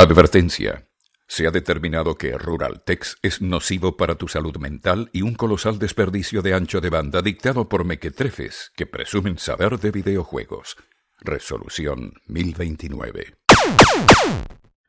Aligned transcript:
Advertencia. 0.00 0.86
Se 1.26 1.48
ha 1.48 1.50
determinado 1.50 2.14
que 2.14 2.30
Ruraltex 2.38 3.16
es 3.20 3.42
nocivo 3.42 3.96
para 3.96 4.14
tu 4.14 4.28
salud 4.28 4.56
mental 4.58 5.10
y 5.12 5.22
un 5.22 5.34
colosal 5.34 5.80
desperdicio 5.80 6.40
de 6.40 6.54
ancho 6.54 6.80
de 6.80 6.88
banda 6.88 7.20
dictado 7.20 7.68
por 7.68 7.84
mequetrefes 7.84 8.70
que 8.76 8.86
presumen 8.86 9.38
saber 9.38 9.76
de 9.80 9.90
videojuegos. 9.90 10.76
Resolución 11.18 12.12
1029. 12.26 13.34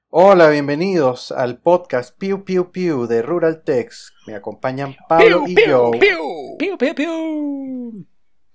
Hola, 0.10 0.50
bienvenidos 0.50 1.32
al 1.32 1.58
podcast 1.60 2.16
Piu 2.16 2.46
Piu 2.46 2.72
Piu 2.72 3.08
de 3.08 3.24
Ruraltex. 3.24 4.14
Me 4.28 4.36
acompañan 4.36 4.96
Pablo 5.10 5.44
y 5.48 5.56
yo. 5.68 5.90
Piu, 6.00 6.78
piu, 6.78 6.94
piu. 6.94 8.06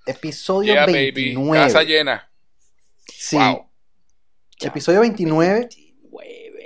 Episodio 0.07 0.75
Yeah, 0.75 0.87
29. 0.87 1.51
baby. 1.51 1.65
Casa 1.65 1.83
llena. 1.83 2.31
Sí, 3.07 3.37
Wow. 3.39 3.67
episodio 4.61 5.01
29, 5.01 5.53
29. 5.53 5.84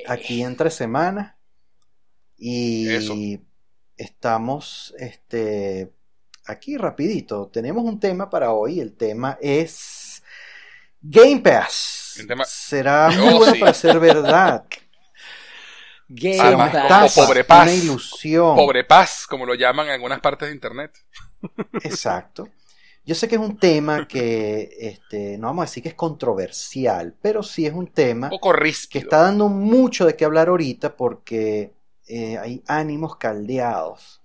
Aquí 0.06 0.42
entre 0.42 0.70
semanas. 0.70 1.34
Y 2.36 2.88
Eso. 2.88 3.14
estamos 3.96 4.94
este, 4.98 5.92
aquí 6.46 6.76
rapidito. 6.76 7.48
Tenemos 7.48 7.84
un 7.84 7.98
tema 7.98 8.30
para 8.30 8.52
hoy. 8.52 8.80
El 8.80 8.94
tema 8.96 9.38
es 9.40 10.22
Game 11.00 11.40
Pass. 11.40 12.22
Tema- 12.26 12.44
Será 12.44 13.08
Oh, 13.08 13.12
muy 13.12 13.34
bueno 13.34 13.54
sí. 13.54 13.60
para 13.60 13.74
ser 13.74 13.98
verdad. 13.98 14.64
Game 16.10 16.40
Además, 16.40 16.72
Pass. 16.88 17.14
pobre 17.14 17.44
paz. 17.44 17.64
una 17.64 17.74
ilusión. 17.74 18.56
Pobre 18.56 18.82
paz, 18.84 19.26
como 19.28 19.44
lo 19.44 19.54
llaman 19.54 19.86
en 19.88 19.92
algunas 19.92 20.20
partes 20.20 20.48
de 20.48 20.54
internet. 20.54 20.92
Exacto. 21.84 22.48
Yo 23.08 23.14
sé 23.14 23.26
que 23.26 23.36
es 23.36 23.40
un 23.40 23.58
tema 23.58 24.06
que, 24.06 24.68
este, 24.80 25.38
no 25.38 25.46
vamos 25.46 25.62
a 25.62 25.64
decir 25.66 25.82
que 25.82 25.88
es 25.88 25.94
controversial, 25.94 27.14
pero 27.22 27.42
sí 27.42 27.64
es 27.64 27.72
un 27.72 27.86
tema 27.86 28.26
Un 28.26 28.30
poco 28.38 28.52
que 28.90 28.98
está 28.98 29.22
dando 29.22 29.48
mucho 29.48 30.04
de 30.04 30.14
qué 30.14 30.26
hablar 30.26 30.48
ahorita 30.48 30.94
porque 30.94 31.72
eh, 32.06 32.36
hay 32.36 32.62
ánimos 32.66 33.16
caldeados, 33.16 34.20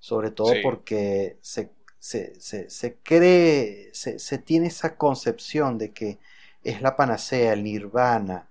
sobre 0.00 0.32
todo 0.32 0.52
Sí. 0.52 0.58
porque 0.64 1.38
se, 1.42 1.70
se, 2.00 2.34
se, 2.40 2.68
se 2.70 2.96
cree, 3.04 3.90
se, 3.92 4.18
se 4.18 4.38
tiene 4.38 4.66
esa 4.66 4.96
concepción 4.96 5.78
de 5.78 5.92
que 5.92 6.18
es 6.64 6.82
la 6.82 6.96
panacea, 6.96 7.52
el 7.52 7.62
nirvana, 7.62 8.48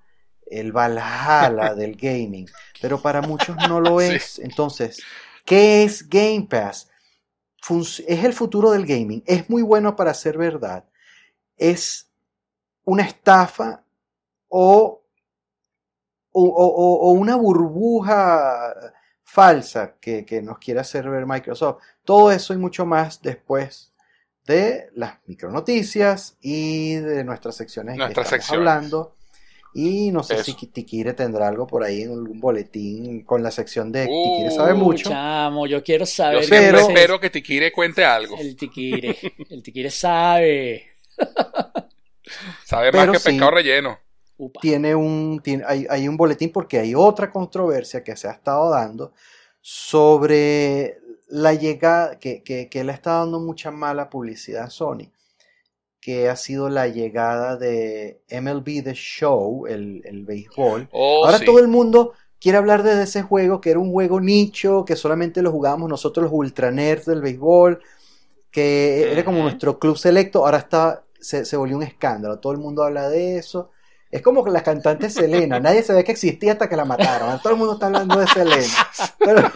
el 0.50 0.72
Valhalla 0.72 1.76
del 1.76 1.98
gaming, 1.98 2.48
pero 2.82 3.02
para 3.02 3.22
muchos 3.22 3.58
no 3.60 3.82
lo 3.82 4.00
Sí. 4.00 4.16
es. 4.16 4.40
Entonces, 4.40 5.04
¿qué 5.44 5.84
es 5.84 6.08
Game 6.08 6.48
Pass? 6.50 6.88
Es 8.08 8.24
el 8.24 8.34
futuro 8.34 8.72
del 8.72 8.86
gaming, 8.86 9.24
es 9.26 9.50
muy 9.50 9.62
bueno 9.62 9.96
para 9.96 10.14
ser 10.14 10.38
verdad, 10.38 10.86
es 11.58 12.10
una 12.86 13.04
estafa 13.04 13.84
o, 14.50 15.02
o, 16.32 16.44
o- 16.44 17.10
o 17.10 17.12
una 17.12 17.36
burbuja 17.36 18.74
falsa 19.24 19.96
que, 20.00 20.26
que 20.26 20.42
nos 20.42 20.60
quiere 20.60 20.80
hacer 20.82 21.10
ver 21.10 21.26
Microsoft. 21.26 21.82
Todo 22.04 22.32
eso 22.32 22.54
y 22.54 22.58
mucho 22.58 22.86
más 22.86 23.22
después 23.22 23.94
de 24.46 24.90
las 24.96 25.20
micronoticias 25.26 26.38
y 26.42 26.96
de 26.96 27.24
nuestras 27.24 27.56
secciones 27.56 27.98
Nuestras 27.98 28.30
que 28.30 28.36
estamos 28.36 28.46
secciones. 28.46 28.68
hablando. 28.70 29.16
Y 29.76 30.12
no 30.12 30.22
sé 30.24 30.36
Eso. 30.36 30.44
si 30.44 30.54
Tikire 30.68 31.14
tendrá 31.14 31.48
algo 31.48 31.66
por 31.66 31.84
ahí 31.84 32.04
en 32.04 32.12
algún 32.12 32.40
boletín 32.40 33.24
con 33.24 33.42
la 33.42 33.50
sección 33.52 33.92
de 33.92 34.04
Uh, 34.10 34.24
Tikire 34.38 34.52
sabe 34.52 34.74
mucho. 34.76 35.10
Chamo, 35.10 35.66
yo 35.66 35.84
quiero 35.84 36.06
saber. 36.06 36.44
Yo 36.44 36.50
Pero- 36.50 36.78
es 36.80 36.88
espero 36.88 37.20
que 37.20 37.30
Tikire 37.30 37.72
cuente 37.72 38.06
algo. 38.06 38.38
El 38.38 38.56
tiquire. 38.56 39.18
El 39.50 39.64
tiquire 39.64 39.90
sabe. 39.90 40.84
Sabe 42.66 42.92
más 42.92 43.10
que 43.10 43.20
sí. 43.20 43.30
pescado 43.32 43.52
relleno. 43.52 44.00
Tiene 44.62 44.96
un, 44.96 45.42
tiene- 45.44 45.64
hay, 45.68 45.86
hay 45.90 46.08
un 46.08 46.18
boletín 46.18 46.52
porque 46.52 46.80
hay 46.80 46.96
otra 46.96 47.30
controversia 47.30 48.04
que 48.04 48.16
se 48.16 48.28
ha 48.28 48.32
estado 48.32 48.70
dando 48.72 49.14
sobre 49.62 50.98
la 51.28 51.54
llegada, 51.54 52.18
que, 52.20 52.44
que, 52.44 52.70
que 52.70 52.84
le 52.84 52.92
está 52.94 53.20
dando 53.20 53.40
mucha 53.40 53.72
mala 53.72 54.10
publicidad 54.10 54.64
a 54.66 54.70
Sony, 54.70 55.12
que 56.04 56.28
ha 56.30 56.36
sido 56.36 56.70
la 56.70 56.88
llegada 56.88 57.56
de 57.56 58.20
MLB 58.30 58.84
The 58.84 58.94
Show, 58.94 59.68
el, 59.68 60.02
el 60.06 60.26
béisbol. 60.26 60.90
Oh, 60.92 61.26
Ahora 61.26 61.38
sí. 61.40 61.46
todo 61.46 61.60
el 61.60 61.68
mundo 61.70 62.14
quiere 62.42 62.58
hablar 62.58 62.84
de 62.84 63.02
ese 63.04 63.22
juego, 63.22 63.62
que 63.62 63.70
era 63.72 63.80
un 63.80 63.92
juego 63.92 64.20
nicho, 64.20 64.84
que 64.84 64.98
solamente 64.98 65.42
lo 65.42 65.52
jugábamos 65.52 65.90
nosotros 65.90 66.26
los 66.26 66.34
ultra 66.34 66.72
nerds 66.72 67.06
del 67.06 67.22
béisbol, 67.22 67.80
que 68.52 69.12
era 69.12 69.24
como 69.24 69.42
nuestro 69.42 69.80
club 69.80 69.98
selecto, 69.98 70.46
ahora 70.46 70.58
está, 70.58 71.04
se, 71.20 71.46
se 71.46 71.56
volvió 71.58 71.78
un 71.78 71.84
escándalo, 71.84 72.40
todo 72.40 72.52
el 72.54 72.60
mundo 72.60 72.84
habla 72.84 73.08
de 73.10 73.38
eso. 73.38 73.72
Es 74.12 74.22
como 74.22 74.44
que 74.44 74.52
la 74.52 74.62
cantante 74.62 75.10
Selena, 75.10 75.60
nadie 75.60 75.82
sabía 75.82 76.04
que 76.04 76.12
existía 76.12 76.52
hasta 76.52 76.70
que 76.70 76.76
la 76.76 76.86
mataron, 76.86 77.40
todo 77.42 77.54
el 77.54 77.60
mundo 77.60 77.74
está 77.74 77.88
hablando 77.88 78.20
de 78.20 78.28
Selena. 78.28 78.74
Pero-. 79.20 79.52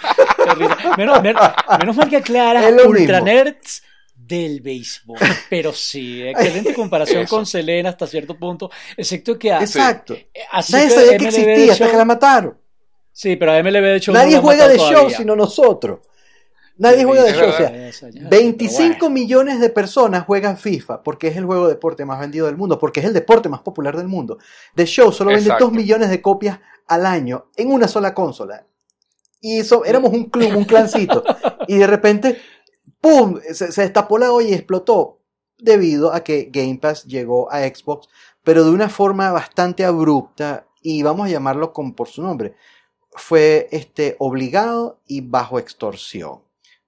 Menos, 0.98 1.22
menos- 1.22 1.52
menos 1.80 1.96
mal 1.96 2.10
que 2.10 2.18
aclaras 2.18 2.66
Ultra 2.86 3.20
mismo. 3.22 3.26
Nerds 3.26 3.84
del 4.28 4.62
béisbol. 4.62 5.18
Pero 5.50 5.72
sí, 5.74 6.24
excelente 6.24 6.74
comparación 6.76 7.26
con 7.26 7.46
Selena 7.46 7.90
hasta 7.90 8.08
cierto 8.08 8.38
punto. 8.38 8.70
Excepto 8.96 9.38
que 9.38 9.52
a, 9.52 9.62
exacto, 9.62 10.16
así 10.52 10.74
nadie 10.74 10.88
que 10.88 10.94
sabía 10.94 11.12
que 11.12 11.18
MLB 11.18 11.28
existía 11.28 11.56
de 11.56 11.72
hasta 11.72 11.84
show- 11.86 11.92
que 11.92 11.98
la 11.98 12.06
mataron. 12.06 12.58
Sí, 13.12 13.36
pero 13.36 13.52
a 13.54 13.64
MLB 13.64 13.82
de 13.84 14.00
show 14.00 14.14
Nadie 14.14 14.38
juega 14.38 14.68
de 14.68 14.78
show 14.78 15.10
sino 15.10 15.36
nosotros. 15.36 16.00
Nadie 16.80 17.04
juega 17.06 17.24
de 17.24 17.34
show, 17.34 17.50
o 17.50 17.52
sea, 17.54 17.88
Eso 17.88 18.08
ya, 18.10 18.28
25 18.30 18.78
pero 18.78 19.00
bueno. 19.00 19.14
millones 19.16 19.60
de 19.60 19.70
personas 19.72 20.26
juegan 20.26 20.58
FIFA 20.58 21.02
porque 21.02 21.30
es 21.30 21.36
el 21.36 21.46
juego 21.46 21.68
de 21.68 21.74
deporte 21.74 22.06
más 22.06 22.20
vendido 22.20 22.46
del 22.46 22.56
mundo, 22.56 22.78
porque 22.78 23.00
es 23.00 23.08
el 23.08 23.14
deporte 23.14 23.50
más 23.50 23.62
popular 23.62 23.98
del 23.98 24.08
mundo. 24.08 24.38
The 24.76 24.86
Show 24.86 25.12
solo 25.12 25.32
vende 25.32 25.46
Exacto. 25.46 25.66
2 25.66 25.74
millones 25.74 26.12
de 26.12 26.22
copias 26.22 26.60
al 26.88 27.08
año 27.08 27.48
en 27.56 27.72
una 27.72 27.88
sola 27.88 28.14
consola. 28.14 28.64
Y 29.42 29.60
eso, 29.60 29.86
éramos 29.86 30.12
un 30.14 30.26
club, 30.26 30.56
un 30.56 30.66
clancito. 30.66 31.24
y 31.68 31.78
de 31.78 31.88
repente, 31.88 32.40
¡pum! 33.02 33.40
Se, 33.54 33.72
se 33.72 33.82
destapó 33.82 34.18
la 34.18 34.32
olla 34.32 34.50
y 34.50 34.54
explotó 34.54 35.20
debido 35.58 36.14
a 36.14 36.24
que 36.24 36.50
Game 36.52 36.78
Pass 36.80 37.06
llegó 37.06 37.52
a 37.52 37.62
Xbox, 37.62 38.08
pero 38.44 38.64
de 38.64 38.72
una 38.72 38.90
forma 38.90 39.32
bastante 39.32 39.84
abrupta 39.86 40.68
y 40.82 41.02
vamos 41.04 41.28
a 41.28 41.32
llamarlo 41.32 41.74
con, 41.74 41.94
por 41.94 42.08
su 42.08 42.22
nombre. 42.22 42.56
Fue 43.12 43.68
este, 43.72 44.16
obligado 44.20 45.00
y 45.08 45.22
bajo 45.22 45.58
extorsión. 45.60 46.44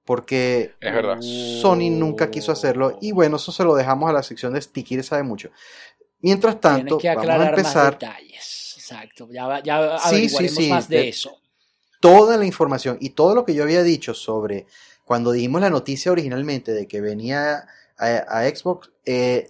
Porque 0.06 0.74
Es 0.80 0.94
verdad. 0.94 1.18
Sony 1.22 1.90
nunca 1.92 2.32
quiso 2.32 2.52
hacerlo. 2.52 2.98
Y 3.02 3.12
bueno, 3.12 3.38
eso 3.38 3.52
se 3.52 3.64
lo 3.64 3.76
dejamos 3.76 4.10
a 4.10 4.14
la 4.14 4.24
sección 4.24 4.54
de 4.54 4.62
Sticky, 4.62 5.02
sabe 5.04 5.24
mucho. 5.24 5.50
Mientras 6.22 6.60
tanto, 6.60 6.98
que 6.98 7.08
vamos 7.10 7.20
a 7.20 7.22
aclarar 7.34 7.50
empezar 7.50 7.84
más 7.86 8.00
detalles. 8.00 8.74
Exacto. 8.78 9.28
Ya, 9.32 9.62
ya 9.64 10.00
Sí, 10.00 10.08
averiguaremos 10.16 10.56
sí, 10.56 10.64
sí, 10.64 10.70
más 10.70 10.90
de 10.90 10.98
de- 10.98 11.10
eso. 11.10 11.38
toda 12.02 12.38
la 12.38 12.46
información 12.46 12.98
y 13.00 13.12
todo 13.12 13.36
lo 13.36 13.46
que 13.46 13.54
yo 13.54 13.64
había 13.64 13.84
dicho 13.84 14.14
sobre 14.14 14.66
cuando 15.10 15.32
dimos 15.32 15.60
la 15.60 15.72
noticia 15.72 16.12
originalmente 16.12 16.72
de 16.72 16.88
que 16.88 17.02
venía 17.02 17.66
a, 17.98 18.44
Xbox, 18.44 18.92
eh, 19.06 19.50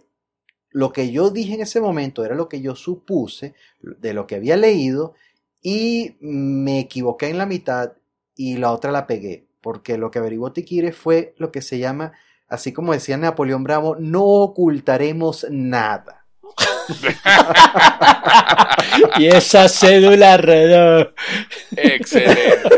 lo 0.70 0.94
que 0.94 1.12
yo 1.12 1.31
dije 1.31 1.56
en 1.56 1.59
ese 1.59 1.81
momento 1.81 2.24
era 2.24 2.34
lo 2.34 2.47
que 2.47 2.62
yo 2.62 2.78
supuse 2.78 3.56
de 3.81 4.14
lo 4.14 4.25
que 4.25 4.36
había 4.36 4.56
leído 4.56 5.16
y 5.62 6.16
me 6.22 6.80
equivoqué 6.80 7.28
en 7.28 7.38
la 7.38 7.46
mitad 7.46 7.92
y 8.38 8.56
la 8.56 8.72
otra 8.72 8.94
la 8.94 9.06
pegué, 9.06 9.50
porque 9.59 9.98
lo 9.98 10.12
que 10.12 10.19
averiguó 10.19 10.53
Tikire 10.53 10.94
fue 10.94 11.36
lo 11.38 11.52
que 11.52 11.62
se 11.62 11.78
llama, 11.78 12.14
así 12.48 12.72
como 12.72 12.94
decía 12.94 13.18
Napoleón 13.18 13.66
Bravo, 13.66 13.98
no 14.00 14.24
ocultaremos 14.24 15.46
nada. 15.52 16.19
Y 19.18 19.28
esa 19.28 19.68
cédula 19.70 20.38
redonda. 20.38 21.14
Excelente. 21.76 22.70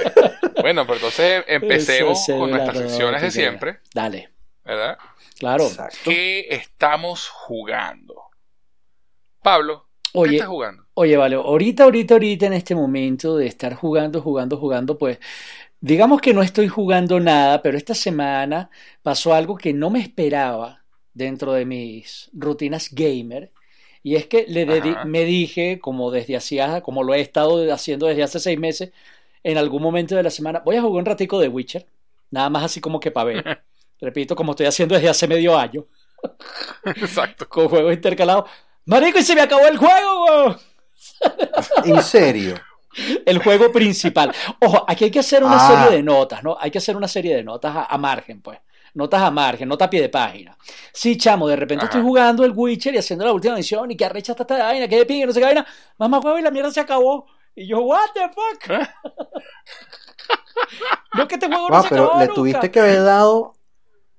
bueno, 0.62 0.86
pues 0.86 1.00
entonces 1.00 1.44
empecemos 1.48 2.20
con 2.28 2.52
nuestras 2.52 2.76
redonda 2.76 2.90
secciones 2.90 3.22
de 3.22 3.32
siempre, 3.32 3.80
Dale, 3.94 4.30
¿verdad? 4.64 4.98
claro. 5.38 5.66
Exacto. 5.68 5.98
¿Qué 6.04 6.48
estamos 6.50 7.28
jugando? 7.30 8.16
Pablo, 9.42 9.88
¿qué 10.04 10.10
Oye, 10.20 10.36
estás 10.36 10.50
jugando? 10.50 10.86
oye, 10.94 11.18
vale, 11.18 11.36
ahorita, 11.36 11.84
ahorita, 11.86 12.14
ahorita 12.16 12.46
en 12.46 12.54
este 12.54 12.76
momento 12.76 13.38
de 13.38 13.48
estar 13.48 13.74
jugando, 13.74 14.22
jugando, 14.22 14.58
jugando, 14.58 14.98
pues 14.98 15.20
digamos 15.80 16.22
que 16.22 16.34
no 16.34 16.44
estoy 16.44 16.68
jugando 16.68 17.20
nada, 17.20 17.62
pero 17.64 17.78
esta 17.78 17.96
semana 17.96 18.70
pasó 19.02 19.34
algo 19.34 19.58
que 19.58 19.74
no 19.74 19.90
me 19.90 20.00
esperaba 20.00 20.84
dentro 21.14 21.54
de 21.54 21.66
mis 21.66 22.30
rutinas 22.34 22.90
gamer. 22.94 23.52
Y 24.04 24.16
es 24.16 24.26
que 24.26 24.46
le 24.48 24.66
me 25.06 25.26
dije, 25.26 25.80
como 25.80 26.10
desde 26.12 26.36
hacía, 26.36 26.82
como 26.82 27.04
lo 27.04 27.14
he 27.14 27.22
estado 27.22 27.72
haciendo 27.74 28.08
desde 28.08 28.24
hace 28.24 28.40
seis 28.40 28.58
meses, 28.60 28.92
en 29.44 29.58
algún 29.58 29.82
momento 29.84 30.16
de 30.16 30.24
la 30.24 30.30
semana, 30.32 30.62
voy 30.66 30.76
a 30.78 30.82
jugar 30.82 31.00
un 31.02 31.06
ratico 31.06 31.40
de 31.40 31.48
Witcher, 31.48 31.86
nada 32.32 32.50
más 32.50 32.64
así 32.64 32.82
como 32.82 33.00
que 33.00 33.12
para 33.12 33.26
ver. 33.26 33.62
Repito, 34.02 34.36
como 34.36 34.54
estoy 34.54 34.66
haciendo 34.66 34.96
desde 34.96 35.10
hace 35.10 35.28
medio 35.28 35.56
año, 35.58 35.86
Exacto. 36.86 37.48
con 37.50 37.68
juegos 37.70 37.94
intercalados. 37.94 38.50
Marico, 38.86 39.20
y 39.20 39.24
se 39.24 39.36
me 39.36 39.42
acabó 39.42 39.66
el 39.68 39.78
juego! 39.78 40.56
En 41.86 42.02
serio. 42.04 42.56
El 43.26 43.40
juego 43.40 43.72
principal. 43.72 44.34
Ojo, 44.60 44.84
aquí 44.88 45.06
hay 45.06 45.12
que 45.12 45.20
hacer 45.20 45.44
una 45.44 45.58
Ah. 45.58 45.84
serie 45.84 45.98
de 45.98 46.04
notas, 46.04 46.44
¿no? 46.44 46.58
Hay 46.60 46.70
que 46.72 46.78
hacer 46.80 46.96
una 46.98 47.08
serie 47.08 47.36
de 47.36 47.44
notas 47.44 47.76
a, 47.76 47.86
a 47.86 47.98
margen, 47.98 48.42
pues. 48.42 48.60
Notas 48.94 49.22
a 49.22 49.32
margen, 49.32 49.68
nota 49.70 49.86
a 49.86 49.90
pie 49.90 50.02
de 50.02 50.10
página. 50.10 50.58
Sí, 50.94 51.18
chamo, 51.18 51.48
de 51.48 51.56
repente 51.56 51.84
Ajá. 51.84 51.86
estoy 51.86 52.02
jugando 52.02 52.44
el 52.44 52.52
Witcher 52.56 52.94
y 52.94 52.98
haciendo 52.98 53.26
la 53.26 53.34
última 53.34 53.56
misión 53.56 53.90
y 53.92 53.98
que 53.98 54.06
arrecha 54.06 54.34
hasta 54.34 54.44
esta 54.44 54.58
vaina, 54.58 54.88
que 54.88 54.98
de 54.98 55.06
pingue, 55.06 55.26
no 55.26 55.34
sé 55.34 55.40
qué 55.40 55.46
vaina. 55.46 55.66
Mamá, 55.98 56.20
huevo, 56.20 56.40
y 56.40 56.42
la 56.42 56.52
mierda 56.52 56.72
se 56.72 56.80
acabó. 56.82 57.26
Y 57.56 57.68
yo, 57.68 57.80
what 57.82 58.10
the 58.14 58.30
fuck? 58.30 58.70
no 61.14 61.28
que 61.28 61.36
este 61.36 61.48
juego 61.48 61.68
Wow, 61.68 61.72
no 61.72 61.82
se 61.82 61.90
pero 61.90 62.04
acabó 62.04 62.20
le 62.20 62.26
nunca. 62.28 62.34
tuviste 62.34 62.72
que 62.72 62.80
haber 62.80 63.04
dado, 63.04 63.54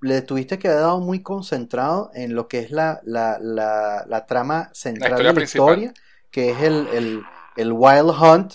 le 0.01 0.23
tuviste 0.23 0.59
que 0.59 0.69
haber 0.69 0.81
dado 0.81 1.01
muy 1.01 1.23
concentrado 1.23 2.11
en 2.15 2.35
lo 2.35 2.49
que 2.49 2.61
es 2.61 2.71
la, 2.71 3.01
la, 3.05 3.39
la, 3.41 4.05
la 4.07 4.27
trama 4.27 4.71
central 4.73 5.17
de 5.19 5.25
la 5.25 5.35
principal. 5.35 5.69
historia, 5.79 5.95
que 6.31 6.51
es 6.51 6.61
el, 6.63 6.87
el, 6.89 7.23
el 7.57 7.73
Wild 7.73 8.11
Hunt, 8.11 8.55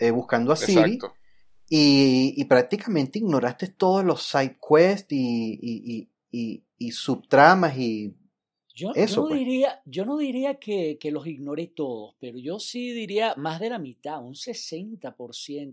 eh, 0.00 0.10
buscando 0.10 0.52
a 0.52 0.56
Siri, 0.56 0.94
Exacto. 0.96 1.14
Y, 1.74 2.34
y 2.36 2.44
prácticamente 2.46 3.18
ignoraste 3.18 3.68
todos 3.68 4.04
los 4.04 4.22
side 4.24 4.58
quests 4.60 5.12
y, 5.12 5.58
y, 5.62 6.08
y, 6.32 6.40
y, 6.40 6.64
y 6.78 6.92
subtramas 6.92 7.78
y 7.78 8.14
Yo, 8.74 8.92
yo 9.02 9.02
Eso, 9.02 9.22
no 9.22 9.28
pues. 9.28 9.40
diría, 9.40 9.82
yo 9.84 10.04
no 10.06 10.16
diría 10.18 10.54
que, 10.58 10.96
que 10.98 11.10
los 11.10 11.26
ignoré 11.26 11.66
todos, 11.68 12.14
pero 12.20 12.38
yo 12.38 12.58
sí 12.58 12.92
diría 12.92 13.34
más 13.36 13.60
de 13.60 13.68
la 13.70 13.78
mitad, 13.78 14.22
un 14.24 14.34
60%, 14.34 15.14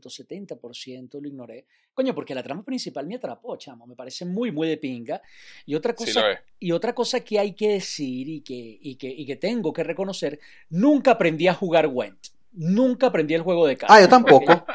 70% 0.09 1.21
lo 1.21 1.27
ignoré. 1.27 1.65
Coño, 1.93 2.13
porque 2.15 2.35
la 2.35 2.43
trama 2.43 2.63
principal 2.63 3.07
me 3.07 3.15
atrapó, 3.15 3.57
chamo, 3.57 3.85
me 3.87 3.95
parece 3.95 4.25
muy, 4.25 4.51
muy 4.51 4.67
de 4.69 4.77
pinga. 4.77 5.21
Y 5.65 5.75
otra 5.75 5.93
cosa, 5.95 6.23
y 6.59 6.71
otra 6.71 6.93
cosa 6.93 7.21
que 7.21 7.39
hay 7.39 7.53
que 7.53 7.69
decir 7.69 8.27
y 8.29 8.41
que, 8.41 8.79
y, 8.81 8.95
que, 8.95 9.07
y 9.09 9.25
que 9.25 9.35
tengo 9.37 9.73
que 9.73 9.83
reconocer, 9.83 10.39
nunca 10.69 11.11
aprendí 11.11 11.47
a 11.47 11.53
jugar 11.53 11.87
Gwent. 11.87 12.19
Nunca 12.53 13.07
aprendí 13.07 13.33
el 13.33 13.43
juego 13.43 13.67
de 13.67 13.77
cartas. 13.77 13.97
Ah, 13.97 14.01
yo 14.01 14.09
tampoco. 14.09 14.65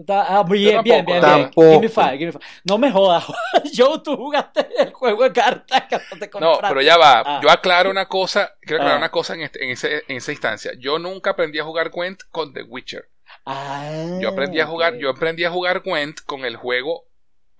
Está- 0.00 0.38
Ah, 0.38 0.42
bien, 0.44 0.82
bien, 0.82 1.04
bien, 1.04 1.04
bien. 1.04 1.20
Tampoco. 1.20 1.62
Give 1.68 1.80
me 1.80 1.88
five, 1.88 2.12
give 2.18 2.26
me 2.26 2.32
five. 2.32 2.44
No 2.64 2.78
me 2.78 2.90
jodas, 2.90 3.24
Joe, 3.76 4.00
tú 4.02 4.16
jugaste 4.16 4.66
el 4.78 4.92
juego 4.92 5.24
de 5.24 5.32
cartas 5.32 5.82
que 5.88 5.96
no 5.96 6.18
te 6.18 6.26
No, 6.26 6.30
compraste. 6.30 6.66
pero 6.68 6.80
ya 6.82 6.96
va. 6.96 7.22
Ah. 7.24 7.40
Yo 7.42 7.50
aclaro 7.50 7.90
una 7.90 8.06
cosa. 8.06 8.54
Quiero 8.62 8.76
aclarar 8.82 8.94
Ah. 8.96 8.98
una 8.98 9.10
cosa 9.10 9.34
en, 9.34 9.42
este- 9.42 9.62
en, 9.62 9.70
ese- 9.70 10.02
en 10.08 10.16
esa 10.16 10.32
instancia. 10.32 10.72
Yo 10.78 10.98
nunca 10.98 11.30
aprendí 11.30 11.58
a 11.58 11.64
jugar 11.64 11.90
Gwent 11.90 12.22
con 12.30 12.52
The 12.54 12.62
Witcher. 12.62 13.08
Ah, 13.46 14.18
Yo 14.20 14.28
aprendí 14.30 14.58
a 14.60 14.66
jugar, 14.66 14.96
yo 14.96 15.10
aprendí 15.10 15.44
a 15.44 15.50
jugar 15.50 15.82
Gwent 15.84 16.20
con 16.26 16.44
el 16.44 16.56
juego 16.56 17.04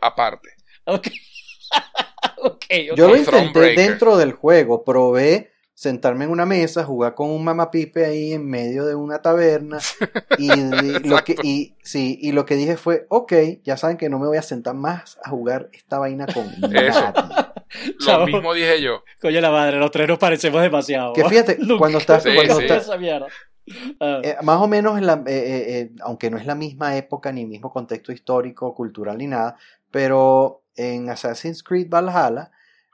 aparte. 0.00 0.48
Ok. 0.84 1.08
ok, 2.38 2.64
ok. 2.90 2.96
Yo 2.96 3.08
lo 3.08 3.16
intenté 3.16 3.75
dentro 3.75 4.16
del 4.16 4.32
juego, 4.32 4.82
probé 4.84 5.50
sentarme 5.81 6.27
en 6.27 6.31
una 6.31 6.44
mesa, 6.44 6.85
jugar 6.85 7.15
con 7.15 7.31
un 7.31 7.43
mamapipe 7.43 8.05
ahí 8.05 8.35
en 8.35 8.47
medio 8.47 8.85
de 8.85 8.94
una 8.94 9.23
taberna 9.23 9.79
y, 10.37 10.49
lo 11.09 11.17
que, 11.25 11.37
y, 11.43 11.75
sí, 11.82 12.19
y 12.21 12.32
lo 12.32 12.44
que 12.44 12.55
dije 12.56 12.77
fue, 12.77 13.06
ok, 13.09 13.32
ya 13.65 13.79
saben 13.79 13.97
que 13.97 14.11
no 14.11 14.19
me 14.19 14.27
voy 14.27 14.37
a 14.37 14.43
sentar 14.43 14.75
más 14.75 15.19
a 15.25 15.31
jugar 15.31 15.71
esta 15.73 15.99
vaina 15.99 16.27
con 16.27 16.44
Eso. 16.75 17.00
nadie. 17.00 17.23
Lo 17.99 17.99
Chavo. 18.06 18.27
mismo 18.27 18.53
dije 18.53 18.82
yo. 18.82 19.05
Coño 19.23 19.41
la 19.41 19.50
madre, 19.50 19.79
los 19.79 19.91
tres 19.91 20.06
nos 20.06 20.19
parecemos 20.19 20.61
demasiado. 20.61 21.15
Que 21.15 21.25
fíjate, 21.25 21.56
Nunca 21.61 21.79
cuando 21.79 21.97
estás- 21.97 22.26
me 22.26 22.35
cuando 22.35 22.55
pasé 22.56 22.67
estás- 22.67 22.83
esa 22.83 22.99
mierda. 22.99 23.26
Ah, 24.00 24.21
Eh, 24.23 24.37
más 24.43 24.61
o 24.61 24.69
menos, 24.69 24.99
en 24.99 25.06
la, 25.06 25.15
eh, 25.15 25.23
eh, 25.29 25.65
eh, 25.81 25.91
aunque 26.03 26.31
no 26.31 26.37
es 26.37 26.44
la 26.44 26.55
misma 26.56 26.94
época 26.99 27.33
ni 27.33 27.47
mismo 27.47 27.73
contexto 27.73 28.12
histórico, 28.12 28.75
cultural 28.75 29.17
ni 29.17 29.29
nada, 29.29 29.56
pero 29.91 30.61
en 30.76 31.09
Assassin's 31.09 31.62
Creed 31.62 31.88
Valhalla 31.88 32.50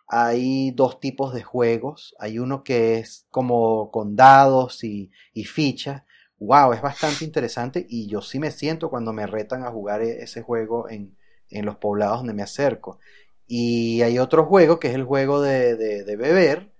hay 0.08 0.70
dos 0.73 1.00
tipos 1.00 1.35
de 1.35 1.43
juegos. 1.43 2.14
Hay 2.19 2.38
uno 2.38 2.62
que 2.64 2.99
es 2.99 3.26
como 3.31 3.91
con 3.91 4.17
dados 4.17 4.85
y, 4.85 5.11
y 5.35 5.44
fichas. 5.44 6.03
Wow, 6.38 6.73
es 6.75 6.82
bastante 6.82 7.25
interesante 7.25 7.87
y 7.88 8.08
yo 8.08 8.20
sí 8.23 8.38
me 8.38 8.50
siento 8.50 8.91
cuando 8.91 9.12
me 9.12 9.26
retan 9.26 9.64
a 9.64 9.70
jugar 9.70 10.03
e- 10.03 10.23
ese 10.23 10.43
juego 10.43 10.88
en, 10.91 11.17
en 11.50 11.64
los 11.67 11.76
poblados 11.76 12.19
donde 12.19 12.35
me 12.35 12.43
acerco. 12.43 12.99
Y 13.47 14.03
hay 14.03 14.19
otro 14.19 14.44
juego 14.47 14.79
que 14.81 14.88
es 14.88 14.94
el 14.94 15.05
juego 15.05 15.41
de, 15.43 15.76
de- 15.76 16.05
de 16.05 16.17
beber, 16.17 16.73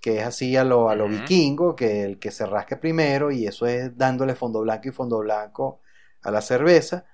que 0.00 0.18
es 0.18 0.24
así 0.24 0.56
a 0.56 0.64
lo, 0.64 0.88
a 0.90 0.94
lo 0.96 1.08
vikingo, 1.08 1.74
que 1.76 2.04
el 2.04 2.18
que 2.18 2.30
se 2.30 2.46
rasque 2.46 2.76
primero 2.76 3.30
y 3.32 3.46
eso 3.46 3.66
es 3.66 3.96
dándole 3.96 4.34
fondo 4.34 4.60
blanco 4.62 4.88
y 4.88 4.92
fondo 4.92 5.18
blanco 5.18 5.80
a 6.22 6.30
la 6.30 6.42
cerveza. 6.42 7.06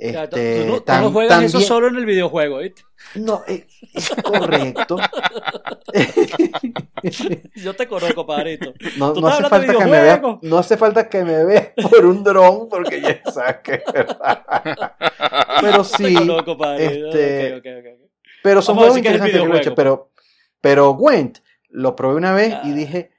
Ya, 0.00 0.28
tú- 0.28 0.36
Este, 0.36 0.62
tú, 0.64 0.68
no- 0.68 0.78
tú 0.78 0.84
tam- 0.84 1.00
no 1.02 1.10
juegas 1.12 1.42
eso 1.42 1.52
también- 1.52 1.68
solo 1.68 1.88
en 1.88 1.96
el 1.96 2.06
videojuego, 2.06 2.58
¿viste? 2.58 2.82
No, 3.14 3.42
eh, 3.48 3.66
es 3.94 4.10
correcto. 4.22 4.96
Yo 7.56 7.74
te 7.74 7.86
conozco, 7.88 8.26
padrito. 8.26 8.72
No, 8.96 9.12
Tú 9.12 9.20
no 9.20 9.28
hace 9.28 9.48
falta 9.48 9.72
que 9.72 9.84
me 9.84 9.90
veas, 10.02 10.20
no 10.42 10.58
hace 10.58 10.76
falta 10.76 11.08
que 11.08 11.24
me 11.24 11.44
veas 11.44 11.68
por 11.90 12.04
un 12.06 12.22
dron 12.22 12.68
porque 12.68 13.00
ya 13.00 13.20
sabes 13.30 13.56
que 13.62 13.74
es 13.74 13.92
verdad. 13.92 14.44
Pero 15.60 15.84
sí, 15.84 16.14
te 16.14 16.14
conozco, 16.14 16.56
este, 16.78 17.54
Ok, 17.54 17.58
ok, 17.58 17.66
ok, 17.78 17.86
ok. 18.02 18.10
pero 18.42 18.62
son 18.62 18.76
juegos 18.76 18.94
es 18.96 18.98
interesantes 18.98 19.40
que 19.42 19.46
he 19.46 19.58
hecho, 19.58 19.74
pero, 19.74 20.10
pero 20.60 20.94
Gwent 20.94 21.38
lo 21.70 21.94
probé 21.96 22.16
una 22.16 22.32
vez 22.34 22.50
y 22.64 22.70
Ah. 22.70 22.74
dije, 22.74 23.10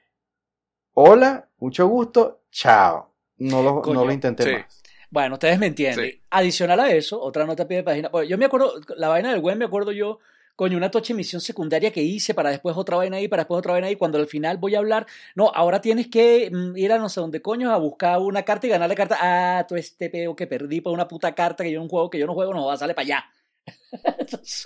hola, 0.94 1.48
mucho 1.58 1.86
gusto, 1.86 2.42
chao. 2.50 3.10
No 3.38 3.62
lo, 3.62 3.82
Coño, 3.82 3.94
no 4.00 4.04
lo 4.04 4.12
intenté 4.12 4.44
sí. 4.44 4.52
más. 4.52 4.81
Bueno, 5.12 5.34
ustedes 5.34 5.58
me 5.58 5.66
entienden. 5.66 6.06
Sí. 6.06 6.22
Adicional 6.30 6.80
a 6.80 6.90
eso, 6.90 7.20
otra 7.20 7.44
nota 7.44 7.64
a 7.64 7.68
pie 7.68 7.76
de 7.76 7.82
página. 7.82 8.08
Bueno, 8.08 8.26
yo 8.26 8.38
me 8.38 8.46
acuerdo, 8.46 8.80
la 8.96 9.08
vaina 9.08 9.30
del 9.30 9.40
web 9.40 9.58
me 9.58 9.66
acuerdo 9.66 9.92
yo, 9.92 10.20
coño, 10.56 10.78
una 10.78 10.90
tocha 10.90 11.12
misión 11.12 11.42
secundaria 11.42 11.90
que 11.90 12.02
hice 12.02 12.32
para 12.32 12.48
después 12.48 12.74
otra 12.78 12.96
vaina 12.96 13.18
ahí, 13.18 13.28
para 13.28 13.42
después 13.42 13.58
otra 13.58 13.72
vaina 13.72 13.88
ahí. 13.88 13.96
Cuando 13.96 14.16
al 14.16 14.26
final 14.26 14.56
voy 14.56 14.74
a 14.74 14.78
hablar, 14.78 15.06
no, 15.34 15.52
ahora 15.54 15.82
tienes 15.82 16.08
que 16.08 16.50
mm, 16.50 16.78
ir 16.78 16.92
a 16.92 16.98
no 16.98 17.10
sé 17.10 17.20
dónde 17.20 17.42
coño 17.42 17.70
a 17.70 17.76
buscar 17.76 18.20
una 18.20 18.42
carta 18.42 18.66
y 18.66 18.70
ganarle 18.70 18.94
carta. 18.94 19.18
Ah, 19.20 19.66
tú 19.68 19.76
este 19.76 20.08
peo 20.08 20.34
que 20.34 20.46
perdí 20.46 20.80
por 20.80 20.94
una 20.94 21.06
puta 21.06 21.34
carta 21.34 21.62
que 21.62 21.70
yo 21.70 21.82
no 21.82 21.90
juego, 21.90 22.08
que 22.08 22.18
yo 22.18 22.26
no 22.26 22.32
juego, 22.32 22.54
no 22.54 22.64
va, 22.64 22.78
sale 22.78 22.94
para 22.94 23.04
allá. 23.04 23.24
entonces, 24.18 24.64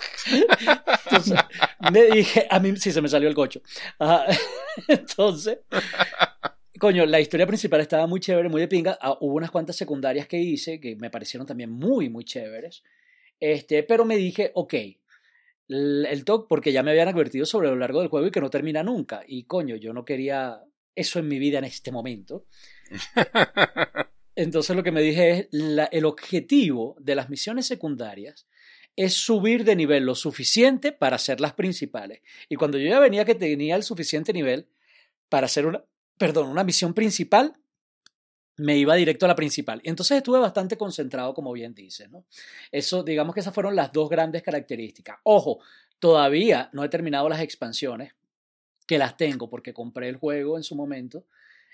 entonces, 1.05 1.39
me 1.91 2.03
dije, 2.05 2.47
a 2.49 2.57
mí 2.61 2.73
sí 2.77 2.93
se 2.93 3.01
me 3.01 3.09
salió 3.09 3.27
el 3.27 3.35
cocho. 3.35 3.61
Ajá. 3.99 4.25
Entonces, 4.87 5.59
coño, 6.79 7.05
la 7.05 7.19
historia 7.19 7.47
principal 7.47 7.81
estaba 7.81 8.07
muy 8.07 8.19
chévere, 8.19 8.49
muy 8.49 8.61
de 8.61 8.67
pinga. 8.67 8.97
Ah, 9.01 9.17
hubo 9.21 9.35
unas 9.35 9.51
cuantas 9.51 9.75
secundarias 9.75 10.27
que 10.27 10.37
hice 10.37 10.79
que 10.79 10.95
me 10.95 11.09
parecieron 11.09 11.47
también 11.47 11.71
muy, 11.71 12.09
muy 12.09 12.23
chéveres. 12.23 12.83
Este, 13.39 13.83
pero 13.83 14.05
me 14.05 14.17
dije, 14.17 14.51
ok, 14.55 14.73
el, 15.69 16.05
el 16.09 16.25
TOC, 16.25 16.47
porque 16.47 16.71
ya 16.71 16.83
me 16.83 16.91
habían 16.91 17.07
advertido 17.07 17.45
sobre 17.45 17.69
lo 17.69 17.75
largo 17.75 17.99
del 17.99 18.09
juego 18.09 18.27
y 18.27 18.31
que 18.31 18.41
no 18.41 18.49
termina 18.49 18.83
nunca. 18.83 19.23
Y 19.27 19.43
coño, 19.43 19.75
yo 19.75 19.93
no 19.93 20.05
quería 20.05 20.63
eso 20.95 21.19
en 21.19 21.27
mi 21.27 21.39
vida 21.39 21.59
en 21.59 21.65
este 21.65 21.91
momento. 21.91 22.45
Entonces 24.35 24.75
lo 24.75 24.83
que 24.83 24.91
me 24.91 25.01
dije 25.01 25.29
es, 25.31 25.47
la- 25.51 25.85
el 25.85 26.05
objetivo 26.05 26.95
de 26.99 27.15
las 27.15 27.29
misiones 27.29 27.65
secundarias 27.65 28.47
es 28.95 29.13
subir 29.13 29.63
de 29.63 29.75
nivel 29.75 30.05
lo 30.05 30.15
suficiente 30.15 30.91
para 30.91 31.17
hacer 31.17 31.39
las 31.39 31.53
principales. 31.53 32.21
Y 32.49 32.55
cuando 32.55 32.77
yo 32.77 32.87
ya 32.89 32.99
venía 32.99 33.25
que 33.25 33.35
tenía 33.35 33.75
el 33.75 33.83
suficiente 33.83 34.33
nivel 34.33 34.67
para 35.29 35.45
hacer 35.45 35.65
una, 35.67 35.83
perdón, 36.17 36.49
una 36.49 36.63
misión 36.63 36.93
principal, 36.93 37.55
me 38.57 38.75
iba 38.75 38.95
directo 38.95 39.25
a 39.25 39.29
la 39.29 39.35
principal. 39.35 39.79
Y 39.83 39.89
entonces 39.89 40.17
estuve 40.17 40.39
bastante 40.39 40.77
concentrado, 40.77 41.33
como 41.33 41.53
bien 41.53 41.73
dice, 41.73 42.07
¿no? 42.07 42.25
Eso, 42.71 43.03
digamos 43.03 43.33
que 43.33 43.41
esas 43.41 43.53
fueron 43.53 43.75
las 43.75 43.91
dos 43.91 44.09
grandes 44.09 44.41
características. 44.41 45.17
Ojo, 45.23 45.59
todavía 45.99 46.69
no 46.73 46.83
he 46.83 46.89
terminado 46.89 47.29
las 47.29 47.41
expansiones, 47.41 48.13
que 48.87 48.97
las 48.97 49.15
tengo 49.17 49.49
porque 49.49 49.73
compré 49.73 50.09
el 50.09 50.15
juego 50.15 50.57
en 50.57 50.63
su 50.63 50.75
momento. 50.75 51.25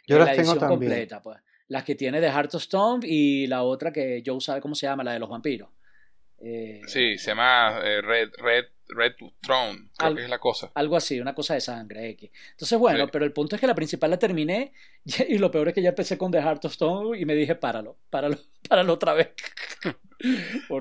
Yo 0.06 0.18
en 0.18 0.20
las 0.20 0.30
la 0.30 0.36
tengo 0.36 0.52
edición 0.52 0.60
también. 0.60 0.92
completa, 0.92 1.22
pues. 1.22 1.40
Las 1.70 1.86
que 1.86 1.96
tiene 1.96 2.20
de 2.20 2.28
Heart 2.28 2.56
of 2.56 2.64
Stone 2.64 3.08
y 3.08 3.48
la 3.48 3.64
otra 3.64 3.94
que 3.94 4.22
Joe 4.26 4.42
sabe 4.42 4.60
cómo 4.60 4.76
se 4.76 4.86
llama, 4.86 5.04
la 5.04 5.14
de 5.14 5.20
los 5.20 5.30
vampiros. 5.30 5.70
Eh, 6.40 6.82
Sí, 6.86 7.18
se 7.18 7.32
llama 7.32 7.80
eh, 7.84 8.02
Red, 8.02 8.32
Red, 8.38 8.66
Red 8.96 9.14
Throne, 9.42 9.90
creo 9.98 10.10
Al- 10.10 10.16
que 10.16 10.24
es 10.24 10.30
la 10.30 10.40
cosa. 10.40 10.72
Algo 10.76 10.96
así, 10.96 11.20
una 11.20 11.34
cosa 11.36 11.54
de 11.56 11.62
sangre 11.62 12.10
X. 12.12 12.32
Entonces, 12.52 12.78
bueno, 12.80 13.06
Sí. 13.06 13.10
pero 13.12 13.26
el 13.26 13.34
punto 13.34 13.56
es 13.56 13.60
que 13.62 13.68
la 13.68 13.76
principal 13.76 14.10
la 14.12 14.20
terminé 14.20 14.74
y 15.28 15.38
lo 15.38 15.52
peor 15.52 15.70
es 15.70 15.74
que 15.74 15.82
ya 15.82 15.90
empecé 15.90 16.18
con 16.18 16.32
The 16.32 16.42
Heart 16.42 16.66
of 16.66 16.72
Stone 16.74 17.18
y 17.20 17.26
me 17.26 17.36
dije, 17.36 17.56
páralo, 17.56 17.98
páralo, 18.10 18.38
páralo 18.70 18.94
otra 18.94 19.14
vez. 19.14 19.30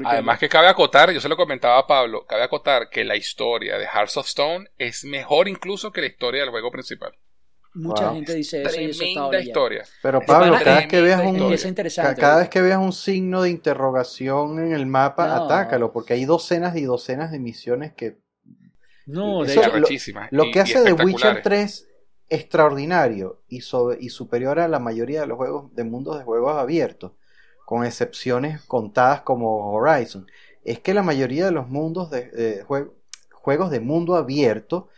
Además 0.04 0.38
que 0.38 0.48
cabe 0.48 0.68
acotar, 0.68 1.10
yo 1.10 1.20
se 1.20 1.28
lo 1.28 1.36
comentaba 1.36 1.78
a 1.78 1.86
Pablo, 1.86 2.26
cabe 2.26 2.44
acotar 2.44 2.88
que 2.88 3.04
la 3.04 3.16
historia 3.16 3.76
de 3.76 3.86
Hearts 3.86 4.16
of 4.16 4.26
Stone 4.26 4.68
es 4.78 5.04
mejor 5.04 5.48
incluso 5.48 5.90
que 5.90 6.00
la 6.00 6.06
historia 6.06 6.42
del 6.42 6.50
juego 6.50 6.70
principal. 6.70 7.12
Mucha 7.74 8.06
Wow. 8.06 8.14
gente 8.14 8.34
dice 8.34 8.62
eso 8.62 8.80
y 8.80 8.84
eso 8.90 9.02
está 9.04 9.40
historia. 9.40 9.84
Pero 10.02 10.20
Pablo, 10.20 10.54
cada 10.62 10.76
vez 10.78 10.88
que 10.88 11.00
veas 11.00 11.20
un, 11.24 11.36
interesante. 11.68 12.20
Cada 12.20 12.38
vez 12.40 12.48
que 12.48 12.60
veas 12.60 12.78
un 12.78 12.92
signo 12.92 13.42
de 13.42 13.50
interrogación 13.50 14.58
en 14.58 14.72
el 14.72 14.86
mapa, 14.86 15.26
No. 15.26 15.44
atácalo, 15.44 15.92
porque 15.92 16.14
hay 16.14 16.24
docenas 16.24 16.76
y 16.76 16.82
docenas 16.82 17.30
de 17.32 17.38
misiones 17.38 17.92
que... 17.94 18.18
No, 19.06 19.44
Eso- 19.44 19.60
lo- 19.60 19.66
Arrechísimas 19.66 20.28
Lo 20.30 20.44
y- 20.44 20.50
que 20.52 20.58
y 20.60 20.62
hace 20.62 20.80
de 20.82 20.92
Witcher 20.92 21.08
espectaculares. 21.36 21.42
3 21.42 21.88
extraordinario 22.28 23.42
y, 23.48 23.60
sobre- 23.60 23.98
y 24.00 24.08
superior 24.10 24.58
a 24.58 24.68
la 24.68 24.78
mayoría 24.78 25.20
de 25.20 25.26
los 25.26 25.36
juegos 25.36 25.74
de 25.74 25.84
mundos 25.84 26.18
de 26.18 26.24
juegos 26.24 26.56
abiertos, 26.56 27.12
con 27.66 27.84
excepciones 27.86 28.60
contadas 28.62 29.22
como 29.22 29.72
Horizon, 29.72 30.26
es 30.64 30.78
que 30.80 30.94
la 30.94 31.02
mayoría 31.02 31.44
de 31.46 31.52
los 31.52 31.68
mundos 31.68 32.10
de, 32.10 32.30
de 32.30 32.64
jue- 32.64 32.90
juegos 33.32 33.70
de 33.70 33.80
mundo 33.80 34.14
abierto, 34.16 34.88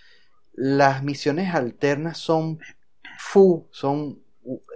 las 0.57 1.03
misiones 1.03 1.55
alternas 1.55 2.19
son 2.19 2.59
fu, 3.19 3.67
son 3.71 4.23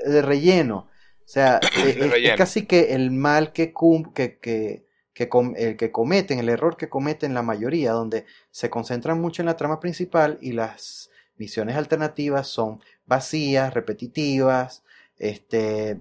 de 0.04 0.22
relleno. 0.22 0.88
O 1.24 1.28
sea, 1.30 1.60
es, 1.76 1.96
es 1.96 2.36
casi 2.36 2.66
que 2.66 2.94
el 2.94 3.10
mal 3.10 3.52
que, 3.52 3.72
cum- 3.72 4.12
que, 4.12 4.38
que, 4.38 4.84
que 5.14 5.28
com- 5.28 5.54
el 5.56 5.76
que 5.76 5.90
cometen, 5.92 6.38
el 6.38 6.48
error 6.48 6.76
que 6.76 6.88
cometen 6.88 7.34
la 7.34 7.42
mayoría, 7.42 7.92
donde 7.92 8.24
se 8.50 8.70
concentran 8.70 9.20
mucho 9.20 9.42
en 9.42 9.46
la 9.46 9.56
trama 9.56 9.80
principal 9.80 10.38
y 10.40 10.52
las 10.52 11.10
misiones 11.36 11.76
alternativas 11.76 12.48
son 12.48 12.80
vacías, 13.06 13.72
repetitivas, 13.74 14.82
este, 15.18 16.00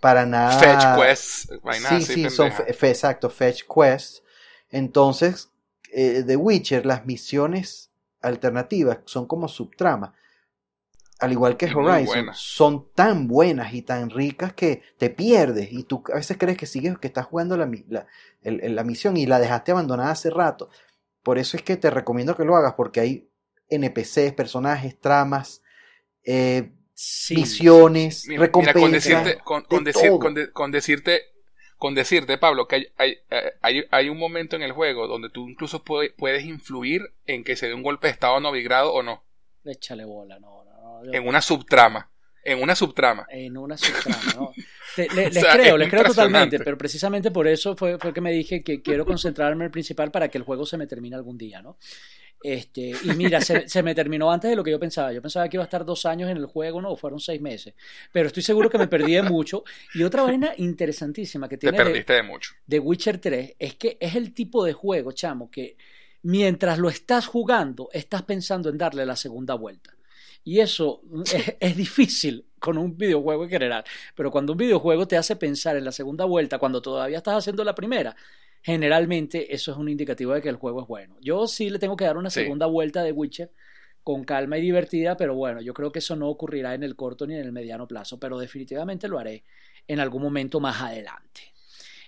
para 0.00 0.24
nada. 0.26 0.60
Fetch 0.60 1.00
quests, 1.10 1.48
sí, 1.78 2.00
sí, 2.02 2.30
son 2.30 2.48
pendeja. 2.50 2.64
fe- 2.64 2.72
fe- 2.74 2.88
exacto, 2.90 3.28
fetch 3.30 3.62
quests. 3.64 4.22
Entonces, 4.70 5.50
eh, 5.92 6.22
The 6.26 6.36
Witcher, 6.36 6.86
las 6.86 7.04
misiones 7.06 7.89
alternativas 8.22 8.98
son 9.04 9.26
como 9.26 9.48
subtrama. 9.48 10.14
Al 11.18 11.32
igual 11.32 11.58
que 11.58 11.66
Horizon, 11.66 12.30
son 12.34 12.88
tan 12.94 13.28
buenas 13.28 13.74
y 13.74 13.82
tan 13.82 14.08
ricas 14.08 14.54
que 14.54 14.82
te 14.96 15.10
pierdes 15.10 15.70
y 15.70 15.82
tú 15.84 16.02
a 16.10 16.16
veces 16.16 16.38
crees 16.38 16.56
que 16.56 16.64
sigues, 16.64 16.96
que 16.98 17.08
estás 17.08 17.26
jugando 17.26 17.58
la, 17.58 17.70
la, 17.88 18.06
el- 18.40 18.74
la 18.74 18.84
misión 18.84 19.18
y 19.18 19.26
la 19.26 19.38
dejaste 19.38 19.72
abandonada 19.72 20.12
hace 20.12 20.30
rato. 20.30 20.70
Por 21.22 21.36
eso 21.38 21.58
es 21.58 21.62
que 21.62 21.76
te 21.76 21.90
recomiendo 21.90 22.34
que 22.34 22.44
lo 22.46 22.56
hagas 22.56 22.72
porque 22.72 23.00
hay 23.00 23.28
NPCs, 23.68 24.32
personajes, 24.32 24.98
tramas, 24.98 25.62
eh, 26.24 26.72
Sí, 27.02 27.34
misiones, 27.34 28.26
Mira, 28.26 28.40
mira, 28.40 28.46
recompensas. 28.46 28.82
con 28.82 28.92
decirte, 28.92 29.38
con, 29.44 29.62
con 29.64 29.84
de 29.84 29.92
decir- 29.92 30.08
todo. 30.10 30.18
con 30.18 30.34
de- 30.34 30.52
con 30.52 30.70
decirte, 30.70 31.22
con 31.80 31.94
decirte, 31.96 32.38
Pablo, 32.38 32.68
que 32.68 32.76
hay, 32.76 32.86
hay, 32.98 33.16
hay, 33.62 33.84
hay 33.90 34.08
un 34.08 34.18
momento 34.18 34.54
en 34.54 34.62
el 34.62 34.70
juego 34.72 35.08
donde 35.08 35.30
tú 35.30 35.48
incluso 35.48 35.82
puede- 35.82 36.10
puedes 36.10 36.44
influir 36.44 37.00
en 37.26 37.42
que 37.42 37.56
se 37.56 37.66
dé 37.68 37.74
un 37.74 37.82
golpe 37.82 38.06
de 38.06 38.12
estado 38.12 38.38
novigrado 38.38 38.92
o 38.92 39.02
no. 39.02 39.24
Échale 39.64 40.04
bola, 40.04 40.38
no, 40.38 40.62
no, 40.64 41.02
no. 41.02 41.12
En 41.12 41.26
una 41.26 41.40
subtrama. 41.42 42.08
En 42.44 42.62
una 42.62 42.74
subtrama. 42.76 43.26
en 43.30 43.56
una 43.56 43.76
subtrama, 43.76 44.32
¿no? 44.36 44.52
Te- 44.96 45.08
le- 45.14 45.26
O 45.26 45.30
les 45.30 45.34
sea, 45.42 45.52
creo, 45.54 45.74
es 45.74 45.78
les 45.80 45.88
creo 45.90 46.04
totalmente, 46.04 46.58
pero 46.60 46.76
precisamente 46.78 47.30
por 47.30 47.46
eso 47.48 47.76
fue, 47.76 47.98
fue 47.98 48.12
que 48.12 48.20
me 48.20 48.32
dije 48.32 48.62
que 48.62 48.82
quiero 48.82 49.04
concentrarme 49.06 49.62
en 49.64 49.66
el 49.66 49.70
principal 49.70 50.10
para 50.10 50.28
que 50.28 50.38
el 50.38 50.44
juego 50.44 50.64
se 50.66 50.76
me 50.76 50.86
termine 50.86 51.16
algún 51.16 51.36
día, 51.38 51.60
¿no? 51.62 51.76
Este, 52.42 52.92
y 53.02 53.08
mira, 53.16 53.40
se, 53.40 53.68
se 53.68 53.82
me 53.82 53.94
terminó 53.94 54.30
antes 54.32 54.50
de 54.50 54.56
lo 54.56 54.64
que 54.64 54.70
yo 54.70 54.80
pensaba. 54.80 55.12
Yo 55.12 55.20
pensaba 55.22 55.48
que 55.48 55.56
iba 55.56 55.64
a 55.64 55.66
estar 55.66 55.84
dos 55.84 56.06
años 56.06 56.30
en 56.30 56.36
el 56.38 56.46
juego, 56.46 56.80
no, 56.80 56.96
fueron 56.96 57.20
seis 57.20 57.40
meses. 57.40 57.74
Pero 58.12 58.28
estoy 58.28 58.42
seguro 58.42 58.70
que 58.70 58.78
me 58.78 58.86
perdí 58.88 59.14
de 59.14 59.22
mucho. 59.22 59.62
Y 59.94 60.02
otra 60.02 60.22
vaina 60.22 60.52
interesantísima 60.56 61.48
que 61.48 61.56
Te 61.56 61.66
tiene 61.68 61.78
de- 61.78 61.84
perdiste 61.84 62.12
de 62.14 62.22
mucho. 62.22 62.54
de 62.66 62.78
Witcher 62.78 63.18
3 63.18 63.56
es 63.58 63.74
que 63.74 63.96
es 64.00 64.14
el 64.14 64.32
tipo 64.32 64.64
de 64.64 64.72
juego, 64.72 65.12
chamo, 65.12 65.50
que 65.50 65.76
mientras 66.22 66.78
lo 66.78 66.88
estás 66.88 67.26
jugando, 67.26 67.88
estás 67.92 68.22
pensando 68.22 68.68
en 68.68 68.78
darle 68.78 69.04
la 69.06 69.16
segunda 69.16 69.54
vuelta. 69.54 69.94
Y 70.42 70.60
eso 70.60 71.02
es, 71.32 71.54
es 71.60 71.76
difícil 71.76 72.46
con 72.58 72.78
un 72.78 72.96
videojuego 72.96 73.44
en 73.44 73.50
general. 73.50 73.84
Pero 74.14 74.30
cuando 74.30 74.52
un 74.52 74.58
videojuego 74.58 75.06
te 75.06 75.16
hace 75.18 75.36
pensar 75.36 75.76
en 75.76 75.84
la 75.84 75.92
segunda 75.92 76.24
vuelta, 76.24 76.58
cuando 76.58 76.80
todavía 76.80 77.18
estás 77.18 77.36
haciendo 77.36 77.62
la 77.64 77.74
primera, 77.74 78.16
generalmente 78.62 79.54
eso 79.54 79.72
es 79.72 79.76
un 79.78 79.88
indicativo 79.88 80.32
de 80.34 80.42
que 80.42 80.48
el 80.48 80.56
juego 80.56 80.82
es 80.82 80.88
bueno. 80.88 81.16
Yo 81.20 81.46
sí 81.46 81.70
le 81.70 81.78
tengo 81.78 81.96
que 81.96 82.04
dar 82.04 82.16
una 82.16 82.30
Sí. 82.30 82.40
segunda 82.42 82.66
vuelta 82.66 83.02
de 83.02 83.12
Witcher 83.12 83.50
con 84.02 84.24
calma 84.24 84.58
y 84.58 84.62
divertida, 84.62 85.16
pero 85.16 85.34
bueno, 85.34 85.60
yo 85.60 85.74
creo 85.74 85.92
que 85.92 85.98
eso 85.98 86.16
no 86.16 86.28
ocurrirá 86.28 86.74
en 86.74 86.82
el 86.82 86.96
corto 86.96 87.26
ni 87.26 87.34
en 87.34 87.40
el 87.40 87.52
mediano 87.52 87.86
plazo, 87.86 88.18
pero 88.18 88.38
definitivamente 88.38 89.08
lo 89.08 89.18
haré 89.18 89.44
en 89.86 90.00
algún 90.00 90.22
momento 90.22 90.60
más 90.60 90.80
adelante. 90.80 91.42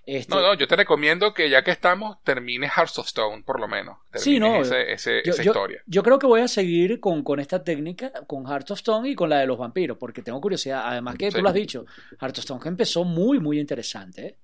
Este, 0.05 0.35
No, 0.35 0.41
no, 0.41 0.55
yo 0.55 0.67
te 0.67 0.75
recomiendo 0.75 1.33
que 1.33 1.49
ya 1.49 1.63
que 1.63 1.71
estamos, 1.71 2.17
termines 2.25 2.73
Hearts 2.73 2.99
of 2.99 3.07
Stone, 3.07 3.45
por 3.45 3.61
lo 3.61 3.69
menos. 3.69 3.99
Sí, 4.15 4.41
no, 4.41 4.61
ese- 4.63 4.93
ese- 4.93 5.23
yo, 5.25 5.31
esa 5.33 5.45
historia. 5.45 5.81
yo 5.87 6.03
creo 6.03 6.19
que 6.19 6.27
voy 6.27 6.41
a 6.41 6.49
seguir 6.49 6.99
con, 6.99 7.23
con 7.23 7.39
esta 7.39 7.63
técnica, 7.63 8.11
con 8.27 8.45
Heart 8.45 8.73
of 8.73 8.79
Stone 8.79 9.09
y 9.11 9.15
con 9.15 9.31
la 9.31 9.39
de 9.39 9.47
los 9.47 9.59
vampiros, 9.59 9.97
porque 9.99 10.21
tengo 10.23 10.41
curiosidad. 10.41 10.83
Además 10.87 11.15
que 11.17 11.31
Sí. 11.31 11.37
tú 11.37 11.43
lo 11.43 11.49
has 11.51 11.55
dicho, 11.55 11.85
Heart 12.21 12.33
of 12.39 12.39
Stone 12.41 12.61
que 12.61 12.69
empezó 12.69 13.05
muy, 13.05 13.39
muy 13.39 13.61
interesante. 13.61 14.27
¿eh? 14.27 14.37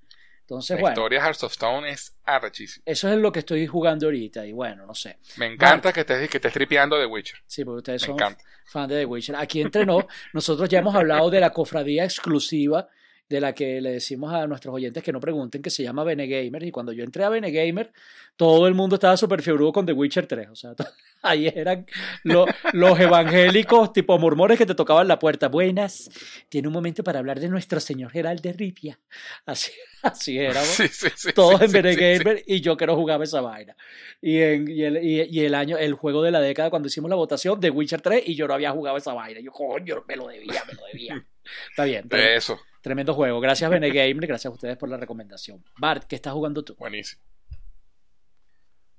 Entonces, 0.49 0.77
La 0.77 0.81
bueno, 0.81 0.95
historia 0.95 1.19
de 1.19 1.25
Hearts 1.27 1.45
of 1.45 1.53
Stone 1.53 1.91
es 1.91 2.17
arrechísima. 2.25 2.83
eso 2.87 3.13
es 3.13 3.19
lo 3.19 3.31
que 3.31 3.41
estoy 3.41 3.67
jugando 3.67 4.07
ahorita 4.07 4.47
y 4.47 4.53
bueno, 4.53 4.87
no 4.87 4.95
sé. 4.95 5.19
Me 5.37 5.45
encanta 5.45 5.93
que 5.93 6.01
estés, 6.01 6.31
que 6.31 6.39
estés 6.39 6.55
tripeando 6.55 6.97
de 6.97 7.05
Witcher. 7.05 7.39
Sí, 7.47 7.67
porque 7.67 7.77
ustedes 7.79 8.01
Me 8.03 8.07
son 8.07 8.15
encanta. 8.15 8.43
fan 8.65 8.89
de 8.89 8.97
The 9.01 9.05
Witcher. 9.05 9.37
Aquí 9.37 9.61
entrenó, 9.61 10.07
nosotros 10.33 10.67
ya 10.71 10.79
hemos 10.79 10.95
hablado 10.95 11.29
de 11.29 11.41
la 11.41 11.51
cofradía 11.51 12.05
exclusiva 12.05 12.89
de 13.29 13.41
la 13.41 13.55
que 13.55 13.81
le 13.81 13.91
decimos 13.93 14.33
a 14.33 14.47
nuestros 14.47 14.75
oyentes 14.75 15.03
que 15.03 15.13
no 15.13 15.21
pregunten, 15.21 15.61
que 15.61 15.71
se 15.71 15.83
llama 15.83 16.03
Bene 16.05 16.27
Gamer. 16.27 16.63
Y 16.63 16.71
cuando 16.71 16.93
yo 16.93 17.05
entré 17.05 17.25
a 17.25 17.29
Bene 17.29 17.51
Gamer, 17.51 17.93
todo 18.37 18.67
el 18.67 18.75
mundo 18.75 18.95
estaba 18.97 19.17
súper 19.17 19.43
fiebrudo 19.43 19.73
con 19.73 19.85
The 19.85 19.93
Witcher 19.93 20.27
3. 20.27 20.49
O 20.51 20.55
sea, 20.57 20.73
ahí 21.23 21.47
eran 21.55 21.85
lo- 22.25 22.47
los 22.73 22.99
evangélicos 22.99 23.93
tipo 23.93 24.19
murmores 24.19 24.57
que 24.57 24.65
te 24.65 24.75
tocaban 24.75 25.09
la 25.09 25.19
puerta. 25.19 25.49
Buenas, 25.49 26.09
tiene 26.49 26.69
un 26.69 26.75
momento 26.75 27.05
para 27.05 27.19
hablar 27.19 27.39
de 27.41 27.49
nuestro 27.49 27.81
señor 27.81 28.11
Gerald 28.13 28.41
de 28.41 28.53
Ripia. 28.55 28.99
Así, 29.45 29.73
así 30.03 30.39
éramos 30.39 30.69
Sí, 30.69 30.89
sí, 30.89 31.09
sí, 31.15 31.33
todos 31.35 31.61
en 31.61 31.71
Bene. 31.73 31.95
Gamer 31.97 32.43
y 32.47 32.61
yo 32.63 32.77
que 32.79 32.87
no 32.87 32.97
jugaba 32.97 33.25
esa 33.25 33.41
vaina. 33.43 33.77
Y, 34.23 34.39
en, 34.39 34.69
y, 34.69 34.83
el, 34.85 35.05
y, 35.05 35.23
y 35.31 35.45
el 35.45 35.55
año, 35.55 35.77
el 35.77 35.93
juego 35.95 36.23
de 36.23 36.31
la 36.31 36.41
década, 36.41 36.71
cuando 36.71 36.89
hicimos 36.89 37.11
la 37.11 37.17
votación 37.17 37.61
de 37.61 37.69
Witcher 37.71 38.01
3 38.01 38.23
y 38.27 38.35
yo 38.35 38.49
no 38.49 38.55
había 38.55 38.71
jugado 38.71 38.97
esa 38.97 39.13
vaina. 39.13 39.41
Yo, 39.41 39.53
coño, 39.53 40.03
me 40.09 40.17
lo 40.17 40.29
debía, 40.29 40.63
me 40.67 40.73
lo 40.73 40.81
debía. 40.91 41.27
Está 41.71 41.85
bien, 41.85 42.09
tre- 42.09 42.17
De 42.19 42.37
eso. 42.37 42.59
Tremendo 42.89 43.13
juego. 43.13 43.39
Gracias, 43.39 43.71
Bene 43.71 43.91
Gamer, 43.91 44.27
gracias 44.27 44.51
a 44.51 44.55
ustedes 44.55 44.79
por 44.79 44.89
la 44.89 44.97
recomendación. 44.97 45.63
Bart, 45.79 46.05
¿qué 46.05 46.17
estás 46.17 46.33
jugando 46.33 46.65
tú? 46.65 46.75
Buenísimo. 46.79 47.23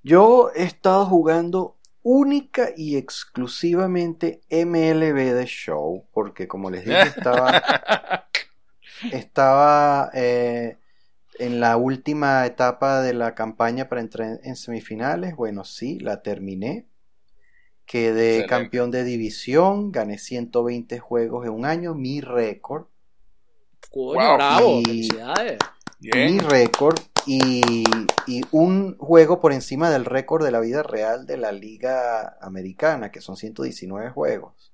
Yo 0.04 0.52
he 0.56 0.64
estado 0.64 1.08
jugando 1.08 1.80
única 2.04 2.70
y 2.78 2.98
exclusivamente 2.98 4.42
MLB 4.52 5.34
The 5.40 5.46
Show, 5.48 6.06
porque 6.14 6.48
como 6.48 6.70
les 6.70 6.86
dije, 6.86 7.02
estaba, 7.02 7.50
estaba 9.12 10.12
eh, 10.14 10.78
en 11.40 11.60
la 11.60 11.76
última 11.76 12.46
etapa 12.46 13.02
de 13.02 13.16
la 13.16 13.34
campaña 13.34 13.90
para 13.90 14.02
entrar 14.02 14.40
en 14.44 14.56
semifinales. 14.56 15.36
Bueno, 15.36 15.64
sí, 15.64 16.00
la 16.00 16.22
terminé. 16.22 16.86
Quedé 17.88 18.42
Excelente. 18.42 18.48
campeón 18.50 18.92
de 18.92 19.04
división, 19.04 19.92
gané 19.92 20.20
120 20.20 21.00
juegos 21.00 21.48
en 21.48 21.54
un 21.54 21.66
año, 21.66 21.96
mi 21.96 22.22
récord. 22.22 22.86
Coño, 23.92 24.20
Wow. 24.20 24.36
bravo, 24.36 24.80
Y- 24.80 24.86
felicidades. 24.86 25.60
Bien. 26.02 26.32
mi 26.34 26.40
récord 26.40 26.98
y, 27.26 27.84
y 28.26 28.42
un 28.52 28.98
juego 28.98 29.42
por 29.42 29.52
encima 29.52 29.90
del 29.90 30.06
récord 30.06 30.46
de 30.46 30.52
la 30.52 30.62
vida 30.62 30.82
real 30.82 31.26
de 31.26 31.36
la 31.36 31.52
liga 31.52 32.38
americana, 32.42 33.12
que 33.12 33.20
son 33.20 33.36
119 33.36 34.10
juegos. 34.12 34.72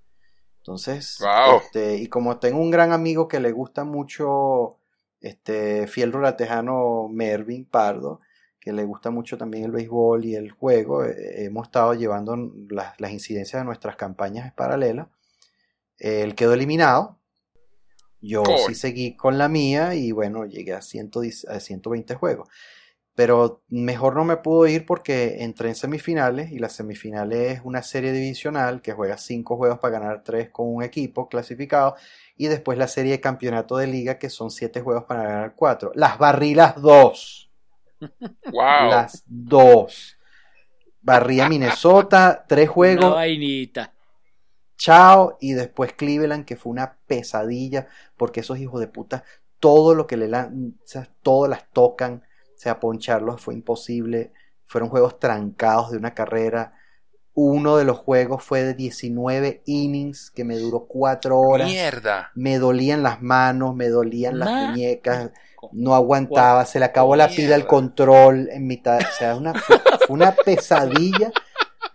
Entonces, 0.60 1.18
Wow. 1.20 1.58
este, 1.58 1.98
y 1.98 2.08
como 2.08 2.38
tengo 2.38 2.60
un 2.60 2.70
gran 2.70 2.92
amigo 2.92 3.28
que 3.28 3.40
le 3.40 3.52
gusta 3.52 3.84
mucho, 3.86 4.78
este, 5.20 5.88
fiel 5.88 6.12
ruratejano 6.12 7.08
Mervin 7.12 7.66
Pardo, 7.66 8.20
que 8.60 8.72
le 8.74 8.84
gusta 8.84 9.10
mucho 9.10 9.38
también 9.38 9.64
el 9.66 9.72
béisbol 9.72 10.26
y 10.26 10.36
el 10.36 10.52
juego, 10.52 11.04
eh, 11.06 11.46
hemos 11.46 11.68
estado 11.68 11.94
llevando 11.96 12.36
las, 12.70 13.00
las 13.00 13.12
incidencias 13.12 13.62
de 13.62 13.66
nuestras 13.66 13.96
campañas 13.96 14.54
paralelas. 14.54 15.08
Él 15.98 16.36
quedó 16.36 16.54
eliminado. 16.54 17.18
Yo 18.28 18.44
sí 18.66 18.76
seguí 18.76 19.16
con 19.16 19.38
la 19.38 19.48
mía 19.48 19.94
y 19.96 20.12
bueno, 20.12 20.46
llegué 20.46 20.74
a, 20.74 20.82
110 20.82 21.46
a 21.46 21.60
120 21.60 22.16
juegos. 22.16 22.50
Pero 23.14 23.64
mejor 23.70 24.16
no 24.16 24.26
me 24.26 24.38
pudo 24.38 24.68
ir 24.68 24.86
porque 24.86 25.44
entré 25.44 25.70
en 25.70 25.76
semifinales 25.76 26.52
y 26.52 26.60
las 26.60 26.74
semifinales 26.74 27.60
es 27.60 27.62
una 27.64 27.82
serie 27.82 28.12
divisional 28.12 28.82
que 28.82 28.92
juega 28.92 29.18
5 29.18 29.56
juegos 29.56 29.80
para 29.80 30.00
ganar 30.00 30.24
3 30.24 30.50
con 30.50 30.68
un 30.68 30.84
equipo 30.84 31.30
clasificado 31.30 31.96
y 32.36 32.48
después 32.48 32.78
la 32.78 32.90
serie 32.90 33.14
de 33.14 33.22
campeonato 33.22 33.78
de 33.78 33.88
liga 33.88 34.20
que 34.20 34.30
son 34.30 34.52
7 34.52 34.82
juegos 34.82 35.06
para 35.06 35.24
ganar 35.24 35.54
4. 35.56 35.92
Las 35.96 36.18
barrí 36.18 36.56
las 36.56 36.82
dos. 36.82 37.50
Wow. 38.52 38.90
Las 38.90 39.24
dos. 39.26 40.18
Barrí 41.02 41.40
a 41.40 41.48
Minnesota, 41.48 42.44
3 42.48 42.66
Una 42.66 42.74
juegos, 42.74 43.14
vainita. 43.14 43.95
Chao 44.78 45.38
y 45.40 45.54
después 45.54 45.94
Cleveland 45.94 46.46
que 46.46 46.56
fue 46.56 46.72
una 46.72 46.98
pesadilla 47.08 47.88
porque 48.18 48.42
esos 48.42 48.58
hijos 48.60 48.80
de 48.80 48.88
puta 48.88 49.24
todo 49.60 49.96
lo 49.96 50.06
que 50.08 50.18
le 50.18 50.28
lanzas 50.28 51.10
todo 51.24 51.48
las 51.48 51.70
tocan 51.72 52.24
o 52.56 52.58
sea 52.58 52.80
poncharlos 52.80 53.42
fue 53.42 53.54
imposible. 53.54 54.32
Fueron 54.66 54.90
juegos 54.90 55.20
trancados 55.20 55.92
de 55.92 55.98
una 55.98 56.14
carrera. 56.14 56.74
Uno 57.34 57.76
de 57.76 57.84
los 57.84 57.98
juegos 57.98 58.44
fue 58.44 58.64
de 58.64 58.74
19 58.74 59.62
innings 59.66 60.32
que 60.32 60.46
me 60.46 60.58
duró 60.58 60.86
4 60.88 61.38
horas. 61.38 61.68
Mierda. 61.68 62.32
me 62.34 62.58
dolían 62.60 63.04
las 63.04 63.22
manos 63.22 63.76
me 63.76 63.90
dolían 63.90 64.40
las 64.40 64.50
Ma- 64.50 64.68
muñecas 64.70 65.32
no 65.72 65.96
aguantaba, 65.96 66.64
se 66.66 66.80
le 66.80 66.86
acabó 66.86 67.16
la 67.16 67.28
pila 67.28 67.56
al 67.56 67.66
control 67.66 68.50
en 68.52 68.68
mitad, 68.68 69.00
o 69.00 69.18
sea, 69.18 69.36
una, 69.36 69.54
fue 69.56 69.78
una 70.10 70.32
pesadilla 70.32 71.32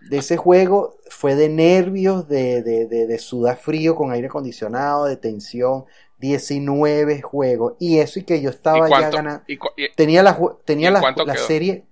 de 0.01 0.17
ese 0.19 0.37
juego, 0.37 0.97
fue 1.09 1.35
de 1.35 1.49
nervios, 1.49 2.27
de, 2.27 2.63
de, 2.63 2.87
de, 2.87 3.07
de 3.07 3.19
sudar 3.19 3.57
frío 3.57 3.95
con 3.95 4.11
aire 4.11 4.27
acondicionado, 4.27 5.05
de 5.05 5.17
tensión, 5.17 5.85
19 6.19 7.21
juegos, 7.21 7.75
y 7.79 7.99
eso 7.99 8.19
y 8.19 8.23
que 8.23 8.41
yo 8.41 8.49
¿Y 8.49 8.51
estaba 8.51 8.89
ya 8.89 9.09
ganando, 9.11 9.43
y 9.47 9.53
y- 9.77 9.87
tenía 9.95 10.23
la, 10.23 10.37
tenía 10.65 10.89
¿Y 10.89 10.93
la, 10.93 11.01
la 11.01 11.33
quedó? 11.33 11.47
serie, 11.47 11.85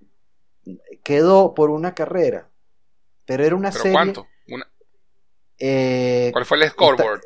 quedó 1.04 1.54
por 1.54 1.70
una 1.70 1.94
carrera, 1.94 2.50
pero 3.26 3.44
era 3.44 3.56
una 3.56 3.72
¿Pero 3.72 3.82
serie... 3.82 3.92
cuánto? 3.92 4.28
Una- 4.48 4.68
eh, 5.58 6.30
¿Cuál 6.32 6.44
fue 6.46 6.56
el 6.62 6.70
scoreboard? 6.70 7.20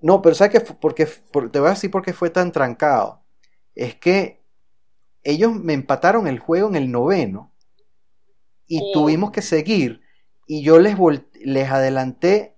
No, 0.00 0.22
pero 0.22 0.34
¿sabes 0.34 0.52
qué? 0.52 0.74
Porque, 0.74 1.06
por- 1.32 1.50
te 1.50 1.58
voy 1.60 1.68
a 1.68 1.70
decir 1.72 1.90
por 1.90 2.02
qué 2.02 2.12
fue 2.12 2.30
tan 2.30 2.52
trancado. 2.52 3.22
Es 3.74 3.94
que 3.96 4.42
ellos 5.24 5.54
me 5.54 5.74
empataron 5.74 6.26
el 6.28 6.38
juego 6.38 6.68
en 6.68 6.76
el 6.76 6.92
noveno 6.92 7.49
y 8.70 8.90
tuvimos 8.90 9.32
que 9.32 9.42
seguir 9.42 10.02
y 10.46 10.62
yo 10.64 10.80
les, 10.80 10.96
vol- 10.98 11.26
les 11.44 11.70
adelanté 11.70 12.56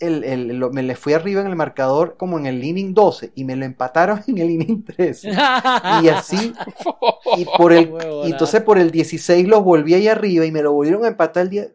el, 0.00 0.24
el- 0.24 0.70
me 0.72 0.82
le 0.82 0.96
fui 0.96 1.12
arriba 1.14 1.40
en 1.42 1.46
el 1.48 1.56
marcador 1.56 2.16
como 2.16 2.38
en 2.38 2.46
el 2.46 2.62
inning 2.64 2.94
12 2.94 3.32
y 3.34 3.44
me 3.44 3.56
lo 3.56 3.64
empataron 3.64 4.22
en 4.28 4.38
el 4.38 4.50
inning 4.50 4.84
13. 4.84 5.30
Y 5.82 6.08
así, 6.08 6.60
y 7.32 7.46
por 7.46 7.72
el, 7.72 7.96
y 8.20 8.30
entonces 8.30 8.62
por 8.62 8.78
el 8.78 8.90
16 8.90 9.48
los 9.48 9.64
volví 9.64 9.94
ahí 9.94 10.08
arriba 10.08 10.46
y 10.46 10.52
me 10.52 10.62
lo 10.62 10.72
volvieron 10.72 11.04
a 11.04 11.08
empatar 11.08 11.44
el 11.44 11.50
día. 11.50 11.68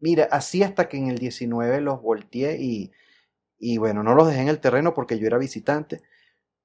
Mira, 0.00 0.28
así 0.30 0.62
hasta 0.62 0.88
que 0.88 0.96
en 0.98 1.08
el 1.08 1.18
19 1.18 1.80
los 1.80 2.02
volteé 2.02 2.58
y, 2.60 2.92
y 3.58 3.78
bueno, 3.78 4.02
no 4.04 4.14
los 4.14 4.28
dejé 4.28 4.42
en 4.42 4.48
el 4.48 4.60
terreno 4.60 4.94
porque 4.94 5.18
yo 5.18 5.26
era 5.28 5.38
visitante, 5.38 6.02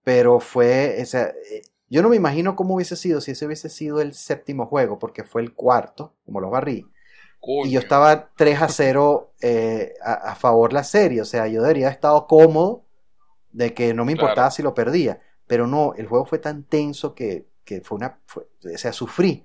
pero 0.04 0.40
fue, 0.40 0.98
o 1.02 1.06
sea, 1.06 1.28
eh, 1.52 1.62
yo 1.94 2.02
no 2.02 2.10
me 2.10 2.18
imagino 2.18 2.56
cómo 2.56 2.76
hubiese 2.76 2.96
sido 2.98 3.22
si 3.22 3.32
ese 3.32 3.46
hubiese 3.46 3.70
sido 3.70 4.02
el 4.02 4.14
séptimo 4.14 4.66
juego, 4.68 5.00
porque 5.00 5.24
fue 5.24 5.42
el 5.44 5.54
cuarto, 5.54 6.14
como 6.26 6.42
los 6.42 6.52
barrí. 6.52 6.92
Coño. 7.40 7.66
Y 7.66 7.72
yo 7.72 7.80
estaba 7.80 8.32
3 8.36 8.62
a 8.62 8.70
0 8.70 9.34
eh, 9.42 9.94
a, 10.04 10.14
a 10.32 10.36
favor 10.36 10.74
la 10.74 10.84
serie. 10.84 11.22
O 11.22 11.26
sea, 11.26 11.48
yo 11.48 11.62
debería 11.62 11.88
haber 11.88 11.96
estado 11.96 12.28
cómodo 12.28 12.86
de 13.52 13.74
que 13.74 13.94
no 13.94 14.06
me 14.06 14.14
importaba 14.14 14.48
Claro. 14.48 14.52
si 14.52 14.64
lo 14.64 14.74
perdía. 14.74 15.22
Pero 15.48 15.68
no, 15.68 15.94
el 15.96 16.08
juego 16.08 16.26
fue 16.26 16.40
tan 16.40 16.64
tenso 16.64 17.16
que, 17.16 17.48
que 17.66 17.82
fue 17.82 17.98
una. 17.98 18.20
fue- 18.28 18.48
o 18.74 18.78
sea, 18.78 18.94
sufrí. 18.94 19.44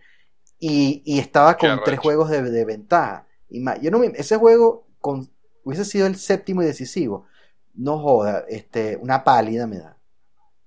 Y, 0.61 1.03
y 1.07 1.21
estaba 1.21 1.57
Qué 1.57 1.69
con 1.69 1.85
tres 1.85 2.01
juegos 2.01 2.31
de, 2.31 2.43
de 2.43 2.67
ventaja. 2.67 3.27
Y 3.51 3.65
yo 3.83 3.93
no 3.93 4.01
me- 4.01 4.13
ese 4.17 4.37
juego 4.39 4.87
con, 5.01 5.31
hubiese 5.65 5.85
sido 5.87 6.07
el 6.07 6.17
séptimo 6.17 6.63
y 6.63 6.67
decisivo. 6.67 7.27
No 7.75 8.01
joda, 8.01 8.45
este, 8.49 8.97
una 8.99 9.25
pálida 9.25 9.67
me 9.69 9.79
da. 9.79 9.98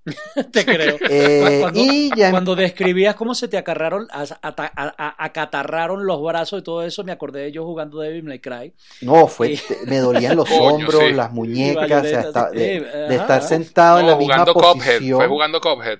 Te 0.52 0.64
creo. 0.64 0.96
Eh, 1.08 1.58
Cuando- 1.60 1.80
y 1.80 2.10
ya 2.16 2.30
Cuando 2.30 2.54
describías 2.56 3.14
cómo 3.14 3.34
se 3.34 3.48
te 3.48 3.56
acarraron, 3.56 4.08
a- 4.10 4.22
ata- 4.42 4.72
a- 4.74 4.94
a- 4.98 5.24
acatarraron 5.24 6.06
los 6.06 6.22
brazos 6.22 6.60
y 6.60 6.62
todo 6.64 6.82
eso, 6.82 7.04
me 7.04 7.12
acordé 7.12 7.42
de 7.42 7.52
yo 7.52 7.64
jugando 7.64 8.00
Devil 8.00 8.24
May 8.24 8.40
Cry. 8.40 8.74
No, 9.02 9.26
fue, 9.28 9.52
Y- 9.52 9.60
me 9.86 9.98
dolían 9.98 10.36
los 10.36 10.48
Coño, 10.48 10.62
hombros, 10.62 11.02
sí. 11.04 11.12
las 11.12 11.32
muñecas, 11.32 12.04
o 12.04 12.32
sea, 12.32 12.50
de, 12.50 12.76
eh, 12.78 13.06
estar 13.10 13.42
sentado 13.42 14.00
en 14.00 14.06
la 14.08 14.16
misma 14.16 14.34
jugando 14.44 14.54
Cuphead. 14.54 14.72
posición. 14.94 15.18
Fue 15.18 15.28
jugando 15.28 15.60
Cuphead. 15.60 15.98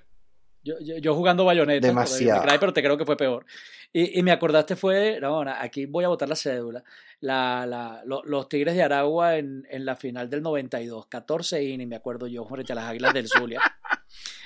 Yo, 0.64 0.74
yo, 0.80 0.96
yo 0.98 1.14
jugando 1.14 1.44
bayoneta, 1.44 1.86
Demasiado. 1.88 2.44
pero 2.60 2.72
te 2.72 2.82
creo 2.82 2.96
que 2.96 3.04
fue 3.04 3.16
peor. 3.16 3.44
Y, 3.92 4.18
y 4.18 4.22
me 4.22 4.30
acordaste 4.32 4.74
fue, 4.74 5.18
no, 5.20 5.40
aquí 5.42 5.84
voy 5.86 6.04
a 6.04 6.08
botar 6.08 6.28
la 6.28 6.34
cédula, 6.36 6.82
la, 7.20 7.66
la, 7.66 8.02
lo- 8.06 8.22
los 8.24 8.48
Tigres 8.48 8.74
de 8.74 8.82
Aragua 8.82 9.36
en, 9.36 9.66
en 9.68 9.84
la 9.84 9.96
final 9.96 10.30
del 10.30 10.42
92, 10.42 11.06
14 11.06 11.62
innings, 11.62 11.88
me 11.90 11.96
acuerdo 11.96 12.26
yo, 12.26 12.44
frente 12.46 12.72
a 12.72 12.76
las 12.76 12.84
Águilas 12.86 13.12
del 13.14 13.28
Zulia. 13.28 13.60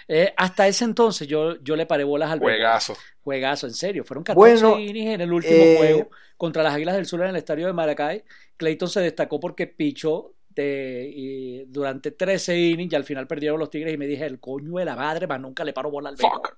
Eh, 0.09 0.33
hasta 0.37 0.69
ese 0.69 0.85
entonces 0.85 1.27
yo, 1.27 1.57
yo 1.65 1.75
le 1.75 1.85
paré 1.85 2.05
bolas 2.05 2.31
al. 2.31 2.39
Juegazo. 2.39 2.97
Juegazo, 3.25 3.67
en 3.67 3.75
serio. 3.75 4.05
Fueron 4.05 4.23
14 4.23 4.39
Bueno, 4.63 4.79
innings 4.79 5.15
en 5.15 5.21
el 5.23 5.33
último 5.33 5.57
eh, 5.57 5.75
juego 5.77 6.11
contra 6.37 6.63
las 6.63 6.75
Águilas 6.75 6.95
del 6.95 7.07
Sur 7.07 7.23
en 7.23 7.31
el 7.31 7.35
estadio 7.35 7.67
de 7.67 7.73
Maracay. 7.73 8.23
Clayton 8.57 8.89
se 8.89 9.01
destacó 9.01 9.41
porque 9.41 9.67
pichó 9.67 10.35
de- 10.51 11.11
y 11.13 11.65
durante 11.65 12.13
13 12.13 12.57
innings 12.57 12.93
y 12.93 12.95
al 12.97 13.03
final 13.03 13.27
perdieron 13.27 13.59
los 13.59 13.69
Tigres 13.69 13.93
y 13.95 13.97
me 13.97 14.07
dije, 14.07 14.25
el 14.27 14.39
coño 14.39 14.77
de 14.79 14.85
la 14.85 14.95
madre, 14.95 15.27
más 15.27 15.41
nunca 15.41 15.65
le 15.65 15.73
paro 15.73 15.91
bola 15.91 16.11
al. 16.11 16.17
Fuck. 16.17 16.55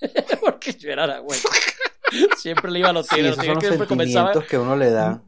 porque 0.40 0.72
yo 0.74 0.92
era 0.92 1.18
güey. 1.18 1.40
Siempre 2.36 2.70
le 2.70 2.78
iba 2.80 2.90
a 2.90 2.92
los 2.92 3.06
Sí, 3.06 3.16
Tigres. 3.16 3.32
esos 3.32 3.44
los 3.46 3.46
son 3.46 3.54
los 3.54 3.64
Tigres 3.64 3.68
siempre 3.68 3.86
comenzaban 3.86 4.34
sentimientos 4.34 4.44
que 4.44 4.58
uno 4.58 4.76
le 4.76 4.90
da. 4.90 5.22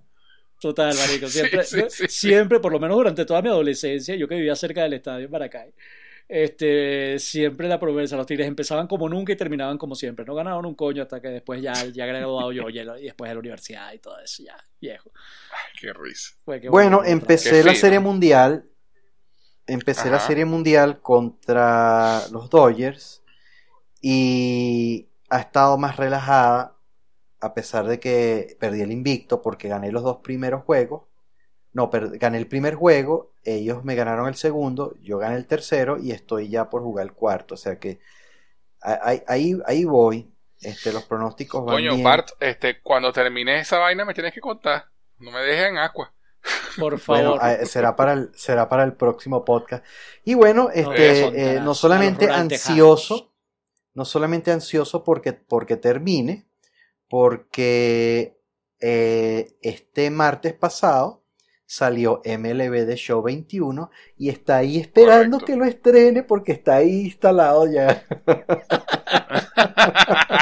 Total, 0.60 0.94
marico. 0.96 1.28
Siempre, 1.28 1.62
sí, 1.64 1.82
sí, 1.88 2.08
sí. 2.08 2.08
siempre, 2.08 2.60
por 2.60 2.72
lo 2.72 2.80
menos 2.80 2.96
durante 2.96 3.24
toda 3.24 3.42
mi 3.42 3.48
adolescencia, 3.48 4.14
yo 4.16 4.26
que 4.28 4.36
vivía 4.36 4.56
cerca 4.56 4.82
del 4.82 4.94
estadio 4.94 5.26
en 5.26 5.30
Maracay, 5.30 5.74
este, 6.26 7.18
siempre 7.18 7.68
la 7.68 7.78
promesa, 7.78 8.16
los 8.16 8.26
Tigres 8.26 8.46
empezaban 8.48 8.86
como 8.86 9.08
nunca 9.08 9.32
y 9.32 9.36
terminaban 9.36 9.76
como 9.76 9.94
siempre. 9.94 10.24
No 10.24 10.34
ganaban 10.34 10.64
un 10.64 10.74
coño 10.74 11.02
hasta 11.02 11.20
que 11.20 11.28
después 11.28 11.60
ya, 11.60 11.74
ya 11.86 12.06
graduado 12.06 12.50
yo 12.52 12.70
y, 12.70 12.82
después 13.02 13.28
de 13.28 13.34
la 13.34 13.40
universidad 13.40 13.92
y 13.92 13.98
todo 13.98 14.18
eso, 14.20 14.42
ya, 14.42 14.56
viejo. 14.80 15.10
Ay, 15.50 15.78
qué 15.80 15.92
risa. 15.92 16.34
Fue 16.44 16.60
que 16.60 16.68
Bueno, 16.70 17.02
empecé 17.04 17.50
Qué 17.50 17.56
la 17.64 17.72
fino. 17.72 17.80
serie 17.80 17.98
mundial. 18.00 18.64
Empecé 19.66 20.10
la 20.10 20.20
serie 20.20 20.44
mundial 20.44 21.00
contra 21.00 22.22
los 22.30 22.48
Dodgers. 22.50 23.22
Y 24.00 25.08
ha 25.30 25.40
estado 25.40 25.76
más 25.78 25.96
relajada. 25.96 26.73
A 27.44 27.54
pesar 27.54 27.86
de 27.86 28.00
que 28.00 28.56
perdí 28.58 28.80
el 28.80 28.92
invicto 28.92 29.42
porque 29.42 29.68
gané 29.68 29.92
los 29.92 30.02
dos 30.02 30.18
primeros 30.18 30.64
juegos. 30.64 31.02
No, 31.72 31.90
gané 31.90 32.38
el 32.38 32.46
primer 32.46 32.74
juego. 32.74 33.34
Ellos 33.42 33.84
me 33.84 33.94
ganaron 33.94 34.28
el 34.28 34.36
segundo. 34.36 34.94
Yo 35.00 35.18
gané 35.18 35.36
el 35.36 35.46
tercero. 35.46 35.98
Y 35.98 36.12
estoy 36.12 36.48
ya 36.48 36.70
por 36.70 36.82
jugar 36.82 37.06
el 37.06 37.12
cuarto. 37.12 37.54
O 37.54 37.58
sea 37.58 37.78
que 37.78 38.00
ahí, 38.80 39.22
ahí, 39.26 39.58
ahí 39.66 39.84
voy. 39.84 40.32
Este, 40.60 40.92
los 40.92 41.04
pronósticos 41.04 41.64
van 41.64 41.76
Coño, 41.76 41.92
bien. 41.92 42.04
Bart, 42.04 42.30
este, 42.40 42.80
cuando 42.80 43.12
termines 43.12 43.62
esa 43.62 43.78
vaina 43.78 44.04
me 44.04 44.14
tienes 44.14 44.32
que 44.32 44.40
contar. 44.40 44.86
No 45.18 45.30
me 45.30 45.40
dejes 45.40 45.66
en 45.66 45.78
agua. 45.78 46.14
Por 46.78 46.98
favor. 46.98 47.40
Bueno, 47.40 47.66
será 47.66 47.96
para 47.96 48.12
el, 48.14 48.30
será 48.34 48.68
para 48.68 48.84
el 48.84 48.94
próximo 48.94 49.44
podcast. 49.44 49.84
Y 50.24 50.34
bueno, 50.34 50.70
este, 50.72 51.54
eh, 51.54 51.58
no 51.58 51.66
los 51.66 51.78
solamente 51.78 52.30
ansioso, 52.30 53.34
no 53.94 54.04
solamente 54.04 54.50
ansioso 54.50 55.04
porque, 55.04 55.32
porque 55.32 55.76
termine, 55.76 56.48
porque 57.08 58.36
eh, 58.80 59.56
este 59.62 60.10
martes 60.10 60.52
pasado 60.54 61.22
salió 61.66 62.20
MLB 62.24 62.84
de 62.86 62.96
Show 62.96 63.22
21 63.22 63.90
y 64.18 64.28
está 64.28 64.58
ahí 64.58 64.78
esperando 64.78 65.38
Correcto. 65.38 65.46
que 65.46 65.56
lo 65.58 65.64
estrene 65.64 66.22
porque 66.22 66.52
está 66.52 66.76
ahí 66.76 67.06
instalado 67.06 67.66
ya. 67.70 68.04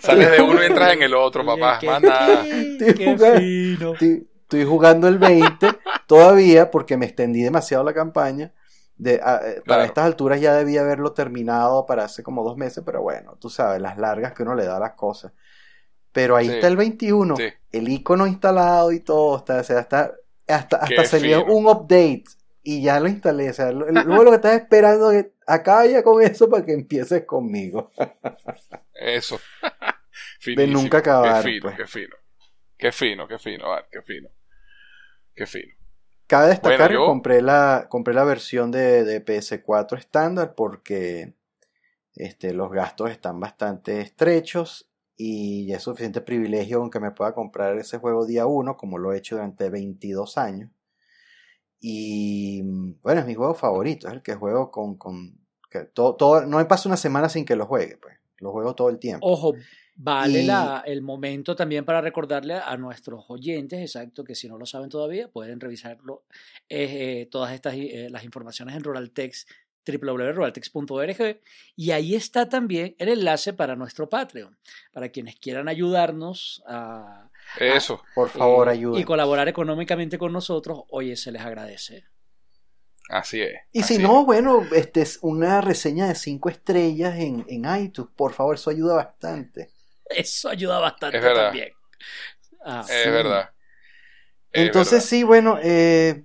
Sales 0.00 0.30
de 0.30 0.40
uno 0.42 0.62
y 0.62 0.66
entras 0.66 0.92
en 0.94 1.02
el 1.02 1.14
otro, 1.14 1.42
Oye, 1.42 1.60
papá. 1.60 1.78
qué- 1.78 1.86
Más 1.86 2.02
nada. 2.02 2.42
qué- 2.42 2.94
qué 2.96 3.04
Jugando. 3.14 3.38
fino. 3.38 3.92
Estoy, 3.92 4.28
estoy 4.42 4.64
jugando 4.64 5.08
el 5.08 5.18
20 5.18 5.68
todavía 6.06 6.70
porque 6.70 6.96
me 6.96 7.06
extendí 7.06 7.42
demasiado 7.42 7.84
la 7.84 7.92
campaña. 7.94 8.52
De, 9.02 9.18
a- 9.22 9.40
eh, 9.44 9.62
Para 9.66 9.86
estas 9.86 10.04
alturas 10.04 10.40
ya 10.42 10.52
debía 10.54 10.82
haberlo 10.82 11.12
terminado 11.14 11.86
para 11.86 12.04
hace 12.04 12.22
como 12.22 12.44
dos 12.44 12.58
meses, 12.58 12.82
pero 12.84 13.00
bueno, 13.00 13.36
tú 13.40 13.48
sabes, 13.48 13.80
las 13.80 13.96
largas 13.96 14.34
que 14.34 14.42
uno 14.42 14.54
le 14.54 14.66
da 14.66 14.76
a 14.76 14.80
las 14.80 14.92
cosas. 14.92 15.32
Pero 16.12 16.36
ahí 16.36 16.48
Sí. 16.48 16.54
está 16.54 16.66
el 16.68 16.76
21, 16.76 17.34
Sí. 17.36 17.48
el 17.72 17.88
icono 17.88 18.26
instalado 18.26 18.92
y 18.92 19.00
todo, 19.00 19.38
está, 19.38 19.60
o 19.60 19.64
sea, 19.64 19.80
está, 19.80 20.12
hasta, 20.46 20.76
hasta 20.76 21.18
fino. 21.18 21.44
un 21.46 21.66
update 21.66 22.24
y 22.62 22.82
ya 22.82 23.00
lo 23.00 23.08
instalé. 23.08 23.48
O 23.48 23.52
sea, 23.54 23.72
lo- 23.72 23.86
luego 23.90 24.24
lo 24.24 24.30
que 24.32 24.36
estás 24.36 24.60
esperando 24.60 25.12
es 25.12 25.28
acaba 25.46 25.86
ya 25.86 26.02
con 26.02 26.22
eso 26.22 26.50
para 26.50 26.66
que 26.66 26.72
empieces 26.74 27.24
conmigo. 27.24 27.90
Eso. 28.94 29.40
De 30.44 30.66
nunca 30.66 30.98
acabar, 30.98 31.42
Qué 31.42 31.50
fino, 31.52 31.62
pues. 31.62 31.76
qué 31.76 31.86
fino. 31.86 32.16
Qué 32.76 32.92
fino, 32.92 33.28
qué 33.28 33.38
fino, 33.38 33.64
qué 33.90 34.02
fino. 34.02 34.28
Qué 35.34 35.46
fino. 35.46 35.74
Cabe 36.30 36.48
destacar 36.48 36.88
Bueno, 36.90 37.00
que 37.00 37.06
compré 37.06 37.42
la, 37.42 37.86
compré 37.88 38.14
la 38.14 38.24
versión 38.24 38.70
de, 38.70 39.04
de 39.04 39.20
PS4 39.20 39.98
estándar 39.98 40.54
porque 40.54 41.34
este, 42.14 42.54
los 42.54 42.70
gastos 42.70 43.10
están 43.10 43.40
bastante 43.40 44.00
estrechos 44.00 44.88
y 45.16 45.66
ya 45.66 45.76
es 45.76 45.82
suficiente 45.82 46.20
privilegio 46.20 46.78
aunque 46.78 47.00
me 47.00 47.10
pueda 47.10 47.34
comprar 47.34 47.76
ese 47.76 47.98
juego 47.98 48.26
día 48.26 48.46
1 48.46 48.76
como 48.76 48.96
lo 48.98 49.12
he 49.12 49.18
hecho 49.18 49.34
durante 49.36 49.68
22 49.70 50.38
años. 50.38 50.70
Y 51.80 52.62
bueno, 53.02 53.20
es 53.20 53.26
mi 53.26 53.34
juego 53.34 53.54
favorito, 53.54 54.08
es 54.08 54.14
el 54.14 54.22
que 54.22 54.34
juego 54.34 54.70
con... 54.70 54.96
con 54.96 55.38
que 55.70 55.84
todo, 55.84 56.16
todo- 56.16 56.46
no 56.46 56.58
me 56.58 56.64
pasa 56.64 56.88
una 56.88 56.96
semana 56.96 57.28
sin 57.28 57.44
que 57.44 57.56
lo 57.56 57.66
juegue, 57.66 57.96
pues. 57.96 58.16
Lo 58.38 58.52
juego 58.52 58.74
todo 58.74 58.88
el 58.88 58.98
tiempo. 58.98 59.26
Ojo, 59.26 59.54
vale 60.02 60.42
Y- 60.42 60.46
la- 60.46 60.82
el 60.86 61.02
momento 61.02 61.54
también 61.54 61.84
para 61.84 62.00
recordarle 62.00 62.54
a 62.54 62.76
nuestros 62.78 63.24
oyentes, 63.28 63.80
exacto, 63.80 64.24
que 64.24 64.34
si 64.34 64.48
no 64.48 64.56
lo 64.56 64.64
saben 64.64 64.88
todavía, 64.88 65.28
pueden 65.28 65.60
revisarlo, 65.60 66.24
eh, 66.68 67.20
eh, 67.22 67.28
todas 67.30 67.52
estas 67.52 67.74
eh, 67.74 68.08
las 68.10 68.24
informaciones 68.24 68.74
en 68.76 68.82
Ruraltex, 68.82 69.46
www.ruraltex.org, 69.86 71.40
y 71.76 71.90
ahí 71.90 72.14
está 72.14 72.48
también 72.48 72.94
el 72.98 73.08
enlace 73.08 73.52
para 73.52 73.76
nuestro 73.76 74.08
Patreon, 74.08 74.56
para 74.92 75.08
quienes 75.10 75.36
quieran 75.36 75.68
ayudarnos 75.68 76.62
a, 76.66 77.28
Eso. 77.58 78.02
Por 78.14 78.28
favor, 78.30 78.68
eh, 78.68 78.72
ayuden. 78.72 79.00
y 79.00 79.04
colaborar 79.04 79.48
económicamente 79.48 80.16
con 80.18 80.32
nosotros, 80.32 80.82
oye, 80.90 81.16
se 81.16 81.32
les 81.32 81.42
agradece. 81.42 82.04
Así 83.08 83.40
es. 83.42 83.54
Y 83.72 83.80
así 83.80 83.96
si 83.96 84.02
no, 84.02 84.24
bueno, 84.24 84.62
este 84.74 85.02
es 85.02 85.18
una 85.22 85.60
reseña 85.60 86.06
de 86.06 86.14
5 86.14 86.48
estrellas 86.48 87.18
en, 87.18 87.44
en 87.48 87.64
iTunes, 87.82 88.10
por 88.14 88.32
favor, 88.32 88.54
eso 88.54 88.70
ayuda 88.70 88.94
bastante. 88.94 89.68
Eso 90.16 90.48
ayuda 90.50 90.78
bastante 90.78 91.18
Es 91.18 91.22
verdad. 91.22 91.52
también. 91.52 91.70
Ah, 92.64 92.82
Es 92.88 93.04
Sí. 93.04 93.10
verdad. 93.10 93.50
Es 94.52 94.64
Entonces 94.64 95.02
verdad. 95.02 95.04
sí, 95.04 95.22
bueno, 95.22 95.58
eh, 95.62 96.24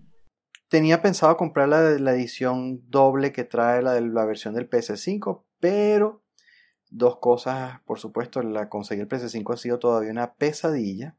tenía 0.69 1.01
pensado 1.01 1.37
comprar 1.37 1.69
la, 1.69 1.81
la 1.99 2.13
edición 2.13 2.81
doble 2.89 3.31
que 3.31 3.43
trae 3.43 3.81
la 3.81 3.93
de 3.93 4.01
la 4.01 4.25
versión 4.25 4.53
del 4.55 4.67
PS5, 4.67 5.45
pero 5.59 6.23
dos 6.89 7.19
cosas, 7.19 7.81
por 7.85 7.99
supuesto, 7.99 8.41
la 8.43 8.69
conseguir 8.69 9.03
el 9.03 9.07
PS5 9.09 9.53
ha 9.53 9.57
sido 9.57 9.79
todavía 9.79 10.11
una 10.11 10.35
pesadilla. 10.35 11.15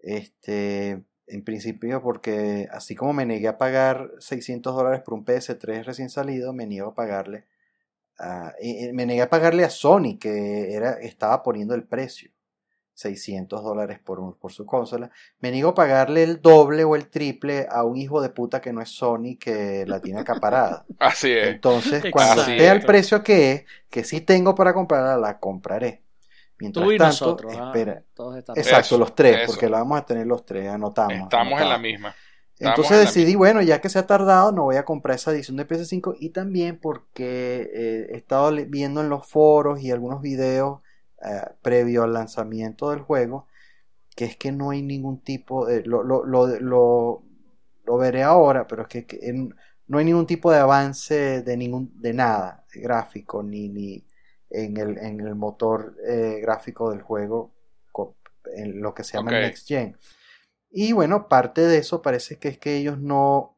Este, 0.00 1.04
en 1.26 1.44
principio 1.44 2.02
porque 2.02 2.68
así 2.72 2.94
como 2.94 3.12
me 3.12 3.26
negué 3.26 3.48
a 3.48 3.58
pagar 3.58 4.12
600 4.20 4.74
dólares 4.76 5.02
por 5.04 5.14
un 5.14 5.24
PS3 5.24 5.86
recién 5.86 6.10
salido, 6.10 6.52
me 6.52 6.66
niego 6.66 6.90
a 6.90 6.94
pagarle 6.94 7.46
a- 8.18 8.54
eh, 8.60 8.92
me 8.92 9.06
negué 9.06 9.22
a 9.22 9.30
pagarle 9.30 9.64
a 9.64 9.70
Sony 9.70 10.18
que 10.20 10.72
era 10.74 10.92
estaba 11.00 11.42
poniendo 11.42 11.74
el 11.74 11.84
precio. 11.84 12.30
600 12.94 13.62
dólares 13.62 14.00
por, 14.00 14.18
un, 14.20 14.34
por 14.34 14.52
su 14.52 14.66
consola. 14.66 15.10
Me 15.40 15.52
niego 15.52 15.70
a 15.70 15.74
pagarle 15.74 16.24
el 16.24 16.42
doble 16.42 16.82
o 16.84 16.96
el 16.96 17.08
triple 17.08 17.66
a 17.70 17.84
un 17.84 17.96
hijo 17.96 18.20
de 18.20 18.30
puta 18.30 18.60
que 18.60 18.72
no 18.72 18.80
es 18.82 18.88
Sony 18.90 19.36
que 19.40 19.84
la 19.86 20.02
tiene 20.02 20.20
acaparada. 20.20 20.88
Así 20.98 21.30
es. 21.32 21.46
Entonces, 21.50 22.06
cuando 22.10 22.42
Así 22.42 22.52
esté 22.52 22.80
es. 22.80 22.84
precio 22.84 23.22
que 23.22 23.52
es, 23.52 23.64
que 23.90 24.04
sí 24.04 24.20
tengo 24.20 24.54
para 24.54 24.74
comprarla, 24.74 25.16
la 25.16 25.38
compraré. 25.38 26.02
Mientras 26.58 26.84
Tú 26.84 26.92
y 26.92 26.96
tanto, 26.96 27.30
nosotros. 27.30 27.54
ah, 27.56 27.66
espera. 27.74 28.04
todos 28.14 28.36
estamos. 28.36 28.58
Exacto, 28.58 28.96
Eso, 28.96 28.98
los 28.98 29.14
tres, 29.14 29.40
eso. 29.44 29.52
porque 29.52 29.68
la 29.68 29.78
vamos 29.78 29.98
a 30.00 30.06
tener 30.06 30.26
los 30.26 30.44
tres, 30.44 30.68
anotamos. 30.68 31.22
Estamos 31.24 31.60
en 31.60 31.68
la 31.68 31.78
misma. 31.78 32.14
Entonces 32.60 32.98
decidí, 32.98 33.34
bueno, 33.36 33.62
ya 33.62 33.80
que 33.80 33.88
se 33.88 33.98
ha 34.00 34.06
tardado, 34.06 34.52
no 34.52 34.64
voy 34.64 34.76
a 34.76 34.84
comprar 34.84 35.16
esa 35.16 35.30
edición 35.32 35.56
de 35.56 35.64
PS5 35.64 36.14
y 36.18 36.30
también 36.30 36.78
porque 36.80 37.70
eh, 37.72 38.08
he 38.12 38.16
estado 38.16 38.50
viendo 38.68 39.00
en 39.00 39.08
los 39.08 39.26
foros 39.28 39.80
y 39.80 39.90
algunos 39.92 40.20
videos 40.22 40.80
eh, 41.22 41.42
previo 41.62 42.02
al 42.04 42.12
lanzamiento 42.14 42.90
del 42.90 43.00
juego, 43.00 43.46
que 44.16 44.24
es 44.26 44.36
que 44.36 44.52
no 44.52 44.70
hay 44.70 44.82
ningún 44.82 45.20
tipo 45.20 45.66
de... 45.66 45.84
Lo, 45.84 46.02
lo, 46.02 46.24
lo, 46.24 46.46
lo, 46.60 47.22
lo 47.84 47.98
veré 47.98 48.22
ahora, 48.22 48.66
pero 48.66 48.82
es 48.82 48.88
que, 48.88 49.06
que 49.06 49.18
en- 49.22 49.54
no 49.86 49.98
hay 49.98 50.04
ningún 50.04 50.26
tipo 50.26 50.52
de 50.52 50.58
avance 50.58 51.42
de 51.42 51.56
ningún 51.56 51.90
de 52.00 52.12
nada 52.12 52.64
de 52.74 52.80
gráfico 52.80 53.42
ni, 53.42 53.68
ni 53.70 54.04
en 54.50 54.76
el, 54.76 54.98
en 54.98 55.20
el 55.20 55.34
motor 55.34 55.96
eh, 56.06 56.40
gráfico 56.42 56.90
del 56.90 57.02
juego 57.02 57.52
en 58.54 58.80
lo 58.80 58.94
que 58.94 59.04
se 59.04 59.14
llama 59.14 59.30
el 59.30 59.36
Ok. 59.38 59.42
Next 59.42 59.68
Gen. 59.68 59.96
Y 60.70 60.92
bueno, 60.92 61.28
parte 61.28 61.62
de 61.62 61.78
eso 61.78 62.02
parece 62.02 62.38
que 62.38 62.48
es 62.48 62.58
que 62.58 62.76
ellos 62.76 62.98
no 62.98 63.56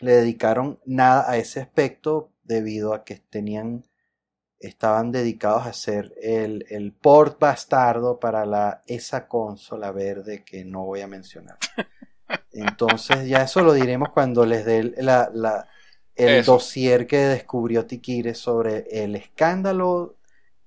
le 0.00 0.12
dedicaron 0.12 0.80
nada 0.86 1.30
a 1.30 1.36
ese 1.36 1.60
aspecto 1.60 2.32
debido 2.42 2.94
a 2.94 3.04
que 3.04 3.16
tenían 3.30 3.84
estaban 4.60 5.12
dedicados 5.12 5.64
a 5.66 5.70
hacer 5.70 6.14
el, 6.22 6.66
el 6.70 6.92
port 6.94 7.40
bastardo 7.40 8.20
para 8.20 8.46
la 8.46 8.82
esa 8.86 9.28
consola 9.28 9.92
verde 9.92 10.44
que 10.44 10.64
no 10.64 10.84
voy 10.86 11.02
a 11.02 11.08
mencionar. 11.08 11.58
Entonces 12.52 13.28
ya 13.28 13.42
eso 13.42 13.62
lo 13.62 13.72
diremos 13.74 14.10
cuando 14.12 14.44
les 14.46 14.64
dé 14.64 14.78
el, 14.78 14.94
la- 14.98 15.30
la- 15.34 15.68
el 16.16 16.42
Eso. 16.42 16.44
dossier 16.44 17.06
que 17.06 17.18
descubrió 17.18 17.86
Tikire 17.86 18.34
sobre 18.34 18.86
el 19.04 19.14
escándalo 19.16 20.16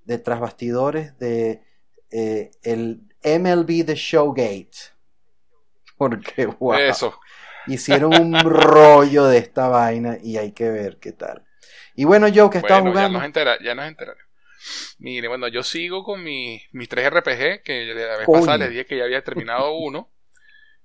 de 0.06 0.18
tras 0.20 0.40
bastidores 0.40 1.18
de 1.20 1.64
eh, 2.12 2.52
el 2.64 3.04
MLB 3.24 3.86
The 3.86 3.96
Showgate. 3.96 4.72
Porque 6.02 6.46
wow, 6.60 6.76
Eso. 6.76 7.20
hicieron 7.66 8.14
un 8.16 8.40
rollo 8.44 9.26
de 9.26 9.38
esta 9.38 9.68
vaina 9.68 10.18
y 10.22 10.38
hay 10.38 10.52
que 10.54 10.70
ver 10.70 10.98
qué 11.00 11.12
tal. 11.12 11.46
Y 11.96 12.06
bueno, 12.06 12.28
yo 12.28 12.50
que 12.50 12.58
estaba 12.60 12.82
Bueno, 12.82 12.94
ya 12.94 13.10
jugando. 13.10 13.10
nos, 13.10 13.24
entera, 13.24 13.58
ya 13.64 13.76
nos 13.76 13.86
enteraremos. 13.88 14.30
Mire, 15.00 15.28
bueno, 15.28 15.48
yo 15.48 15.64
sigo 15.64 16.04
con 16.04 16.24
mi, 16.24 16.62
mis 16.72 16.90
tres 16.90 17.10
RPG, 17.10 17.64
que 17.64 17.86
la 17.96 18.18
vez 18.18 18.28
Coño. 18.28 18.32
pasada 18.32 18.58
les 18.60 18.70
dije 18.72 18.86
que 18.86 18.98
ya 18.98 19.04
había 19.06 19.24
terminado 19.24 19.74
uno. 19.78 20.12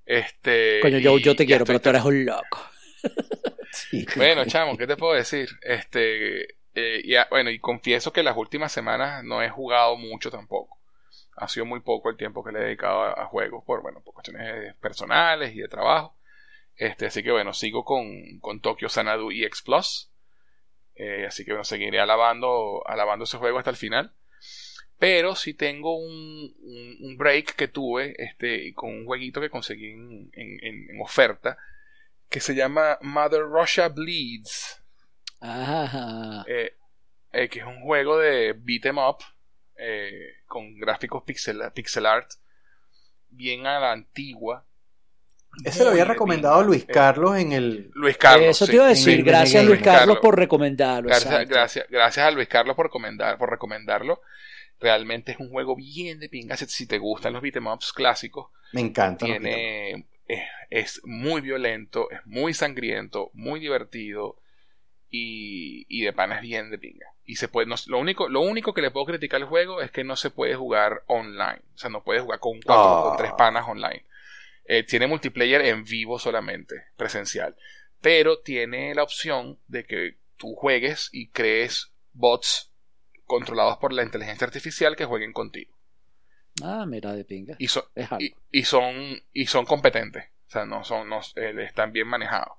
Este, 0.07 0.81
Coño, 0.81 0.99
yo, 0.99 1.19
y 1.19 1.23
yo 1.23 1.37
te 1.37 1.45
ya 1.47 1.47
quiero, 1.47 1.67
pero 1.67 1.81
tú 1.81 1.91
eres 1.91 2.05
un 2.05 2.25
loco. 2.25 2.61
Sí. 3.71 4.07
Bueno, 4.15 4.45
chamo, 4.47 4.77
¿qué 4.77 4.87
te 4.87 4.97
puedo 4.97 5.15
decir? 5.15 5.49
Este, 5.63 6.57
eh, 6.75 7.03
ya, 7.07 7.27
bueno, 7.31 7.51
y 7.51 7.59
confieso 7.59 8.13
que 8.13 8.23
las 8.23 8.37
últimas 8.37 8.73
semanas 8.73 9.23
no 9.25 9.43
he 9.43 9.51
jugado 9.51 9.97
mucho 9.97 10.31
tampoco. 10.31 10.79
Ha 11.37 11.49
sido 11.49 11.67
muy 11.67 11.81
poco 11.81 12.11
el 12.11 12.17
tiempo 12.17 12.43
que 12.43 12.53
le 12.53 12.61
he 12.61 12.65
dedicado 12.65 13.03
a, 13.03 13.13
a 13.23 13.27
juegos 13.27 13.63
por, 13.65 13.83
bueno, 13.83 14.01
por 14.01 14.15
cuestiones 14.15 14.75
personales 14.77 15.55
y 15.55 15.59
de 15.61 15.69
trabajo. 15.69 16.17
Este, 16.77 17.07
así 17.07 17.23
que 17.23 17.31
bueno, 17.33 17.53
sigo 17.53 17.85
con, 17.85 18.39
con 18.41 18.61
Tokyo 18.61 18.89
Sanadu 18.89 19.31
EX 19.31 19.63
Plus. 19.63 20.11
Eh, 20.95 21.27
así 21.27 21.45
que 21.45 21.53
bueno, 21.53 21.65
seguiré 21.65 22.01
alabando, 22.01 22.83
alabando 22.87 23.25
ese 23.25 23.37
juego 23.39 23.59
hasta 23.59 23.71
el 23.71 23.77
final. 23.77 24.13
Pero 24.99 25.35
sí 25.35 25.53
tengo 25.53 25.95
un, 25.99 26.55
un, 26.63 26.97
un 27.03 27.17
break 27.19 27.55
que 27.55 27.69
tuve 27.69 28.15
este, 28.17 28.73
con 28.75 28.91
un 28.91 29.05
jueguito 29.05 29.43
que 29.43 29.51
conseguí 29.51 29.91
en, 29.91 30.31
en- 30.33 31.01
oferta 31.03 31.59
que 32.31 32.41
se 32.41 32.55
llama 32.55 32.99
Mother 33.03 33.43
Russia 33.43 33.89
Bleeds, 33.89 34.83
Ajá. 35.41 36.45
eh, 36.49 36.75
eh, 37.33 37.49
que 37.49 37.59
es 37.61 37.65
un 37.67 37.83
juego 37.83 38.19
de 38.19 38.55
beat 38.55 38.87
'em 38.87 38.99
up 38.99 39.19
eh, 39.79 40.35
con 40.47 40.79
gráficos 40.79 41.23
pixel, 41.25 41.61
pixel 41.75 42.07
art 42.07 42.31
bien 43.31 43.67
a 43.67 43.79
la 43.81 43.93
antigua. 43.93 44.65
Ese 45.65 45.85
lo 45.85 45.91
había 45.91 46.05
recomendado. 46.05 46.63
Luis 46.63 46.83
Eh, 46.83 46.93
Carlos 46.93 47.37
en 47.39 47.53
el. 47.53 47.91
Luis 47.95 48.17
Carlos. 48.19 48.49
Eso 48.49 48.67
sí. 48.67 48.73
te 48.73 48.77
iba 48.77 48.87
a 48.87 48.89
decir. 48.91 49.19
el 49.21 49.25
Gracias. 49.25 49.65
Luis 49.65 49.81
Carlos, 49.81 49.99
Carlos. 50.01 50.19
por 50.21 50.39
recomendarlo. 50.39 51.09
Gracias, 51.09 51.49
gracias, 51.49 51.87
gracias 51.89 52.27
a 52.27 52.31
Luis 52.31 52.49
Carlos 52.49 52.77
por 52.77 52.87
recomendar, 52.87 53.39
por 53.39 53.51
recomendarlo. 53.51 54.21
Realmente 54.79 55.33
es 55.33 55.39
un 55.41 55.49
juego 55.49 55.75
bien 55.75 56.21
de 56.21 56.29
pinga. 56.29 56.57
Si- 56.59 56.87
te 56.87 56.99
gustan 56.99 57.33
los 57.33 57.41
beat'em 57.41 57.67
ups 57.67 57.93
clásicos, 57.95 58.49
Me 58.73 58.83
encanta. 58.83 59.25
tiene 59.25 60.05
es, 60.29 60.43
es 60.69 61.01
muy 61.05 61.41
violento, 61.41 62.11
es 62.11 62.21
muy 62.27 62.53
sangriento, 62.53 63.31
muy 63.33 63.59
divertido 63.61 64.37
y, 65.11 65.87
y 65.89 66.05
de 66.05 66.13
pana 66.13 66.37
es 66.37 66.43
bien 66.43 66.71
de 66.71 66.79
pinga. 66.79 67.07
Y 67.25 67.37
se 67.37 67.49
puede, 67.49 67.67
no- 67.67 67.77
lo 67.87 67.99
único, 67.99 68.29
lo 68.29 68.41
único 68.41 68.73
que 68.75 68.83
le 68.83 68.91
puedo 68.91 69.07
criticar 69.07 69.41
al 69.43 69.49
juego 69.49 69.81
es 69.83 69.91
que 69.91 70.05
no 70.05 70.17
se 70.17 70.31
puede 70.31 70.55
jugar 70.55 71.03
online, 71.07 71.61
o 71.75 71.79
sea, 71.79 71.91
no 71.91 72.03
puedes 72.05 72.23
jugar 72.23 72.39
con 72.41 72.61
cuatro 72.63 72.85
o 72.85 72.99
Ah. 73.05 73.09
con 73.09 73.17
tres 73.19 73.33
panas 73.37 73.65
online. 73.69 74.05
Eh, 74.67 74.83
tiene 74.83 75.07
multiplayer 75.07 75.61
en 75.63 75.85
vivo 75.85 76.19
solamente, 76.19 76.85
presencial, 76.97 77.55
pero 78.01 78.41
tiene 78.41 78.95
la 78.95 79.03
opción 79.05 79.59
de 79.69 79.85
que 79.85 80.17
tú 80.37 80.55
juegues 80.55 81.09
y 81.13 81.29
crees 81.29 81.93
bots 82.13 82.71
controlados 83.27 83.79
por 83.79 83.93
la 83.93 84.03
inteligencia 84.03 84.47
artificial 84.47 84.97
que 84.97 85.05
jueguen 85.05 85.33
contigo. 85.33 85.73
Ah, 86.63 86.85
mira, 86.87 87.13
de 87.13 87.25
pinga. 87.25 87.55
Y, 87.59 87.69
so- 87.69 87.91
Es 87.95 88.11
algo. 88.11 88.25
y, 88.25 88.35
y 88.51 88.65
son 88.65 89.21
y 89.33 89.47
son 89.47 89.67
competentes 89.67 90.25
o 90.49 90.51
sea 90.51 90.65
no 90.65 90.85
son 90.85 91.09
no, 91.09 91.21
eh, 91.35 91.55
están 91.65 91.93
bien 91.93 92.07
manejados 92.07 92.57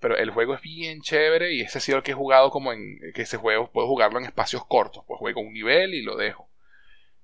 pero 0.00 0.16
el 0.16 0.30
juego 0.30 0.54
es 0.54 0.62
bien 0.62 1.00
chévere 1.02 1.52
y 1.54 1.62
ese 1.62 1.78
ha 1.78 1.80
sido 1.80 1.98
el 1.98 2.04
que 2.04 2.12
he 2.12 2.14
jugado 2.14 2.50
como 2.50 2.72
en 2.72 2.98
que 3.14 3.22
ese 3.22 3.36
juego 3.36 3.70
puedo 3.72 3.86
jugarlo 3.88 4.18
en 4.18 4.26
espacios 4.26 4.64
cortos 4.66 5.04
pues 5.06 5.18
juego 5.18 5.40
un 5.40 5.52
nivel 5.52 5.94
y 5.94 6.02
lo 6.02 6.16
dejo 6.16 6.48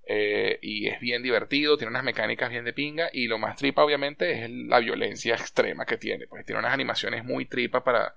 Eh, 0.06 0.58
y 0.60 0.88
es 0.88 1.00
bien 1.00 1.22
divertido 1.22 1.78
tiene 1.78 1.90
unas 1.90 2.04
mecánicas 2.04 2.50
bien 2.50 2.64
de 2.66 2.74
pinga 2.74 3.08
y 3.12 3.26
lo 3.26 3.38
más 3.38 3.56
tripa 3.56 3.82
obviamente 3.84 4.44
es 4.44 4.50
la 4.50 4.78
violencia 4.80 5.34
extrema 5.34 5.86
que 5.86 5.96
tiene 5.96 6.26
pues 6.26 6.44
tiene 6.44 6.58
unas 6.58 6.74
animaciones 6.74 7.24
muy 7.24 7.46
tripa 7.46 7.82
para 7.84 8.14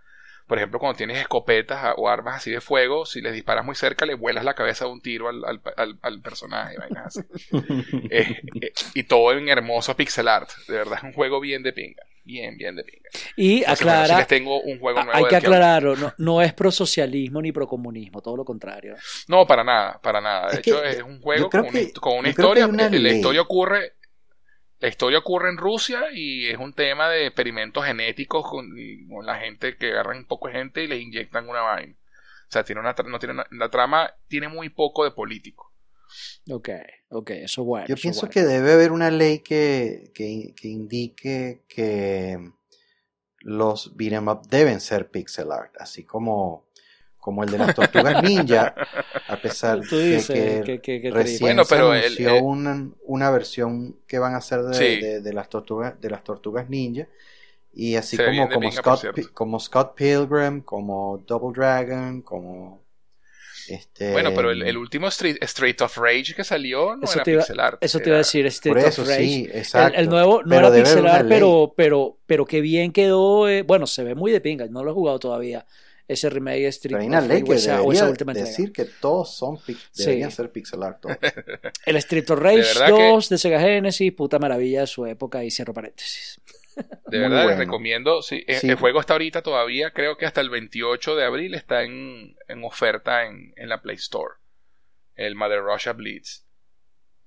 por 0.47 0.57
ejemplo, 0.57 0.79
cuando 0.79 0.97
tienes 0.97 1.17
escopetas 1.17 1.93
o 1.97 2.07
armas 2.09 2.37
así 2.37 2.51
de 2.51 2.61
fuego, 2.61 3.05
si 3.05 3.19
les 3.21 3.33
disparas 3.33 3.65
muy 3.65 3.75
cerca, 3.75 4.05
le 4.05 4.13
vuelas 4.13 4.45
la 4.45 4.53
cabeza 4.55 4.85
de 4.85 4.91
un 4.91 5.01
tiro 5.01 5.27
al, 5.27 5.43
al- 5.43 5.61
al- 5.75 5.99
al 6.01 6.21
personaje. 6.21 6.77
vainas 6.77 7.05
así. 7.07 7.25
Eh, 8.09 8.25
eh, 8.61 8.73
y 8.93 9.03
todo 9.03 9.33
en 9.33 9.49
hermoso 9.49 9.95
pixel 9.95 10.27
art. 10.27 10.49
De 10.67 10.77
verdad 10.77 10.99
es 10.99 11.03
un 11.03 11.13
juego 11.13 11.39
bien 11.39 11.63
de 11.63 11.73
pinga. 11.73 12.03
Bien, 12.27 12.57
bien 12.57 12.75
de 12.75 12.83
pinga. 12.83 13.09
Y 13.37 13.59
Entonces, 13.59 13.85
bueno, 13.85 13.99
aclara, 13.99 14.13
sí 14.15 14.19
les 14.19 14.27
tengo 14.27 14.61
un 14.61 14.79
juego 14.79 14.99
a- 14.99 15.03
nuevo. 15.05 15.17
hay 15.17 15.25
que 15.29 15.35
aclararlo, 15.37 15.95
no, 15.95 16.13
no 16.17 16.41
es 16.41 16.53
prosocialismo 16.53 17.41
ni 17.41 17.53
procomunismo, 17.53 18.21
todo 18.21 18.35
lo 18.35 18.43
contrario. 18.43 18.95
No, 19.29 19.47
para 19.47 19.63
nada, 19.63 19.97
para 20.03 20.19
nada. 20.19 20.47
De 20.49 20.53
Es 20.55 20.59
hecho, 20.59 20.81
que 20.81 20.89
es 20.89 21.01
un 21.03 21.21
juego 21.21 21.49
con 21.49 21.61
una, 21.61 21.71
que- 21.71 21.93
con 21.93 22.25
historia. 22.25 22.67
una 22.67 22.87
eh, 22.87 22.99
la 22.99 23.09
historia 23.09 23.41
ocurre. 23.41 23.93
La 24.79 24.89
historia 24.89 25.19
ocurre 25.19 25.49
en 25.49 25.57
Rusia 25.57 26.03
y 26.13 26.47
es 26.47 26.57
un 26.57 26.73
tema 26.73 27.09
de 27.09 27.25
experimentos 27.27 27.83
genéticos 27.85 28.45
con, 28.47 28.69
la 29.25 29.35
gente 29.37 29.75
que 29.77 29.91
agarran 29.91 30.17
un 30.17 30.25
poco 30.25 30.49
de 30.49 30.53
gente 30.55 30.83
y 30.83 30.87
les 30.87 31.01
inyectan 31.01 31.47
una 31.49 31.61
vaina. 31.61 31.93
O 31.93 32.51
sea, 32.51 32.63
tiene 32.63 32.81
una, 32.81 32.93
tra- 32.95 33.07
no 33.09 33.17
tiene 33.19 33.33
una- 33.35 33.47
la 33.51 33.69
trama 33.69 34.13
tiene 34.27 34.49
muy 34.49 34.69
poco 34.69 35.03
de 35.05 35.11
político. 35.11 35.73
Ok, 36.49 36.69
ok, 37.09 37.29
eso 37.31 37.61
es 37.61 37.65
bueno. 37.67 37.87
Yo 37.87 37.95
eso 37.95 38.01
pienso 38.01 38.21
bueno. 38.21 38.31
que 38.33 38.43
debe 38.43 38.73
haber 38.73 38.91
una 38.91 39.11
ley 39.11 39.39
que, 39.39 40.11
que, 40.13 40.53
que 40.55 40.67
indique 40.67 41.63
que 41.67 42.51
los 43.41 43.95
beat'em 43.95 44.27
up 44.27 44.41
deben 44.49 44.79
ser 44.81 45.09
pixel 45.09 45.51
art, 45.51 45.73
así 45.79 46.03
como, 46.03 46.65
como 47.17 47.43
el 47.43 47.51
de 47.51 47.57
las 47.59 47.75
tortugas 47.75 48.21
ninja, 48.23 48.73
a 49.27 49.37
pesar 49.41 49.79
de 49.81 50.23
que 50.27 50.63
que, 50.65 50.81
que, 50.81 51.01
que 51.01 51.11
recién 51.11 51.39
Bueno, 51.41 51.63
se 51.63 51.75
pero 51.75 51.93
el- 51.93 52.03
anunció 52.03 52.35
el- 52.37 52.43
una, 52.43 52.91
una 53.03 53.29
versión 53.31 53.99
que 54.07 54.19
van 54.19 54.33
a 54.33 54.37
hacer 54.37 54.63
de, 54.63 54.73
Sí. 54.73 55.01
de- 55.01 55.21
de 55.21 55.33
las 55.33 55.49
tortugas 55.49 55.99
de 56.01 56.09
las 56.09 56.23
tortugas 56.23 56.69
ninja 56.69 57.07
y 57.73 57.95
así 57.95 58.17
Se 58.17 58.25
como 58.25 58.71
Scott 58.71 59.05
como 59.33 59.59
Scott 59.59 59.95
Pilgrim 59.95 60.61
como 60.61 61.19
Double 61.27 61.53
Dragon 61.55 62.21
como 62.23 62.81
este 63.69 64.11
Bueno, 64.11 64.31
pero 64.35 64.51
el, 64.51 64.61
el 64.63 64.77
último 64.77 65.07
Street, 65.07 65.37
Street 65.41 65.79
of 65.81 65.97
Rage 65.97 66.33
que 66.35 66.43
salió 66.43 66.95
no 66.95 67.03
Eso 67.05 67.15
era 67.15 67.23
te 67.23 67.31
iba- 67.31 67.41
pixel 67.41 67.59
art. 67.59 67.77
Eso 67.83 67.97
te 67.99 68.03
era- 68.05 68.09
iba 68.09 68.15
a 68.15 68.19
decir, 68.19 68.45
Street 68.47 68.73
por 68.75 68.83
eso 68.85 69.01
of 69.01 69.07
Rage. 69.07 69.19
sí 69.23 69.47
El, 69.51 69.57
exacto 69.59 69.97
el 69.97 70.09
nuevo 70.09 70.41
no 70.43 70.49
Pero 70.49 70.73
era 70.73 70.93
una 70.99 71.23
ley. 71.23 71.29
pero, 71.29 71.73
pero, 71.75 72.17
pero 72.25 72.45
qué 72.45 72.61
bien 72.61 72.91
quedó. 72.91 73.47
eh, 73.49 73.61
bueno, 73.63 73.87
se 73.87 74.03
ve 74.03 74.15
muy 74.15 74.31
de 74.31 74.41
pinga. 74.41 74.65
No 74.67 74.83
lo 74.83 74.91
he 74.91 74.93
jugado 74.93 75.19
todavía. 75.19 75.65
Ese 76.09 76.29
remake 76.29 76.61
de 76.61 76.67
Street 76.67 76.91
Pero 76.93 77.01
hay 77.01 77.07
una 77.09 77.19
of 77.19 77.27
ley 77.27 77.39
Rage 77.41 77.51
que 77.51 77.55
esa, 77.57 77.81
o 77.81 77.91
esa 77.91 78.09
última 78.09 78.31
entrega. 78.31 78.49
decir 78.49 78.71
que 78.71 78.85
todos 78.85 79.35
son 79.35 79.57
pic- 79.57 79.77
Sí. 79.91 80.03
deberían 80.05 80.31
ser 80.31 80.49
pixel 80.51 80.81
art 80.83 81.01
todos. 81.01 81.17
El 81.85 81.95
Street 81.97 82.29
of 82.29 82.39
Rage 82.39 82.61
que- 82.85 82.91
2 82.91 83.27
de 83.27 83.37
Sega 83.37 83.59
Genesis, 83.59 84.13
puta 84.13 84.39
maravilla 84.39 84.81
de 84.81 84.87
su 84.87 85.05
época. 85.05 85.43
Y 85.43 85.51
cierro 85.51 85.73
paréntesis. 85.73 86.39
De 87.07 87.19
Muy 87.19 87.29
verdad, 87.29 87.47
les 87.47 87.57
recomiendo. 87.57 88.21
Sí, 88.21 88.43
el- 88.47 88.57
Sí. 88.57 88.69
El 88.69 88.75
juego 88.75 88.99
está 88.99 89.13
ahorita 89.13 89.41
todavía, 89.41 89.91
creo 89.91 90.17
que 90.17 90.25
hasta 90.25 90.41
el 90.41 90.49
28 90.49 91.15
de 91.15 91.23
abril 91.23 91.53
está 91.55 91.83
en, 91.83 92.35
en 92.47 92.63
oferta 92.63 93.25
en, 93.25 93.53
en 93.55 93.69
la 93.69 93.81
Play 93.81 93.95
Store. 93.95 94.35
El 95.15 95.35
Mother 95.35 95.61
Russia 95.61 95.93
Blitz. 95.93 96.45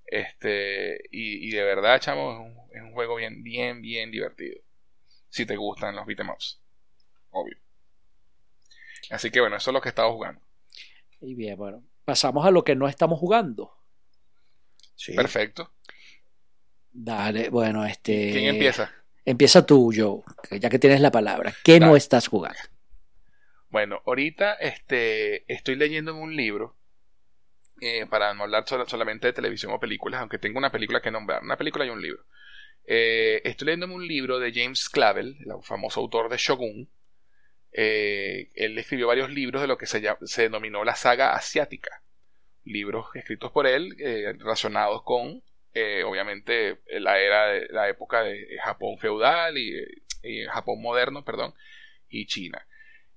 Este, 0.06 1.00
y, 1.10 1.48
y 1.48 1.50
de 1.52 1.62
verdad, 1.64 2.00
chamo, 2.00 2.32
es 2.32 2.38
un, 2.38 2.76
es 2.76 2.82
un 2.82 2.92
juego 2.92 3.16
bien, 3.16 3.42
bien, 3.42 3.80
bien 3.80 4.10
divertido. 4.10 4.60
Si 5.28 5.46
te 5.46 5.56
gustan 5.56 5.94
los 5.96 6.06
beat'em 6.06 6.28
ups. 6.30 6.60
Obvio. 7.30 7.56
Así 9.10 9.30
que 9.30 9.40
bueno, 9.40 9.56
eso 9.56 9.70
es 9.70 9.74
lo 9.74 9.80
que 9.80 9.88
he 9.88 9.90
estado 9.90 10.12
jugando. 10.12 10.40
Y 11.20 11.34
bien, 11.34 11.56
bueno, 11.56 11.84
pasamos 12.04 12.44
a 12.46 12.50
lo 12.50 12.64
que 12.64 12.74
no 12.76 12.88
estamos 12.88 13.18
jugando. 13.18 13.72
Sí. 14.94 15.14
Perfecto. 15.14 15.72
Dale, 16.92 17.48
bueno, 17.50 17.84
este. 17.86 18.32
¿Quién 18.32 18.46
empieza? 18.46 18.92
Empieza 19.24 19.66
tú, 19.66 19.92
Joe, 19.94 20.22
ya 20.59 20.70
que 20.70 20.78
tienes 20.78 21.00
la 21.00 21.11
palabra. 21.11 21.54
¿Qué 21.62 21.78
no 21.78 21.96
estás 21.96 22.28
jugando? 22.28 22.59
Bueno, 23.68 24.00
ahorita 24.06 24.54
este, 24.54 25.44
estoy 25.52 25.76
leyendo 25.76 26.11
en 26.12 26.16
un 26.16 26.35
libro, 26.35 26.76
eh, 27.80 28.06
para 28.06 28.35
no 28.35 28.42
hablar 28.44 28.64
sol- 28.66 28.88
solamente 28.88 29.26
de 29.28 29.33
televisión 29.33 29.72
o 29.72 29.78
películas, 29.80 30.20
aunque 30.20 30.38
tengo 30.38 30.59
una 30.59 30.70
película 30.72 31.00
que 31.00 31.11
nombrar, 31.11 31.42
una 31.42 31.56
película 31.56 31.85
y 31.87 31.90
un 31.90 32.02
libro. 32.02 32.24
Eh, 32.87 33.42
estoy 33.44 33.66
leyendo 33.66 33.87
un 33.94 34.06
libro 34.06 34.38
de 34.40 34.52
James 34.52 34.88
Clavel, 34.88 35.37
el 35.40 35.52
famoso 35.62 36.00
autor 36.00 36.28
de 36.28 36.37
Shogun. 36.38 36.88
Eh, 37.72 38.48
él 38.54 38.76
escribió 38.78 39.06
varios 39.06 39.30
libros 39.30 39.62
de 39.62 39.68
lo 39.68 39.78
que 39.78 39.87
se, 39.87 40.00
llama- 40.00 40.18
se 40.24 40.42
denominó 40.42 40.83
la 40.83 40.96
saga 40.96 41.35
asiática. 41.35 42.02
Libros 42.64 43.06
escritos 43.14 43.52
por 43.52 43.66
él 43.66 43.94
relacionados 44.38 45.02
con, 45.04 45.42
eh, 45.74 46.02
obviamente, 46.04 46.78
la 46.88 47.20
era 47.20 47.46
de 47.48 47.68
la 47.70 47.88
época 47.88 48.22
de 48.22 48.59
Japón 48.62 48.98
feudal 48.98 49.56
y, 49.56 49.72
Japón 50.50 50.83
moderno, 50.83 51.24
perdón, 51.24 51.54
y 52.09 52.26
China. 52.26 52.66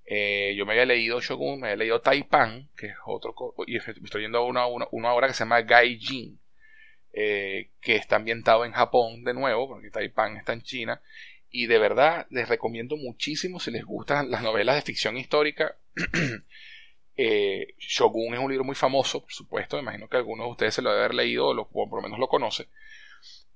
Eh, 0.06 0.54
yo 0.58 0.66
me 0.66 0.74
había 0.74 0.86
leído 0.86 1.22
Shogun, 1.22 1.62
me 1.62 1.68
había 1.68 1.78
leído 1.78 2.02
Taipan, 2.02 2.70
que 2.78 2.88
es 2.88 2.96
otro, 3.06 3.34
y 3.68 3.78
estoy 3.78 4.22
yendo 4.22 4.40
a 4.40 4.68
uno, 4.68 4.90
que 5.28 5.34
se 5.34 5.40
llama 5.40 5.62
Gaijin, 5.62 6.40
eh, 7.14 7.70
que 7.82 7.96
está 7.96 8.18
ambientado 8.18 8.66
en 8.66 8.72
Japón 8.72 9.24
de 9.24 9.34
nuevo, 9.34 9.68
porque 9.68 9.90
Taipan 9.90 10.38
está 10.38 10.54
en 10.54 10.62
China, 10.62 11.02
y 11.50 11.68
de 11.68 11.78
verdad 11.78 12.28
les 12.30 12.50
recomiendo 12.50 12.98
muchísimo 12.98 13.60
si 13.60 13.72
les 13.72 13.86
gustan 13.86 14.32
las 14.32 14.42
novelas 14.42 14.76
de 14.76 14.82
ficción 14.82 15.18
histórica. 15.18 15.78
eh, 17.18 17.76
Shogun 17.80 18.34
es 18.34 18.40
un 18.40 18.50
libro 18.52 18.66
muy 18.66 18.76
famoso, 18.76 19.22
por 19.22 19.32
supuesto, 19.34 19.80
imagino 19.80 20.08
que 20.10 20.18
algunos 20.18 20.48
de 20.48 20.52
ustedes 20.52 20.74
se 20.76 20.82
lo 20.82 20.90
debe 20.92 21.04
haber 21.06 21.16
leído 21.16 21.48
o, 21.48 21.54
lo- 21.54 21.70
o 21.72 21.90
por 21.90 22.00
lo 22.00 22.04
menos 22.04 22.20
lo 22.20 22.28
conoce, 22.28 22.68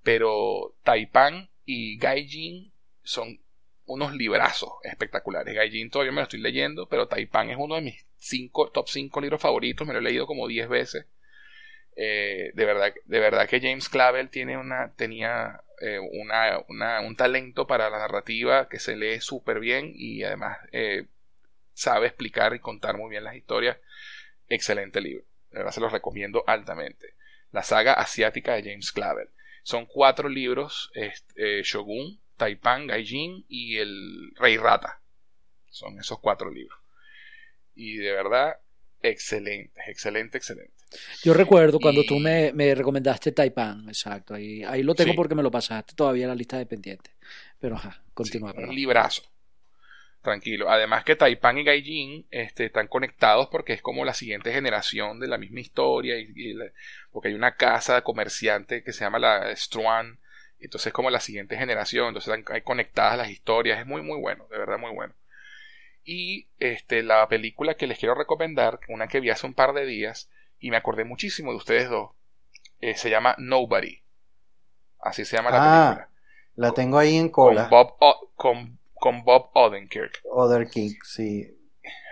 pero 0.04 0.76
Taipan 0.84 1.50
y 1.66 1.98
Gaijin 1.98 2.72
son 3.04 3.40
unos 3.86 4.14
librazos 4.16 4.72
espectaculares. 4.84 5.56
Gaijin 5.56 5.90
todavía 5.90 6.12
me 6.12 6.18
lo 6.22 6.24
estoy 6.24 6.40
leyendo, 6.42 6.88
pero 6.90 7.08
Taipan 7.08 7.50
es 7.50 7.58
uno 7.60 7.76
de 7.76 7.82
mis 7.82 8.06
cinco, 8.18 8.70
top 8.72 8.88
5 8.90 9.22
libros 9.22 9.42
favoritos, 9.42 9.88
me 9.88 9.94
lo 9.94 10.00
he 10.00 10.04
leído 10.04 10.28
como 10.28 10.48
10 10.48 10.70
veces. 10.70 11.06
Eh, 11.96 12.52
de, 12.54 12.66
verdad, 12.66 12.94
de 13.06 13.20
verdad 13.20 13.48
que 13.50 13.60
James 13.60 13.90
Clavel 13.90 14.30
tiene 14.30 14.58
una, 14.58 14.94
tenía 14.96 15.62
eh, 15.82 16.00
una, 16.00 16.60
una- 16.70 17.02
un 17.02 17.16
talento 17.16 17.66
para 17.68 17.90
la 17.90 17.98
narrativa 18.00 18.70
que 18.70 18.80
se 18.80 18.96
lee 18.96 19.20
súper 19.20 19.60
bien 19.60 19.92
y 19.96 20.24
además 20.24 20.58
sabe 21.78 22.08
explicar 22.08 22.56
y 22.56 22.60
contar 22.60 22.98
muy 22.98 23.10
bien 23.12 23.24
las 23.24 23.36
historias. 23.36 23.78
Excelente 24.50 25.00
libro. 25.00 25.24
De 25.52 25.60
verdad 25.60 25.72
se 25.72 25.80
los 25.82 25.92
recomiendo 25.92 26.44
altamente. 26.48 27.14
La 27.52 27.64
saga 27.64 27.94
asiática 27.94 28.56
de 28.56 28.64
James 28.64 28.92
Clavel. 28.92 29.30
Son 29.64 29.86
cuatro 29.86 30.28
libros, 30.30 30.90
este, 30.94 31.60
eh, 31.60 31.64
Shogun, 31.64 32.20
Taipan, 32.36 32.88
Gaijin 32.88 33.46
y 33.48 33.78
el 33.78 34.32
Rey 34.36 34.58
Rata. 34.58 35.02
Son 35.70 36.00
esos 36.00 36.20
cuatro 36.20 36.50
libros. 36.52 36.78
Y 37.76 37.98
de 37.98 38.12
verdad, 38.12 38.56
excelente, 39.02 39.80
excelente, 39.88 40.38
excelente. 40.38 40.74
Yo 41.24 41.34
recuerdo 41.34 41.80
cuando 41.80 42.02
Y- 42.02 42.08
tú 42.08 42.18
me, 42.18 42.54
me 42.54 42.74
recomendaste 42.74 43.34
Taipan, 43.34 43.88
exacto. 43.90 44.34
Ahí, 44.34 44.64
ahí 44.64 44.84
lo 44.84 44.96
tengo 44.96 45.12
Sí. 45.12 45.16
porque 45.18 45.36
me 45.36 45.44
lo 45.44 45.52
pasaste 45.52 45.94
todavía 45.96 46.24
en 46.24 46.30
la 46.30 46.36
lista 46.36 46.58
de 46.58 46.66
pendientes. 46.66 47.14
Pero 47.60 47.76
ajá, 47.76 48.02
continúa. 48.14 48.54
Sí, 48.54 48.60
un 48.64 48.74
librazo. 48.76 49.22
Tranquilo. 50.22 50.70
Además 50.70 51.04
que 51.06 51.16
Taipan 51.16 51.58
y 51.60 51.64
Gaijin 51.64 52.28
este, 52.32 52.66
están 52.66 52.88
conectados 52.88 53.48
porque 53.50 53.74
es 53.74 53.82
como 53.82 54.04
la 54.04 54.14
siguiente 54.14 54.52
generación 54.52 55.20
de 55.20 55.28
la 55.28 55.38
misma 55.38 55.62
historia. 55.62 56.18
Y, 56.20 56.32
y 56.36 56.54
la- 56.54 56.66
porque 57.12 57.30
hay 57.30 57.34
una 57.36 57.56
casa 57.56 58.02
comerciante 58.04 58.84
que 58.84 58.94
se 58.94 59.06
llama 59.06 59.20
la 59.20 59.56
Struan. 59.56 60.20
Entonces 60.60 60.88
es 60.88 60.94
como 60.94 61.10
la 61.10 61.20
siguiente 61.22 61.56
generación. 61.58 62.08
Entonces 62.10 62.34
están 62.34 62.54
hay 62.56 62.62
conectadas 62.62 63.18
las 63.18 63.30
historias. 63.30 63.80
Es 63.80 63.86
muy, 63.86 64.02
muy 64.02 64.20
bueno. 64.20 64.48
De 64.52 64.58
verdad, 64.58 64.78
muy 64.80 64.92
bueno. 64.92 65.14
Y 66.04 66.48
este, 66.60 67.04
la 67.04 67.28
película 67.30 67.76
que 67.76 67.88
les 67.88 68.00
quiero 68.00 68.16
recomendar, 68.16 68.80
una 68.90 69.08
que 69.08 69.20
vi 69.20 69.30
hace 69.30 69.46
un 69.46 69.54
par 69.54 69.74
de 69.74 69.86
días, 69.86 70.30
y 70.60 70.72
me 70.72 70.78
acordé 70.78 71.04
muchísimo 71.04 71.52
de 71.52 71.58
ustedes 71.58 71.90
dos, 71.90 72.12
eh, 72.82 72.96
se 72.98 73.10
llama 73.10 73.36
Nobody. 73.40 74.02
Así 75.00 75.26
se 75.26 75.38
llama 75.38 75.52
la 75.52 75.58
Ah, 75.60 75.64
película. 75.64 76.10
La 76.56 76.72
tengo 76.74 76.98
ahí 77.00 77.16
en 77.18 77.30
Con 77.30 77.32
cola. 77.46 77.68
Bob, 77.70 77.96
O- 78.00 78.32
con, 78.36 78.80
con 79.00 79.24
Bob 79.24 79.50
Odenkirk. 79.54 80.22
King, 80.72 80.96
sí. 81.04 81.58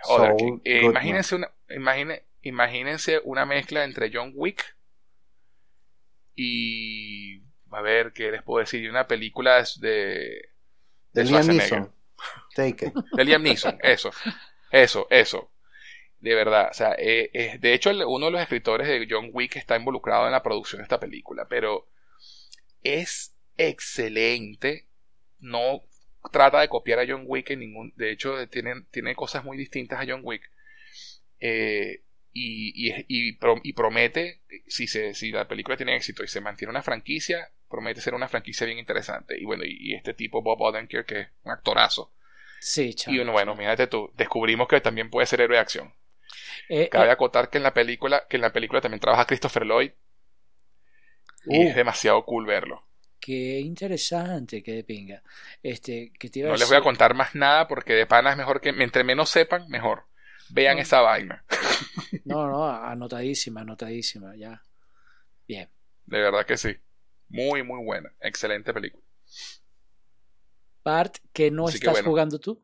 Odenkirk. 0.07 0.61
Eh, 0.63 0.83
imagínense, 0.83 1.35
una, 1.35 1.51
imagine- 1.69 2.23
imagínense 2.41 3.21
una 3.23 3.45
mezcla 3.45 3.83
entre 3.83 4.11
John 4.13 4.31
Wick 4.35 4.75
y. 6.35 7.41
A 7.71 7.81
ver, 7.81 8.13
¿qué 8.13 8.31
les 8.31 8.41
puedo 8.43 8.59
decir? 8.59 8.89
Una 8.89 9.07
película 9.07 9.63
de. 9.79 9.89
De 9.91 10.49
de 11.11 11.23
Liam. 11.23 11.47
Neeson. 11.47 11.91
Take 12.53 12.87
it. 12.87 12.93
De 13.13 13.25
Liam 13.25 13.43
Neeson, 13.43 13.77
eso. 13.81 14.11
Eso, 14.71 15.07
eso. 15.09 15.51
De 16.19 16.33
verdad, 16.33 16.69
o 16.71 16.73
sea, 16.73 16.93
eh, 16.97 17.29
eh, 17.33 17.57
de 17.59 17.73
hecho 17.73 17.91
uno 18.07 18.25
de 18.27 18.31
los 18.31 18.41
escritores 18.41 18.87
de 18.87 19.05
John 19.09 19.29
Wick 19.31 19.57
está 19.57 19.75
involucrado 19.75 20.25
en 20.25 20.31
la 20.31 20.41
producción 20.41 20.79
de 20.79 20.83
esta 20.83 20.99
película, 20.99 21.47
pero 21.47 21.87
es 22.81 23.35
excelente. 23.57 24.87
No 25.39 25.81
trata 26.31 26.59
de 26.61 26.69
copiar 26.69 26.99
a 26.99 27.05
John 27.07 27.23
Wick 27.25 27.51
en 27.51 27.59
ningún, 27.59 27.93
de 27.95 28.11
hecho 28.11 28.47
tiene, 28.49 28.83
tiene 28.91 29.15
cosas 29.15 29.43
muy 29.43 29.57
distintas 29.57 29.99
a 29.99 30.05
John 30.07 30.21
Wick. 30.23 30.49
Eh, 31.39 32.01
y, 32.33 32.89
y, 32.89 33.05
y 33.07 33.33
pro- 33.33 33.61
y 33.63 33.73
promete, 33.73 34.41
si, 34.67 34.87
se, 34.87 35.13
si 35.13 35.31
la 35.31 35.47
película 35.47 35.77
tiene 35.77 35.95
éxito 35.95 36.23
y 36.23 36.27
se 36.27 36.41
mantiene 36.41 36.71
una 36.71 36.83
franquicia, 36.83 37.49
promete 37.69 38.01
ser 38.01 38.13
una 38.13 38.27
franquicia 38.27 38.65
bien 38.67 38.79
interesante. 38.79 39.39
Y 39.39 39.45
bueno, 39.45 39.63
y, 39.65 39.77
y 39.79 39.93
este 39.95 40.13
tipo, 40.13 40.41
Bob 40.41 40.61
Odenkirk, 40.61 41.05
que 41.07 41.19
es 41.21 41.27
un 41.43 41.51
actorazo. 41.53 42.11
Sí, 42.59 42.93
chamo. 42.93 43.15
Y 43.15 43.17
bueno, 43.19 43.31
bueno, 43.31 43.55
mírate 43.55 43.87
tú, 43.87 44.11
descubrimos 44.17 44.67
que 44.67 44.81
también 44.81 45.09
puede 45.09 45.27
ser 45.27 45.41
héroe 45.41 45.57
de 45.57 45.61
acción. 45.61 45.93
Eh, 46.69 46.89
Cabe 46.89 47.09
eh, 47.09 47.11
acotar 47.11 47.49
que 47.51 47.57
en 47.59 47.63
la 47.63 47.73
película, 47.75 48.25
que 48.27 48.37
en 48.37 48.41
la 48.41 48.51
película 48.53 48.81
también 48.81 48.99
trabaja 48.99 49.25
Christopher 49.27 49.65
Lloyd 49.65 49.91
y 51.49 51.65
Uh. 51.65 51.69
es 51.69 51.75
demasiado 51.75 52.23
cool 52.25 52.45
verlo. 52.45 52.83
Qué 53.25 53.59
interesante, 53.59 54.61
qué 54.63 54.73
de 54.73 54.83
pinga. 54.83 55.23
Este, 55.63 56.11
que 56.19 56.29
te 56.29 56.39
iba 56.39 56.49
No 56.49 56.53
a 56.53 56.57
les 56.57 56.67
voy 56.67 56.77
a 56.77 56.81
contar 56.81 57.13
más 57.13 57.35
nada 57.35 57.67
porque 57.67 57.93
de 57.93 58.05
pana 58.05 58.31
es 58.31 58.37
mejor 58.37 58.61
que 58.61 58.69
entre 58.69 59.03
menos 59.03 59.29
sepan, 59.29 59.67
mejor. 59.69 60.05
Vean 60.49 60.77
No. 60.77 60.79
esa 60.79 61.01
vaina. 61.01 61.43
No, 62.25 62.47
no, 62.47 62.65
anotadísima, 62.67 63.61
anotadísima, 63.61 64.35
ya. 64.35 64.61
Bien. 65.47 65.69
De 66.05 66.19
verdad 66.19 66.45
que 66.45 66.57
sí. 66.57 66.75
Muy, 67.29 67.63
muy 67.63 67.83
buena. 67.83 68.11
Excelente 68.19 68.73
película. 68.73 69.03
Bart, 70.85 71.17
¿qué 71.33 71.51
no 71.51 71.67
Así 71.67 71.79
que 71.79 71.87
estás 71.87 71.91
bueno. 71.91 72.09
jugando 72.09 72.39
tú? 72.39 72.63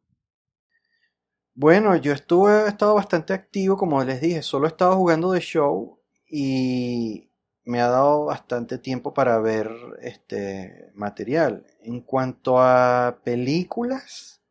Bueno, 1.53 1.95
yo 1.97 2.13
estuve, 2.13 2.65
he 2.65 2.67
estado 2.69 2.95
bastante 2.95 3.33
activo, 3.33 3.77
como 3.77 4.03
les 4.03 4.21
dije, 4.21 4.41
solo 4.41 4.65
he 4.67 4.69
estado 4.69 4.95
jugando 4.95 5.31
de 5.31 5.41
show 5.41 6.01
y 6.27 7.30
me 7.65 7.81
ha 7.81 7.87
dado 7.87 8.25
bastante 8.25 8.77
tiempo 8.77 9.13
para 9.13 9.39
ver 9.39 9.69
este 10.01 10.91
material. 10.95 11.65
En 11.81 12.01
cuanto 12.01 12.59
a 12.59 13.19
películas, 13.23 14.41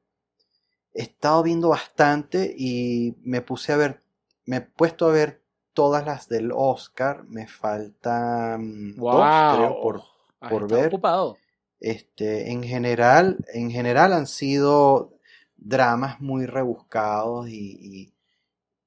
he 0.95 1.03
estado 1.03 1.43
viendo 1.43 1.69
bastante 1.71 2.55
y 2.57 3.17
me 3.23 3.41
puse 3.43 3.73
a 3.73 3.77
ver, 3.77 4.03
me 4.47 4.57
he 4.57 4.61
puesto 4.61 5.09
a 5.09 5.13
ver 5.13 5.41
todas 5.73 6.05
las 6.05 6.29
del 6.29 6.51
Oscar, 6.55 7.25
me 7.25 7.47
faltan 7.47 8.97
dos, 8.97 9.25
creo, 9.51 9.81
por, 9.83 10.03
por 10.49 10.69
ver. 10.69 10.89
ocupado. 10.89 11.39
este, 11.81 12.51
en 12.51 12.63
general, 12.63 13.39
en 13.55 13.71
general 13.71 14.13
han 14.13 14.27
sido 14.27 15.13
dramas 15.57 16.21
muy 16.21 16.47
rebuscados 16.47 17.49
y, 17.49 18.13
y- 18.13 18.15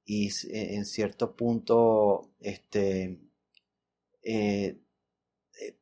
y 0.06 0.30
e- 0.52 0.76
en 0.76 0.86
cierto 0.86 1.36
punto, 1.36 2.30
este, 2.40 3.20
eh, 4.24 4.80
eh, 5.62 5.78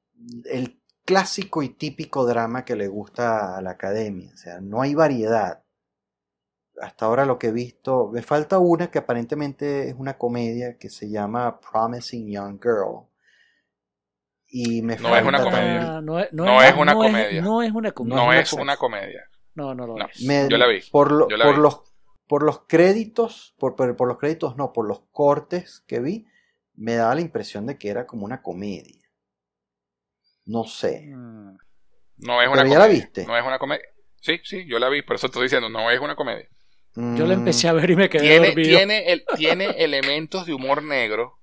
el 0.46 0.82
clásico 1.06 1.62
y 1.64 1.70
típico 1.70 2.26
drama 2.26 2.66
que 2.66 2.76
le 2.76 2.88
gusta 2.88 3.58
a 3.58 3.62
la 3.62 3.72
academia. 3.72 4.32
O 4.34 4.38
sea, 4.38 4.60
no 4.62 4.82
hay 4.82 4.94
variedad. 4.96 5.64
Hasta 6.82 7.06
ahora 7.06 7.26
lo 7.26 7.38
que 7.38 7.48
he 7.48 7.52
visto, 7.52 8.10
me 8.12 8.22
falta 8.22 8.58
una 8.58 8.90
que 8.90 9.00
aparentemente 9.00 9.90
es 9.90 9.96
una 9.98 10.18
comedia 10.18 10.78
que 10.78 10.90
se 10.90 11.10
llama 11.10 11.60
Promising 11.60 12.30
Young 12.32 12.60
Girl. 12.62 13.08
Y 14.48 14.82
me 14.82 14.98
No 14.98 15.16
es 15.16 15.24
una 15.24 15.42
comedia. 15.44 16.02
no, 16.02 16.20
es- 16.20 16.34
no 16.34 16.46
No 16.46 16.62
es, 16.62 16.70
es 16.72 16.76
una 16.78 16.94
no 16.94 17.00
comedia. 17.00 17.42
no 17.42 17.62
es 17.62 17.72
una 17.72 17.92
comedia. 17.92 18.16
No, 18.26 18.34
es 18.34 18.54
una 18.54 18.78
comedia. 18.78 19.22
No, 19.54 19.76
no 19.76 19.86
lo 19.88 19.98
No. 19.98 20.06
es. 20.06 20.22
Me- 20.24 20.48
Yo 20.50 20.58
la 20.58 20.68
vi. 20.68 20.82
Por, 20.92 21.12
lo- 21.12 21.30
Yo 21.30 21.38
la 21.38 21.46
por 21.46 21.56
vi. 21.56 21.62
los 21.62 21.82
por 22.28 22.44
los 22.44 22.62
créditos, 22.66 23.54
por, 23.60 23.76
por, 23.76 23.94
por 23.98 24.08
los 24.08 24.18
créditos 24.18 24.56
no, 24.56 24.72
por 24.72 24.88
los 24.88 25.02
cortes 25.12 25.82
que 25.86 26.00
vi, 26.00 26.26
me 26.76 26.96
daba 26.96 27.16
la 27.16 27.22
impresión 27.22 27.66
de 27.66 27.78
que 27.78 27.90
era 27.90 28.06
como 28.08 28.26
una 28.26 28.42
comedia. 28.42 29.02
No 30.56 30.62
sé. 30.74 30.94
Mm. 31.00 31.58
No 32.18 32.42
es 32.42 32.48
una 32.48 32.64
Pero 32.64 32.68
ya 32.68 32.80
la 32.80 32.88
comedia. 32.88 32.88
viste. 32.88 33.26
No 33.28 33.38
es 33.38 33.46
una 33.46 33.60
comedia. 33.60 33.84
Sí, 34.22 34.40
sí, 34.44 34.66
yo 34.68 34.80
la 34.80 34.90
vi, 34.90 35.02
por 35.02 35.16
eso 35.16 35.28
estoy 35.28 35.44
diciendo, 35.44 35.70
no 35.70 35.90
es 35.92 36.00
una 36.00 36.16
comedia. 36.16 36.48
Yo 37.12 37.28
la 37.28 37.34
Mm, 37.34 37.36
empecé 37.36 37.68
a 37.70 37.74
ver 37.74 37.90
y 37.92 37.96
me 37.98 38.10
quedé 38.10 38.24
Tiene, 38.24 38.48
dormido. 38.48 38.80
tiene, 38.80 39.12
el, 39.14 39.28
tiene 39.34 39.84
elementos 39.84 40.46
de 40.46 40.54
humor 40.54 40.84
negro, 40.84 41.40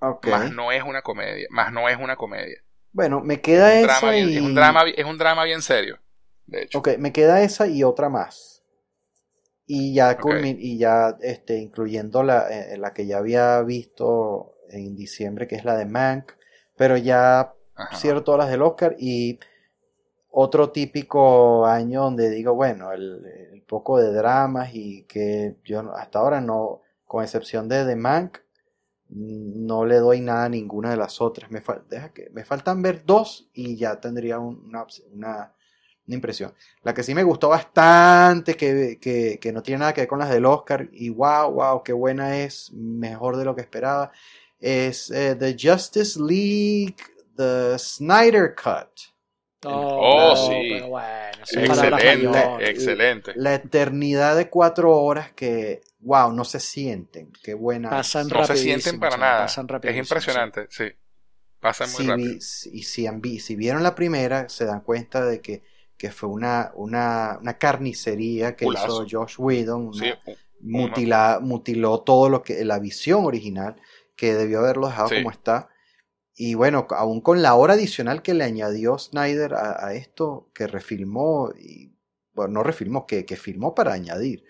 ok. 0.00 0.26
más 0.26 0.50
no 0.50 0.72
es 0.72 0.82
una 0.84 1.02
comedia. 1.02 1.48
Más 1.50 1.72
no 1.72 1.88
es 1.88 1.98
una 1.98 2.16
comedia. 2.16 2.62
Bueno, 2.92 3.20
me 3.20 3.40
queda 3.40 3.74
Un 3.74 3.80
esa 3.80 4.06
drama 4.06 4.10
bien- 4.12 4.28
y... 4.28 4.36
es, 4.36 4.42
un 4.42 4.54
drama, 4.54 4.82
es 4.88 5.04
un 5.06 5.16
drama 5.16 5.44
bien 5.44 5.62
serio, 5.62 5.98
de 6.46 6.62
hecho. 6.64 6.78
Ok, 6.78 6.88
me 6.98 7.12
queda 7.12 7.42
esa 7.44 7.68
y 7.68 7.84
otra 7.84 8.08
más. 8.08 8.64
Y 9.66 9.94
ya, 9.94 10.18
y 10.44 10.78
ya 10.78 11.16
este, 11.22 11.58
incluyendo 11.58 12.22
la, 12.22 12.48
eh, 12.50 12.76
la 12.76 12.92
que 12.92 13.06
ya 13.06 13.18
había 13.18 13.62
visto 13.62 14.54
en 14.70 14.96
diciembre, 14.96 15.46
que 15.48 15.56
es 15.56 15.64
la 15.64 15.76
de 15.76 15.86
Mank, 15.86 16.32
pero 16.76 16.96
ya 16.96 17.54
Ajá. 17.74 18.00
cierro 18.00 18.24
todas 18.24 18.40
las 18.40 18.50
del 18.50 18.62
Oscar 18.62 18.96
y 18.98 19.38
otro 20.30 20.70
típico 20.70 21.66
año 21.66 22.02
donde 22.04 22.30
digo, 22.30 22.54
bueno, 22.54 22.92
el, 22.92 23.24
el 23.52 23.62
poco 23.62 23.98
de 23.98 24.12
dramas 24.12 24.70
y 24.74 25.04
que 25.04 25.56
yo 25.64 25.80
hasta 25.96 26.20
ahora 26.20 26.40
no, 26.40 26.82
con 27.06 27.22
excepción 27.24 27.68
de 27.68 27.84
The 27.84 27.96
Mank, 27.96 28.38
no 29.10 29.84
le 29.84 29.96
doy 29.96 30.20
nada 30.20 30.44
a 30.44 30.48
ninguna 30.48 30.90
de 30.90 30.96
las 30.96 31.20
otras. 31.20 31.50
Me, 31.50 31.62
fal- 31.62 31.84
deja 31.88 32.12
que, 32.12 32.30
me 32.32 32.44
faltan 32.44 32.80
ver 32.82 33.04
dos 33.04 33.48
y 33.52 33.76
ya 33.76 34.00
tendría 34.00 34.38
una, 34.38 34.86
una 35.12 35.52
impresión. 36.06 36.54
La 36.82 36.94
que 36.94 37.02
sí 37.02 37.14
me 37.14 37.24
gustó 37.24 37.48
bastante, 37.48 38.56
que, 38.56 38.98
que, 39.00 39.38
que 39.40 39.52
no 39.52 39.62
tiene 39.62 39.80
nada 39.80 39.94
que 39.94 40.02
ver 40.02 40.08
con 40.08 40.20
las 40.20 40.30
del 40.30 40.46
Oscar, 40.46 40.88
y 40.92 41.10
wow, 41.10 41.50
wow, 41.52 41.82
qué 41.82 41.92
buena 41.92 42.38
es, 42.38 42.72
mejor 42.72 43.36
de 43.36 43.44
lo 43.44 43.54
que 43.56 43.62
esperaba, 43.62 44.12
es 44.60 45.10
eh, 45.10 45.34
The 45.38 45.56
Justice 45.58 46.18
League, 46.20 46.96
The 47.36 47.78
Snyder 47.78 48.54
Cut. 48.54 48.88
Oh, 49.62 50.16
no, 50.16 50.36
sí. 50.36 50.68
pero 50.72 50.88
bueno, 50.88 51.42
Excelente, 51.42 52.28
mayores. 52.28 52.68
excelente. 52.70 53.32
La 53.36 53.54
eternidad 53.54 54.34
de 54.36 54.48
cuatro 54.48 54.96
horas 54.96 55.32
que, 55.32 55.82
wow, 55.98 56.32
no 56.32 56.44
se 56.44 56.60
sienten, 56.60 57.30
qué 57.42 57.52
buena. 57.52 57.88
es. 57.88 57.94
Pasan 57.96 58.28
No 58.28 58.46
se 58.46 58.56
sienten 58.56 58.98
para 58.98 59.16
sí, 59.16 59.20
nada. 59.20 59.42
pasan 59.42 59.68
Es 59.82 59.96
impresionante, 59.96 60.66
sí. 60.70 60.84
Pasa 61.60 61.84
muy 61.84 61.94
si, 61.94 62.06
rápido. 62.06 62.28
vi- 62.30 62.38
y 62.78 62.82
si, 62.84 63.06
han 63.06 63.22
si 63.22 63.54
vieron 63.54 63.82
la 63.82 63.94
primera, 63.94 64.48
se 64.48 64.64
dan 64.64 64.80
cuenta 64.80 65.26
de 65.26 65.42
que, 65.42 65.62
que 65.98 66.10
fue 66.10 66.30
una, 66.30 66.72
una, 66.74 67.36
una 67.38 67.58
carnicería 67.58 68.56
que 68.56 68.64
Culazo. 68.64 69.04
hizo 69.04 69.18
Josh 69.20 69.34
Whedon, 69.38 69.88
una- 69.88 69.98
Sí, 69.98 70.10
mutila- 70.62 71.38
mutiló 71.40 72.00
todo 72.00 72.30
lo 72.30 72.42
que 72.42 72.64
la 72.64 72.78
visión 72.78 73.26
original 73.26 73.76
que 74.20 74.34
debió 74.34 74.58
haberlo 74.60 74.88
dejado 74.88 75.08
Sí. 75.08 75.14
como 75.16 75.30
está 75.30 75.68
y 76.34 76.54
bueno 76.54 76.86
aún 76.90 77.20
con 77.22 77.40
la 77.42 77.54
hora 77.54 77.72
adicional 77.74 78.20
que 78.22 78.34
le 78.34 78.44
añadió 78.44 78.98
Snyder 78.98 79.54
a, 79.54 79.86
a 79.86 79.94
esto 79.94 80.50
que 80.54 80.66
refilmó 80.66 81.50
y 81.58 81.92
bueno 82.34 82.52
no 82.54 82.62
refilmó 82.62 83.06
que, 83.06 83.24
que 83.24 83.36
filmó 83.36 83.74
para 83.74 83.92
añadir 83.94 84.44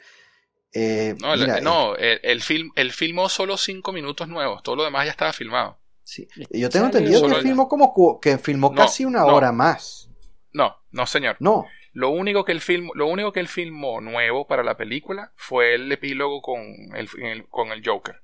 Eh, 0.73 1.15
No, 1.21 1.35
el- 1.35 1.41
mira, 1.41 1.61
no 1.61 1.97
el, 1.97 2.21
el 2.23 2.41
film, 2.43 2.71
él 2.77 2.93
filmó 2.93 3.29
solo 3.29 3.57
cinco 3.57 3.93
minutos 3.93 4.29
nuevos. 4.29 4.63
Todo 4.63 4.77
lo 4.77 4.85
demás 4.85 5.05
ya 5.05 5.11
estaba 5.11 5.33
filmado. 5.33 5.79
sí. 6.05 6.29
yo 6.51 6.69
tengo 6.71 6.87
entendido 6.87 7.21
que 7.27 7.35
el- 7.37 7.43
filmó 7.43 7.69
como 7.69 8.21
que 8.21 8.39
filmó 8.39 8.71
No, 8.71 8.77
casi 8.77 9.05
una 9.05 9.21
no. 9.21 9.35
hora 9.35 9.51
más 9.53 10.09
No, 10.53 10.77
no, 10.93 11.07
señor. 11.07 11.37
no 11.41 11.67
Lo 11.93 12.11
único 12.11 12.45
que 12.45 12.53
él 12.53 12.61
filmó, 12.61 12.93
lo 12.95 13.07
único 13.09 13.33
que 13.33 13.41
él 13.41 13.49
filmó 13.49 14.01
nuevo 14.01 14.47
para 14.47 14.63
la 14.63 14.77
película 14.77 15.33
fue 15.35 15.75
el 15.75 15.91
epílogo 15.91 16.41
con 16.41 16.61
el, 16.95 17.09
el- 17.21 17.49
con 17.49 17.73
el 17.73 17.83
Joker. 17.85 18.23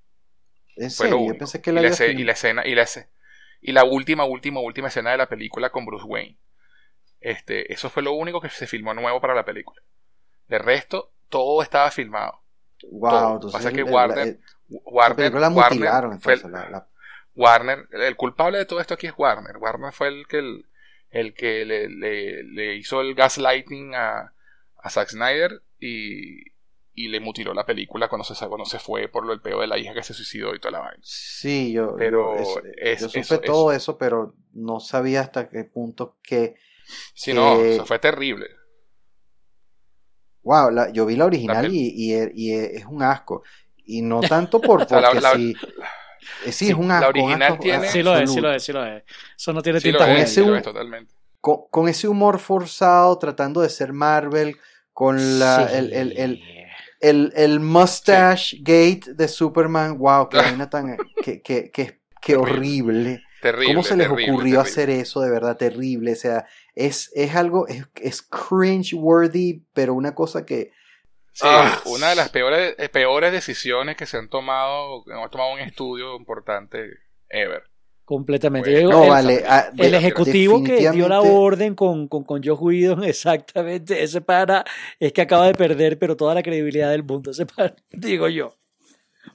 En 0.76 0.90
serio 0.90 1.18
yo 1.26 1.38
pensé 1.38 1.60
que 1.60 1.70
y, 1.70 1.74
la 1.74 1.80
la 1.82 1.88
escena, 1.88 2.12
film- 2.12 2.20
y 2.20 2.24
la 2.24 2.32
escena 2.32 2.66
y 2.66 2.74
la 2.74 2.86
y 3.60 3.72
la 3.72 3.84
última 3.84 4.24
última 4.24 4.60
última 4.60 4.88
escena 4.88 5.10
de 5.10 5.16
la 5.18 5.28
película 5.28 5.70
con 5.70 5.84
Bruce 5.86 6.04
Wayne. 6.06 6.36
Este, 7.20 7.72
eso 7.72 7.90
fue 7.90 8.02
lo 8.02 8.12
único 8.12 8.40
que 8.40 8.50
se 8.50 8.66
filmó 8.66 8.94
nuevo 8.94 9.20
para 9.20 9.34
la 9.34 9.44
película. 9.44 9.82
De 10.48 10.58
resto, 10.58 11.10
todo 11.28 11.62
estaba 11.62 11.90
filmado. 11.90 12.40
wow 12.90 13.10
todo. 13.10 13.34
entonces 13.34 13.52
Pasa 13.58 13.72
que 13.72 13.82
Warner- 13.84 14.38
la 14.68 14.80
Warner, 14.84 15.32
la 15.34 15.48
Warner 15.48 15.50
mutilaron 15.50 16.12
el- 16.12 16.16
entonces 16.16 16.50
la- 16.50 16.70
la- 16.70 16.88
Warner, 17.34 17.88
el 17.92 18.16
culpable 18.16 18.58
de 18.58 18.66
todo 18.66 18.80
esto 18.80 18.94
aquí 18.94 19.06
es 19.06 19.14
Warner. 19.16 19.56
Warner 19.58 19.92
fue 19.92 20.08
el 20.08 20.26
que, 20.26 20.38
el, 20.38 20.66
el 21.10 21.34
que 21.34 21.64
le, 21.64 21.88
le- 21.88 22.42
le 22.44 22.76
hizo 22.76 23.00
el 23.00 23.14
gaslighting 23.14 23.94
a, 23.94 24.32
a 24.78 24.90
Zack 24.90 25.08
Snyder 25.08 25.62
y, 25.80 26.50
y 26.98 27.09
le 27.09 27.20
mutiló 27.20 27.52
la 27.54 27.64
película 27.66 28.09
cuando 28.09 28.24
se, 28.24 28.35
cuando 28.48 28.64
se 28.64 28.78
fue 28.78 29.06
por 29.09 29.24
lo 29.26 29.32
el 29.35 29.40
peo 29.42 29.61
de 29.61 29.66
la 29.66 29.76
hija 29.78 29.92
que 29.94 30.02
se 30.02 30.14
suicidó 30.14 30.54
y 30.54 30.59
toda 30.59 30.72
la 30.72 30.78
vaina. 30.80 30.98
Sí, 31.02 31.70
yo, 31.72 31.94
Pero 31.96 32.35
yo, 32.37 32.42
eso- 32.42 32.62
es- 32.76 33.00
yo 33.02 33.09
supe 33.09 33.20
eso- 33.20 33.40
todo 33.40 33.70
eso, 33.72 33.98
pero 33.98 34.35
no 34.54 34.80
sabía 34.80 35.20
hasta 35.20 35.48
qué 35.48 35.64
punto 35.64 36.16
que... 36.22 36.56
Sí, 37.14 37.35
no, 37.35 37.61
eso 37.61 37.85
fue 37.85 37.98
terrible. 37.98 38.46
Wow, 40.42 40.70
la- 40.70 40.90
yo 40.90 41.06
vi 41.06 41.16
la 41.16 41.24
original 41.26 41.64
La 41.64 41.68
y, 41.68 41.88
y, 41.94 42.14
e- 42.14 42.32
y 42.35 42.52
e- 42.52 42.76
es 42.76 42.85
un 42.87 43.02
asco. 43.02 43.42
Y 43.85 44.02
no 44.02 44.20
tanto 44.20 44.61
por 44.61 44.80
la- 44.90 45.11
porque 45.11 45.20
la- 45.20 45.35
sí, 45.35 45.54
eh, 46.44 46.46
sí, 46.46 46.52
sí, 46.52 46.68
es 46.70 46.74
un 46.76 46.88
la 46.88 46.98
asco. 46.98 47.11
un 47.11 47.24
original 47.24 47.42
asco 47.52 47.62
tiene- 47.62 47.88
Sí 47.88 48.02
lo 48.02 48.16
es, 48.16 48.32
sí 48.32 48.40
lo 48.40 48.52
es, 48.52 48.62
sí 48.62 48.72
lo 48.72 48.87
es. 48.87 49.02
Eso 49.37 49.52
no 49.52 49.62
tiene 49.62 49.80
Sí 49.80 49.90
lo 49.92 49.98
tinta 49.98 50.16
es, 50.16 50.32
sí 50.32 50.40
lo 50.44 50.56
es 50.56 50.62
totalmente. 50.62 51.12
Con, 51.40 51.68
con 51.70 51.88
ese 51.88 52.09
humor 52.09 52.38
forzado, 52.38 53.18
tratando 53.18 53.61
de 53.61 53.68
ser 53.68 53.92
Marvel, 53.92 54.56
con 54.92 55.38
la, 55.38 55.68
Sí. 55.68 55.74
el, 55.76 55.92
el, 55.92 56.12
el, 56.16 56.42
el, 57.00 57.32
el 57.37 57.61
mustache 57.61 58.59
gate 58.61 59.14
de 59.14 59.28
Superman, 59.28 59.98
wow, 59.98 60.28
qué 60.28 60.37
vaina 60.40 60.68
tan... 60.70 60.96
que, 61.20 61.42
que, 61.42 61.70
que, 61.70 62.00
que 62.20 62.37
horrible. 62.37 63.22
Terrible. 63.40 63.66
¿Cómo 63.66 63.82
se 63.82 63.96
les 63.96 64.09
terrible, 64.09 64.32
ocurrió 64.32 64.62
terrible. 64.62 64.70
hacer 64.70 64.90
eso 64.90 65.20
de 65.20 65.30
verdad 65.30 65.56
terrible? 65.56 66.12
O 66.12 66.16
sea, 66.16 66.46
es, 66.74 67.11
es 67.14 67.35
algo, 67.37 67.68
es, 67.68 67.87
es 67.96 68.22
cringe 68.22 68.94
worthy, 68.94 69.64
pero 69.72 69.94
una 69.94 70.14
cosa 70.14 70.44
que... 70.46 70.72
Sí, 71.32 71.46
Ah. 71.50 71.80
una 71.85 72.09
de 72.11 72.16
las 72.16 72.30
peores, 72.30 72.74
eh, 72.78 72.88
peores 72.88 73.30
decisiones 73.30 73.96
que 73.96 74.06
se 74.06 74.16
han 74.16 74.28
tomado, 74.30 75.04
que 75.04 75.12
ha 75.12 75.28
tomado 75.28 75.52
un 75.52 75.61
estudio 75.61 76.16
importante 76.16 76.88
ever. 77.28 77.64
Completamente. 78.06 78.70
Bueno, 78.70 78.80
Yo 78.80 78.88
digo, 78.88 78.98
No, 79.00 79.04
el, 79.04 79.10
vale. 79.10 79.44
ah, 79.48 79.70
el 79.76 79.90
de- 79.90 79.96
ejecutivo 79.98 80.62
que 80.62 80.90
dio 80.92 81.08
la 81.08 81.20
orden 81.20 81.74
con, 81.74 82.06
con, 82.08 82.22
con 82.24 82.40
Joe 82.42 82.54
Whedon, 82.54 83.02
exactamente, 83.04 84.02
ese 84.02 84.20
para 84.20 84.64
es 85.00 85.12
que 85.12 85.20
acaba 85.22 85.46
de 85.46 85.54
perder, 85.54 85.98
pero 85.98 86.16
toda 86.16 86.32
la 86.34 86.42
credibilidad 86.42 86.90
del 86.90 87.02
mundo, 87.02 87.32
ese 87.32 87.44
para, 87.46 87.74
digo 87.90 88.28
yo. 88.28 88.54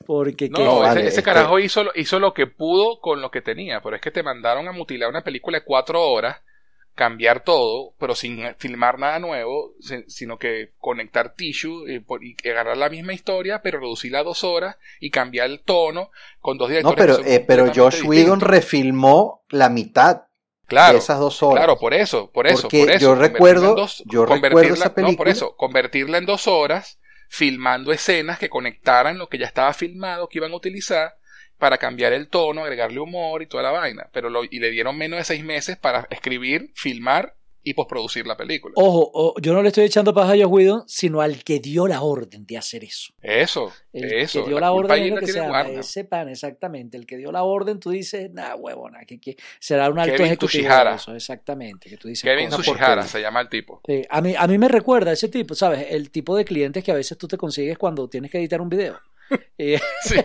Porque 0.07 0.49
No, 0.49 0.55
que- 0.57 0.63
No, 0.63 0.71
ese, 0.77 0.81
vale, 0.83 1.07
ese 1.07 1.21
carajo 1.21 1.59
hizo, 1.59 1.83
hizo 1.95 2.17
lo 2.17 2.33
que 2.33 2.47
pudo 2.47 3.01
con 3.01 3.21
lo 3.21 3.29
que 3.29 3.41
tenía, 3.41 3.81
pero 3.81 3.97
es 3.97 4.01
que 4.01 4.09
te 4.09 4.23
mandaron 4.23 4.67
a 4.67 4.71
mutilar 4.71 5.09
una 5.09 5.21
película 5.21 5.59
de 5.59 5.65
cuatro 5.65 6.01
horas, 6.09 6.37
cambiar 6.95 7.43
todo, 7.43 7.93
pero 7.99 8.15
sin 8.15 8.43
filmar 8.57 8.99
nada 8.99 9.19
nuevo, 9.19 9.73
si- 9.79 10.03
sino 10.07 10.37
que 10.37 10.71
conectar 10.77 11.35
tissue 11.35 11.89
y, 11.91 11.99
por- 11.99 12.23
y 12.23 12.35
agarrar 12.49 12.77
la 12.77 12.89
misma 12.89 13.13
historia, 13.13 13.61
pero 13.61 13.79
reducirla 13.79 14.19
a 14.19 14.23
dos 14.23 14.43
horas 14.43 14.77
y 14.99 15.09
cambiar 15.09 15.49
el 15.49 15.61
tono 15.61 16.11
con 16.39 16.57
dos 16.57 16.69
No, 16.69 16.75
directores. 16.75 16.97
pero, 16.97 17.17
que 17.17 17.23
son 17.23 17.31
eh, 17.33 17.45
pero 17.47 17.71
Josh 17.73 18.03
Whedon 18.05 18.41
refilmó 18.41 19.43
la 19.49 19.69
mitad 19.69 20.23
claro, 20.67 20.93
de 20.93 20.99
esas 20.99 21.19
dos 21.19 21.41
horas. 21.43 21.63
Claro, 21.63 21.79
por 21.79 21.93
eso, 21.93 22.29
por 22.31 22.47
eso, 22.47 22.63
Porque 22.63 22.79
por 22.81 22.89
eso. 22.91 22.99
yo 22.99 23.15
recuerdo- 23.15 23.75
dos- 23.75 24.03
yo 24.05 24.25
recuerdo 24.25 24.73
esa 24.73 24.89
No, 24.89 24.93
por 24.95 25.05
película. 25.05 25.31
eso, 25.31 25.55
convertirla 25.55 26.17
en 26.17 26.25
dos 26.25 26.47
horas, 26.47 26.99
filmando 27.29 27.93
escenas 27.93 28.37
que 28.37 28.49
conectaran 28.49 29.17
lo 29.17 29.29
que 29.29 29.37
ya 29.37 29.45
estaba 29.45 29.73
filmado, 29.73 30.27
que 30.27 30.39
iban 30.39 30.51
a 30.51 30.55
utilizar, 30.57 31.13
para 31.61 31.77
cambiar 31.77 32.11
el 32.11 32.27
tono, 32.27 32.63
agregarle 32.63 32.99
humor 32.99 33.43
y 33.43 33.45
toda 33.45 33.61
la 33.63 33.69
vaina. 33.71 34.09
Pero 34.11 34.29
lo, 34.29 34.43
y 34.43 34.59
le 34.59 34.71
dieron 34.71 34.97
menos 34.97 35.19
de 35.19 35.23
seis 35.23 35.43
meses 35.43 35.77
para 35.77 36.07
escribir, 36.09 36.71
filmar 36.75 37.35
y 37.63 37.75
postproducir 37.75 38.25
la 38.25 38.35
película. 38.35 38.73
Ojo, 38.75 39.11
o- 39.13 39.35
yo 39.39 39.53
no 39.53 39.61
le 39.61 39.67
estoy 39.67 39.83
echando 39.83 40.15
paja 40.15 40.33
a 40.33 40.47
Whedon, 40.47 40.81
sino 40.87 41.21
al 41.21 41.43
que 41.43 41.59
dio 41.59 41.85
la 41.87 42.01
orden 42.01 42.43
de 42.47 42.57
hacer 42.57 42.83
eso. 42.83 43.13
Eso, 43.21 43.71
El 43.93 44.11
eso. 44.13 44.41
que 44.43 44.49
dio 44.49 44.59
la 44.59 44.71
orden 44.71 45.03
es 45.03 45.09
lo 45.11 45.17
que 45.19 45.27
se 45.27 45.33
llama 45.39 45.61
ese 45.69 46.03
pan, 46.03 46.27
exactamente. 46.29 46.97
El 46.97 47.05
que 47.05 47.17
dio 47.17 47.31
la 47.31 47.43
orden, 47.43 47.79
tú 47.79 47.91
dices, 47.91 48.31
nah, 48.33 48.55
huevona, 48.55 49.05
que, 49.05 49.19
que 49.21 49.37
será 49.59 49.91
un 49.91 49.99
alto 49.99 50.13
Kevin 50.13 50.25
ejecutivo 50.25 50.67
eso, 50.95 51.13
exactamente. 51.13 51.87
Que 51.87 51.97
tú 51.97 52.07
dices, 52.07 52.23
Kevin 52.23 52.49
"Coño, 52.49 52.63
Tsuchihara. 52.63 52.79
Tsuchihara 52.79 52.95
porquería. 53.03 53.11
se 53.11 53.21
llama 53.21 53.41
el 53.41 53.49
tipo. 53.49 53.81
Sí, 53.85 54.01
a, 54.09 54.21
mí, 54.21 54.33
a 54.35 54.47
mí 54.47 54.57
me 54.57 54.67
recuerda 54.67 55.11
ese 55.11 55.27
tipo, 55.29 55.53
¿sabes? 55.53 55.85
El 55.91 56.09
tipo 56.09 56.35
de 56.35 56.43
clientes 56.45 56.83
que 56.83 56.91
a 56.91 56.95
veces 56.95 57.15
tú 57.19 57.27
te 57.27 57.37
consigues 57.37 57.77
cuando 57.77 58.09
tienes 58.09 58.31
que 58.31 58.39
editar 58.39 58.59
un 58.59 58.69
video. 58.69 58.99
Y, 59.57 59.75
Sí, 60.03 60.15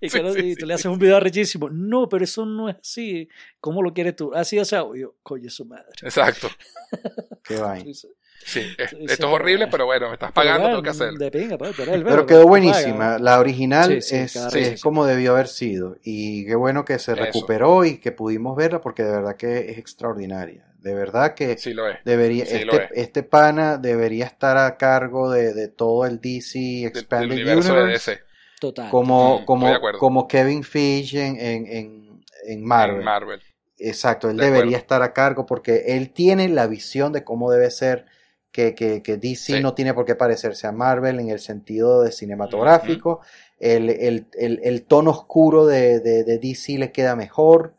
y 0.00 0.08
Sí, 0.08 0.18
que 0.18 0.22
no- 0.22 0.32
sí, 0.32 0.38
y 0.40 0.54
sí, 0.54 0.56
tú 0.56 0.66
le 0.66 0.74
haces 0.74 0.82
sí. 0.82 0.88
un 0.88 0.98
video 0.98 1.16
arrechísimo. 1.16 1.68
No, 1.70 2.08
pero 2.08 2.24
eso 2.24 2.44
no 2.46 2.68
es 2.68 2.76
así. 2.80 3.28
¿Cómo 3.60 3.82
lo 3.82 3.92
quieres 3.92 4.16
tú? 4.16 4.32
Así, 4.34 4.58
o 4.58 4.64
sea, 4.64 4.84
yo, 4.94 5.16
coño, 5.22 5.50
su 5.50 5.64
madre. 5.66 5.84
exacto. 6.02 6.48
Qué 7.44 7.56
vaina. 7.56 7.84
Sí, 7.84 7.90
es- 7.90 8.06
Sí, 8.42 8.60
esto 8.78 8.96
sí, 8.96 9.04
es 9.06 9.20
horrible, 9.20 9.66
pero- 9.66 9.70
pero 9.72 9.84
bueno, 9.86 10.06
me 10.08 10.14
estás 10.14 10.32
pagando, 10.32 10.68
tengo 10.68 10.82
que 10.82 10.88
hacerlo. 10.88 11.18
De 11.18 11.30
pinga, 11.30 11.58
pues, 11.58 11.76
pero 11.76 12.24
quedó 12.24 12.46
buenísima. 12.48 13.18
La 13.18 13.38
original 13.38 14.00
Sí, 14.00 14.00
sí, 14.00 14.16
es, 14.16 14.34
es 14.54 14.80
como 14.82 15.04
debió 15.04 15.32
haber 15.32 15.46
sido. 15.46 15.98
Y 16.02 16.46
qué 16.46 16.54
bueno 16.54 16.86
que 16.86 16.98
se 16.98 17.12
Eso. 17.12 17.20
recuperó 17.20 17.84
y 17.84 17.98
que 17.98 18.12
pudimos 18.12 18.56
verla 18.56 18.80
porque 18.80 19.02
de 19.02 19.10
verdad 19.10 19.36
que 19.36 19.70
es 19.70 19.76
extraordinaria. 19.76 20.64
De 20.82 20.94
verdad 20.94 21.34
que 21.34 21.56
Sí 21.58 21.74
lo 21.74 21.88
es. 21.88 21.98
debería, 22.04 22.46
Sí, 22.46 22.64
lo 22.64 22.72
este, 22.72 22.84
es. 22.84 22.90
este 23.08 23.22
pana 23.22 23.76
debería 23.76 24.24
estar 24.24 24.56
a 24.56 24.76
cargo 24.76 25.30
de, 25.30 25.52
de 25.54 25.68
todo 25.68 26.06
el 26.06 26.20
DC 26.20 26.84
Expanded 26.86 27.32
universo 27.32 27.74
de 27.74 27.82
Universe. 27.82 28.10
DC. 28.12 28.22
Total. 28.60 28.90
como, 28.90 29.40
Mm, 29.40 29.44
como, 29.44 29.68
de 29.68 29.78
como 29.98 30.28
Kevin 30.28 30.62
Feige 30.64 31.26
en, 31.26 31.36
en, 31.36 31.66
en, 31.66 32.20
en 32.46 32.64
Marvel. 32.64 32.98
En 32.98 33.04
Marvel. 33.04 33.40
Exacto, 33.78 34.28
él 34.28 34.36
De 34.36 34.44
debería 34.44 34.62
acuerdo. 34.62 34.76
estar 34.78 35.02
a 35.02 35.12
cargo 35.14 35.46
porque 35.46 35.84
él 35.96 36.10
tiene 36.12 36.48
la 36.48 36.66
visión 36.66 37.12
de 37.12 37.24
cómo 37.24 37.50
debe 37.50 37.70
ser 37.70 38.04
que, 38.52 38.74
que, 38.74 39.02
que 39.02 39.16
DC 39.16 39.54
Sí. 39.56 39.60
no 39.62 39.74
tiene 39.74 39.94
por 39.94 40.04
qué 40.04 40.14
parecerse 40.14 40.66
a 40.66 40.72
Marvel 40.72 41.20
en 41.20 41.30
el 41.30 41.38
sentido 41.40 42.02
de 42.02 42.10
cinematográfico. 42.12 43.20
el, 43.58 43.90
el- 43.90 44.26
el- 44.38 44.60
el 44.64 44.82
tono 44.84 45.10
oscuro 45.10 45.66
de, 45.66 46.00
de- 46.00 46.24
de 46.24 46.38
DC 46.38 46.78
le 46.78 46.92
queda 46.92 47.14
mejor. 47.16 47.74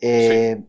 Eh, 0.00 0.56
Sí. 0.58 0.66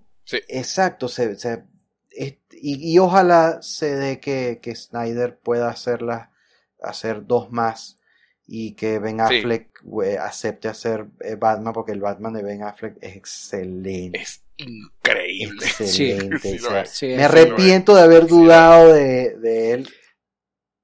Exacto, 0.48 1.08
se, 1.08 1.38
se- 1.38 1.64
es- 2.12 2.38
y, 2.52 2.94
y 2.94 3.00
ojalá 3.00 3.62
se 3.62 3.96
dé 3.96 4.20
que, 4.20 4.60
que 4.62 4.76
Snyder 4.76 5.38
pueda 5.38 5.70
hacerlas, 5.70 6.30
hacer 6.82 7.26
dos 7.26 7.52
más 7.52 7.98
y 8.48 8.74
que 8.74 9.00
Ben 9.00 9.18
Sí. 9.28 9.38
Affleck 9.38 9.70
eh, 10.04 10.18
acepte 10.18 10.68
hacer 10.68 11.06
eh, 11.22 11.36
Batman 11.36 11.74
porque 11.74 11.92
el 11.94 12.02
Batman 12.02 12.34
de 12.34 12.44
Ben 12.44 12.64
Affleck 12.64 12.98
es 13.02 13.16
excelente. 13.16 14.20
Es 14.20 14.44
increíble. 14.58 15.66
Excelente. 15.66 16.40
Sí, 16.40 16.58
o 16.60 16.64
lo 16.64 16.70
sea, 16.70 16.82
es. 16.82 16.90
Sí, 16.90 17.08
me 17.08 17.24
arrepiento 17.24 17.96
de 17.96 18.02
haber 18.02 18.28
dudado 18.28 18.94
de, 18.94 19.38
de 19.38 19.72
él 19.74 19.90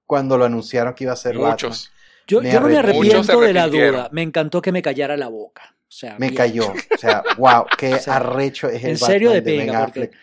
cuando 0.06 0.38
lo 0.38 0.46
anunciaron 0.46 0.94
que 0.94 1.04
iba 1.04 1.14
a 1.14 1.18
ser 1.18 1.36
Muchos. 1.36 1.92
Yo, 2.28 2.42
Me 2.42 2.52
yo 2.52 2.60
no 2.60 2.68
me 2.68 2.78
arrepiento. 2.78 3.40
De 3.40 3.54
la 3.54 3.68
duda. 3.68 4.10
Me 4.12 4.22
encantó 4.22 4.62
que 4.62 4.72
me 4.72 4.82
callara 4.82 5.16
la 5.18 5.28
boca. 5.28 5.76
O 5.88 5.92
sea. 5.92 6.16
Me 6.20 6.28
bien. 6.28 6.36
cayó. 6.36 6.72
O 6.72 6.98
sea, 6.98 7.24
wow, 7.38 7.66
qué 7.78 7.96
O 7.96 8.00
sea, 8.00 8.18
arrecho 8.18 8.68
es 8.70 8.84
el 8.84 8.92
en 8.92 8.98
serio 8.98 9.30
Batman 9.30 9.44
de 9.44 9.52
de 9.52 9.58
Ben 9.58 9.68
pinga, 9.68 9.86
porque 9.86 10.00
Affleck. 10.04 10.18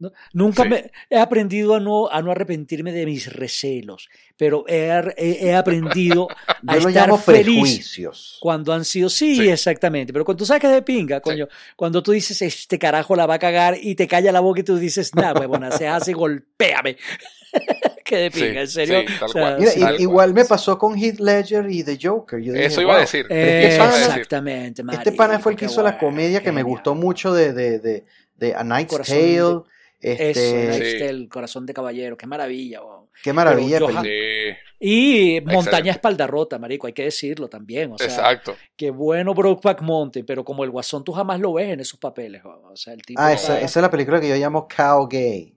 No- 0.00 0.12
nunca 0.32 0.64
Sí. 0.64 0.68
me 0.70 0.90
he 1.08 1.18
aprendido 1.18 1.74
a 1.76 1.80
no, 1.80 2.08
a 2.10 2.20
no 2.22 2.32
arrepentirme 2.32 2.90
de 2.92 3.06
mis 3.06 3.32
recelos, 3.32 4.08
pero 4.36 4.64
he, 4.66 4.88
he- 5.16 5.46
he 5.48 5.54
aprendido 5.54 6.26
a 6.66 6.78
Yo 6.78 6.88
estar 6.88 7.16
feliz 7.18 8.00
cuando 8.40 8.72
han 8.72 8.84
sido, 8.84 9.08
sí, 9.08 9.36
Sí. 9.36 9.48
exactamente, 9.48 10.12
pero 10.12 10.24
cuando 10.24 10.38
tú 10.38 10.46
sabes 10.46 10.60
que 10.62 10.66
es 10.66 10.72
de 10.72 10.82
pinga, 10.82 11.20
coño, 11.20 11.46
cuando 11.76 12.02
tú 12.02 12.10
dices, 12.12 12.42
este 12.42 12.78
carajo 12.78 13.14
la 13.14 13.26
va 13.26 13.34
a 13.34 13.38
cagar 13.38 13.76
y 13.80 13.94
te 13.94 14.08
calla 14.08 14.32
la 14.32 14.40
boca 14.40 14.60
y 14.60 14.64
tú 14.64 14.76
dices, 14.76 15.14
nah, 15.14 15.32
huevona, 15.38 15.70
se 15.70 15.86
hace, 15.86 16.12
golpéame. 16.12 16.96
que 18.04 18.16
de 18.16 18.30
Sí, 18.30 18.40
pinga, 18.42 18.60
en 18.62 18.68
serio. 18.68 19.00
sí, 19.00 19.06
tal 19.18 19.28
O 19.28 19.32
sea, 19.32 19.42
cual. 19.42 19.56
Mira, 19.58 19.70
sí. 19.72 19.80
i- 19.80 19.82
Tal 19.82 20.00
igual 20.00 20.34
me 20.34 20.44
pasó 20.44 20.78
con 20.78 20.96
Heath 20.96 21.18
Ledger 21.20 21.66
y 21.70 21.82
The 21.84 21.98
Joker. 22.00 22.40
Yo 22.40 22.52
dije, 22.52 22.66
Eso 22.66 22.80
iba 22.80 22.92
a 22.92 22.96
"Wow, 22.96 23.00
decir. 23.02 23.26
Eh, 23.28 23.78
a 23.80 23.86
decir. 23.86 24.06
exactamente, 24.06 24.82
Este 24.92 25.12
pana 25.12 25.38
fue 25.38 25.52
el 25.52 25.58
que 25.58 25.64
hizo 25.66 25.82
la 25.82 25.98
qué 25.98 26.04
bueno, 26.04 26.16
comedia 26.16 26.42
que 26.42 26.52
me 26.52 26.62
gustó 26.62 26.94
mucho 26.94 27.32
de, 27.32 27.52
de, 27.52 27.78
de, 27.78 28.04
de 28.36 28.54
A 28.54 28.64
Corazón 28.86 29.16
Tale. 29.16 29.62
Este, 30.00 30.34
Sí. 30.34 30.40
este, 30.82 31.08
el 31.10 31.28
corazón 31.28 31.66
de 31.66 31.74
caballero, 31.74 32.16
qué 32.16 32.26
maravilla. 32.26 32.80
Qué 33.22 33.32
maravilla. 33.34 33.78
Pero 33.78 33.88
Johan-. 33.92 34.04
Sí, 34.04 34.56
Y 34.80 35.40
Montaña. 35.42 35.92
Espalda 35.92 36.26
Rota, 36.26 36.58
marico, 36.58 36.86
hay 36.86 36.94
que 36.94 37.04
decirlo 37.04 37.48
también. 37.48 37.92
O 37.92 37.98
sea, 37.98 38.06
exacto. 38.06 38.56
qué 38.76 38.90
bueno 38.90 39.34
Brokeback 39.34 39.82
Mountain, 39.82 40.24
pero 40.24 40.42
como 40.44 40.64
el 40.64 40.70
Guasón 40.70 41.04
tú 41.04 41.12
jamás 41.12 41.38
lo 41.38 41.52
ves 41.52 41.68
en 41.68 41.80
esos 41.80 41.98
papeles. 42.00 42.42
weón. 42.44 42.60
O 42.72 42.76
sea, 42.76 42.94
el 42.94 43.02
tipo 43.02 43.20
Ah, 43.20 43.32
esa, 43.34 43.58
esa 43.60 43.78
es 43.80 43.82
la 43.82 43.90
película 43.90 44.20
que 44.20 44.28
yo 44.28 44.36
llamo 44.36 44.66
Cow 44.66 45.06
Gay. 45.06 45.54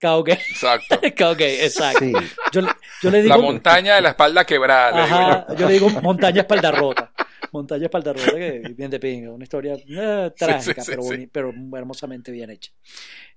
Cao 0.00 0.22
gay. 0.22 0.36
Exacto. 0.50 1.00
Cao 1.16 1.34
gay, 1.34 1.56
exacto. 1.60 1.98
Sí. 2.04 2.12
Yo, 2.52 2.60
le- 2.60 2.68
yo 3.02 3.10
le 3.10 3.20
digo. 3.22 3.34
La 3.34 3.42
montaña 3.42 3.96
de 3.96 4.00
la 4.02 4.10
espalda 4.10 4.44
quebrada. 4.44 4.92
le 4.92 5.02
digo 5.06 5.16
Ajá, 5.18 5.46
yo. 5.48 5.54
yo 5.56 5.66
le 5.66 5.72
digo 5.72 5.90
montaña 6.02 6.40
espalda 6.42 6.70
rota. 6.70 7.12
Montaña 7.52 7.84
espalda 7.84 8.12
rota, 8.12 8.32
que 8.32 8.62
bien 8.76 8.90
de 8.90 8.98
pinga. 9.00 9.32
Una 9.32 9.44
historia 9.44 9.74
eh, 9.88 10.30
trágica, 10.36 10.82
sí, 10.82 10.90
pero, 10.90 11.02
sí. 11.02 11.26
pero 11.30 11.52
hermosamente 11.76 12.30
bien 12.32 12.50
hecha. 12.50 12.72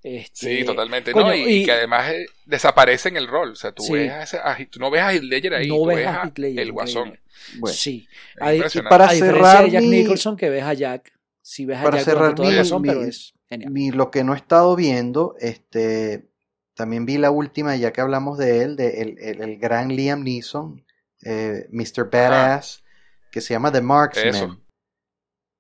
Este, 0.04 0.58
Sí, 0.60 0.66
totalmente. 0.66 1.12
coño, 1.12 1.28
no, 1.28 1.36
y, 1.36 1.42
y- 1.62 1.66
que 1.66 1.72
además 1.72 2.10
eh, 2.12 2.26
desaparece 2.46 3.10
en 3.10 3.18
el 3.18 3.28
rol. 3.28 3.52
O 3.52 3.56
sea, 3.56 3.72
tú, 3.72 3.84
Sí. 3.84 3.94
ves 3.94 4.12
a 4.12 4.24
ese- 4.24 4.38
a- 4.38 4.58
tú 4.70 4.80
no 4.80 4.90
ves 4.92 5.02
a 5.02 5.12
Ledger 5.14 5.54
ahí, 5.54 5.68
no 5.68 5.76
tú 5.76 5.86
ves 5.88 6.08
a 6.08 6.32
Ledger, 6.36 6.60
el 6.60 6.72
guasón. 6.72 7.20
Bueno, 7.60 7.76
Sí. 7.76 8.08
A, 8.40 8.52
para 8.90 9.06
a 9.06 9.10
cerrar 9.10 9.66
de 9.66 9.72
Jack 9.72 9.82
mi- 9.84 9.90
Nicholson, 9.90 10.36
que 10.38 10.50
ves 10.50 10.64
a 10.64 10.74
Jack, 10.74 11.12
sí 11.42 11.66
ves 11.66 11.78
a 11.80 11.84
Para 11.84 11.98
Jack 11.98 12.06
cerrar 12.06 12.34
el 12.38 12.44
mi- 12.46 12.56
guasón, 12.56 12.82
mi- 12.82 12.88
pero 12.90 13.04
es 13.04 13.34
genial. 13.50 13.72
mi- 13.72 13.92
lo 13.92 14.12
que 14.12 14.24
no 14.24 14.34
he 14.34 14.38
estado 14.38 14.76
viendo, 14.76 15.36
este, 15.40 16.26
también 16.74 17.06
vi 17.06 17.18
la 17.18 17.32
última, 17.32 17.76
ya 17.76 17.92
que 17.94 18.02
hablamos 18.02 18.38
de 18.38 18.64
él, 18.64 18.76
de 18.76 19.02
el, 19.02 19.20
el- 19.20 19.42
el 19.42 19.58
gran 19.58 19.90
Liam 19.90 20.24
Neeson, 20.24 20.84
eh, 21.24 21.68
Mr. 21.72 22.10
Badass, 22.12 22.84
que 23.32 23.42
se 23.42 23.54
llama 23.54 23.72
The 23.72 23.82
Marksman. 23.82 24.28
Eso. 24.28 24.58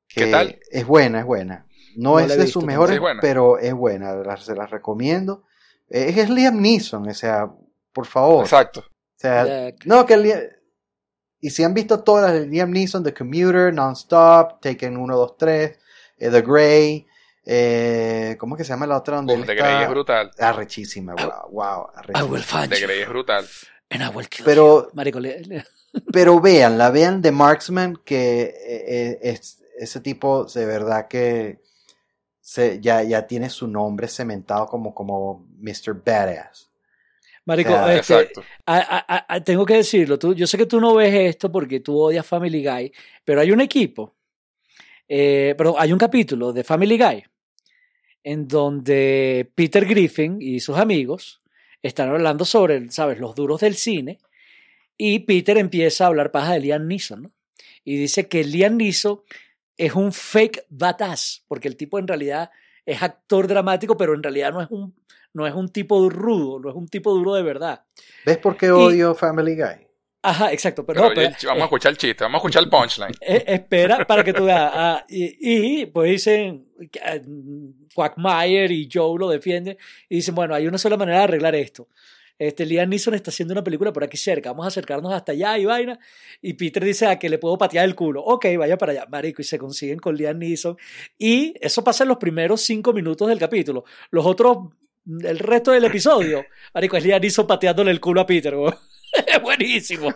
que 0.07 0.26
¿Qué 0.26 0.32
tal? 0.32 0.59
Es 0.69 0.86
buena, 0.86 1.19
es 1.19 1.26
buena. 1.26 1.65
No, 1.95 2.11
No 2.11 2.19
es 2.19 2.28
de 2.30 2.38
visto 2.38 2.59
sus 2.59 2.63
mejores, 2.65 2.97
es 2.97 3.01
pero 3.22 3.57
es 3.57 3.74
buena, 3.74 4.13
la- 4.15 4.38
se 4.38 4.55
las 4.55 4.69
recomiendo. 4.69 5.43
Eh, 5.89 6.07
Es, 6.09 6.17
es 6.17 6.30
Liam 6.30 6.61
Neeson, 6.61 7.07
o 7.09 7.13
sea, 7.13 7.49
por 7.93 8.05
favor. 8.05 8.43
Exacto. 8.43 8.82
O 8.82 8.86
sea, 9.17 9.45
Jack. 9.45 9.86
no, 9.86 10.05
que 10.05 10.17
Liam- 10.17 10.49
Y 11.39 11.49
si 11.49 11.63
han 11.63 11.74
visto 11.74 12.03
todas 12.03 12.32
las 12.32 12.39
de 12.41 12.47
Liam 12.47 12.72
Neeson, 12.72 13.03
The 13.03 13.13
Commuter, 13.13 13.74
Non-Stop, 13.74 14.61
Taken 14.61 14.95
1, 14.97 15.15
2, 15.17 15.38
3, 15.38 15.80
eh, 16.17 16.30
The 16.30 16.41
Grey, 16.41 17.07
eh, 17.45 18.36
¿cómo 18.39 18.55
es 18.55 18.59
que 18.59 18.63
se 18.63 18.69
llama 18.74 18.86
la 18.88 18.97
otra 18.97 19.15
donde 19.17 19.34
Uf, 19.34 19.45
The 19.45 19.53
está? 19.53 19.65
Grey 19.67 19.84
es 19.84 19.89
brutal. 19.89 20.32
Arrechísima, 20.39 21.15
wow, 21.15 21.49
wow, 21.51 21.88
I 21.95 21.97
arrechísima. 21.99 22.32
will 22.32 22.43
find 22.43 22.69
The 22.69 22.80
Grey 22.82 23.01
es 23.01 23.09
brutal. 23.09 23.45
and 23.89 24.03
I 24.03 24.07
will 24.15 24.28
kill 24.30 24.45
Pero- 24.45 24.84
you. 24.84 24.89
Marico, 24.93 25.19
le- 25.19 25.41
le- 25.41 25.65
Pero 26.12 26.39
véanla, 26.39 26.89
vean 26.92 27.22
The 27.22 27.32
Marksman, 27.32 27.98
que 28.06 28.42
eh, 28.44 28.54
eh, 28.88 29.20
es, 29.22 29.62
ese 29.78 30.00
tipo 30.00 30.46
de 30.46 30.66
verdad 30.66 31.08
que 31.08 31.60
se, 32.39 32.80
ya, 32.82 33.04
ya 33.04 33.28
tiene 33.28 33.50
su 33.50 33.68
nombre 33.68 34.08
cementado 34.08 34.66
como, 34.68 34.94
como 34.94 35.48
Mr. 35.60 35.94
Badass. 36.06 36.70
Marico, 37.46 37.74
este, 37.89 37.98
Exacto. 37.98 38.44
a- 38.66 39.04
a- 39.08 39.36
a- 39.36 39.44
tengo 39.44 39.66
que 39.66 39.76
decirlo, 39.76 40.20
tú, 40.20 40.34
yo 40.36 40.46
sé 40.46 40.58
que 40.58 40.66
tú 40.68 40.80
no 40.80 40.94
ves 40.96 41.14
esto 41.14 41.52
porque 41.52 41.80
tú 41.80 42.00
odias 42.00 42.26
Family 42.26 42.64
Guy, 42.64 42.94
pero 43.26 43.42
hay 43.42 43.52
un 43.52 43.62
equipo, 43.62 44.14
eh, 45.08 45.56
pero 45.58 45.78
hay 45.80 45.92
un 45.92 45.98
capítulo 46.00 46.54
de 46.54 46.64
Family 46.64 46.98
Guy 46.98 47.24
en 48.24 48.48
donde 48.48 49.52
Peter 49.56 49.86
Griffin 49.86 50.38
y 50.39 50.60
sus 50.60 50.78
amigos 50.78 51.42
están 51.82 52.10
hablando 52.10 52.46
sobre, 52.46 52.89
¿sabes?, 52.92 53.18
los 53.20 53.34
duros 53.34 53.62
del 53.62 53.76
cine 53.76 54.20
y 55.04 55.18
Peter 55.18 55.58
empieza 55.58 56.04
a 56.04 56.08
hablar 56.08 56.30
paja 56.30 56.54
de 56.54 56.60
Liam 56.60 56.86
Neeson, 56.86 57.24
¿no? 57.24 57.32
Y 57.84 57.97
dice 57.97 58.28
que 58.28 58.43
Liam 58.43 58.78
Neeson 58.78 59.20
es 59.76 59.95
un 59.95 60.14
fake 60.14 60.68
badass, 60.70 61.43
porque 61.47 61.68
el 61.68 61.76
tipo 61.76 61.97
en 61.97 62.08
realidad 62.08 62.52
es 62.86 63.02
actor 63.02 63.47
dramático, 63.47 63.97
pero 63.97 64.14
en 64.14 64.22
realidad 64.22 64.54
no 64.54 64.62
es 64.62 64.70
un, 64.70 64.93
no 65.34 65.47
es 65.47 65.56
un 65.56 65.70
tipo 65.70 66.08
rudo, 66.08 66.60
no 66.60 66.70
es 66.70 66.76
un 66.76 66.88
tipo 66.88 67.12
duro 67.16 67.34
de 67.34 67.41
verdad. 67.41 67.84
¿Ves 68.28 68.38
por 68.38 68.56
qué 68.56 68.70
odio 68.70 69.16
Family 69.16 69.56
Guy? 69.56 69.88
Ajá, 70.22 70.54
exacto, 70.54 70.86
pero, 70.86 71.02
Pero 71.02 71.10
no, 71.10 71.16
pero, 71.16 71.28
oye, 71.30 71.47
vamos 71.47 71.62
a 71.62 71.66
escuchar 71.66 71.91
el 71.93 71.97
chiste, 71.97 72.24
vamos 72.24 72.36
a 72.36 72.39
escuchar 72.41 72.64
el 72.64 72.70
punchline. 72.70 73.16
eh, 73.22 73.43
espera 73.47 74.06
para 74.06 74.24
que 74.24 74.34
tú 74.34 74.45
veas. 74.45 74.72
ah, 74.72 75.06
y, 75.10 75.82
y, 75.82 75.86
pues 75.88 76.12
dicen, 76.12 76.68
ah, 77.04 77.18
Quagmire 77.95 78.72
y 78.72 78.88
Joe 78.93 79.18
lo 79.18 79.30
defienden 79.30 79.80
y 80.08 80.18
dicen, 80.18 80.36
bueno, 80.36 80.54
hay 80.54 80.68
una 80.68 80.78
sola 80.78 80.95
manera 80.95 81.18
de 81.18 81.24
arreglar 81.24 81.56
esto. 81.56 81.88
Este, 82.38 82.65
Liam 82.65 82.89
Neeson 82.89 83.13
está 83.13 83.32
haciendo 83.32 83.53
una 83.53 83.63
película 83.63 83.93
por 83.93 84.03
aquí 84.03 84.17
cerca, 84.17 84.51
vamos 84.51 84.65
a 84.65 84.67
acercarnos 84.69 85.13
hasta 85.13 85.32
allá 85.32 85.57
y 85.57 85.65
vaina. 85.65 85.99
Y 86.41 86.53
Peter 86.53 86.84
dice 86.84 87.07
a 87.07 87.19
que 87.19 87.29
le 87.29 87.38
puedo 87.38 87.57
patear 87.57 87.86
el 87.86 87.95
culo. 87.95 88.23
Ok, 88.23 88.45
vaya 88.57 88.77
para 88.77 88.91
allá, 88.91 89.05
marico, 89.09 89.41
y 89.41 89.45
se 89.45 89.57
consiguen 89.57 89.99
con 89.99 90.15
Liam 90.15 90.38
Neeson. 90.38 90.77
Y 91.17 91.53
eso 91.59 91.84
pasa 91.84 92.03
en 92.03 92.09
los 92.09 92.17
primeros 92.17 92.61
cinco 92.61 92.93
minutos 92.93 93.27
del 93.27 93.39
capítulo. 93.39 93.84
Los 94.09 94.25
otros, 94.25 94.57
el 95.05 95.39
resto 95.39 95.71
del 95.71 95.86
episodio, 95.86 96.45
marico, 96.73 96.97
es 96.97 97.05
Liam 97.05 97.21
Neeson 97.21 97.47
pateándole 97.47 97.91
el 97.91 97.99
culo 97.99 98.21
a 98.21 98.25
Peter, 98.25 98.55
weón. 98.55 98.75
Es 99.12 99.41
buenísimo. 99.41 100.14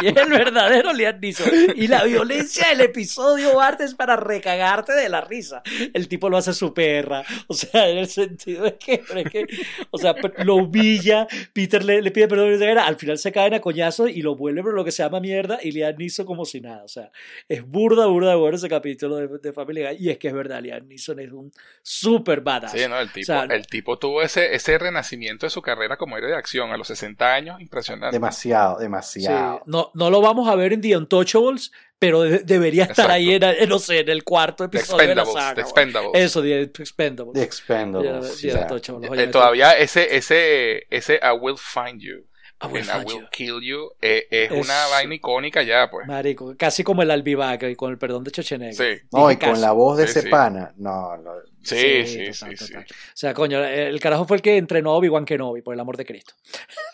Y 0.00 0.08
es 0.08 0.16
el 0.16 0.30
verdadero 0.30 0.92
Liam 0.92 1.20
Neeson. 1.20 1.48
Y 1.74 1.86
la 1.86 2.04
violencia 2.04 2.68
del 2.68 2.82
episodio, 2.82 3.56
Bart, 3.56 3.80
es 3.80 3.94
para 3.94 4.16
recagarte 4.16 4.92
de 4.92 5.08
la 5.08 5.20
risa. 5.20 5.62
El 5.94 6.08
tipo 6.08 6.28
lo 6.28 6.36
hace 6.36 6.52
su 6.52 6.74
perra. 6.74 7.24
O 7.48 7.54
sea, 7.54 7.88
en 7.88 7.98
el 7.98 8.08
sentido 8.08 8.64
de 8.64 8.76
que, 8.76 9.02
pero 9.06 9.20
es 9.20 9.30
que 9.30 9.46
o 9.90 9.98
sea, 9.98 10.14
lo 10.44 10.56
humilla. 10.56 11.26
Peter 11.52 11.84
le, 11.84 12.02
le 12.02 12.10
pide 12.10 12.28
perdón. 12.28 12.60
y 12.60 12.64
Al 12.64 12.96
final 12.96 13.18
se 13.18 13.32
caen 13.32 13.54
a 13.54 13.60
coñazos 13.60 14.10
y 14.10 14.22
lo 14.22 14.36
vuelve 14.36 14.62
por 14.62 14.74
lo 14.74 14.84
que 14.84 14.92
se 14.92 15.02
llama 15.02 15.20
mierda. 15.20 15.58
Y 15.62 15.72
Liam 15.72 15.96
Neeson 15.96 16.26
como 16.26 16.44
si 16.44 16.60
nada. 16.60 16.84
O 16.84 16.88
sea, 16.88 17.10
es 17.48 17.66
burda, 17.66 18.06
burda, 18.06 18.34
bueno 18.36 18.56
ese 18.56 18.68
capítulo 18.68 19.16
de, 19.16 19.28
de 19.38 19.52
Family 19.52 19.82
Guy. 19.82 19.96
Y 19.98 20.10
es 20.10 20.18
que 20.18 20.28
es 20.28 20.34
verdad, 20.34 20.62
Liam 20.62 20.86
Neeson 20.86 21.20
es 21.20 21.32
un 21.32 21.52
super 21.82 22.40
badass. 22.40 22.72
Sí, 22.72 22.80
no, 22.88 23.00
el 23.00 23.10
tipo, 23.10 23.22
O 23.22 23.26
sea, 23.26 23.44
el 23.44 23.66
tipo 23.66 23.98
tuvo 23.98 24.22
ese, 24.22 24.54
ese 24.54 24.78
renacimiento 24.78 25.46
de 25.46 25.50
su 25.50 25.62
carrera 25.62 25.96
como 25.96 26.16
héroe 26.16 26.30
de 26.30 26.36
acción 26.36 26.70
a 26.72 26.76
los 26.76 26.88
60 26.88 27.34
años, 27.34 27.60
impresionante. 27.60 28.09
Demasiado, 28.12 28.76
Sí, 28.76 28.82
demasiado. 28.82 29.62
no, 29.66 29.90
no 29.94 30.10
lo 30.10 30.20
vamos 30.20 30.48
a 30.48 30.54
ver 30.56 30.72
en 30.72 30.80
The 30.80 30.96
Untouchables, 30.96 31.72
pero 31.98 32.22
de- 32.22 32.38
debería 32.40 32.84
estar 32.84 33.10
Exacto. 33.10 33.12
ahí 33.12 33.34
en, 33.62 33.68
no 33.68 33.78
sé, 33.78 34.00
en 34.00 34.08
el 34.08 34.24
cuarto 34.24 34.68
The 34.68 34.78
episodio 34.78 35.08
de 35.08 35.14
la 35.14 35.22
Expendables, 35.22 35.42
saga. 35.44 35.54
The. 35.54 35.60
Expendables. 35.60 36.10
Eso, 36.24 36.42
The 36.42 36.62
Expendables. 36.62 37.34
The 37.34 37.42
Expendables. 37.42 38.44
Untouchables, 38.54 39.18
Eh, 39.20 39.26
todavía 39.28 39.72
ese, 39.76 40.16
ese, 40.16 40.86
ese 40.90 41.14
I 41.22 41.36
will 41.38 41.56
find 41.58 42.00
you, 42.00 42.24
I 42.62 42.66
will 42.66 42.82
I 42.82 42.84
find 42.86 43.06
will 43.06 43.20
you. 43.22 43.26
kill 43.30 43.60
you, 43.62 43.90
eh, 44.00 44.26
es, 44.30 44.50
Es- 44.52 44.64
una 44.66 44.86
vaina 44.88 45.14
icónica 45.14 45.62
ya, 45.62 45.90
pues. 45.90 46.06
Marico, 46.06 46.54
casi 46.58 46.82
como 46.84 47.02
el 47.02 47.10
albivaca 47.10 47.68
y 47.68 47.76
con 47.76 47.90
el 47.90 47.98
perdón 47.98 48.24
de 48.24 48.30
Schwarzenegger. 48.30 48.98
Sí. 49.00 49.06
No, 49.12 49.30
y 49.30 49.36
con 49.36 49.50
casi. 49.50 49.60
la 49.62 49.72
voz 49.72 49.98
de 49.98 50.04
Sí, 50.06 50.10
ese 50.10 50.22
sí. 50.22 50.28
pana. 50.28 50.72
No, 50.76 51.16
no. 51.18 51.32
Sí, 51.62 52.06
sí, 52.06 52.30
total, 52.30 52.56
sí, 52.58 52.66
sí. 52.66 52.74
O 52.74 52.82
sea, 53.14 53.34
coño, 53.34 53.62
el 53.62 54.00
carajo 54.00 54.24
fue 54.26 54.36
el 54.38 54.42
que 54.42 54.56
entrenó 54.56 54.92
a 54.92 54.94
Obi-Wan 54.96 55.24
Kenobi, 55.26 55.60
por 55.62 55.74
el 55.74 55.80
amor 55.80 55.96
de 55.96 56.06
Cristo. 56.06 56.32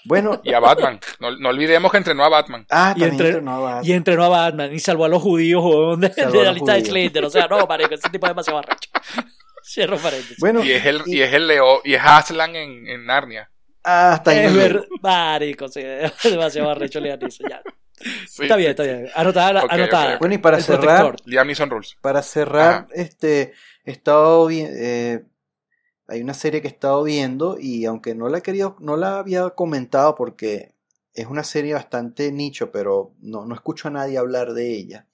Bueno, 0.04 0.40
Y 0.44 0.52
a 0.52 0.60
Batman. 0.60 0.98
No, 1.20 1.30
no 1.36 1.48
olvidemos 1.50 1.90
que 1.92 1.98
entrenó 1.98 2.24
a 2.24 2.28
Batman. 2.28 2.66
ah, 2.70 2.92
Y 2.96 3.00
también 3.00 3.26
entrenó 3.26 3.50
a 3.56 3.58
Batman. 3.60 3.84
Y 3.84 3.92
entrenó 3.92 4.24
a 4.24 4.28
Batman 4.28 4.74
y 4.74 4.78
salvó 4.80 5.04
a 5.04 5.08
los 5.08 5.22
judíos 5.22 6.00
de, 6.00 6.12
Salvó 6.12 6.32
de 6.32 6.40
a 6.40 6.42
la 6.42 6.48
los 6.50 6.54
lista 6.56 6.74
de. 6.74 6.84
Slender. 6.84 7.24
O 7.24 7.30
sea, 7.30 7.46
no, 7.46 7.64
marico, 7.66 7.94
ese 7.94 8.08
tipo 8.10 8.26
es 8.26 8.30
demasiado 8.30 8.58
arrecho. 8.58 8.90
Cierro 9.64 9.98
paréntesis. 9.98 10.38
Bueno, 10.38 10.62
Y 10.64 10.72
es 10.72 10.84
el, 10.86 11.02
y- 11.06 11.16
y 11.18 11.22
es 11.22 11.32
el 11.32 11.46
Leo, 11.48 11.80
y 11.84 11.94
es 11.94 12.00
Aslan 12.04 12.54
en, 12.54 12.86
en 12.88 13.04
Narnia. 13.06 13.50
ah, 13.84 14.12
hasta 14.14 14.30
ahí 14.32 14.38
es 14.46 14.54
verdad, 14.54 14.84
marico, 15.02 15.68
sí, 15.68 15.82
demasiado 16.24 16.70
arrecho 16.70 17.00
Liam 17.00 17.18
Neeson, 17.20 17.48
ya. 17.50 17.62
Sí, 18.28 18.42
está 18.42 18.56
bien, 18.56 18.70
está 18.70 18.82
bien. 18.84 19.08
Anotada, 19.14 19.64
Ok, 19.64 19.72
anotada. 19.72 20.12
ok. 20.14 20.18
Bueno, 20.20 20.34
y 20.34 20.38
para 20.38 20.58
El 20.58 20.62
cerrar, 20.62 20.98
protector. 21.00 21.16
Liam 21.28 21.46
Neeson 21.46 21.70
Rules. 21.70 21.96
para 22.00 22.22
cerrar, 22.22 22.72
Ajá. 22.74 22.86
este, 22.92 23.54
he 23.86 23.92
estado 23.92 24.50
eh, 24.50 25.24
hay 26.08 26.20
una 26.20 26.34
serie 26.34 26.60
que 26.60 26.68
he 26.68 26.70
estado 26.70 27.02
viendo 27.02 27.56
y 27.58 27.84
aunque 27.86 28.14
no 28.14 28.28
la 28.28 28.38
he 28.38 28.42
querido, 28.42 28.76
no 28.80 28.96
la 28.96 29.18
había 29.18 29.48
comentado 29.50 30.14
porque 30.14 30.74
es 31.14 31.26
una 31.26 31.44
serie 31.44 31.74
bastante 31.74 32.30
nicho, 32.30 32.70
pero 32.70 33.14
no, 33.20 33.46
no 33.46 33.54
escucho 33.54 33.88
a 33.88 33.92
nadie 33.92 34.18
hablar 34.18 34.52
de 34.52 34.74
ella. 34.74 35.06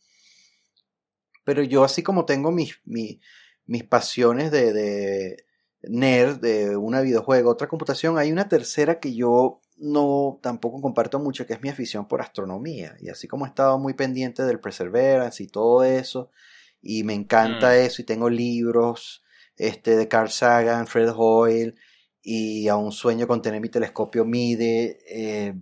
Pero 1.44 1.62
yo 1.62 1.84
así 1.84 2.02
como 2.02 2.24
tengo 2.24 2.50
mis, 2.50 2.80
mis, 2.84 3.20
mis 3.66 3.84
pasiones 3.84 4.50
de, 4.50 4.72
de 4.72 5.44
nerd, 5.82 6.40
de 6.40 6.76
una 6.76 7.00
videojuego, 7.00 7.50
otra 7.50 7.68
computación, 7.68 8.18
hay 8.18 8.32
una 8.32 8.48
tercera 8.48 9.00
que 9.00 9.14
yo 9.14 9.60
no 9.76 10.38
tampoco 10.42 10.80
comparto 10.80 11.18
mucho, 11.18 11.46
que 11.46 11.54
es 11.54 11.62
mi 11.62 11.68
afición 11.68 12.06
por 12.06 12.20
astronomía. 12.20 12.96
Y 13.00 13.08
así 13.08 13.28
como 13.28 13.44
he 13.44 13.48
estado 13.48 13.78
muy 13.78 13.94
pendiente 13.94 14.44
del 14.44 14.60
Perseverance 14.60 15.42
y 15.42 15.48
todo 15.48 15.84
eso, 15.84 16.30
y 16.82 17.04
me 17.04 17.14
encanta 17.14 17.70
Mm. 17.72 17.86
eso, 17.86 18.02
y 18.02 18.04
tengo 18.06 18.28
libros 18.30 19.22
este, 19.56 19.96
de 19.96 20.08
Carl 20.08 20.30
Sagan, 20.30 20.86
Fred 20.88 21.10
Hoyle, 21.16 21.74
y 22.22 22.68
aún 22.68 22.92
sueño 22.92 23.26
con 23.28 23.42
tener 23.42 23.60
mi 23.60 23.68
telescopio 23.70 24.24
MIDE. 24.24 24.98
eh, 25.08 25.54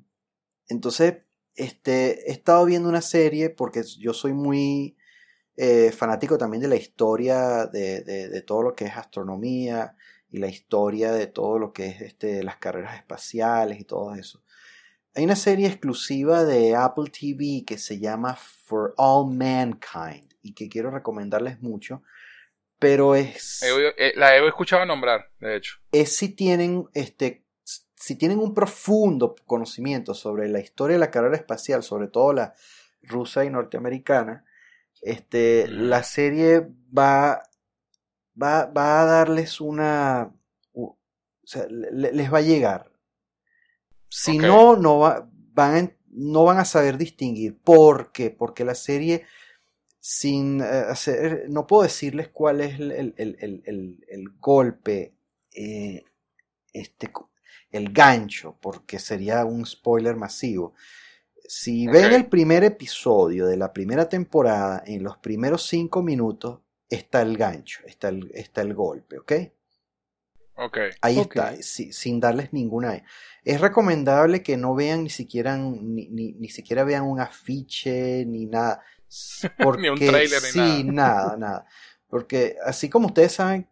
entonces, 0.68 1.18
este, 1.54 2.28
he 2.30 2.32
estado 2.32 2.64
viendo 2.64 2.88
una 2.88 3.02
serie 3.02 3.50
porque 3.50 3.82
yo 3.98 4.14
soy 4.14 4.32
muy 4.32 4.96
eh, 5.56 5.92
fanático 5.92 6.38
también 6.38 6.62
de 6.62 6.68
la 6.68 6.76
historia 6.76 7.66
de, 7.66 8.02
de- 8.02 8.28
de 8.28 8.42
todo 8.42 8.62
lo 8.62 8.74
que 8.74 8.86
es 8.86 8.96
astronomía 8.96 9.94
y 10.30 10.38
la 10.38 10.48
historia 10.48 11.12
de 11.12 11.26
todo 11.26 11.58
lo 11.58 11.72
que 11.72 11.88
es 11.88 12.00
este, 12.02 12.42
las 12.42 12.56
carreras 12.58 12.96
espaciales 12.96 13.80
y 13.80 13.84
todo 13.84 14.14
eso. 14.14 14.42
Hay 15.14 15.24
una 15.24 15.36
serie 15.36 15.66
exclusiva 15.68 16.44
de 16.44 16.74
Apple 16.76 17.10
TV 17.10 17.64
que 17.66 17.78
se 17.78 17.98
llama 18.00 18.36
For 18.36 18.94
All 18.96 19.34
Mankind 19.34 20.29
y 20.42 20.54
que 20.54 20.68
quiero 20.68 20.90
recomendarles 20.90 21.60
mucho, 21.62 22.02
pero 22.78 23.14
es, 23.14 23.62
eh, 23.62 24.12
la 24.16 24.36
he 24.36 24.46
escuchado 24.46 24.84
nombrar, 24.86 25.30
de 25.40 25.56
hecho. 25.56 25.76
es 25.92 26.16
si 26.16 26.30
tienen 26.30 26.88
este 26.94 27.44
si 27.94 28.16
tienen 28.16 28.38
un 28.38 28.54
profundo 28.54 29.34
conocimiento 29.44 30.14
sobre 30.14 30.48
la 30.48 30.60
historia 30.60 30.94
de 30.94 31.00
la 31.00 31.10
carrera 31.10 31.36
espacial, 31.36 31.82
sobre 31.82 32.08
todo 32.08 32.32
la 32.32 32.54
rusa 33.02 33.44
y 33.44 33.50
norteamericana, 33.50 34.44
este, 35.02 35.66
Ujú. 35.68 35.74
la 35.84 36.02
serie 36.02 36.66
va, 36.96 37.42
va, 38.42 38.64
va 38.66 39.02
a 39.02 39.04
darles 39.04 39.60
una, 39.60 40.32
o 40.72 40.98
sea, 41.44 41.66
le- 41.68 42.12
les 42.12 42.32
va 42.32 42.38
a 42.38 42.42
llegar. 42.42 42.90
Si 44.08 44.38
no, 44.38 44.76
no, 44.76 44.98
va- 44.98 45.28
van 45.52 45.76
a 45.86 45.90
no 46.12 46.44
van 46.44 46.58
a 46.58 46.64
saber 46.64 46.96
distinguir. 46.98 47.56
¿Por 47.62 48.10
qué? 48.12 48.30
Porque 48.30 48.64
la 48.64 48.74
serie, 48.74 49.24
sin 50.00 50.60
eh, 50.60 50.64
hacer, 50.64 51.46
no 51.48 51.66
puedo 51.66 51.82
decirles 51.84 52.28
cuál 52.28 52.60
es 52.62 52.80
el, 52.80 52.92
el- 52.92 53.14
el- 53.18 53.36
el- 53.40 53.62
el- 53.66 54.06
el 54.08 54.30
golpe, 54.40 55.14
eh, 55.54 56.04
este, 56.72 57.12
el 57.72 57.92
gancho, 57.92 58.56
porque 58.60 58.98
sería 58.98 59.44
un 59.44 59.66
spoiler 59.66 60.16
masivo. 60.16 60.74
Si 61.46 61.88
ven 61.88 62.12
el 62.12 62.26
primer 62.28 62.64
episodio 62.64 63.46
de 63.46 63.56
la 63.56 63.72
primera 63.72 64.08
temporada, 64.08 64.82
en 64.86 65.02
los 65.02 65.18
primeros 65.18 65.66
cinco 65.66 66.02
minutos 66.02 66.60
está 66.88 67.22
el 67.22 67.36
gancho, 67.36 67.80
está 67.86 68.08
el, 68.10 68.30
está 68.34 68.62
el 68.62 68.74
golpe, 68.74 69.18
¿ok? 69.18 69.32
Ok. 70.56 70.78
Ahí 71.00 71.20
está, 71.20 71.56
si- 71.62 71.92
sin 71.92 72.20
darles 72.20 72.52
ninguna. 72.52 73.02
Es 73.44 73.60
recomendable 73.60 74.42
que 74.42 74.56
no 74.56 74.74
vean 74.74 75.04
ni 75.04 75.10
siquiera, 75.10 75.56
ni, 75.56 76.08
ni, 76.08 76.32
ni 76.32 76.48
siquiera 76.50 76.84
vean 76.84 77.04
un 77.04 77.18
afiche 77.20 78.24
ni 78.26 78.46
nada. 78.46 78.82
Porque, 79.58 79.82
Ni 79.82 79.88
un 79.88 79.98
tráiler 79.98 80.42
ni 80.42 80.48
sí, 80.50 80.84
nada, 80.84 81.36
nada. 81.36 81.66
Porque 82.08 82.56
así 82.64 82.88
como 82.88 83.06
ustedes 83.08 83.32
saben 83.32 83.68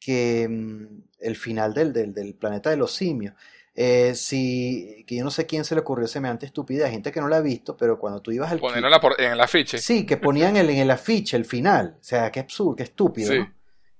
que 0.00 0.46
mm, 0.48 1.02
el 1.20 1.36
final 1.36 1.72
del, 1.74 1.92
del, 1.92 2.12
del 2.12 2.34
planeta 2.34 2.70
de 2.70 2.76
los 2.76 2.92
simios, 2.92 3.34
eh, 3.76 4.14
si, 4.14 5.04
que 5.06 5.16
yo 5.16 5.24
no 5.24 5.30
sé 5.30 5.46
quién 5.46 5.64
se 5.64 5.74
le 5.74 5.80
ocurrió 5.80 6.06
semejante 6.06 6.46
estupidez, 6.46 6.90
gente 6.90 7.10
que 7.10 7.20
no 7.20 7.26
la 7.28 7.38
ha 7.38 7.40
visto, 7.40 7.76
pero 7.76 7.98
cuando 7.98 8.20
tú 8.22 8.30
ibas 8.30 8.52
al 8.52 8.60
Ponerlo 8.60 8.86
en, 8.86 8.90
la 8.92 9.00
por- 9.00 9.20
en 9.20 9.32
el 9.32 9.40
afiche. 9.40 9.78
Sí, 9.78 10.06
que 10.06 10.16
ponían 10.16 10.56
el, 10.56 10.70
en 10.70 10.78
el 10.78 10.90
afiche 10.90 11.36
el 11.36 11.44
final. 11.44 11.96
O 12.00 12.04
sea, 12.04 12.30
qué 12.30 12.40
absurdo, 12.40 12.76
qué 12.76 12.84
estúpido, 12.84 13.32
Sí. 13.32 13.38
¿no? 13.38 13.52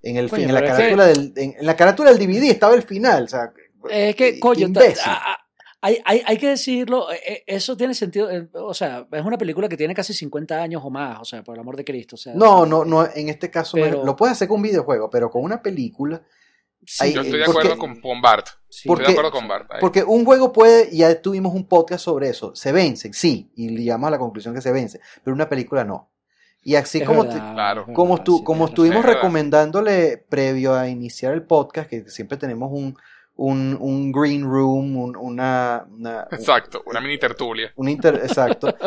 En, 0.03 0.17
el, 0.19 0.29
Coño, 0.29 0.43
en, 0.49 0.55
la 0.55 0.63
carátula 0.63 1.07
del, 1.07 1.33
en, 1.35 1.55
en 1.59 1.67
la 1.67 1.75
carátula 1.77 2.13
del 2.13 2.19
DVD 2.19 2.51
estaba 2.51 2.75
el 2.75 2.83
final. 2.83 3.25
O 3.25 3.29
sea, 3.29 3.53
Es 3.89 4.15
que, 4.15 4.39
coño, 4.39 4.69
hay, 5.85 5.99
hay, 6.05 6.23
hay 6.25 6.39
que 6.39 6.49
decirlo, 6.49 7.13
eh, 7.13 7.21
eh, 7.27 7.45
eso 7.47 7.77
tiene 7.77 7.93
sentido, 7.95 8.31
eh, 8.31 8.49
o 8.55 8.73
sea, 8.73 9.07
es 9.13 9.25
una 9.25 9.37
película 9.37 9.69
que 9.69 9.77
tiene 9.77 9.95
casi 9.95 10.15
50 10.15 10.63
años 10.63 10.83
o 10.85 10.89
más, 10.91 11.21
o 11.21 11.25
sea, 11.25 11.43
por 11.45 11.55
el 11.55 11.61
amor 11.61 11.77
de 11.77 11.85
Cristo. 11.85 12.15
O 12.15 12.19
sea, 12.19 12.33
No, 12.35 12.65
no, 12.65 12.83
eh, 12.85 12.87
no, 12.87 13.07
en 13.15 13.29
este 13.29 13.51
caso 13.51 13.77
no 13.77 14.03
lo 14.05 14.17
puedes 14.17 14.33
hacer 14.33 14.49
con 14.49 14.57
un 14.57 14.63
videojuego, 14.63 15.11
pero 15.11 15.31
con 15.31 15.43
una 15.45 15.61
película, 15.61 16.23
sí, 16.87 17.13
Yo 17.13 17.21
estoy 17.21 17.39
de 17.41 17.45
porque- 17.45 17.61
acuerdo 17.69 17.79
con, 17.79 18.01
con 18.01 18.23
Bart. 18.23 18.47
sí, 18.69 18.89
porque- 18.89 19.03
Estoy 19.03 19.15
de 19.15 19.21
acuerdo 19.21 19.39
con 19.39 19.47
Bart. 19.49 19.71
ahí. 19.73 19.81
porque 19.81 20.03
un 20.03 20.25
juego 20.25 20.53
puede, 20.53 20.89
ya 20.97 21.21
tuvimos 21.21 21.55
un 21.55 21.69
podcast 21.69 22.05
sobre 22.05 22.29
eso, 22.31 22.55
se 22.55 22.73
vence, 22.73 23.13
sí, 23.13 23.51
y 23.55 23.77
llegamos 23.77 24.09
a 24.09 24.11
la 24.13 24.19
conclusión 24.19 24.55
que 24.55 24.61
se 24.63 24.73
vence, 24.73 25.01
pero 25.23 25.35
una 25.35 25.49
película 25.49 25.85
no. 25.85 26.11
Y 26.67 26.77
así 26.77 26.97
es 26.99 27.07
como, 27.07 27.25
verdad, 27.25 27.35
te- 27.49 27.53
Claro. 27.55 27.81
es 27.83 27.87
verdad, 27.89 27.95
como, 27.97 28.25
tú, 28.25 28.39
sí, 28.39 28.45
como 28.45 28.65
estuvimos 28.65 29.05
recomendándole 29.05 30.17
previo 30.17 30.75
a 30.75 30.89
iniciar 30.89 31.35
el 31.35 31.43
podcast, 31.43 31.91
que 31.91 32.09
siempre 32.09 32.39
tenemos 32.39 32.71
un, 32.73 32.97
un, 33.37 33.77
un 33.81 34.13
green 34.13 34.45
room, 34.45 34.97
un- 34.97 35.17
una, 35.17 35.85
una, 35.91 36.29
un- 36.31 36.39
Exacto, 36.39 36.83
una 36.87 37.01
mini 37.01 37.19
tertulia. 37.19 37.73
Un 37.77 37.89
inter- 37.89 38.21
exacto. 38.23 38.75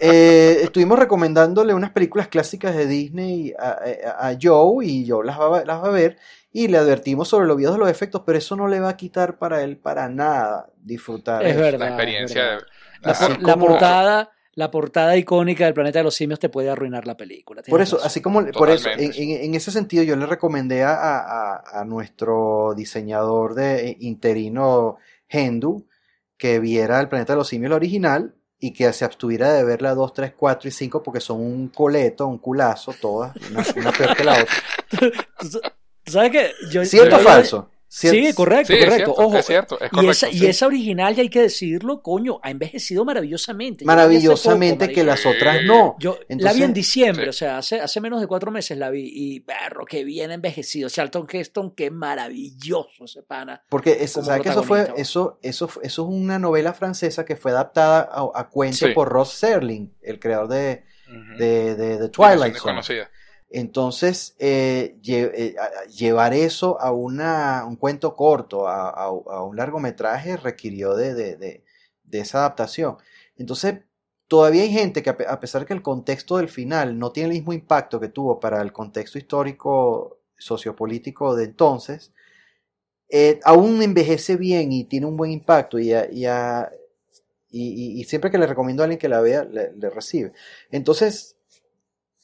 Eh, 0.00 0.60
estuvimos 0.62 0.98
recomendándole 0.98 1.74
unas 1.74 1.90
películas 1.90 2.28
clásicas 2.28 2.74
de 2.74 2.86
Disney 2.86 3.52
a, 3.58 3.78
a- 4.22 4.28
a 4.30 4.38
Joe 4.40 4.86
y 4.86 5.06
Joe 5.08 5.24
las 5.26 5.38
va, 5.38 5.58
a- 5.58 5.64
las 5.66 5.82
va 5.82 5.88
a 5.88 5.90
ver 5.90 6.16
y 6.52 6.68
le 6.68 6.78
advertimos 6.78 7.28
sobre 7.28 7.46
los 7.46 7.56
videos 7.56 7.74
de 7.74 7.80
los 7.80 7.90
efectos, 7.90 8.22
pero 8.24 8.38
eso 8.38 8.56
no 8.56 8.68
le 8.68 8.80
va 8.80 8.90
a 8.90 8.96
quitar 8.96 9.36
para 9.36 9.62
él 9.62 9.76
para 9.76 10.08
nada 10.08 10.70
disfrutar. 10.82 11.44
Es 11.46 11.56
verdad. 11.56 11.80
La 11.80 11.88
experiencia 11.88 12.42
verdad. 12.42 12.66
de. 13.02 13.26
La, 13.28 13.28
la 13.38 13.52
como- 13.54 13.66
portada, 13.66 14.30
la 14.58 14.72
portada 14.72 15.16
icónica 15.16 15.66
del 15.66 15.72
planeta 15.74 16.00
de 16.00 16.02
los 16.02 16.16
simios 16.16 16.40
te 16.40 16.48
puede 16.48 16.68
arruinar 16.68 17.06
la 17.06 17.16
película. 17.16 17.62
Por 17.62 17.80
eso, 17.80 17.94
razón. 17.94 18.06
así 18.08 18.20
como 18.20 18.44
por 18.50 18.68
eso, 18.70 18.88
en, 18.90 19.54
ese 19.54 19.70
sentido 19.70 20.02
yo 20.02 20.16
le 20.16 20.26
recomendé 20.26 20.82
a, 20.82 20.94
a- 21.80 21.84
nuestro 21.84 22.74
diseñador 22.76 23.54
de 23.54 23.96
interino 24.00 24.96
Hendu 25.28 25.86
que 26.36 26.58
viera 26.58 26.98
el 27.00 27.08
planeta 27.08 27.34
de 27.34 27.36
los 27.36 27.46
simios 27.46 27.68
el 27.70 27.74
original 27.74 28.34
y 28.58 28.72
que 28.72 28.92
se 28.92 29.04
abstuviera 29.04 29.52
de 29.52 29.62
ver 29.62 29.80
la 29.80 29.94
2, 29.94 30.12
3, 30.12 30.32
4 30.36 30.68
y 30.68 30.72
5 30.72 31.02
porque 31.04 31.20
son 31.20 31.40
un 31.40 31.68
coleto, 31.68 32.26
un 32.26 32.38
culazo, 32.38 32.92
todas, 33.00 33.36
una, 33.52 33.64
una 33.76 33.92
peor 33.92 34.16
que 34.16 34.24
la 34.24 34.32
otra. 34.42 34.54
¿Tú 35.38 35.60
tú 36.04 36.12
sabes 36.12 36.32
que 36.32 36.50
yo, 36.72 36.84
¿Cierto 36.84 37.14
o 37.14 37.18
yo- 37.20 37.24
falso? 37.24 37.70
Sí, 37.90 38.32
correcto, 38.34 38.66
Sí, 38.72 38.78
es 38.78 38.84
correcto. 38.84 39.14
cierto, 39.14 39.26
Ojo, 39.26 39.38
es 39.38 39.46
cierto, 39.46 39.80
es 39.80 39.86
y, 39.86 39.88
correcto. 39.90 40.10
esa, 40.10 40.30
y 40.30 40.46
esa 40.46 40.66
original, 40.66 41.16
y 41.16 41.20
hay 41.22 41.28
que 41.30 41.40
decirlo, 41.40 42.02
coño, 42.02 42.38
ha 42.42 42.50
envejecido 42.50 43.04
maravillosamente. 43.06 43.84
Maravillosamente 43.86 44.84
poco, 44.86 44.94
que 44.94 45.04
las 45.04 45.24
otras 45.24 45.64
no. 45.64 45.96
Yo 45.98 46.18
la 46.28 46.52
vi 46.52 46.64
en 46.64 46.74
diciembre, 46.74 47.24
Sí. 47.24 47.28
o 47.30 47.32
sea, 47.32 47.58
hace, 47.58 47.80
hace 47.80 48.00
menos 48.00 48.20
de 48.20 48.26
cuatro 48.26 48.50
meses 48.50 48.76
la 48.76 48.90
vi 48.90 49.10
y, 49.12 49.40
perro, 49.40 49.86
que 49.86 50.04
bien 50.04 50.30
envejecido. 50.30 50.88
Charlton 50.90 51.26
Heston, 51.30 51.74
qué 51.74 51.90
maravilloso 51.90 53.04
ese 53.04 53.22
pana. 53.22 53.62
Porque 53.68 53.96
es, 54.00 54.12
¿sabes 54.12 54.42
que 54.42 54.50
eso 54.50 54.62
fue, 54.62 54.92
eso, 54.96 55.38
eso, 55.42 55.70
eso 55.82 56.02
es 56.02 56.08
una 56.08 56.38
novela 56.38 56.74
francesa 56.74 57.24
que 57.24 57.36
fue 57.36 57.52
adaptada 57.52 58.08
a, 58.12 58.28
a 58.34 58.48
cuento 58.48 58.86
por 58.94 59.08
Ross 59.08 59.32
Serling, 59.32 59.94
el 60.02 60.18
creador 60.20 60.48
de, 60.48 60.84
Ujú. 61.08 61.38
de, 61.38 61.74
de, 61.74 62.08
Twilight 62.10 62.56
Zone. 62.56 62.82
Entonces, 63.50 64.36
eh, 64.38 64.96
eh, 65.06 65.56
llevar 65.96 66.34
eso 66.34 66.80
a 66.80 66.92
una, 66.92 67.64
un 67.66 67.76
cuento 67.76 68.14
corto, 68.14 68.68
a, 68.68 68.90
a- 68.90 69.10
un 69.42 69.56
largometraje, 69.56 70.36
requirió 70.36 70.94
de, 70.94 71.14
de- 71.14 71.36
de- 71.36 71.64
de 72.04 72.20
esa 72.20 72.38
adaptación. 72.40 72.98
Entonces, 73.36 73.80
todavía 74.28 74.62
hay 74.62 74.70
gente 74.72 75.02
que, 75.02 75.10
a 75.10 75.16
pe- 75.16 75.26
a 75.26 75.40
pesar 75.40 75.64
que 75.66 75.72
el 75.74 75.82
contexto 75.82 76.36
del 76.36 76.48
final 76.50 76.98
no 76.98 77.10
tiene 77.12 77.30
el 77.30 77.34
mismo 77.36 77.52
impacto 77.54 77.98
que 78.00 78.08
tuvo 78.08 78.38
para 78.40 78.60
el 78.62 78.72
contexto 78.72 79.18
histórico 79.18 80.18
sociopolítico 80.36 81.34
de 81.34 81.44
entonces, 81.44 82.12
eh, 83.10 83.40
aún 83.44 83.82
envejece 83.82 84.36
bien 84.36 84.72
y 84.72 84.84
tiene 84.84 85.06
un 85.06 85.16
buen 85.16 85.30
impacto 85.32 85.78
y- 87.50 88.00
y 88.00 88.04
siempre 88.04 88.30
que 88.30 88.38
le 88.38 88.46
recomiendo 88.46 88.82
a 88.82 88.84
alguien 88.84 88.98
que 88.98 89.08
la 89.08 89.20
vea, 89.20 89.44
le, 89.44 89.72
le 89.74 89.90
recibe. 89.90 90.32
Entonces, 90.70 91.36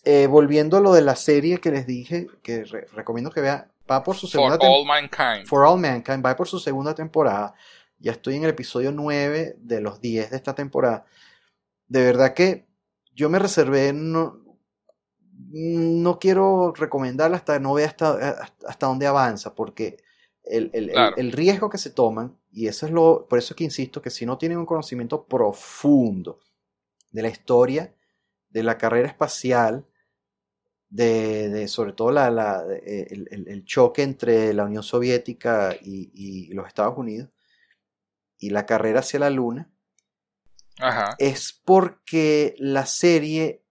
eh, 0.05 0.27
volviendo 0.27 0.77
a 0.77 0.81
lo 0.81 0.93
de 0.93 1.03
la 1.03 1.17
serie 1.17 1.59
que 1.59 1.71
les 1.71 1.87
dije, 1.87 2.27
que 2.43 2.65
re- 2.65 2.87
recomiendo 2.93 3.31
que 3.31 3.41
vean, 3.41 3.71
va 3.91 4.03
por 4.03 4.17
su 4.17 4.27
For 4.29 4.33
segunda 4.53 4.59
all 4.61 4.87
mankind. 4.87 5.47
For 5.47 5.65
All 5.67 5.81
Mankind, 5.81 6.25
va 6.25 6.35
por 6.37 6.49
su 6.49 6.59
segunda 6.59 6.95
temporada. 6.95 7.55
Ya 7.99 8.13
estoy 8.13 8.37
en 8.37 8.45
el 8.45 8.51
episodio 8.51 8.93
9 8.93 9.57
de 9.59 9.81
los 9.81 10.01
10 10.01 10.31
de 10.31 10.37
esta 10.37 10.55
temporada. 10.55 11.05
De 11.89 12.03
verdad 12.05 12.35
que 12.35 12.67
yo 13.15 13.29
me 13.31 13.39
reservé 13.39 13.93
no- 13.93 14.41
no 15.51 16.19
quiero 16.19 16.73
recomendarla 16.75 17.37
hasta 17.37 17.59
no 17.59 17.75
vea 17.75 17.87
hasta, 17.87 18.49
hasta 18.67 18.87
dónde 18.87 19.07
avanza, 19.07 19.55
porque 19.55 19.99
el, 20.43 20.71
el, 20.75 20.91
Claro. 20.91 21.17
el 21.17 21.33
riesgo 21.33 21.71
que 21.71 21.79
se 21.79 21.91
toman, 21.91 22.37
y 22.53 22.67
eso 22.67 22.87
es 22.87 22.93
lo, 22.93 23.27
por 23.29 23.39
eso 23.39 23.55
es 23.55 23.57
que 23.57 23.65
insisto 23.65 24.03
que 24.03 24.11
si 24.11 24.27
no 24.27 24.37
tienen 24.39 24.59
un 24.59 24.67
conocimiento 24.67 25.25
profundo 25.27 26.41
de 27.13 27.23
la 27.23 27.29
historia, 27.29 27.95
de 28.51 28.63
la 28.63 28.77
carrera 28.79 29.09
espacial, 29.09 29.85
de, 30.95 31.49
de 31.49 31.67
sobre 31.67 31.93
todo 31.93 32.13
la, 32.13 32.31
la- 32.31 32.65
eh, 32.71 33.09
el, 33.11 33.27
el- 33.33 33.49
el 33.49 33.65
choque 33.65 34.03
entre 34.03 34.55
la 34.55 34.65
Unión 34.65 34.85
Soviética 34.85 35.75
y, 35.83 36.11
y 36.15 36.53
los 36.55 36.69
Estados 36.69 36.97
Unidos, 36.97 37.31
y 38.39 38.51
la 38.51 38.65
carrera 38.65 39.01
hacia 39.01 39.19
la 39.19 39.31
Luna, 39.31 39.69
Ajá. 40.79 41.17
es 41.19 41.53
porque 41.65 42.55
la 42.59 42.87
serie 42.87 43.65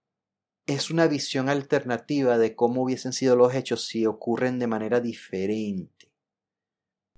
es 0.66 0.90
una 0.92 1.08
visión 1.08 1.48
alternativa 1.48 2.38
de 2.38 2.56
cómo 2.56 2.84
hubiesen 2.84 3.14
sido 3.14 3.38
los 3.38 3.54
hechos 3.56 3.86
si 3.86 4.06
ocurren 4.06 4.60
de 4.60 4.68
manera 4.68 5.00
diferente. 5.00 6.12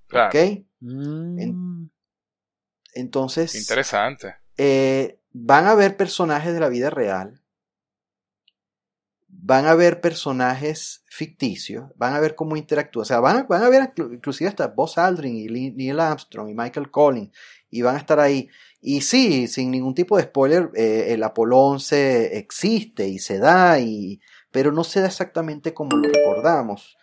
Claro. 0.08 0.30
¿Ok? 0.30 0.66
Mm. 0.82 1.88
Entonces, 2.93 3.56
Interesante. 3.56 4.36
eh, 4.58 5.20
van 5.32 5.66
a 5.66 5.74
ver 5.76 5.97
personajes 5.97 6.53
de 6.53 6.60
la 6.60 6.70
vida 6.70 6.89
real, 6.91 7.41
van 9.48 9.68
a 9.68 9.76
ver 9.76 10.02
personajes 10.02 11.04
ficticios, 11.08 11.91
van 11.96 12.16
a 12.16 12.20
ver 12.20 12.34
cómo 12.34 12.58
interactúan, 12.58 13.04
o 13.04 13.06
sea, 13.06 13.20
van 13.20 13.38
a, 13.38 13.43
van 13.43 13.62
a 13.62 13.70
ver 13.70 13.84
inclu- 13.93 14.12
inclusive 14.16 14.48
hasta 14.50 14.68
Buzz 14.70 14.98
Aldrin 14.98 15.36
y 15.38 15.70
Neil 15.72 16.00
Armstrong 16.00 16.50
y 16.50 16.56
Michael 16.56 16.89
Collins, 16.89 17.32
y 17.70 17.84
van 17.84 17.96
a 17.96 18.00
estar 18.00 18.20
ahí. 18.20 18.50
Y 18.82 19.02
sí, 19.02 19.48
sin 19.48 19.70
ningún 19.70 19.93
tipo 19.93 20.18
de 20.18 20.24
spoiler, 20.24 20.72
eh, 20.74 21.08
el 21.14 21.22
Apolo 21.22 21.60
11 21.60 22.38
existe 22.39 23.08
y 23.08 23.20
se 23.20 23.38
da, 23.38 23.80
y, 23.80 24.20
pero 24.50 24.72
no 24.72 24.84
se 24.84 25.02
da 25.02 25.08
exactamente 25.08 25.76
como 25.76 25.96
lo 25.96 26.10
recordamos. 26.10 26.98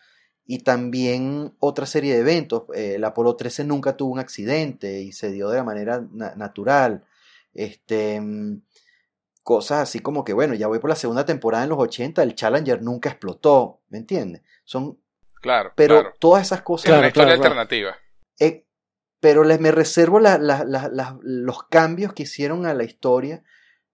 Y 0.45 0.59
también 0.59 1.55
otra 1.61 1.86
serie 1.86 2.14
de 2.14 2.20
eventos. 2.22 2.64
eh, 2.74 2.95
el 2.97 3.05
Apolo 3.05 3.36
13 3.36 3.64
nunca 3.64 3.97
tuvo 3.97 4.12
un 4.12 4.18
accidente 4.18 5.01
y 5.01 5.12
se 5.12 5.30
dio 5.30 5.49
de 5.49 5.59
la 5.59 5.64
manera 5.64 6.05
na- 6.12 6.34
natural. 6.34 7.05
Este, 7.55 8.20
mm, 8.20 8.62
cosas 9.43 9.80
así 9.80 9.99
como 10.01 10.24
que, 10.24 10.32
bueno, 10.32 10.55
ya 10.55 10.66
voy 10.68 10.78
por 10.78 10.90
la 10.90 10.97
segunda 10.97 11.24
temporada 11.26 11.64
en 11.64 11.70
los 11.70 11.78
80, 11.78 12.22
el 12.22 12.34
Challenger 12.34 12.80
nunca 12.82 13.11
explotó, 13.11 13.80
¿me 13.88 13.99
entiendes? 13.99 14.43
Son, 14.64 14.99
Claro. 15.40 15.72
pero 15.74 16.01
claro. 16.01 16.14
todas 16.20 16.43
esas 16.47 16.62
cosas, 16.62 16.84
Es 16.86 16.90
una 16.90 16.97
Claro, 16.99 17.09
historia 17.09 17.26
claro, 17.36 17.40
claro. 17.40 17.61
alternativa. 17.61 17.97
eh, 18.38 18.66
pero 19.20 19.45
les 19.45 19.61
me 19.61 19.70
reservo 19.70 20.18
la- 20.20 20.38
la- 20.38 20.64
la- 20.64 20.88
la- 20.88 21.18
los 21.22 21.64
cambios 21.64 22.12
que 22.12 22.24
hicieron 22.24 22.66
a 22.66 22.74
la 22.74 22.82
historia 22.84 23.45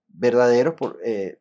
verdaderos 0.08 0.74
por 0.74 0.98
eh, 1.04 1.40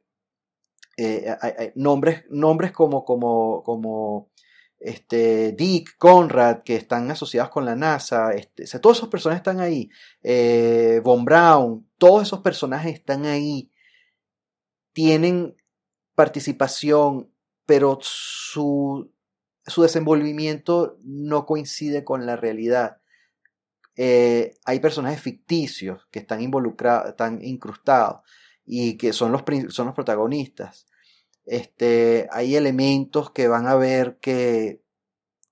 eh, 0.98 1.36
hay- 1.42 1.54
hay 1.58 1.72
nombres, 1.76 2.26
nombres 2.30 2.72
como, 2.72 3.06
como, 3.06 3.64
como 3.64 4.30
este, 4.80 5.52
Dick, 5.54 5.98
Conrad, 5.98 6.64
que 6.64 6.76
están 6.76 7.10
asociados 7.12 7.50
con 7.52 7.66
la 7.66 7.76
NASA, 7.76 8.32
este, 8.34 8.64
o 8.64 8.68
sea, 8.68 8.80
todos 8.82 8.98
esos 8.98 9.10
personajes 9.10 9.40
están 9.42 9.60
ahí, 9.60 9.90
eh, 10.24 11.00
Von 11.04 11.24
Braun, 11.26 11.90
todos 11.98 12.24
esos 12.24 12.40
personajes 12.42 12.94
están 12.94 13.26
ahí, 13.26 13.72
tienen 14.98 15.56
participación, 16.16 17.32
pero 17.68 18.00
su, 18.02 19.12
su 19.64 19.84
desenvolvimiento 19.84 20.98
no 21.04 21.46
coincide 21.46 22.04
con 22.04 22.26
la 22.26 22.36
realidad. 22.36 22.98
Eh, 23.96 24.56
hay 24.66 24.80
personajes 24.80 25.22
ficticios 25.22 26.08
que 26.10 26.18
están 26.18 26.42
involucrados, 26.42 27.10
están 27.10 27.44
incrustados 27.46 28.22
y 28.66 28.98
que 28.98 29.14
son 29.14 29.32
los, 29.32 29.44
son 29.70 29.86
los 29.86 29.96
protagonistas. 29.96 30.88
Este, 31.46 32.28
hay 32.32 32.56
elementos 32.56 33.30
que 33.32 33.48
van 33.48 33.68
a 33.68 33.76
ver 33.76 34.18
que 34.20 34.82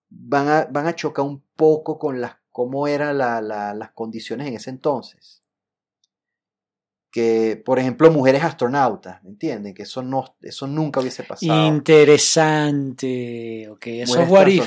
van 0.10 0.50
a, 0.50 0.66
van 0.72 0.88
a 0.88 0.96
chocar 0.96 1.26
un 1.26 1.43
poco 1.56 2.00
con 2.00 2.20
las, 2.20 2.38
cómo 2.52 2.88
eran 2.88 3.20
la- 3.20 3.41
la- 3.41 3.76
las 3.76 3.91
condiciones 3.93 4.48
en 4.50 4.56
ese 4.56 4.72
entonces. 4.72 5.45
Que, 7.16 7.55
por 7.63 7.80
ejemplo, 7.80 8.11
mujeres 8.11 8.43
astronautas, 8.43 9.24
¿me 9.24 9.30
entienden? 9.30 9.74
Que 9.74 9.84
eso, 9.84 10.03
no, 10.03 10.36
eso 10.41 10.68
nunca 10.68 10.99
hubiese 10.99 11.24
pasado. 11.24 11.66
Interesante. 11.66 13.70
Ok, 13.70 13.88
eso 13.88 14.20
es 14.20 14.30
what 14.30 14.47
if. 14.47 14.66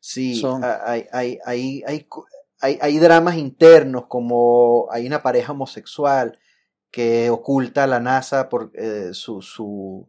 Sí, 0.00 0.36
Son. 0.36 0.64
hay, 0.64 1.06
hay, 1.12 1.38
hay, 1.44 1.84
hay, 2.58 2.78
hay 2.80 2.98
dramas 2.98 3.36
internos, 3.36 4.06
como 4.06 4.88
hay 4.90 5.06
una 5.06 5.22
pareja 5.22 5.52
homosexual 5.52 6.38
que 6.90 7.28
oculta 7.28 7.84
a 7.84 7.86
la 7.86 8.00
NASA 8.00 8.48
por 8.48 8.72
eh, 8.74 9.10
su, 9.12 9.42
su, 9.42 10.08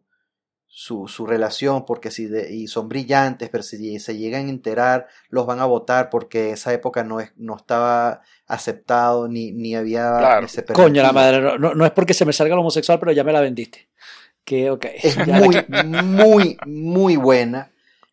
su, 0.71 1.07
su 1.07 1.25
relación, 1.25 1.83
porque 1.85 2.11
si 2.11 2.25
de- 2.27 2.53
y 2.53 2.67
son 2.67 2.87
brillantes, 2.87 3.49
pero 3.49 3.63
si 3.63 3.99
se 3.99 4.17
llegan 4.17 4.45
a 4.45 4.49
enterar, 4.49 5.07
los 5.29 5.45
van 5.47 5.59
a 5.59 5.65
votar 5.65 6.09
porque 6.11 6.51
esa 6.51 6.71
época 6.73 7.03
no, 7.03 7.19
es, 7.19 7.31
no 7.37 7.55
estaba 7.57 8.21
aceptado 8.45 9.27
ni, 9.27 9.51
ni 9.51 9.75
había 9.75 10.09
Claro. 10.17 10.47
Coño, 10.73 11.01
la 11.01 11.11
madre, 11.11 11.41
no, 11.41 11.73
no- 11.73 11.85
es 11.85 11.91
porque 11.91 12.13
se 12.13 12.23
me 12.25 12.33
salga 12.33 12.53
el 12.53 12.59
homosexual, 12.59 12.99
pero 12.99 13.11
ya 13.11 13.23
me 13.23 13.33
la 13.33 13.41
vendiste. 13.41 13.89
Que, 14.45 14.69
ok. 14.69 14.85
es 15.03 15.17
muy, 15.27 15.65
muy, 15.85 16.57
muy 16.65 17.15
buena. 17.15 17.71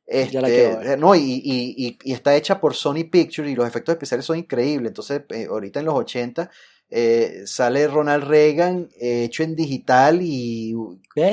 Ya 0.09 0.41
la 0.41 0.49
Este, 0.49 0.63
quiero 0.63 0.79
ver. 0.79 0.87
eh, 0.87 0.97
no, 0.97 1.15
y, 1.15 1.21
y- 1.21 1.75
y- 1.77 1.99
y 2.05 2.13
está 2.13 2.35
hecha 2.37 2.61
por 2.61 2.75
Sony 2.75 3.05
Pictures 3.11 3.51
y 3.51 3.57
los 3.57 3.67
efectos 3.67 3.93
especiales 3.95 4.25
son 4.25 4.39
increíbles. 4.39 4.91
Entonces, 4.91 5.23
eh, 5.31 5.47
ahorita 5.51 5.81
en 5.81 5.87
los 5.87 5.95
80 5.95 6.49
eh, 6.91 7.43
sale 7.47 7.89
Ronald 7.89 8.25
Reagan 8.25 8.89
eh, 9.01 9.25
hecho 9.25 9.43
en 9.43 9.57
digital 9.57 10.21
y, 10.23 10.75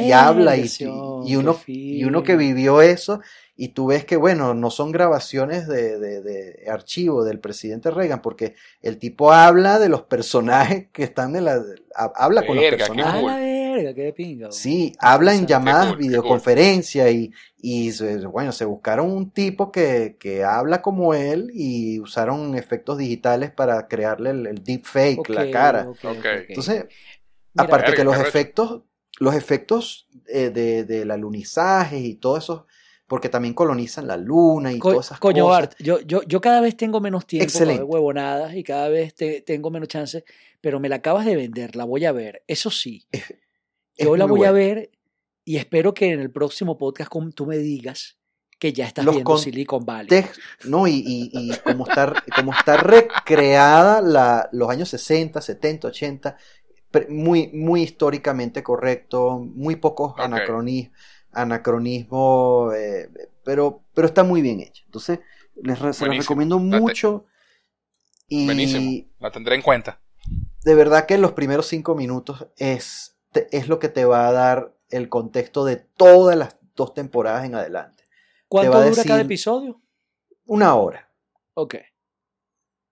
y 0.08 0.12
habla 0.12 0.56
y, 0.58 1.36
uno, 1.36 1.54
y 2.00 2.04
uno 2.06 2.24
que 2.24 2.36
vivió 2.36 2.82
eso 2.82 3.22
y 3.56 3.70
tú 3.70 3.88
ves 3.88 4.04
que, 4.06 4.16
bueno, 4.18 4.56
no 4.56 4.72
son 4.72 4.92
grabaciones 4.92 5.68
de, 5.68 6.00
de, 6.00 6.22
de 6.22 6.66
archivo 6.72 7.24
del 7.24 7.40
presidente 7.40 7.92
Reagan 7.92 8.22
porque 8.22 8.56
el 8.82 8.98
tipo 8.98 9.32
habla 9.32 9.78
de 9.80 9.90
los 9.90 10.02
personajes 10.04 10.88
que 10.92 11.04
están 11.04 11.36
en 11.36 11.46
la... 11.46 11.62
ha- 11.96 12.12
Habla 12.16 12.46
con 12.48 12.56
los 12.56 12.66
personajes. 12.78 13.22
Cool. 13.22 13.53
La 13.74 13.84
verga, 13.84 13.94
qué 13.94 14.14
pinga. 14.14 14.50
Sí, 14.50 14.94
habla 15.00 15.34
en 15.34 15.48
llamadas 15.48 15.98
cool, 15.98 15.98
videoconferencia 15.98 17.10
y, 17.10 17.32
bueno, 18.32 18.52
se 18.52 18.66
buscaron 18.66 19.10
un 19.12 19.32
tipo 19.32 19.72
que, 19.72 20.16
que 20.20 20.44
habla 20.44 20.82
como 20.84 21.16
él 21.16 21.50
y 21.56 22.00
usaron 22.00 22.56
efectos 22.56 23.00
digitales 23.00 23.50
para 23.52 23.88
crearle 23.88 24.30
el, 24.30 24.46
el 24.48 24.64
deepfake, 24.64 25.28
Ok, 25.28 25.30
la 25.30 25.50
cara. 25.50 25.92
Entonces, 26.48 26.86
Mira, 27.54 27.76
aparte 27.76 27.84
Verga, 27.84 27.96
que 27.96 28.04
los 28.06 28.18
efectos, 28.20 28.84
los 29.20 29.36
efectos 29.36 30.08
eh, 30.28 30.52
de, 30.52 30.86
del 30.86 31.12
alunizaje 31.12 32.00
y 32.00 32.16
todo 32.16 32.38
eso, 32.38 32.68
porque 33.08 33.30
también 33.30 33.54
colonizan 33.56 34.08
la 34.08 34.18
luna 34.18 34.74
y 34.74 34.82
Co- 34.82 34.84
todas 34.84 35.08
esas 35.08 35.20
Coño, 35.20 35.46
cosas. 35.46 35.48
Bart, 35.48 35.74
yo, 35.80 36.02
yo, 36.02 36.24
yo 36.24 36.42
cada 36.42 36.60
vez 36.62 36.76
tengo 36.76 37.00
menos 37.00 37.26
tiempo 37.26 37.64
para 37.64 37.78
Excelente. 37.78 37.80
ver 37.80 37.86
huevonadas 37.90 38.56
y 38.56 38.64
cada 38.64 38.90
vez 38.90 39.16
te- 39.16 39.42
tengo 39.42 39.70
menos 39.72 39.88
chance, 39.88 40.26
pero 40.62 40.80
me 40.80 40.90
la 40.90 40.98
acabas 40.98 41.26
de 41.26 41.36
vender, 41.36 41.76
la 41.76 41.86
voy 41.86 42.06
a 42.06 42.12
ver. 42.12 42.44
Eso 42.48 42.70
sí, 42.70 43.08
Es 43.98 44.06
yo 44.06 44.16
la 44.18 44.26
voy 44.26 44.44
a 44.46 44.52
ver 44.52 44.92
y 45.46 45.58
espero 45.58 45.94
que 45.94 46.12
en 46.12 46.20
el 46.20 46.32
próximo 46.32 46.78
podcast 46.78 47.12
tú 47.36 47.46
me 47.46 47.58
digas 47.58 48.18
que 48.60 48.72
ya 48.72 48.86
estás 48.86 49.04
Los 49.04 49.16
viendo 49.16 49.32
con- 49.32 49.40
Silicon 49.40 49.86
Valley. 49.86 50.08
No, 50.66 50.88
y, 50.88 50.94
y, 51.06 51.30
y 51.34 51.52
como 51.66 51.86
está, 51.88 52.14
como 52.36 52.54
está 52.54 52.78
recreada 52.78 54.02
la, 54.02 54.48
los 54.54 54.70
años 54.70 54.88
60, 54.90 55.42
70, 55.42 55.88
80, 55.90 56.38
pre- 56.90 57.08
muy, 57.10 57.50
muy 57.54 57.82
históricamente 57.84 58.64
correcto, 58.64 59.40
muy 59.40 59.76
pocos 59.76 60.14
anacronismos, 61.34 62.74
eh, 62.76 63.10
pero, 63.44 63.84
pero 63.94 64.08
está 64.08 64.24
muy 64.24 64.42
bien 64.42 64.62
hecho. 64.62 64.84
Entonces, 64.86 65.20
les, 65.62 65.80
re- 65.80 65.94
se 65.94 66.06
los 66.06 66.18
recomiendo 66.18 66.60
mucho. 66.60 67.26
Y 68.28 68.46
Buenísimo. 68.46 69.06
La 69.20 69.32
tendré 69.32 69.56
en 69.56 69.62
cuenta. 69.62 70.00
de 70.64 70.76
verdad 70.76 71.06
que 71.06 71.18
los 71.18 71.34
primeros 71.34 71.68
cinco 71.68 71.96
minutos 71.96 72.48
es, 72.58 73.13
te- 73.34 73.48
es 73.56 73.68
lo 73.68 73.80
que 73.80 73.90
te 73.90 74.06
va 74.06 74.28
a 74.28 74.32
dar 74.32 74.74
el 74.90 75.10
contexto 75.10 75.66
de 75.66 75.76
todas 75.76 76.38
las 76.38 76.58
dos 76.76 76.94
temporadas 76.94 77.46
en 77.46 77.56
adelante. 77.56 78.06
¿Cuánto 78.48 78.82
dura 78.82 79.04
cada 79.04 79.22
episodio? 79.22 79.82
Una 80.46 80.76
hora. 80.76 81.10
Ok. 81.56 81.76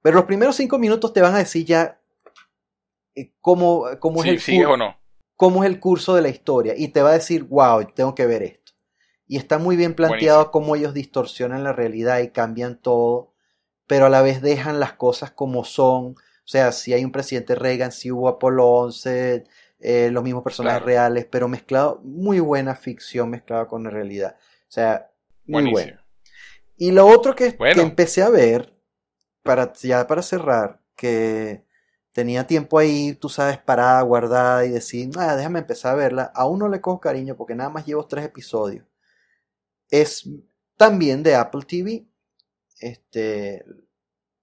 Pero 0.02 0.18
los 0.18 0.26
primeros 0.26 0.56
cinco 0.56 0.78
minutos 0.80 1.14
te 1.14 1.22
van 1.22 1.36
a 1.36 1.40
decir 1.40 1.66
ya 1.66 2.02
eh, 3.16 3.32
cómo, 3.40 3.86
cómo, 4.00 4.24
es 4.24 4.48
el 4.50 4.66
o 4.66 4.78
no. 4.78 4.98
cómo 5.36 5.64
es 5.64 5.70
el 5.70 5.80
curso 5.80 6.16
de 6.16 6.22
la 6.24 6.30
historia. 6.30 6.74
Y 6.76 6.90
te 6.90 7.02
va 7.02 7.12
a 7.12 7.14
decir, 7.14 7.44
wow, 7.44 7.86
tengo 7.94 8.16
que 8.16 8.26
ver 8.26 8.44
esto. 8.44 8.74
Y 9.28 9.38
está 9.38 9.60
muy 9.60 9.76
bien 9.76 9.94
planteado 9.96 10.52
cómo 10.52 10.76
ellos 10.76 10.94
distorsionan 10.94 11.64
la 11.64 11.72
realidad 11.74 12.20
y 12.20 12.30
cambian 12.32 12.78
todo, 12.82 13.34
pero 13.88 14.08
a 14.08 14.10
la 14.10 14.22
vez 14.22 14.42
dejan 14.42 14.80
las 14.80 14.94
cosas 14.94 15.32
como 15.32 15.64
son. 15.64 16.16
O 16.16 16.48
sea, 16.52 16.72
si 16.72 16.94
hay 16.94 17.06
un 17.06 17.12
presidente 17.12 17.56
Reagan, 17.56 17.92
si 17.92 18.12
hubo 18.12 18.28
Apolo 18.28 18.68
11, 18.68 19.46
eh, 19.82 20.10
los 20.12 20.24
mismos 20.24 20.44
personajes 20.44 20.80
Claro. 20.80 20.86
reales, 20.86 21.26
pero 21.30 21.48
mezclado, 21.48 22.00
muy 22.04 22.40
buena 22.40 22.76
ficción 22.76 23.30
mezclada 23.30 23.68
con 23.68 23.84
la 23.84 23.90
realidad. 23.90 24.36
O 24.40 24.72
sea, 24.72 25.12
muy 25.46 25.64
Buenísimo. 25.64 25.74
bueno. 25.74 26.02
Y 26.78 26.92
lo 26.92 27.08
otro 27.08 27.36
que, 27.36 27.52
Bueno. 27.52 27.76
que 27.76 27.82
empecé 27.82 28.22
a 28.24 28.30
ver, 28.30 28.74
para, 29.44 29.74
ya 29.74 30.06
para 30.08 30.22
cerrar, 30.22 30.82
que 30.96 31.66
tenía 32.12 32.46
tiempo 32.48 32.78
ahí, 32.80 33.14
tú 33.16 33.30
sabes, 33.30 33.58
parada, 33.58 34.02
guardada 34.02 34.66
y 34.66 34.70
decir, 34.70 35.10
ah, 35.18 35.36
déjame 35.36 35.60
empezar 35.60 35.94
a 35.94 35.96
verla. 35.96 36.32
Aún 36.36 36.60
no 36.60 36.68
le 36.70 36.82
cojo 36.82 37.00
cariño 37.00 37.36
porque 37.38 37.56
nada 37.56 37.70
más 37.70 37.86
llevo 37.86 38.06
tres 38.08 38.26
episodios. 38.26 38.86
Es 39.90 40.28
también 40.78 41.24
de 41.24 41.36
Apple 41.36 41.64
TV. 41.68 42.06
Este 42.80 43.64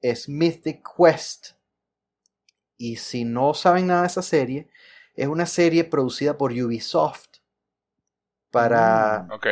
es 0.01 0.29
Mythic 0.29 0.83
Quest. 0.97 1.51
Y 2.77 2.97
si 2.97 3.25
no 3.25 3.55
saben 3.55 3.89
nada 3.89 4.03
de 4.03 4.07
esa 4.09 4.23
serie, 4.23 4.69
es 5.23 5.29
una 5.29 5.47
serie 5.47 5.85
producida 5.85 6.39
por 6.39 6.53
Ubisoft. 6.53 7.27
Para, 8.51 9.29
Ok. 9.29 9.47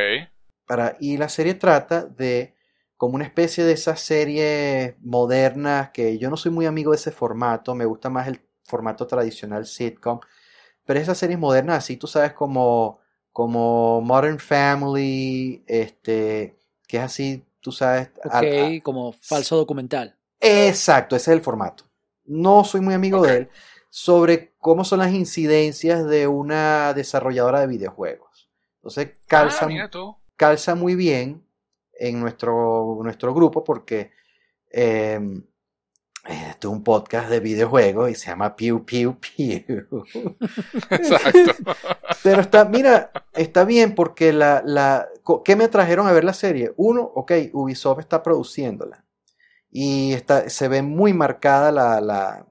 para, 0.66 0.96
y 1.00 1.16
la 1.18 1.28
serie 1.28 1.54
trata 1.54 2.04
de 2.06 2.54
como 2.96 3.16
una 3.16 3.24
especie 3.26 3.64
de 3.64 3.72
esas 3.74 4.00
series 4.00 4.96
modernas 5.02 5.90
que 5.92 6.18
yo 6.18 6.30
no 6.30 6.36
soy 6.38 6.52
muy 6.52 6.66
amigo 6.66 6.92
de 6.92 6.96
ese 6.98 7.12
formato, 7.12 7.74
me 7.74 7.86
gusta 7.86 8.10
más 8.10 8.28
el 8.28 8.40
formato 8.64 9.06
tradicional 9.06 9.66
sitcom, 9.66 10.20
pero 10.86 11.00
esas 11.00 11.18
series 11.18 11.38
modernas 11.38 11.78
así, 11.78 11.96
tú 11.98 12.06
sabes, 12.08 12.32
como, 12.34 13.00
como 13.32 14.00
Modern 14.02 14.38
Family, 14.40 15.64
este, 15.68 16.58
que 16.88 16.98
es 16.98 17.04
así, 17.04 17.46
tú 17.60 17.72
sabes, 17.72 18.10
a- 18.30 18.40
Ok, 18.40 18.42
a- 18.56 18.80
como 18.82 19.12
falso 19.12 19.56
documental. 19.56 20.16
Exacto, 20.40 21.16
ese 21.16 21.30
es 21.32 21.36
el 21.38 21.42
formato. 21.42 21.84
No 22.24 22.64
soy 22.64 22.80
muy 22.80 22.94
amigo 22.94 23.24
de 23.24 23.36
él. 23.36 23.50
Sobre 23.90 24.54
cómo 24.58 24.84
son 24.84 24.98
las 25.00 25.12
incidencias 25.12 26.06
de 26.06 26.26
una 26.26 26.92
desarrolladora 26.94 27.60
de 27.60 27.66
videojuegos. 27.66 28.50
Entonces 28.76 29.18
calza, 29.26 29.68
Ah, 29.70 29.90
calza 30.36 30.74
muy 30.74 30.94
bien 30.94 31.44
en 31.92 32.20
nuestro, 32.20 32.98
nuestro 33.02 33.34
grupo 33.34 33.64
porque 33.64 34.12
eh, 34.70 35.18
esto 36.28 36.68
es 36.68 36.74
un 36.74 36.82
podcast 36.82 37.28
de 37.28 37.40
videojuegos 37.40 38.10
y 38.10 38.14
se 38.14 38.26
llama 38.26 38.56
Pew 38.56 38.84
Pew 38.84 39.16
Pew. 39.20 40.04
Exacto. 40.90 41.52
Pero 42.22 42.40
está, 42.40 42.64
mira, 42.64 43.12
está 43.32 43.64
bien 43.64 43.94
porque 43.94 44.32
la, 44.32 44.62
la, 44.64 45.08
¿qué 45.44 45.54
me 45.54 45.64
atrajeron 45.64 46.06
a 46.06 46.12
ver 46.12 46.24
la 46.24 46.34
serie? 46.34 46.72
Uno, 46.76 47.02
ok, 47.02 47.32
Ubisoft 47.52 48.00
está 48.00 48.22
produciéndola. 48.22 49.04
Y 49.70 50.12
está, 50.14 50.48
se 50.48 50.68
ve 50.68 50.82
muy 50.82 51.12
marcada 51.12 51.70
la, 51.70 52.00
la, 52.00 52.46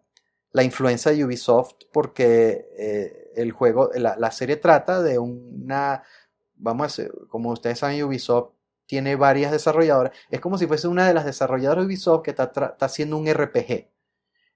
la 0.56 0.64
influencia 0.64 1.12
de 1.12 1.26
Ubisoft 1.26 1.74
porque 1.92 2.66
eh, 2.78 3.34
el 3.36 3.52
juego, 3.52 3.90
la, 3.94 4.16
la 4.18 4.32
serie 4.32 4.56
trata 4.56 5.04
de 5.04 5.20
una, 5.20 6.02
vamos 6.56 6.84
a 6.84 6.88
hacer, 6.88 7.12
como 7.28 7.52
ustedes 7.52 7.80
saben, 7.80 8.02
Ubisoft 8.02 8.52
tiene 8.86 9.18
varias 9.18 9.52
desarrolladoras. 9.52 10.14
Es 10.32 10.40
como 10.40 10.58
si 10.58 10.66
fuese 10.66 10.88
una 10.88 11.06
de 11.06 11.14
las 11.14 11.26
desarrolladoras 11.26 11.84
de 11.84 11.88
Ubisoft 11.88 12.24
que 12.24 12.32
está, 12.32 12.46
está 12.46 12.86
haciendo 12.86 13.18
un 13.18 13.28
RPG. 13.28 13.90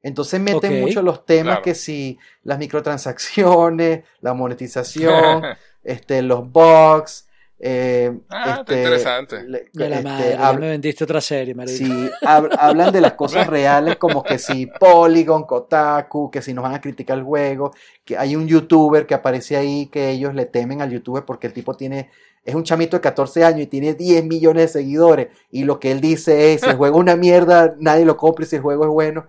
Entonces 0.02 0.40
meten 0.40 0.80
mucho 0.80 1.02
los 1.02 1.26
temas 1.26 1.56
Claro. 1.56 1.62
que 1.64 1.76
si 1.76 2.18
las 2.44 2.60
microtransacciones, 2.60 4.06
la 4.22 4.34
monetización, 4.34 5.44
este, 5.84 6.22
los 6.22 6.50
bugs. 6.50 7.28
Eh, 7.60 8.12
Ah, 8.30 8.44
está 8.60 8.74
este, 8.74 8.76
interesante. 8.76 9.44
le- 9.48 9.70
De 9.74 9.90
la 9.90 9.98
este, 9.98 10.04
madre, 10.04 10.32
ya 10.32 10.38
hab- 10.38 10.60
me 10.60 10.70
vendiste 10.70 11.04
otra 11.04 11.22
serie, 11.22 11.54
marico. 11.56 11.78
Sí, 11.78 12.10
hab- 12.24 12.52
hablan 12.58 12.92
de 12.94 13.02
las 13.02 13.14
cosas 13.14 13.48
reales 13.48 13.98
como 13.98 14.24
que 14.26 14.38
si 14.40 14.66
Polygon, 14.66 15.44
Kotaku, 15.44 16.30
que 16.32 16.42
si 16.42 16.54
nos 16.54 16.64
van 16.64 16.74
a 16.76 16.82
criticar 16.82 17.18
el 17.18 17.24
juego, 17.24 17.72
que 18.06 18.18
hay 18.18 18.36
un 18.36 18.48
youtuber 18.48 19.06
que 19.06 19.14
aparece 19.14 19.58
ahí 19.58 19.88
que 19.88 20.10
ellos 20.10 20.34
le 20.34 20.46
temen 20.46 20.82
al 20.82 20.92
youtuber 20.92 21.24
porque 21.26 21.48
el 21.48 21.54
tipo 21.54 21.76
tiene, 21.76 22.10
es 22.44 22.56
un 22.56 22.64
chamito 22.64 22.98
de 22.98 23.02
14 23.02 23.44
años 23.44 23.62
y 23.62 23.68
tiene 23.68 23.94
10 23.94 24.24
millones 24.24 24.64
de 24.74 24.80
seguidores 24.82 25.28
y 25.52 25.64
lo 25.66 25.80
que 25.80 25.92
él 25.92 26.02
dice 26.02 26.54
es, 26.54 26.62
si 26.62 26.70
el 26.70 26.78
juego 26.78 26.98
es 26.98 27.02
una 27.02 27.16
mierda, 27.16 27.76
nadie 27.80 28.06
lo 28.06 28.18
compra 28.18 28.46
y 28.46 28.48
si 28.48 28.56
el 28.56 28.62
juego 28.62 28.86
es 28.86 28.90
bueno. 28.90 29.28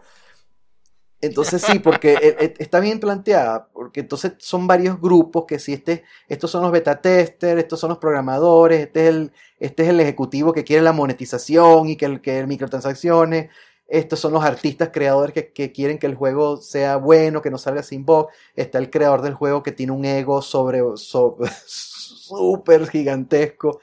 Entonces 1.22 1.62
sí, 1.62 1.78
porque 1.80 2.14
eh, 2.14 2.36
eh, 2.40 2.54
está 2.58 2.80
bien 2.80 2.98
planteada, 2.98 3.68
porque 3.74 4.00
entonces 4.00 4.32
son 4.38 4.66
varios 4.66 5.00
grupos 5.00 5.44
que 5.46 5.58
si 5.58 5.74
este, 5.74 6.04
estos 6.28 6.50
son 6.50 6.62
los 6.62 6.72
beta 6.72 7.00
testers, 7.02 7.60
estos 7.60 7.78
son 7.78 7.90
los 7.90 7.98
programadores, 7.98 8.80
este 8.80 9.02
es 9.02 9.08
el, 9.14 9.32
este 9.58 9.82
es 9.82 9.88
el 9.90 10.00
ejecutivo 10.00 10.52
que 10.54 10.64
quiere 10.64 10.82
la 10.82 10.94
monetización 10.94 11.88
y 11.88 11.96
que 11.96 12.06
el 12.06 12.20
que 12.22 12.46
microtransacciones, 12.46 13.50
estos 13.86 14.20
son 14.20 14.32
los 14.32 14.44
artistas 14.44 14.90
creadores 14.92 15.34
que, 15.34 15.52
que 15.52 15.72
quieren 15.72 15.98
que 15.98 16.06
el 16.06 16.14
juego 16.14 16.56
sea 16.56 16.96
bueno, 16.96 17.42
que 17.42 17.50
no 17.50 17.58
salga 17.58 17.82
sin 17.82 18.06
bug, 18.06 18.28
está 18.56 18.78
el 18.78 18.88
creador 18.88 19.20
del 19.20 19.34
juego 19.34 19.62
que 19.62 19.72
tiene 19.72 19.92
un 19.92 20.04
ego 20.06 20.40
sobre, 20.40 20.80
sobre 20.96 21.50
súper 21.66 22.88
gigantesco. 22.88 23.80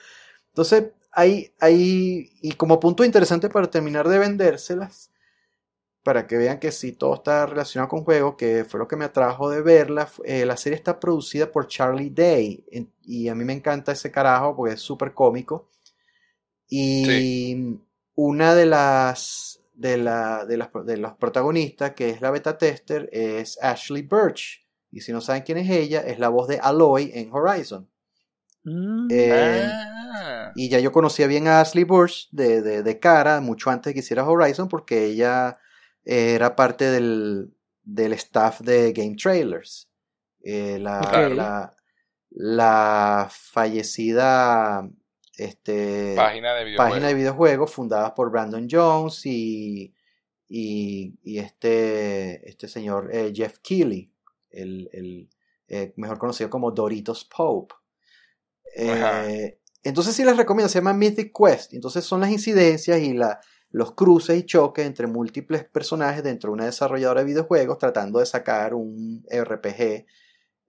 Entonces, 0.49 0.85
hay, 1.11 1.51
hay, 1.59 2.31
y 2.41 2.53
como 2.53 2.79
punto 2.79 3.03
interesante 3.03 3.49
para 3.49 3.69
terminar 3.69 4.07
de 4.07 4.19
vendérselas, 4.19 5.11
para 6.07 6.25
que 6.25 6.37
vean 6.37 6.57
que 6.57 6.71
sí, 6.71 6.93
todo 6.93 7.15
está 7.15 7.45
relacionado 7.45 7.89
con 7.89 8.05
juego, 8.05 8.37
que 8.37 8.63
fue 8.63 8.79
lo 8.79 8.87
que 8.87 8.95
me 8.95 9.03
atrajo 9.03 9.49
de 9.49 9.61
verla. 9.61 10.07
eh, 10.23 10.45
la 10.45 10.55
serie 10.55 10.77
está 10.77 10.97
producida 11.01 11.51
por 11.51 11.67
Charlie 11.67 12.11
Day, 12.11 12.63
en- 12.71 12.89
y 13.03 13.27
a 13.27 13.35
mí 13.35 13.43
me 13.43 13.51
encanta 13.51 13.91
ese 13.91 14.09
carajo 14.09 14.55
porque 14.55 14.75
es 14.75 14.81
súper 14.81 15.13
cómico. 15.13 15.67
Y 16.69 17.77
una 18.15 18.55
de 18.55 18.65
las, 18.67 19.59
de, 19.73 19.97
la, 19.97 20.45
de, 20.45 20.55
las, 20.57 20.69
de 20.85 20.95
los 20.97 21.13
protagonistas, 21.15 21.91
que 21.91 22.09
es 22.09 22.21
la 22.21 22.31
beta 22.31 22.57
tester, 22.57 23.09
es 23.11 23.57
Ashley 23.61 24.03
Birch. 24.03 24.65
Y 24.91 25.01
si 25.01 25.11
no 25.11 25.19
saben 25.19 25.43
quién 25.43 25.57
es 25.57 25.69
ella, 25.69 25.99
es 26.01 26.19
la 26.19 26.29
voz 26.29 26.47
de 26.47 26.59
Aloy 26.59 27.11
en 27.15 27.29
Horizon. 27.33 27.89
Mm, 28.63 29.07
Eh, 29.11 29.61
Ah. 30.19 30.51
y 30.55 30.69
ya 30.69 30.79
yo 30.79 30.91
conocía 30.93 31.27
bien 31.27 31.47
a 31.47 31.59
Ashley 31.61 31.83
Burch 31.83 32.29
de, 32.31 32.61
de, 32.61 32.81
de 32.83 32.99
cara, 32.99 33.41
mucho 33.41 33.69
antes 33.69 33.91
de 33.91 33.93
que 33.93 33.99
hiciera 33.99 34.27
Horizon, 34.27 34.67
porque 34.69 35.05
ella 35.05 35.57
era 36.09 36.55
parte 36.55 36.85
del, 36.89 37.53
del 37.83 38.13
staff 38.13 38.61
de 38.61 38.93
Game 38.93 39.15
Trailers. 39.15 39.89
Eh, 40.41 40.79
la, 40.79 40.99
Ok. 41.01 41.35
la, 41.35 41.75
la 42.29 43.27
fallecida 43.29 44.89
este, 45.37 46.13
Página 46.15 46.53
de 46.53 46.63
videojuegos. 46.63 46.91
página 46.91 47.07
de 47.09 47.13
videojuegos 47.13 47.71
fundada 47.71 48.15
por 48.15 48.31
Brandon 48.31 48.67
Jones 48.71 49.25
y, 49.25 49.93
y, 50.47 51.13
y 51.23 51.39
este, 51.39 52.49
este 52.49 52.67
señor 52.67 53.09
eh, 53.13 53.33
Jeff 53.35 53.59
Keighley, 53.59 54.09
el, 54.49 54.89
el, 54.93 55.29
eh, 55.67 55.93
mejor 55.97 56.17
conocido 56.17 56.49
como 56.49 56.71
Doritos 56.71 57.25
Pope. 57.25 57.75
Eh, 58.75 59.59
entonces 59.83 60.15
sí 60.15 60.23
les 60.23 60.37
recomiendo, 60.37 60.69
se 60.69 60.79
llama 60.79 60.93
Mythic 60.93 61.31
Quest. 61.37 61.73
Entonces 61.73 62.05
son 62.05 62.21
las 62.21 62.31
incidencias 62.31 62.99
y 62.99 63.13
la, 63.13 63.39
los 63.71 63.93
cruces 63.93 64.37
y 64.39 64.45
choques 64.45 64.85
entre 64.85 65.07
múltiples 65.07 65.63
personajes 65.65 66.23
dentro 66.23 66.49
de 66.49 66.53
una 66.53 66.65
desarrolladora 66.65 67.21
de 67.21 67.27
videojuegos 67.27 67.77
tratando 67.77 68.19
de 68.19 68.25
sacar 68.25 68.73
un 68.73 69.25
RPG. 69.29 70.05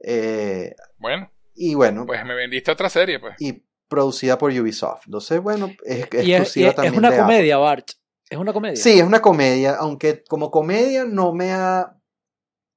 eh, 0.00 0.74
Bueno, 0.98 1.30
y 1.54 1.74
bueno, 1.74 2.06
pues 2.06 2.24
me 2.24 2.34
vendiste 2.34 2.70
otra 2.70 2.88
serie, 2.88 3.18
pues. 3.18 3.34
y 3.38 3.64
producida 3.88 4.36
por 4.38 4.50
Ubisoft. 4.52 5.02
Entonces, 5.06 5.40
bueno, 5.40 5.70
es 5.84 5.98
y 6.12 6.16
es, 6.16 6.24
y 6.26 6.32
exclusiva 6.34 6.66
es- 6.66 6.70
es 6.70 6.76
también 6.76 6.98
una 6.98 7.08
de 7.10 7.14
Apple. 7.16 7.24
comedia, 7.34 7.56
Bart. 7.58 7.88
Es 8.30 8.38
una 8.38 8.52
comedia. 8.52 8.76
Sí, 8.76 8.98
es 8.98 9.04
una 9.04 9.22
comedia, 9.22 9.76
aunque 9.76 10.22
como 10.24 10.50
comedia 10.50 11.04
no 11.06 11.32
me 11.32 11.52
ha 11.52 11.96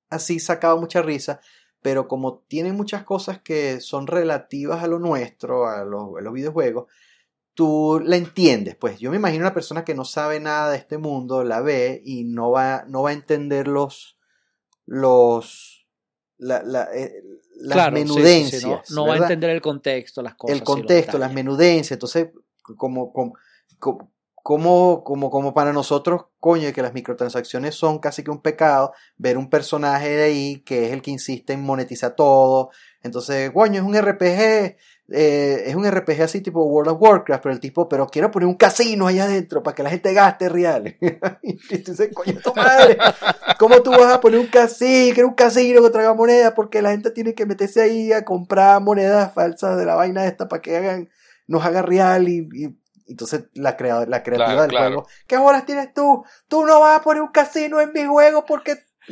así 0.09 0.39
sacado 0.39 0.79
mucha 0.79 1.01
risa, 1.01 1.41
pero 1.81 2.07
como 2.07 2.39
tiene 2.47 2.71
muchas 2.73 3.03
cosas 3.03 3.41
que 3.41 3.81
son 3.81 4.07
relativas 4.07 4.83
a 4.83 4.87
lo 4.87 4.99
nuestro, 4.99 5.67
a 5.67 5.83
los, 5.83 6.17
a 6.17 6.21
los 6.21 6.33
videojuegos, 6.33 6.85
tú 7.53 8.01
la 8.03 8.15
entiendes. 8.17 8.75
Pues 8.75 8.99
yo 8.99 9.11
me 9.11 9.17
imagino 9.17 9.43
una 9.43 9.53
persona 9.53 9.83
que 9.83 9.95
no 9.95 10.05
sabe 10.05 10.39
nada 10.39 10.71
de 10.71 10.77
este 10.77 10.97
mundo, 10.97 11.43
la 11.43 11.61
ve 11.61 12.01
y 12.05 12.23
no 12.23 12.51
va, 12.51 12.85
no 12.87 13.03
va 13.03 13.11
a 13.11 13.13
entender 13.13 13.67
los, 13.67 14.17
los, 14.85 15.87
la, 16.37 16.63
la, 16.63 16.89
eh, 16.93 17.11
las 17.57 17.75
Claro, 17.75 17.97
sí, 17.97 18.03
sí, 18.03 18.07
sí, 18.07 18.13
menudencias. 18.15 18.91
no, 18.91 18.95
no 18.95 19.07
va 19.07 19.13
a 19.13 19.17
entender 19.17 19.49
el 19.51 19.61
contexto, 19.61 20.21
las 20.21 20.35
cosas. 20.35 20.57
el 20.57 20.63
contexto, 20.63 21.17
las 21.17 21.33
menudencias. 21.33 21.91
Entonces, 21.91 22.29
como, 22.61 23.11
como, 23.11 23.33
como, 23.79 24.11
como, 24.43 25.03
como, 25.03 25.29
como 25.29 25.53
para 25.53 25.71
nosotros, 25.71 26.25
coño, 26.39 26.71
que 26.73 26.81
las 26.81 26.93
microtransacciones 26.93 27.75
son 27.75 27.99
casi 27.99 28.23
que 28.23 28.31
un 28.31 28.41
pecado, 28.41 28.93
ver 29.17 29.37
un 29.37 29.49
personaje 29.49 30.09
de 30.09 30.23
ahí 30.23 30.63
que 30.63 30.87
es 30.87 30.93
el 30.93 31.01
que 31.01 31.11
insiste 31.11 31.53
en 31.53 31.61
monetizar 31.61 32.15
todo. 32.15 32.71
Entonces, 33.03 33.51
coño, 33.51 33.81
es 33.81 33.87
un 33.87 33.95
RPG, 33.95 34.77
eh, 35.13 35.63
es 35.67 35.75
un 35.75 35.85
RPG 35.85 36.21
así 36.21 36.41
tipo 36.41 36.63
World 36.63 36.91
of 36.93 37.01
Warcraft, 37.01 37.43
pero 37.43 37.53
el 37.53 37.59
tipo, 37.59 37.89
pero 37.89 38.07
quiero 38.07 38.31
poner 38.31 38.47
un 38.47 38.55
casino 38.55 39.07
allá 39.07 39.25
adentro 39.25 39.61
para 39.61 39.75
que 39.75 39.83
la 39.83 39.89
gente 39.89 40.13
gaste 40.13 40.49
reales. 40.49 40.95
y 41.43 41.57
entonces, 41.75 42.09
coño, 42.13 42.39
tu 42.43 42.53
madre, 42.55 42.97
¿cómo 43.59 43.81
tú 43.81 43.91
vas 43.91 44.13
a 44.13 44.21
poner 44.21 44.39
un 44.39 44.47
casino, 44.47 45.13
quiero 45.13 45.29
un 45.29 45.35
casino 45.35 45.81
que 45.81 45.89
traiga 45.89 46.13
monedas? 46.13 46.53
Porque 46.55 46.81
la 46.81 46.91
gente 46.91 47.11
tiene 47.11 47.33
que 47.33 47.45
meterse 47.45 47.81
ahí 47.81 48.13
a 48.13 48.23
comprar 48.25 48.81
monedas 48.81 49.33
falsas 49.33 49.77
de 49.77 49.85
la 49.85 49.95
vaina 49.95 50.25
esta 50.25 50.47
para 50.47 50.61
que 50.61 50.77
hagan, 50.77 51.09
nos 51.47 51.63
haga 51.65 51.81
real 51.81 52.27
y, 52.29 52.47
y- 52.53 52.77
entonces 53.07 53.43
la, 53.55 53.75
crea- 53.75 54.05
la 54.07 54.23
creativa 54.23 54.45
Claro, 54.47 54.61
del 54.61 54.69
claro. 54.69 54.87
juego. 55.01 55.07
¿Qué 55.27 55.35
horas 55.37 55.65
tienes 55.65 55.93
tú? 55.93 56.23
Tú 56.47 56.65
no 56.65 56.79
vas 56.79 56.99
a 56.99 57.03
poner 57.03 57.21
un 57.21 57.31
casino 57.31 57.81
en 57.81 57.91
mi 57.93 58.05
juego 58.05 58.45
porque... 58.45 58.77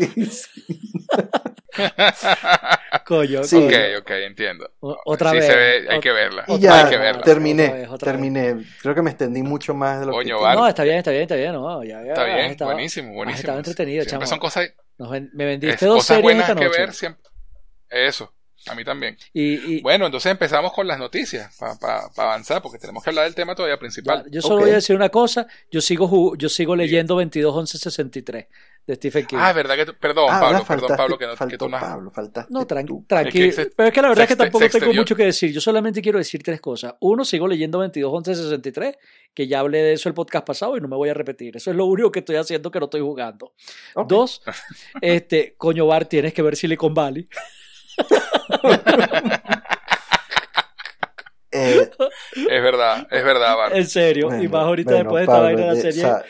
Coño, 3.06 3.44
Sí. 3.44 3.56
ok, 3.58 3.74
ok, 4.02 4.10
entiendo. 4.12 4.72
O- 4.80 4.98
Otra 5.06 5.32
sí 5.32 5.38
vez. 5.38 5.46
se 5.48 5.56
ve, 5.56 5.88
hay 5.90 6.00
que 6.00 6.12
verla. 6.12 6.44
y 6.48 6.60
ya 6.60 6.84
hay 6.86 6.90
que 6.90 6.98
verla. 6.98 7.22
terminé, 7.24 7.64
Otra 7.66 7.76
vez, 7.78 7.90
otra 7.90 8.12
vez. 8.12 8.22
terminé. 8.22 8.66
Creo 8.82 8.96
que 8.96 9.02
me 9.02 9.10
extendí 9.12 9.42
mucho 9.44 9.74
más 9.74 10.00
de 10.00 10.06
lo 10.08 10.12
Coño, 10.14 10.38
que... 10.38 10.44
vale. 10.44 10.60
No, 10.60 10.68
está 10.68 10.84
bien, 10.84 10.98
está 10.98 11.12
bien, 11.12 11.24
está 11.24 11.36
bien. 11.36 11.54
No, 11.54 11.84
ya, 11.84 12.02
ya, 12.04 12.10
Está 12.10 12.22
has 12.26 12.34
bien, 12.36 12.52
estado- 12.52 12.72
buenísimo, 12.72 13.14
buenísimo. 13.14 13.40
estado 13.42 13.58
entretenido, 13.60 14.04
Siempre 14.04 14.28
chamo. 14.28 14.30
son 14.30 14.40
cosas, 14.40 14.74
Nos 14.98 15.10
me 15.12 15.46
vendiste 15.46 15.86
dos 15.86 15.96
cosas 15.98 16.08
series 16.08 16.24
buenas 16.24 16.50
esta 16.50 16.60
que 16.60 16.66
noche. 16.66 16.80
ver 16.80 16.94
siempre. 16.94 17.30
Eso, 17.90 18.34
a 18.70 18.76
mí 18.76 18.84
también. 18.84 19.18
Y, 19.34 19.76
y- 19.78 19.82
Bueno, 19.82 20.06
entonces 20.06 20.32
empezamos 20.32 20.74
con 20.74 20.88
las 20.88 21.00
noticias 21.00 21.56
para 21.80 22.10
avanzar, 22.18 22.62
porque 22.62 22.78
tenemos 22.78 23.04
que 23.04 23.10
hablar 23.10 23.26
del 23.26 23.36
tema 23.36 23.56
todavía 23.56 23.78
principal. 23.80 24.24
ya, 24.26 24.32
yo 24.32 24.42
solo 24.42 24.62
voy 24.62 24.72
a 24.72 24.76
decir 24.76 24.96
una 24.96 25.10
cosa, 25.10 25.48
yo 25.72 25.82
sigo 25.82 26.36
yo 26.38 26.50
sigo 26.50 26.76
leyendo 26.76 27.16
22-11-63 27.22 28.48
de 28.88 28.96
Stephen 28.96 29.26
King. 29.28 29.38
Ah, 29.40 29.54
verdad 29.54 29.76
que 29.76 29.86
tú- 29.86 29.94
perdón, 30.00 30.26
Ah, 30.30 30.40
Pablo, 30.40 30.48
¿verdad? 30.60 30.68
perdón, 30.68 30.98
Pablo, 30.98 31.18
que, 31.20 31.26
no, 31.26 31.32
que 31.34 31.38
faltó 31.38 31.58
tú 31.60 31.70
no 31.70 31.78
has- 31.78 31.84
Pablo, 31.84 32.10
faltaste 32.12 32.52
No, 32.54 32.66
tran- 32.68 32.88
tú. 32.88 33.06
tranquilo. 33.08 33.46
Es 33.46 33.56
que 33.56 33.64
se- 33.64 33.70
Pero 33.76 33.88
es 33.90 33.94
que 33.94 34.02
la 34.02 34.08
verdad 34.10 34.22
se 34.22 34.24
es 34.24 34.30
que 34.30 34.36
tampoco 34.44 34.68
se 34.70 34.80
tengo 34.80 34.94
mucho 34.94 35.16
que 35.16 35.26
decir. 35.26 35.52
Yo 35.52 35.62
solamente 35.62 36.02
quiero 36.02 36.18
decir 36.18 36.42
tres 36.42 36.60
cosas. 36.60 36.96
Uno, 37.02 37.24
sigo 37.24 37.48
leyendo 37.48 37.78
22-11-63, 37.80 38.98
que 39.36 39.48
ya 39.48 39.60
hablé 39.60 39.78
de 39.84 39.94
eso 39.94 40.10
el 40.10 40.16
podcast 40.16 40.46
pasado 40.48 40.76
y 40.76 40.82
no 40.82 40.88
me 40.88 40.96
voy 40.96 41.10
a 41.10 41.14
repetir. 41.14 41.56
Eso 41.56 41.70
es 41.70 41.78
lo 41.78 41.86
único 41.86 42.12
que 42.12 42.20
estoy 42.20 42.38
haciendo 42.38 42.72
que 42.72 42.80
no 42.80 42.86
estoy 42.86 43.02
jugando. 43.02 43.54
Dos, 44.08 44.42
este, 45.02 45.54
coño 45.58 45.86
Bar, 45.86 46.06
tienes 46.06 46.34
que 46.34 46.42
ver 46.42 46.56
Silicon 46.56 46.94
Valley. 46.96 47.28
Eh, 51.52 51.89
Es 52.36 52.62
verdad, 52.62 53.08
es 53.10 53.24
verdad, 53.24 53.58
Bart. 53.58 53.76
En 53.76 53.88
serio. 53.88 54.30
y 54.39 54.47
más 54.47 54.66
ahorita 54.66 54.91
bueno, 54.91 55.04
después 55.06 55.22
de 55.28 55.32
esta 55.34 55.41
vaina 55.41 55.62
de 55.62 55.68
la 55.68 55.76
serie. 55.82 56.02
sa- 56.02 56.24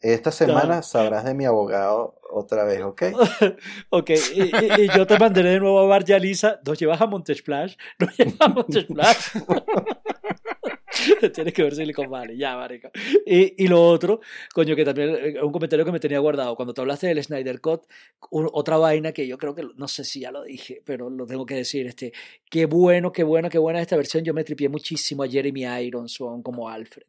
esta 0.00 0.30
semana 0.30 0.82
sabrás 0.82 1.24
de 1.24 1.34
mi 1.34 1.44
abogado 1.46 2.14
otra 2.30 2.62
vez, 2.64 2.80
¿ok? 2.82 3.02
Ok, 3.90 4.10
y, 4.10 4.40
y- 4.42 4.84
y 4.84 4.88
yo 4.94 5.04
te 5.06 5.18
mandaré 5.18 5.50
de 5.50 5.60
nuevo 5.60 5.80
a 5.80 5.86
Bar 5.86 6.04
y 6.06 6.12
a 6.12 6.18
Lisa. 6.20 6.60
¿Nos 6.64 6.78
llevas 6.78 7.00
a 7.00 7.06
Montesplash? 7.06 7.74
¿Nos 7.98 8.16
llevas 8.16 8.34
a 8.40 8.48
Montesplash? 8.48 9.16
Tienes 11.34 11.52
que 11.54 11.62
ver 11.62 11.74
Silicon 11.74 12.10
Valley, 12.10 12.36
ya, 12.36 12.56
marica. 12.56 12.90
Y, 13.26 13.64
y 13.64 13.68
lo 13.68 13.82
otro, 13.86 14.20
coño, 14.54 14.76
que 14.76 14.84
también 14.84 15.10
eh, 15.36 15.42
un 15.42 15.52
comentario 15.52 15.84
que 15.84 15.92
me 15.92 16.00
tenía 16.00 16.18
guardado. 16.18 16.54
Cuando 16.56 16.74
te 16.74 16.80
hablaste 16.80 17.06
del 17.08 17.22
Snyder 17.22 17.60
Cut, 17.60 17.82
u- 18.30 18.48
otra 18.52 18.76
vaina 18.76 19.12
que 19.12 19.26
yo 19.26 19.38
creo 19.38 19.54
que, 19.54 19.64
no 19.76 19.88
sé 19.88 20.04
si 20.04 20.20
ya 20.20 20.30
lo 20.30 20.42
dije, 20.44 20.82
pero 20.84 21.08
lo 21.10 21.26
tengo 21.26 21.46
que 21.46 21.54
decir. 21.56 21.86
Este, 21.86 22.12
qué 22.50 22.66
bueno, 22.66 23.12
qué 23.12 23.22
bueno, 23.24 23.48
qué 23.48 23.58
buena 23.58 23.80
esta 23.80 23.96
versión. 23.96 24.24
Yo 24.24 24.34
me 24.34 24.44
tripié 24.44 24.68
muchísimo 24.68 25.22
a 25.22 25.28
Jeremy 25.28 25.64
Irons 25.86 26.18
como 26.42 26.68
Alfred. 26.68 27.06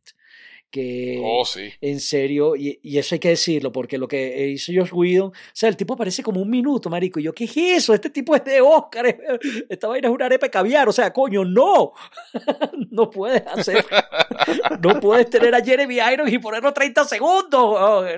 Que, 0.73 1.21
Oh, 1.23 1.45
sí. 1.45 1.71
en 1.81 1.99
serio, 1.99 2.55
y, 2.55 2.79
y 2.81 2.97
eso 2.97 3.13
hay 3.13 3.19
que 3.19 3.29
decirlo, 3.29 3.71
porque 3.71 3.99
lo 3.99 4.07
que 4.07 4.47
hizo 4.47 4.71
Josh 4.75 4.89
Whedon, 4.91 5.27
o 5.29 5.33
sea, 5.53 5.69
el 5.69 5.77
tipo 5.77 5.95
parece 5.95 6.23
como 6.23 6.41
un 6.41 6.49
minuto, 6.49 6.89
marico. 6.89 7.19
Y 7.19 7.23
yo, 7.23 7.33
¿qué 7.33 7.43
es 7.43 7.55
eso? 7.55 7.93
Este 7.93 8.09
tipo 8.09 8.35
es 8.35 8.43
de 8.43 8.59
Oscar, 8.59 9.05
es- 9.05 9.17
esta 9.69 9.87
vaina 9.87 10.07
es 10.07 10.13
una 10.15 10.25
arepa 10.25 10.47
de 10.47 10.49
caviar, 10.49 10.89
o 10.89 10.91
sea, 10.91 11.13
coño, 11.13 11.45
no, 11.45 11.93
no 12.89 13.07
puedes 13.11 13.45
hacer, 13.45 13.85
no 14.81 14.99
puedes 14.99 15.29
tener 15.29 15.53
a 15.53 15.63
Jeremy 15.63 15.97
Irons 16.11 16.33
y 16.33 16.39
ponerlo 16.39 16.73
30 16.73 17.05
segundos. 17.05 18.09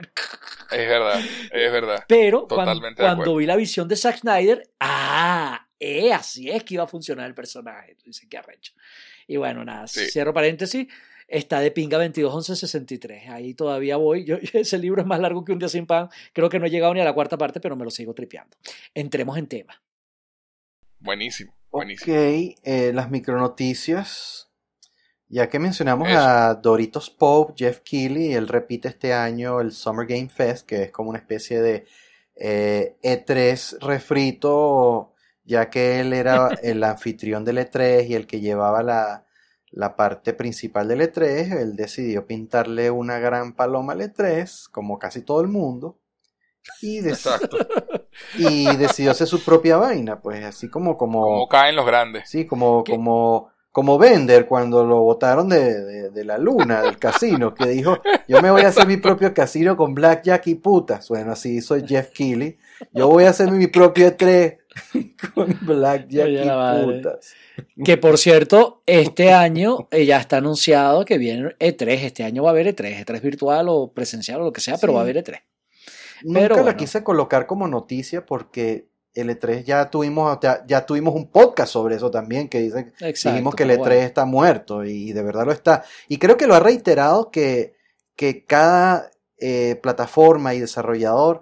Es 0.72 0.88
verdad, 0.88 1.20
es 1.52 1.72
verdad. 1.74 2.06
Pero 2.08 2.48
cuando, 2.48 2.74
Totalmente 2.74 3.34
vi 3.38 3.46
la 3.46 3.58
visión 3.58 3.88
de 3.90 3.98
Zack 3.98 4.20
Snyder, 4.20 4.64
ah, 4.80 5.68
eh, 5.78 6.14
así 6.14 6.50
es 6.50 6.64
que 6.64 6.76
iba 6.76 6.84
a 6.86 6.88
funcionar 6.88 7.28
el 7.28 7.36
personaje. 7.36 7.98
Dice 8.06 8.30
que 8.30 8.38
arrecho. 8.38 8.72
Y 9.28 9.36
bueno, 9.36 9.66
nada, 9.66 9.88
Sí. 9.88 10.06
cierro 10.10 10.34
paréntesis. 10.34 10.88
Está 11.28 11.60
de 11.60 11.72
pinga 11.72 11.98
221163. 11.98 13.30
Ahí 13.30 13.54
todavía 13.54 13.98
voy. 13.98 14.26
Yo, 14.26 14.38
ese 14.54 14.78
libro 14.78 15.02
es 15.02 15.08
más 15.08 15.20
largo 15.20 15.44
que 15.44 15.52
un 15.52 15.60
día 15.60 15.70
sin 15.70 15.86
pan. 15.86 16.10
Creo 16.34 16.50
que 16.50 16.60
no 16.60 16.66
he 16.66 16.70
llegado 16.70 16.94
ni 16.94 17.02
a 17.02 17.06
la 17.06 17.14
cuarta 17.14 17.38
parte, 17.38 17.60
pero 17.60 17.76
me 17.76 17.84
lo 17.84 17.92
sigo 17.92 18.14
tripeando. 18.14 18.56
Entremos 18.94 19.38
en 19.38 19.48
tema. 19.48 19.82
Buenísimo, 21.00 21.52
Ok, 21.70 21.72
buenísimo. 21.72 22.16
eh, 22.64 22.92
las 22.94 23.10
micronoticias. 23.12 24.50
Ya 25.28 25.50
que 25.50 25.60
mencionamos 25.60 26.08
Eso. 26.10 26.20
a 26.20 26.54
Doritos 26.56 27.10
Pope, 27.10 27.54
Jeff 27.58 27.80
Keighley, 27.82 28.34
él 28.34 28.48
repite 28.48 28.88
este 28.88 29.12
año 29.14 29.60
el 29.60 29.72
Summer 29.72 30.06
Game 30.06 30.30
Fest, 30.30 30.68
que 30.68 30.84
es 30.84 30.92
como 30.92 31.10
una 31.10 31.18
especie 31.20 31.62
de 31.62 31.86
eh, 32.36 32.96
E3 33.04 33.80
refrito, 33.80 35.14
ya 35.44 35.70
que 35.70 36.00
él 36.00 36.14
era 36.14 36.50
el 36.64 36.84
anfitrión 36.84 37.44
del 37.44 37.58
E3 37.58 38.08
y 38.08 38.14
el 38.14 38.28
que 38.28 38.40
llevaba 38.40 38.84
la, 38.84 39.25
la 39.76 39.96
parte 39.96 40.34
principal 40.34 40.88
del 40.88 41.02
E3, 41.02 41.60
él 41.62 41.76
decidió 41.76 42.26
pintarle 42.26 42.90
una 42.90 43.20
gran 43.20 43.54
paloma 43.54 43.94
al 43.94 44.02
E3, 44.02 44.70
como 44.72 44.98
casi 44.98 45.22
todo 45.22 45.42
el 45.42 45.48
mundo, 45.50 46.00
y, 46.82 47.02
dec- 47.02 47.14
y 48.38 48.76
decidió 48.78 49.12
hacer 49.12 49.28
su 49.28 49.44
propia 49.44 49.78
vaina, 49.78 50.22
pues 50.22 50.44
así 50.44 50.70
como, 50.70 50.98
como, 50.98 51.22
Como 51.22 51.48
caen 51.50 51.76
los 51.76 51.86
grandes. 51.86 52.30
Sí, 52.30 52.46
como, 52.48 52.84
¿Qué? 52.84 52.94
como, 52.94 53.50
como 53.72 53.98
Bender 53.98 54.48
cuando 54.48 54.86
lo 54.86 55.02
botaron 55.02 55.50
de, 55.50 55.82
de- 55.84 56.10
de 56.10 56.24
la 56.24 56.38
luna, 56.38 56.82
del 56.82 56.98
casino, 56.98 57.54
que 57.54 57.68
dijo, 57.68 57.98
yo 58.28 58.42
me 58.42 58.50
voy 58.50 58.62
a 58.62 58.70
hacer 58.70 58.88
mi 58.88 58.96
propio 58.98 59.34
casino 59.34 59.76
con 59.76 59.94
blackjack 59.94 60.48
y 60.48 60.56
putas. 60.56 61.10
Bueno, 61.10 61.34
así 61.34 61.62
soy 61.62 61.86
Jeff 61.86 62.10
Keighley. 62.12 62.58
Yo 62.94 63.10
voy 63.10 63.26
a 63.26 63.32
hacer 63.32 63.52
mi 63.52 63.68
propio 63.68 64.08
E3 64.08 64.60
con 65.34 65.58
blackjack 65.62 66.26
Oye, 66.26 66.46
y 66.46 66.86
putas. 66.98 67.34
Que 67.84 67.98
por 67.98 68.18
cierto, 68.18 68.82
este 68.86 69.32
año 69.34 69.88
eh, 69.92 70.06
ya 70.06 70.20
está 70.20 70.38
anunciado 70.38 71.06
que 71.06 71.18
viene 71.18 71.56
E3. 71.60 71.88
Este 72.04 72.24
año 72.24 72.44
va 72.44 72.50
a 72.50 72.52
haber 72.52 72.68
E3, 72.76 73.06
E3 73.06 73.22
virtual 73.22 73.68
o 73.70 73.92
presencial 73.94 74.42
o 74.42 74.46
lo 74.46 74.54
que 74.54 74.62
sea, 74.62 74.78
pero 74.78 74.92
Sí. 74.92 74.96
va 74.96 75.00
a 75.00 75.04
haber 75.04 75.18
E3. 75.24 75.40
Nunca 76.24 76.40
Pero 76.40 76.56
la 76.58 76.62
bueno. 76.64 76.78
quise 76.78 77.04
colocar 77.04 77.46
como 77.46 77.68
noticia 77.68 78.26
porque 78.26 78.88
el 79.14 79.30
E3 79.30 79.64
ya 79.64 79.90
tuvimos, 79.90 80.38
ya, 80.42 80.64
ya 80.68 80.86
tuvimos 80.86 81.14
un 81.16 81.30
podcast 81.30 81.72
sobre 81.72 81.96
eso 81.96 82.12
también, 82.12 82.50
que 82.50 82.60
dice 82.60 82.92
Exacto. 83.00 83.32
Dijimos 83.32 83.56
que 83.56 83.64
el 83.64 83.70
pero 83.70 83.84
E3 83.84 83.88
bueno. 83.88 84.02
está 84.06 84.26
muerto 84.26 84.84
y 84.84 85.14
de 85.14 85.24
verdad 85.24 85.46
lo 85.46 85.52
está. 85.52 85.84
Y 86.08 86.18
creo 86.18 86.38
que 86.38 86.48
lo 86.48 86.56
ha 86.56 86.60
reiterado 86.60 87.32
que, 87.32 87.76
que 88.16 88.46
cada 88.46 89.12
eh, 89.38 89.80
plataforma 89.82 90.54
y 90.54 90.60
desarrollador 90.60 91.42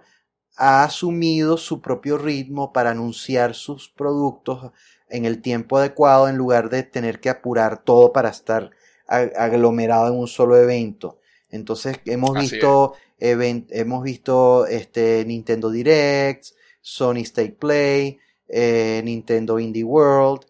ha 0.55 0.83
asumido 0.83 1.57
su 1.57 1.81
propio 1.81 2.17
ritmo 2.17 2.73
para 2.73 2.91
anunciar 2.91 3.55
sus 3.55 3.89
productos 3.89 4.71
en 5.09 5.25
el 5.25 5.41
tiempo 5.41 5.77
adecuado 5.77 6.27
en 6.27 6.37
lugar 6.37 6.69
de 6.69 6.83
tener 6.83 7.19
que 7.19 7.29
apurar 7.29 7.83
todo 7.83 8.13
para 8.13 8.29
estar 8.29 8.71
aglomerado 9.07 10.07
en 10.07 10.19
un 10.19 10.27
solo 10.27 10.57
evento. 10.57 11.19
Entonces 11.49 11.99
hemos 12.05 12.35
Así 12.35 12.55
visto, 12.55 12.93
hemos 13.19 14.03
visto 14.03 14.65
este, 14.65 15.23
Nintendo 15.25 15.69
Directs, 15.69 16.55
Sony 16.81 17.17
State 17.17 17.57
Play, 17.59 18.19
eh, 18.47 19.01
Nintendo 19.05 19.59
Indie 19.59 19.83
World, 19.83 20.45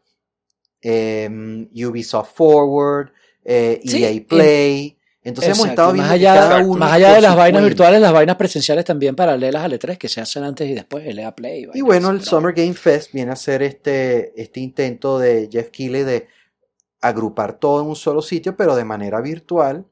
em, 0.81 1.69
Ubisoft 1.73 2.35
Forward, 2.35 3.11
eh, 3.43 3.81
Sí, 3.85 4.03
EA 4.03 4.23
Play. 4.27 4.97
Entonces 5.25 5.55
hemos 5.55 5.69
estado 5.69 5.93
viendo 5.93 6.03
más 6.07 6.13
allá, 6.15 6.33
cada 6.35 6.57
de, 6.57 6.63
uno 6.65 6.79
más 6.79 6.91
allá 6.93 7.07
por 7.07 7.15
de 7.15 7.21
las 7.21 7.35
vainas 7.35 7.61
cuenta. 7.61 7.67
virtuales, 7.69 8.01
las 8.01 8.11
vainas 8.13 8.35
presenciales 8.35 8.83
también 8.85 9.15
paralelas 9.15 9.63
al 9.63 9.71
E3 9.79 9.97
que 9.97 10.09
se 10.09 10.19
hacen 10.21 10.43
antes 10.43 10.69
y 10.69 10.73
después, 10.73 11.05
LA 11.15 11.33
Play. 11.35 11.67
Y 11.73 11.81
bueno, 11.81 12.09
el 12.09 12.21
Summer 12.23 12.53
Game 12.53 12.73
Fest 12.73 13.13
viene 13.13 13.31
a 13.31 13.35
ser 13.37 13.63
este, 13.63 14.39
este 14.41 14.59
intento 14.59 15.17
de 15.19 15.47
Jeff 15.51 15.69
Keighley 15.69 16.03
de 16.03 16.27
agrupar 17.01 17.57
todo 17.59 17.81
en 17.81 17.87
un 17.87 17.95
solo 17.95 18.21
sitio, 18.21 18.55
pero 18.57 18.75
de 18.75 18.83
manera 18.85 19.21
virtual. 19.21 19.85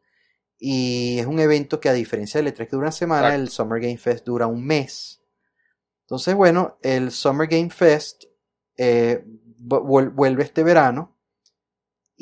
Y 0.59 1.17
es 1.19 1.25
un 1.25 1.39
evento 1.39 1.79
que 1.79 1.89
a 1.89 1.93
diferencia 1.93 2.41
del 2.41 2.53
E3 2.53 2.57
que 2.67 2.75
dura 2.75 2.87
una 2.87 2.91
semana, 2.91 3.27
Exacto. 3.27 3.41
el 3.43 3.49
Summer 3.49 3.81
Game 3.81 3.97
Fest 3.97 4.25
dura 4.25 4.47
un 4.47 4.65
mes. 4.65 5.21
Entonces, 6.01 6.35
bueno, 6.35 6.77
el 6.81 7.09
Summer 7.11 7.47
Game 7.47 7.69
Fest 7.69 8.25
eh, 8.77 9.23
vu- 9.59 9.81
vuel- 9.85 10.11
vuelve 10.13 10.43
este 10.43 10.63
verano 10.63 11.10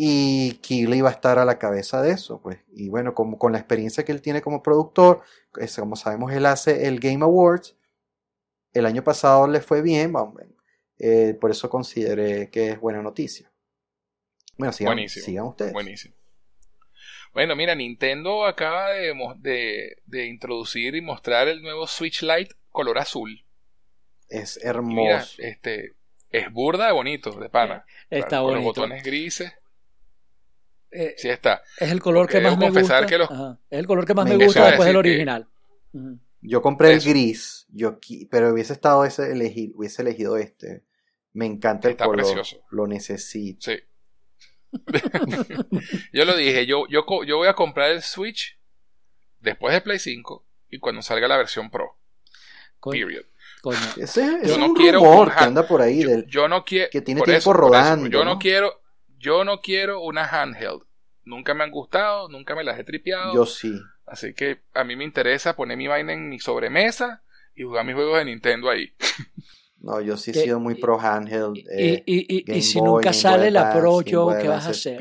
y 0.02 0.54
Keighley 0.62 1.02
va 1.02 1.10
a 1.10 1.12
estar 1.12 1.40
a 1.40 1.44
la 1.46 1.60
cabeza 1.60 2.02
de 2.02 2.12
eso, 2.12 2.40
pues. 2.42 2.60
Y 2.72 2.88
bueno, 2.88 3.14
como, 3.14 3.38
con 3.38 3.52
la 3.52 3.58
experiencia 3.58 4.06
que 4.06 4.14
él 4.14 4.22
tiene 4.22 4.42
como 4.42 4.64
productor, 4.64 5.22
es- 5.60 5.76
como 5.76 5.98
sabemos, 5.98 6.32
él 6.32 6.46
hace 6.46 6.88
el 6.88 7.02
Game 7.02 7.22
Awards. 7.26 7.76
El 8.72 8.86
año 8.86 9.04
pasado 9.04 9.46
le 9.48 9.60
fue 9.60 9.82
bien, 9.82 10.14
eh, 11.00 11.34
por 11.42 11.52
eso 11.52 11.70
consideré 11.70 12.50
que 12.50 12.70
es 12.70 12.80
buena 12.80 13.02
noticia. 13.02 13.52
Bueno, 14.58 14.72
sigan, 14.72 14.94
Buenísimo. 14.94 15.26
sigan 15.26 15.46
ustedes. 15.48 15.74
Buenísimo. 15.74 16.16
Bueno, 17.34 17.58
mira, 17.58 17.76
Nintendo 17.76 18.46
acaba 18.46 18.92
de, 18.92 19.14
de, 19.40 19.98
de 20.06 20.26
introducir 20.28 20.96
y 20.96 21.02
mostrar 21.02 21.50
el 21.50 21.62
nuevo 21.62 21.88
Switch 21.88 22.22
Lite 22.24 22.56
color 22.70 23.00
azul. 23.00 23.46
Es 24.30 24.56
Y 24.56 24.60
Mira, 24.60 24.70
hermoso. 24.70 25.36
este, 25.40 25.96
es 26.30 26.52
burda 26.54 26.86
de 26.88 26.94
bonito, 26.94 27.32
de 27.32 27.50
pana. 27.50 27.86
Está 28.10 28.28
Claro, 28.30 28.46
Con 28.46 28.54
los 28.56 28.64
bonito. 28.64 28.82
botones 28.82 29.04
grises. 29.04 29.54
Eh, 30.92 31.14
Sí 31.18 31.30
está. 31.30 31.62
es 31.80 31.92
el 31.92 32.00
color 32.02 32.24
Porque 32.24 32.38
que 32.40 32.44
más 32.44 32.58
me 32.58 32.70
gusta. 32.72 33.06
que 33.06 33.18
los- 33.18 33.30
Ajá, 33.30 33.60
Es 33.70 33.80
el 33.80 33.86
color 33.88 34.06
que 34.06 34.14
más 34.16 34.26
Me 34.28 34.38
me, 34.38 34.46
gusta 34.46 34.66
después 34.68 34.86
del 34.88 34.96
que- 34.96 35.00
original. 35.00 35.48
Yo 36.42 36.62
compré 36.62 36.94
Eso. 36.94 37.08
el 37.08 37.14
gris, 37.14 37.66
yo 37.70 38.00
pero 38.32 38.54
hubiese 38.54 38.74
estado 38.74 39.04
ese 39.06 39.32
elegir, 39.32 39.72
hubiese 39.76 40.02
elegido 40.02 40.38
este. 40.38 40.84
Me 41.34 41.46
encanta 41.46 41.88
el 41.90 41.92
Está 41.94 42.06
color, 42.06 42.22
precioso. 42.24 42.62
lo 42.72 42.88
necesito. 42.88 43.70
Sí. 43.72 43.78
yo 46.14 46.26
lo 46.26 46.36
dije, 46.36 46.66
yo, 46.66 46.86
yo, 46.90 47.04
yo 47.26 47.38
voy 47.38 47.48
a 47.48 47.54
comprar 47.54 47.92
el 47.92 48.02
Switch 48.02 48.58
después 49.40 49.74
de 49.74 49.82
Play 49.82 50.00
5 50.00 50.46
y 50.70 50.80
cuando 50.80 51.02
salga 51.02 51.28
la 51.28 51.38
versión 51.38 51.70
Pro. 51.70 51.98
Period. 52.82 53.26
coño. 53.62 53.78
Ese, 53.98 54.24
ese 54.24 54.48
Yo 54.48 54.54
es 54.54 54.58
no 54.58 54.68
un 54.68 54.74
quiero 54.76 55.00
rumor 55.00 55.36
que 55.36 55.44
anda 55.44 55.68
por 55.68 55.82
ahí 55.82 56.04
Yo, 56.04 56.10
del, 56.10 56.26
yo 56.28 56.48
no 56.48 56.64
quiero. 56.64 56.90
que 56.92 57.02
tiene 57.02 57.20
por 57.20 57.26
tiempo 57.28 57.40
eso, 57.52 57.54
rodando, 57.54 58.08
yo 58.08 58.24
no, 58.24 58.34
¿no? 58.36 58.40
quiero. 58.40 58.82
Yo 59.20 59.44
no 59.44 59.60
quiero 59.62 60.02
una 60.02 60.26
handheld. 60.26 60.84
Nunca 61.26 61.54
me 61.54 61.64
han 61.64 61.72
gustado, 61.72 62.30
nunca 62.30 62.56
me 62.56 62.64
las 62.64 62.80
he 62.80 62.84
tripeado. 62.84 63.34
yo 63.36 63.46
sí. 63.46 63.80
Así 64.06 64.34
que 64.34 64.62
a 64.74 64.84
mí 64.84 64.96
me 64.96 65.04
interesa 65.04 65.56
poner 65.56 65.78
mi 65.78 65.88
vaina 65.88 66.14
en 66.14 66.30
mi 66.30 66.40
sobremesa 66.40 67.22
y 67.56 67.64
jugar 67.64 67.86
mis 67.86 67.94
juegos 67.96 68.18
de 68.18 68.26
Nintendo 68.26 68.70
ahí. 68.70 68.92
No, 69.82 70.02
yo 70.02 70.18
sí 70.18 70.32
he 70.32 70.34
Que- 70.34 70.42
sido 70.42 70.60
muy 70.60 70.76
pro 70.76 71.00
handheld. 71.00 71.56
Y, 71.58 71.66
eh, 71.72 72.04
y- 72.06 72.18
y- 72.18 72.38
y 72.40 72.44
Game 72.44 72.62
si 72.62 72.80
Boy, 72.80 72.88
nunca 72.90 73.14
sale 73.14 73.52
la 73.52 73.72
Pro, 73.74 73.98
Game 74.00 74.12
Joe, 74.12 74.42
¿qué 74.42 74.48
vas 74.48 74.66
a 74.68 74.72
hacer? 74.72 75.00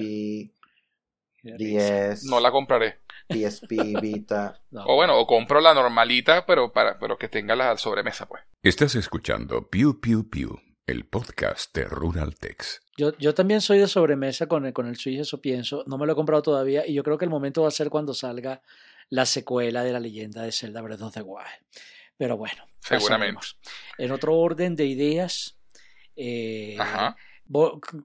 10, 1.43 2.25
No 2.25 2.41
la 2.41 2.51
compraré. 2.51 3.01
PSP, 3.29 3.71
Vita. 4.03 4.61
No. 4.71 4.85
O 4.87 4.95
bueno, 4.97 5.19
o 5.19 5.27
compro 5.27 5.61
la 5.61 5.75
normalita, 5.75 6.45
pero 6.47 6.73
para 6.73 6.99
pero 6.99 7.17
que 7.17 7.29
tenga 7.29 7.55
la 7.57 7.77
sobremesa, 7.77 8.27
pues. 8.27 8.43
Estás 8.63 8.95
escuchando 8.95 9.67
Pew 9.69 10.01
Pew 10.01 10.29
Pew, 10.29 10.59
el 10.89 11.05
podcast 11.05 11.75
de 11.77 11.85
Rural 11.85 12.35
Tex. 12.35 12.81
Yo, 12.97 13.17
yo 13.19 13.35
también 13.35 13.61
soy 13.61 13.79
de 13.79 13.87
sobremesa 13.87 14.47
con 14.47 14.65
el, 14.65 14.73
con 14.73 14.87
el 14.87 14.97
Switch, 14.97 15.21
eso 15.21 15.41
pienso. 15.41 15.85
No 15.87 15.99
me 15.99 16.07
lo 16.07 16.13
he 16.15 16.17
comprado 16.17 16.43
todavía 16.43 16.87
y 16.87 16.95
yo 16.95 17.05
creo 17.05 17.19
que 17.19 17.27
el 17.27 17.31
momento 17.31 17.63
va 17.63 17.69
a 17.69 17.73
ser 17.73 17.91
cuando 17.91 18.15
salga 18.15 18.63
la 19.11 19.27
secuela 19.27 19.85
de 19.85 19.93
la 19.93 20.01
leyenda 20.01 20.43
de 20.43 20.51
Zelda 20.51 20.81
Breath 20.81 21.03
of 21.03 21.13
the 21.13 21.21
Wild. 21.21 21.47
Pero 22.17 22.39
bueno, 22.39 22.65
Seguramente. 22.81 23.47
En 23.99 24.13
otro 24.13 24.35
orden 24.35 24.77
de 24.77 24.87
ideas, 24.87 25.59
eh, 26.17 26.77
Ajá. 26.79 27.17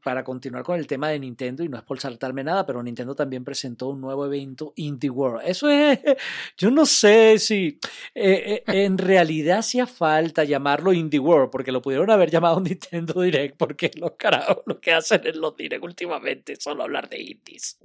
Para 0.04 0.24
continuar 0.24 0.64
con 0.64 0.80
el 0.80 0.88
tema 0.88 1.10
de 1.10 1.20
Nintendo, 1.20 1.64
y 1.64 1.70
no 1.70 1.78
es 1.78 1.84
por 1.84 2.00
saltarme 2.00 2.44
nada, 2.44 2.66
pero 2.66 2.82
Nintendo 2.82 3.16
también 3.16 3.44
presentó 3.44 3.89
un 3.89 4.02
nuevo 4.02 4.26
evento, 4.26 4.74
Indie 4.76 5.10
World. 5.10 5.41
Eso 5.46 5.70
es, 5.70 6.00
yo 6.58 6.72
no 6.72 6.86
sé 6.86 7.38
si 7.39 7.80
eh, 8.16 8.64
eh, 8.66 8.68
en 8.68 8.98
realidad 8.98 9.60
hacía 9.60 9.88
falta 9.88 10.44
llamarlo 10.44 10.94
Indie 10.94 11.20
World, 11.20 11.52
porque 11.52 11.72
lo 11.72 11.82
pudieron 11.82 12.10
haber 12.10 12.30
llamado 12.30 12.60
Nintendo 12.62 13.22
Direct, 13.22 13.58
porque 13.58 13.91
los 13.96 14.14
carajos 14.14 14.64
lo 14.66 14.80
que 14.80 14.94
hacen 14.94 15.22
en 15.26 15.39
los 15.39 15.56
Direct 15.56 15.84
últimamente 15.84 16.54
es 16.54 16.64
solo 16.64 16.84
hablar 16.84 17.10
de 17.10 17.22
indies. 17.22 17.78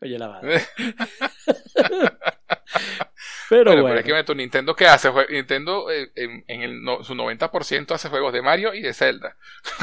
Oye, 0.00 0.18
la 0.18 0.28
madre. 0.28 0.62
Pero 3.52 3.64
Bueno, 3.72 3.82
bueno. 3.82 4.02
pero 4.02 4.16
es 4.18 4.24
que 4.24 4.24
tu 4.24 4.34
Nintendo, 4.34 4.74
¿qué 4.74 4.86
hace? 4.86 5.10
Nintendo 5.30 5.90
eh, 5.90 6.10
en, 6.14 6.42
en 6.48 6.62
el, 6.62 6.82
no- 6.82 7.04
su 7.04 7.14
90% 7.14 7.92
hace 7.94 8.08
juegos 8.08 8.32
de 8.32 8.40
Mario 8.40 8.72
y 8.72 8.80
de 8.80 8.94
Zelda. 8.94 9.36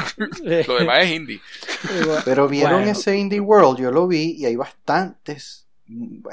Lo 0.66 0.74
demás 0.78 1.04
es 1.04 1.10
indie. 1.12 1.40
Pero 2.24 2.48
vieron 2.48 2.78
Bueno. 2.82 2.90
ese 2.90 3.16
Indie 3.16 3.38
World, 3.38 3.78
yo 3.78 3.92
lo 3.92 4.08
vi 4.08 4.34
y 4.36 4.44
hay 4.46 4.56
bastantes, 4.56 5.68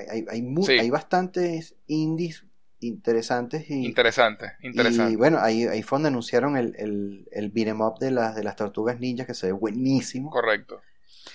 hay, 0.10 0.26
hay, 0.30 0.56
Sí. 0.64 0.72
hay 0.74 0.90
bastantes 0.90 1.76
indies 1.86 2.44
interesantes 2.80 3.70
y, 3.70 3.86
Interesante, 3.86 4.54
interesante. 4.62 5.12
y 5.14 5.16
bueno, 5.16 5.38
ahí, 5.40 5.66
ahí 5.66 5.82
fue 5.84 5.98
donde 5.98 6.10
anunciaron 6.10 6.58
el, 6.58 6.76
el, 6.78 7.28
el 7.32 7.50
beat'em 7.50 7.82
up 7.82 8.00
de 8.00 8.12
las, 8.12 8.36
de 8.36 8.44
las 8.44 8.56
tortugas 8.56 9.00
ninjas 9.00 9.28
que 9.28 9.34
se 9.36 9.48
ve 9.48 9.52
buenísimo. 9.54 10.30
Correcto. 10.32 10.82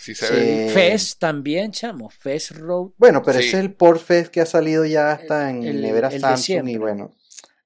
Sí 0.03 0.14
se 0.16 0.26
Sí. 0.26 0.34
ve. 0.34 0.70
Fest 0.74 1.20
también, 1.20 1.70
chamo. 1.70 2.11
Fest 2.11 2.50
Road. 2.53 2.90
Bueno, 2.98 3.22
pero 3.22 3.38
Sí. 3.38 3.46
ese 3.46 3.59
es 3.59 3.62
el 3.62 3.72
Port 3.74 4.00
Fest 4.03 4.32
que 4.32 4.40
ha 4.40 4.46
salido 4.46 4.84
ya 4.84 5.12
hasta 5.12 5.48
en 5.48 5.62
El- 5.62 5.80
Nevera 5.80 6.09
el 6.09 6.20
Samsung 6.20 6.68
y 6.68 6.76
bueno, 6.76 7.14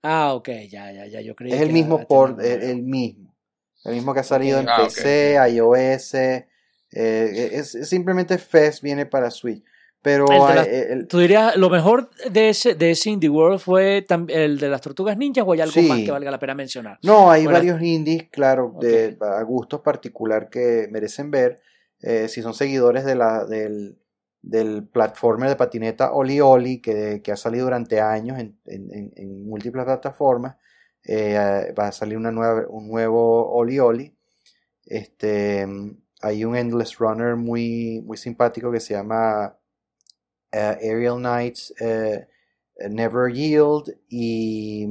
Ah, 0.03 0.35
ok, 0.35 0.49
ya, 0.71 0.93
ya, 0.93 1.07
ya. 1.07 1.21
Yo 1.23 1.35
creí 1.35 1.53
es 1.53 1.61
el 1.61 1.69
que 1.69 1.73
mismo 1.73 2.07
port, 2.07 2.39
el, 2.41 2.63
el 2.63 2.83
mismo, 2.83 3.35
el 3.85 3.95
mismo 3.95 4.15
que 4.15 4.21
ha 4.21 4.25
salido 4.25 4.61
en 4.61 4.69
Ah. 4.69 4.77
PC, 4.85 5.37
iOS, 5.51 6.15
eh, 6.15 6.47
es, 6.93 7.75
es 7.75 7.89
simplemente 7.89 8.39
Fest 8.39 8.83
viene 8.83 9.07
para 9.07 9.31
Switch, 9.31 9.65
pero 10.03 10.27
el- 10.65 11.09
¿Tú 11.09 11.19
dirías, 11.19 11.57
lo 11.57 11.71
mejor 11.71 12.11
de 12.31 12.51
ese, 12.51 12.75
de 12.77 12.93
ese 12.93 13.11
Indie 13.11 13.29
World 13.31 13.59
fue 13.59 14.05
tam- 14.07 14.31
el 14.31 14.59
de 14.61 14.69
las 14.69 14.81
tortugas 14.81 15.17
ninjas 15.17 15.45
o 15.47 15.53
hay 15.53 15.61
algo 15.63 15.73
Sí. 15.73 15.83
más 15.83 15.99
que 16.01 16.11
valga 16.13 16.31
la 16.31 16.39
pena 16.39 16.55
mencionar? 16.55 16.99
No, 17.03 17.29
hay 17.31 17.43
Bueno, 17.45 17.59
varios 17.59 17.83
indies, 17.83 18.29
claro, 18.31 18.77
de 18.81 19.17
a 19.21 19.43
gustos 19.43 19.81
particular 19.81 20.49
que 20.49 20.87
merecen 20.93 21.31
ver. 21.33 21.61
Eh, 22.03 22.29
si 22.29 22.43
son 22.43 22.55
seguidores 22.55 23.05
de 23.05 23.15
la, 23.15 23.45
del, 23.47 23.99
del 24.43 24.87
platformer 24.89 25.49
de 25.49 25.57
patineta 25.57 26.13
Oli 26.13 26.41
Oli, 26.41 26.81
que, 26.81 27.23
que 27.23 27.33
ha 27.33 27.37
salido 27.37 27.65
durante 27.67 28.01
años 28.01 28.39
en, 28.39 28.59
en- 28.67 29.13
en- 29.17 29.47
múltiples 29.49 29.85
plataformas, 29.85 30.57
eh, 31.05 31.73
va 31.79 31.89
a 31.89 31.93
salir 31.93 32.17
una 32.19 32.31
nueva, 32.33 32.67
un 32.69 32.89
nuevo 32.89 33.53
Oli 33.55 33.79
Oli. 33.79 34.17
Este, 34.87 35.67
hay 36.23 36.45
un 36.45 36.57
Endless 36.57 36.99
Runner 36.99 37.37
muy, 37.37 38.03
muy 38.05 38.17
simpático 38.17 38.73
que 38.73 38.81
se 38.81 38.95
llama 38.95 39.57
eh, 40.53 40.79
Aerial 40.83 41.19
Knights 41.19 41.75
Never 42.91 43.29
Yield 43.33 43.93
y, 44.09 44.87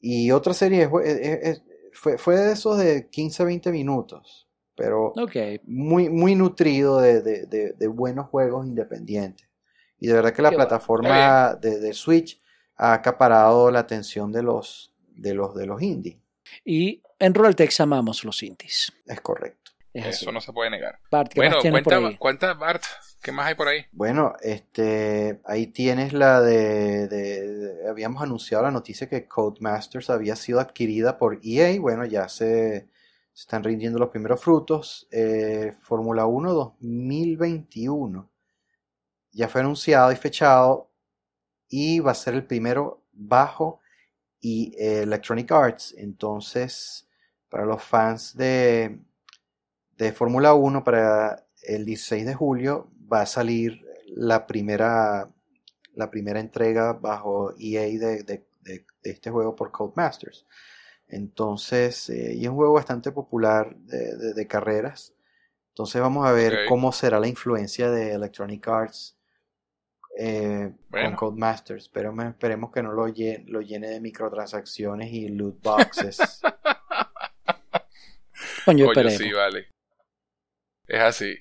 y 0.00 0.30
otra 0.30 0.54
serie 0.54 0.88
fue, 1.92 2.18
fue 2.18 2.36
de 2.36 2.52
esos 2.52 2.78
de 2.78 3.08
15-20 3.10 3.70
minutos, 3.72 4.47
pero 4.78 5.12
muy, 5.66 6.08
muy 6.08 6.34
nutrido 6.34 7.00
de, 7.00 7.20
de- 7.20 7.46
de- 7.46 7.72
de 7.72 7.86
buenos 7.88 8.28
juegos 8.28 8.66
independientes. 8.66 9.46
Y 10.00 10.06
de 10.06 10.14
verdad 10.14 10.32
que 10.32 10.42
la 10.42 10.50
Qué 10.50 10.56
plataforma 10.56 11.54
de, 11.60 11.80
de 11.80 11.92
Switch 11.92 12.40
ha 12.76 12.92
acaparado 12.92 13.70
la 13.70 13.80
atención 13.80 14.30
de 14.32 14.42
los, 14.44 14.92
de 15.08 15.34
los, 15.34 15.54
de 15.54 15.66
los 15.66 15.82
indies. 15.82 16.16
Y 16.64 17.02
en 17.18 17.34
Ruraltex 17.34 17.80
amamos 17.80 18.24
los 18.24 18.42
indies. 18.42 18.92
Es 19.06 19.20
correcto. 19.20 19.72
Es 19.92 20.06
así. 20.06 20.24
Eso 20.24 20.32
no 20.32 20.40
se 20.40 20.52
puede 20.52 20.70
negar. 20.70 21.00
Bart, 21.10 21.32
¿qué 21.32 21.40
Bueno, 21.40 21.56
más 21.56 21.62
tienes 21.62 21.82
por 21.82 21.92
cuenta, 21.92 22.08
ahí? 22.08 22.16
cuenta, 22.16 22.54
Bart, 22.54 22.82
¿qué 23.20 23.32
más 23.32 23.46
hay 23.48 23.54
por 23.56 23.66
ahí? 23.68 23.86
Bueno, 23.90 24.34
este, 24.40 25.40
ahí 25.44 25.66
tienes 25.66 26.12
la 26.12 26.40
de, 26.40 27.08
de- 27.08 27.48
de- 27.48 27.88
habíamos 27.88 28.22
anunciado 28.22 28.62
la 28.64 28.70
noticia 28.70 29.08
que 29.08 29.26
Codemasters 29.26 30.10
había 30.10 30.36
sido 30.36 30.60
adquirida 30.60 31.18
por 31.18 31.40
EA. 31.42 31.80
Bueno, 31.80 32.04
ya 32.04 32.28
se, 32.28 32.88
se 33.38 33.42
están 33.42 33.62
rindiendo 33.62 34.00
los 34.00 34.08
primeros 34.08 34.40
frutos. 34.42 35.06
Eh, 35.12 35.72
Fórmula 35.80 36.26
1 36.26 36.52
2021 36.52 38.28
ya 39.30 39.46
fue 39.46 39.60
anunciado 39.60 40.10
y 40.10 40.16
fechado 40.16 40.90
y 41.68 42.00
va 42.00 42.10
a 42.12 42.16
ser 42.16 42.34
el 42.34 42.44
primero 42.46 43.04
bajo 43.12 43.80
y 44.40 44.74
eh, 44.76 45.02
Electronic 45.02 45.52
Arts. 45.52 45.94
Entonces, 45.96 47.08
para 47.48 47.64
los 47.64 47.82
fans 47.82 48.36
de, 48.36 49.00
de 49.96 50.12
Fórmula 50.12 50.54
1, 50.54 50.82
para 50.82 51.46
el 51.62 51.84
16 51.84 52.26
de 52.26 52.34
julio 52.34 52.90
va 53.12 53.20
a 53.22 53.26
salir 53.26 53.84
la 54.08 54.46
primera, 54.48 55.30
la 55.94 56.10
primera 56.10 56.40
entrega 56.40 56.92
bajo 56.94 57.54
EA 57.58 57.82
de, 57.98 58.22
de- 58.24 58.46
este 59.02 59.30
juego 59.30 59.54
por 59.56 59.70
Codemasters. 59.70 60.44
Entonces, 61.08 62.08
eh, 62.10 62.34
y 62.34 62.42
es 62.44 62.48
un 62.50 62.56
juego 62.56 62.74
bastante 62.74 63.12
popular 63.12 63.74
de, 63.76 64.16
de- 64.16 64.34
de 64.34 64.46
carreras. 64.46 65.14
Entonces 65.70 66.00
vamos 66.02 66.26
a 66.26 66.32
ver 66.32 66.66
cómo 66.68 66.92
será 66.92 67.18
la 67.20 67.28
influencia 67.28 67.90
de 67.90 68.12
Electronic 68.12 68.66
Arts 68.68 69.16
eh, 70.18 70.72
Bueno. 70.88 71.16
con 71.16 71.30
Codemasters. 71.30 71.88
Pero 71.88 72.12
me- 72.12 72.28
esperemos 72.28 72.70
que 72.72 72.82
no 72.82 72.92
lo 72.92 73.08
llene, 73.08 73.44
lo 73.46 73.60
llene 73.60 73.88
de 73.88 74.00
microtransacciones 74.00 75.12
y 75.12 75.28
loot 75.28 75.62
boxes. 75.62 76.40
Coño, 78.64 78.86
Coño, 78.86 79.00
esperemos. 79.08 79.16
sí, 79.18 79.32
vale. 79.32 79.68
Es 80.86 81.00
así. 81.00 81.34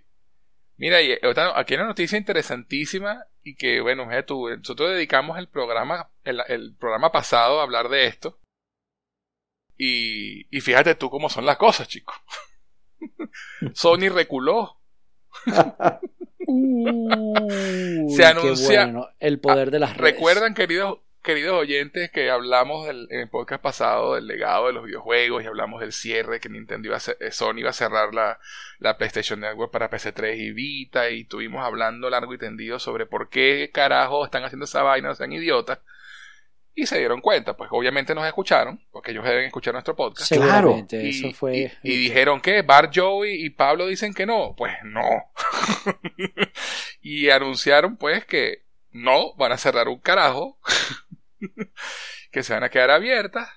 Mira, 0.77 1.01
y 1.01 1.13
otra- 1.25 1.57
aquí 1.59 1.73
hay 1.73 1.79
una 1.79 1.87
noticia 1.89 2.17
interesantísima 2.17 3.25
y 3.43 3.55
que, 3.55 3.81
bueno, 3.81 4.07
tú, 4.25 4.47
nosotros 4.49 4.91
dedicamos 4.91 5.37
el 5.39 5.47
programa, 5.49 6.11
el, 6.23 6.41
el 6.47 6.75
programa 6.75 7.11
pasado 7.11 7.59
a 7.59 7.63
hablar 7.63 7.89
de 7.89 8.05
esto. 8.05 8.39
Y, 9.77 10.47
y 10.55 10.61
fíjate 10.61 10.95
tú 10.95 11.09
cómo 11.09 11.29
son 11.29 11.45
las 11.45 11.57
cosas, 11.57 11.87
chicos. 11.87 12.15
Sony 13.73 14.09
reculó. 14.09 14.79
Uy, 16.77 18.09
Se 18.15 18.25
anuncia- 18.25 18.85
bueno, 18.85 19.07
el 19.19 19.39
poder 19.39 19.71
de 19.71 19.79
las 19.79 19.97
redes. 19.97 20.13
Recuerdan, 20.15 20.53
queridos, 20.53 20.99
queridos 21.21 21.59
oyentes, 21.59 22.09
que 22.11 22.29
hablamos 22.29 22.87
del- 22.87 23.07
en 23.11 23.19
el 23.21 23.29
podcast 23.29 23.61
pasado 23.61 24.15
del 24.15 24.27
legado 24.27 24.67
de 24.67 24.73
los 24.73 24.85
videojuegos 24.85 25.43
y 25.43 25.47
hablamos 25.47 25.81
del 25.81 25.91
cierre 25.91 26.39
que 26.39 26.49
Nintendo 26.49 26.87
iba 26.87 26.97
a 26.97 27.01
eh, 27.19 27.31
Sony 27.31 27.57
iba 27.59 27.69
a 27.69 27.73
cerrar 27.73 28.13
la, 28.13 28.39
la 28.79 28.97
PlayStation 28.97 29.39
Network 29.41 29.71
para 29.71 29.89
PC3 29.89 30.37
y 30.37 30.51
Vita 30.51 31.09
y 31.09 31.21
estuvimos 31.21 31.63
hablando 31.65 32.09
largo 32.09 32.33
y 32.33 32.37
tendido 32.37 32.79
sobre 32.79 33.05
por 33.05 33.29
qué 33.29 33.69
carajo 33.73 34.23
están 34.25 34.43
haciendo 34.43 34.65
esa 34.65 34.83
vaina, 34.83 35.09
no 35.09 35.15
sean 35.15 35.33
idiotas. 35.33 35.79
Y 36.79 36.85
se 36.85 36.99
dieron 36.99 37.21
cuenta, 37.21 37.57
pues 37.57 37.69
obviamente 37.73 38.13
nos 38.13 38.27
escucharon, 38.27 38.79
porque 38.91 39.09
ellos 39.09 39.23
deben 39.25 39.45
escuchar 39.45 39.73
nuestro 39.73 39.95
podcast. 39.95 40.29
Seguramente, 40.29 41.03
Y, 41.03 41.09
eso 41.09 41.35
fue. 41.35 41.57
y- 41.81 41.91
y 41.91 41.97
dijeron 41.97 42.39
que 42.39 42.61
Bart, 42.61 42.91
Joey 42.95 43.43
y 43.45 43.49
Pablo 43.49 43.87
dicen 43.87 44.13
que 44.13 44.27
no. 44.27 44.53
Pues 44.55 44.73
no. 44.83 45.01
y 47.01 47.29
anunciaron 47.31 47.97
pues 47.97 48.25
que 48.25 48.63
no, 48.91 49.33
van 49.35 49.53
a 49.53 49.57
cerrar 49.57 49.87
un 49.87 49.99
carajo. 49.99 50.59
que 52.31 52.43
se 52.43 52.53
van 52.53 52.63
a 52.63 52.69
quedar 52.69 52.91
abiertas. 52.91 53.49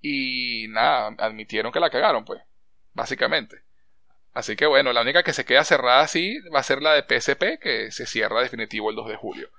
Y 0.00 0.66
nada, 0.70 1.14
admitieron 1.18 1.70
que 1.70 1.80
la 1.80 1.90
cagaron, 1.90 2.24
pues. 2.24 2.40
Básicamente. 2.94 3.62
Así 4.32 4.56
que 4.56 4.64
bueno, 4.66 4.92
la 4.92 5.02
única 5.02 5.22
que 5.22 5.32
se 5.32 5.44
queda 5.44 5.64
cerrada 5.64 6.00
así 6.00 6.38
va 6.54 6.60
a 6.60 6.64
ser 6.64 6.80
la 6.80 6.94
de 6.94 7.02
PSP, 7.02 7.58
que 7.60 7.90
se 7.90 8.06
cierra 8.06 8.40
definitivo 8.40 8.88
el 8.90 8.96
2 8.96 9.08
de 9.08 9.16
julio. 9.16 9.50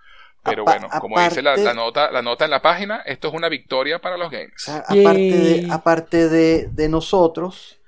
Pero 0.43 0.63
bueno, 0.63 0.87
como 0.99 1.19
dice 1.19 1.41
la, 1.41 1.73
nota, 1.73 2.11
la 2.11 2.21
nota 2.21 2.45
en 2.45 2.51
la 2.51 2.61
página, 2.61 3.01
esto 3.05 3.27
es 3.27 3.33
una 3.33 3.49
victoria 3.49 3.99
para 3.99 4.17
los 4.17 4.27
O 4.27 4.31
sea, 4.57 4.77
aparte 4.77 5.19
de, 5.19 5.67
aparte 5.69 6.29
de, 6.29 6.69
de 6.71 6.89
nosotros, 6.89 7.79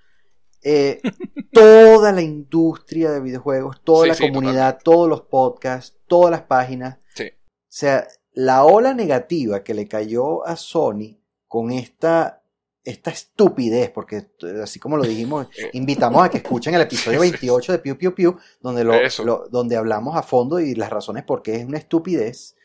eh, 0.63 1.01
toda 1.51 2.11
la 2.11 2.21
industria 2.21 3.11
de 3.11 3.21
videojuegos, 3.21 3.81
toda 3.83 4.03
Sí, 4.03 4.09
la 4.09 4.15
sí, 4.15 4.27
comunidad, 4.27 4.79
todos 4.83 5.09
los 5.09 5.21
podcasts, 5.21 5.97
todas 6.07 6.31
las 6.31 6.41
páginas, 6.41 6.99
Sí. 7.15 7.29
o 7.33 7.67
sea, 7.69 8.07
la 8.33 8.63
ola 8.63 8.93
negativa 8.93 9.63
que 9.63 9.73
le 9.73 9.87
cayó 9.87 10.45
a 10.45 10.55
Sony 10.55 11.19
con 11.47 11.71
esta, 11.71 12.40
esta 12.83 13.11
estupidez, 13.11 13.91
porque 13.91 14.17
eh, 14.41 14.61
así 14.63 14.79
como 14.79 14.97
lo 14.97 15.03
dijimos, 15.03 15.47
invitamos 15.73 16.23
a 16.25 16.29
que 16.29 16.37
escuchen 16.37 16.73
el 16.73 16.81
episodio 16.81 17.19
28 17.21 17.71
de 17.73 17.79
Piu 17.79 17.97
Piu 17.97 18.13
Piu, 18.15 18.37
donde, 18.59 18.83
lo, 18.83 18.93
lo- 19.23 19.47
donde 19.49 19.77
hablamos 19.77 20.15
a 20.17 20.23
fondo 20.23 20.59
y 20.59 20.73
las 20.75 20.89
razones 20.89 21.23
por 21.23 21.41
qué 21.43 21.57
es 21.57 21.65
una 21.65 21.77
estupidez. 21.77 22.55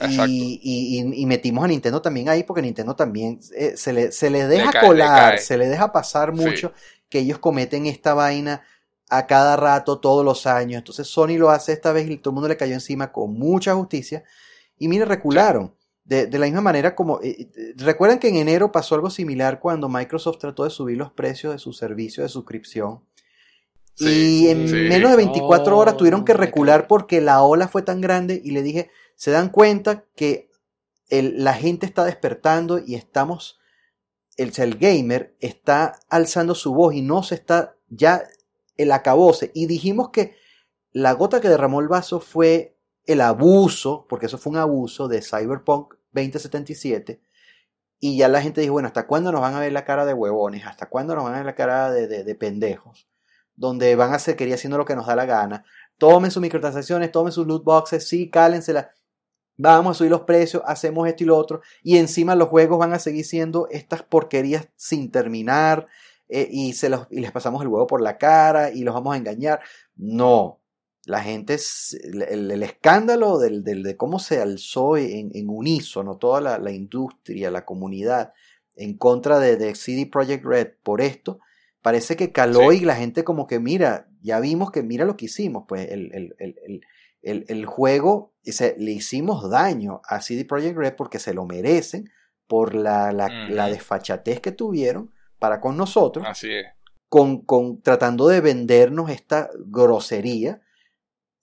Y, 0.00 0.60
y- 0.62 1.20
y- 1.22 1.26
metimos 1.26 1.64
a 1.64 1.68
Nintendo 1.68 2.00
también 2.02 2.28
ahí 2.28 2.42
porque 2.44 2.62
Nintendo 2.62 2.96
también 2.96 3.38
eh, 3.54 3.74
se, 3.76 3.92
le, 3.92 4.10
se 4.10 4.30
le 4.30 4.46
deja 4.48 4.72
cae, 4.72 4.82
le 4.82 4.88
colar, 4.88 5.30
cae. 5.34 5.38
se 5.38 5.56
le 5.58 5.68
deja 5.68 5.92
pasar 5.92 6.34
Sí. 6.34 6.40
mucho 6.42 6.72
que 7.08 7.20
ellos 7.20 7.38
cometen 7.38 7.86
esta 7.86 8.14
vaina 8.14 8.64
a 9.10 9.26
cada 9.26 9.54
rato, 9.56 10.00
todos 10.00 10.24
los 10.24 10.46
años. 10.46 10.78
Entonces 10.78 11.06
Sony 11.06 11.36
lo 11.38 11.50
hace 11.50 11.72
esta 11.72 11.92
vez 11.92 12.08
y 12.10 12.16
todo 12.16 12.30
el 12.30 12.34
mundo 12.34 12.48
le 12.48 12.56
cayó 12.56 12.72
encima 12.74 13.12
con 13.12 13.34
mucha 13.34 13.74
justicia. 13.74 14.24
Y 14.78 14.88
mire, 14.88 15.04
recularon. 15.04 15.74
De, 16.04 16.26
de 16.26 16.38
la 16.38 16.46
misma 16.46 16.60
manera 16.62 16.94
como... 16.96 17.20
eh, 17.22 17.48
eh, 17.54 17.74
Recuerdan 17.76 18.18
que 18.18 18.28
en 18.28 18.36
enero 18.36 18.72
pasó 18.72 18.94
algo 18.94 19.08
similar 19.10 19.60
cuando 19.60 19.88
Microsoft 19.88 20.38
trató 20.38 20.64
de 20.64 20.70
subir 20.70 20.96
los 20.98 21.12
precios 21.12 21.52
de 21.52 21.58
su 21.58 21.72
servicio 21.72 22.22
de 22.22 22.28
suscripción. 22.28 23.04
Sí, 23.94 24.44
y 24.44 24.48
en 24.48 24.66
sí. 24.68 24.74
menos 24.74 25.10
de 25.10 25.16
24 25.18 25.76
horas 25.78 25.94
Oh, 25.94 25.96
tuvieron 25.98 26.24
que 26.24 26.32
me 26.32 26.38
recular 26.38 26.86
porque 26.88 27.20
la 27.20 27.42
ola 27.42 27.68
fue 27.68 27.82
tan 27.82 28.00
grande 28.00 28.40
y 28.42 28.50
le 28.52 28.62
dije, 28.62 28.90
se 29.16 29.30
dan 29.30 29.50
cuenta 29.50 30.06
que 30.16 30.48
el- 31.08 31.44
la 31.44 31.52
gente 31.54 31.84
está 31.86 32.04
despertando 32.04 32.80
y 32.84 32.94
estamos, 32.94 33.60
el, 34.38 34.52
el 34.56 34.78
gamer 34.78 35.36
está 35.40 36.00
alzando 36.08 36.54
su 36.54 36.74
voz 36.74 36.94
y 36.94 37.02
no 37.02 37.22
se 37.22 37.34
está 37.34 37.76
ya 37.90 38.24
el 38.78 38.90
acabose. 38.92 39.50
Y 39.54 39.66
dijimos 39.66 40.08
que 40.10 40.34
la 40.90 41.12
gota 41.12 41.40
que 41.40 41.48
derramó 41.50 41.80
el 41.80 41.88
vaso 41.88 42.18
fue 42.18 42.78
el 43.06 43.20
abuso, 43.20 44.06
porque 44.08 44.26
eso 44.26 44.38
fue 44.38 44.52
un 44.52 44.58
abuso 44.58 45.08
de 45.08 45.22
Cyberpunk 45.22 45.94
2077. 46.12 47.20
Y 48.00 48.16
ya 48.18 48.28
la 48.28 48.42
gente 48.42 48.60
dijo, 48.60 48.72
bueno, 48.74 48.88
¿hasta 48.88 49.06
cuándo 49.06 49.30
nos 49.32 49.40
van 49.40 49.54
a 49.54 49.60
ver 49.60 49.72
la 49.72 49.84
cara 49.84 50.04
de 50.04 50.14
huevones? 50.14 50.66
¿Hasta 50.66 50.88
cuándo 50.88 51.14
nos 51.14 51.24
van 51.24 51.34
a 51.34 51.36
ver 51.38 51.46
la 51.46 51.54
cara 51.54 51.90
de, 51.92 52.08
de- 52.08 52.24
de 52.24 52.34
pendejos? 52.34 53.08
Donde 53.54 53.94
van 53.96 54.12
a 54.14 54.18
seguir 54.18 54.52
haciendo 54.54 54.78
lo 54.78 54.84
que 54.84 54.96
nos 54.96 55.06
da 55.06 55.14
la 55.16 55.26
gana. 55.26 55.64
Tomen 55.98 56.30
sus 56.30 56.42
microtransacciones, 56.42 57.12
tomen 57.12 57.32
sus 57.32 57.46
loot 57.46 57.64
boxes, 57.64 58.08
sí, 58.08 58.30
cálensela. 58.30 58.90
Vamos 59.56 59.96
a 59.96 59.98
subir 59.98 60.10
los 60.10 60.22
precios, 60.22 60.62
hacemos 60.66 61.06
esto 61.08 61.24
y 61.24 61.26
lo 61.26 61.36
otro. 61.36 61.60
Y 61.82 61.98
encima 61.98 62.34
los 62.34 62.48
juegos 62.48 62.78
van 62.78 62.92
a 62.94 62.98
seguir 62.98 63.24
siendo 63.24 63.68
estas 63.70 64.02
porquerías 64.02 64.68
sin 64.76 65.10
terminar. 65.10 65.86
eh, 66.28 66.48
y, 66.50 66.72
se 66.72 66.88
los, 66.88 67.06
y 67.10 67.20
les 67.20 67.30
pasamos 67.32 67.62
el 67.62 67.68
huevo 67.68 67.86
por 67.86 68.00
la 68.00 68.16
cara 68.18 68.70
y 68.70 68.82
los 68.84 68.94
vamos 68.94 69.14
a 69.14 69.18
engañar. 69.18 69.60
No. 69.96 70.61
La 71.04 71.20
gente, 71.22 71.56
el, 72.04 72.62
escándalo 72.62 73.38
del, 73.38 73.64
del- 73.64 73.82
de 73.82 73.96
cómo 73.96 74.18
se 74.18 74.40
alzó 74.40 74.96
en, 74.96 75.30
en 75.34 75.48
unísono 75.48 76.16
toda 76.16 76.40
la, 76.40 76.58
la 76.58 76.70
industria, 76.70 77.50
la 77.50 77.64
comunidad, 77.64 78.32
en 78.76 78.96
contra 78.96 79.38
de, 79.40 79.56
de 79.56 79.74
CD 79.74 80.06
Projekt 80.06 80.44
Red 80.44 80.68
por 80.82 81.00
esto, 81.00 81.40
parece 81.82 82.14
que 82.16 82.30
caló 82.32 82.70
Sí. 82.70 82.78
y 82.78 82.80
la 82.84 82.94
gente 82.94 83.24
como 83.24 83.46
que 83.48 83.58
mira, 83.58 84.08
ya 84.22 84.38
vimos 84.38 84.70
que 84.70 84.82
mira 84.84 85.04
lo 85.04 85.16
que 85.16 85.24
hicimos, 85.26 85.64
pues 85.66 85.90
el, 85.90 86.12
el, 86.14 86.34
el, 86.38 86.54
el, 86.64 86.80
el- 87.22 87.44
el 87.48 87.66
juego, 87.66 88.32
se- 88.44 88.76
le 88.78 88.92
hicimos 88.92 89.50
daño 89.50 90.00
a 90.06 90.20
CD 90.20 90.44
Projekt 90.44 90.76
Red 90.76 90.94
porque 90.96 91.18
se 91.18 91.34
lo 91.34 91.44
merecen 91.46 92.10
por 92.46 92.74
la, 92.74 93.12
la 93.12 93.68
desfachatez 93.70 94.40
que 94.40 94.52
tuvieron 94.52 95.10
para 95.38 95.60
con 95.60 95.76
nosotros 95.76 96.24
Así 96.28 96.52
es. 96.52 96.66
con, 97.08 97.40
con 97.42 97.80
tratando 97.82 98.28
de 98.28 98.40
vendernos 98.40 99.10
esta 99.10 99.50
grosería 99.66 100.60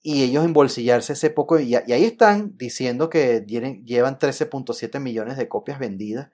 y 0.01 0.23
ellos 0.23 0.45
embolsillarse 0.45 1.13
ese 1.13 1.29
poco 1.29 1.59
y, 1.59 1.71
y 1.73 1.75
ahí 1.75 2.05
están 2.05 2.57
diciendo 2.57 3.09
que 3.09 3.41
tienen- 3.41 3.85
llevan 3.85 4.17
13.7 4.17 4.99
millones 4.99 5.37
de 5.37 5.47
copias 5.49 5.79
vendidas 5.79 6.29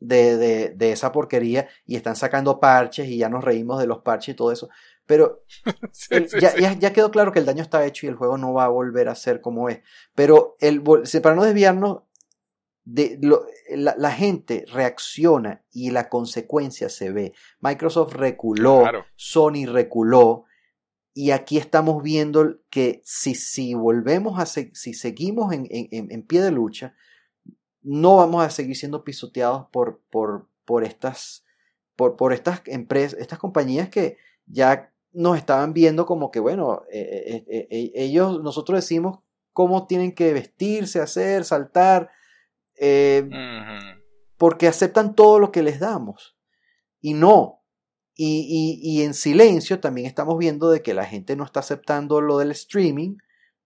de, 0.00 0.36
de, 0.36 0.68
de 0.70 0.92
esa 0.92 1.10
porquería 1.12 1.68
y 1.86 1.96
están 1.96 2.16
sacando 2.16 2.60
parches 2.60 3.08
y 3.08 3.16
ya 3.18 3.28
nos 3.30 3.42
reímos 3.44 3.80
de 3.80 3.86
los 3.86 4.02
parches 4.02 4.34
y 4.34 4.36
todo 4.36 4.52
eso 4.52 4.68
pero 5.06 5.42
Sí, 5.92 6.14
el- 6.14 6.28
sí, 6.28 6.38
ya, 6.40 6.50
sí. 6.50 6.60
ya- 6.62 6.72
ya 6.78 6.92
quedó 6.92 7.10
claro 7.10 7.32
que 7.32 7.38
el 7.38 7.46
daño 7.46 7.62
está 7.62 7.84
hecho 7.86 8.06
y 8.06 8.08
el 8.08 8.16
juego 8.16 8.36
no 8.38 8.52
va 8.52 8.64
a 8.64 8.68
volver 8.68 9.08
a 9.08 9.14
ser 9.14 9.40
como 9.40 9.68
es. 9.68 9.80
Pero 10.14 10.56
el, 10.60 10.82
para 11.22 11.34
no 11.36 11.44
desviarnos, 11.44 12.00
de, 12.84 13.16
lo- 13.22 13.46
la, 13.70 13.94
la 13.96 14.10
gente 14.10 14.64
reacciona 14.72 15.62
y 15.72 15.90
la 15.92 16.08
consecuencia 16.08 16.88
se 16.88 17.12
ve. 17.12 17.32
Microsoft 17.60 18.14
reculó, 18.14 18.80
Claro. 18.82 19.04
Sony 19.14 19.66
reculó. 19.66 20.45
Y 21.18 21.30
aquí 21.30 21.56
estamos 21.56 22.02
viendo 22.02 22.58
que 22.68 23.00
si, 23.02 23.34
si 23.34 23.72
volvemos 23.72 24.38
a 24.38 24.44
se- 24.44 24.70
si 24.74 24.92
seguimos 24.92 25.50
en, 25.54 25.66
en- 25.70 26.22
pie 26.26 26.42
de 26.42 26.50
lucha, 26.50 26.94
no 27.80 28.16
vamos 28.16 28.44
a 28.44 28.50
seguir 28.50 28.76
siendo 28.76 29.02
pisoteados 29.02 29.66
por, 29.72 30.02
por, 30.10 30.50
por 30.66 30.84
estas, 30.84 31.42
por, 31.96 32.16
por 32.16 32.34
estas 32.34 32.60
empresas, 32.66 33.18
estas 33.18 33.38
compañías 33.38 33.88
que 33.88 34.18
ya 34.44 34.92
nos 35.12 35.38
estaban 35.38 35.72
viendo 35.72 36.04
como 36.04 36.30
que, 36.30 36.38
bueno, 36.38 36.82
eh, 36.92 37.44
eh, 37.48 37.66
eh, 37.70 37.92
ellos, 37.94 38.42
nosotros 38.42 38.76
decimos 38.78 39.20
cómo 39.54 39.86
tienen 39.86 40.14
que 40.14 40.34
vestirse, 40.34 41.00
hacer, 41.00 41.46
saltar, 41.46 42.10
porque 44.36 44.68
aceptan 44.68 45.14
todo 45.14 45.38
lo 45.38 45.50
que 45.50 45.62
les 45.62 45.80
damos. 45.80 46.36
Y 47.00 47.14
no. 47.14 47.55
Y, 48.18 48.80
y- 48.82 48.98
y 48.98 49.02
en 49.02 49.12
silencio 49.14 49.78
también 49.78 50.06
estamos 50.06 50.38
viendo 50.38 50.70
de 50.70 50.80
que 50.82 50.94
la 50.94 51.04
gente 51.04 51.36
no 51.36 51.44
está 51.44 51.60
aceptando 51.60 52.20
lo 52.22 52.38
del 52.38 52.50
streaming. 52.52 53.16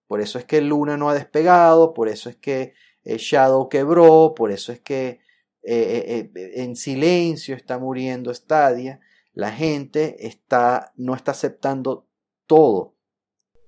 Por 0.07 0.19
eso 0.19 0.37
es 0.37 0.43
que 0.45 0.59
Luna 0.61 0.97
no 0.97 1.09
ha 1.09 1.13
despegado, 1.13 1.93
por 1.93 2.09
eso 2.09 2.29
es 2.29 2.35
que 2.35 2.73
eh, 3.05 3.15
Shadow 3.17 3.69
quebró, 3.69 4.33
por 4.35 4.51
eso 4.51 4.71
es 4.73 4.81
que 4.81 5.21
eh, 5.63 6.29
eh, 6.35 6.51
en 6.55 6.75
silencio 6.75 7.55
está 7.55 7.79
muriendo 7.79 8.33
Stadia. 8.33 8.99
La 9.33 9.51
gente 9.53 10.27
está, 10.27 10.91
no 10.97 11.15
está 11.15 11.31
aceptando 11.31 12.05
todo. 12.45 12.95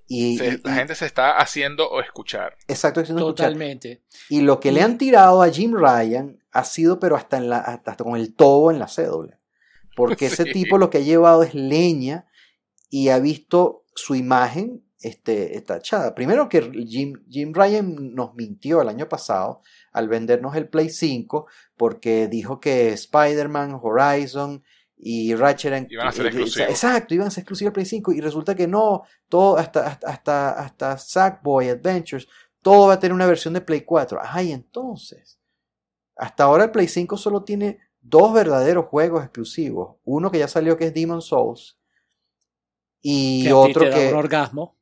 Y, 0.07 0.37
Se- 0.37 0.47
y- 0.47 0.61
la 0.65 0.71
y- 0.73 0.75
gente 0.75 0.95
se 0.95 1.05
está 1.05 1.37
haciendo 1.37 1.89
o 1.89 2.01
escuchar. 2.01 2.57
exacto, 2.67 2.99
haciendo 2.99 3.21
escuchar. 3.21 3.45
Totalmente. 3.47 4.03
Y 4.29 4.41
lo 4.41 4.59
que 4.59 4.73
le 4.73 4.81
han 4.81 4.97
tirado 4.97 5.41
a 5.41 5.49
Jim 5.49 5.73
Ryan 5.73 6.43
ha 6.51 6.65
sido, 6.65 6.99
pero 6.99 7.15
hasta, 7.15 7.37
en 7.37 7.49
la, 7.49 7.59
hasta, 7.59 7.91
hasta 7.91 8.03
con 8.03 8.17
el 8.17 8.35
tobo 8.35 8.69
en 8.69 8.79
la 8.79 8.89
cédula. 8.89 9.39
Porque 9.95 10.25
ese 10.27 10.45
tipo 10.45 10.77
lo 10.77 10.89
que 10.89 10.99
ha 10.99 11.01
llevado 11.01 11.43
es 11.43 11.53
leña 11.53 12.27
y 12.89 13.09
ha 13.09 13.19
visto 13.19 13.85
su 13.95 14.15
imagen 14.15 14.83
este, 14.99 15.59
tachada. 15.61 16.15
Primero 16.15 16.47
que 16.49 16.61
Jim, 16.87 17.23
Jim 17.29 17.53
Ryan 17.53 18.15
nos 18.15 18.35
mintió 18.35 18.81
el 18.81 18.89
año 18.89 19.09
pasado 19.09 19.61
al 19.91 20.07
vendernos 20.07 20.55
el 20.55 20.69
Play 20.69 20.89
5 20.89 21.47
porque 21.75 22.27
dijo 22.27 22.59
que 22.59 22.89
Spider-Man, 22.93 23.79
Horizon 23.81 24.63
y 24.95 25.35
Ratchet 25.35 25.73
and- 25.73 25.91
Iban 25.91 26.07
a 26.07 26.11
ser 26.11 26.27
exclusivos. 26.27 26.69
Exacto, 26.69 27.13
iban 27.13 27.27
a 27.27 27.31
ser 27.31 27.41
exclusivos 27.41 27.69
al 27.69 27.73
Play 27.73 27.85
5 27.85 28.13
y 28.13 28.21
resulta 28.21 28.55
que 28.55 28.67
no, 28.67 29.03
todo 29.27 29.57
hasta, 29.57 29.87
hasta, 29.87 30.07
hasta, 30.07 30.49
hasta 30.51 30.97
Sackboy 30.97 31.69
Adventures 31.69 32.27
todo 32.63 32.87
va 32.87 32.93
a 32.93 32.99
tener 32.99 33.13
una 33.13 33.27
versión 33.27 33.53
de 33.53 33.61
Play 33.61 33.81
4. 33.81 34.19
Ay, 34.23 34.51
entonces. 34.51 35.37
Hasta 36.15 36.45
ahora 36.45 36.63
el 36.63 36.71
Play 36.71 36.87
5 36.87 37.17
solo 37.17 37.43
tiene 37.43 37.79
dos 38.03 38.33
verdaderos 38.33 38.85
juegos 38.87 39.23
exclusivos. 39.23 39.97
Uno 40.05 40.31
que 40.31 40.39
ya 40.39 40.47
salió 40.47 40.77
que 40.77 40.87
es 40.87 40.93
Demon 40.93 41.21
Souls. 41.23 41.79
Y 43.01 43.43
que 43.43 43.51
a 43.51 43.59
ti 43.61 43.73
otro 43.73 43.81
te 43.81 43.89
da 43.89 43.99
que. 43.99 44.07
un 44.07 44.13
orgasmo. 44.15 44.77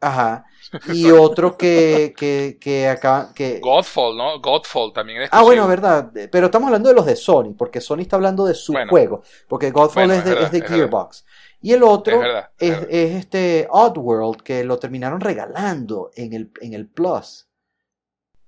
Ajá. 0.00 0.46
Y 0.88 1.10
otro 1.10 1.56
que, 1.58 2.14
que, 2.16 2.58
que 2.60 2.88
acaba. 2.88 3.32
Que, 3.34 3.60
Godfall, 3.60 4.16
¿no? 4.16 4.40
Godfall 4.40 4.92
también 4.92 5.22
es 5.22 5.30
ah, 5.32 5.42
bueno, 5.42 5.64
exclusivo. 5.64 5.68
verdad. 5.68 6.12
Pero 6.32 6.46
estamos 6.46 6.68
hablando 6.68 6.88
de 6.88 6.94
los 6.94 7.06
de 7.06 7.16
Sony, 7.16 7.54
porque 7.56 7.80
Sony 7.80 8.00
está 8.00 8.16
hablando 8.16 8.46
de 8.46 8.54
su 8.54 8.72
Bueno. 8.72 8.90
juego. 8.90 9.22
Porque 9.48 9.70
Godfall 9.70 10.08
Bueno, 10.08 10.14
es 10.14 10.20
es 10.20 10.24
de, 10.24 10.30
verdad, 10.30 10.46
es 10.46 10.52
de 10.52 10.60
es 10.60 10.70
verdad. 10.70 10.76
Gearbox. 10.76 11.26
Y 11.60 11.72
el 11.74 11.82
otro 11.84 12.16
Es 12.16 12.20
verdad, 12.20 12.50
es 12.58 12.70
es, 12.70 12.80
verdad. 12.80 12.88
es 12.90 13.14
este 13.16 13.68
Oddworld, 13.70 14.42
que 14.42 14.64
lo 14.64 14.78
terminaron 14.78 15.20
regalando 15.20 16.10
en 16.14 16.32
el, 16.32 16.52
en 16.60 16.74
el 16.74 16.88
Plus. 16.88 17.48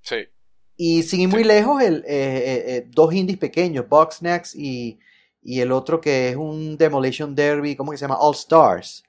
Sí. 0.03 0.17
Y 0.77 1.03
sin 1.05 1.21
ir 1.21 1.29
muy 1.29 1.43
Sí. 1.43 1.49
lejos, 1.49 1.83
el, 1.83 1.97
eh, 1.99 2.03
eh, 2.09 2.65
eh, 2.77 2.87
dos 2.91 3.15
indies 3.15 3.39
pequeños, 3.39 3.89
Boxnax 3.89 4.55
y, 4.57 4.99
y 5.43 5.61
el 5.61 5.71
otro 5.73 6.01
que 6.01 6.31
es 6.31 6.37
un 6.37 6.77
Demolition 6.77 7.35
Derby, 7.35 7.77
¿cómo 7.77 7.93
que 7.93 7.99
se 7.99 8.03
llama? 8.03 8.19
All 8.19 8.35
Stars. 8.35 9.05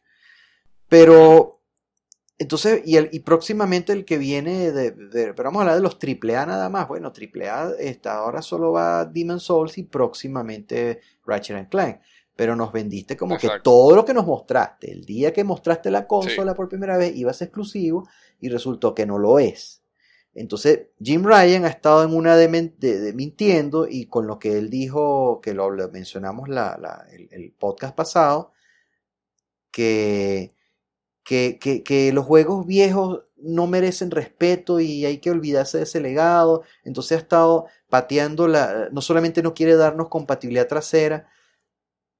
Pero, 0.88 1.60
entonces, 2.38 2.82
y, 2.86 2.98
el, 2.98 3.10
y 3.12 3.20
próximamente 3.22 3.94
el 3.94 4.06
que 4.06 4.18
viene 4.18 4.72
de, 4.72 4.92
de- 4.92 5.34
pero 5.34 5.46
vamos 5.46 5.60
a 5.60 5.62
hablar 5.64 5.78
de 5.78 5.82
los 5.82 5.98
AAA 5.98 6.46
nada 6.46 6.70
más. 6.70 6.88
Bueno, 6.88 7.12
AAA 7.12 7.72
está, 7.80 8.18
ahora 8.18 8.42
solo 8.42 8.72
va 8.72 9.06
Demon 9.06 9.40
Souls 9.40 9.78
y 9.78 9.84
próximamente 9.84 11.02
Ratchet 11.26 11.58
and 11.58 11.70
Clank. 11.70 12.00
Pero 12.36 12.56
nos 12.58 12.74
vendiste 12.74 13.16
como 13.16 13.38
que 13.38 13.48
todo 13.64 13.96
lo 13.96 14.04
que 14.04 14.14
nos 14.14 14.26
mostraste, 14.28 14.92
el 14.92 15.06
día 15.06 15.32
que 15.32 15.46
mostraste 15.46 15.90
la 15.90 16.06
consola 16.06 16.54
por 16.54 16.68
primera 16.68 16.98
vez, 16.98 17.16
iba 17.16 17.32
a 17.32 17.34
ser 17.34 17.48
exclusivo 17.48 18.08
y 18.42 18.50
resultó 18.50 18.94
que 18.94 19.06
no 19.06 19.18
lo 19.18 19.40
es. 19.40 19.82
Entonces, 20.36 20.90
Jim 21.02 21.24
Ryan 21.24 21.66
ha 21.66 21.70
estado 21.70 22.04
en 22.04 22.14
una 22.14 22.36
de, 22.36 22.48
mintiendo 23.16 23.88
y 23.90 24.08
con 24.08 24.28
lo 24.28 24.38
que 24.38 24.58
él 24.58 24.70
dijo, 24.70 25.40
que 25.42 25.54
lo, 25.54 25.72
mencionamos 25.92 26.50
la, 26.50 27.08
el 27.32 27.54
podcast 27.58 27.96
pasado, 27.96 28.52
que, 29.72 30.54
que, 31.24 31.58
que, 31.60 31.84
que 31.84 32.14
los 32.14 32.26
juegos 32.26 32.66
viejos 32.66 33.24
no 33.38 33.68
merecen 33.68 34.12
respeto 34.12 34.80
y 34.80 35.06
hay 35.06 35.20
que 35.20 35.32
olvidarse 35.32 35.78
de 35.78 35.84
ese 35.86 36.02
legado. 36.02 36.64
Entonces 36.84 37.18
ha 37.18 37.22
estado 37.22 37.68
pateando 37.90 38.48
la, 38.48 38.90
no 38.92 39.02
solamente 39.02 39.42
no 39.42 39.54
quiere 39.54 39.76
darnos 39.76 40.10
compatibilidad 40.10 40.68
trasera 40.68 41.30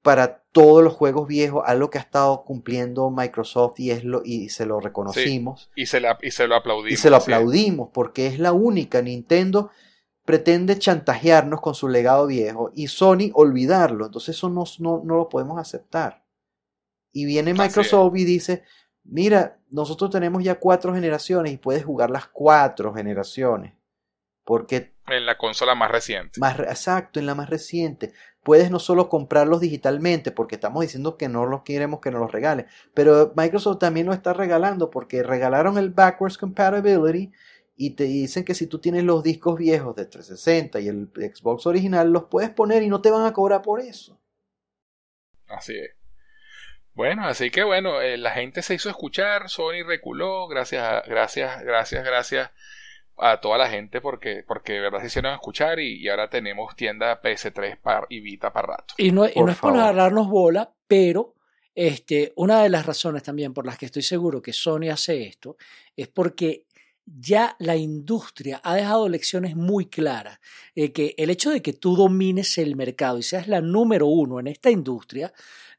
para 0.06 0.44
todos 0.52 0.84
los 0.84 0.94
juegos 0.94 1.28
viejos, 1.28 1.64
algo 1.66 1.90
que 1.90 1.98
ha 1.98 2.02
estado 2.02 2.44
cumpliendo 2.44 3.10
Microsoft 3.10 3.80
y, 3.80 3.90
es 3.90 4.04
lo, 4.04 4.22
y 4.24 4.50
se 4.50 4.68
lo 4.68 4.80
reconocimos. 4.80 5.72
y, 5.76 5.88
se 5.88 6.00
la, 6.00 6.20
y 6.22 6.30
se 6.30 6.46
lo 6.46 6.56
aplaudimos. 6.56 6.92
Y 6.92 6.96
se 6.96 7.10
lo 7.10 7.16
aplaudimos 7.16 7.90
porque 7.92 8.28
es 8.28 8.38
la 8.38 8.54
única. 8.54 9.02
Nintendo 9.02 9.72
pretende 10.24 10.78
chantajearnos 10.78 11.60
con 11.60 11.74
su 11.74 11.88
legado 11.88 12.28
viejo 12.28 12.70
y 12.76 12.86
Sony 12.86 13.32
olvidarlo. 13.34 14.06
Entonces 14.06 14.36
eso 14.38 14.48
no, 14.48 14.66
no, 14.78 15.02
no 15.04 15.16
lo 15.16 15.28
podemos 15.28 15.58
aceptar. 15.58 16.24
Y 17.12 17.26
viene 17.26 17.56
Microsoft 17.56 18.16
y 18.16 18.26
dice, 18.26 18.62
mira, 19.04 19.58
nosotros 19.72 20.12
tenemos 20.12 20.44
ya 20.44 20.60
cuatro 20.60 20.94
generaciones 20.94 21.52
y 21.52 21.58
puedes 21.58 21.84
jugar 21.84 22.12
las 22.12 22.28
cuatro 22.28 22.94
generaciones. 22.94 23.74
Porque... 24.44 24.94
En 25.08 25.26
la 25.26 25.38
consola 25.38 25.76
más 25.76 25.92
reciente. 25.92 26.40
Más, 26.40 26.60
exacto, 26.60 27.20
en 27.20 27.28
la 27.28 27.36
más 27.36 27.50
reciente. 27.50 28.14
Puedes 28.44 28.72
no 28.72 28.80
solo 28.80 29.08
comprarlos 29.08 29.62
digitalmente, 29.62 30.32
porque 30.32 30.56
estamos 30.56 30.82
diciendo 30.82 31.18
que 31.18 31.30
no 31.30 31.46
los 31.46 31.62
queremos 31.62 32.00
que 32.00 32.12
nos 32.12 32.22
los 32.22 32.32
regalen, 32.32 32.68
pero 32.94 33.34
Microsoft 33.36 33.80
también 33.80 34.08
lo 34.08 34.14
está 34.14 34.34
regalando 34.34 34.90
porque 34.90 35.24
regalaron 35.24 35.78
el 35.78 35.90
backwards 35.92 36.38
compatibility 36.38 37.32
y 37.76 37.92
te 37.92 38.06
dicen 38.06 38.44
que 38.44 38.56
si 38.56 38.68
tú 38.68 38.80
tienes 38.80 39.04
los 39.04 39.22
discos 39.24 39.58
viejos 39.58 39.96
de 39.96 40.06
360 40.06 40.80
y 40.80 40.88
el 40.88 41.10
Xbox 41.14 41.68
original, 41.68 42.12
los 42.12 42.26
puedes 42.26 42.50
poner 42.50 42.84
y 42.84 42.88
no 42.88 43.02
te 43.02 43.12
van 43.12 43.26
a 43.26 43.34
cobrar 43.34 43.62
por 43.62 43.82
eso. 43.82 44.20
Así 45.48 45.78
es. 45.78 45.92
Bueno, 46.94 47.26
así 47.26 47.52
que 47.52 47.64
bueno, 47.64 48.02
eh, 48.02 48.18
la 48.18 48.32
gente 48.32 48.62
se 48.62 48.74
hizo 48.74 48.90
escuchar, 48.90 49.50
Sony 49.50 49.84
reculó, 49.86 50.48
gracias, 50.48 51.04
gracias, 51.08 51.62
gracias, 51.64 52.06
gracias 52.06 52.52
a 53.18 53.40
toda 53.40 53.58
la 53.58 53.70
gente 53.70 54.02
porque, 54.02 54.44
porque 54.48 54.74
de 54.74 54.82
verdad 54.82 55.00
se 55.02 55.08
hicieron 55.08 55.34
escuchar 55.34 55.80
y, 55.80 56.08
ahora 56.10 56.30
tenemos 56.30 56.76
tienda 56.76 57.22
PS3 57.22 58.08
y 58.10 58.20
Vita 58.20 58.52
para 58.52 58.68
rato. 58.68 58.96
Y 58.98 59.12
no, 59.12 59.26
no 59.36 59.50
es 59.50 59.58
por 59.58 59.76
agarrarnos 59.76 60.28
bola, 60.28 60.72
pero 60.88 61.36
este, 61.74 62.32
una 62.36 62.64
de 62.64 62.70
las 62.70 62.86
razones 62.86 63.24
también 63.24 63.54
por 63.54 63.66
las 63.66 63.78
que 63.78 63.86
estoy 63.86 64.02
seguro 64.02 64.42
que 64.42 64.54
Sony 64.54 64.90
hace 64.92 65.28
esto 65.28 65.58
es 65.96 66.08
porque 66.08 66.66
ya 67.06 67.56
la 67.60 67.76
industria 67.76 68.62
ha 68.64 68.76
dejado 68.76 69.08
lecciones 69.10 69.56
muy 69.56 69.86
claras. 69.86 70.40
Eh, 70.74 70.92
que 70.92 71.14
el 71.18 71.30
hecho 71.30 71.52
de 71.52 71.62
que 71.62 71.74
tú 71.74 71.96
domines 71.96 72.58
el 72.58 72.76
mercado 72.76 73.18
y 73.20 73.24
seas 73.24 73.48
la 73.48 73.62
número 73.62 74.08
uno 74.08 74.40
en 74.40 74.48
esta 74.48 74.72
industria 74.72 75.32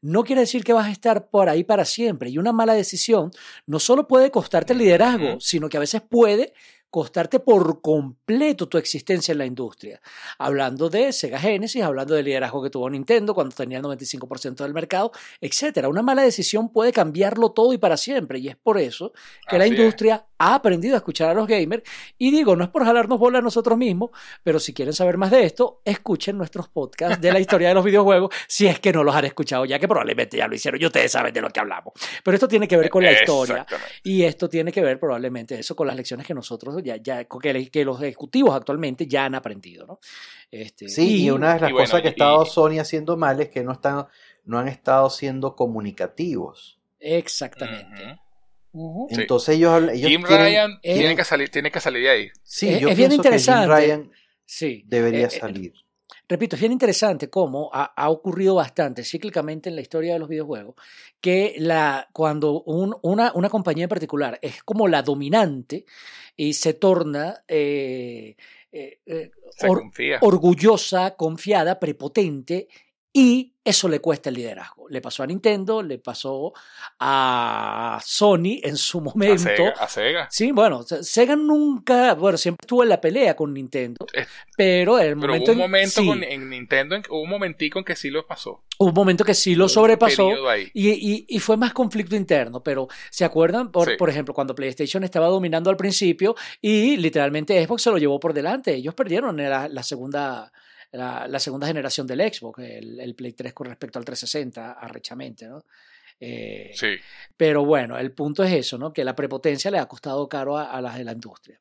no 0.03 0.23
quiere 0.23 0.43
decir 0.43 0.63
que 0.63 0.73
vas 0.73 0.87
a 0.87 0.93
estar 0.93 1.29
por 1.31 1.49
ahí 1.49 1.65
para 1.65 1.85
siempre. 1.85 2.31
Y 2.31 2.39
una 2.39 2.53
mala 2.53 2.75
decisión 2.75 3.31
no 3.67 3.81
solo 3.81 4.07
puede 4.07 4.31
costarte 4.31 4.73
el 4.73 4.79
liderazgo, 4.79 5.41
sino 5.41 5.69
que 5.69 5.79
a 5.79 5.81
veces 5.81 6.03
puede 6.03 6.53
costarte 6.91 7.41
por 7.41 7.81
completo 7.81 8.69
tu 8.69 8.79
existencia 8.79 9.33
en 9.33 9.39
la 9.39 9.47
industria. 9.47 10.01
Hablando 10.39 10.89
de 10.89 11.13
Sega 11.13 11.39
Genesis, 11.39 11.83
hablando 11.83 12.15
del 12.15 12.25
liderazgo 12.25 12.63
que 12.63 12.71
tuvo 12.71 12.89
Nintendo 12.89 13.35
cuando 13.35 13.55
tenía 13.55 13.79
el 13.79 13.85
95% 13.85 14.57
del 14.57 14.73
mercado, 14.73 15.13
etc. 15.41 15.87
Una 15.89 16.03
mala 16.03 16.23
decisión 16.23 16.73
puede 16.73 16.93
cambiarlo 16.93 17.51
todo 17.51 17.73
y 17.73 17.79
para 17.79 17.97
siempre. 17.97 18.39
Y 18.39 18.49
es 18.49 18.57
por 18.57 18.79
eso 18.79 19.13
que 19.49 19.59
la 19.59 19.67
industria 19.67 20.27
ha 20.39 20.55
aprendido 20.55 20.95
a 20.95 20.99
escuchar 20.99 21.31
a 21.31 21.35
los 21.35 21.47
gamers. 21.47 21.83
Y 22.19 22.31
digo, 22.31 22.57
no 22.57 22.65
es 22.65 22.71
por 22.71 22.85
jalarnos 22.85 23.19
bola 23.19 23.39
a 23.39 23.43
nosotros 23.43 23.77
mismos, 23.79 24.11
pero 24.43 24.59
si 24.61 24.73
quieren 24.73 24.95
saber 24.95 25.17
más 25.17 25.31
de 25.31 25.45
esto, 25.45 25.81
escuchen 25.85 26.37
nuestros 26.37 26.69
podcasts 26.69 27.21
de 27.21 27.33
la 27.33 27.41
historia 27.41 27.69
de 27.69 27.75
los 27.75 27.85
videojuegos, 27.85 28.35
si 28.47 28.67
es 28.67 28.81
que 28.81 28.93
no 28.93 29.03
los 29.03 29.15
han 29.15 29.25
escuchado 29.25 29.65
ya, 29.65 29.79
que 29.79 29.89
probablemente 29.89 30.37
ya 30.37 30.49
lo 30.49 30.55
hicieron 30.55 30.81
y 30.81 30.87
ustedes 30.87 31.13
saben 31.13 31.33
de 31.33 31.41
lo 31.41 31.51
que 31.51 31.61
hablamos. 31.61 31.95
Pero 32.23 32.35
esto 32.35 32.49
tiene 32.49 32.69
que 32.69 32.77
ver 32.77 32.91
con 32.91 33.03
la 33.03 33.13
historia 33.13 33.67
y 34.03 34.23
esto 34.23 34.49
tiene 34.49 34.73
que 34.73 34.83
ver 34.83 34.99
probablemente 34.99 35.59
eso 35.59 35.75
con 35.75 35.87
las 35.87 35.97
lecciones 35.97 36.27
que 36.27 36.35
nosotros 36.35 36.76
ya, 36.81 36.97
ya 36.97 37.25
que, 37.25 37.71
que 37.71 37.85
los 37.85 38.01
ejecutivos 38.03 38.55
actualmente 38.55 39.07
ya 39.07 39.25
han 39.25 39.35
aprendido, 39.35 39.87
¿no? 39.87 40.01
Este, 40.51 40.89
sí, 40.89 41.25
y, 41.25 41.31
una 41.31 41.55
de 41.55 41.61
las 41.61 41.73
cosas 41.73 42.03
que 42.03 42.09
ha 42.09 42.11
estado 42.11 42.45
Sony 42.47 42.79
haciendo 42.79 43.17
mal 43.17 43.41
es 43.41 43.49
que 43.49 43.63
no, 43.63 43.73
están, 43.73 44.07
no 44.45 44.59
han 44.59 44.69
estado 44.69 45.11
siendo 45.11 45.57
comunicativos. 45.57 46.81
Exactamente. 47.01 48.21
Entonces 49.11 49.57
ellos, 49.57 49.83
ellos 49.91 50.11
Jim 50.11 50.23
Ryan 50.23 50.81
tiene, 50.83 51.17
que 51.17 51.25
salir, 51.25 51.49
tiene 51.51 51.71
que 51.71 51.81
salir 51.81 52.03
de 52.03 52.11
ahí. 52.11 52.29
Sí, 52.43 52.69
es, 52.69 52.81
yo 52.81 52.89
es 52.89 52.97
bien 52.97 53.13
interesante. 53.13 53.67
Que 53.67 53.81
Jim 53.81 53.87
Ryan 53.87 54.13
sí. 54.45 54.83
debería 54.87 55.27
eh, 55.27 55.31
eh, 55.33 55.41
salir. 55.41 55.73
Repito, 56.29 56.57
es 56.57 56.61
bien 56.61 56.73
interesante 56.73 57.31
cómo 57.31 57.71
ha, 57.73 58.11
ocurrido 58.11 58.55
bastante 58.57 59.05
cíclicamente 59.05 59.69
en 59.69 59.77
la 59.77 59.83
historia 59.83 60.15
de 60.15 60.19
los 60.19 60.29
videojuegos 60.29 60.75
que 61.21 61.55
la, 61.59 62.09
cuando 62.13 62.63
una, 62.63 63.33
una, 63.35 63.49
compañía 63.49 63.85
en 63.85 63.89
particular 63.89 64.39
es 64.43 64.63
como 64.63 64.89
la 64.89 65.03
dominante 65.03 65.85
y 66.37 66.55
se 66.55 66.75
torna 66.75 67.43
eh, 67.49 68.37
orgullosa, 70.21 71.17
confiada, 71.17 71.79
prepotente 71.79 72.69
y 73.19 73.55
eso 73.65 73.89
le 73.89 73.99
cuesta 73.99 74.29
el 74.29 74.35
liderazgo. 74.35 74.91
Le 74.91 75.01
pasó 75.01 75.23
a 75.23 75.27
Nintendo, 75.27 75.83
le 75.83 75.97
pasó 75.97 76.53
a 77.01 77.99
Sony 78.05 78.61
en 78.63 78.77
su 78.77 79.01
momento. 79.01 79.63
A 79.81 79.89
Sega. 79.89 80.29
Sí, 80.31 80.53
bueno, 80.53 80.83
Sega 80.83 81.35
nunca, 81.35 82.13
bueno, 82.13 82.37
siempre 82.37 82.59
estuvo 82.63 82.83
en 82.83 82.91
la 82.91 83.01
pelea 83.01 83.35
con 83.35 83.55
Nintendo. 83.55 84.05
pero 84.55 84.99
en 84.99 85.07
el 85.07 85.19
pero 85.19 85.29
momento. 85.29 85.53
Hubo 85.53 85.55
un 85.55 85.59
momento 85.63 86.05
con, 86.05 86.23
en 86.23 86.51
Nintendo, 86.51 87.01
hubo 87.09 87.23
un 87.23 87.31
momentico 87.31 87.79
en 87.79 87.87
que 87.87 87.97
sí 87.97 88.11
lo 88.11 88.27
pasó. 88.27 88.65
Hubo 88.77 88.91
un 88.91 88.95
momento 88.95 89.25
que 89.25 89.33
sí 89.33 89.55
lo 89.55 89.71
sobrepasó. 89.71 90.29
Y, 90.75 91.25
y, 91.27 91.39
fue 91.39 91.57
más 91.57 91.73
conflicto 91.73 92.17
interno. 92.17 92.63
Pero, 92.63 92.87
¿se 93.09 93.25
acuerdan? 93.25 93.73
Por, 93.73 93.97
por 93.97 94.11
ejemplo, 94.11 94.35
cuando 94.35 94.55
PlayStation 94.55 95.05
estaba 95.05 95.29
dominando 95.29 95.71
al 95.71 95.79
principio 95.79 96.37
y 96.61 96.99
literalmente 96.99 97.65
Xbox 97.65 97.81
se 97.81 97.91
lo 97.91 97.97
llevó 97.97 98.21
por 98.21 98.35
delante. 98.35 98.75
Ellos 98.75 98.95
perdieron 98.95 99.39
la, 99.39 99.69
la 99.69 99.83
segunda 99.83 100.53
la, 100.97 101.39
segunda 101.39 101.67
generación 101.67 102.07
del 102.07 102.21
Xbox, 102.33 102.61
el, 102.61 103.15
Play 103.15 103.33
3 103.33 103.53
con 103.53 103.67
respecto 103.67 103.99
al 103.99 104.05
360, 104.05 104.73
arrechamente, 104.73 105.47
¿no? 105.47 105.65
Eh, 106.19 106.73
sí. 106.75 106.97
Pero 107.37 107.65
bueno, 107.65 107.99
el 107.99 108.13
punto 108.13 108.43
es 108.43 108.53
eso, 108.53 108.79
¿no? 108.79 108.93
Que 108.93 109.05
la 109.05 109.15
prepotencia 109.15 109.71
le 109.71 109.79
ha 109.79 109.87
costado 109.87 110.29
caro 110.29 110.57
a, 110.57 110.81
las 110.81 110.97
de 110.97 111.05
la 111.05 111.13
industria. 111.13 111.61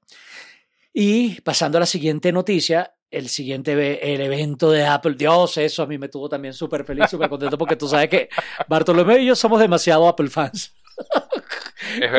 Y 0.94 1.42
pasando 1.42 1.78
a 1.78 1.82
la 1.82 1.86
siguiente 1.86 2.32
noticia, 2.32 2.94
el 3.12 3.28
siguiente 3.28 4.14
el 4.14 4.22
evento 4.22 4.72
de 4.72 4.86
Apple. 4.86 5.16
Dios, 5.18 5.58
eso 5.58 5.84
a 5.84 5.88
mí 5.88 5.98
me 5.98 6.08
tuvo 6.08 6.30
también 6.30 6.54
súper 6.54 6.86
feliz, 6.86 7.10
súper 7.10 7.30
contento, 7.30 7.58
porque 7.58 7.76
tú 7.76 7.88
sabes 7.88 8.10
que 8.10 8.30
Bartolomé 8.68 9.20
y 9.20 9.26
yo 9.26 9.36
somos 9.36 9.60
demasiado 9.60 10.08
Apple 10.08 10.30
fans. 10.30 10.74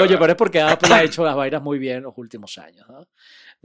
Oye, 0.00 0.18
pero 0.18 0.32
es 0.32 0.36
porque 0.36 0.60
Apple 0.60 0.94
ha 0.94 1.02
hecho 1.04 1.24
las 1.24 1.34
vainas 1.34 1.62
muy 1.62 1.78
bien 1.78 2.02
los 2.02 2.14
últimos 2.16 2.58
años. 2.58 2.86
¿no? 2.88 3.06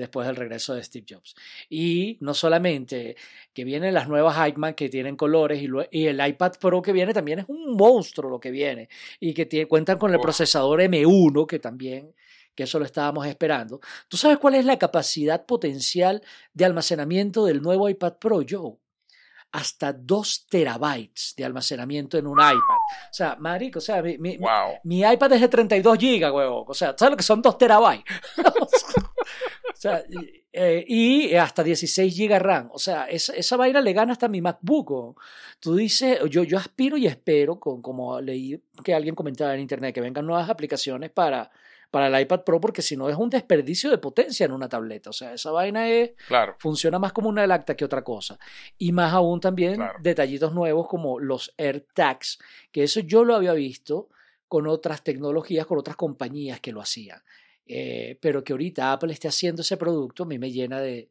Después 0.01 0.27
del 0.27 0.35
regreso 0.35 0.73
de 0.73 0.83
Steve 0.83 1.05
Jobs. 1.09 1.35
Y 1.69 2.17
no 2.19 2.33
solamente 2.33 3.15
que 3.53 3.63
vienen 3.63 3.93
las 3.93 4.07
nuevas 4.07 4.49
iMac 4.49 4.75
que 4.75 4.89
tienen 4.89 5.15
colores 5.15 5.61
y, 5.91 6.07
el 6.07 6.27
iPad 6.27 6.53
Pro 6.59 6.81
que 6.81 6.91
viene 6.91 7.13
también 7.13 7.39
es 7.39 7.45
un 7.47 7.75
monstruo 7.77 8.29
lo 8.29 8.39
que 8.39 8.51
viene 8.51 8.89
y 9.19 9.33
que 9.33 9.67
cuentan 9.67 9.97
con 9.97 10.13
el 10.13 10.19
procesador 10.19 10.81
M1 10.81 11.45
que 11.47 11.59
también 11.59 12.13
que 12.55 12.63
eso 12.63 12.79
lo 12.79 12.85
estábamos 12.85 13.25
esperando. 13.27 13.79
¿Tú 14.09 14.17
sabes 14.17 14.37
cuál 14.37 14.55
es 14.55 14.65
la 14.65 14.77
capacidad 14.77 15.45
potencial 15.45 16.21
de 16.53 16.65
almacenamiento 16.65 17.45
del 17.45 17.61
nuevo 17.61 17.87
iPad 17.87 18.15
Pro, 18.17 18.41
Joe? 18.47 18.77
hasta 19.53 19.91
2 19.91 20.47
terabytes 20.49 21.33
de 21.35 21.43
almacenamiento 21.43 22.17
en 22.17 22.27
un 22.27 22.39
iPad. 22.39 22.55
O 22.55 23.13
sea, 23.13 23.35
marico, 23.37 23.79
o 23.79 23.81
sea, 23.81 24.01
mi, 24.01 24.17
mi, 24.17 25.01
iPad 25.01 25.33
es 25.33 25.41
de 25.41 25.47
32 25.49 25.97
gigas, 25.97 26.31
huevo. 26.31 26.63
O 26.65 26.73
sea, 26.73 26.95
¿sabes 26.97 27.11
lo 27.11 27.17
que 27.17 27.23
son 27.23 27.41
2 27.41 27.57
terabytes? 27.57 28.05
o 29.81 29.89
sea, 29.89 30.03
eh, 30.53 30.85
y 30.87 31.33
hasta 31.33 31.63
16 31.63 32.13
gigas 32.13 32.39
RAM. 32.39 32.69
O 32.71 32.77
sea, 32.77 33.05
esa, 33.05 33.33
esa, 33.33 33.57
vaina 33.57 33.81
le 33.81 33.93
gana 33.93 34.11
hasta 34.11 34.27
mi 34.27 34.39
MacBook. 34.39 35.19
Tú 35.59 35.75
dices, 35.75 36.19
yo, 36.29 36.43
yo 36.43 36.59
aspiro 36.59 36.97
y 36.97 37.07
espero, 37.07 37.59
con, 37.59 37.81
como 37.81 38.21
leí 38.21 38.61
que 38.83 38.93
alguien 38.93 39.15
comentaba 39.15 39.55
en 39.55 39.61
internet, 39.61 39.95
que 39.95 40.01
vengan 40.01 40.27
nuevas 40.27 40.49
aplicaciones 40.49 41.09
para 41.09 41.49
para 41.91 42.07
el 42.07 42.21
iPad 42.21 42.45
Pro 42.45 42.61
porque 42.61 42.81
si 42.81 42.95
no 42.95 43.09
es 43.09 43.17
un 43.17 43.29
desperdicio 43.29 43.89
de 43.89 43.97
potencia 43.97 44.45
en 44.45 44.53
una 44.53 44.69
tableta. 44.69 45.09
O 45.09 45.13
sea, 45.13 45.33
esa 45.33 45.51
vaina 45.51 45.89
es, 45.89 46.11
funciona 46.57 46.97
más 46.97 47.11
como 47.11 47.27
una 47.27 47.45
lacta 47.45 47.75
que 47.75 47.83
otra 47.83 48.01
cosa. 48.01 48.39
Y 48.77 48.93
más 48.93 49.13
aún 49.13 49.41
también 49.41 49.81
detallitos 49.99 50.53
nuevos 50.53 50.87
como 50.87 51.19
los 51.19 51.53
AirTags, 51.57 52.39
que 52.71 52.83
eso 52.83 53.01
yo 53.01 53.25
lo 53.25 53.35
había 53.35 53.51
visto 53.51 54.07
con 54.47 54.67
otras 54.67 55.03
tecnologías, 55.03 55.65
con 55.65 55.77
otras 55.77 55.97
compañías 55.97 56.61
que 56.61 56.71
lo 56.71 56.81
hacían. 56.81 57.21
Eh, 57.73 58.17
pero 58.19 58.43
que 58.43 58.51
ahorita 58.51 58.91
Apple 58.91 59.13
esté 59.13 59.29
haciendo 59.29 59.61
ese 59.61 59.77
producto 59.77 60.23
a 60.23 60.25
mí 60.25 60.37
me 60.37 60.51
llena 60.51 60.81
de, 60.81 61.09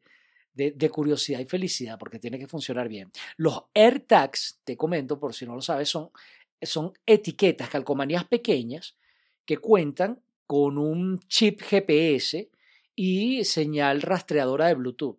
de, 0.53 0.89
curiosidad 0.91 1.39
y 1.39 1.45
felicidad 1.45 1.97
porque 1.97 2.19
tiene 2.19 2.37
que 2.37 2.45
funcionar 2.45 2.87
bien. 2.87 3.11
Los 3.37 3.63
AirTags, 3.73 4.59
te 4.63 4.77
comento 4.77 5.19
por 5.19 5.33
si 5.33 5.47
no 5.47 5.55
lo 5.55 5.61
sabes, 5.63 5.89
son, 5.89 6.11
son 6.61 6.93
etiquetas, 7.03 7.67
calcomanías 7.67 8.25
pequeñas 8.25 8.95
que 9.43 9.57
cuentan 9.57 10.21
con 10.45 10.77
un 10.77 11.17
chip 11.21 11.63
GPS 11.63 12.51
y 12.95 13.43
señal 13.43 14.03
rastreadora 14.03 14.67
de 14.67 14.75
Bluetooth. 14.75 15.17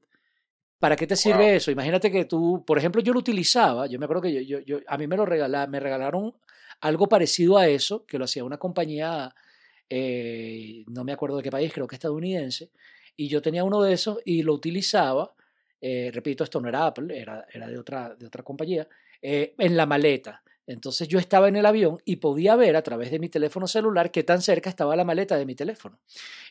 ¿Para 0.78 0.94
qué 0.94 1.09
te 1.09 1.16
sirve 1.16 1.56
eso? 1.56 1.73
Imagínate 1.73 2.12
que 2.12 2.24
tú, 2.24 2.62
por 2.64 2.78
ejemplo, 2.78 3.02
yo 3.02 3.12
lo 3.12 3.19
utilizaba, 3.19 3.89
yo 3.89 3.98
me 3.98 4.05
acuerdo 4.05 4.23
que 4.23 4.47
yo, 4.47 4.60
yo, 4.60 4.78
a 4.86 4.97
mí 4.97 5.09
me 5.09 5.16
lo 5.16 5.27
regalaron, 5.27 5.73
me 5.73 5.81
regalaron 5.81 6.36
algo 6.81 7.09
parecido 7.09 7.59
a 7.59 7.66
eso, 7.66 8.06
que 8.06 8.19
lo 8.19 8.27
hacía 8.27 8.44
una 8.44 8.59
compañía 8.59 9.35
eh, 9.94 10.85
no 10.89 11.05
me 11.05 11.12
acuerdo 11.12 11.36
de 11.36 11.43
qué 11.43 11.51
país, 11.51 11.70
creo 11.70 11.86
que 11.86 11.97
estadounidense, 11.97 12.70
y 13.14 13.28
yo 13.28 13.43
tenía 13.43 13.62
uno 13.62 13.82
de 13.82 13.93
esos 13.93 14.20
y 14.24 14.43
lo 14.43 14.55
utilizaba, 14.55 15.35
eh, 15.82 16.10
repito, 16.14 16.44
esto 16.44 16.62
no 16.62 16.69
era 16.70 16.86
Apple, 16.86 17.14
era, 17.14 17.47
era 17.52 17.66
de, 17.66 17.78
otra, 17.78 18.14
de 18.14 18.27
otra 18.27 18.43
compañía, 18.43 18.89
eh, 19.20 19.55
en 19.59 19.77
la 19.77 19.85
maleta. 19.85 20.43
Entonces 20.66 21.09
yo 21.09 21.19
estaba 21.19 21.48
en 21.48 21.56
el 21.56 21.66
avión 21.66 21.98
y 22.06 22.16
podía 22.16 22.56
ver 22.56 22.77
a 22.77 22.82
través 22.82 23.10
de 23.10 23.19
mi 23.19 23.28
teléfono 23.28 23.66
celular 23.66 24.10
qué 24.10 24.23
tan 24.23 24.40
cerca 24.40 24.70
estaba 24.70 24.97
la 24.97 25.05
maleta 25.05 25.36
de 25.36 25.44
mi 25.44 25.55
teléfono. 25.55 25.98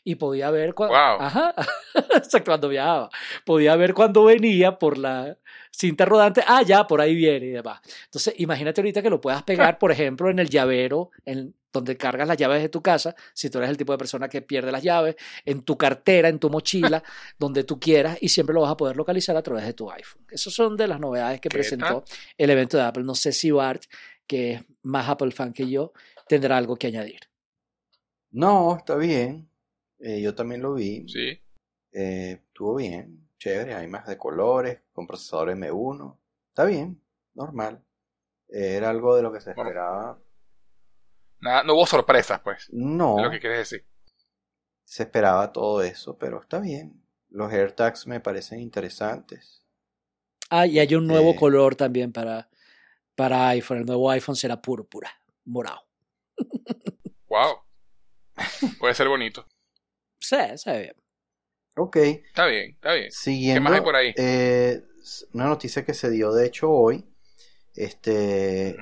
Y 0.03 0.15
podía 0.15 0.51
ver 0.51 0.76
cuando, 0.76 0.93
Wow. 0.95 1.22
ajá, 1.22 1.55
cuando 2.45 2.69
viajaba. 2.69 3.09
Podía 3.43 3.76
ver 3.76 3.95
cuando 3.95 4.26
venía 4.26 4.77
por 4.77 4.99
la 4.99 5.35
cinta 5.72 6.05
rodante, 6.05 6.43
ah, 6.45 6.61
ya, 6.61 6.85
por 6.85 7.01
ahí 7.01 7.15
viene 7.15 7.47
y 7.47 7.51
demás. 7.51 7.81
Entonces 8.05 8.35
imagínate 8.38 8.81
ahorita 8.81 9.01
que 9.01 9.09
lo 9.09 9.19
puedas 9.19 9.41
pegar, 9.73 9.80
por 9.80 9.91
ejemplo, 9.91 10.30
en 10.30 10.38
el 10.38 10.49
llavero, 10.49 11.09
en 11.26 11.55
donde 11.72 11.98
cargas 11.98 12.27
las 12.27 12.38
llaves 12.38 12.61
de 12.61 12.69
tu 12.69 12.81
casa, 12.81 13.15
si 13.34 13.49
tú 13.49 13.60
eres 13.60 13.69
el 13.69 13.77
tipo 13.77 13.91
de 13.91 13.98
persona 13.98 14.27
que 14.27 14.41
pierde 14.41 14.72
las 14.72 14.84
llaves, 14.84 15.15
en 15.45 15.64
tu 15.64 15.77
cartera, 15.77 16.30
en 16.30 16.39
tu 16.39 16.49
mochila, 16.49 17.03
donde 17.39 17.64
tú 17.64 17.80
quieras, 17.80 18.18
y 18.22 18.30
siempre 18.30 18.53
lo 18.53 18.61
vas 18.61 18.72
a 18.72 18.77
poder 18.77 18.95
localizar 18.95 19.35
a 19.38 19.41
través 19.41 19.65
de 19.65 19.73
tu 19.73 19.89
iPhone. 19.91 20.26
Esas 20.30 20.53
son 20.53 20.77
de 20.77 20.88
las 20.88 20.99
novedades 20.99 21.39
que 21.39 21.49
¿Qué 21.49 21.57
presentó 21.57 22.03
el 22.38 22.49
evento 22.49 22.77
de 22.77 22.84
Apple. 22.84 23.03
No 23.03 23.15
sé 23.15 23.31
si 23.31 23.52
Bart, 23.52 23.84
que 24.27 24.53
es 24.53 24.64
más 24.84 25.10
Apple 25.10 25.31
fan 25.31 25.53
que 25.53 25.69
yo, 25.69 25.93
tendrá 26.27 26.57
algo 26.57 26.76
que 26.76 26.88
añadir. 26.88 27.19
No, 28.31 28.77
está 28.77 28.95
bien. 28.95 29.49
Eh, 29.99 30.22
yo 30.22 30.34
también 30.34 30.61
lo 30.61 30.73
vi. 30.73 31.07
Sí. 31.07 31.39
Eh, 31.91 32.39
estuvo 32.48 32.76
bien, 32.76 33.27
chévere. 33.38 33.73
Hay 33.73 33.88
más 33.88 34.07
de 34.07 34.18
colores, 34.18 34.80
con 34.93 35.06
procesador 35.06 35.49
M1. 35.49 36.18
Está 36.49 36.65
bien, 36.65 37.02
normal. 37.34 37.84
Eh, 38.49 38.76
era 38.76 38.89
algo 38.89 39.15
de 39.15 39.22
lo 39.22 39.31
que 39.31 39.41
se 39.41 39.53
Bueno. 39.53 40.22
Nada, 41.41 41.63
no 41.63 41.73
hubo 41.73 41.85
sorpresas, 41.85 42.39
pues. 42.41 42.68
No, 42.72 43.18
Es 43.18 43.23
lo 43.26 43.31
que 43.31 43.39
quieres 43.39 43.59
decir. 43.69 43.85
se 44.85 45.03
esperaba 45.03 45.51
todo 45.51 45.81
eso, 45.81 46.18
pero 46.18 46.41
está 46.41 46.59
bien. 46.59 47.01
Los 47.30 47.51
AirTags 47.51 48.07
me 48.07 48.19
parecen 48.19 48.59
interesantes. 48.59 49.63
Ah, 50.49 50.68
y 50.68 50.80
hay 50.80 50.93
un 50.95 51.07
nuevo 51.07 51.31
Eh. 51.31 51.35
color 51.38 51.76
también 51.76 52.11
para, 52.11 52.49
para 53.15 53.47
iPhone. 53.49 53.80
El 53.80 53.85
nuevo 53.85 54.09
iPhone 54.11 54.35
será 54.35 54.61
púrpura, 54.61 55.11
morado. 55.45 55.81
Wow. 57.30 57.61
Puede 58.77 58.93
ser 58.93 59.07
bonito. 59.07 59.47
Sí, 60.19 60.35
se 60.55 60.72
ve 60.72 60.80
bien. 60.81 60.95
Ok, 61.77 61.95
Está 61.95 62.45
bien, 62.47 62.72
está 62.72 62.93
bien. 62.93 63.09
siguiendo. 63.09 63.61
más 63.61 63.72
hay 63.73 63.81
por 63.81 63.95
ahí? 63.95 64.13
eh, 64.18 64.84
una 65.34 65.45
noticia 65.45 65.85
que 65.85 65.93
se 65.93 66.09
dio 66.09 66.34
de 66.34 66.45
hecho 66.47 66.69
hoy. 66.69 67.05
Este. 67.73 68.76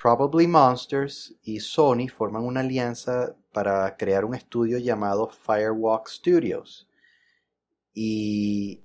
Probably 0.00 0.46
Monsters 0.46 1.34
y 1.42 1.58
Sony 1.58 2.08
forman 2.08 2.44
una 2.44 2.60
alianza 2.60 3.36
para 3.52 3.96
crear 3.96 4.24
un 4.24 4.36
estudio 4.36 4.78
llamado 4.78 5.28
Firewalk 5.28 6.08
Studios. 6.08 6.88
Y 7.92 8.84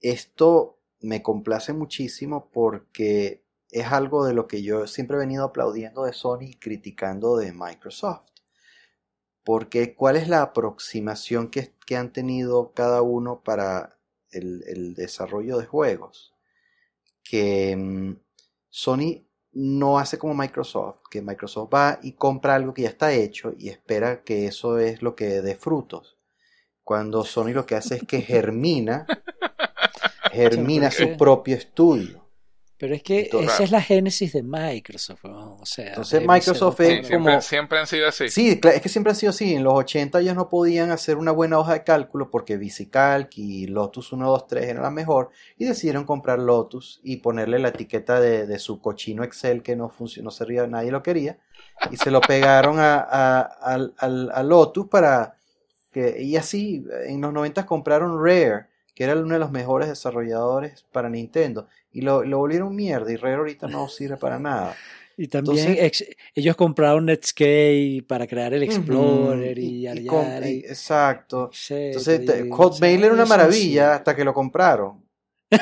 esto 0.00 0.78
me 1.00 1.22
complace 1.22 1.74
muchísimo 1.74 2.50
porque 2.50 3.44
es 3.70 3.86
algo 3.92 4.24
de 4.24 4.32
lo 4.32 4.46
que 4.48 4.62
yo 4.62 4.86
siempre 4.86 5.18
he 5.18 5.20
venido 5.20 5.44
aplaudiendo 5.44 6.04
de 6.04 6.14
Sony 6.14 6.44
y 6.44 6.54
criticando 6.54 7.36
de 7.36 7.52
Microsoft. 7.52 8.30
Porque 9.44 9.94
cuál 9.94 10.16
es 10.16 10.28
la 10.28 10.40
aproximación 10.40 11.50
que, 11.50 11.74
que 11.84 11.96
han 11.98 12.14
tenido 12.14 12.72
cada 12.72 13.02
uno 13.02 13.42
para 13.44 13.98
el, 14.30 14.64
el 14.68 14.94
desarrollo 14.94 15.58
de 15.58 15.66
juegos. 15.66 16.32
Que 17.22 17.76
mm, 17.76 18.16
Sony 18.70 19.26
no 19.54 19.98
hace 19.98 20.18
como 20.18 20.34
Microsoft, 20.34 20.96
que 21.10 21.22
Microsoft 21.22 21.72
va 21.72 21.98
y 22.02 22.12
compra 22.12 22.54
algo 22.54 22.74
que 22.74 22.82
ya 22.82 22.88
está 22.88 23.12
hecho 23.12 23.52
y 23.56 23.68
espera 23.68 24.22
que 24.22 24.46
eso 24.46 24.78
es 24.78 25.02
lo 25.02 25.14
que 25.14 25.42
dé 25.42 25.54
frutos. 25.54 26.16
Cuando 26.82 27.24
Sony 27.24 27.52
lo 27.52 27.64
que 27.64 27.76
hace 27.76 27.96
es 27.96 28.02
que 28.02 28.20
germina, 28.22 29.06
germina 30.32 30.90
su 30.90 31.16
propio 31.16 31.56
estudio. 31.56 32.23
Pero 32.76 32.94
es 32.94 33.02
que 33.04 33.30
esa 33.40 33.62
es 33.62 33.70
la 33.70 33.80
génesis 33.80 34.32
de 34.32 34.42
Microsoft. 34.42 35.24
¿no? 35.24 35.56
O 35.60 35.64
sea, 35.66 35.88
Entonces, 35.90 36.20
Microsoft 36.26 36.80
es 36.80 36.88
Sí, 36.88 36.92
otra- 36.94 37.06
siempre, 37.08 37.30
como- 37.32 37.40
siempre 37.40 37.78
han 37.78 37.86
sido 37.86 38.08
así. 38.08 38.28
Sí, 38.30 38.60
es 38.62 38.80
que 38.80 38.88
siempre 38.88 39.12
ha 39.12 39.14
sido 39.14 39.30
así. 39.30 39.54
En 39.54 39.62
los 39.62 39.74
80 39.74 40.20
ellos 40.20 40.34
no 40.34 40.48
podían 40.48 40.90
hacer 40.90 41.16
una 41.16 41.30
buena 41.30 41.58
hoja 41.58 41.74
de 41.74 41.84
cálculo 41.84 42.30
porque 42.30 42.56
VisiCalc 42.56 43.38
y 43.38 43.68
Lotus 43.68 44.08
123 44.08 44.64
era 44.66 44.82
la 44.82 44.90
mejor 44.90 45.30
y 45.56 45.64
decidieron 45.66 46.04
comprar 46.04 46.40
Lotus 46.40 47.00
y 47.04 47.18
ponerle 47.18 47.60
la 47.60 47.68
etiqueta 47.68 48.20
de, 48.20 48.46
de 48.46 48.58
su 48.58 48.80
cochino 48.80 49.22
Excel 49.22 49.62
que 49.62 49.76
no 49.76 49.88
funcionó, 49.88 50.24
no 50.26 50.30
servía, 50.32 50.66
nadie 50.66 50.90
lo 50.90 51.02
quería 51.02 51.38
y 51.92 51.96
se 51.96 52.10
lo 52.10 52.20
pegaron 52.20 52.80
a, 52.80 52.96
a- 52.96 53.40
al- 53.40 53.94
al- 53.98 54.30
a 54.34 54.42
Lotus 54.42 54.88
para 54.88 55.36
que 55.92 56.20
y 56.20 56.36
así 56.36 56.84
en 57.06 57.20
los 57.20 57.32
90 57.32 57.64
compraron 57.66 58.18
Rare 58.22 58.66
que 58.96 59.04
era 59.04 59.14
uno 59.14 59.34
de 59.34 59.40
los 59.40 59.50
mejores 59.50 59.88
desarrolladores 59.88 60.84
para 60.92 61.08
Nintendo 61.08 61.66
y 61.94 62.02
lo, 62.02 62.22
lo 62.24 62.38
volvieron 62.38 62.74
mierda 62.76 63.10
y 63.10 63.16
Rare 63.16 63.36
ahorita 63.36 63.66
no 63.68 63.88
sirve 63.88 64.16
para 64.18 64.38
nada. 64.38 64.74
Y 65.16 65.28
también 65.28 65.68
Entonces- 65.68 65.84
ex- 66.02 66.16
ellos 66.34 66.56
compraron 66.56 67.06
Netscape 67.06 68.04
para 68.08 68.26
crear 68.26 68.52
el 68.52 68.64
Explorer 68.64 69.56
y, 69.60 69.82
yara, 69.82 70.00
y 70.00 70.06
con- 70.06 70.26
y- 70.44 70.56
exacto. 70.66 71.50
Sí, 71.52 71.72
Entonces, 71.72 72.26
te 72.26 72.50
Hotmail 72.50 73.04
era 73.04 73.14
una 73.14 73.24
maravilla 73.24 73.92
sí. 73.92 73.96
hasta 73.98 74.16
que 74.16 74.24
lo 74.24 74.34
compraron. 74.34 75.04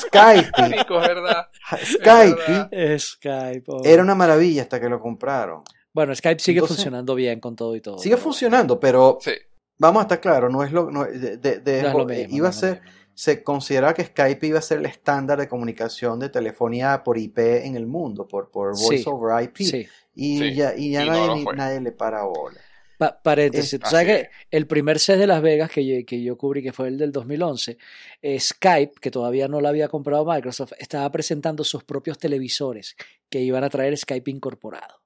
Skype, 0.00 0.50
verdad. 0.88 1.48
Skype 1.84 2.36
verdad. 2.70 2.98
Skype. 2.98 3.64
oh. 3.66 3.82
era 3.84 4.02
una 4.02 4.14
maravilla 4.14 4.62
hasta 4.62 4.80
que 4.80 4.88
lo 4.88 5.00
compraron. 5.00 5.62
Bueno, 5.92 6.14
Skype 6.14 6.38
sigue 6.40 6.58
Entonces- 6.58 6.76
funcionando 6.76 7.14
bien 7.14 7.40
con 7.40 7.56
todo 7.56 7.74
y 7.74 7.80
todo. 7.80 7.98
Sigue 7.98 8.16
funcionando, 8.16 8.78
pero 8.78 9.18
Sí. 9.20 9.32
vamos 9.78 10.00
a 10.00 10.02
estar 10.02 10.20
claros, 10.20 10.52
no 10.52 10.62
es 10.62 10.72
lo, 10.72 10.90
no- 10.90 11.04
de- 11.04 11.36
de- 11.36 11.58
de- 11.60 11.82
No 11.82 11.88
es 11.88 11.94
lo 11.94 12.04
mismo, 12.06 12.36
iba 12.36 12.44
no 12.44 12.48
a 12.50 12.52
ser, 12.52 12.80
mismo. 12.82 12.97
Se 13.18 13.42
consideraba 13.42 13.94
que 13.94 14.04
Skype 14.04 14.46
iba 14.46 14.60
a 14.60 14.62
ser 14.62 14.78
el 14.78 14.86
estándar 14.86 15.40
de 15.40 15.48
comunicación 15.48 16.20
de 16.20 16.28
telefonía 16.28 17.02
por 17.02 17.18
IP 17.18 17.66
en 17.66 17.74
el 17.74 17.84
mundo, 17.88 18.28
por, 18.28 18.48
por 18.48 18.78
Voice 18.78 18.98
Sí, 19.02 19.04
over 19.08 19.42
IP. 19.42 19.56
Sí. 19.56 19.88
Y 20.14 20.38
Sí, 20.38 20.54
ya, 20.54 20.76
y 20.76 20.92
ya 20.92 21.02
y 21.04 21.08
no 21.08 21.12
nadie, 21.26 21.34
ni- 21.34 21.56
nadie 21.56 21.80
le 21.80 21.90
para 21.90 22.22
bola. 22.22 22.60
Pa- 22.96 23.20
paréntesis, 23.20 23.72
Es- 23.74 23.80
tú 23.80 23.90
sabes 23.90 24.06
que 24.06 24.30
el 24.52 24.68
primer 24.68 25.00
set 25.00 25.18
de 25.18 25.26
Las 25.26 25.42
Vegas 25.42 25.68
que 25.68 25.84
yo, 25.84 26.06
que 26.06 26.22
yo 26.22 26.38
cubrí, 26.38 26.62
que 26.62 26.72
fue 26.72 26.86
el 26.86 26.96
del 26.96 27.10
2011, 27.10 27.76
eh, 28.22 28.38
Skype, 28.38 29.00
que 29.00 29.10
todavía 29.10 29.48
no 29.48 29.60
lo 29.60 29.66
había 29.66 29.88
comprado 29.88 30.24
Microsoft, 30.24 30.74
estaba 30.78 31.10
presentando 31.10 31.64
sus 31.64 31.82
propios 31.82 32.18
televisores 32.18 32.94
que 33.28 33.40
iban 33.40 33.64
a 33.64 33.68
traer 33.68 33.96
Skype 33.98 34.30
incorporado. 34.30 35.00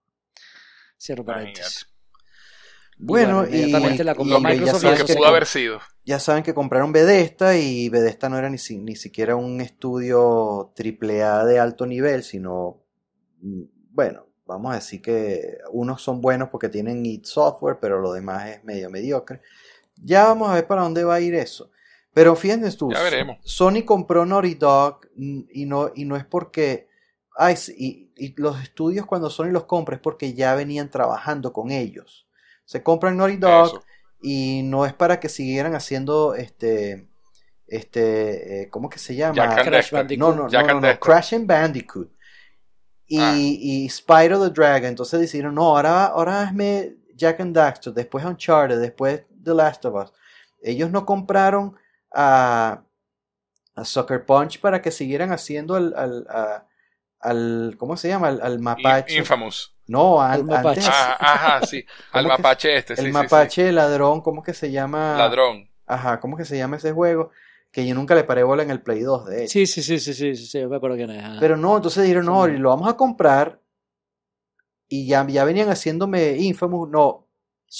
Cierro 0.98 1.24
paréntesis. 1.24 1.86
Bueno, 2.98 3.39
bueno, 3.39 3.51
y, 3.51 3.59
inmediatamente 3.60 4.05
la 4.05 4.14
compró 4.14 4.39
y 4.39 4.43
ya 4.43 4.48
Microsoft 4.48 4.77
y 4.77 4.81
saben 4.82 4.98
Lo 5.01 5.06
que 5.06 5.14
pudo 5.14 5.27
haber 5.27 5.47
sido. 5.47 5.81
Ya 6.05 6.19
saben 6.19 6.43
que 6.43 6.55
compraron 6.55 6.93
Bethesda 6.93 7.56
y 7.56 7.89
Bethesda 7.89 8.28
no 8.28 8.39
era 8.39 8.48
ni, 8.51 8.59
si- 8.59 8.78
ni 8.78 8.97
siquiera 8.97 9.36
un 9.36 9.60
estudio 9.60 10.73
AAA 10.74 11.44
de 11.44 11.59
alto 11.59 11.86
nivel, 11.86 12.23
sino, 12.23 12.82
mm, 13.40 13.62
bueno, 13.90 14.27
vamos 14.47 14.73
a 14.73 14.77
decir 14.77 15.01
que 15.01 15.59
unos 15.70 16.02
son 16.02 16.20
buenos 16.20 16.48
porque 16.51 16.69
tienen 16.69 17.05
id 17.06 17.24
Software, 17.24 17.78
pero 17.81 18.01
lo 18.01 18.12
demás 18.12 18.48
es 18.48 18.64
medio 18.64 18.90
mediocre. 18.90 19.40
Ya 19.97 20.24
vamos 20.24 20.51
a 20.51 20.55
ver 20.55 20.66
para 20.66 20.82
dónde 20.82 21.05
va 21.05 21.14
a 21.14 21.20
ir 21.20 21.35
eso. 21.35 21.70
Pero 22.14 22.36
fíjense 22.36 22.77
tú, 22.77 22.90
Ya 22.93 23.02
veremos. 23.02 23.39
Sony 23.43 23.85
compró 23.86 24.27
Naughty 24.27 24.55
Dog 24.55 25.09
y 25.16 25.64
no, 25.66 25.90
y 25.94 26.05
no 26.05 26.16
es 26.16 26.24
porque... 26.27 26.89
Ay, 27.35 27.56
y 28.16 28.35
los 28.36 28.62
estudios 28.62 29.06
cuando 29.06 29.31
Sony 29.31 29.47
los 29.47 29.64
compra 29.64 29.97
es 29.97 30.02
porque 30.02 30.35
ya 30.35 30.55
venían 30.55 30.90
trabajando 30.90 31.52
con 31.55 31.70
ellos. 31.70 32.27
Se 32.64 32.82
compran 32.82 33.16
Naughty 33.16 33.36
Dog, 33.36 33.66
Eso. 33.68 33.84
y 34.22 34.62
no 34.64 34.86
es 34.86 34.93
para 34.94 35.18
que 35.20 35.28
siguieran 35.28 35.74
haciendo 35.74 36.34
este 36.34 37.09
este 37.66 38.62
eh, 38.62 38.68
¿cómo 38.70 38.89
que 38.90 38.98
se 38.98 39.14
llama? 39.14 39.34
Jack 39.34 39.59
and 39.59 39.68
Crash. 39.68 39.90
Bandicoot. 39.93 40.18
no, 40.36 40.43
no, 40.43 40.48
Jack 40.48 40.66
no, 40.68 40.74
no, 40.80 40.80
no. 40.93 41.01
Crash 41.01 41.34
and 41.34 41.47
Bandicoot. 41.47 42.10
Y, 43.06 43.18
Ah. 43.20 43.34
y 43.36 43.89
Spyro 43.90 44.43
the 44.43 44.51
Dragon, 44.51 44.89
entonces 44.89 45.20
decidieron, 45.20 45.55
no, 45.55 45.64
ahora, 45.76 46.06
ahora 46.06 46.43
hazme 46.43 46.94
Jack 47.14 47.40
and 47.40 47.55
Daxter, 47.55 47.93
después 47.93 48.24
Uncharted, 48.24 48.80
después 48.80 49.24
The 49.43 49.55
Last 49.55 49.84
of 49.84 49.94
Us. 50.02 50.12
Ellos 50.62 50.90
no 50.90 51.05
compraron 51.05 51.76
a, 52.14 52.82
a 53.74 53.84
Sucker 53.84 54.24
Punch 54.24 54.60
para 54.60 54.80
que 54.80 54.90
siguieran 54.90 55.30
haciendo 55.32 55.74
al, 55.74 55.93
al, 55.97 56.26
a- 56.30 56.66
al- 57.22 57.76
¿cómo 57.78 57.96
se 57.96 58.08
llama? 58.08 58.28
Al, 58.28 58.40
al 58.42 58.58
mapache. 58.58 59.16
Infamous. 59.16 59.74
no, 59.86 60.20
Al 60.20 60.44
mapache. 60.44 60.80
antes 60.80 60.88
Ah, 60.90 61.16
ajá, 61.20 61.66
sí. 61.66 61.84
Al 62.12 62.24
¿Cómo 62.24 62.36
que- 62.36 62.42
mapache 62.42 62.76
este. 62.76 62.94
sí, 62.96 63.00
el 63.02 63.06
sí, 63.08 63.12
mapache 63.12 63.72
ladrón, 63.72 64.20
¿cómo 64.20 64.42
que 64.42 64.52
se 64.54 64.70
llama? 64.70 65.16
Ladrón. 65.16 65.68
Ajá, 65.86 66.20
¿cómo 66.20 66.36
que 66.36 66.44
se 66.44 66.56
llama 66.58 66.76
ese 66.76 66.92
juego? 66.92 67.30
Que 67.70 67.86
yo 67.86 67.94
nunca 67.94 68.14
le 68.14 68.24
paré 68.24 68.42
bola 68.42 68.62
en 68.62 68.70
el 68.70 68.82
Play 68.82 69.00
2, 69.00 69.26
de 69.26 69.44
hecho. 69.44 69.52
Sí, 69.52 69.66
sí, 69.66 69.82
sí, 69.82 69.98
sí, 69.98 70.12
sí, 70.14 70.36
sí, 70.36 70.46
sí, 70.46 70.60
yo 70.60 70.68
me 70.68 70.76
acuerdo 70.76 70.96
quién 70.96 71.10
es. 71.10 71.24
ajá. 71.24 71.36
Pero 71.40 71.56
no, 71.56 71.76
entonces 71.76 72.02
dijeron, 72.02 72.26
no, 72.26 72.44
Sí. 72.46 72.52
lo 72.58 72.68
vamos 72.68 72.88
a 72.88 72.96
comprar. 72.96 73.60
Y 74.88 75.06
ya, 75.06 75.26
ya 75.26 75.44
venían 75.44 75.70
haciéndome 75.70 76.32
Infamous. 76.38 76.88
No, 76.90 77.26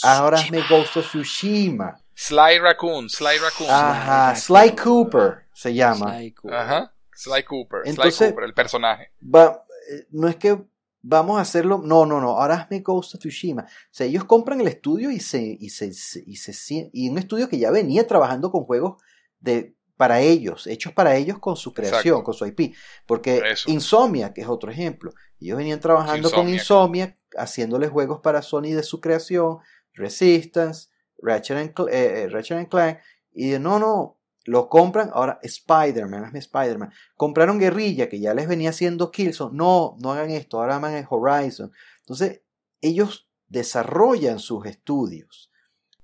ahora 0.03 0.39
hazme 0.39 0.63
Ghost 0.69 0.97
of 0.97 1.07
Tsushima. 1.07 1.99
Sly 2.15 2.59
Raccoon. 2.59 3.09
Sly 3.11 3.39
Raccoon. 3.39 3.69
Ajá, 3.71 4.35
Sly 4.35 4.69
Sly 4.71 4.77
Cooper. 4.77 5.21
Cooper 5.21 5.47
se 5.53 5.75
llama. 5.75 6.15
Sly 6.17 6.33
Cooper. 6.33 6.57
Ajá. 6.59 6.93
Sly 7.23 7.43
Cooper. 7.45 7.81
Entonces- 7.85 8.17
Sly 8.17 8.29
Cooper, 8.29 8.45
el 8.45 8.55
personaje. 8.55 9.13
Va, 9.23 9.65
eh, 9.91 10.07
no 10.11 10.29
es 10.29 10.37
que 10.37 10.59
vamos 11.03 11.39
a 11.39 11.43
hacerlo, 11.43 11.81
no, 11.85 12.07
no, 12.07 12.21
no, 12.21 12.31
ahora 12.31 12.55
hazme 12.55 12.81
Ghost 12.81 13.15
of 13.17 13.21
Tsushima. 13.21 13.63
O 13.63 13.89
sea, 13.91 14.07
ellos 14.07 14.25
compran 14.25 14.61
el 14.61 14.69
estudio 14.69 15.11
y 15.11 15.21
se, 15.21 15.43
y 15.43 15.71
se, 15.71 15.87
y 16.27 16.37
se, 16.37 16.91
y 16.93 17.11
un 17.11 17.19
estudio 17.19 17.49
que 17.49 17.59
ya 17.59 17.71
venía 17.71 18.07
trabajando 18.07 18.51
con 18.51 18.65
juegos 18.65 19.03
de, 19.41 19.75
para 19.97 20.21
ellos, 20.21 20.67
hechos 20.67 20.93
para 20.93 21.17
ellos 21.17 21.39
con 21.39 21.57
su 21.57 21.73
creación, 21.73 22.23
con 22.23 22.35
su 22.35 22.47
IP. 22.47 22.75
Porque 23.07 23.41
Insomnia, 23.67 24.33
que 24.33 24.41
es 24.43 24.49
otro 24.49 24.71
ejemplo, 24.71 25.13
ellos 25.41 25.59
venían 25.59 25.81
trabajando 25.81 26.31
con 26.31 26.49
Insomnia, 26.49 27.19
haciéndole 27.37 27.89
juegos 27.89 28.21
para 28.21 28.43
Sony 28.43 28.73
de 28.75 28.83
su 28.83 29.01
creación, 29.01 29.59
Resistance, 29.95 30.89
Ratchet 31.19 31.57
and, 31.57 31.89
eh, 31.91 32.29
eh, 32.33 32.67
Clank, 32.69 32.99
y 33.33 33.51
de, 33.51 33.59
no, 33.59 33.79
no, 33.79 34.19
lo 34.45 34.69
compran, 34.69 35.11
ahora 35.13 35.39
Spider-Man, 35.43 36.35
es 36.35 36.47
Spider-Man. 36.47 36.93
Compraron 37.17 37.59
Guerrilla, 37.59 38.09
que 38.09 38.21
ya 38.21 38.35
les 38.35 38.49
venía 38.49 38.71
haciendo 38.71 39.11
Killzone. 39.11 39.57
No, 39.57 39.97
no 40.01 40.13
hagan 40.13 40.31
esto, 40.31 40.59
ahora 40.59 40.79
van 40.79 40.95
en 40.95 41.07
Horizon. 41.09 41.73
Entonces, 42.01 42.41
ellos 42.81 43.29
desarrollan 43.49 44.39
sus 44.39 44.67
estudios, 44.67 45.51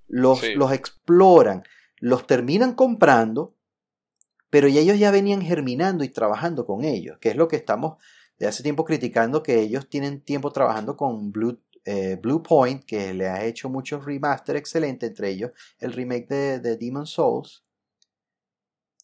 los, 0.06 0.42
los 0.54 0.72
exploran, 0.72 1.64
los 1.96 2.26
terminan 2.26 2.74
comprando, 2.74 3.54
pero 4.50 4.68
ya 4.68 4.80
ellos 4.80 4.98
ya 4.98 5.10
venían 5.10 5.42
germinando 5.42 6.04
y 6.04 6.08
trabajando 6.08 6.66
con 6.66 6.84
ellos, 6.84 7.18
que 7.18 7.30
es 7.30 7.36
lo 7.36 7.48
que 7.48 7.56
estamos 7.56 7.96
de 8.38 8.46
hace 8.46 8.62
tiempo 8.62 8.84
criticando, 8.84 9.42
que 9.42 9.60
ellos 9.60 9.88
tienen 9.88 10.20
tiempo 10.20 10.52
trabajando 10.52 10.96
con 10.96 11.32
Blue, 11.32 11.58
eh, 11.84 12.18
Blue 12.22 12.42
Point, 12.42 12.84
que 12.84 13.12
le 13.14 13.28
ha 13.28 13.44
hecho 13.44 13.68
muchos 13.68 14.04
remaster 14.04 14.54
excelentes, 14.56 15.08
entre 15.08 15.30
ellos 15.30 15.50
el 15.80 15.92
remake 15.92 16.28
de, 16.28 16.60
de 16.60 16.76
Demon 16.76 17.06
Souls 17.06 17.64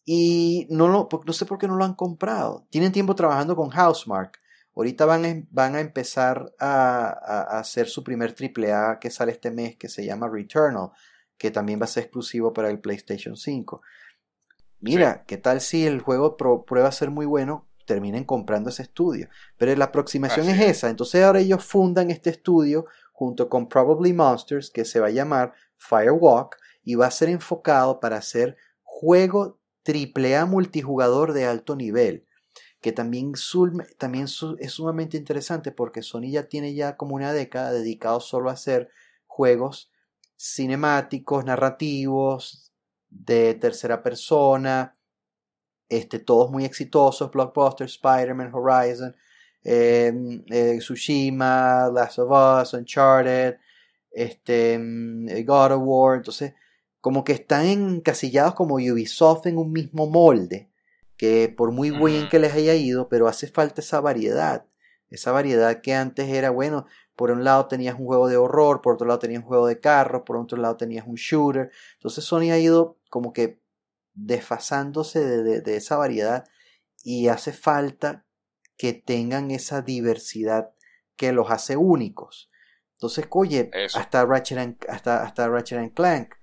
y 0.05 0.67
no, 0.69 0.87
lo, 0.87 1.09
no 1.25 1.33
sé 1.33 1.45
por 1.47 1.57
qué 1.57 1.67
no 1.67 1.75
lo 1.75 1.83
han 1.83 1.95
comprado. 1.95 2.67
Tienen 2.69 2.91
tiempo 2.91 3.15
trabajando 3.15 3.55
con 3.55 3.71
Housemark. 3.71 4.39
Ahorita 4.75 5.05
van, 5.05 5.25
a, 5.25 5.43
van 5.49 5.75
a 5.75 5.79
empezar 5.79 6.53
a, 6.59 7.57
hacer 7.57 7.87
su 7.87 8.03
primer 8.03 8.35
AAA 8.37 8.99
que 8.99 9.09
sale 9.09 9.31
este 9.31 9.49
mes 9.49 9.77
que 9.77 9.89
se 9.89 10.05
llama 10.05 10.29
Returnal, 10.29 10.91
que 11.37 11.49
también 11.49 11.79
va 11.79 11.85
a 11.85 11.87
ser 11.87 12.03
exclusivo 12.03 12.53
para 12.53 12.69
el 12.69 12.79
PlayStation 12.79 13.35
5. 13.35 13.81
Mira, 14.81 15.23
¿qué 15.25 15.37
tal 15.37 15.59
si 15.59 15.87
el 15.87 16.01
juego 16.01 16.37
prueba 16.37 16.89
a 16.89 16.91
ser 16.91 17.09
muy 17.09 17.25
bueno? 17.25 17.67
Terminen 17.87 18.25
comprando 18.25 18.69
ese 18.69 18.83
estudio. 18.83 19.29
Pero 19.57 19.75
la 19.75 19.85
aproximación 19.85 20.49
es 20.49 20.59
esa. 20.59 20.89
Entonces 20.89 21.23
ahora 21.23 21.39
ellos 21.39 21.63
fundan 21.63 22.11
este 22.11 22.29
estudio 22.29 22.85
junto 23.11 23.49
con 23.49 23.67
Probably 23.67 24.13
Monsters 24.13 24.69
que 24.69 24.85
se 24.85 24.99
va 24.99 25.07
a 25.07 25.11
llamar 25.11 25.53
Firewalk 25.77 26.57
y 26.83 26.95
va 26.95 27.07
a 27.07 27.11
ser 27.11 27.29
enfocado 27.29 27.99
para 27.99 28.17
hacer 28.17 28.57
juego 28.83 29.57
AAA 29.85 30.45
multijugador 30.45 31.33
de 31.33 31.45
alto 31.45 31.75
nivel, 31.75 32.25
que 32.81 32.91
también, 32.91 33.33
también 33.97 34.25
es 34.25 34.71
sumamente 34.71 35.17
interesante 35.17 35.71
porque 35.71 36.01
Sony 36.01 36.31
ya 36.31 36.47
tiene 36.47 36.73
ya 36.73 36.97
como 36.97 37.15
una 37.15 37.33
década 37.33 37.71
dedicado 37.71 38.19
solo 38.19 38.49
a 38.49 38.53
hacer 38.53 38.89
juegos 39.27 39.91
cinemáticos, 40.37 41.45
narrativos, 41.45 42.71
de 43.09 43.53
tercera 43.55 44.03
persona, 44.03 44.97
este, 45.89 46.19
todos 46.19 46.51
muy 46.51 46.65
exitosos, 46.65 47.31
Blockbuster, 47.31 47.87
Spider-Man, 47.87 48.51
Horizon, 48.53 49.15
em, 49.63 50.43
eh, 50.49 50.77
Tsushima, 50.79 51.89
Last 51.93 52.19
of 52.19 52.31
Us, 52.31 52.73
Uncharted, 52.73 53.57
este, 54.11 54.73
em, 54.73 55.25
God 55.45 55.71
of 55.73 55.81
War, 55.83 56.17
entonces 56.17 56.53
como 57.05 57.23
que 57.23 57.33
están 57.33 57.67
encasillados 57.67 58.55
como 58.55 58.77
Ubisoft 58.77 59.45
en 59.45 59.59
un 59.59 59.71
mismo 59.71 60.09
molde, 60.09 60.71
que 61.17 61.53
por 61.55 61.71
muy 61.71 61.91
bien 61.91 62.27
que 62.29 62.39
les 62.39 62.55
haya 62.55 62.73
ido, 62.73 63.09
pero 63.09 63.27
hace 63.27 63.45
falta 63.45 63.81
esa 63.81 64.01
variedad, 64.01 64.65
esa 65.11 65.31
variedad 65.31 65.81
que 65.81 65.93
antes 65.93 66.27
era, 66.29 66.49
bueno, 66.49 66.87
por 67.15 67.29
un 67.29 67.43
lado 67.43 67.67
tenías 67.67 67.99
un 67.99 68.07
juego 68.07 68.27
de 68.27 68.37
horror, 68.37 68.81
por 68.81 68.95
otro 68.95 69.05
lado 69.05 69.19
tenías 69.19 69.43
un 69.43 69.47
juego 69.47 69.67
de 69.67 69.79
carros, 69.79 70.23
por 70.25 70.35
otro 70.35 70.57
lado 70.57 70.77
tenías 70.77 71.05
un 71.05 71.13
shooter, 71.13 71.69
entonces 71.93 72.23
Sony 72.23 72.51
ha 72.51 72.57
ido 72.57 72.97
como 73.11 73.33
que 73.33 73.61
desfasándose 74.15 75.19
de, 75.43 75.75
esa 75.75 75.97
variedad 75.97 76.45
y 77.03 77.27
hace 77.27 77.53
falta 77.53 78.25
que 78.77 78.93
tengan 78.93 79.51
esa 79.51 79.83
diversidad 79.83 80.71
que 81.15 81.33
los 81.33 81.51
hace 81.51 81.77
únicos. 81.77 82.49
Entonces, 82.93 83.27
oye, 83.29 83.69
hasta 83.93 84.25
Ratchet, 84.25 84.89
hasta, 84.89 85.21
hasta 85.21 85.47
Ratchet 85.49 85.93
Clank, 85.93 86.33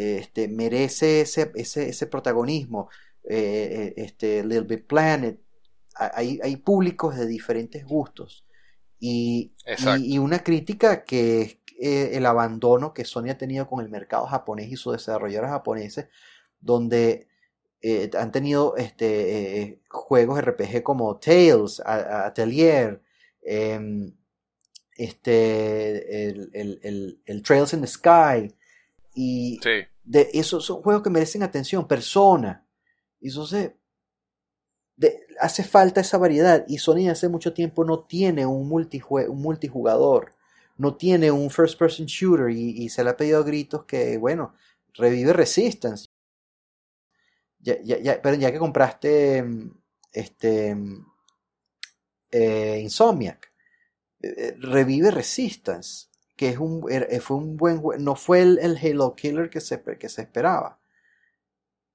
este, 0.00 0.48
merece 0.48 1.22
ese, 1.22 1.52
ese, 1.54 1.88
ese 1.88 2.06
protagonismo. 2.06 2.88
Eh, 3.24 3.92
eh, 3.96 4.02
este, 4.04 4.42
Little 4.42 4.66
Big 4.66 4.86
Planet, 4.86 5.38
hay, 5.94 6.40
hay 6.42 6.56
públicos 6.56 7.16
de 7.16 7.26
diferentes 7.26 7.84
gustos. 7.84 8.44
Y, 8.98 9.52
y, 9.98 10.18
una 10.18 10.42
crítica 10.42 11.04
que 11.04 11.42
es 11.42 11.58
eh, 11.80 12.10
el 12.16 12.26
abandono 12.26 12.92
que 12.92 13.04
Sony 13.04 13.30
ha 13.30 13.38
tenido 13.38 13.66
con 13.66 13.84
el 13.84 13.90
mercado 13.90 14.26
japonés 14.26 14.70
y 14.70 14.76
sus 14.76 14.92
desarrolladores 14.92 15.50
japoneses, 15.50 16.08
donde 16.60 17.28
han 18.18 18.30
tenido 18.30 18.76
este, 18.76 19.80
juegos 19.88 20.40
RPG 20.42 20.82
como 20.82 21.18
Tales, 21.18 21.80
Atelier, 21.84 23.02
em, 23.42 24.12
este, 24.96 26.28
el, 26.28 26.50
el, 26.52 27.22
el, 27.24 27.42
Trails 27.42 27.72
in 27.72 27.80
the 27.80 27.86
Sky, 27.86 28.54
y 29.14 29.60
de 30.04 30.28
esos 30.32 30.64
son 30.64 30.82
juegos 30.82 31.02
que 31.02 31.10
merecen 31.10 31.42
atención, 31.42 31.86
persona. 31.86 32.66
Y 33.20 33.28
entonces 33.28 33.72
de, 35.00 35.26
hace 35.40 35.64
falta 35.64 36.02
esa 36.02 36.18
variedad. 36.18 36.64
Y 36.68 36.78
Sony 36.78 37.08
hace 37.10 37.28
mucho 37.28 37.52
tiempo 37.54 37.84
no 37.84 38.04
tiene 38.04 38.44
un, 38.46 38.70
un 38.70 39.42
multijugador, 39.42 40.34
no 40.76 40.96
tiene 40.96 41.30
un 41.30 41.50
first 41.50 41.78
person 41.78 42.06
shooter 42.06 42.50
y, 42.50 42.88
se 42.90 43.02
le 43.02 43.10
ha 43.10 43.16
pedido 43.16 43.40
a 43.40 43.42
gritos 43.42 43.84
que, 43.84 44.18
bueno, 44.18 44.54
revive 44.94 45.32
Resistance. 45.32 46.06
Ya, 47.58 47.80
ya, 47.82 47.98
ya, 47.98 48.20
pero 48.22 48.36
ya 48.36 48.52
que 48.52 48.58
compraste 48.58 49.44
este 50.12 50.76
eh, 52.30 52.80
Insomniac, 52.82 53.52
eh, 54.20 54.34
eh, 54.36 54.56
revive 54.58 55.10
Resistance 55.10 56.09
que 56.40 56.48
es 56.48 56.56
un, 56.56 56.86
eh, 56.90 57.20
fue 57.20 57.36
un 57.36 57.58
buen 57.58 57.82
no 57.98 58.16
fue 58.16 58.40
el, 58.40 58.78
Halo 58.82 59.14
Killer 59.14 59.50
que 59.50 59.60
se, 59.60 59.82
que 59.98 60.08
se 60.08 60.22
esperaba. 60.22 60.80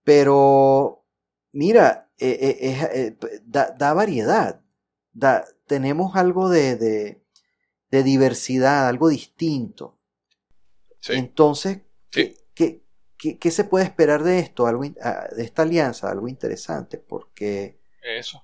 Pero, 0.03 1.03
mira, 1.51 2.11
eh, 2.19 2.85
eh, 2.93 3.17
da, 3.43 3.93
variedad. 3.95 4.61
Da, 5.13 5.47
tenemos 5.65 6.15
algo 6.15 6.47
de, 6.47 6.75
de, 7.89 8.03
diversidad, 8.03 8.87
algo 8.87 9.09
distinto. 9.09 9.97
Entonces, 11.07 11.81
¿qué, 12.11 12.37
qué, 12.53 13.49
se 13.49 13.63
puede 13.63 13.85
esperar 13.85 14.21
de 14.21 14.37
esto, 14.37 14.67
algo, 14.67 14.83
ah, 15.01 15.27
de 15.35 15.43
esta 15.43 15.63
alianza? 15.63 16.11
Algo 16.11 16.27
interesante, 16.27 16.99
porque 16.99 17.79
Eso. 18.03 18.43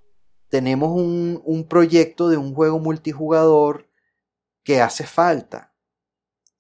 tenemos 0.50 1.00
un, 1.00 1.44
un 1.46 1.68
proyecto 1.68 2.28
de 2.28 2.38
un 2.38 2.56
juego 2.56 2.80
multijugador 2.80 3.88
que 4.64 4.82
hace 4.82 5.06
falta 5.06 5.71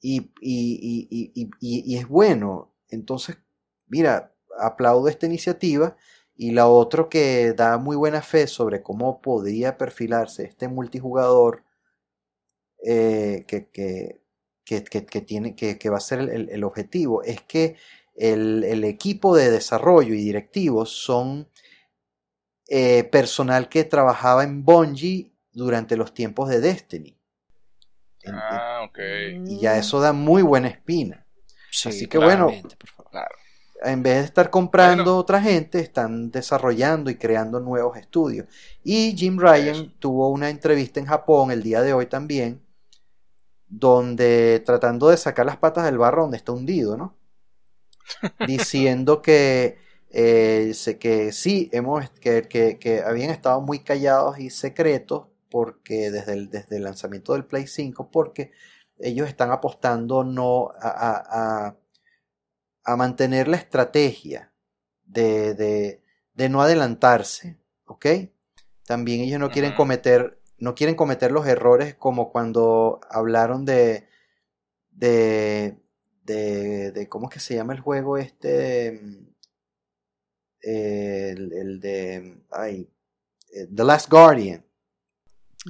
y, 0.01 1.95
es 1.97 2.07
bueno. 2.07 2.73
Entonces, 2.89 3.37
mira, 3.87 4.33
aplaudo 4.59 5.07
esta 5.07 5.25
iniciativa 5.25 5.95
y 6.35 6.51
la 6.51 6.67
otra 6.67 7.07
que 7.09 7.53
da 7.53 7.77
muy 7.77 7.95
buena 7.95 8.21
fe 8.21 8.47
sobre 8.47 8.81
cómo 8.81 9.21
podría 9.21 9.77
perfilarse 9.77 10.43
este 10.43 10.67
multijugador 10.67 11.63
eh, 12.83 13.45
que, 13.47 13.69
que, 13.69 14.21
que, 14.65 15.21
tiene, 15.21 15.55
que, 15.55 15.89
va 15.89 15.97
a 15.97 15.99
ser 15.99 16.19
el, 16.21 16.63
objetivo 16.63 17.23
es 17.23 17.41
que 17.41 17.75
el, 18.15 18.83
equipo 18.83 19.35
de 19.35 19.51
desarrollo 19.51 20.13
y 20.15 20.23
directivos 20.23 20.89
son 20.89 21.47
eh, 22.67 23.03
personal 23.03 23.69
que 23.69 23.83
trabajaba 23.83 24.43
en 24.43 24.63
Bungie 24.63 25.31
durante 25.51 25.97
los 25.97 26.13
tiempos 26.13 26.49
de 26.49 26.61
Destiny. 26.61 27.20
Ah, 28.27 28.81
ok. 28.87 28.99
Y 29.47 29.59
ya 29.59 29.77
eso 29.77 29.99
da 29.99 30.13
muy 30.13 30.41
buena 30.41 30.67
espina. 30.67 31.25
Así 31.85 32.07
que 32.07 32.17
bueno, 32.17 32.51
en 33.83 34.03
vez 34.03 34.15
de 34.15 34.25
estar 34.25 34.49
comprando 34.49 35.17
otra 35.17 35.41
gente, 35.41 35.79
están 35.79 36.29
desarrollando 36.31 37.09
y 37.09 37.15
creando 37.15 37.59
nuevos 37.59 37.97
estudios. 37.97 38.47
Y 38.83 39.15
Jim 39.15 39.39
Ryan 39.39 39.93
tuvo 39.99 40.29
una 40.29 40.49
entrevista 40.49 40.99
en 40.99 41.07
Japón 41.07 41.51
el 41.51 41.63
día 41.63 41.81
de 41.81 41.93
hoy 41.93 42.05
también, 42.05 42.61
donde 43.67 44.61
tratando 44.65 45.09
de 45.09 45.17
sacar 45.17 45.45
las 45.45 45.57
patas 45.57 45.85
del 45.85 45.97
barro 45.97 46.23
donde 46.23 46.37
está 46.37 46.51
hundido, 46.51 46.97
¿no? 46.97 47.15
Diciendo 48.47 49.21
que, 49.21 49.77
eh, 50.09 50.73
que 50.99 51.31
sí, 51.31 51.69
hemos, 51.71 52.09
que, 52.11 52.43
que, 52.43 52.77
que 52.77 53.01
habían 53.01 53.31
estado 53.31 53.61
muy 53.61 53.79
callados 53.79 54.37
y 54.39 54.49
secretos 54.49 55.30
porque 55.51 56.09
desde 56.09 56.33
el, 56.33 56.49
desde 56.49 56.77
el 56.77 56.83
lanzamiento 56.85 57.33
del 57.33 57.45
Play 57.45 57.67
5, 57.67 58.09
porque 58.09 58.51
ellos 58.97 59.27
están 59.27 59.51
apostando 59.51 60.23
no 60.23 60.71
a, 60.81 61.75
a, 62.85 62.95
mantener 62.95 63.47
la 63.47 63.57
estrategia 63.57 64.51
de, 65.05 65.53
de, 65.53 66.49
no 66.49 66.61
adelantarse, 66.61 67.59
¿ok? 67.85 68.05
También 68.85 69.21
ellos 69.21 69.39
no 69.39 69.49
quieren 69.49 69.73
cometer 69.75 70.39
no 70.57 70.75
quieren 70.75 70.95
cometer 70.95 71.31
los 71.31 71.47
errores 71.47 71.95
como 71.95 72.31
cuando 72.31 73.01
hablaron 73.09 73.65
de, 73.65 74.07
de, 74.91 75.77
de, 76.23 76.91
de 76.91 77.09
¿cómo 77.09 77.27
es 77.27 77.33
que 77.33 77.39
se 77.39 77.55
llama 77.55 77.73
el 77.73 77.79
juego 77.79 78.17
este? 78.17 78.89
El, 80.61 81.53
el 81.53 81.79
de, 81.79 82.43
ay, 82.51 82.91
eh, 83.53 83.67
The 83.73 83.83
Last 83.83 84.09
Guardian, 84.09 84.63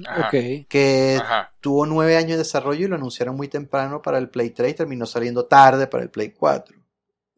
Ajá, 0.06 0.28
Ok. 0.28 0.66
que 0.68 1.18
ajá. 1.20 1.52
tuvo 1.60 1.86
nueve 1.86 2.16
años 2.16 2.32
de 2.32 2.38
desarrollo 2.38 2.86
y 2.86 2.88
lo 2.88 2.96
anunciaron 2.96 3.36
muy 3.36 3.48
temprano 3.48 4.00
para 4.00 4.18
el 4.18 4.30
Play 4.30 4.50
3 4.50 4.72
y 4.72 4.74
terminó 4.74 5.06
saliendo 5.06 5.44
tarde 5.46 5.86
para 5.86 6.02
el 6.02 6.10
Play 6.10 6.30
4. 6.30 6.76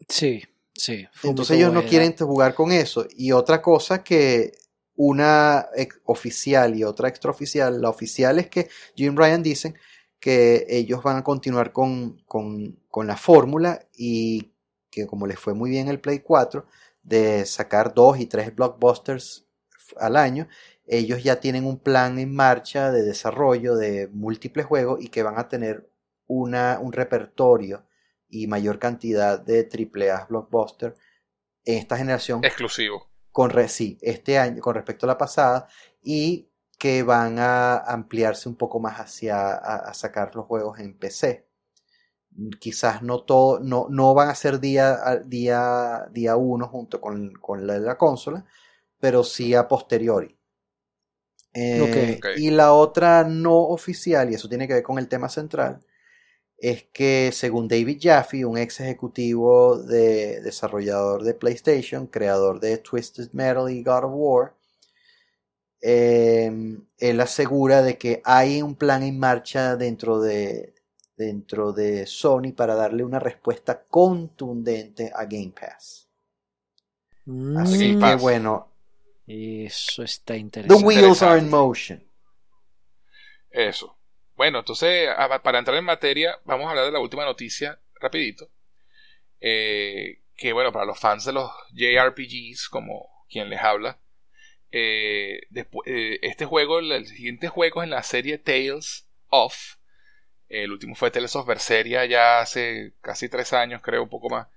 Sí, 0.09 0.43
sí. 0.75 1.07
Entonces 1.23 1.57
ellos 1.57 1.73
no 1.73 1.85
quieren 1.85 2.15
jugar 2.17 2.55
con 2.55 2.71
eso. 2.73 3.07
Y 3.17 3.33
otra 3.33 3.61
cosa 3.61 4.05
que 4.05 4.53
una 4.97 5.67
oficial 6.05 6.77
y 6.77 6.85
otra 6.85 7.09
extraoficial, 7.09 7.81
la 7.81 7.89
oficial 7.91 8.39
es 8.39 8.49
que 8.49 8.69
Jim 8.95 9.17
Ryan 9.17 9.43
dicen 9.43 9.75
que 10.21 10.65
ellos 10.69 11.03
van 11.03 11.17
a 11.19 11.25
continuar 11.25 11.73
con, 11.73 12.23
con, 12.27 12.79
con 12.89 13.07
la 13.07 13.17
fórmula 13.17 13.85
y 13.97 14.53
que 14.91 15.07
como 15.07 15.27
les 15.27 15.39
fue 15.39 15.55
muy 15.55 15.71
bien 15.71 15.89
el 15.89 16.01
Play 16.01 16.21
4, 16.21 16.67
de 17.03 17.45
sacar 17.45 17.93
dos 17.93 18.19
y 18.21 18.27
tres 18.27 18.55
blockbusters 18.55 19.45
al 19.99 20.17
año, 20.17 20.49
ellos 20.87 21.23
ya 21.23 21.41
tienen 21.41 21.67
un 21.67 21.79
plan 21.79 22.19
en 22.19 22.35
marcha 22.35 22.91
de 22.93 23.03
desarrollo 23.03 23.77
de 23.77 24.09
múltiples 24.13 24.67
juegos 24.67 25.03
y 25.03 25.09
que 25.09 25.23
van 25.23 25.39
a 25.39 25.49
tener 25.49 25.91
una, 26.27 26.79
un 26.81 26.93
repertorio 26.93 27.85
y 28.29 28.47
mayor 28.47 28.79
cantidad 28.79 29.39
de 29.41 29.65
AAA 29.65 30.27
blockbuster 30.29 30.95
en 31.65 31.79
esta 31.79 31.97
generación 31.99 32.41
Exclusivo. 32.43 33.09
con 33.33 33.51
re- 33.51 33.69
sí, 33.69 33.99
este 34.03 34.39
año 34.39 34.61
con 34.63 34.75
respecto 34.75 35.07
a 35.07 35.09
la 35.09 35.19
pasada 35.19 35.69
y 36.03 36.49
que 36.79 37.03
van 37.03 37.39
a 37.39 37.79
ampliarse 37.79 38.49
un 38.49 38.57
poco 38.57 38.81
más 38.81 38.99
hacia 39.01 39.39
a, 39.55 39.77
a 39.91 39.95
sacar 39.95 40.35
los 40.37 40.47
juegos 40.47 40.79
en 40.81 40.99
PC. 40.99 41.47
Quizás 42.61 43.03
no 43.03 43.23
todo, 43.25 43.61
no, 43.61 43.87
no 43.91 44.13
van 44.15 44.29
a 44.29 44.35
ser 44.35 44.59
día, 44.61 44.99
día, 45.25 46.07
día 46.13 46.37
uno 46.37 46.67
junto 46.69 47.01
con, 47.01 47.33
con 47.35 47.67
la 47.67 47.75
de 47.75 47.81
la 47.81 47.97
consola, 47.97 48.45
pero 49.01 49.23
sí 49.25 49.55
a 49.55 49.69
posteriori. 49.69 50.37
Eh, 51.55 52.19
Ok. 52.19 52.27
Y 52.37 52.51
la 52.51 52.73
otra 52.75 53.25
no 53.25 53.57
oficial, 53.69 54.31
y 54.31 54.35
eso 54.35 54.49
tiene 54.49 54.67
que 54.69 54.75
ver 54.75 54.83
con 54.83 54.99
el 54.99 55.09
tema 55.09 55.29
central, 55.29 55.81
es 56.59 56.85
que 56.93 57.31
según 57.33 57.69
David 57.69 57.99
Jaffe, 58.01 58.45
un 58.45 58.59
ex 58.59 58.81
ejecutivo 58.81 59.79
de 59.79 60.41
desarrollador 60.41 61.23
de 61.23 61.35
PlayStation, 61.35 62.07
creador 62.07 62.61
de 62.61 62.79
Twisted 62.79 63.31
Metal 63.33 63.71
y 63.71 63.83
God 63.83 64.05
of 64.05 64.13
War, 64.15 64.55
eh, 65.83 66.51
él 66.99 67.21
asegura 67.21 67.83
de 67.83 67.99
que 67.99 68.23
hay 68.25 68.63
un 68.63 68.75
plan 68.75 69.03
en 69.03 69.19
marcha 69.19 69.77
dentro 69.77 70.21
de, 70.21 70.75
dentro 71.17 71.73
de 71.73 72.07
Sony 72.07 72.53
para 72.57 72.75
darle 72.75 73.05
una 73.05 73.19
respuesta 73.19 73.85
contundente 73.85 75.13
a 75.15 75.25
Game 75.27 75.53
Pass. 75.59 76.09
Así 77.57 77.95
Game 77.95 78.17
que 78.17 78.23
bueno, 78.23 78.69
Eso 79.27 80.03
está 80.03 80.35
the 80.35 80.41
interesante. 80.41 80.85
wheels 80.85 81.23
are 81.23 81.39
in 81.39 81.49
motion. 81.49 82.03
Eso. 83.51 83.97
Bueno, 84.37 84.59
entonces, 84.61 85.09
para 85.43 85.59
entrar 85.59 85.77
en 85.77 85.85
materia, 85.85 86.39
vamos 86.45 86.67
a 86.67 86.71
hablar 86.71 86.87
de 86.87 86.93
la 86.93 86.99
última 86.99 87.25
noticia 87.25 87.79
rapidito. 88.01 88.51
Eh, 89.41 90.21
que 90.37 90.53
bueno, 90.53 90.73
para 90.73 90.85
los 90.85 90.99
fans 90.99 91.25
de 91.25 91.33
los 91.33 91.51
JRPGs, 91.73 92.69
como 92.69 93.25
quien 93.31 93.49
les 93.49 93.61
habla, 93.61 93.99
eh, 94.73 95.43
eh, 95.87 96.19
este 96.23 96.45
juego, 96.47 96.81
el, 96.81 96.91
el 96.93 97.07
siguiente 97.07 97.49
juego 97.49 97.83
es 97.83 97.85
en 97.85 97.91
la 97.91 98.03
serie 98.03 98.39
Tales 98.39 99.07
of. 99.29 99.77
El 100.49 100.73
último 100.73 100.95
fue 100.97 101.11
Tales 101.11 101.37
of 101.37 101.47
Berseria 101.47 102.05
ya 102.05 102.41
hace 102.41 102.93
casi 103.01 103.29
tres 103.29 103.53
años, 103.53 103.81
creo, 103.83 104.03
un 104.03 104.09
poco 104.09 104.29
más. 104.29 104.49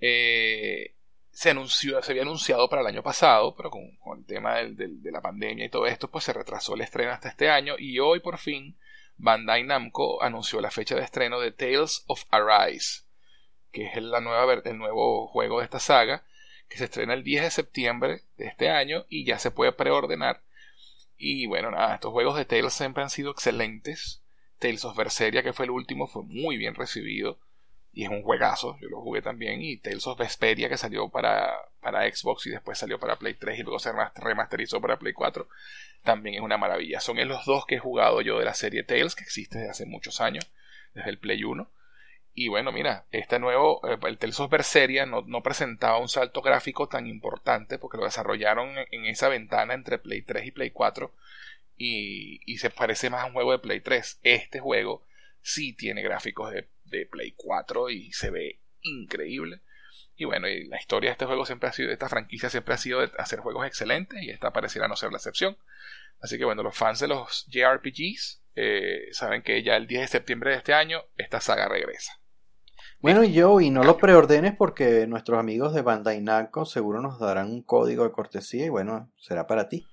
Eh, 0.00 0.95
se 1.38 1.50
anunció, 1.50 2.02
se 2.02 2.12
había 2.12 2.22
anunciado 2.22 2.66
para 2.70 2.80
el 2.80 2.88
año 2.88 3.02
pasado, 3.02 3.54
pero 3.56 3.70
con, 3.70 3.94
con 3.96 4.18
el 4.20 4.24
tema 4.24 4.54
del- 4.56 5.02
de 5.02 5.12
la 5.12 5.20
pandemia 5.20 5.66
y 5.66 5.68
todo 5.68 5.86
esto, 5.86 6.10
pues 6.10 6.24
se 6.24 6.32
retrasó 6.32 6.74
el 6.74 6.80
estreno 6.80 7.12
hasta 7.12 7.28
este 7.28 7.50
año 7.50 7.74
y 7.78 7.98
hoy 7.98 8.20
por 8.20 8.38
fin 8.38 8.74
Bandai 9.18 9.62
Namco 9.64 10.22
anunció 10.22 10.60
la 10.62 10.70
fecha 10.70 10.94
de 10.94 11.02
estreno 11.02 11.38
de 11.38 11.52
Tales 11.52 12.04
of 12.06 12.24
Arise, 12.30 13.02
que 13.70 13.86
es 13.86 14.02
la 14.02 14.20
nueva, 14.20 14.62
el 14.64 14.78
nuevo 14.78 15.26
juego 15.28 15.58
de 15.58 15.64
esta 15.66 15.78
saga, 15.78 16.24
que 16.70 16.78
se 16.78 16.84
estrena 16.84 17.12
el 17.12 17.22
10 17.22 17.42
de 17.42 17.50
septiembre 17.50 18.22
de 18.38 18.46
este 18.46 18.70
año 18.70 19.04
y 19.10 19.24
ya 19.26 19.38
se 19.38 19.50
puede 19.50 19.72
preordenar. 19.72 20.40
Y 21.18 21.46
bueno, 21.46 21.70
nada, 21.70 21.96
estos 21.96 22.12
juegos 22.12 22.36
de 22.38 22.46
Tales 22.46 22.72
siempre 22.72 23.02
han 23.02 23.10
sido 23.10 23.30
excelentes. 23.30 24.22
Tales 24.58 24.84
of 24.86 24.96
Berseria, 24.96 25.42
que 25.42 25.52
fue 25.52 25.66
el 25.66 25.70
último, 25.70 26.06
fue 26.06 26.22
muy 26.22 26.56
bien 26.56 26.74
recibido 26.74 27.38
y 27.96 28.04
es 28.04 28.10
un 28.10 28.22
juegazo, 28.22 28.76
yo 28.78 28.90
lo 28.90 29.00
jugué 29.00 29.22
también, 29.22 29.62
y 29.62 29.78
Tales 29.78 30.06
of 30.06 30.18
Vesperia 30.18 30.68
que 30.68 30.76
salió 30.76 31.08
para, 31.08 31.50
para 31.80 32.02
Xbox 32.14 32.46
y 32.46 32.50
después 32.50 32.76
salió 32.76 33.00
para 33.00 33.16
Play 33.16 33.32
3 33.34 33.58
y 33.58 33.62
luego 33.62 33.78
se 33.78 33.90
remaster- 33.90 34.22
remasterizó 34.22 34.82
para 34.82 34.98
Play 34.98 35.14
4, 35.14 35.48
también 36.04 36.34
es 36.36 36.42
una 36.42 36.58
maravilla. 36.58 37.00
Son 37.00 37.16
los 37.26 37.46
dos 37.46 37.64
que 37.64 37.76
he 37.76 37.78
jugado 37.78 38.20
yo 38.20 38.38
de 38.38 38.44
la 38.44 38.52
serie 38.52 38.82
Tales, 38.82 39.14
que 39.14 39.24
existe 39.24 39.56
desde 39.58 39.70
hace 39.70 39.86
muchos 39.86 40.20
años, 40.20 40.46
desde 40.92 41.08
el 41.08 41.18
Play 41.18 41.42
1. 41.42 41.70
Y 42.34 42.48
bueno, 42.48 42.70
mira, 42.70 43.06
este 43.12 43.38
nuevo, 43.38 43.80
eh, 43.88 43.96
el 44.06 44.18
Tales 44.18 44.38
of 44.40 44.50
Berseria 44.50 45.06
no, 45.06 45.22
no 45.22 45.42
presentaba 45.42 45.98
un 45.98 46.10
salto 46.10 46.42
gráfico 46.42 46.88
tan 46.88 47.06
importante 47.06 47.78
porque 47.78 47.96
lo 47.96 48.04
desarrollaron 48.04 48.74
en 48.90 49.06
esa 49.06 49.30
ventana 49.30 49.72
entre 49.72 49.98
Play 49.98 50.20
3 50.20 50.44
y 50.44 50.50
Play 50.50 50.70
4 50.70 51.10
y, 51.78 52.40
y 52.44 52.58
se 52.58 52.68
parece 52.68 53.08
más 53.08 53.22
a 53.22 53.26
un 53.26 53.32
juego 53.32 53.52
de 53.52 53.58
Play 53.58 53.80
3. 53.80 54.20
Este 54.22 54.60
juego 54.60 55.02
sí 55.46 55.74
tiene 55.74 56.02
gráficos 56.02 56.50
de, 56.50 56.68
de 56.86 57.06
Play 57.06 57.32
4 57.36 57.90
y 57.90 58.12
se 58.12 58.30
ve 58.30 58.60
increíble. 58.80 59.62
Y 60.16 60.24
bueno, 60.24 60.48
y 60.48 60.66
la 60.66 60.78
historia 60.78 61.10
de 61.10 61.12
este 61.12 61.26
juego 61.26 61.46
siempre 61.46 61.68
ha 61.68 61.72
sido, 61.72 61.92
esta 61.92 62.08
franquicia 62.08 62.50
siempre 62.50 62.74
ha 62.74 62.78
sido 62.78 63.00
de 63.00 63.12
hacer 63.18 63.38
juegos 63.38 63.64
excelentes 63.64 64.20
y 64.22 64.30
esta 64.30 64.52
pareciera 64.52 64.88
no 64.88 64.96
ser 64.96 65.12
la 65.12 65.18
excepción. 65.18 65.56
Así 66.20 66.36
que 66.36 66.44
bueno, 66.44 66.64
los 66.64 66.76
fans 66.76 66.98
de 66.98 67.08
los 67.08 67.46
JRPGs 67.48 68.42
eh, 68.56 69.08
saben 69.12 69.42
que 69.42 69.62
ya 69.62 69.76
el 69.76 69.86
10 69.86 70.00
de 70.00 70.08
septiembre 70.08 70.50
de 70.50 70.56
este 70.56 70.74
año 70.74 71.02
esta 71.16 71.40
saga 71.40 71.68
regresa. 71.68 72.18
Bueno, 72.98 73.22
yo, 73.22 73.60
y 73.60 73.70
no 73.70 73.84
lo 73.84 73.98
preordenes 73.98 74.56
porque 74.56 75.06
nuestros 75.06 75.38
amigos 75.38 75.74
de 75.74 75.82
Bandai 75.82 76.20
Namco 76.22 76.64
seguro 76.64 77.00
nos 77.00 77.20
darán 77.20 77.50
un 77.50 77.62
código 77.62 78.02
de 78.02 78.10
cortesía 78.10 78.66
y 78.66 78.70
bueno, 78.70 79.12
será 79.18 79.46
para 79.46 79.68
ti. 79.68 79.86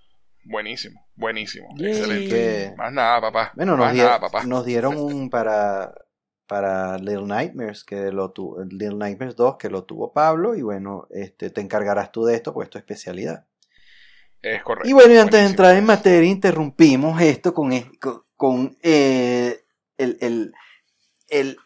Buenísimo, 0.46 1.06
buenísimo, 1.16 1.70
Yay. 1.78 1.92
excelente. 1.92 2.30
Que, 2.30 2.74
Más 2.78 2.92
nada, 2.92 3.22
papá. 3.22 3.52
bueno, 3.56 3.78
nos, 3.78 3.86
Más 3.88 3.96
nada, 3.96 4.20
papá. 4.20 4.44
nos 4.44 4.66
dieron 4.66 4.98
un 4.98 5.30
para, 5.30 5.94
para 6.48 6.98
Little 6.98 7.26
Nightmares, 7.28 7.84
que 7.84 8.12
lo 8.12 8.32
tuvo, 8.32 8.62
Little 8.64 8.96
Nightmares 8.96 9.36
2, 9.36 9.58
que 9.58 9.70
lo 9.70 9.84
tuvo 9.86 10.12
Pablo, 10.12 10.56
y 10.56 10.62
bueno, 10.62 11.08
este, 11.12 11.50
te 11.50 11.62
encargarás 11.62 12.12
tú 12.12 12.26
de 12.26 12.36
esto, 12.36 12.54
pues 12.54 12.66
es 12.68 12.70
tu 12.72 12.78
especialidad. 12.78 13.46
Es 14.42 14.62
correcto. 14.64 14.90
Y 14.90 14.94
bueno, 14.94 15.14
y 15.14 15.18
antes 15.18 15.40
de 15.42 15.48
entrar 15.48 15.76
en 15.76 15.86
materia, 15.86 16.30
interrumpimos 16.30 17.22
esto 17.22 17.54
con, 17.54 17.72
con, 18.00 18.24
con, 18.36 18.78
eh, 18.84 19.64
el, 19.98 20.18
el, 20.20 20.54
el 21.30 21.58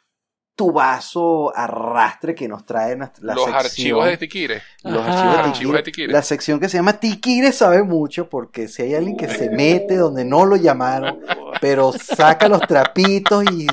tubazo 0.58 1.56
arrastre 1.56 2.36
que 2.36 2.48
nos 2.50 2.66
trae 2.66 2.98
la 2.98 3.10
los 3.22 3.46
sección. 3.46 3.56
archivos 3.56 4.06
de 4.08 4.18
Tikire. 4.18 4.62
Los 4.84 5.08
Ajá. 5.08 5.40
archivos, 5.46 5.76
de 5.76 5.84
Tikire. 5.84 6.12
La 6.12 6.22
sección 6.22 6.60
que 6.60 6.68
se 6.68 6.78
llama 6.78 7.00
Tikire 7.00 7.54
sabe 7.54 7.84
mucho 7.84 8.28
porque 8.30 8.68
si 8.68 8.82
hay 8.82 8.96
alguien 8.96 9.16
que 9.16 9.30
se 9.30 9.50
mete 9.50 9.96
donde 9.96 10.26
no 10.26 10.46
lo 10.46 10.56
llamaron, 10.58 11.22
pero 11.62 11.94
saca 11.94 12.50
los 12.50 12.62
trapitos 12.62 13.46
y 13.54 13.68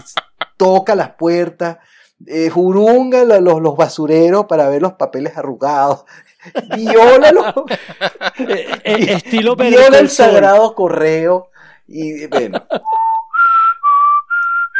toca 0.56 0.94
las 0.94 1.10
puertas, 1.16 1.78
eh, 2.26 2.48
jurunga 2.50 3.24
la- 3.24 3.40
los, 3.40 3.60
los 3.60 3.76
basureros 3.76 4.44
para 4.46 4.68
ver 4.68 4.82
los 4.82 4.92
papeles 4.92 5.36
arrugados, 5.36 6.04
viola, 6.76 7.32
los, 7.32 7.46
Eh, 8.38 8.66
eh, 8.84 9.06
estilo 9.14 9.56
viola 9.56 9.98
el 9.98 10.10
sagrado 10.10 10.74
correo 10.74 11.48
y 11.88 12.26
bueno. 12.26 12.62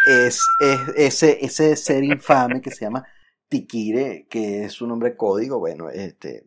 Es, 0.06 0.40
es 0.60 0.80
ese, 0.96 1.44
ese 1.44 1.76
ser 1.76 2.04
infame 2.04 2.60
que 2.60 2.70
se 2.70 2.84
llama 2.84 3.06
Tikire, 3.48 4.26
que 4.28 4.64
es 4.64 4.72
su 4.72 4.86
nombre 4.86 5.16
código, 5.16 5.58
bueno, 5.58 5.90
este, 5.90 6.44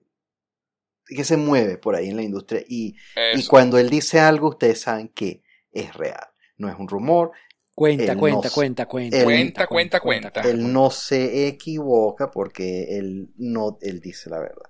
que 1.05 1.23
se 1.23 1.37
mueve 1.37 1.77
por 1.77 1.95
ahí 1.95 2.09
en 2.09 2.17
la 2.17 2.23
industria 2.23 2.63
y, 2.67 2.95
y 3.39 3.47
cuando 3.47 3.77
él 3.77 3.89
dice 3.89 4.19
algo, 4.19 4.49
ustedes 4.49 4.81
saben 4.81 5.09
que 5.09 5.41
es 5.71 5.93
real, 5.95 6.27
no 6.57 6.69
es 6.69 6.75
un 6.77 6.87
rumor, 6.87 7.31
Cuenta, 7.73 8.13
Él 8.13 8.17
cuenta, 8.17 8.47
no- 8.47 8.53
cuenta, 8.55 8.85
cuenta, 8.87 9.17
él- 9.17 9.23
Cuenta, 9.67 9.67
cuenta, 9.67 9.99
cuenta. 10.31 10.41
él 10.49 10.73
no 10.73 10.89
se 10.89 11.47
equivoca 11.47 12.31
porque 12.31 12.97
él 12.97 13.29
no, 13.37 13.77
él 13.81 13.99
dice 14.01 14.31
la 14.31 14.39
verdad. 14.39 14.65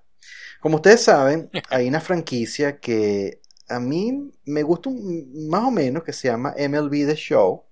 Como 0.60 0.76
ustedes 0.76 1.02
saben, 1.04 1.48
hay 1.70 1.88
una 1.88 2.00
franquicia 2.02 2.78
que 2.80 3.40
a 3.66 3.80
mí 3.80 4.30
me 4.44 4.62
gusta 4.62 4.90
un- 4.90 5.48
más 5.48 5.64
o 5.64 5.70
menos 5.70 6.04
que 6.04 6.12
se 6.12 6.28
llama 6.28 6.54
MLB 6.58 7.06
The 7.06 7.14
Show. 7.16 7.64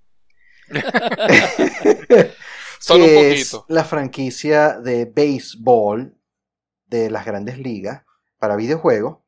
Solo 2.79 3.05
un 3.05 3.11
que 3.11 3.33
es 3.33 3.51
poquito. 3.51 3.75
la 3.75 3.85
franquicia 3.85 4.79
de 4.81 5.07
béisbol 5.07 6.15
de 6.87 7.11
las 7.11 7.25
grandes 7.25 7.59
ligas 7.59 8.05
para 8.39 8.57
videojuegos 8.57 9.19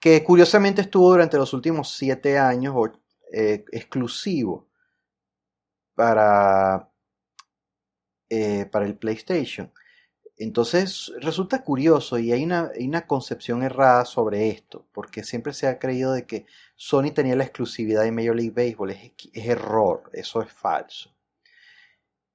que 0.00 0.22
curiosamente 0.22 0.82
estuvo 0.82 1.10
durante 1.10 1.36
los 1.36 1.52
últimos 1.52 1.94
siete 1.96 2.38
años 2.38 2.74
eh, 3.32 3.64
exclusivo 3.72 4.68
para, 5.94 6.90
eh, 8.28 8.66
para 8.66 8.86
el 8.86 8.96
PlayStation. 8.96 9.72
Entonces 10.38 11.12
resulta 11.20 11.64
curioso 11.64 12.16
y 12.18 12.32
hay 12.32 12.44
una, 12.44 13.06
concepción 13.06 13.64
errada 13.64 14.04
sobre 14.04 14.50
esto, 14.50 14.86
porque 14.92 15.24
siempre 15.24 15.52
se 15.52 15.66
ha 15.66 15.80
creído 15.80 16.12
de 16.12 16.26
que 16.26 16.46
Sony 16.76 17.10
tenía 17.12 17.34
la 17.34 17.42
exclusividad 17.42 18.04
de 18.04 18.12
Major 18.12 18.36
League 18.36 18.52
Baseball. 18.54 18.90
Es, 18.90 19.12
error, 19.34 20.08
eso 20.12 20.40
es 20.40 20.52
falso. 20.52 21.12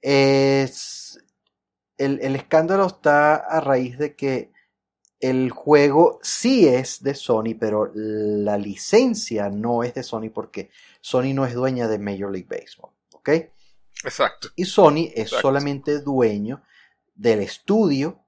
Es, 0.02 1.18
el, 1.98 2.20
el, 2.22 2.36
escándalo 2.36 2.88
está 2.88 3.36
a 3.36 3.62
raíz 3.62 3.98
de 3.98 4.16
que 4.16 4.52
el 5.22 5.52
juego 5.52 6.20
sí 6.22 6.68
es 6.68 7.02
de 7.04 7.16
Sony, 7.16 7.56
pero 7.58 7.90
la 7.96 8.58
licencia 8.58 9.50
no 9.50 9.82
es 9.82 9.94
de 9.94 10.04
Sony 10.04 10.30
porque 10.34 10.70
Sony 11.00 11.34
no 11.34 11.46
es 11.46 11.54
dueña 11.54 11.88
de 11.88 12.00
Major 12.00 12.30
League 12.30 12.50
Baseball. 12.50 12.92
¿Ok? 13.14 13.30
Exacto. 14.04 14.50
Y 14.58 14.66
Sony 14.66 15.10
es 15.16 15.30
solamente 15.30 16.02
dueño 16.02 16.62
del 17.15 17.40
estudio 17.40 18.26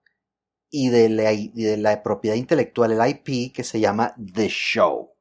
y 0.70 0.90
de, 0.90 1.10
la, 1.10 1.32
de 1.32 1.78
la 1.78 2.04
propiedad 2.04 2.36
intelectual, 2.36 2.92
el 2.92 3.10
IP, 3.10 3.54
que 3.54 3.64
se 3.64 3.80
llama 3.80 4.14
The 4.34 4.48
Show. 4.50 5.12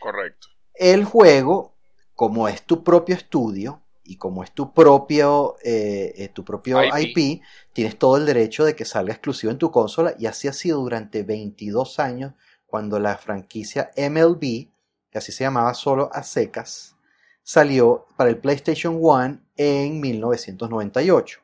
Correcto. 0.00 0.48
El 0.74 1.04
juego, 1.04 1.76
como 2.14 2.48
es 2.48 2.62
tu 2.62 2.82
propio 2.82 3.14
estudio, 3.14 3.82
y 4.04 4.16
como 4.16 4.42
es 4.42 4.52
tu 4.52 4.72
propio, 4.72 5.56
eh, 5.62 6.12
eh, 6.16 6.28
tu 6.28 6.44
propio 6.44 6.80
IP. 6.82 7.40
tienes 7.72 7.98
todo 7.98 8.16
el 8.16 8.26
derecho 8.26 8.64
de 8.64 8.74
que 8.74 8.84
salga 8.84 9.12
exclusivo 9.12 9.52
en 9.52 9.58
tu 9.58 9.70
consola 9.70 10.14
y 10.18 10.26
así 10.26 10.48
ha 10.48 10.52
sido 10.52 10.80
durante 10.80 11.22
22 11.22 11.98
años 11.98 12.34
cuando 12.66 12.98
la 12.98 13.16
franquicia 13.16 13.90
MLB, 13.96 14.70
que 15.10 15.18
así 15.18 15.30
se 15.30 15.44
llamaba 15.44 15.74
solo 15.74 16.10
a 16.12 16.22
secas, 16.22 16.96
salió 17.42 18.06
para 18.16 18.30
el 18.30 18.38
PlayStation 18.38 18.98
1 19.00 19.40
en 19.56 20.00
1998. 20.00 21.40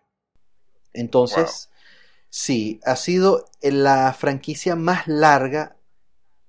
Entonces, 0.93 1.71
sí, 2.29 2.81
ha 2.85 2.97
sido 2.97 3.47
la 3.61 4.13
franquicia 4.13 4.77
más 4.77 5.07
larga 5.07 5.77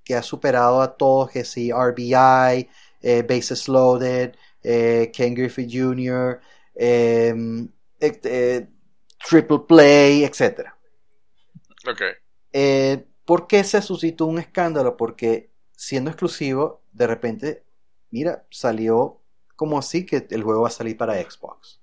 que 0.04 0.16
ha 0.16 0.24
superado 0.24 0.82
a 0.82 0.98
todos, 0.98 1.32
que 1.32 1.46
sí, 1.46 1.72
RBI, 1.72 2.70
eh, 3.02 3.24
Bases 3.24 3.68
Loaded, 3.68 4.34
eh, 4.64 5.12
Ken 5.14 5.36
Griffey 5.36 5.68
Jr., 5.70 6.42
em, 6.76 7.70
eh, 8.00 8.68
Triple 9.28 9.60
Play, 9.68 10.24
etc. 10.24 10.74
Eh, 12.52 13.06
¿Por 13.26 13.48
qué 13.48 13.64
se 13.64 13.82
suscitó 13.82 14.26
un 14.26 14.40
escándalo? 14.40 14.98
Porque 14.98 15.52
siendo 15.76 16.10
exclusivo, 16.10 16.82
de 16.92 17.08
repente, 17.08 17.64
mira, 18.10 18.46
salió 18.50 19.22
como 19.56 19.78
así 19.78 20.06
que 20.06 20.26
el 20.30 20.44
juego 20.44 20.62
va 20.62 20.70
a 20.70 20.72
salir 20.72 20.98
para 20.98 21.22
Xbox. 21.22 21.80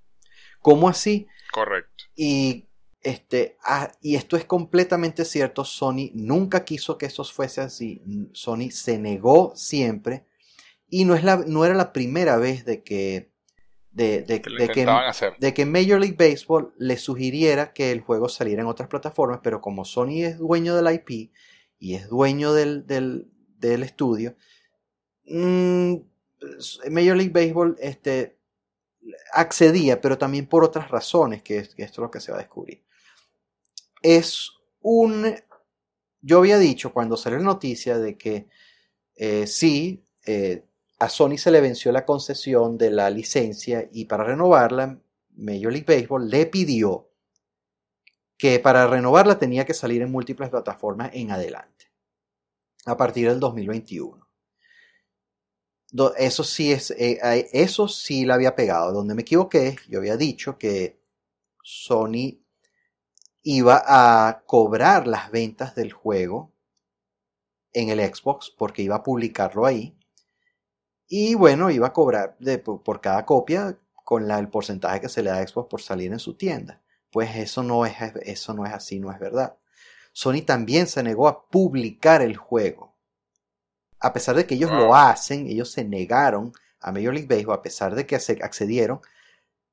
¿Cómo 0.60 0.88
así? 0.88 1.28
Correcto. 1.52 2.04
Y 2.14 2.66
este, 3.06 3.56
ah, 3.62 3.92
y 4.00 4.16
esto 4.16 4.36
es 4.36 4.44
completamente 4.44 5.24
cierto, 5.24 5.64
Sony 5.64 6.10
nunca 6.14 6.64
quiso 6.64 6.98
que 6.98 7.06
eso 7.06 7.22
fuese 7.22 7.60
así, 7.60 8.02
Sony 8.32 8.70
se 8.70 8.98
negó 8.98 9.52
siempre. 9.54 10.24
Y 10.88 11.04
no, 11.04 11.14
es 11.14 11.22
la, 11.22 11.36
no 11.36 11.64
era 11.64 11.74
la 11.74 11.92
primera 11.92 12.36
vez 12.36 12.64
de 12.64 12.82
que, 12.82 13.30
de, 13.92 14.22
de, 14.22 14.42
que, 14.42 14.50
de, 15.38 15.54
que, 15.54 15.66
Major 15.66 16.00
League 16.00 16.16
Baseball 16.18 16.74
le 16.78 16.96
sugiriera 16.96 17.72
que 17.72 17.92
el 17.92 18.00
juego 18.00 18.28
saliera 18.28 18.62
en 18.62 18.68
otras 18.68 18.88
plataformas, 18.88 19.40
pero 19.42 19.60
como 19.60 19.84
Sony 19.84 20.24
es 20.24 20.38
dueño 20.38 20.74
del 20.74 20.92
IP 20.92 21.30
y 21.78 21.94
es 21.94 22.08
dueño 22.08 22.52
del, 22.54 22.86
del, 22.86 23.28
del 23.58 23.84
estudio, 23.84 24.36
mmm, 25.26 25.94
Major 26.90 27.16
League 27.16 27.32
Baseball 27.32 27.76
este, 27.80 28.35
accedía, 29.32 30.00
pero 30.00 30.18
también 30.18 30.46
por 30.46 30.64
otras 30.64 30.90
razones, 30.90 31.42
que, 31.42 31.58
esto 31.58 31.82
es 31.82 31.98
lo 31.98 32.10
que 32.10 32.20
se 32.20 32.32
va 32.32 32.38
a 32.38 32.40
descubrir. 32.42 32.82
Es 34.02 34.52
un... 34.80 35.34
Yo 36.20 36.38
había 36.38 36.58
dicho 36.58 36.92
cuando 36.92 37.16
salió 37.16 37.38
la 37.38 37.44
noticia 37.44 37.98
de 37.98 38.16
que 38.16 38.48
eh, 39.14 39.46
sí, 39.46 40.04
eh, 40.24 40.64
a 40.98 41.08
Sony 41.08 41.38
se 41.38 41.50
le 41.50 41.60
venció 41.60 41.92
la 41.92 42.04
concesión 42.04 42.78
de 42.78 42.90
la 42.90 43.10
licencia 43.10 43.88
y 43.92 44.06
para 44.06 44.24
renovarla, 44.24 44.98
Major 45.36 45.72
League 45.72 45.86
Baseball 45.86 46.28
le 46.28 46.46
pidió 46.46 47.10
que 48.36 48.58
para 48.58 48.86
renovarla 48.86 49.38
tenía 49.38 49.64
que 49.64 49.74
salir 49.74 50.02
en 50.02 50.10
múltiples 50.10 50.50
plataformas 50.50 51.10
en 51.14 51.30
adelante, 51.30 51.86
a 52.84 52.96
partir 52.96 53.28
del 53.28 53.40
2021. 53.40 54.25
Eso 56.18 56.44
sí, 56.44 56.72
es, 56.72 56.90
eh, 56.92 57.48
eso 57.52 57.88
sí 57.88 58.24
la 58.24 58.34
había 58.34 58.54
pegado. 58.54 58.92
Donde 58.92 59.14
me 59.14 59.22
equivoqué, 59.22 59.76
yo 59.88 59.98
había 59.98 60.16
dicho 60.16 60.58
que 60.58 61.00
Sony 61.62 62.40
iba 63.42 63.82
a 63.86 64.42
cobrar 64.46 65.06
las 65.06 65.30
ventas 65.30 65.74
del 65.74 65.92
juego 65.92 66.52
en 67.72 67.90
el 67.90 68.00
Xbox 68.00 68.50
porque 68.50 68.82
iba 68.82 68.96
a 68.96 69.02
publicarlo 69.02 69.66
ahí 69.66 69.96
y 71.08 71.34
bueno, 71.34 71.70
iba 71.70 71.86
a 71.86 71.92
cobrar 71.92 72.36
por 72.84 73.00
cada 73.00 73.24
copia 73.24 73.78
con 74.04 74.30
el 74.30 74.48
porcentaje 74.48 75.00
que 75.00 75.08
se 75.08 75.22
le 75.22 75.30
da 75.30 75.38
a 75.38 75.46
Xbox 75.46 75.68
por 75.68 75.80
salir 75.80 76.12
en 76.12 76.18
su 76.18 76.34
tienda. 76.34 76.82
Pues 77.10 77.34
eso 77.36 77.62
no, 77.62 77.86
es, 77.86 77.94
eso 78.22 78.54
no 78.54 78.66
es 78.66 78.72
así, 78.72 78.98
no 78.98 79.12
es 79.12 79.18
verdad. 79.18 79.56
Sony 80.12 80.42
también 80.44 80.86
se 80.86 81.02
negó 81.02 81.28
a 81.28 81.48
publicar 81.48 82.22
el 82.22 82.36
juego. 82.36 82.95
A 84.00 84.12
pesar 84.12 84.36
de 84.36 84.46
que 84.46 84.54
ellos 84.54 84.70
lo 84.70 84.94
hacen, 84.94 85.46
ellos 85.46 85.70
se 85.70 85.84
negaron 85.84 86.52
a 86.80 86.92
Major 86.92 87.14
League 87.14 87.28
Baseball, 87.28 87.58
a 87.58 87.62
pesar 87.62 87.94
de 87.94 88.06
que 88.06 88.16
accedieron, 88.16 89.00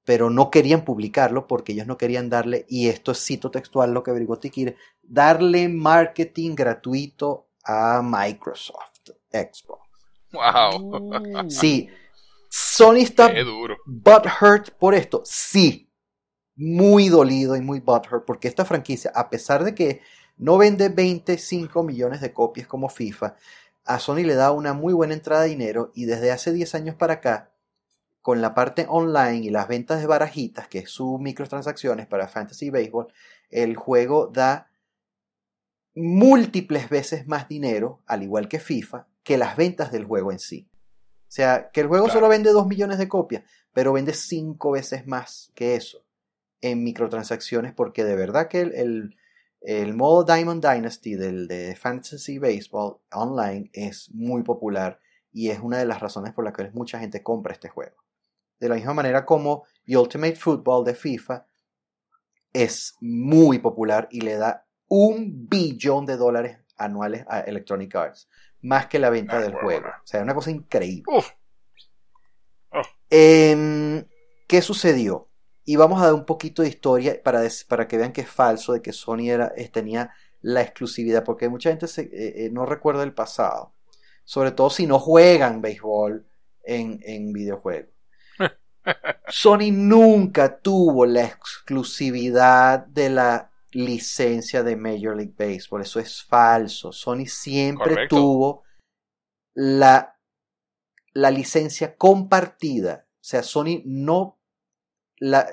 pero 0.06 0.30
no 0.30 0.50
querían 0.50 0.84
publicarlo 0.84 1.48
porque 1.48 1.74
ellos 1.74 1.88
no 1.88 1.98
querían 1.98 2.30
darle, 2.30 2.66
y 2.68 2.88
esto 2.90 3.12
es 3.12 3.24
cito 3.24 3.52
textual 3.52 3.94
lo 3.94 4.04
que 4.04 4.12
averiguó 4.12 4.38
Tikir, 4.40 4.76
darle 5.02 5.70
marketing 5.70 6.56
gratuito 6.56 7.48
a 7.64 8.02
Microsoft, 8.04 9.12
Xbox. 9.32 9.84
Wow. 10.32 11.50
Sí. 11.50 11.90
Sony 12.50 12.98
está 12.98 13.32
butthurt 13.86 14.72
por 14.72 14.94
esto. 14.94 15.22
Sí. 15.26 15.90
Muy 16.56 17.10
dolido 17.10 17.56
y 17.56 17.62
muy 17.62 17.80
butthurt 17.80 18.26
porque 18.26 18.48
esta 18.48 18.66
franquicia, 18.66 19.12
a 19.16 19.30
pesar 19.30 19.64
de 19.64 19.74
que 19.74 20.02
no 20.38 20.58
vende 20.58 20.90
25 20.90 21.84
millones 21.84 22.22
de 22.22 22.34
copias 22.34 22.68
como 22.68 22.90
FIFA, 22.90 23.36
a 23.86 24.00
Sony 24.00 24.24
le 24.24 24.36
da 24.36 24.52
una 24.52 24.74
muy 24.74 24.94
buena 24.94 25.14
entrada 25.14 25.44
de 25.44 25.50
dinero 25.50 25.92
y 25.94 26.06
desde 26.06 26.32
hace 26.32 26.54
10 26.54 26.76
años 26.76 26.96
para 26.96 27.16
acá, 27.16 27.52
con 28.22 28.42
la 28.42 28.54
parte 28.54 28.86
online 28.88 29.46
y 29.46 29.50
las 29.50 29.68
ventas 29.68 30.00
de 30.00 30.08
barajitas, 30.08 30.68
que 30.68 30.80
es 30.80 30.90
su 30.90 31.18
microtransacciones 31.20 32.08
para 32.08 32.30
Fantasy 32.30 32.70
Baseball, 32.70 33.08
el 33.50 33.76
juego 33.76 34.28
da 34.28 34.72
múltiples 35.94 36.90
veces 36.90 37.28
más 37.28 37.48
dinero, 37.48 38.02
al 38.06 38.24
igual 38.24 38.48
que 38.48 38.60
FIFA, 38.60 39.08
que 39.24 39.38
las 39.38 39.58
ventas 39.58 39.92
del 39.92 40.06
juego 40.06 40.32
en 40.32 40.40
sí. 40.40 40.70
O 41.28 41.36
sea, 41.36 41.70
que 41.72 41.82
el 41.82 41.88
juego 41.88 42.10
solo 42.10 42.30
vende 42.30 42.52
2 42.52 42.68
millones 42.68 42.98
de 42.98 43.10
copias, 43.10 43.44
pero 43.74 43.92
vende 43.92 44.14
5 44.14 44.72
veces 44.72 45.06
más 45.06 45.52
que 45.56 45.76
eso 45.76 46.06
en 46.62 46.84
microtransacciones, 46.84 47.74
porque 47.74 48.06
de 48.06 48.16
verdad 48.16 48.48
que 48.48 48.62
el, 48.62 48.74
el, 48.74 49.18
modo 49.96 50.24
Diamond 50.24 50.66
Dynasty 50.66 51.16
del 51.16 51.48
de 51.48 51.76
Fantasy 51.76 52.38
Baseball 52.38 52.98
online 53.12 53.70
es 53.74 54.10
muy 54.12 54.44
popular 54.44 55.00
y 55.32 55.50
es 55.50 55.60
una 55.60 55.78
de 55.78 55.86
las 55.86 56.00
razones 56.00 56.34
por 56.34 56.44
las 56.44 56.54
que 56.54 56.70
mucha 56.72 57.00
gente 57.00 57.24
compra 57.24 57.54
este 57.54 57.70
juego. 57.70 58.04
De 58.60 58.70
la 58.70 58.76
misma 58.76 58.94
manera 58.94 59.26
como 59.26 59.66
Ultimate 59.88 60.36
Football 60.36 60.86
de 60.86 60.96
FIFA 60.96 61.46
es 62.52 62.96
muy 63.02 63.60
popular 63.60 64.08
y 64.12 64.22
le 64.22 64.36
da 64.36 64.66
un 64.88 65.48
billón 65.50 66.06
de 66.06 66.18
dólares 66.18 66.60
anuales 66.78 67.26
a 67.28 67.40
Electronic 67.40 67.96
Arts 67.96 68.30
más 68.64 68.88
que 68.88 68.98
la 68.98 69.10
venta 69.10 69.38
ah, 69.38 69.42
del 69.42 69.54
juego. 69.54 69.88
O 69.88 70.08
sea, 70.08 70.22
una 70.22 70.34
cosa 70.34 70.50
increíble. 70.50 71.04
Em, 73.10 74.06
¿Qué 74.48 74.62
sucedió? 74.62 75.30
Y 75.66 75.76
vamos 75.76 76.02
a 76.02 76.06
dar 76.06 76.14
un 76.14 76.26
poquito 76.26 76.62
de 76.62 76.70
historia 76.70 77.22
para, 77.24 77.42
para 77.68 77.88
que 77.88 77.98
vean 77.98 78.12
que 78.12 78.22
es 78.22 78.30
falso 78.30 78.74
de 78.74 78.82
que 78.82 78.92
Sony 78.92 79.30
era, 79.30 79.54
tenía 79.72 80.14
la 80.42 80.62
exclusividad, 80.62 81.24
porque 81.24 81.48
mucha 81.48 81.70
gente 81.70 81.88
se, 81.88 82.02
eh, 82.04 82.46
eh, 82.46 82.50
no 82.52 82.66
recuerda 82.66 83.04
el 83.04 83.14
pasado, 83.14 83.74
sobre 84.26 84.52
todo 84.52 84.70
si 84.70 84.86
no 84.86 85.00
juegan 85.00 85.62
béisbol 85.62 86.26
en, 86.64 87.00
en 87.04 87.32
videojuegos. 87.32 87.92
Sony 89.30 89.72
nunca 89.72 90.60
tuvo 90.60 91.06
la 91.06 91.24
exclusividad 91.24 92.86
de 92.88 93.10
la 93.10 93.52
licencia 93.74 94.64
de 94.64 94.76
Major 94.76 95.16
League 95.16 95.36
Baseball. 95.38 95.82
Eso 95.82 96.00
es 96.00 96.24
falso. 96.24 96.92
Sony 96.92 97.26
siempre 97.26 98.08
tuvo 98.08 98.64
la, 99.54 100.18
la 101.14 101.32
licencia 101.32 101.96
compartida. 101.96 103.08
O 103.08 103.24
sea, 103.24 103.44
Sony 103.44 103.82
no. 103.86 104.40
La, 105.24 105.48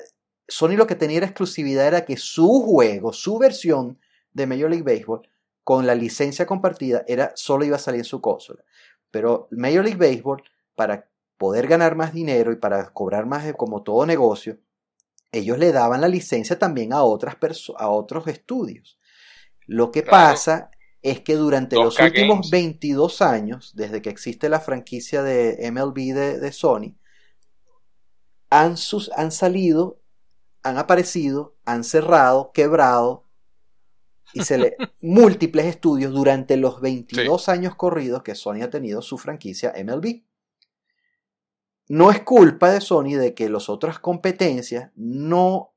Sony 0.49 0.77
lo 0.77 0.87
que 0.87 0.97
tenía 0.97 1.19
era 1.19 1.27
exclusividad 1.27 1.87
era 1.87 2.05
que 2.05 2.17
su 2.17 2.63
juego, 2.63 3.13
su 3.13 3.39
versión 3.39 4.01
de 4.33 4.47
Major 4.47 4.69
League 4.69 4.83
Baseball, 4.83 5.23
con 5.63 5.87
la 5.87 5.95
licencia 5.95 6.47
compartida 6.47 7.05
era 7.07 7.33
solo 7.37 7.65
iba 7.65 7.77
a 7.77 7.81
salir 7.81 8.01
en 8.01 8.05
su 8.05 8.21
consola. 8.21 8.65
Pero 9.11 9.47
Major 9.53 9.85
League 9.85 9.99
Baseball, 9.99 10.43
para 10.75 11.09
poder 11.37 11.69
ganar 11.69 11.95
más 11.95 12.13
dinero 12.13 12.53
y 12.53 12.57
para 12.57 12.91
cobrar 12.93 13.27
más 13.27 13.53
como 13.55 13.83
todo 13.83 14.05
negocio, 14.07 14.59
ellos 15.31 15.59
le 15.59 15.71
daban 15.71 16.01
la 16.01 16.09
licencia 16.09 16.59
también 16.59 16.93
a, 16.93 17.05
otras 17.05 17.37
a 17.79 17.89
otros 17.89 18.27
estudios. 18.27 18.99
Lo 19.67 19.93
que 19.93 20.03
pasa 20.03 20.71
es 21.03 21.21
que 21.21 21.37
durante 21.37 21.77
los 21.77 21.99
últimos 21.99 22.51
22 22.51 23.23
años, 23.23 23.73
desde 23.75 24.03
que 24.03 24.11
existe 24.11 24.49
la 24.49 24.61
franquicia 24.61 25.23
de 25.23 25.71
MLB 25.71 26.13
de, 26.13 26.53
Sony, 26.53 26.97
han, 28.51 28.77
sus, 28.77 29.11
han 29.17 29.33
salido, 29.33 30.01
han 30.63 30.77
aparecido, 30.77 31.57
han 31.65 31.85
cerrado, 31.85 32.53
quebrado 32.53 33.25
y 34.33 34.43
se 34.43 34.59
le 34.59 34.77
múltiples 35.01 35.67
estudios 35.67 36.13
durante 36.13 36.57
los 36.57 36.81
22 36.81 37.49
años 37.49 37.75
corridos 37.77 38.23
que 38.23 38.35
Sony 38.35 38.63
ha 38.63 38.71
tenido 38.71 39.03
su 39.03 39.19
franquicia 39.19 39.73
MLB. 39.83 40.23
No 41.89 42.11
es 42.11 42.21
culpa 42.23 42.71
de 42.71 42.81
Sony 42.81 43.17
de 43.17 43.35
que 43.35 43.49
las 43.49 43.69
otras 43.69 43.99
competencias 43.99 44.93
no 44.95 45.75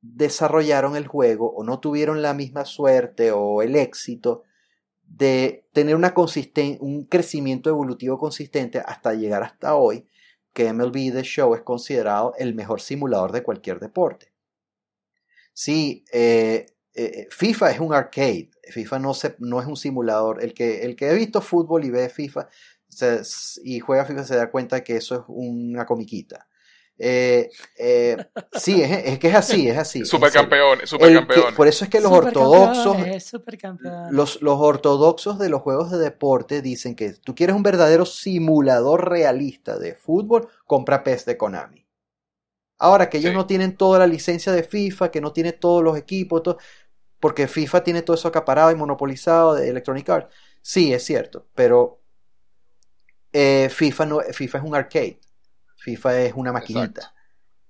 desarrollaron 0.00 0.96
el 0.96 1.06
juego 1.06 1.52
o 1.52 1.64
no 1.64 1.80
tuvieron 1.80 2.22
la 2.22 2.34
misma 2.34 2.64
suerte 2.64 3.32
o 3.32 3.62
el 3.62 3.76
éxito 3.76 4.42
de 5.02 5.68
tener 5.72 5.94
una 5.94 6.14
un 6.80 7.04
crecimiento 7.04 7.70
evolutivo 7.70 8.18
consistente 8.18 8.80
hasta 8.80 9.14
llegar 9.14 9.42
hasta 9.42 9.76
hoy, 9.76 10.06
que 10.56 10.72
MLB 10.72 11.12
The 11.12 11.22
Show 11.22 11.54
es 11.54 11.60
considerado 11.60 12.32
el 12.38 12.54
mejor 12.54 12.80
simulador 12.80 13.30
de 13.30 13.42
cualquier 13.42 13.78
deporte. 13.78 14.32
Sí, 15.52 16.02
eh, 16.10 16.64
eh, 16.94 17.28
FIFA 17.30 17.72
es 17.72 17.80
un 17.80 17.92
arcade, 17.92 18.50
FIFA 18.70 18.98
no, 19.00 19.10
es 19.60 19.66
un 19.66 19.76
simulador. 19.76 20.42
El 20.42 20.54
que, 20.54 20.80
el 20.80 20.96
que 20.96 21.10
ha 21.10 21.12
visto 21.12 21.42
fútbol 21.42 21.84
y 21.84 21.90
ve 21.90 22.08
FIFA 22.08 22.48
y 23.64 23.80
juega 23.80 24.06
FIFA 24.06 24.24
se 24.24 24.36
da 24.36 24.50
cuenta 24.50 24.82
que 24.82 24.96
eso 24.96 25.16
es 25.16 25.20
una 25.28 25.84
comiquita. 25.84 26.48
Eh, 26.98 27.50
eh, 27.78 28.16
sí, 28.54 28.82
es, 28.82 29.18
que 29.18 29.28
es 29.28 29.34
así, 29.34 29.68
es 29.68 29.76
así. 29.76 30.04
Supercampeones, 30.04 30.88
supercampeones. 30.88 31.54
por 31.54 31.68
eso 31.68 31.84
es 31.84 31.90
que 31.90 32.00
los 32.00 32.10
ortodoxos, 32.10 32.96
los, 34.10 34.40
los 34.40 34.58
ortodoxos 34.58 35.38
de 35.38 35.50
los 35.50 35.60
juegos 35.60 35.90
de 35.90 35.98
deporte 35.98 36.62
dicen 36.62 36.94
que 36.94 37.12
tú 37.12 37.34
quieres 37.34 37.54
un 37.54 37.62
verdadero 37.62 38.06
simulador 38.06 39.10
realista 39.10 39.78
de 39.78 39.94
fútbol, 39.94 40.48
compra 40.64 41.04
PES 41.04 41.26
de 41.26 41.36
Konami. 41.36 41.86
Ahora 42.78 43.08
que 43.08 43.18
ellos 43.18 43.32
no 43.32 43.46
tienen 43.46 43.76
toda 43.76 43.98
la 43.98 44.06
licencia 44.06 44.52
de 44.52 44.62
FIFA, 44.62 45.10
que 45.10 45.20
no 45.20 45.32
tiene 45.32 45.52
todos 45.52 45.82
los 45.82 45.96
equipos, 45.96 46.42
porque 47.20 47.48
FIFA 47.48 47.84
tiene 47.84 48.02
todo 48.02 48.16
eso 48.16 48.28
acaparado 48.28 48.70
y 48.70 48.74
monopolizado 48.74 49.54
de 49.54 49.68
Electronic 49.68 50.08
Arts. 50.08 50.34
Sí, 50.60 50.92
es 50.92 51.04
cierto, 51.04 51.46
pero 51.54 52.00
eh, 53.32 53.68
FIFA, 53.70 54.06
no, 54.06 54.20
FIFA 54.20 54.58
es 54.58 54.64
un 54.64 54.74
arcade. 54.74 55.20
FIFA 55.76 56.20
es 56.22 56.34
una 56.34 56.52
maquinita. 56.52 57.12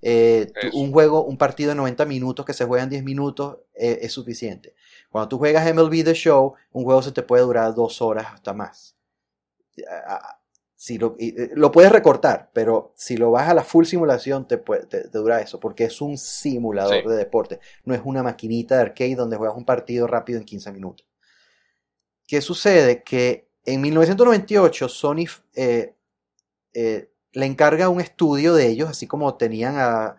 Eh, 0.02 0.52
un 0.74 0.92
juego, 0.92 1.24
un 1.24 1.36
partido 1.36 1.70
de 1.70 1.74
90 1.74 2.04
minutos 2.04 2.44
que 2.46 2.52
se 2.52 2.64
juega 2.64 2.84
en 2.84 2.90
10 2.90 3.02
minutos 3.02 3.58
eh, 3.74 3.98
es 4.02 4.12
suficiente. 4.12 4.74
Cuando 5.10 5.28
tú 5.28 5.38
juegas 5.38 5.66
MLB 5.74 6.04
The 6.04 6.14
Show, 6.14 6.54
un 6.72 6.84
juego 6.84 7.02
se 7.02 7.12
te 7.12 7.22
puede 7.22 7.42
durar 7.42 7.74
dos 7.74 8.00
horas 8.02 8.26
hasta 8.32 8.52
más. 8.52 8.94
Si 10.76 10.98
lo, 10.98 11.16
lo, 11.54 11.72
puedes 11.72 11.90
recortar, 11.90 12.50
pero 12.52 12.92
si 12.94 13.16
lo 13.16 13.30
vas 13.30 13.48
a 13.48 13.54
la 13.54 13.64
full 13.64 13.84
simulación 13.84 14.46
te, 14.46 14.58
puede, 14.58 14.86
te, 14.86 15.08
dura 15.08 15.40
eso, 15.40 15.58
porque 15.58 15.84
es 15.84 16.00
un 16.00 16.18
simulador 16.18 17.08
de 17.08 17.16
deporte, 17.16 17.60
no 17.84 17.94
es 17.94 18.02
una 18.04 18.22
maquinita 18.22 18.76
de 18.76 18.82
arcade 18.82 19.16
donde 19.16 19.36
juegas 19.36 19.56
un 19.56 19.64
partido 19.64 20.06
rápido 20.06 20.38
en 20.38 20.44
15 20.44 20.72
minutos. 20.72 21.06
¿Qué 22.26 22.40
sucede? 22.40 23.02
Que 23.02 23.48
en 23.64 23.80
1998 23.80 24.88
Sony 24.88 25.24
eh, 25.54 25.94
le 27.36 27.44
encarga 27.44 27.90
un 27.90 28.00
estudio 28.00 28.54
de 28.54 28.66
ellos, 28.66 28.88
así 28.88 29.06
como 29.06 29.34
tenían 29.36 29.74
a, 29.76 30.16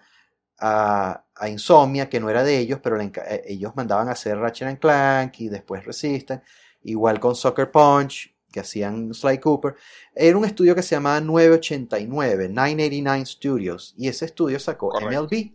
Insomnia, 1.47 2.09
que 2.09 2.19
no 2.19 2.29
era 2.29 2.43
de 2.43 2.59
ellos, 2.59 2.79
pero 2.81 2.99
eh, 2.99 3.11
ellos 3.47 3.75
mandaban 3.75 4.07
a 4.07 4.11
hacer 4.11 4.37
Ratchet 4.37 4.79
Clank 4.79 5.39
y 5.39 5.49
después 5.49 5.83
Resistance, 5.83 6.43
igual 6.83 7.19
con 7.19 7.35
Soccer 7.35 7.71
Punch, 7.71 8.35
que 8.51 8.59
hacían 8.59 9.13
Sly 9.15 9.39
Cooper. 9.39 9.75
Era 10.13 10.37
un 10.37 10.45
estudio 10.45 10.75
que 10.75 10.83
se 10.83 10.95
llamaba 10.95 11.19
989, 11.19 12.49
989 12.49 13.25
Studios, 13.25 13.95
y 13.97 14.07
ese 14.07 14.25
estudio 14.25 14.59
sacó 14.59 14.91
MLB 14.99 15.53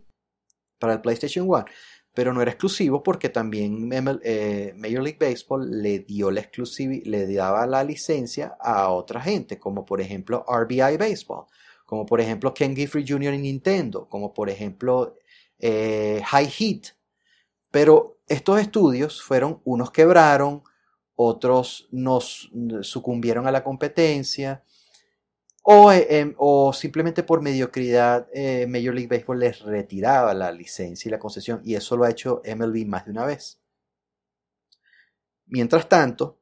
para 0.79 0.93
el 0.93 1.01
PlayStation 1.01 1.47
1 1.49 1.65
pero 2.13 2.31
no 2.31 2.41
era 2.41 2.51
exclusivo 2.51 3.01
porque 3.01 3.29
también 3.29 3.89
eh, 4.23 4.73
Major 4.77 5.01
League 5.01 5.17
Baseball 5.19 5.81
le 5.81 5.99
dio 5.99 6.29
la 6.29 6.47
le 7.05 7.33
daba 7.33 7.65
la 7.65 7.83
licencia 7.83 8.55
a 8.59 8.89
otra 8.89 9.19
gente, 9.19 9.59
como 9.59 9.83
por 9.83 9.99
ejemplo 9.99 10.45
RBI 10.47 10.97
Baseball, 10.97 11.45
como 11.85 12.05
por 12.05 12.21
ejemplo 12.21 12.53
Ken 12.53 12.75
Giffrey 12.75 13.03
Jr. 13.07 13.33
en 13.33 13.41
Nintendo, 13.41 14.07
como 14.07 14.33
por 14.33 14.49
ejemplo 14.49 15.17
eh, 15.57 16.21
High 16.23 16.49
Heat. 16.49 16.81
Pero 17.71 18.19
estos 18.27 18.59
estudios 18.59 19.21
fueron, 19.23 19.59
unos 19.63 19.89
quebraron, 19.91 20.61
otros 21.15 21.87
nos 21.91 22.51
sucumbieron 22.81 23.47
a 23.47 23.51
la 23.51 23.63
competencia, 23.63 24.63
eh, 25.65 26.07
em, 26.09 26.35
o, 26.37 26.73
simplemente 26.73 27.23
por 27.23 27.41
mediocridad 27.41 28.27
eh, 28.33 28.67
Major 28.67 28.93
League 28.93 29.07
Baseball 29.07 29.39
les 29.39 29.61
retiraba 29.61 30.33
la 30.33 30.51
licencia 30.51 31.07
y 31.07 31.11
la 31.11 31.19
concesión 31.19 31.61
y 31.63 31.75
eso 31.75 31.95
lo 31.95 32.03
ha 32.03 32.09
hecho 32.09 32.41
MLB 32.45 32.85
más 32.85 33.05
de 33.05 33.11
una 33.11 33.25
vez. 33.25 33.61
Mientras 35.45 35.87
tanto, 35.87 36.39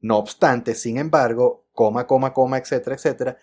no 0.00 0.18
obstante, 0.18 0.74
sin 0.74 0.96
embargo, 0.98 1.66
coma, 1.72 2.06
coma, 2.06 2.32
coma, 2.32 2.58
etcétera, 2.58 2.96
etcétera, 2.96 3.38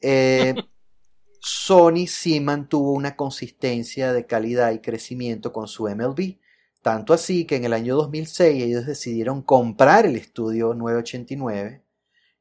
eh, 0.00 0.54
Sony 1.40 2.06
sí 2.06 2.40
mantuvo 2.40 2.92
una 2.92 3.16
consistencia 3.16 4.14
de 4.14 4.26
calidad 4.26 4.72
y 4.72 4.80
crecimiento 4.80 5.52
con 5.52 5.68
su 5.68 5.84
MLB. 5.84 6.38
Tanto 6.80 7.12
así 7.12 7.44
que 7.46 7.56
en 7.56 7.64
el 7.64 7.74
año 7.74 7.96
2006 7.96 8.62
ellos 8.62 8.86
decidieron 8.86 9.42
comprar 9.42 10.06
el 10.06 10.16
estudio 10.16 10.74
989 10.74 11.83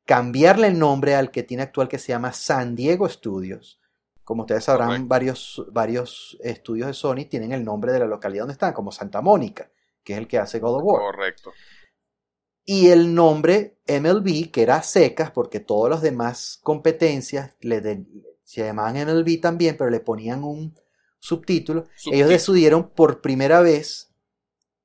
cambiarle 0.05 0.67
el 0.67 0.79
nombre 0.79 1.15
al 1.15 1.31
que 1.31 1.43
tiene 1.43 1.63
actual 1.63 1.87
que 1.87 1.99
se 1.99 2.09
llama 2.09 2.33
San 2.33 2.75
Diego 2.75 3.07
Studios. 3.07 3.79
Como 4.23 4.43
ustedes 4.43 4.63
sabrán, 4.63 5.07
varios, 5.07 5.65
varios 5.71 6.37
estudios 6.41 6.87
de 6.87 6.93
Sony 6.93 7.25
tienen 7.29 7.51
el 7.51 7.63
nombre 7.63 7.91
de 7.91 7.99
la 7.99 8.05
localidad 8.05 8.43
donde 8.43 8.53
están, 8.53 8.73
como 8.73 8.91
Santa 8.91 9.21
Mónica, 9.21 9.69
que 10.03 10.13
es 10.13 10.19
el 10.19 10.27
que 10.27 10.37
hace 10.37 10.59
God 10.59 10.75
of 10.77 10.83
War. 10.83 11.01
Correcto. 11.01 11.51
Y 12.65 12.87
el 12.87 13.13
nombre 13.13 13.79
MLB, 13.87 14.49
que 14.49 14.63
era 14.63 14.81
secas, 14.81 15.31
porque 15.31 15.59
todas 15.59 15.89
las 15.89 16.01
demás 16.01 16.59
competencias 16.63 17.53
le 17.59 18.05
se 18.43 18.63
llamaban 18.63 18.95
MLB 18.95 19.41
también, 19.41 19.75
pero 19.75 19.89
le 19.89 19.99
ponían 19.99 20.43
un 20.43 20.73
subtítulo. 21.19 21.87
Ellos 22.05 22.29
decidieron 22.29 22.89
por 22.91 23.19
primera 23.19 23.61
vez, 23.61 24.13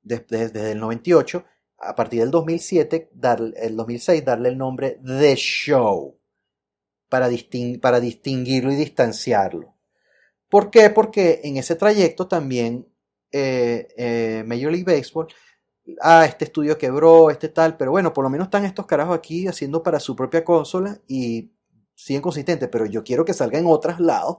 desde, 0.01 0.49
desde 0.49 0.71
el 0.73 0.79
98, 0.79 1.45
a 1.81 1.95
partir 1.95 2.21
del 2.21 2.31
2007, 2.31 3.09
dar, 3.13 3.41
el 3.55 3.75
2006, 3.75 4.25
darle 4.25 4.49
el 4.49 4.57
nombre 4.57 4.99
The 5.05 5.35
Show 5.35 6.19
para, 7.09 7.29
para 7.81 7.99
distinguirlo 7.99 8.71
y 8.71 8.75
distanciarlo. 8.75 9.75
¿Por 10.49 10.71
qué? 10.71 10.89
Porque 10.89 11.41
en 11.43 11.57
ese 11.57 11.75
trayecto 11.75 12.27
también 12.27 12.87
eh, 13.31 13.87
eh, 13.97 14.43
Major 14.45 14.71
League 14.71 14.83
Baseball, 14.83 15.27
ah, 16.01 16.25
este 16.25 16.45
estudio 16.45 16.77
quebró, 16.77 17.29
este 17.29 17.49
tal, 17.49 17.77
pero 17.77 17.91
bueno, 17.91 18.13
por 18.13 18.23
lo 18.23 18.29
menos 18.29 18.47
están 18.47 18.65
estos 18.65 18.85
carajos 18.85 19.15
aquí 19.15 19.47
haciendo 19.47 19.83
para 19.83 19.99
su 19.99 20.15
propia 20.15 20.43
consola 20.43 20.99
y 21.07 21.51
siguen 21.93 22.21
consistentes, 22.21 22.69
pero 22.69 22.85
yo 22.85 23.03
quiero 23.03 23.25
que 23.25 23.33
salga 23.33 23.59
en 23.59 23.67
otros 23.67 23.99
lados, 23.99 24.37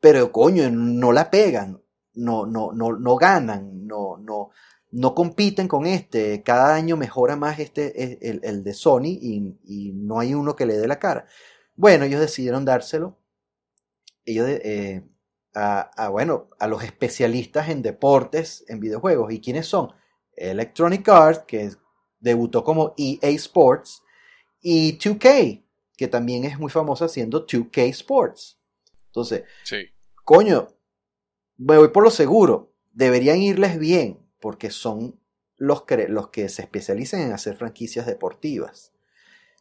pero 0.00 0.30
coño, 0.30 0.68
no 0.70 1.12
la 1.12 1.30
pegan, 1.30 1.80
no, 2.14 2.44
no, 2.46 2.72
no, 2.72 2.92
no 2.92 3.16
ganan, 3.16 3.86
no, 3.86 4.18
no, 4.18 4.50
no 4.96 5.14
compiten 5.14 5.68
con 5.68 5.84
este, 5.84 6.42
cada 6.42 6.74
año 6.74 6.96
mejora 6.96 7.36
más 7.36 7.58
este, 7.58 8.18
el, 8.30 8.64
de 8.64 8.72
Sony 8.72 9.18
y, 9.20 9.92
no 9.92 10.18
hay 10.20 10.32
uno 10.32 10.56
que 10.56 10.64
le 10.64 10.78
dé 10.78 10.88
la 10.88 10.98
cara. 10.98 11.26
Bueno, 11.74 12.06
ellos 12.06 12.18
decidieron 12.18 12.64
dárselo 12.64 13.18
ellos, 14.24 14.48
eh, 14.48 15.06
a, 15.54 16.08
bueno, 16.10 16.48
a 16.58 16.66
los 16.66 16.82
especialistas 16.82 17.68
en 17.68 17.82
deportes, 17.82 18.64
en 18.68 18.80
videojuegos. 18.80 19.32
¿Y 19.32 19.40
quiénes 19.40 19.66
son? 19.66 19.92
Electronic 20.34 21.06
Arts, 21.10 21.44
que 21.46 21.72
debutó 22.18 22.64
como 22.64 22.94
EA 22.96 23.28
Sports, 23.30 24.02
y 24.62 24.98
2K, 24.98 25.62
que 25.94 26.08
también 26.08 26.44
es 26.44 26.58
muy 26.58 26.70
famosa 26.70 27.04
haciendo 27.04 27.46
2K 27.46 27.88
Sports. 27.90 28.58
Entonces, 29.08 29.44
coño, 30.24 30.68
me 31.58 31.76
voy 31.76 31.88
por 31.88 32.02
lo 32.02 32.10
seguro, 32.10 32.72
deberían 32.92 33.38
irles 33.42 33.78
bien 33.78 34.25
porque 34.40 34.70
son 34.70 35.18
los 35.56 35.82
que, 35.82 36.48
se 36.48 36.62
especializan 36.62 37.20
en 37.20 37.32
hacer 37.32 37.56
franquicias 37.56 38.06
deportivas. 38.06 38.92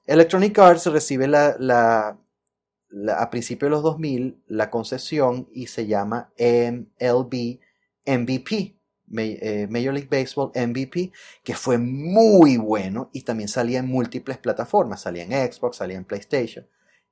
Electronic 0.06 0.58
Arts 0.60 0.86
recibe 0.88 1.28
a 1.36 3.30
principios 3.30 3.68
de 3.68 3.72
los 3.72 3.84
2000 3.84 4.44
la 4.48 4.70
concesión 4.70 5.50
y 5.52 5.68
se 5.68 5.88
llama 5.88 6.32
MLB 6.38 7.60
MVP, 8.06 8.78
eh, 9.18 9.68
Major 9.70 9.94
League 9.94 10.10
Baseball 10.10 10.52
MVP, 10.56 11.12
que 11.44 11.56
fue 11.56 11.78
muy 11.78 12.58
bueno 12.58 13.10
y 13.14 13.22
también 13.22 13.50
salía 13.50 13.80
en 13.80 13.88
múltiples 13.88 14.38
plataformas, 14.38 15.02
salía 15.02 15.24
en 15.24 15.52
Xbox, 15.52 15.78
salía 15.78 15.98
en 15.98 16.06
PlayStation. 16.06 16.68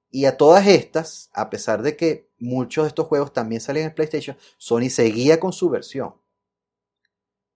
Y 0.09 0.25
a 0.25 0.37
todas 0.37 0.67
estas, 0.67 1.31
a 1.33 1.49
pesar 1.49 1.81
de 1.81 1.95
que 1.97 2.29
muchos 2.37 2.83
de 2.83 2.89
estos 2.89 3.07
juegos 3.07 3.33
también 3.33 3.61
salían 3.61 3.87
en 3.87 3.95
PlayStation, 3.95 4.37
Sony 4.57 4.89
seguía 4.89 5.39
con 5.39 5.53
su 5.53 5.69
versión. 5.69 6.13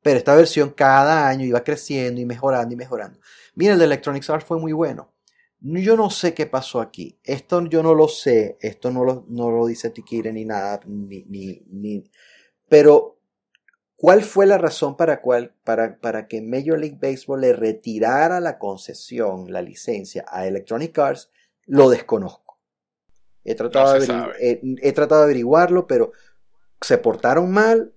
Pero 0.07 0.19
esta 0.19 0.35
versión 0.35 0.69
cada 0.69 1.27
año 1.27 1.43
iba 1.43 1.65
creciendo 1.65 2.21
y 2.21 2.25
mejorando 2.25 2.73
y 2.73 2.77
mejorando. 2.77 3.19
Mira, 3.55 3.73
el 3.73 3.79
de 3.79 3.83
Electronic 3.83 4.29
Arts 4.29 4.45
fue 4.45 4.57
muy 4.57 4.71
bueno. 4.71 5.11
Yo 5.59 5.97
no 5.97 6.09
sé 6.09 6.33
qué 6.33 6.45
pasó 6.45 6.79
aquí. 6.79 7.19
Esto 7.25 7.65
yo 7.65 7.83
no 7.83 7.93
lo 7.93 8.07
sé. 8.07 8.57
Esto 8.61 8.89
no 8.89 9.03
lo, 9.03 9.25
no 9.27 9.51
lo 9.51 9.65
dice 9.65 9.89
Tikire 9.89 10.31
ni 10.31 10.45
nada. 10.45 10.79
Ni, 10.85 11.25
ni, 11.25 11.61
ni. 11.69 12.09
Pero, 12.69 13.19
¿cuál 13.97 14.23
fue 14.23 14.45
la 14.45 14.57
razón 14.57 14.95
para, 14.95 15.19
cual, 15.19 15.53
para, 15.65 15.99
para 15.99 16.29
que 16.29 16.41
Major 16.41 16.79
League 16.79 16.99
Baseball 17.01 17.41
le 17.41 17.51
retirara 17.51 18.39
la 18.39 18.57
concesión, 18.57 19.51
la 19.51 19.61
licencia 19.61 20.23
a 20.29 20.47
Electronic 20.47 20.97
Arts? 20.97 21.29
Lo 21.65 21.89
desconozco. 21.89 22.59
He 23.43 23.55
tratado, 23.55 23.99
de, 23.99 24.77
he 24.81 24.93
tratado 24.93 25.19
de 25.19 25.25
averiguarlo, 25.25 25.85
pero 25.85 26.13
se 26.79 26.97
portaron 26.97 27.51
mal. 27.51 27.91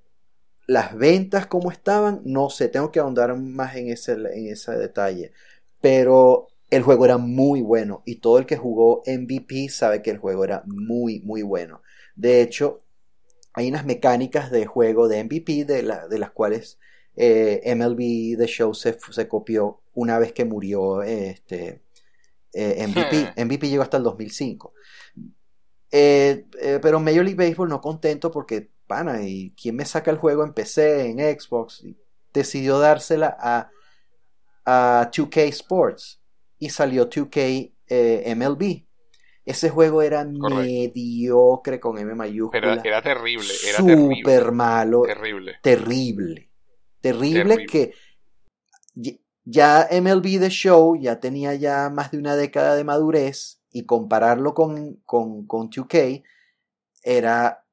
Las 0.71 0.97
ventas 0.97 1.47
como 1.47 1.73
estaban, 1.73 2.21
no 2.25 2.49
sé, 2.49 2.69
tengo 2.69 2.93
que 2.93 3.01
ahondar 3.01 3.37
más 3.37 3.75
en 3.75 3.89
ese, 3.89 4.13
en 4.13 4.47
ese 4.47 4.73
detalle. 4.73 5.33
Pero 5.81 6.49
el 6.71 6.83
juego 6.83 7.05
era 7.05 7.19
muy 7.19 7.61
bueno 7.61 8.03
y 8.07 8.17
todo 8.17 8.39
el 8.39 8.47
que 8.47 8.57
jugó 8.57 9.03
MVP 9.07 9.69
sabe 9.69 10.01
que 10.03 10.11
el 10.11 10.19
juego 10.19 10.45
era 10.45 10.63
muy, 10.67 11.21
muy 11.21 11.43
bueno. 11.43 11.83
De 12.15 12.41
hecho, 12.41 12.79
hay 13.53 13.69
unas 13.69 13.85
mecánicas 13.85 14.51
de 14.51 14.67
juego 14.67 15.09
de 15.09 15.25
MVP 15.25 15.65
de, 15.65 15.83
de 16.09 16.19
las 16.19 16.31
cuales 16.31 16.79
eh, 17.17 17.75
MLB 17.75 18.39
The 18.39 18.47
Show 18.47 18.75
se, 18.75 18.97
se, 19.11 19.27
copió 19.27 19.81
una 19.95 20.19
vez 20.19 20.33
que 20.33 20.45
murió 20.45 21.03
este, 21.03 21.83
eh, 22.53 22.87
MVP. 22.87 23.45
MVP 23.45 23.69
llegó 23.69 23.83
hasta 23.83 23.97
el 23.97 24.05
2005. 24.05 24.73
Eh, 25.93 26.47
pero 26.81 27.01
Major 27.01 27.25
League 27.25 27.35
Baseball 27.35 27.69
no 27.69 27.81
contento 27.81 28.31
porque, 28.31 28.71
pana, 28.91 29.23
¿y 29.23 29.55
quién 29.55 29.77
me 29.77 29.85
saca 29.85 30.11
el 30.11 30.19
juego 30.19 30.43
en 30.43 30.53
PC, 30.53 31.11
en 31.11 31.19
Xbox? 31.41 31.85
decidió 32.33 32.79
dársela 32.81 33.37
a, 33.39 33.71
a 34.65 35.11
2K 35.13 35.49
Sports 35.49 36.21
y 36.59 36.71
salió 36.71 37.09
2K 37.09 37.73
eh, 37.87 38.35
MLB. 38.37 38.85
Ese 39.45 39.71
juego 39.71 40.03
era 40.03 40.25
mediocre 40.25 41.79
con 41.79 41.99
M 41.99 42.15
mayúscula. 42.17 42.81
Era 42.85 43.01
terrible, 43.01 43.49
era 43.67 43.79
super 43.79 44.53
malo. 44.53 45.03
Terrible. 45.03 45.59
Terrible. 45.63 46.51
Terrible, 47.01 47.67
que 47.67 47.95
ya 49.45 49.89
MLB 49.91 50.39
The 50.39 50.51
Show 50.51 50.97
ya 50.97 51.19
tenía 51.21 51.55
ya 51.55 51.91
más 51.91 52.11
de 52.11 52.19
una 52.19 52.37
década 52.37 52.75
de 52.75 52.85
madurez 52.85 53.63
y 53.73 53.87
compararlo 53.87 54.53
con, 54.53 54.97
con, 55.07 55.47
con 55.47 55.71
2K 55.71 56.23
era 57.03 57.65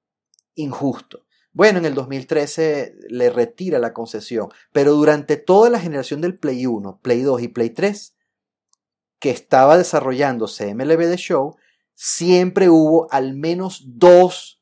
injusto. 0.57 1.25
Bueno, 1.53 1.79
en 1.79 1.85
el 1.85 1.95
2013 1.95 2.93
le 3.09 3.31
retira 3.31 3.79
la 3.79 3.93
concesión, 3.93 4.49
pero 4.71 4.93
durante 4.93 5.37
toda 5.37 5.71
la 5.71 5.79
generación 5.79 6.21
del 6.21 6.37
Play 6.37 6.67
1, 6.67 6.99
Play 7.01 7.21
2 7.21 7.41
y 7.41 7.47
Play 7.47 7.71
3 7.71 8.15
que 9.19 9.31
estaba 9.31 9.77
desarrollándose 9.77 10.75
MLB 10.75 11.09
The 11.09 11.17
Show, 11.17 11.57
siempre 11.95 12.69
hubo 12.69 13.11
al 13.11 13.33
menos 13.33 13.81
dos 13.97 14.61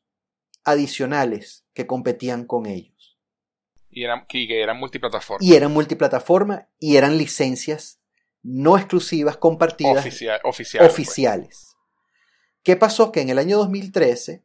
adicionales 0.64 1.66
que 1.74 1.86
competían 1.86 2.46
con 2.46 2.66
ellos. 2.66 3.20
Y 3.90 4.04
eran, 4.04 4.26
que 4.28 4.62
eran 4.62 4.78
multiplataforma. 4.78 5.46
Y 5.46 5.56
eran 5.56 5.74
multiplataforma 5.74 6.70
y 6.80 6.96
eran 6.96 7.18
licencias 7.18 8.00
no 8.42 8.78
exclusivas 8.78 9.36
compartidas. 9.36 9.98
oficiales. 9.98 10.42
oficiales. 10.82 11.76
¿Qué 12.64 12.78
pasó? 12.78 13.12
Que 13.12 13.22
en 13.22 13.30
el 13.30 13.40
año 13.40 13.58
2013 13.58 14.45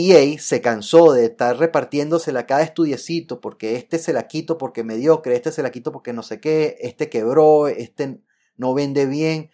EA 0.00 0.38
se 0.38 0.60
cansó 0.60 1.12
de 1.12 1.24
estar 1.24 1.56
repartiéndosela 1.58 2.40
a 2.40 2.46
cada 2.46 2.62
estudiecito 2.62 3.40
porque 3.40 3.74
este 3.74 3.98
se 3.98 4.12
la 4.12 4.28
quito 4.28 4.56
porque 4.56 4.84
mediocre, 4.84 5.34
este 5.34 5.50
se 5.50 5.62
la 5.62 5.72
quito 5.72 5.90
porque 5.90 6.12
no 6.12 6.22
sé 6.22 6.40
qué, 6.40 6.76
este 6.80 7.08
quebró, 7.08 7.66
este 7.66 8.20
no 8.56 8.74
vende 8.74 9.06
bien 9.06 9.50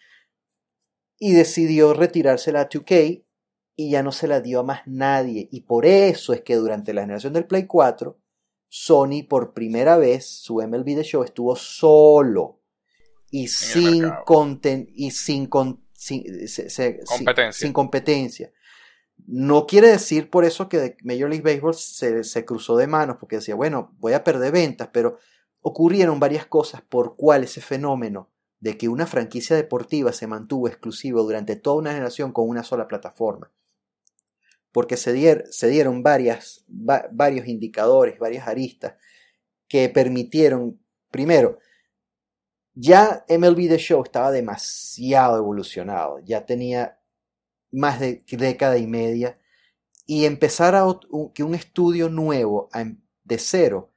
y 1.19 1.33
decidió 1.33 1.95
retirársela 1.95 2.61
a 2.61 2.69
2K 2.69 3.25
y 3.77 3.91
ya 3.91 4.03
no 4.03 4.13
se 4.13 4.29
la 4.29 4.41
dio 4.41 4.61
a 4.61 4.65
más 4.65 4.83
nadie. 4.87 5.49
Y 5.51 5.63
por 5.63 5.87
eso 5.87 6.35
es 6.35 6.43
que 6.43 6.57
durante 6.57 6.93
la 6.93 7.01
generación 7.01 7.33
del 7.33 7.47
Play 7.47 7.67
4, 7.67 8.19
Sony 8.69 9.23
por 9.27 9.55
primera 9.55 9.97
vez, 9.97 10.27
su 10.27 10.57
MLB 10.57 10.97
The 10.97 11.05
Show 11.05 11.25
estuvo 11.25 11.57
solo 11.57 12.61
y 13.31 13.49
sin, 13.49 14.05
y 14.95 15.11
sin, 15.11 15.47
competencia. 15.47 16.69
sin 17.53 17.73
competencia. 17.73 18.53
No 19.27 19.67
quiere 19.67 19.89
decir 19.89 20.29
por 20.29 20.45
eso 20.45 20.69
que 20.69 20.97
Major 21.03 21.31
League 21.31 21.43
Baseball 21.43 21.75
se, 21.75 22.25
se, 22.25 22.45
cruzó 22.45 22.77
de 22.77 22.87
manos, 22.87 23.17
porque 23.19 23.37
decía, 23.37 23.55
bueno, 23.55 23.95
voy 23.99 24.13
a 24.13 24.23
perder 24.23 24.53
ventas, 24.53 24.91
pero 24.93 25.19
ocurrieron 25.63 26.21
varias 26.21 26.45
cosas 26.47 26.83
por 26.83 27.17
cual 27.17 27.45
ese 27.45 27.63
fenómeno 27.63 28.31
de 28.65 28.79
que 28.79 28.89
una 28.89 29.07
franquicia 29.07 29.57
deportiva 29.57 30.13
se 30.13 30.27
mantuvo 30.27 30.69
exclusivo 30.69 31.23
durante 31.23 31.55
toda 31.55 31.77
una 31.77 31.93
generación 31.93 32.33
con 32.33 32.49
una 32.49 32.63
sola 32.63 32.89
plataforma. 32.89 33.53
Porque 34.73 34.97
se, 34.97 35.13
dieron 35.13 36.03
varias, 36.03 36.65
varios 36.67 37.47
indicadores, 37.47 38.19
varias 38.19 38.49
aristas 38.49 38.95
que 39.69 39.91
permitieron, 39.91 40.81
primero, 41.11 41.59
ya 42.73 43.25
MLB 43.29 43.69
The 43.69 43.79
Show 43.79 44.03
estaba 44.03 44.31
demasiado 44.31 45.37
evolucionado, 45.37 46.19
ya 46.25 46.47
tenía 46.47 46.99
más 47.75 48.01
de 48.01 48.25
década 48.31 48.79
y 48.79 48.87
media, 48.87 49.39
y 50.07 50.25
empezar 50.27 50.75
a 50.75 50.85
que 51.35 51.43
un 51.43 51.55
estudio 51.55 52.09
nuevo 52.09 52.69
em, 52.75 53.01
de 53.25 53.39
cero 53.39 53.93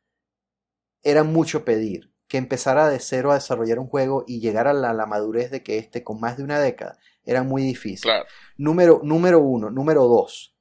era 1.03 1.23
mucho 1.23 1.65
pedir 1.65 2.11
que 2.27 2.37
empezara 2.37 2.89
de 2.89 2.99
cero 2.99 3.31
a 3.31 3.35
desarrollar 3.35 3.79
un 3.79 3.87
juego 3.87 4.23
y 4.27 4.39
llegar 4.39 4.67
a 4.67 4.73
la, 4.73 5.05
madurez 5.05 5.49
de 5.49 5.63
que 5.63 5.77
este 5.77 6.03
con 6.03 6.19
más 6.19 6.37
de 6.37 6.43
una 6.43 6.59
década 6.59 6.97
era 7.23 7.43
muy 7.43 7.63
difícil. 7.63 8.11
Número, 8.57 9.01
número 9.03 9.39
uno. 9.39 9.69
Número 9.69 10.03
dos. 10.03 10.55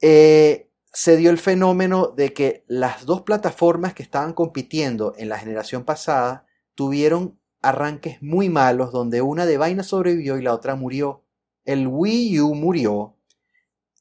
Eh, 0.00 0.70
se 0.92 1.16
dio 1.16 1.30
el 1.30 1.38
fenómeno 1.38 2.08
de 2.08 2.32
que 2.32 2.64
las 2.66 3.06
dos 3.06 3.22
plataformas 3.22 3.94
que 3.94 4.02
estaban 4.02 4.32
compitiendo 4.32 5.14
en 5.16 5.28
la 5.28 5.38
generación 5.38 5.84
pasada 5.84 6.46
tuvieron 6.74 7.40
arranques 7.62 8.22
muy 8.22 8.50
malos 8.50 8.92
donde 8.92 9.22
una 9.22 9.46
de 9.46 9.56
vaina 9.56 9.82
sobrevivió 9.82 10.38
y 10.38 10.42
la 10.42 10.54
otra 10.54 10.74
murió. 10.74 11.23
El 11.64 11.86
Wii 11.88 12.40
U 12.40 12.54
murió 12.54 13.16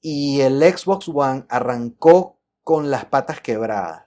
y 0.01 0.41
el 0.41 0.61
Xbox 0.61 1.07
One 1.07 1.45
arrancó 1.49 2.41
con 2.63 2.91
las 2.91 3.05
patas 3.05 3.41
quebradas. 3.41 4.05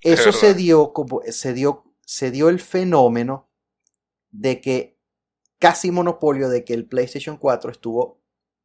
Eso 0.00 0.32
se 0.32 0.54
dio, 0.54 0.92
como, 0.92 1.22
se, 1.28 1.52
dio, 1.52 1.84
se 2.04 2.32
dio 2.32 2.48
el 2.48 2.58
fenómeno 2.58 3.48
de 4.30 4.60
que 4.60 4.98
casi 5.58 5.92
monopolio 5.92 6.48
de 6.48 6.64
que 6.64 6.74
el 6.74 6.86
PlayStation 6.86 7.36
4 7.36 7.70
estuvo 7.70 8.20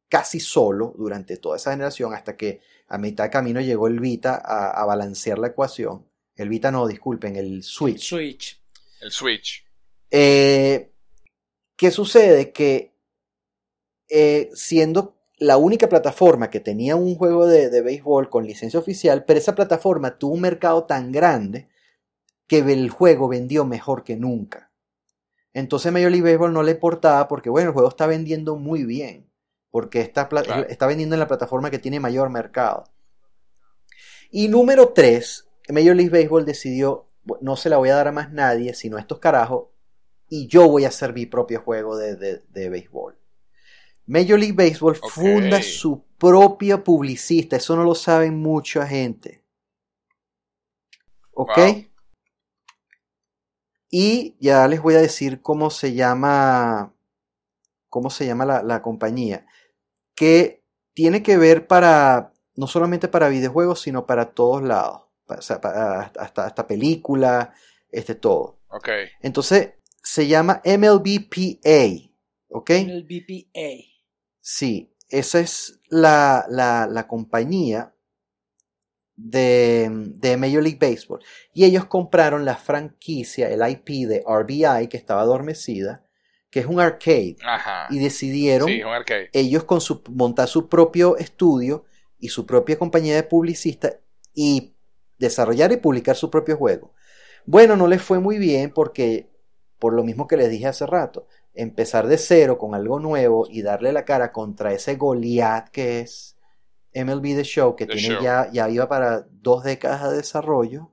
casi 0.08 0.40
solo 0.40 0.94
durante 0.98 1.36
toda 1.36 1.56
esa 1.56 1.70
generación 1.70 2.12
hasta 2.12 2.36
que 2.36 2.60
a 2.88 2.98
mitad 2.98 3.24
de 3.24 3.30
camino 3.30 3.60
llegó 3.60 3.86
el 3.86 4.00
Vita 4.00 4.34
a, 4.34 4.84
balancear 4.84 5.38
la 5.38 5.48
ecuación. 5.48 6.08
El 6.34 6.48
Vita 6.48 6.72
no, 6.72 6.88
disculpen, 6.88 7.36
el 7.36 7.62
Switch. 7.62 8.08
Switch. 8.08 8.60
El 9.00 9.12
Switch. 9.12 9.64
Eh, 10.10 10.90
¿Qué 11.76 11.90
sucede? 11.90 12.50
Que 12.50 12.97
eh, 14.08 14.50
siendo 14.54 15.18
la 15.38 15.56
única 15.56 15.88
plataforma 15.88 16.50
que 16.50 16.60
tenía 16.60 16.96
un 16.96 17.14
juego 17.14 17.46
de, 17.46 17.80
béisbol 17.80 18.28
con 18.28 18.46
licencia 18.46 18.80
oficial, 18.80 19.24
pero 19.24 19.38
esa 19.38 19.54
plataforma 19.54 20.18
tuvo 20.18 20.34
un 20.34 20.40
mercado 20.40 20.84
tan 20.84 21.12
grande 21.12 21.68
que 22.46 22.58
el 22.58 22.90
juego 22.90 23.28
vendió 23.28 23.64
mejor 23.64 24.02
que 24.02 24.16
nunca. 24.16 24.70
Entonces 25.52 25.92
Major 25.92 26.10
League 26.10 26.24
Baseball 26.24 26.52
no 26.52 26.62
le 26.62 26.72
importaba 26.72 27.28
porque, 27.28 27.50
bueno, 27.50 27.68
el 27.68 27.74
juego 27.74 27.88
está 27.88 28.06
vendiendo 28.06 28.56
muy 28.56 28.84
bien, 28.84 29.30
porque 29.70 30.00
está, 30.00 30.28
está 30.68 30.86
vendiendo 30.86 31.14
en 31.14 31.20
la 31.20 31.28
plataforma 31.28 31.70
que 31.70 31.78
tiene 31.78 32.00
mayor 32.00 32.30
mercado. 32.30 32.84
Y 34.30 34.48
número 34.48 34.88
3, 34.88 35.48
Major 35.70 35.94
League 35.94 36.10
Baseball 36.10 36.44
decidió, 36.44 37.06
no 37.40 37.56
se 37.56 37.68
la 37.68 37.76
voy 37.76 37.90
a 37.90 37.96
dar 37.96 38.08
a 38.08 38.12
más 38.12 38.32
nadie, 38.32 38.74
sino 38.74 38.96
a 38.96 39.00
estos 39.00 39.20
carajos, 39.20 39.68
y 40.28 40.46
yo 40.48 40.68
voy 40.68 40.84
a 40.84 40.88
hacer 40.88 41.14
mi 41.14 41.26
propio 41.26 41.60
juego 41.60 41.96
de, 41.96 42.16
de 42.16 42.68
béisbol. 42.68 43.18
Major 44.08 44.38
League 44.38 44.54
Baseball 44.54 44.96
funda 44.96 45.62
su 45.62 46.02
propia 46.16 46.82
publicista. 46.82 47.56
Eso 47.56 47.76
no 47.76 47.84
lo 47.84 47.94
saben 47.94 48.38
mucha 48.38 48.86
gente. 48.86 49.44
¿Ok? 51.34 51.58
Y 53.90 54.36
ya 54.40 54.66
les 54.66 54.80
voy 54.80 54.94
a 54.94 55.00
decir 55.00 55.42
cómo 55.42 55.70
se 55.70 55.92
llama. 55.92 56.94
Cómo 57.90 58.08
se 58.08 58.26
llama 58.26 58.44
la, 58.44 58.82
compañía. 58.82 59.46
Que 60.14 60.64
tiene 60.94 61.22
que 61.22 61.36
ver 61.36 61.66
para. 61.66 62.32
no 62.54 62.66
solamente 62.66 63.08
para 63.08 63.28
videojuegos, 63.28 63.82
sino 63.82 64.06
para 64.06 64.32
todos 64.32 64.62
lados. 64.62 65.02
O 65.26 65.42
sea, 65.42 65.60
para- 65.60 66.00
hasta, 66.16 66.46
hasta 66.46 66.66
película, 66.66 67.52
este 67.90 68.14
todo. 68.14 68.60
Ok. 68.68 68.88
Entonces, 69.20 69.74
se 70.02 70.26
llama 70.26 70.62
MLBPA, 70.64 72.10
¿ok? 72.48 72.70
El 72.70 73.04
BPA. 73.04 73.87
Sí, 74.50 74.90
esa 75.10 75.40
es 75.40 75.78
la, 75.90 76.46
la, 76.48 76.88
la 76.90 77.06
compañía 77.06 77.92
de, 79.14 79.90
de 79.92 80.36
Major 80.38 80.62
League 80.62 80.78
Baseball. 80.80 81.20
Y 81.52 81.64
ellos 81.66 81.84
compraron 81.84 82.46
la 82.46 82.56
franquicia, 82.56 83.50
el 83.50 83.60
IP 83.68 84.08
de 84.08 84.24
RBI, 84.26 84.88
que 84.88 84.96
estaba 84.96 85.20
adormecida, 85.20 86.02
que 86.50 86.60
es 86.60 86.66
un 86.66 86.80
arcade. 86.80 87.36
Ajá. 87.44 87.88
Y 87.90 87.98
decidieron 87.98 88.68
Sí, 88.68 88.82
un 88.82 88.90
arcade. 88.92 89.28
ellos 89.34 89.64
con 89.64 89.82
su, 89.82 90.02
montar 90.08 90.48
su 90.48 90.66
propio 90.70 91.18
estudio 91.18 91.84
y 92.18 92.30
su 92.30 92.46
propia 92.46 92.78
compañía 92.78 93.16
de 93.16 93.24
publicistas 93.24 93.96
y 94.32 94.72
desarrollar 95.18 95.72
y 95.72 95.76
publicar 95.76 96.16
su 96.16 96.30
propio 96.30 96.56
juego. 96.56 96.94
Bueno, 97.44 97.76
no 97.76 97.86
les 97.86 98.00
fue 98.00 98.18
muy 98.18 98.38
bien 98.38 98.72
porque, 98.72 99.28
por 99.78 99.92
lo 99.92 100.04
mismo 100.04 100.26
que 100.26 100.38
les 100.38 100.48
dije 100.48 100.66
hace 100.68 100.86
rato, 100.86 101.26
empezar 101.58 102.06
de 102.06 102.18
cero 102.18 102.56
con 102.56 102.74
algo 102.76 103.00
nuevo 103.00 103.46
y 103.50 103.62
darle 103.62 103.92
la 103.92 104.04
cara 104.04 104.30
contra 104.30 104.72
ese 104.72 104.94
Goliath 104.94 105.70
que 105.70 106.00
es 106.00 106.36
MLB 106.94 107.34
The 107.34 107.42
Show, 107.42 107.74
que 107.74 107.86
The 107.86 107.92
tiene 107.92 108.14
Show. 108.14 108.22
ya, 108.22 108.48
ya 108.52 108.70
iba 108.70 108.88
para 108.88 109.26
dos 109.28 109.64
décadas 109.64 110.08
de 110.08 110.18
desarrollo, 110.18 110.92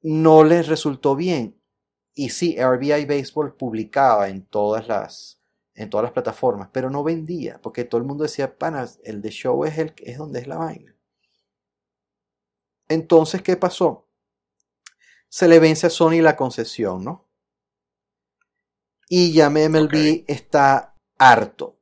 no 0.00 0.42
les 0.42 0.68
resultó 0.68 1.16
bien. 1.16 1.60
Y 2.14 2.30
sí, 2.30 2.56
RBI 2.58 3.04
Baseball 3.04 3.54
publicaba 3.54 4.28
en 4.30 4.46
todas 4.46 4.88
las, 4.88 5.38
en 5.74 5.90
todas 5.90 6.04
las 6.04 6.12
plataformas, 6.12 6.70
pero 6.72 6.88
no 6.88 7.04
vendía, 7.04 7.60
porque 7.60 7.84
todo 7.84 8.00
el 8.00 8.06
mundo 8.06 8.22
decía, 8.24 8.56
panas, 8.56 9.00
el 9.04 9.20
de 9.20 9.30
show 9.30 9.64
es, 9.64 9.76
el, 9.76 9.92
es 9.98 10.16
donde 10.16 10.40
es 10.40 10.46
la 10.46 10.56
vaina. 10.56 10.96
Entonces, 12.88 13.42
¿qué 13.42 13.56
pasó? 13.56 14.08
Se 15.28 15.46
le 15.46 15.58
vence 15.58 15.88
a 15.88 15.90
Sony 15.90 16.22
la 16.22 16.36
concesión, 16.36 17.04
¿no? 17.04 17.28
Y 19.08 19.32
ya 19.32 19.48
MLB 19.50 20.22
Ok. 20.22 20.24
está 20.28 20.94
harto 21.18 21.78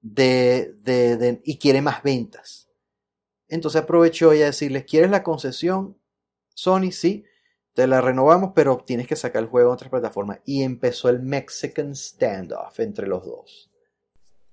de, 0.00 0.74
de- 0.82 1.16
de- 1.16 1.40
y 1.44 1.58
quiere 1.58 1.82
más 1.82 2.02
ventas. 2.02 2.68
Entonces 3.48 3.82
aprovechó 3.82 4.32
ella 4.32 4.44
a 4.44 4.48
decirles, 4.48 4.84
¿quieres 4.84 5.10
la 5.10 5.22
concesión? 5.22 5.98
Sony, 6.54 6.90
sí, 6.92 7.24
te 7.72 7.86
la 7.86 8.00
renovamos, 8.00 8.52
pero 8.54 8.78
tienes 8.78 9.06
que 9.06 9.16
sacar 9.16 9.42
el 9.42 9.48
juego 9.48 9.70
en 9.70 9.74
otras 9.74 9.90
plataformas. 9.90 10.40
Y 10.44 10.62
empezó 10.62 11.08
el 11.08 11.20
Mexican 11.22 11.94
standoff 11.94 12.78
entre 12.80 13.06
los 13.06 13.24
dos. 13.24 13.70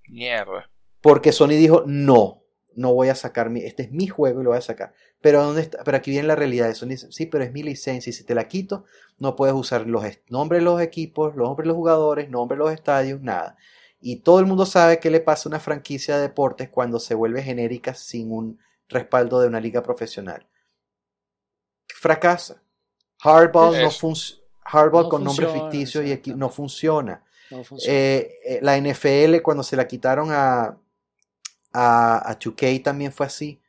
Mierda. 0.08 0.70
Porque 1.02 1.32
Sony 1.32 1.50
dijo, 1.50 1.84
no, 1.86 2.44
no 2.76 2.94
voy 2.94 3.10
a 3.10 3.16
sacar 3.16 3.50
mi, 3.50 3.62
este 3.62 3.84
es 3.84 3.92
mi 3.92 4.08
juego 4.08 4.42
y 4.42 4.44
lo 4.44 4.52
voy 4.52 4.60
a 4.60 4.62
sacar. 4.62 4.94
Pero 5.26 5.42
¿dónde 5.44 5.64
está? 5.64 5.84
Pero 5.84 5.98
aquí 5.98 6.12
viene 6.12 6.28
la 6.28 6.36
realidad 6.36 6.68
dice, 6.70 7.12
sí, 7.12 7.26
pero 7.26 7.44
es 7.44 7.52
mi 7.52 7.64
licencia 7.64 8.12
y 8.12 8.14
si 8.14 8.24
te 8.24 8.36
la 8.36 8.48
quito, 8.48 8.86
no 9.18 9.36
puedes 9.36 9.56
usar 9.56 9.88
los 9.88 10.04
nombres 10.30 10.62
de 10.62 10.66
los 10.66 10.80
equipos, 10.80 11.36
los 11.36 11.48
nombres 11.48 11.64
de 11.64 11.70
los 11.70 11.78
jugadores, 11.78 12.30
nombres 12.30 12.60
de 12.60 12.64
los 12.64 12.72
estadios, 12.72 13.22
nada. 13.22 13.58
Y 14.00 14.18
todo 14.18 14.40
el 14.40 14.46
mundo 14.46 14.68
sabe 14.68 15.00
qué 15.00 15.10
le 15.10 15.22
pasa 15.22 15.50
a 15.50 15.50
una 15.50 15.60
franquicia 15.60 16.18
de 16.18 16.22
deportes 16.22 16.70
cuando 16.70 17.00
se 17.00 17.16
vuelve 17.16 17.42
genérica 17.42 17.96
sin 17.96 18.32
un 18.32 18.60
respaldo 18.88 19.40
de 19.40 19.48
una 19.48 19.60
liga 19.60 19.82
profesional. 19.82 20.46
Fracasa. 21.88 22.62
Hardball 23.24 23.82
no 23.82 23.88
Eso. 23.88 24.00
funciona. 24.00 24.44
Hardball 24.64 25.04
No 25.06 25.10
con 25.10 25.24
nombres 25.24 25.50
funciona, 25.50 25.72
ficticios 25.72 26.06
y 26.06 26.36
no 26.36 26.50
funciona. 26.52 27.24
No 27.50 27.64
funciona. 27.64 27.98
Eh, 27.98 28.32
eh, 28.46 28.60
la 28.62 28.78
NFL 28.78 29.42
cuando 29.42 29.64
se 29.64 29.76
la 29.76 29.88
quitaron 29.88 30.30
a, 30.32 30.78
a, 31.74 32.30
a 32.30 32.38
2K 32.38 32.84
también 32.84 33.12
fue 33.12 33.26
así. 33.26 33.60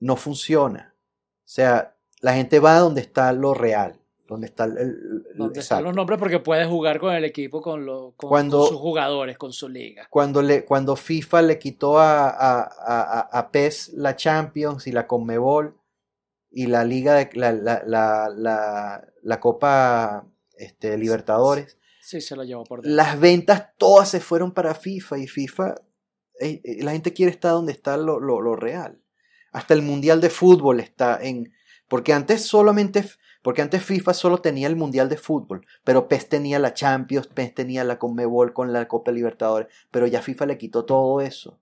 No 0.00 0.16
funciona. 0.16 0.94
O 0.96 1.42
sea, 1.52 1.94
la 2.20 2.34
gente 2.34 2.58
va 2.58 2.78
donde 2.78 3.00
está 3.00 3.32
lo 3.32 3.54
real. 3.54 3.96
Donde 4.26 4.46
está 4.46 4.64
el... 4.64 4.78
el- 4.78 5.24
donde 5.36 5.60
están 5.60 5.82
los 5.82 5.94
nombres 5.94 6.18
porque 6.18 6.38
puedes 6.38 6.68
jugar 6.68 7.00
con 7.00 7.12
el 7.14 7.24
equipo, 7.24 7.60
con, 7.60 7.84
lo- 7.84 8.14
con- 8.16 8.28
Cuando- 8.30 8.58
con 8.60 8.68
sus 8.68 8.78
jugadores, 8.78 9.36
con 9.38 9.52
su 9.52 9.68
liga. 9.68 10.06
Cuando, 10.10 10.40
le, 10.42 10.64
cuando 10.64 10.94
FIFA 10.96 11.42
le 11.42 11.58
quitó 11.58 11.98
a, 11.98 12.28
a, 12.30 12.60
a, 12.62 13.20
a- 13.20 13.50
PES 13.50 13.94
la 13.94 14.14
Champions 14.16 14.86
y 14.86 14.92
la 14.92 15.06
Conmebol 15.06 15.76
y 16.52 16.66
la 16.66 16.84
Liga 16.84 17.14
de 17.14 17.28
la, 17.34 17.52
la, 17.52 17.82
la, 17.84 18.28
la, 18.36 19.04
la 19.22 19.40
Copa 19.40 20.24
este, 20.56 20.96
Libertadores, 20.96 21.76
Sí, 22.02 22.20
se 22.20 22.34
lo 22.34 22.42
llevó 22.44 22.64
por 22.64 22.82
dentro. 22.82 22.96
las 22.96 23.20
ventas 23.20 23.68
todas 23.76 24.08
se 24.08 24.20
fueron 24.20 24.52
para 24.52 24.74
FIFA 24.74 25.18
y 25.18 25.26
FIFA, 25.28 25.74
eh, 26.40 26.60
eh, 26.64 26.82
la 26.82 26.92
gente 26.92 27.12
quiere 27.12 27.30
estar 27.32 27.52
donde 27.52 27.72
está 27.72 27.96
lo, 27.96 28.18
lo- 28.20 28.40
lo 28.40 28.56
real. 28.56 29.00
Hasta 29.52 29.74
el 29.74 29.82
Mundial 29.82 30.20
de 30.20 30.30
Fútbol 30.30 30.80
está 30.80 31.18
en... 31.20 31.52
Porque 31.88 32.12
antes 32.12 32.46
solamente... 32.46 33.04
Porque 33.42 33.62
antes 33.62 33.82
FIFA 33.82 34.12
solo 34.12 34.38
tenía 34.42 34.66
el 34.66 34.76
Mundial 34.76 35.08
de 35.08 35.16
Fútbol, 35.16 35.66
pero 35.82 36.08
PES 36.08 36.28
tenía 36.28 36.58
la 36.58 36.74
Champions, 36.74 37.26
PES 37.26 37.54
tenía 37.54 37.84
la 37.84 37.98
Conmebol 37.98 38.52
con 38.52 38.70
la 38.70 38.86
Copa 38.86 39.12
Libertadores, 39.12 39.72
pero 39.90 40.06
ya 40.06 40.20
FIFA 40.20 40.44
le 40.44 40.58
quitó 40.58 40.84
todo 40.84 41.22
eso. 41.22 41.58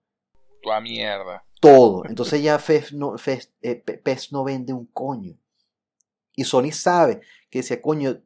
Toda 0.60 0.80
mierda. 0.80 1.44
Todo. 1.60 2.04
Entonces 2.04 2.42
ya 2.42 2.58
FES 2.58 2.94
no, 2.94 3.16
FES, 3.16 3.52
eh, 3.62 3.76
PES 3.76 4.32
no 4.32 4.42
vende 4.42 4.72
un 4.72 4.86
coño. 4.86 5.38
Y 6.34 6.44
Sony 6.44 6.72
sabe 6.72 7.20
que 7.50 7.60
decía, 7.60 7.80
coño, 7.80 8.22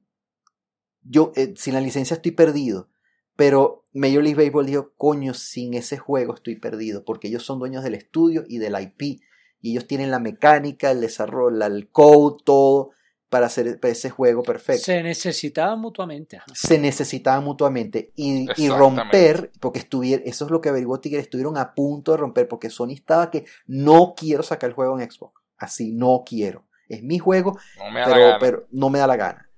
yo 1.03 1.33
eh, 1.37 1.55
sin 1.57 1.75
la 1.75 1.81
licencia 1.81 2.15
estoy 2.15 2.33
perdido. 2.33 2.89
Pero 3.37 3.87
Major 3.93 4.23
League 4.23 4.37
Baseball 4.37 4.67
dijo, 4.67 4.93
coño, 4.97 5.35
sin 5.35 5.75
ese 5.75 5.99
juego 5.99 6.35
estoy 6.35 6.57
perdido, 6.57 7.05
porque 7.05 7.29
ellos 7.29 7.45
son 7.45 7.59
dueños 7.59 7.83
del 7.83 7.95
estudio 7.95 8.45
y 8.47 8.59
del 8.59 8.77
IP. 8.81 9.23
Y 9.63 9.71
ellos 9.73 9.87
tienen 9.87 10.11
la 10.11 10.19
mecánica, 10.19 10.91
el 10.91 11.01
desarrollo, 11.01 11.65
el 11.65 11.89
code, 11.89 12.43
todo 12.45 12.91
para 13.31 13.47
hacer 13.47 13.81
para 13.81 13.93
ese 13.93 14.11
juego 14.11 14.43
perfecto. 14.43 14.83
Se 14.85 15.03
necesitaban 15.03 15.81
mutuamente. 15.81 16.37
ajá. 16.37 16.47
Se 16.53 16.79
necesitaban 16.79 17.43
mutuamente 17.45 18.13
y, 18.15 18.47
romper, 18.69 19.51
porque 19.59 19.79
estuvieron, 19.79 20.27
eso 20.29 20.45
es 20.45 20.51
lo 20.51 20.61
que 20.61 20.69
averiguó 20.69 21.01
Tigre, 21.01 21.21
estuvieron 21.21 21.57
a 21.57 21.75
punto 21.75 22.13
de 22.13 22.19
romper, 22.19 22.47
porque 22.47 22.69
Sony 22.69 22.91
estaba 22.93 23.31
que 23.31 23.47
no 23.67 24.13
quiero 24.15 24.43
sacar 24.43 24.69
el 24.69 24.75
juego 24.75 25.01
en 25.01 25.11
Xbox. 25.11 25.41
Así, 25.57 25.93
no 25.93 26.25
quiero. 26.27 26.67
Es 26.91 27.03
mi 27.03 27.19
juego, 27.19 27.57
No 27.79 27.91
me 27.91 28.01
da 28.01 28.09
la 28.09 28.13
pero, 28.15 28.27
gana. 28.27 28.39
pero 28.39 28.67
no 28.73 28.91
me 28.91 28.99
da 28.99 29.07
la 29.07 29.17
gana. 29.17 29.49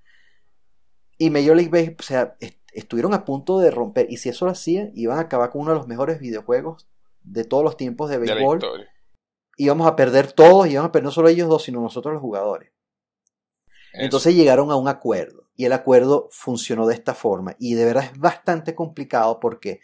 Y 1.17 1.29
Major 1.29 1.55
League 1.57 1.69
Baseball, 1.71 1.97
o 1.99 2.03
sea, 2.03 2.35
est- 2.39 2.59
estuvieron 2.73 3.13
a 3.13 3.25
punto 3.25 3.59
de 3.59 3.71
romper. 3.71 4.07
Y 4.09 4.17
si 4.17 4.29
eso 4.29 4.45
lo 4.45 4.51
hacían, 4.51 4.91
iban 4.95 5.17
a 5.17 5.21
acabar 5.21 5.49
con 5.49 5.61
uno 5.61 5.71
de 5.71 5.77
los 5.79 5.87
mejores 5.87 6.19
videojuegos 6.19 6.87
de 7.23 7.43
todos 7.43 7.63
los 7.63 7.75
tiempos 7.75 8.09
de 8.09 8.19
de 8.19 8.25
la 8.27 8.35
béisbol. 8.35 8.59
Íbamos 9.57 9.87
a 9.87 9.95
perder 9.95 10.31
todos, 10.31 10.67
íbamos 10.67 10.89
a 10.89 10.91
perder 10.91 11.05
no 11.05 11.11
solo 11.11 11.29
ellos 11.29 11.49
dos, 11.49 11.63
sino 11.63 11.81
nosotros 11.81 12.13
los 12.13 12.21
jugadores. 12.21 12.71
Eso. 13.93 14.03
Entonces 14.03 14.35
llegaron 14.35 14.71
a 14.71 14.75
un 14.75 14.87
acuerdo. 14.87 15.43
Y 15.55 15.65
el 15.65 15.73
acuerdo 15.73 16.27
funcionó 16.31 16.85
de 16.85 16.95
esta 16.95 17.13
forma. 17.13 17.55
Y 17.59 17.75
de 17.75 17.85
verdad 17.85 18.03
es 18.11 18.19
bastante 18.19 18.75
complicado 18.75 19.39
porque 19.39 19.79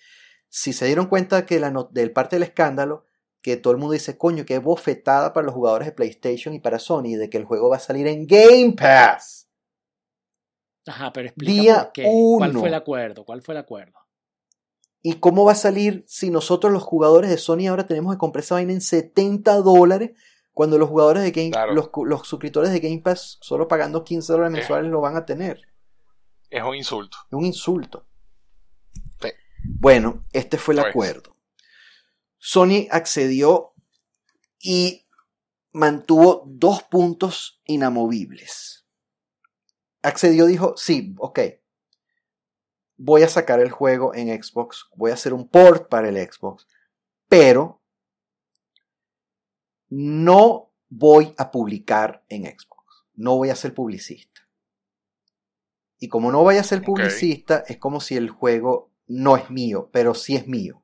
si 0.49 0.73
se 0.73 0.85
dieron 0.85 1.06
cuenta 1.07 1.45
que 1.45 1.60
la 1.60 1.72
no- 1.72 1.85
del 1.85 2.11
parte 2.11 2.35
del 2.35 2.43
escándalo, 2.43 3.06
que 3.41 3.56
todo 3.57 3.72
el 3.72 3.80
mundo 3.80 3.93
dice, 3.93 4.18
coño, 4.18 4.45
qué 4.45 4.60
bofetada 4.60 5.31
para 5.34 5.45
los 5.45 5.56
jugadores 5.56 5.88
de 5.88 5.93
PlayStation 5.93 6.53
y 6.53 6.60
para 6.60 6.77
Sony 6.77 7.15
de 7.18 7.30
que 7.30 7.38
el 7.38 7.45
juego 7.45 7.69
va 7.69 7.77
a 7.77 7.80
salir 7.80 8.06
en 8.07 8.27
Game 8.27 8.73
Pass. 8.73 9.48
Ajá, 10.85 11.14
pero 11.14 11.27
explica 11.27 11.52
Día 11.61 11.84
por 11.84 11.91
qué. 11.93 12.03
¿Cuál 12.38 12.49
uno. 12.52 12.60
fue 12.60 12.69
el 12.69 12.76
acuerdo? 12.76 13.23
¿Cuál 13.26 13.41
fue 13.41 13.53
el 13.53 13.60
acuerdo? 13.60 14.00
¿Y 15.03 15.13
cómo 15.15 15.45
va 15.45 15.53
a 15.53 15.55
salir 15.55 16.03
si 16.07 16.29
nosotros 16.29 16.71
los 16.71 16.83
jugadores 16.83 17.29
de 17.31 17.37
Sony 17.37 17.67
ahora 17.67 17.85
tenemos 17.87 18.13
que 18.13 18.19
comprar 18.19 18.43
esa 18.43 18.55
vaina 18.55 18.73
en 18.73 18.81
70 18.81 19.55
dólares 19.61 20.11
cuando 20.53 20.77
los 20.77 20.89
jugadores 20.89 21.23
de 21.23 21.31
Game 21.31 21.51
Claro. 21.51 21.73
los, 21.73 21.89
los 22.05 22.27
suscriptores 22.27 22.71
de 22.71 22.79
Game 22.79 22.99
Pass 22.99 23.37
solo 23.41 23.67
pagando 23.67 24.03
15 24.03 24.31
dólares 24.33 24.53
Eh. 24.53 24.57
mensuales 24.59 24.91
lo 24.91 25.01
van 25.01 25.15
a 25.15 25.25
tener? 25.25 25.61
Es 26.49 26.63
un 26.63 26.75
insulto. 26.75 27.17
Es 27.27 27.33
un 27.33 27.45
insulto. 27.45 28.05
Sí. 29.21 29.29
Bueno, 29.63 30.25
este 30.33 30.57
fue 30.57 30.75
el 30.75 30.81
Pues. 30.81 30.89
acuerdo. 30.91 31.35
Sony 32.37 32.87
accedió 32.91 33.73
y 34.59 35.07
mantuvo 35.71 36.43
dos 36.47 36.83
puntos 36.83 37.61
inamovibles. 37.65 38.85
Accedió, 40.03 40.45
dijo, 40.47 40.73
sí, 40.77 41.15
ok, 41.19 41.39
voy 43.03 43.23
a 43.23 43.27
sacar 43.27 43.59
el 43.59 43.71
juego 43.71 44.13
en 44.13 44.27
Xbox, 44.41 44.87
voy 44.95 45.09
a 45.09 45.15
hacer 45.15 45.33
un 45.33 45.47
port 45.47 45.89
para 45.89 46.07
el 46.09 46.17
Xbox, 46.17 46.67
pero 47.27 47.81
no 49.89 50.71
voy 50.87 51.33
a 51.37 51.49
publicar 51.49 52.23
en 52.29 52.45
Xbox, 52.45 53.07
no 53.15 53.37
voy 53.37 53.49
a 53.49 53.55
ser 53.55 53.73
publicista. 53.73 54.41
Y 55.97 56.09
como 56.09 56.31
no 56.31 56.43
voy 56.43 56.57
a 56.57 56.63
ser 56.63 56.83
publicista, 56.83 57.63
es 57.67 57.77
como 57.77 58.01
si 58.01 58.17
el 58.17 58.29
juego 58.29 58.91
no 59.07 59.35
es 59.35 59.49
mío, 59.49 59.89
pero 59.91 60.13
sí 60.13 60.35
es 60.35 60.47
mío. 60.47 60.83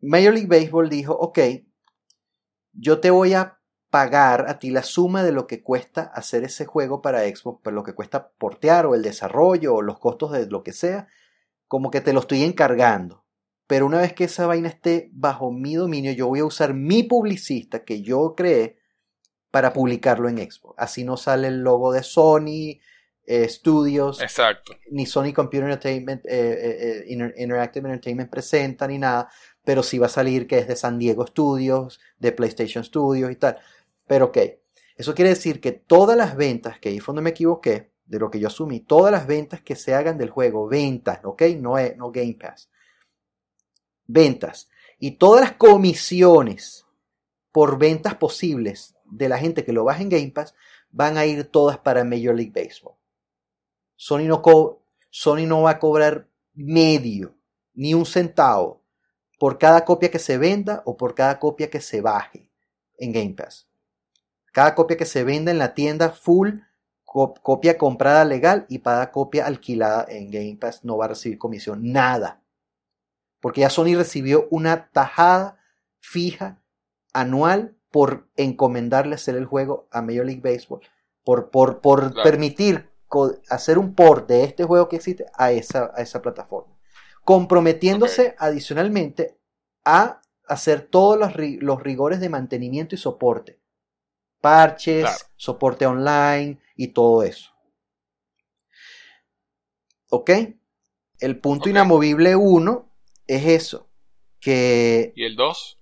Major 0.00 0.34
League 0.34 0.48
Baseball 0.48 0.88
dijo, 0.88 1.14
ok, 1.14 1.38
yo 2.72 3.00
te 3.00 3.10
voy 3.10 3.34
a 3.34 3.55
pagar 3.96 4.44
a 4.48 4.58
ti 4.58 4.70
la 4.70 4.82
suma 4.82 5.22
de 5.22 5.32
lo 5.32 5.46
que 5.46 5.62
cuesta 5.62 6.02
hacer 6.14 6.44
ese 6.44 6.64
juego 6.66 7.00
para 7.00 7.20
Xbox, 7.34 7.62
por 7.62 7.72
lo 7.72 7.82
que 7.82 7.94
cuesta 7.94 8.18
portear 8.38 8.84
o 8.86 8.94
el 8.94 9.02
desarrollo 9.02 9.74
o 9.76 9.82
los 9.82 9.98
costos 9.98 10.32
de 10.32 10.46
lo 10.46 10.62
que 10.62 10.72
sea, 10.72 11.06
como 11.68 11.90
que 11.90 12.00
te 12.02 12.12
lo 12.12 12.20
estoy 12.20 12.42
encargando. 12.42 13.24
pero 13.68 13.86
una 13.86 13.98
vez 13.98 14.12
que 14.12 14.24
esa 14.24 14.46
vaina 14.46 14.68
esté 14.68 15.08
bajo 15.12 15.50
mi 15.50 15.74
dominio, 15.74 16.12
yo 16.12 16.28
voy 16.28 16.40
a 16.40 16.44
usar 16.44 16.72
mi 16.74 17.02
publicista 17.02 17.84
que 17.84 18.00
yo 18.02 18.34
creé 18.36 18.76
para 19.50 19.72
publicarlo 19.72 20.28
en 20.28 20.38
Xbox. 20.38 20.74
Así 20.78 21.02
no 21.04 21.16
sale 21.16 21.48
el 21.48 21.62
logo 21.62 21.92
de 21.92 22.02
Sony 22.02 22.78
eh, 23.28 23.48
Studios, 23.48 24.20
Exacto. 24.22 24.72
ni 24.92 25.04
Sony 25.06 25.32
Computer 25.34 25.64
Entertainment, 25.68 26.24
eh, 26.26 26.30
eh, 26.30 26.76
eh, 26.80 27.04
Inter- 27.08 27.34
Interactive 27.36 27.88
Entertainment 27.88 28.30
presenta, 28.30 28.86
ni 28.86 28.98
nada, 28.98 29.28
pero 29.64 29.82
sí 29.82 29.98
va 29.98 30.06
a 30.06 30.10
salir 30.20 30.46
que 30.46 30.58
es 30.58 30.68
de 30.68 30.76
San 30.76 30.96
Diego 30.98 31.26
Studios, 31.26 31.98
de 32.20 32.30
PlayStation 32.30 32.84
Studios 32.84 33.30
y 33.32 33.36
tal. 33.36 33.56
Pero 34.06 34.26
ok, 34.26 34.38
eso 34.96 35.14
quiere 35.14 35.30
decir 35.30 35.60
que 35.60 35.72
todas 35.72 36.16
las 36.16 36.36
ventas, 36.36 36.78
que 36.78 36.88
ahí 36.88 37.00
fue 37.00 37.12
donde 37.12 37.22
me 37.22 37.30
equivoqué, 37.30 37.92
de 38.06 38.18
lo 38.18 38.30
que 38.30 38.38
yo 38.38 38.48
asumí, 38.48 38.80
todas 38.80 39.12
las 39.12 39.26
ventas 39.26 39.60
que 39.60 39.76
se 39.76 39.94
hagan 39.94 40.16
del 40.16 40.30
juego, 40.30 40.68
ventas, 40.68 41.20
ok, 41.24 41.42
no, 41.58 41.76
es, 41.76 41.96
no 41.96 42.10
Game 42.12 42.36
Pass, 42.40 42.70
ventas, 44.06 44.68
y 44.98 45.12
todas 45.12 45.40
las 45.42 45.52
comisiones 45.52 46.86
por 47.52 47.78
ventas 47.78 48.14
posibles 48.14 48.94
de 49.04 49.28
la 49.28 49.38
gente 49.38 49.64
que 49.64 49.72
lo 49.72 49.84
baja 49.84 50.02
en 50.02 50.08
Game 50.08 50.30
Pass, 50.30 50.54
van 50.90 51.18
a 51.18 51.26
ir 51.26 51.44
todas 51.44 51.78
para 51.78 52.04
Major 52.04 52.34
League 52.34 52.52
Baseball. 52.54 52.94
Sony 53.96 54.24
no, 54.24 54.42
Sony 55.10 55.46
no 55.46 55.62
va 55.62 55.70
a 55.70 55.78
cobrar 55.78 56.28
medio, 56.54 57.34
ni 57.74 57.94
un 57.94 58.06
centavo, 58.06 58.82
por 59.38 59.58
cada 59.58 59.84
copia 59.84 60.10
que 60.10 60.18
se 60.18 60.38
venda 60.38 60.82
o 60.86 60.96
por 60.96 61.14
cada 61.14 61.38
copia 61.38 61.68
que 61.68 61.80
se 61.80 62.00
baje 62.00 62.50
en 62.98 63.12
Game 63.12 63.34
Pass. 63.34 63.65
Cada 64.56 64.74
copia 64.74 64.96
que 64.96 65.04
se 65.04 65.22
venda 65.22 65.50
en 65.50 65.58
la 65.58 65.74
tienda 65.74 66.08
full, 66.08 66.60
co- 67.04 67.34
copia 67.42 67.76
comprada 67.76 68.24
legal 68.24 68.64
y 68.70 68.78
cada 68.78 69.10
copia 69.12 69.44
alquilada 69.46 70.06
en 70.08 70.30
Game 70.30 70.56
Pass 70.58 70.82
no 70.82 70.96
va 70.96 71.04
a 71.04 71.08
recibir 71.08 71.36
comisión, 71.36 71.92
nada. 71.92 72.40
Porque 73.42 73.60
ya 73.60 73.68
Sony 73.68 73.94
recibió 73.96 74.48
una 74.50 74.88
tajada 74.92 75.58
fija 76.00 76.62
anual 77.12 77.76
por 77.90 78.28
encomendarle 78.36 79.14
hacer 79.16 79.36
el 79.36 79.44
juego 79.44 79.88
a 79.90 80.00
Major 80.00 80.24
League 80.24 80.40
Baseball, 80.40 80.80
por, 81.22 81.50
por, 81.50 81.82
por 81.82 82.12
Claro. 82.14 82.22
permitir 82.22 82.88
hacer 83.50 83.76
un 83.78 83.94
port 83.94 84.26
de 84.26 84.44
este 84.44 84.64
juego 84.64 84.88
que 84.88 84.96
existe 84.96 85.26
a 85.34 85.52
esa, 85.52 85.92
a 85.94 86.00
esa 86.00 86.22
plataforma. 86.22 86.72
Comprometiéndose 87.24 88.34
adicionalmente 88.38 89.38
a 89.84 90.22
hacer 90.48 90.80
todos 90.80 91.18
los, 91.18 91.32
los 91.60 91.82
rigores 91.82 92.20
de 92.20 92.30
mantenimiento 92.30 92.94
y 92.94 92.98
soporte. 92.98 93.60
Parches, 94.46 95.02
Claro. 95.02 95.16
soporte 95.36 95.86
online 95.86 96.60
y 96.76 96.88
todo 96.88 97.24
eso. 97.24 97.50
¿Ok? 100.10 100.30
El 101.18 101.40
punto 101.40 101.68
inamovible 101.68 102.36
1 102.36 102.88
es 103.26 103.46
eso. 103.46 103.88
Que 104.40 105.12
¿Y 105.16 105.24
el 105.24 105.34
2? 105.34 105.80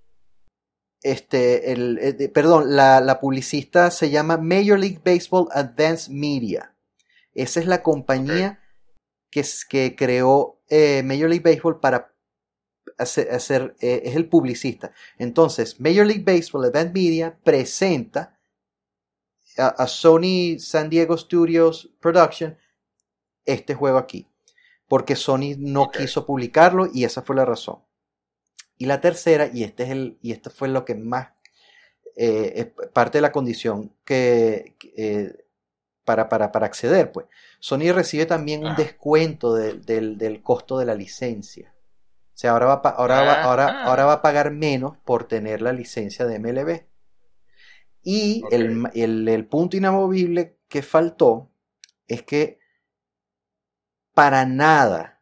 este, 1.03 1.71
el, 1.71 1.99
eh, 2.01 2.29
perdón, 2.29 2.75
la, 2.75 2.99
la 3.01 3.19
publicista 3.19 3.91
se 3.91 4.09
llama 4.09 4.37
Major 4.37 4.79
League 4.79 5.01
Baseball 5.05 5.47
Advanced 5.51 6.11
Media. 6.11 6.75
Esa 7.35 7.59
es 7.59 7.67
la 7.67 7.83
compañía 7.83 8.59
que, 9.29 9.45
que 9.69 9.95
creó 9.95 10.59
eh, 10.69 11.03
Major 11.03 11.29
League 11.29 11.43
Baseball 11.43 11.79
para 11.79 12.15
hacer, 12.97 13.29
hacer, 13.31 13.75
eh, 13.81 14.01
es 14.05 14.15
el 14.15 14.27
publicista. 14.27 14.93
Entonces, 15.19 15.79
Major 15.79 16.07
League 16.07 16.23
Baseball 16.23 16.65
Advanced 16.65 16.93
Media 16.93 17.37
presenta 17.43 18.34
a, 19.57 19.67
a 19.67 19.87
Sony 19.87 20.57
San 20.59 20.89
Diego 20.89 21.17
Studios 21.17 21.89
Production 21.99 22.57
este 23.45 23.75
juego 23.75 23.97
aquí. 23.97 24.27
Porque 24.87 25.15
Sony 25.15 25.55
no 25.57 25.89
quiso 25.91 26.25
publicarlo 26.25 26.87
y 26.93 27.05
esa 27.05 27.21
fue 27.21 27.35
la 27.35 27.45
razón. 27.45 27.79
Y 28.77 28.85
la 28.85 29.01
tercera, 29.01 29.49
y 29.51 29.63
este 29.63 29.83
es 29.83 29.89
el, 29.89 30.17
y 30.21 30.31
esto 30.31 30.49
fue 30.49 30.67
lo 30.67 30.85
que 30.85 30.95
más 30.95 31.29
eh, 32.17 32.53
es 32.77 32.87
parte 32.89 33.17
de 33.17 33.21
la 33.23 33.31
condición 33.31 33.93
que, 34.05 34.75
eh, 34.95 35.45
para, 36.03 36.29
para, 36.29 36.51
para 36.51 36.65
acceder, 36.67 37.11
pues. 37.11 37.25
Sony 37.59 37.91
recibe 37.93 38.25
también 38.25 38.65
un 38.65 38.75
descuento 38.75 39.55
de- 39.55 39.73
del, 39.73 40.17
del 40.17 40.41
costo 40.43 40.77
de 40.77 40.85
la 40.85 40.93
licencia. 40.95 41.73
O 42.33 42.37
sea, 42.37 42.51
ahora 42.51 42.65
va, 42.67 42.73
ahora, 42.89 43.21
va, 43.21 43.43
ahora, 43.43 43.83
ahora 43.85 44.05
va 44.05 44.13
a 44.13 44.21
pagar 44.21 44.51
menos 44.51 44.97
por 45.03 45.27
tener 45.27 45.61
la 45.61 45.73
licencia 45.73 46.25
de 46.25 46.37
MLB. 46.39 46.83
Y 48.05 48.43
el, 48.51 48.71
ma- 48.71 48.91
el- 48.95 49.27
el 49.27 49.45
punto 49.47 49.75
inamovible 49.75 50.57
que 50.69 50.81
faltó 50.81 51.49
es 52.07 52.23
que 52.23 52.59
para 54.13 54.45
nada, 54.45 55.21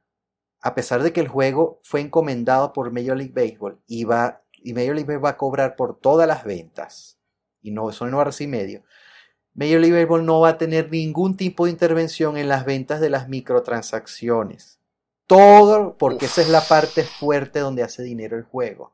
a 0.61 0.75
pesar 0.75 1.01
de 1.01 1.11
que 1.13 1.21
el 1.21 1.27
juego 1.27 1.79
fue 1.83 2.01
encomendado 2.01 2.73
por 2.73 2.91
Major 2.91 3.17
League 3.17 3.33
Baseball 3.33 3.79
y, 3.87 4.03
va, 4.03 4.43
y 4.53 4.73
Major 4.73 4.95
League 4.95 5.05
Baseball 5.07 5.25
va 5.25 5.29
a 5.29 5.37
cobrar 5.37 5.75
por 5.75 5.99
todas 5.99 6.27
las 6.27 6.43
ventas, 6.43 7.17
y 7.61 7.71
no, 7.71 7.91
Sony 7.91 8.07
no 8.09 8.23
recibir 8.23 8.51
medio, 8.51 8.83
Major 9.55 9.79
League 9.81 9.95
Baseball 9.95 10.25
no 10.25 10.41
va 10.41 10.49
a 10.49 10.57
tener 10.57 10.91
ningún 10.91 11.37
tipo 11.37 11.65
de 11.65 11.71
intervención 11.71 12.37
en 12.37 12.49
las 12.49 12.65
ventas 12.65 13.01
de 13.01 13.09
las 13.09 13.29
microtransacciones. 13.29 14.79
Todo, 15.27 15.97
porque 15.97 16.25
Uf. 16.25 16.31
esa 16.31 16.41
es 16.41 16.49
la 16.49 16.61
parte 16.61 17.03
fuerte 17.03 17.59
donde 17.59 17.83
hace 17.83 18.03
dinero 18.03 18.37
el 18.37 18.43
juego. 18.43 18.93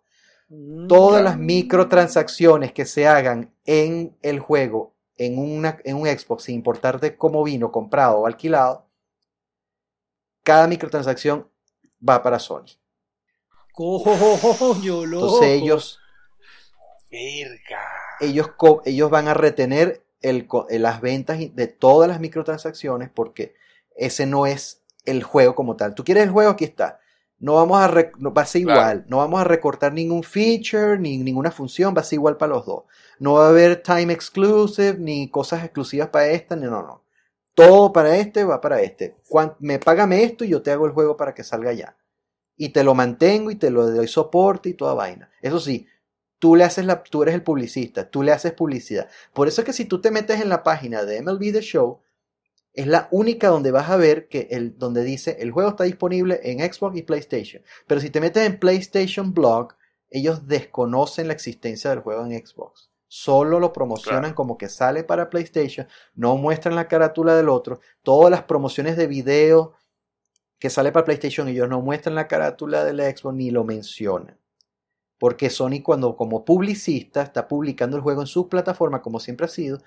Todas 0.88 1.23
las 1.23 1.38
microtransacciones 1.38 2.73
que 2.73 2.85
se 2.85 3.07
hagan 3.07 3.53
en 3.65 4.17
el 4.23 4.39
juego, 4.39 4.95
en, 5.15 5.38
una, 5.38 5.80
en 5.84 5.95
un 5.97 6.07
Xbox, 6.07 6.45
sin 6.45 6.55
importar 6.55 6.99
de 6.99 7.15
cómo 7.15 7.43
vino, 7.43 7.71
comprado 7.71 8.19
o 8.19 8.26
alquilado, 8.26 8.88
cada 10.43 10.67
microtransacción 10.67 11.47
va 12.07 12.23
para 12.23 12.39
Sony. 12.39 12.80
Coño, 13.73 15.05
loco. 15.05 15.26
Entonces 15.26 15.61
ellos, 15.61 15.99
Verga. 17.11 17.80
ellos, 18.19 18.49
ellos 18.85 19.09
van 19.09 19.27
a 19.27 19.35
retener 19.35 20.03
el 20.21 20.47
las 20.69 21.01
ventas 21.01 21.38
de 21.39 21.67
todas 21.67 22.09
las 22.09 22.19
microtransacciones 22.19 23.09
porque 23.09 23.55
ese 23.95 24.26
no 24.26 24.47
es 24.47 24.81
el 25.05 25.23
juego 25.23 25.55
como 25.55 25.76
tal. 25.76 25.93
Tú 25.93 26.03
quieres 26.03 26.23
el 26.23 26.31
juego, 26.31 26.51
aquí 26.51 26.65
está. 26.65 26.99
No 27.40 27.56
vamos 27.56 27.80
a, 27.80 27.90
rec- 27.90 28.18
no, 28.18 28.34
va 28.34 28.41
a 28.41 28.45
ser 28.45 28.64
Claro. 28.64 28.80
igual. 28.82 29.06
No 29.07 29.18
vamos 29.18 29.40
a 29.41 29.45
recortar 29.45 29.94
ningún 29.94 30.24
feature 30.24 30.99
ni 30.99 31.18
ninguna 31.18 31.52
función. 31.52 31.94
Va 31.95 32.02
a 32.02 32.03
ser 32.03 32.18
igual 32.18 32.38
para 32.38 32.53
los 32.53 32.66
dos. 32.66 32.84
No 33.20 33.34
va 33.34 33.45
a 33.45 33.49
haber 33.49 33.82
time 33.82 34.11
exclusive 34.14 34.98
ni 34.99 35.30
cosas 35.30 35.64
exclusivas 35.64 36.10
para 36.10 36.28
esta. 36.28 36.56
ni- 36.56 36.66
No, 36.66 36.82
no. 36.82 37.03
Todo 37.56 37.91
para 37.94 38.16
este 38.18 38.44
va 38.44 38.61
para 38.61 38.82
este. 38.82 39.16
Cuan- 39.28 39.56
me 39.60 39.80
págame 39.80 40.24
esto 40.24 40.44
y 40.45 40.49
yo 40.49 40.61
te 40.61 40.72
hago 40.72 40.86
el 40.86 40.91
juego 40.94 41.18
para 41.18 41.34
que 41.34 41.44
salga 41.44 41.74
ya. 41.74 41.95
Y 42.57 42.70
te 42.70 42.84
lo 42.84 42.94
mantengo 42.94 43.52
y 43.52 43.56
te 43.56 43.70
lo 43.70 43.90
doy 43.90 44.07
soporte 44.07 44.70
y 44.70 44.74
toda 44.74 44.94
vaina. 44.94 45.30
Eso 45.41 45.60
sí, 45.61 45.88
tú 46.40 46.56
le 46.57 46.64
haces 46.66 46.86
la, 46.86 47.03
tú 47.03 47.24
eres 47.24 47.36
el 47.36 47.44
publicista, 47.44 48.10
tú 48.10 48.22
le 48.24 48.32
haces 48.34 48.52
publicidad. 48.53 49.10
Por 49.34 49.48
eso 49.48 49.61
es 49.61 49.66
que 49.66 49.74
si 49.74 49.86
tú 49.86 50.02
te 50.02 50.11
metes 50.11 50.41
en 50.41 50.49
la 50.49 50.64
página 50.64 51.03
de 51.06 51.22
MLB 51.22 51.52
The 51.53 51.61
Show, 51.61 51.99
es 52.73 52.87
la 52.87 53.07
única 53.11 53.49
donde 53.49 53.71
vas 53.71 53.89
a 53.89 53.97
ver 53.97 54.27
que 54.27 54.47
el, 54.51 54.77
donde 54.77 55.03
dice 55.03 55.37
el 55.39 55.51
juego 55.51 55.69
está 55.71 55.83
disponible 55.83 56.39
en 56.43 56.59
Xbox 56.59 56.97
y 56.97 57.03
PlayStation. 57.03 57.63
Pero 57.87 57.99
si 57.99 58.09
te 58.09 58.21
metes 58.21 58.45
en 58.45 58.59
PlayStation 58.59 59.33
Blog, 59.33 59.73
ellos 60.09 60.47
desconocen 60.47 61.27
la 61.27 61.33
existencia 61.33 61.89
del 61.89 61.99
juego 61.99 62.25
en 62.25 62.45
Xbox. 62.45 62.89
Solo 63.07 63.59
lo 63.59 63.73
promocionan 63.73 64.21
Claro. 64.21 64.35
como 64.35 64.57
que 64.57 64.69
sale 64.69 65.03
para 65.03 65.29
PlayStation, 65.29 65.87
no 66.13 66.37
muestran 66.37 66.75
la 66.75 66.87
carátula 66.87 67.35
del 67.35 67.49
otro. 67.49 67.79
Todas 68.03 68.29
las 68.29 68.43
promociones 68.43 68.97
de 68.97 69.07
video 69.07 69.73
que 70.59 70.69
sale 70.69 70.91
para 70.91 71.05
PlayStation, 71.05 71.47
ellos 71.47 71.67
no 71.69 71.81
muestran 71.81 72.15
la 72.15 72.27
carátula 72.27 72.83
del 72.83 72.99
Xbox 72.99 73.35
ni 73.35 73.49
lo 73.49 73.63
mencionan. 73.63 74.37
Porque 75.17 75.49
Sony 75.49 75.81
cuando 75.83 76.15
como 76.15 76.45
publicista 76.45 77.23
está 77.23 77.47
publicando 77.47 77.97
el 77.97 78.03
juego 78.03 78.21
en 78.21 78.27
su 78.27 78.47
plataforma 78.47 79.01
como 79.01 79.19
siempre 79.19 79.45
ha 79.45 79.49
sido 79.49 79.81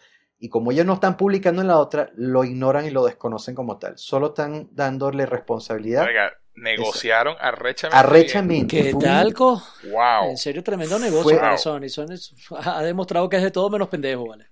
y 0.45 0.49
como 0.49 0.73
ellos 0.73 0.85
no 0.85 0.95
están 0.95 1.17
publicando 1.17 1.63
en 1.63 1.69
la 1.69 1.79
otra, 1.79 2.11
lo 2.17 2.43
ignoran 2.43 2.85
y 2.85 2.91
lo 2.91 3.05
desconocen 3.05 3.55
como 3.55 3.79
tal. 3.79 3.97
Solo 3.97 4.29
están 4.29 4.69
dándole 4.73 5.25
responsabilidad 5.25 6.05
Verga, 6.05 6.33
negociaron 6.57 7.37
arrechamente. 7.39 7.97
arrechamente. 7.97 8.83
¿Qué 8.83 8.95
tal, 8.95 9.33
co? 9.35 9.63
Wow. 9.85 10.31
En 10.31 10.37
serio, 10.37 10.65
tremendo 10.65 10.99
negocio 10.99 11.23
Fue- 11.23 11.37
para 11.39 11.57
Sony. 11.57 11.89
Sony 11.89 12.17
ha 12.57 12.83
demostrado 12.83 13.29
que 13.29 13.37
es 13.37 13.43
de 13.45 13.53
todo 13.53 13.71
menos 13.71 13.89
pendejo, 13.89 14.27
¿vale? 14.27 14.47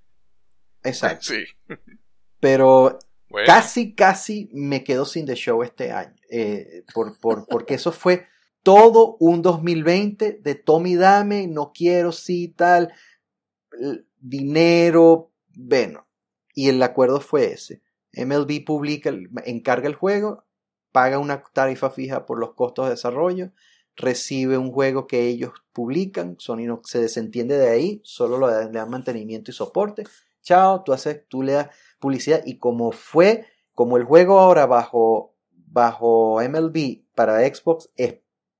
Exacto. 0.85 1.25
Sí. 1.27 1.45
Pero 2.39 2.99
Bueno, 3.29 3.47
casi, 3.47 3.93
casi 3.95 4.49
me 4.53 4.85
quedo 4.85 5.05
sin 5.05 5.27
The 5.27 5.35
Show 5.35 5.63
este 5.65 5.91
año. 5.91 6.15
eh, 6.31 6.85
por, 6.95 7.19
por, 7.19 7.47
porque 7.49 7.75
eso 7.75 7.91
fue 7.91 8.29
todo 8.63 9.17
un 9.19 9.43
2020 9.43 10.35
de 10.41 10.55
Tommy 10.55 10.95
Dame, 10.95 11.49
no 11.49 11.73
quiero, 11.75 12.13
sí, 12.13 12.49
tal, 12.57 12.93
dinero, 14.21 15.30
bueno. 15.69 16.07
Y 16.55 16.69
el 16.69 16.83
acuerdo 16.83 17.21
fue 17.21 17.53
ese. 17.53 17.83
MLB 18.13 18.65
publica, 18.65 19.11
encarga 19.45 19.87
el 19.89 19.95
juego, 19.95 20.45
paga 20.93 21.19
una 21.19 21.43
tarifa 21.53 21.91
fija 21.91 22.27
por 22.27 22.39
los 22.41 22.55
costos 22.55 22.87
de 22.87 22.91
desarrollo, 22.93 23.53
recibe 23.97 24.59
un 24.59 24.73
juego 24.73 25.07
que 25.07 25.29
ellos 25.29 25.53
publican, 25.73 26.37
Sony 26.39 26.67
no 26.67 26.81
se 26.85 27.01
desentiende 27.01 27.57
de 27.57 27.69
ahí, 27.69 28.01
solo 28.03 28.39
lo 28.39 28.49
dan- 28.49 28.73
le 28.73 28.79
dan 28.81 28.91
mantenimiento 28.91 29.51
y 29.51 29.55
soporte. 29.55 30.05
Chao, 30.43 30.83
tú 30.83 30.93
haces, 30.93 31.23
tú 31.29 31.43
le 31.43 31.53
das 31.53 31.69
publicidad 32.01 32.43
y 32.45 32.59
como 32.59 32.91
fue, 32.93 33.47
como 33.75 33.97
el 33.97 34.05
juego 34.05 34.41
ahora 34.41 34.67
bajo, 34.67 35.35
bajo 35.53 36.41
MLB 36.43 37.05
para 37.15 37.41
Xbox 37.47 37.91
es 37.97 38.17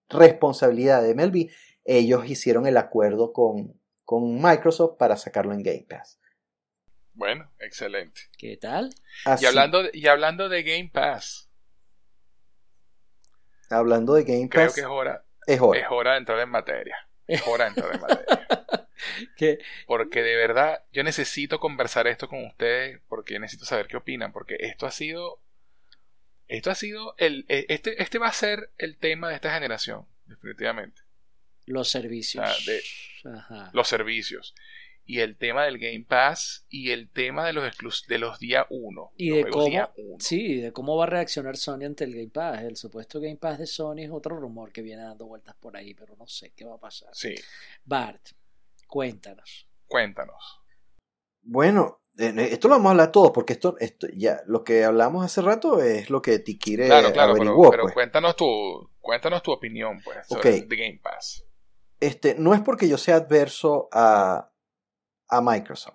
responsabilidad 0.09 1.03
de 1.03 1.15
MLB, 1.15 1.51
ellos 1.85 2.29
hicieron 2.29 2.67
el 2.67 2.77
acuerdo 2.77 3.33
con, 3.33 3.75
con 4.05 4.41
Microsoft 4.41 4.97
para 4.99 5.17
sacarlo 5.17 5.55
en 5.55 5.63
Game 5.63 5.87
Pass. 5.89 6.20
Bueno, 7.21 7.51
excelente. 7.59 8.23
¿Qué 8.39 8.57
tal? 8.57 8.95
Así- 9.27 9.45
Y 9.45 9.47
hablando, 9.47 9.83
de, 9.83 9.91
y 9.93 10.07
hablando 10.07 10.49
de 10.49 10.63
Game 10.63 10.89
Pass, 10.91 11.51
hablando 13.69 14.15
de 14.15 14.25
Game 14.25 14.49
creo 14.49 14.65
Pass, 14.67 14.75
que 14.75 14.81
es 14.81 14.87
hora, 14.87 15.23
es 15.47 15.61
hora. 15.61 15.81
es 15.81 15.87
hora 15.91 16.13
de 16.13 16.17
entrar 16.19 16.41
en 16.41 16.49
materia. 16.49 16.97
Es 17.27 17.47
hora 17.47 17.65
de 17.65 17.69
entrar 17.71 17.95
en 17.95 18.01
materia. 18.01 18.47
¿Qué? 19.37 19.59
Porque 19.87 20.23
de 20.23 20.35
verdad 20.35 20.83
yo 20.93 21.03
necesito 21.05 21.61
conversar 21.61 22.07
esto 22.07 22.27
con 22.27 22.43
ustedes 22.47 23.01
porque 23.07 23.39
necesito 23.39 23.67
saber 23.67 23.87
qué 23.87 23.99
opinan. 23.99 24.33
Porque 24.33 24.57
esto 24.61 24.87
ha 24.87 24.91
sido. 24.91 25.41
Esto 26.49 26.71
ha 26.71 26.75
sido. 26.75 27.15
El, 27.19 27.45
eh, 27.49 27.67
este, 27.69 28.03
este 28.03 28.19
va 28.19 28.29
a 28.29 28.33
ser 28.33 28.71
el 28.79 28.97
tema 28.97 29.29
de 29.29 29.35
esta 29.35 29.53
generación, 29.53 30.07
definitivamente. 30.25 31.03
Los 31.67 31.91
servicios. 31.91 32.45
Ah, 32.49 32.55
de- 32.67 33.31
Ajá. 33.31 33.71
Los 33.75 33.89
servicios. 33.89 34.55
Y 35.11 35.21
el 35.21 35.37
tema 35.37 35.65
del 35.65 35.79
Game 35.79 36.05
Pass 36.09 36.65
y 36.69 36.91
el 36.93 37.09
tema 37.11 37.45
de 37.47 37.53
los, 37.53 37.65
exclus- 37.65 38.07
de 38.07 38.19
los 38.19 38.39
día 38.39 38.67
1. 38.71 39.13
Y 39.17 39.31
de 39.31 39.51
cómo, 39.51 39.89
sí, 40.21 40.61
de 40.61 40.73
cómo 40.73 40.97
va 40.97 41.05
a 41.05 41.09
reaccionar 41.09 41.57
Sony 41.57 41.85
ante 41.85 42.05
el 42.05 42.13
Game 42.15 42.29
Pass. 42.31 42.63
El 42.63 42.77
supuesto 42.77 43.19
Game 43.21 43.37
Pass 43.37 43.59
de 43.59 43.67
Sony 43.67 43.99
es 44.05 44.11
otro 44.13 44.37
rumor 44.39 44.71
que 44.73 44.83
viene 44.83 45.03
dando 45.03 45.27
vueltas 45.27 45.57
por 45.59 45.77
ahí, 45.77 45.95
pero 45.95 46.15
no 46.17 46.27
sé 46.29 46.53
qué 46.55 46.65
va 46.65 46.77
a 46.77 46.79
pasar. 46.81 47.09
Sí, 47.13 47.35
Bart, 47.85 48.21
cuéntanos. 48.87 49.69
cuéntanos. 49.87 50.61
Bueno, 51.43 52.03
eh, 52.19 52.33
esto 52.53 52.69
lo 52.69 52.75
vamos 52.75 52.89
a 52.89 52.91
hablar 52.93 53.13
todo, 53.13 53.33
porque 53.33 53.55
esto, 53.55 53.77
esto 53.81 54.07
ya, 54.15 54.41
lo 54.47 54.63
que 54.63 54.85
hablamos 54.85 55.25
hace 55.25 55.41
rato 55.43 55.81
es 55.83 56.11
lo 56.11 56.21
que 56.23 56.39
Tikire 56.39 56.87
Claro, 56.87 57.13
claro, 57.13 57.33
pero, 57.33 57.43
averiguó. 57.45 57.71
pero 57.71 57.83
pues. 57.85 57.95
cuéntanos 57.95 58.37
tu 58.37 58.91
cuéntanos 59.01 59.43
tu 59.43 59.51
opinión 59.51 59.99
pues 60.05 60.19
sobre 60.29 60.51
Ok. 60.51 60.57
el 60.71 60.77
Game 60.77 61.01
Pass. 61.03 61.45
este, 61.99 62.35
no 62.39 62.55
es 62.55 62.61
porque 62.61 62.89
yo 62.89 62.99
sea 62.99 63.17
adverso 63.17 63.89
a, 63.93 64.50
a 65.31 65.41
Microsoft, 65.41 65.95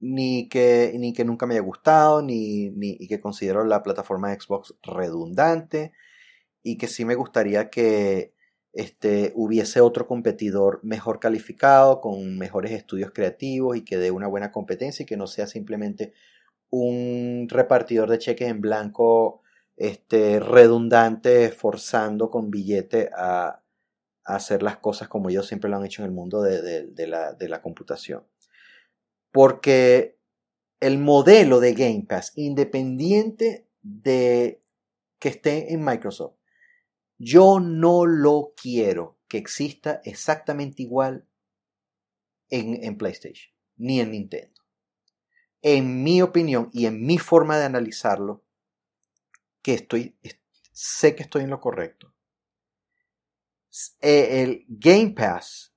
ni 0.00 0.48
que, 0.48 0.92
ni 0.98 1.12
que 1.12 1.24
nunca 1.24 1.46
me 1.46 1.54
haya 1.54 1.62
gustado, 1.62 2.22
ni, 2.22 2.70
ni 2.70 2.96
y 3.00 3.08
que 3.08 3.20
considero 3.20 3.64
la 3.64 3.82
plataforma 3.82 4.34
Xbox 4.34 4.74
redundante, 4.82 5.92
y 6.62 6.76
que 6.78 6.88
sí 6.88 7.04
me 7.04 7.14
gustaría 7.14 7.70
que 7.70 8.34
este, 8.72 9.32
hubiese 9.34 9.80
otro 9.80 10.06
competidor 10.06 10.80
mejor 10.82 11.18
calificado, 11.18 12.00
con 12.00 12.36
mejores 12.38 12.72
estudios 12.72 13.10
creativos 13.10 13.76
y 13.76 13.84
que 13.84 13.96
dé 13.96 14.10
una 14.10 14.26
buena 14.26 14.52
competencia 14.52 15.04
y 15.04 15.06
que 15.06 15.16
no 15.16 15.26
sea 15.26 15.46
simplemente 15.46 16.12
un 16.70 17.46
repartidor 17.48 18.10
de 18.10 18.18
cheques 18.18 18.48
en 18.48 18.60
blanco 18.60 19.40
este, 19.76 20.40
redundante, 20.40 21.50
forzando 21.50 22.30
con 22.30 22.50
billete 22.50 23.10
a, 23.16 23.62
hacer 24.26 24.62
las 24.62 24.78
cosas 24.78 25.08
como 25.08 25.28
ellos 25.30 25.46
siempre 25.46 25.70
lo 25.70 25.76
han 25.76 25.84
hecho 25.84 26.02
en 26.02 26.06
el 26.06 26.14
mundo 26.14 26.42
de, 26.42 27.06
la, 27.06 27.62
computación. 27.62 28.26
Porque 29.32 30.18
el 30.80 30.98
modelo 30.98 31.60
de 31.60 31.74
Game 31.74 32.04
Pass, 32.08 32.32
independiente 32.36 33.68
de 33.82 34.62
que 35.18 35.28
esté 35.28 35.72
en 35.72 35.84
Microsoft, 35.84 36.34
yo 37.18 37.60
no 37.60 38.04
lo 38.04 38.52
quiero 38.60 39.18
que 39.28 39.38
exista 39.38 40.00
exactamente 40.04 40.82
igual 40.82 41.26
en, 42.50 42.82
en 42.84 42.98
PlayStation, 42.98 43.52
ni 43.76 44.00
en 44.00 44.10
Nintendo. 44.10 44.60
En 45.62 46.02
mi 46.02 46.22
opinión 46.22 46.70
y 46.72 46.86
en 46.86 47.04
mi 47.04 47.18
forma 47.18 47.58
de 47.58 47.64
analizarlo, 47.64 48.44
que 49.62 49.74
estoy, 49.74 50.16
es- 50.22 50.38
sé 50.72 51.16
que 51.16 51.22
estoy 51.22 51.42
en 51.44 51.50
lo 51.50 51.60
correcto. 51.60 52.15
Eh, 54.00 54.42
el 54.42 54.64
Game 54.68 55.10
Pass, 55.10 55.72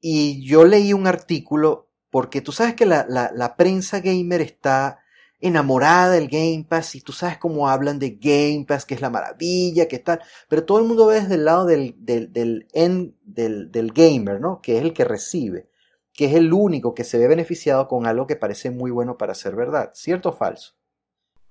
y 0.00 0.46
yo 0.46 0.64
leí 0.64 0.92
un 0.92 1.06
artículo, 1.06 1.88
porque 2.10 2.40
tú 2.40 2.52
sabes 2.52 2.74
que 2.74 2.86
la, 2.86 3.06
la- 3.08 3.32
la 3.34 3.56
prensa 3.56 4.00
gamer 4.00 4.40
está 4.40 5.00
enamorada 5.40 6.10
del 6.10 6.28
Game 6.28 6.66
Pass 6.68 6.94
y 6.96 7.00
tú 7.00 7.12
sabes 7.12 7.38
cómo 7.38 7.68
hablan 7.68 7.98
de 7.98 8.10
Game 8.20 8.64
Pass, 8.66 8.84
que 8.84 8.94
es 8.94 9.00
la 9.00 9.10
maravilla, 9.10 9.86
que 9.88 9.98
tal, 9.98 10.20
pero 10.48 10.64
todo 10.64 10.78
el 10.78 10.84
mundo 10.86 11.06
ve 11.06 11.20
desde 11.20 11.34
el 11.36 11.44
lado 11.44 11.64
del, 11.64 11.94
del, 11.98 12.32
del, 12.32 12.66
end- 12.72 13.14
del, 13.22 13.70
del 13.70 13.92
gamer, 13.92 14.40
¿no? 14.40 14.60
Que 14.60 14.78
es 14.78 14.82
el 14.84 14.92
que 14.92 15.04
recibe, 15.04 15.68
que 16.12 16.26
es 16.26 16.34
el 16.34 16.52
único 16.52 16.94
que 16.94 17.04
se 17.04 17.18
ve 17.18 17.28
beneficiado 17.28 17.86
con 17.88 18.06
algo 18.06 18.26
que 18.26 18.36
parece 18.36 18.70
muy 18.70 18.90
bueno 18.90 19.16
para 19.16 19.34
ser 19.34 19.54
verdad, 19.54 19.90
¿cierto 19.94 20.30
o 20.30 20.32
falso? 20.32 20.74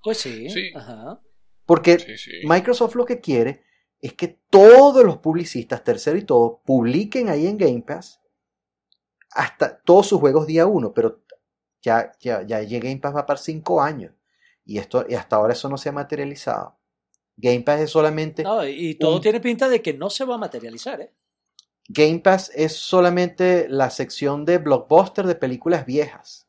Pues 0.02 0.18
sí. 0.18 0.48
Sí. 0.50 0.70
Ajá. 0.74 1.20
Porque 1.66 1.98
Sí, 1.98 2.16
sí. 2.16 2.32
Microsoft 2.44 2.94
lo 2.94 3.04
que 3.04 3.20
quiere 3.20 3.62
es 4.00 4.12
que 4.14 4.38
todos 4.50 5.04
los 5.04 5.18
publicistas, 5.18 5.82
tercero 5.84 6.16
y 6.18 6.22
todo, 6.22 6.60
publiquen 6.64 7.28
ahí 7.28 7.46
en 7.46 7.58
Game 7.58 7.82
Pass 7.82 8.20
hasta 9.30 9.78
todos 9.80 10.06
sus 10.08 10.20
juegos 10.20 10.46
día 10.46 10.66
uno, 10.66 10.92
pero 10.92 11.20
ya, 11.82 12.12
ya, 12.20 12.42
ya 12.42 12.60
Game 12.62 12.98
Pass 12.98 13.14
va 13.14 13.26
para 13.26 13.38
cinco 13.38 13.80
años 13.82 14.12
y, 14.64 14.78
esto, 14.78 15.04
y 15.08 15.14
hasta 15.14 15.36
ahora 15.36 15.52
eso 15.52 15.68
no 15.68 15.76
se 15.78 15.88
ha 15.88 15.92
materializado. 15.92 16.76
Game 17.36 17.60
Pass 17.60 17.80
es 17.82 17.90
solamente 17.90 18.42
No, 18.42 18.66
y 18.66 18.94
todo 18.96 19.16
un- 19.16 19.20
tiene 19.22 19.40
pinta 19.40 19.68
de 19.68 19.80
que 19.80 19.94
no 19.94 20.10
se 20.10 20.24
va 20.24 20.34
a 20.34 20.38
materializar, 20.38 21.00
¿eh? 21.00 21.14
Game 21.88 22.18
Pass 22.18 22.50
es 22.54 22.76
solamente 22.76 23.66
la 23.68 23.90
sección 23.90 24.44
de 24.44 24.58
blockbuster 24.58 25.26
de 25.26 25.34
películas 25.36 25.86
viejas, 25.86 26.47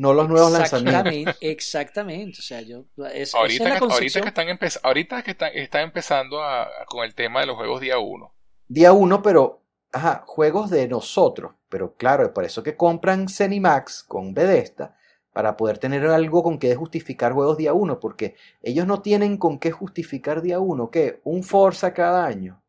no 0.00 0.14
los 0.14 0.28
nuevos 0.28 0.50
lanzamientos. 0.52 1.36
Exactamente. 1.40 2.38
O 2.38 2.42
sea, 2.42 2.62
yo. 2.62 2.84
es- 3.12 3.28
esa 3.28 3.38
Ahorita, 3.38 3.64
es 3.64 3.70
la 3.70 3.78
que, 3.78 3.84
ahorita 3.94 4.20
que 4.22 4.28
están 4.28 4.48
empez- 4.48 4.80
ahorita 4.82 5.22
que 5.22 5.30
están, 5.32 5.50
están 5.54 5.82
empezando 5.82 6.42
a- 6.42 6.68
con 6.86 7.04
el 7.04 7.14
tema 7.14 7.40
de 7.40 7.46
los 7.46 7.56
juegos 7.56 7.80
día 7.80 7.98
1. 7.98 8.32
Día 8.66 8.92
uno, 8.92 9.20
pero, 9.22 9.60
ajá, 9.92 10.22
juegos 10.26 10.70
de 10.70 10.88
nosotros. 10.88 11.52
Pero 11.68 11.94
claro, 11.94 12.32
por 12.32 12.44
eso 12.44 12.62
que 12.62 12.76
compran 12.76 13.28
Cenimax 13.28 14.02
con 14.04 14.32
Bethesda 14.34 14.96
para 15.32 15.56
poder 15.56 15.78
tener 15.78 16.04
algo 16.06 16.42
con 16.42 16.58
que 16.58 16.74
justificar 16.74 17.32
juegos 17.32 17.56
día 17.56 17.72
uno, 17.72 18.00
porque 18.00 18.34
ellos 18.62 18.86
no 18.86 19.00
tienen 19.02 19.36
con 19.36 19.58
qué 19.58 19.70
justificar 19.70 20.42
día 20.42 20.58
uno, 20.60 20.90
¿qué? 20.90 21.20
Un 21.24 21.42
Forza 21.44 21.92
cada 21.94 22.24
año. 22.26 22.60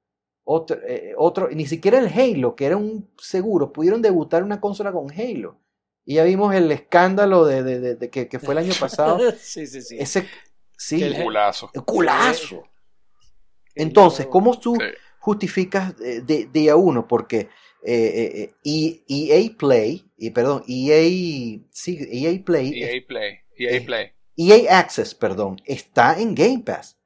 Otro, 0.44 0.78
eh, 0.88 1.14
otro, 1.18 1.50
ni 1.50 1.66
siquiera 1.66 1.98
el 2.00 2.08
Halo, 2.08 2.56
que 2.56 2.66
era 2.66 2.78
un 2.78 3.10
seguro, 3.18 3.72
pudieron 3.72 4.02
debutar 4.02 4.44
una 4.44 4.60
consola 4.60 4.92
con 4.92 5.08
Halo. 5.12 5.56
Y 6.12 6.16
ya 6.16 6.26
vimos 6.26 6.54
el 6.54 6.70
escándalo 6.74 7.46
de, 7.46 7.64
de- 7.64 7.80
de- 7.80 7.96
de 7.96 8.10
que, 8.10 8.28
que 8.28 8.38
fue 8.38 8.54
el 8.54 8.58
año 8.58 8.74
pasado. 8.78 9.18
sí, 9.40 9.66
sí, 9.66 9.82
sí. 9.82 9.96
Ese, 9.98 10.28
sí, 10.78 11.02
el- 11.02 11.24
Culazo. 11.24 11.72
culazo. 11.86 12.64
Entonces, 13.76 14.28
¿cómo 14.28 14.60
tú 14.60 14.76
Sí. 14.76 14.86
justificas 15.20 15.96
de, 15.98 16.50
día 16.52 16.76
uno? 16.76 17.08
Porque 17.08 17.48
eh, 17.84 17.94
eh, 17.94 18.42
eh, 18.44 18.54
E- 18.66 19.04
EA 19.08 19.52
Play, 19.58 20.06
y 20.18 20.32
perdón, 20.32 20.64
EA, 20.68 21.62
sí, 21.72 21.98
EA 22.12 22.44
Play, 22.44 22.84
EA 22.84 23.02
Play. 23.08 23.40
EA 23.58 23.86
Play. 23.86 24.12
EA 24.36 24.80
Access, 24.80 25.16
perdón, 25.16 25.62
está 25.64 26.20
en 26.20 26.36
Game 26.36 26.60
Pass. 26.66 26.98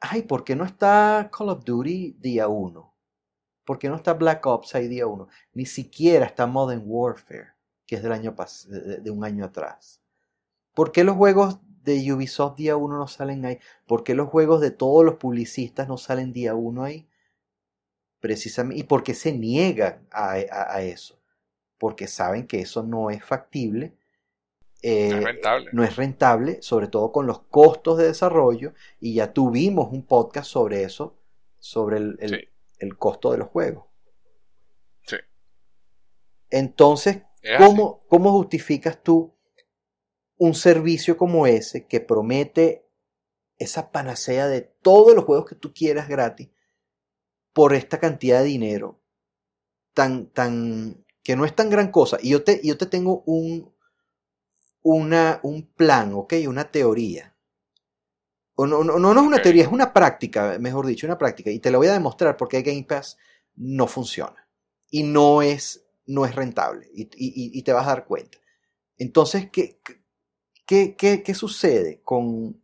Ay, 0.00 0.22
¿por 0.22 0.44
qué 0.44 0.56
no 0.56 0.64
está 0.64 1.30
Call 1.36 1.50
of 1.50 1.62
Duty 1.62 2.16
día 2.18 2.48
uno? 2.48 2.96
¿Por 3.66 3.78
qué 3.78 3.90
no 3.90 3.96
está 3.96 4.14
Black 4.14 4.46
Ops 4.46 4.74
ahí 4.74 4.88
día 4.88 5.06
uno? 5.06 5.28
Ni 5.52 5.66
siquiera 5.66 6.24
está 6.24 6.46
Modern 6.46 6.82
Warfare, 6.86 7.48
que 7.90 7.96
es 7.96 8.04
del 8.04 8.12
año 8.12 8.36
pas 8.36 8.68
de, 8.68 8.98
de- 8.98 9.10
un 9.10 9.24
año 9.24 9.44
atrás. 9.44 10.00
¿Por 10.74 10.92
qué 10.92 11.02
los 11.02 11.16
juegos 11.16 11.58
de 11.82 12.12
Ubisoft 12.12 12.54
día 12.56 12.76
uno 12.76 12.96
no 12.96 13.08
salen 13.08 13.44
ahí? 13.44 13.58
¿Por 13.84 14.04
qué 14.04 14.14
los 14.14 14.28
juegos 14.28 14.60
de 14.60 14.70
todos 14.70 15.04
los 15.04 15.16
publicistas 15.16 15.88
no 15.88 15.98
salen 15.98 16.32
día 16.32 16.54
uno 16.54 16.84
ahí? 16.84 17.08
Precisamente, 18.20 18.78
¿y 18.80 18.84
por 18.84 19.02
qué 19.02 19.12
se 19.14 19.32
niegan 19.32 20.06
a, 20.12 20.34
a- 20.34 20.76
a 20.76 20.82
eso? 20.82 21.18
Porque 21.78 22.06
saben 22.06 22.46
que 22.46 22.60
eso 22.60 22.84
no 22.84 23.10
es 23.10 23.24
factible. 23.24 23.96
eh, 24.82 25.10
No 25.10 25.16
es 25.18 25.24
rentable. 25.24 25.70
no 25.72 25.82
es 25.82 25.96
rentable, 25.96 26.62
sobre 26.62 26.86
todo 26.86 27.10
con 27.10 27.26
los 27.26 27.40
costos 27.40 27.98
de 27.98 28.04
desarrollo, 28.06 28.72
y 29.00 29.14
ya 29.14 29.32
tuvimos 29.32 29.90
un 29.92 30.06
podcast 30.06 30.46
sobre 30.48 30.84
eso, 30.84 31.16
sobre 31.58 31.96
el, 31.96 32.16
el- 32.20 32.30
Sí. 32.30 32.48
el 32.78 32.96
costo 32.96 33.32
de 33.32 33.38
los 33.38 33.48
juegos. 33.48 33.84
Sí. 35.06 35.16
Entonces. 36.50 37.22
¿Cómo, 37.58 38.04
¿cómo 38.08 38.32
justificas 38.32 39.02
tú 39.02 39.36
un 40.36 40.54
servicio 40.54 41.16
como 41.16 41.46
ese 41.46 41.86
que 41.86 42.00
promete 42.00 42.88
esa 43.58 43.92
panacea 43.92 44.48
de 44.48 44.62
todos 44.62 45.14
los 45.14 45.24
juegos 45.24 45.46
que 45.46 45.54
tú 45.54 45.72
quieras 45.74 46.08
gratis 46.08 46.48
por 47.52 47.74
esta 47.74 47.98
cantidad 47.98 48.40
de 48.40 48.46
dinero 48.46 49.02
tan, 49.92 50.26
tan, 50.30 51.04
que 51.22 51.36
no 51.36 51.44
es 51.44 51.54
tan 51.54 51.70
gran 51.70 51.90
cosa? 51.90 52.18
Y 52.22 52.30
yo 52.30 52.42
te, 52.42 52.60
yo 52.62 52.78
te 52.78 52.86
tengo 52.86 53.22
un, 53.26 53.74
una, 54.82 55.40
un 55.42 55.66
plan, 55.66 56.14
¿ok? 56.14 56.34
Una 56.46 56.70
teoría. 56.70 57.36
O 58.54 58.66
no, 58.66 58.84
no, 58.84 58.98
no, 58.98 59.14
no 59.14 59.20
es 59.20 59.26
una 59.26 59.42
teoría, 59.42 59.62
es 59.64 59.72
una 59.72 59.92
práctica, 59.92 60.58
mejor 60.58 60.86
dicho, 60.86 61.06
una 61.06 61.18
práctica. 61.18 61.50
Y 61.50 61.60
te 61.60 61.70
la 61.70 61.78
voy 61.78 61.86
a 61.86 61.94
demostrar 61.94 62.36
porque 62.36 62.62
Game 62.62 62.84
Pass 62.84 63.16
no 63.56 63.86
funciona. 63.86 64.48
Y 64.90 65.02
no 65.02 65.42
es, 65.42 65.86
no 66.12 66.24
es 66.26 66.34
rentable. 66.34 66.88
Y, 66.94 67.02
y- 67.04 67.58
y 67.58 67.62
te 67.62 67.72
vas 67.72 67.86
a 67.86 67.90
dar 67.90 68.06
cuenta. 68.06 68.38
Entonces, 68.98 69.50
¿qué, 69.52 69.80
qué, 70.66 70.96
qué, 70.96 71.22
qué 71.22 71.34
sucede 71.34 72.02
con, 72.04 72.62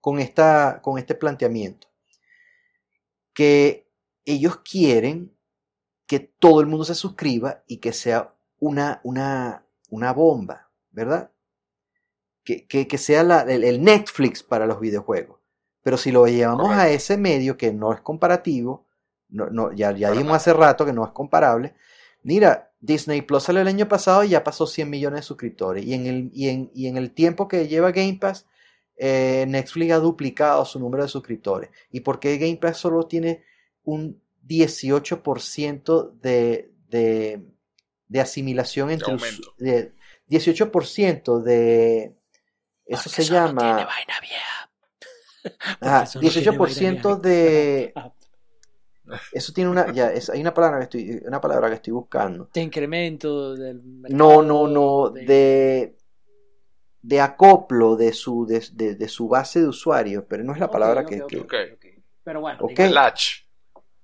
con, 0.00 0.18
esta, 0.18 0.80
con 0.82 0.98
este 0.98 1.14
planteamiento? 1.14 1.88
que 3.34 3.88
ellos 4.24 4.58
quieren 4.58 5.32
que 6.06 6.20
todo 6.20 6.60
el 6.60 6.66
mundo 6.66 6.84
se 6.84 6.94
suscriba 6.94 7.62
y 7.66 7.78
que 7.78 7.92
sea 7.92 8.34
una, 8.58 9.00
una, 9.04 9.64
una 9.90 10.12
bomba, 10.12 10.70
¿verdad? 10.90 11.30
Que, 12.44 12.66
que, 12.66 12.88
que 12.88 12.98
sea 12.98 13.22
la- 13.24 13.42
el, 13.42 13.62
el 13.64 13.82
Netflix 13.82 14.42
para 14.42 14.66
los 14.66 14.80
videojuegos. 14.80 15.38
Pero 15.82 15.96
si 15.98 16.10
lo 16.12 16.26
llevamos 16.26 16.70
a 16.70 16.88
ese 16.90 17.16
medio 17.16 17.56
que 17.56 17.72
no 17.72 17.92
es 17.92 18.00
comparativo, 18.00 18.86
no, 19.28 19.46
no, 19.50 19.72
ya, 19.72 19.92
ya 19.92 20.10
nada. 20.24 20.36
hace 20.36 20.52
rato 20.54 20.84
que 20.86 20.92
no 20.92 21.04
es 21.04 21.12
comparable. 21.12 21.74
Mira, 22.28 22.72
Disney 22.78 23.22
Plus 23.22 23.44
salió 23.44 23.62
el 23.62 23.68
año 23.68 23.88
pasado 23.88 24.22
y 24.22 24.28
ya 24.28 24.44
pasó 24.44 24.66
100 24.66 24.90
millones 24.90 25.20
de 25.20 25.26
suscriptores. 25.26 25.82
Y 25.86 25.94
en 25.94 26.06
el, 26.06 26.30
y 26.34 26.50
en, 26.50 26.70
y 26.74 26.86
en 26.86 26.98
el 26.98 27.12
tiempo 27.12 27.48
que 27.48 27.68
lleva 27.68 27.90
Game 27.90 28.18
Pass, 28.20 28.44
eh, 28.98 29.46
Netflix 29.48 29.92
ha 29.92 29.96
duplicado 29.98 30.62
su 30.66 30.78
número 30.78 31.04
de 31.04 31.08
suscriptores. 31.08 31.70
¿Y 31.90 32.00
por 32.00 32.20
qué 32.20 32.36
Game 32.36 32.58
Pass 32.58 32.76
solo 32.76 33.04
tiene 33.06 33.44
un 33.82 34.20
18% 34.46 36.20
de, 36.20 36.70
de, 36.90 37.40
de 38.08 38.20
asimilación 38.20 38.90
entre 38.90 39.10
los- 39.14 39.22
aumento. 39.22 39.54
de 39.56 39.92
18% 40.28 41.40
de 41.42 42.14
eso 42.84 43.02
Porque 43.04 43.08
se 43.08 43.22
solo 43.24 43.38
tiene 43.38 43.60
llama 43.62 43.72
vaina 43.86 44.20
vieja. 44.20 44.70
ah, 45.80 46.04
solo 46.06 46.28
tiene 46.28 46.50
vaina 46.58 46.58
18% 46.58 46.92
vieja. 46.92 47.16
de 47.16 47.92
Ah, 47.96 48.12
eso 49.32 49.52
tiene 49.52 49.70
una 49.70 49.92
ya 49.92 50.12
es- 50.12 50.30
hay 50.30 50.40
una 50.40 50.52
palabra 50.54 50.78
que 50.78 50.84
estoy 50.84 51.22
una 51.26 51.40
palabra 51.40 51.68
que 51.68 51.74
estoy 51.76 51.92
buscando 51.92 52.48
De 52.52 52.60
incremento 52.60 53.54
del 53.54 53.82
no 53.84 54.00
mercado, 54.02 54.42
no 54.42 54.68
no 54.68 55.10
de 55.10 55.96
de 57.00 57.20
acoplo 57.20 57.96
de 57.96 58.12
su 58.12 58.44
de, 58.46 58.62
de- 58.72 58.94
de 58.96 59.08
su 59.08 59.28
base 59.28 59.60
de 59.60 59.68
usuarios 59.68 60.24
pero 60.28 60.42
no 60.44 60.52
es 60.52 60.58
la 60.60 60.70
palabra 60.70 61.04
que, 61.04 61.22
ok, 61.22 61.28
que-. 61.48 62.02
Pero 62.24 62.40
bueno, 62.40 62.58
Ok. 62.62 62.68
digamos- 62.70 62.94
Latch. 62.94 63.24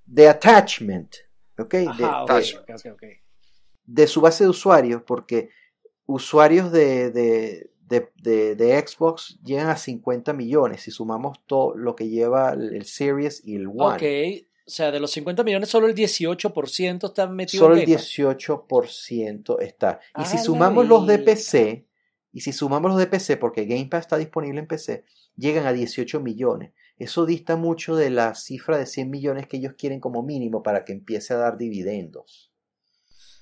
de 0.05 0.29
attachment 0.29 1.15
¿ok? 1.57 1.71
De- 1.73 1.87
Ajá, 1.87 2.23
ok, 2.23 2.29
de- 2.31 3.21
de 3.87 4.07
su 4.07 4.19
base 4.21 4.43
de 4.45 4.49
usuarios, 4.49 5.03
porque 5.03 5.49
usuarios 6.07 6.71
de, 6.71 7.11
de, 7.11 7.69
de, 7.81 8.11
de- 8.15 8.55
de 8.55 8.87
Xbox 8.87 9.39
llegan 9.43 9.69
a 9.69 9.77
50 9.77 10.33
millones 10.33 10.81
si 10.81 10.91
sumamos 10.91 11.37
todo 11.45 11.75
lo 11.75 11.95
que 11.95 12.09
lleva 12.09 12.51
el, 12.53 12.75
el 12.75 12.85
Series 12.85 13.41
y 13.45 13.55
el 13.55 13.67
One. 13.67 13.95
Ok, 13.95 14.47
o 14.67 14.69
sea, 14.69 14.91
de 14.91 14.99
los 14.99 15.11
50 15.11 15.43
millones, 15.43 15.69
solo 15.69 15.87
el 15.87 15.93
18% 15.95 17.05
está 17.07 17.27
metido 17.27 17.65
Solo 17.65 17.75
en 17.75 17.81
el 17.81 17.85
Game 17.85 17.97
Pass. 17.97 18.17
18% 18.17 19.61
está. 19.61 19.99
Y 20.09 20.21
Ah, 20.21 20.25
si 20.25 20.37
la 20.37 20.43
sumamos 20.43 20.87
los 20.87 21.05
de. 21.05 21.19
PC, 21.19 21.87
y 22.31 22.41
si 22.41 22.51
sumamos 22.51 22.89
los 22.91 22.99
de 22.99 23.07
PC, 23.07 23.37
porque 23.37 23.65
Game 23.65 23.85
Pass 23.87 24.01
está 24.01 24.17
disponible 24.17 24.59
en 24.59 24.67
PC, 24.67 25.05
llegan 25.35 25.65
a 25.67 25.73
18 25.73 26.19
millones. 26.19 26.73
Eso 26.97 27.25
dista 27.25 27.57
mucho 27.57 27.95
de 27.95 28.09
la 28.09 28.35
cifra 28.35 28.77
de 28.77 28.85
100 28.85 29.09
millones 29.09 29.47
que 29.47 29.57
ellos 29.57 29.73
quieren 29.77 29.99
como 29.99 30.23
mínimo 30.23 30.63
para 30.63 30.83
que 30.85 30.93
empiece 30.93 31.33
a 31.33 31.37
dar 31.37 31.57
dividendos. 31.57 32.51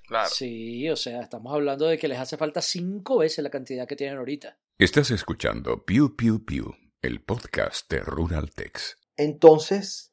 Claro. 0.07 0.29
Sí, 0.29 0.89
o 0.89 0.95
sea, 0.95 1.21
estamos 1.21 1.53
hablando 1.53 1.85
de 1.87 1.97
que 1.97 2.07
les 2.07 2.19
hace 2.19 2.35
falta 2.35 2.61
cinco 2.61 3.19
veces 3.19 3.43
la 3.43 3.49
cantidad 3.49 3.87
que 3.87 3.95
tienen 3.95 4.17
ahorita. 4.17 4.57
Estás 4.77 5.11
escuchando 5.11 5.85
Pew 5.85 6.15
Pew 6.15 6.43
Pew, 6.43 6.75
el 7.01 7.21
podcast 7.21 7.89
de 7.91 7.99
Rural 7.99 8.51
Tex. 8.51 8.97
Entonces, 9.15 10.12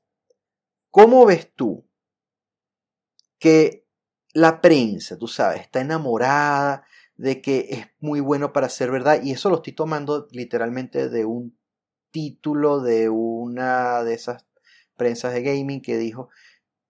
¿cómo 0.91 1.27
ves 1.27 1.53
tú 1.55 1.87
que 3.39 3.87
la 4.33 4.61
prensa, 4.61 5.17
tú 5.19 5.27
sabes, 5.27 5.63
está 5.63 5.81
enamorada 5.81 6.85
de 7.17 7.41
que 7.41 7.67
es 7.71 7.87
muy 8.01 8.21
bueno 8.21 8.53
para 8.53 8.69
ser 8.69 8.91
verdad? 8.91 9.23
Y 9.23 9.33
eso 9.33 9.51
lo 9.51 9.57
estoy 9.57 9.73
tomando 9.73 10.29
literalmente 10.31 11.09
de 11.09 11.25
un 11.25 11.59
título 12.11 12.81
de 12.81 13.09
una 13.09 14.03
de 14.05 14.15
esas 14.15 14.47
prensas 14.97 15.33
de 15.33 15.43
gaming 15.43 15.81
que 15.81 15.97
dijo 15.97 16.29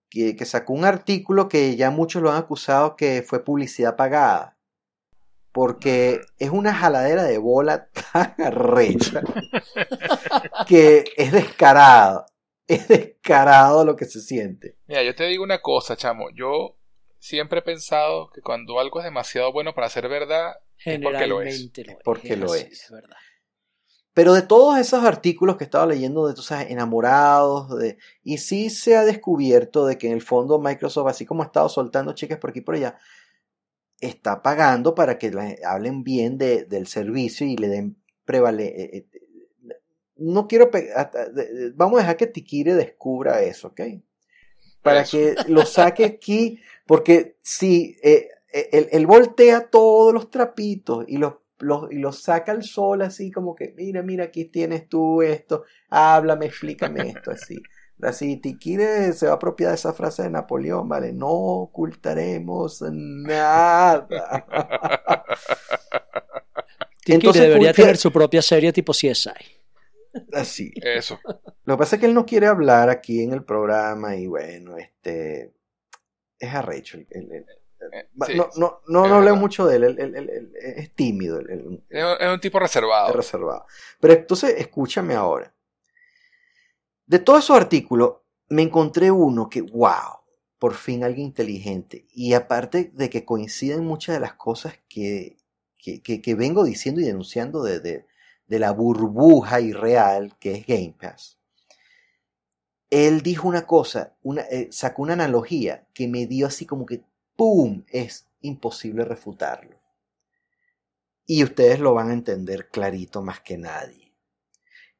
que, 0.09 0.35
que 0.35 0.45
sacó 0.45 0.73
un 0.73 0.85
artículo 0.85 1.47
que 1.47 1.75
ya 1.75 1.91
muchos 1.91 2.21
lo 2.21 2.31
han 2.31 2.37
acusado 2.37 2.95
que 2.95 3.23
fue 3.23 3.43
publicidad 3.43 3.95
pagada. 3.95 4.57
Porque 5.53 6.21
es 6.39 6.49
una 6.49 6.73
jaladera 6.73 7.23
de 7.23 7.37
bola 7.37 7.89
tan 8.13 8.35
arrecha 8.37 9.21
que 10.67 11.03
es 11.17 11.31
descarado. 11.33 12.25
Es 12.75 12.87
descarado 12.87 13.83
lo 13.85 13.95
que 13.95 14.05
se 14.05 14.21
siente. 14.21 14.77
Mira, 14.87 15.03
yo 15.03 15.13
te 15.15 15.25
digo 15.25 15.43
una 15.43 15.61
cosa, 15.61 15.95
chamo. 15.95 16.29
Yo 16.33 16.77
siempre 17.19 17.59
he 17.59 17.63
pensado 17.63 18.29
que 18.31 18.41
cuando 18.41 18.79
algo 18.79 18.99
es 18.99 19.05
demasiado 19.05 19.51
bueno 19.51 19.73
para 19.73 19.89
ser 19.89 20.07
verdad, 20.07 20.53
Es 20.85 20.99
porque 20.99 21.27
lo 21.27 21.41
es. 21.41 21.55
Generalmente 21.71 21.83
lo 21.85 21.91
es. 21.91 21.97
Porque 22.03 22.35
lo 22.35 22.55
es. 22.55 22.87
verdad. 22.91 23.15
Pero 24.13 24.33
de 24.33 24.41
todos 24.41 24.77
esos 24.77 25.05
artículos 25.05 25.55
que 25.55 25.63
estaba 25.63 25.85
leyendo 25.85 26.27
de, 26.27 26.33
tú 26.33 26.41
sabes, 26.41 26.69
enamorados, 26.69 27.77
de, 27.79 27.97
y 28.23 28.39
sí 28.39 28.69
se 28.69 28.97
ha 28.97 29.05
descubierto 29.05 29.85
de 29.85 29.97
que 29.97 30.07
en 30.07 30.13
el 30.13 30.21
fondo 30.21 30.59
Microsoft, 30.59 31.07
así 31.07 31.25
como 31.25 31.43
ha 31.43 31.45
estado 31.45 31.69
soltando 31.69 32.11
cheques 32.13 32.37
por 32.37 32.49
aquí 32.49 32.59
y 32.59 32.63
por 32.63 32.75
allá, 32.75 32.97
está 34.01 34.41
pagando 34.41 34.95
para 34.95 35.17
que 35.17 35.31
hablen 35.65 36.03
bien 36.03 36.37
de- 36.37 36.65
del 36.65 36.87
servicio 36.87 37.45
y 37.47 37.55
le 37.55 37.67
den 37.69 37.97
prevale. 38.25 39.07
No 40.21 40.47
quiero. 40.47 40.69
vamos 41.75 41.97
a 41.97 42.01
dejar 42.01 42.17
que 42.17 42.27
Tikire 42.27 42.75
descubra 42.75 43.41
eso, 43.41 43.69
¿ok? 43.69 43.81
Para 44.81 45.01
Eso. 45.01 45.17
que 45.17 45.35
lo 45.47 45.65
saque 45.65 46.05
aquí, 46.05 46.59
porque 46.87 47.37
si 47.41 47.97
eh, 48.01 48.29
eh, 48.51 48.69
él, 48.71 48.87
él 48.91 49.05
voltea 49.05 49.69
todos 49.69 50.13
los 50.13 50.29
trapitos 50.29 51.05
y 51.07 51.17
los, 51.17 51.35
los, 51.59 51.91
y 51.91 51.95
los 51.95 52.19
saca 52.21 52.51
al 52.51 52.63
sol 52.63 53.01
así 53.01 53.31
como 53.31 53.55
que, 53.55 53.73
mira, 53.77 54.01
mira, 54.01 54.25
aquí 54.25 54.45
tienes 54.45 54.89
tú 54.89 55.21
esto, 55.21 55.65
háblame, 55.89 56.47
explícame 56.47 57.09
esto, 57.09 57.31
así. 57.31 57.61
Así, 58.01 58.37
Tikire 58.37 59.13
se 59.13 59.27
va 59.27 59.33
a 59.33 59.35
apropiar 59.35 59.69
de 59.69 59.75
esa 59.75 59.93
frase 59.93 60.23
de 60.23 60.31
Napoleón, 60.31 60.89
¿vale? 60.89 61.13
No 61.13 61.27
ocultaremos 61.27 62.81
nada. 62.91 64.07
Tiki 67.03 67.13
Entonces, 67.13 67.41
debería 67.43 67.73
tener 67.73 67.97
su 67.97 68.11
propia 68.11 68.41
serie 68.41 68.73
tipo 68.73 68.91
CSI. 68.91 69.60
Así. 70.33 70.71
eso. 70.75 71.19
Lo 71.65 71.75
que 71.75 71.79
pasa 71.79 71.95
es 71.95 71.99
que 71.99 72.05
él 72.05 72.13
no 72.13 72.25
quiere 72.25 72.47
hablar 72.47 72.89
aquí 72.89 73.21
en 73.23 73.33
el 73.33 73.43
programa 73.43 74.15
y 74.15 74.27
bueno, 74.27 74.77
este 74.77 75.53
es 76.39 76.53
arrecho. 76.53 76.97
el- 76.97 77.07
el- 77.11 77.31
el- 77.31 77.45
Eh, 77.93 78.07
sí, 78.27 78.35
no, 78.37 78.47
no, 78.57 78.79
no, 78.87 79.21
no 79.21 79.35
mucho 79.35 79.65
de 79.65 79.77
él, 79.77 80.53
es 80.77 80.93
tímido, 80.93 81.39
Es 81.39 81.59
un- 81.63 82.39
tipo 82.39 82.59
es 82.59 82.61
reservado. 82.63 83.11
reservado. 83.13 83.65
Pero 83.99 84.13
entonces, 84.13 84.53
escúchame 84.57 85.15
ahora. 85.15 85.51
De 87.07 87.19
todos 87.19 87.43
esos 87.43 87.57
artículos, 87.57 88.17
me 88.49 88.61
encontré 88.61 89.09
uno 89.09 89.49
que, 89.49 89.61
wow, 89.61 90.19
por 90.59 90.75
fin 90.75 91.03
alguien 91.03 91.25
inteligente. 91.27 92.05
Y 92.13 92.33
aparte 92.33 92.91
de 92.93 93.09
que 93.09 93.25
coinciden 93.25 93.83
muchas 93.83 94.15
de 94.15 94.19
las 94.21 94.33
cosas 94.33 94.77
que, 94.87 95.37
que, 95.79 96.01
que- 96.03 96.21
que 96.21 96.35
vengo 96.35 96.63
diciendo 96.63 97.01
y 97.01 97.05
denunciando 97.05 97.63
de, 97.63 98.05
de- 98.51 98.59
la 98.59 98.71
burbuja 98.71 99.61
irreal 99.61 100.35
que 100.37 100.51
es 100.53 100.65
Game 100.65 100.93
Pass. 100.99 101.37
Él 102.89 103.21
dijo 103.21 103.47
una 103.47 103.65
cosa, 103.65 104.15
una, 104.21 104.41
eh, 104.41 104.67
sacó 104.71 105.03
una 105.03 105.13
analogía 105.13 105.87
que 105.93 106.07
me 106.09 106.25
dio 106.27 106.47
así 106.47 106.65
como 106.65 106.85
que, 106.85 107.01
¡pum! 107.37 107.85
Es 107.87 108.27
imposible 108.41 109.05
refutarlo. 109.05 109.79
Y 111.25 111.43
ustedes 111.45 111.79
lo 111.79 111.93
van 111.93 112.09
a 112.09 112.13
entender 112.13 112.67
clarito 112.67 113.21
más 113.21 113.39
que 113.39 113.57
nadie. 113.57 114.11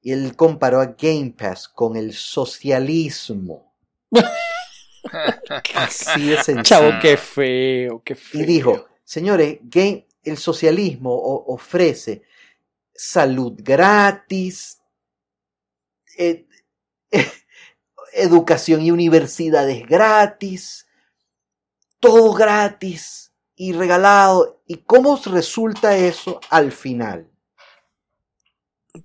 Y 0.02 0.14
él 0.14 0.36
comparó 0.38 0.80
a 0.80 0.96
Game 0.98 1.36
Pass 1.38 1.68
con 1.68 1.98
el 1.98 2.14
socialismo. 2.14 3.74
Así 5.76 6.30
de 6.30 6.38
sencillo. 6.38 6.64
Chavo, 6.64 6.92
qué 7.02 7.18
feo, 7.18 8.02
qué 8.04 8.16
feo. 8.16 8.42
Y 8.42 8.46
dijo, 8.46 8.86
señores, 9.04 9.58
game, 9.64 10.08
el 10.24 10.38
socialismo 10.38 11.12
ofrece 11.14 12.24
salud 13.02 13.54
gratis, 13.58 14.80
ed- 16.18 16.46
educación 18.14 18.82
y 18.82 18.92
universidades 18.92 19.88
gratis, 19.88 20.88
todo 22.00 22.32
gratis 22.34 23.32
y 23.56 23.74
regalado. 23.74 24.62
¿Y 24.68 24.78
cómo 24.78 25.20
resulta 25.26 25.98
eso 25.98 26.40
al 26.52 26.72
final? 26.72 27.28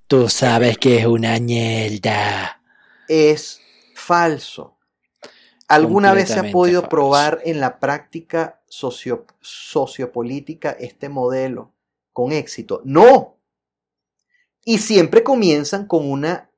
Tú 0.07 0.29
sabes 0.29 0.77
que 0.79 0.99
es 0.99 1.07
una 1.07 1.39
mierda. 1.41 2.61
es 3.09 3.61
falso. 3.95 4.77
¿Alguna 5.69 6.13
vez 6.13 6.29
se 6.31 6.39
ha 6.41 6.51
podido 6.51 6.83
falso. 6.83 6.91
probar 6.91 7.41
en 7.45 7.61
la 7.61 7.79
práctica 7.81 8.61
socio- 8.69 9.27
sociopolítica 9.41 10.73
este 10.73 11.09
modelo 11.09 11.73
con 12.13 12.33
éxito? 12.33 12.83
No. 12.85 13.36
Y 14.69 14.79
siempre 14.79 15.23
comienzan 15.23 15.87
con 15.87 16.11
una, 16.11 16.51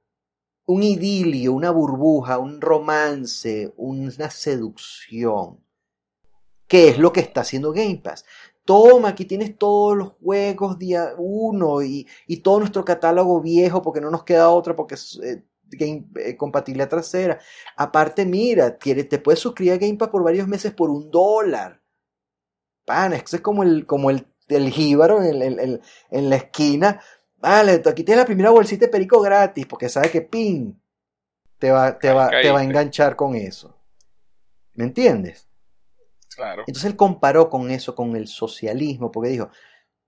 un 0.64 0.82
idilio, 0.82 1.52
una 1.52 1.70
burbuja, 1.70 2.38
un 2.38 2.58
romance, 2.58 3.74
una 3.76 4.30
seducción. 4.30 5.62
¿Qué 6.66 6.88
es 6.88 6.98
lo 6.98 7.12
que 7.12 7.20
está 7.20 7.42
haciendo 7.42 7.70
Game 7.70 8.00
Pass? 8.02 8.24
Toma, 8.64 9.10
aquí 9.10 9.26
tienes 9.26 9.58
todos 9.58 9.94
los 9.94 10.12
juegos 10.24 10.78
día 10.78 11.12
uno 11.18 11.82
y, 11.82 12.08
y 12.26 12.38
todo 12.38 12.60
nuestro 12.60 12.82
catálogo 12.82 13.42
viejo 13.42 13.82
porque 13.82 14.00
no 14.00 14.10
nos 14.10 14.24
queda 14.24 14.48
otra 14.48 14.74
porque 14.74 14.94
eh, 15.22 15.44
game, 15.64 16.06
eh, 16.16 16.34
compatibilidad 16.34 16.88
trasera. 16.88 17.38
Aparte, 17.76 18.24
mira, 18.24 18.78
te 18.78 19.18
puedes 19.18 19.40
suscribir 19.40 19.74
a 19.74 19.76
Game 19.76 19.98
Pass 19.98 20.08
por 20.08 20.24
varios 20.24 20.48
meses 20.48 20.72
por 20.72 20.88
un 20.88 21.10
dólar. 21.10 21.82
Pana, 22.86 23.16
es 23.16 23.40
como 23.42 23.62
el, 23.62 23.84
como 23.84 24.08
el, 24.08 24.26
el 24.48 24.70
jíbaro 24.70 25.22
en, 25.22 25.82
en 26.10 26.30
la 26.30 26.36
esquina. 26.36 27.02
Vale, 27.38 27.82
aquí 27.84 28.02
tienes 28.04 28.22
la 28.22 28.26
primera 28.26 28.50
bolsita 28.50 28.86
de 28.86 28.92
perico 28.92 29.20
gratis, 29.20 29.66
porque 29.66 29.88
sabe 29.88 30.10
que 30.10 30.22
pin 30.22 30.80
te 31.58 31.70
va, 31.70 31.98
te 31.98 32.12
va, 32.12 32.30
te 32.30 32.50
va 32.50 32.60
a 32.60 32.64
enganchar 32.64 33.16
con 33.16 33.34
eso. 33.34 33.76
¿Me 34.74 34.84
entiendes? 34.84 35.48
Claro. 36.34 36.62
Entonces 36.66 36.84
él 36.84 36.96
comparó 36.96 37.48
con 37.48 37.70
eso, 37.70 37.94
con 37.94 38.14
el 38.16 38.28
socialismo, 38.28 39.10
porque 39.10 39.30
dijo, 39.30 39.50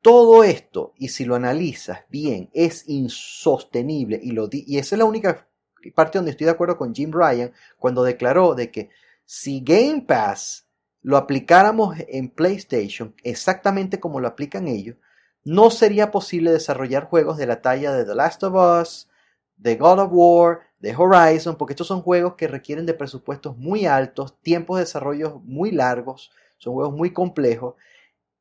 todo 0.03 0.45
esto, 0.45 0.95
y 0.97 1.09
si 1.09 1.25
lo 1.25 1.35
analizas 1.35 2.05
bien, 2.09 2.51
es 2.53 2.89
insostenible. 2.89 4.19
Y, 4.23 4.31
lo 4.33 4.49
y 4.51 4.79
esa 4.79 4.95
es 4.95 4.99
la 4.99 5.05
única 5.05 5.49
parte 5.95 6.19
donde 6.19 6.31
estoy 6.33 6.47
de 6.47 6.53
acuerdo 6.53 6.77
con 6.77 6.95
Jim 6.95 7.11
Ryan, 7.13 7.53
cuando 7.79 8.03
declaró 8.03 8.55
de 8.55 8.71
que 8.71 8.91
si 9.25 9.61
Game 9.61 10.03
Pass 10.03 10.67
lo 11.03 11.17
aplicáramos 11.17 11.97
en 12.09 12.31
PlayStation 12.31 13.15
exactamente 13.23 14.01
como 14.01 14.21
lo 14.21 14.29
aplican 14.29 14.69
ellos, 14.69 14.97
no 15.45 15.71
sería 15.71 16.11
posible 16.11 16.53
desarrollar 16.53 17.05
juegos 17.05 17.37
de 17.37 17.47
la 17.47 17.63
talla 17.63 17.93
de 17.93 18.05
The 18.05 18.15
Last 18.15 18.43
of 18.43 18.55
Us, 18.55 19.09
de 19.57 19.77
God 19.77 20.01
of 20.01 20.11
War, 20.13 20.61
de 20.79 20.95
Horizon, 20.97 21.57
porque 21.57 21.75
estos 21.75 21.87
son 21.87 22.03
juegos 22.03 22.35
que 22.35 22.49
requieren 22.49 22.87
de 22.87 22.95
presupuestos 22.95 23.57
muy 23.57 23.87
altos, 23.87 24.41
tiempos 24.41 24.79
de 24.79 24.85
desarrollo 24.85 25.41
muy 25.45 25.71
largos, 25.71 26.31
son 26.57 26.75
juegos 26.75 26.95
muy 26.95 27.13
complejos, 27.13 27.75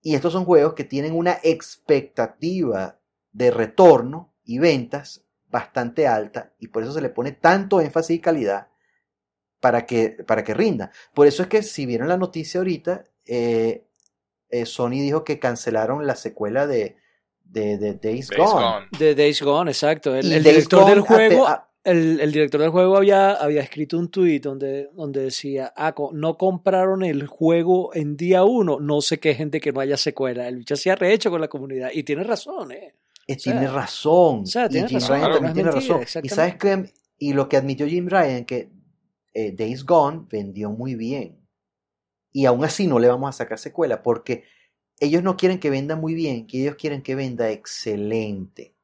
y 0.02 0.16
estos 0.16 0.34
son 0.34 0.46
juegos 0.46 0.74
que 0.74 0.86
tienen 0.86 1.14
una 1.14 1.38
expectativa 1.44 3.00
de 3.32 3.52
retorno 3.52 4.34
y 4.44 4.60
ventas 4.60 5.26
bastante 5.50 6.08
alta 6.08 6.54
y 6.60 6.68
por 6.68 6.84
eso 6.84 6.94
se 6.94 7.02
le 7.02 7.10
pone 7.10 7.32
tanto 7.32 7.82
énfasis 7.82 8.18
y 8.18 8.20
calidad 8.20 8.68
para 9.60 9.86
que, 9.86 10.24
para 10.26 10.44
que 10.44 10.54
rinda. 10.54 10.92
Por 11.14 11.28
eso 11.28 11.44
es 11.44 11.50
que 11.50 11.64
si 11.64 11.86
vieron 11.86 12.08
la 12.08 12.18
noticia 12.18 12.60
ahorita, 12.60 13.06
eh, 13.26 13.86
eh, 14.50 14.66
Sony 14.66 14.92
dijo 14.92 15.24
que 15.24 15.40
cancelaron 15.40 16.06
la 16.06 16.16
secuela 16.16 16.68
de, 16.68 16.98
de, 17.44 17.94
Days, 18.02 18.30
Gone. 18.32 18.88
De 18.98 19.16
Days 19.16 19.42
Gone, 19.42 19.72
exacto. 19.72 20.16
El, 20.16 20.44
director 20.44 20.86
del 20.86 21.02
juego... 21.02 21.48
El, 21.86 22.32
director 22.32 22.62
del 22.62 22.70
juego 22.70 22.98
había, 22.98 23.32
había 23.32 23.62
escrito 23.62 23.98
un 23.98 24.10
tuit 24.12 24.44
donde, 24.44 24.90
donde 24.94 25.24
decía, 25.24 25.74
ah, 25.76 25.96
no 26.12 26.38
compraron 26.38 27.04
el 27.04 27.26
juego 27.26 27.96
en 27.96 28.16
día 28.16 28.44
uno, 28.44 28.80
no 28.80 29.02
sé 29.02 29.20
qué 29.20 29.34
gente 29.34 29.60
que 29.60 29.72
no 29.72 29.80
haya 29.80 29.98
secuela. 29.98 30.48
El 30.48 30.58
bicho 30.58 30.76
se 30.76 30.92
ha 30.92 30.96
rehecho 30.96 31.32
con 31.32 31.42
la 31.42 31.48
comunidad 31.48 31.90
y 31.92 32.04
tiene 32.04 32.24
razón, 32.24 32.74
¿eh? 32.74 32.94
tiene 33.36 33.68
razón. 33.68 34.44
y 34.46 34.88
Jim 34.88 35.00
Ryan 35.08 35.32
también 35.32 35.54
tiene 35.54 35.72
razón. 35.72 36.02
Y 36.24 36.30
sabes 36.30 36.56
que, 36.56 36.92
y 37.18 37.34
lo 37.34 37.48
que 37.50 37.58
admitió 37.58 37.88
Jim 37.88 38.08
Ryan, 38.08 38.46
que 38.46 38.70
eh, 39.34 39.52
Days 39.52 39.86
Gone 39.86 40.26
vendió 40.30 40.72
muy 40.72 40.96
bien. 40.96 41.39
Y 42.32 42.46
aún 42.46 42.64
así 42.64 42.88
no 42.88 43.00
le 43.00 43.08
vamos 43.08 43.30
a 43.30 43.38
sacar 43.38 43.58
secuela, 43.58 44.04
porque 44.04 44.44
ellos 45.00 45.24
no 45.24 45.38
quieren 45.38 45.60
que 45.60 45.70
venda 45.70 45.96
muy 45.96 46.14
bien, 46.14 46.46
que 46.46 46.62
ellos 46.62 46.76
quieren 46.76 47.02
que 47.02 47.16
venda 47.16 47.50
excelente. 47.50 48.76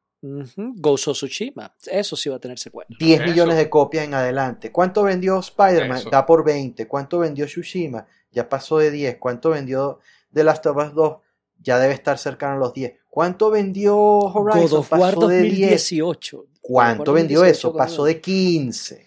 Gozo 0.58 1.12
Tsushima, 1.12 1.76
eso 1.86 2.16
sí 2.16 2.30
va 2.30 2.38
a 2.38 2.40
tener 2.40 2.58
secuela. 2.58 2.88
10 3.00 3.22
millones 3.22 3.58
de 3.58 3.70
copias 3.70 4.06
en 4.06 4.16
adelante. 4.16 4.72
¿Cuánto 4.72 5.04
vendió 5.04 5.40
Spider-Man? 5.40 6.06
Da 6.12 6.26
por 6.26 6.44
20. 6.44 6.88
¿Cuánto 6.88 7.20
vendió 7.20 7.46
Tsushima? 7.46 8.08
Ya 8.32 8.50
pasó 8.50 8.80
de 8.80 8.90
10. 8.90 9.18
¿Cuánto 9.18 9.52
vendió 9.52 10.00
The 10.34 10.44
Last 10.44 10.66
of 10.66 10.78
Us 10.78 10.94
2? 10.94 11.18
Ya 11.62 11.78
debe 11.78 11.94
estar 11.94 12.18
cercano 12.18 12.56
a 12.56 12.58
los 12.58 12.74
10. 12.74 12.94
¿Cuánto 13.10 13.52
vendió 13.52 13.96
Horizon? 13.98 14.84
pasó 14.84 15.28
de 15.28 15.42
2018. 15.42 16.46
¿Cuánto 16.60 17.14
vendió 17.14 17.46
eso? 17.46 17.74
Pasó 17.74 18.04
de 18.06 18.20
15. 18.20 19.06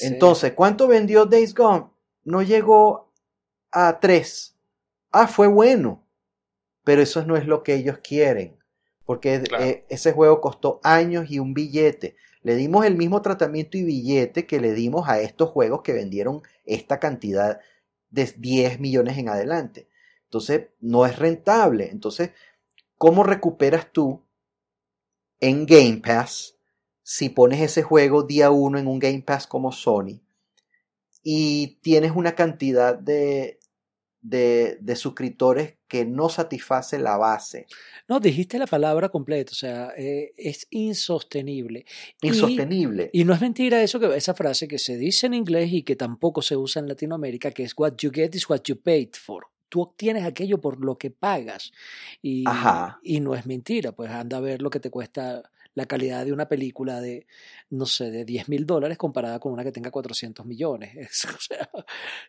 Entonces, 0.00 0.54
¿cuánto 0.54 0.88
vendió 0.88 1.26
Days 1.26 1.54
Gone? 1.54 1.88
No 2.24 2.42
llegó 2.42 3.09
a 3.72 4.00
3. 4.00 4.56
Ah, 5.10 5.26
fue 5.26 5.46
bueno. 5.46 6.04
Pero 6.84 7.02
eso 7.02 7.24
no 7.24 7.36
es 7.36 7.46
lo 7.46 7.62
que 7.62 7.74
ellos 7.74 7.98
quieren 8.02 8.60
porque 9.10 9.42
eh, 9.58 9.84
ese 9.88 10.12
juego 10.12 10.40
costó 10.40 10.78
años 10.84 11.32
y 11.32 11.40
un 11.40 11.52
billete. 11.52 12.14
Le 12.42 12.54
dimos 12.54 12.86
el 12.86 12.94
mismo 12.94 13.22
tratamiento 13.22 13.76
y 13.76 13.82
billete 13.82 14.46
que 14.46 14.60
le 14.60 14.72
dimos 14.72 15.08
a 15.08 15.20
estos 15.20 15.50
juegos 15.50 15.82
que 15.82 15.92
vendieron 15.92 16.42
esta 16.64 17.00
cantidad 17.00 17.58
de 18.10 18.32
10 18.36 18.78
millones 18.78 19.18
en 19.18 19.28
adelante. 19.28 19.88
Entonces, 20.26 20.68
no 20.78 21.06
es 21.06 21.18
rentable. 21.18 21.90
Entonces, 21.90 22.30
¿cómo 22.98 23.24
recuperas 23.24 23.90
tú 23.90 24.22
en 25.40 25.66
Game 25.66 26.02
Pass 26.06 26.56
si 27.02 27.30
pones 27.30 27.60
ese 27.60 27.82
juego 27.82 28.22
día 28.22 28.52
uno 28.52 28.78
en 28.78 28.86
un 28.86 29.00
Game 29.00 29.22
Pass 29.22 29.48
como 29.48 29.72
Sony 29.72 30.20
y 31.24 31.78
tienes 31.82 32.12
una 32.12 32.36
cantidad 32.36 32.96
de, 32.96 33.58
de, 34.22 34.78
de 34.80 34.96
suscriptores 34.96 35.76
que 35.88 36.04
no 36.04 36.28
satisface 36.28 36.98
la 36.98 37.16
base? 37.16 37.66
No, 38.08 38.20
dijiste 38.20 38.58
la 38.58 38.66
palabra 38.66 39.08
completa, 39.08 39.52
o 39.52 39.54
sea, 39.54 39.92
eh, 39.96 40.32
es 40.36 40.66
insostenible. 40.70 41.84
Insostenible. 42.22 43.10
Y, 43.12 43.24
no 43.24 43.34
es 43.34 43.40
mentira 43.40 43.82
eso 43.82 43.98
que 44.00 44.14
esa 44.16 44.34
frase 44.34 44.68
que 44.68 44.78
se 44.78 44.96
dice 44.96 45.26
en 45.26 45.34
inglés 45.34 45.72
y 45.72 45.82
que 45.82 45.96
tampoco 45.96 46.42
se 46.42 46.56
usa 46.56 46.80
en 46.80 46.88
Latinoamérica, 46.88 47.50
que 47.50 47.64
es 47.64 47.74
what 47.76 47.96
you 47.98 48.10
get 48.12 48.34
is 48.34 48.48
what 48.48 48.62
you 48.64 48.76
paid 48.80 49.10
for. 49.12 49.46
Tú 49.68 49.82
obtienes 49.82 50.24
aquello 50.24 50.60
por 50.60 50.84
lo 50.84 50.98
que 50.98 51.10
pagas. 51.10 51.72
Y, 52.20 52.44
y 53.02 53.20
no 53.20 53.34
es 53.34 53.46
mentira, 53.46 53.92
pues 53.92 54.10
anda 54.10 54.38
a 54.38 54.40
ver 54.40 54.62
lo 54.62 54.70
que 54.70 54.80
te 54.80 54.90
cuesta 54.90 55.42
la 55.74 55.86
calidad 55.86 56.24
de 56.24 56.32
una 56.32 56.48
película 56.48 57.00
de, 57.00 57.26
no 57.70 57.86
sé, 57.86 58.10
de 58.10 58.24
10 58.24 58.48
mil 58.48 58.66
dólares 58.66 58.98
comparada 58.98 59.38
con 59.38 59.52
una 59.52 59.62
que 59.62 59.72
tenga 59.72 59.90
400 59.90 60.44
millones. 60.46 60.94
o 61.24 61.40
sea, 61.40 61.70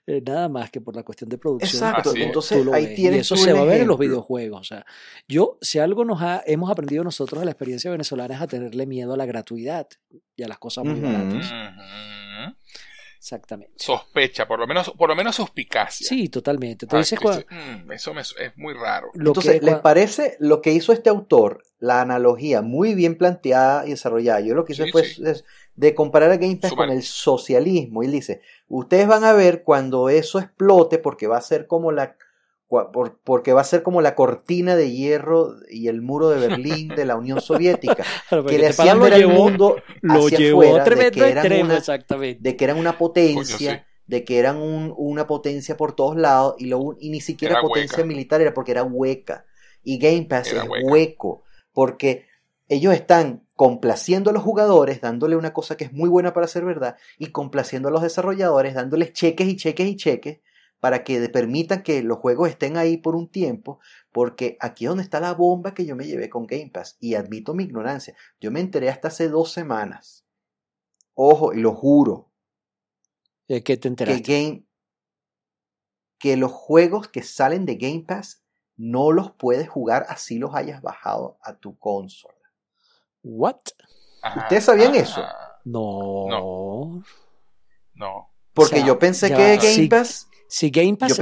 eh, 0.08 0.22
nada 0.26 0.50
más 0.50 0.70
que 0.72 0.82
por 0.82 0.96
la 0.96 1.04
cuestión 1.04 1.30
de 1.30 1.38
producción. 1.38 1.84
Exacto, 1.84 2.14
entonces 2.16 2.66
ahí 2.74 2.96
tienes 2.96 3.18
Y 3.18 3.20
eso 3.22 3.36
se 3.36 3.54
va 3.54 3.62
a 3.62 3.66
ver 3.66 3.82
en 3.82 3.88
los 3.88 4.00
videojuegos. 4.00 4.62
O 4.62 4.64
sea, 4.64 4.86
yo, 5.28 5.58
si 5.62 5.80
algo 5.80 6.06
nos 6.06 6.22
ha, 6.22 6.44
hemos 6.46 6.70
aprendido 6.70 7.04
nosotros 7.04 7.40
de 7.40 7.46
la 7.46 7.52
experiencia 7.52 7.92
venezolana 7.92 8.36
es 8.36 8.42
a 8.42 8.48
tenerle 8.48 8.86
miedo 8.86 9.14
a 9.14 9.18
la 9.18 9.26
gratuidad 9.26 9.88
y 10.36 10.44
a 10.44 10.48
las 10.48 10.60
cosas 10.60 10.86
muy 10.86 11.00
baratas. 11.00 11.52
Exactamente. 13.22 13.76
Sospecha, 13.76 14.48
por 14.48 14.58
lo 14.58 14.66
menos, 14.66 14.90
por 14.98 15.08
lo 15.08 15.16
menos 15.16 15.36
suspicacia. 15.36 16.08
Sí, 16.08 16.28
totalmente. 16.28 16.86
Entonces, 16.86 17.20
mm, 17.22 17.92
eso 17.92 18.14
es 18.18 18.58
muy 18.58 18.74
raro. 18.74 19.12
Entonces, 19.14 19.62
¿les 19.62 19.76
parece 19.76 20.38
lo 20.40 20.60
que 20.60 20.72
hizo 20.72 20.92
este 20.92 21.12
autor, 21.12 21.64
la 21.78 22.02
analogía 22.02 22.64
muy 22.64 22.96
bien 22.96 23.20
planteada 23.20 23.86
y 23.86 23.92
desarrollada? 23.92 24.40
Yo 24.40 24.56
lo 24.56 24.66
que 24.66 24.74
hice 24.74 24.92
fue 24.92 25.04
de 25.76 25.94
comparar 25.94 26.32
a 26.32 26.38
Game 26.38 26.56
Pass 26.56 26.74
con 26.74 26.90
el 26.90 27.04
socialismo. 27.04 28.02
Y 28.02 28.08
él 28.08 28.12
dice, 28.14 28.42
ustedes 28.68 29.06
van 29.06 29.24
a 29.24 29.34
ver 29.34 29.62
cuando 29.62 30.10
eso 30.10 30.40
explote, 30.40 30.98
porque 30.98 31.28
va 31.28 31.38
a 31.38 31.42
ser 31.42 31.68
como 31.68 31.92
la 31.92 32.16
porque 33.24 33.52
va 33.52 33.62
a 33.62 33.66
ser 33.66 33.84
como 33.84 34.02
la 34.02 34.16
cortina 34.16 34.78
de 34.78 34.92
hierro 34.92 35.56
y 35.70 35.90
el 35.90 36.02
muro 36.02 36.30
de 36.30 36.48
Berlín 36.48 36.88
de 36.90 37.06
la 37.06 37.18
Unión 37.18 37.42
Soviética, 37.42 38.06
que 38.48 38.58
le 38.58 38.68
hacían 38.68 39.00
ver 39.02 39.14
al 39.14 39.28
mundo 39.28 39.76
hacia 40.08 40.52
afuera 40.52 40.86
de 40.86 41.12
que, 41.12 41.30
eran 41.30 41.64
una, 41.64 41.82
de 42.40 42.56
que 42.56 42.64
eran 42.64 42.78
una 42.78 42.98
potencia, 42.98 43.86
de 44.08 44.24
que 44.24 44.40
eran 44.40 44.58
una 44.58 45.28
potencia 45.28 45.76
por 45.76 45.94
todos 45.94 46.16
lados 46.16 46.56
y, 46.60 46.68
lo, 46.68 46.96
y 46.98 47.10
ni 47.10 47.20
siquiera 47.20 47.60
potencia 47.62 48.06
militar 48.06 48.40
era 48.40 48.54
porque 48.54 48.72
era 48.72 48.84
hueca. 48.84 49.46
Y 49.84 49.98
Game 49.98 50.28
Pass 50.30 50.54
es 50.54 50.64
hueco, 50.84 51.44
porque 51.74 52.28
ellos 52.70 52.94
están 52.94 53.48
complaciendo 53.54 54.30
a 54.30 54.34
los 54.34 54.44
jugadores, 54.44 55.02
dándole 55.02 55.36
una 55.36 55.52
cosa 55.52 55.76
que 55.76 55.84
es 55.84 55.92
muy 55.92 56.08
buena 56.08 56.34
para 56.34 56.48
ser 56.48 56.64
verdad, 56.64 56.96
y 57.18 57.28
complaciendo 57.28 57.90
a 57.90 57.92
los 57.92 58.02
desarrolladores, 58.02 58.76
dándoles 58.76 59.12
cheques 59.12 59.48
y 59.48 59.58
cheques 59.58 59.88
y 59.88 59.96
cheques, 59.98 60.40
para 60.82 61.06
que 61.06 61.30
permitan 61.30 61.84
que 61.84 62.04
los 62.04 62.18
juegos 62.18 62.50
estén 62.50 62.76
ahí 62.76 62.98
por 62.98 63.16
un 63.16 63.30
tiempo, 63.30 63.80
porque 64.12 64.58
aquí 64.60 64.84
es 64.84 64.90
donde 64.90 65.04
está 65.04 65.22
la 65.22 65.34
bomba 65.34 65.74
que 65.74 65.86
yo 65.86 65.96
me 65.96 66.06
llevé 66.06 66.30
con 66.30 66.46
Game 66.46 66.72
Pass, 66.74 66.98
y 67.00 67.16
admito 67.16 67.54
mi 67.54 67.64
ignorancia, 67.64 68.14
yo 68.42 68.52
me 68.52 68.60
enteré 68.60 68.90
hasta 68.90 69.08
hace 69.08 69.30
dos 69.30 69.54
semanas, 69.54 70.26
ojo, 71.14 71.54
y 71.54 71.62
lo 71.62 71.74
juro, 71.74 72.32
¿De 73.48 73.64
qué 73.64 73.76
te 73.76 73.90
enteraste? 73.90 74.24
Que, 74.24 74.34
Game, 74.34 74.64
que 76.18 76.38
los 76.38 76.54
juegos 76.54 77.10
que 77.10 77.22
salen 77.22 77.66
de 77.66 77.76
Game 77.76 78.06
Pass 78.08 78.46
no 78.78 79.12
los 79.12 79.32
puedes 79.32 79.68
jugar 79.68 80.06
así 80.08 80.40
los 80.40 80.56
hayas 80.56 80.82
bajado 80.82 81.38
a 81.44 81.58
tu 81.58 81.78
consola. 81.78 82.34
¿What? 83.24 83.58
¿Ustedes 84.38 84.64
sabían 84.64 84.96
eso? 84.96 85.22
No. 85.66 86.28
No. 86.30 87.04
no. 87.94 88.30
Porque 88.54 88.86
yo 88.86 88.98
pensé 88.98 89.28
que 89.28 89.58
Game 89.58 89.90
Pass 89.90 90.30
si 90.52 90.70
Game 90.70 90.98
Pass 90.98 91.18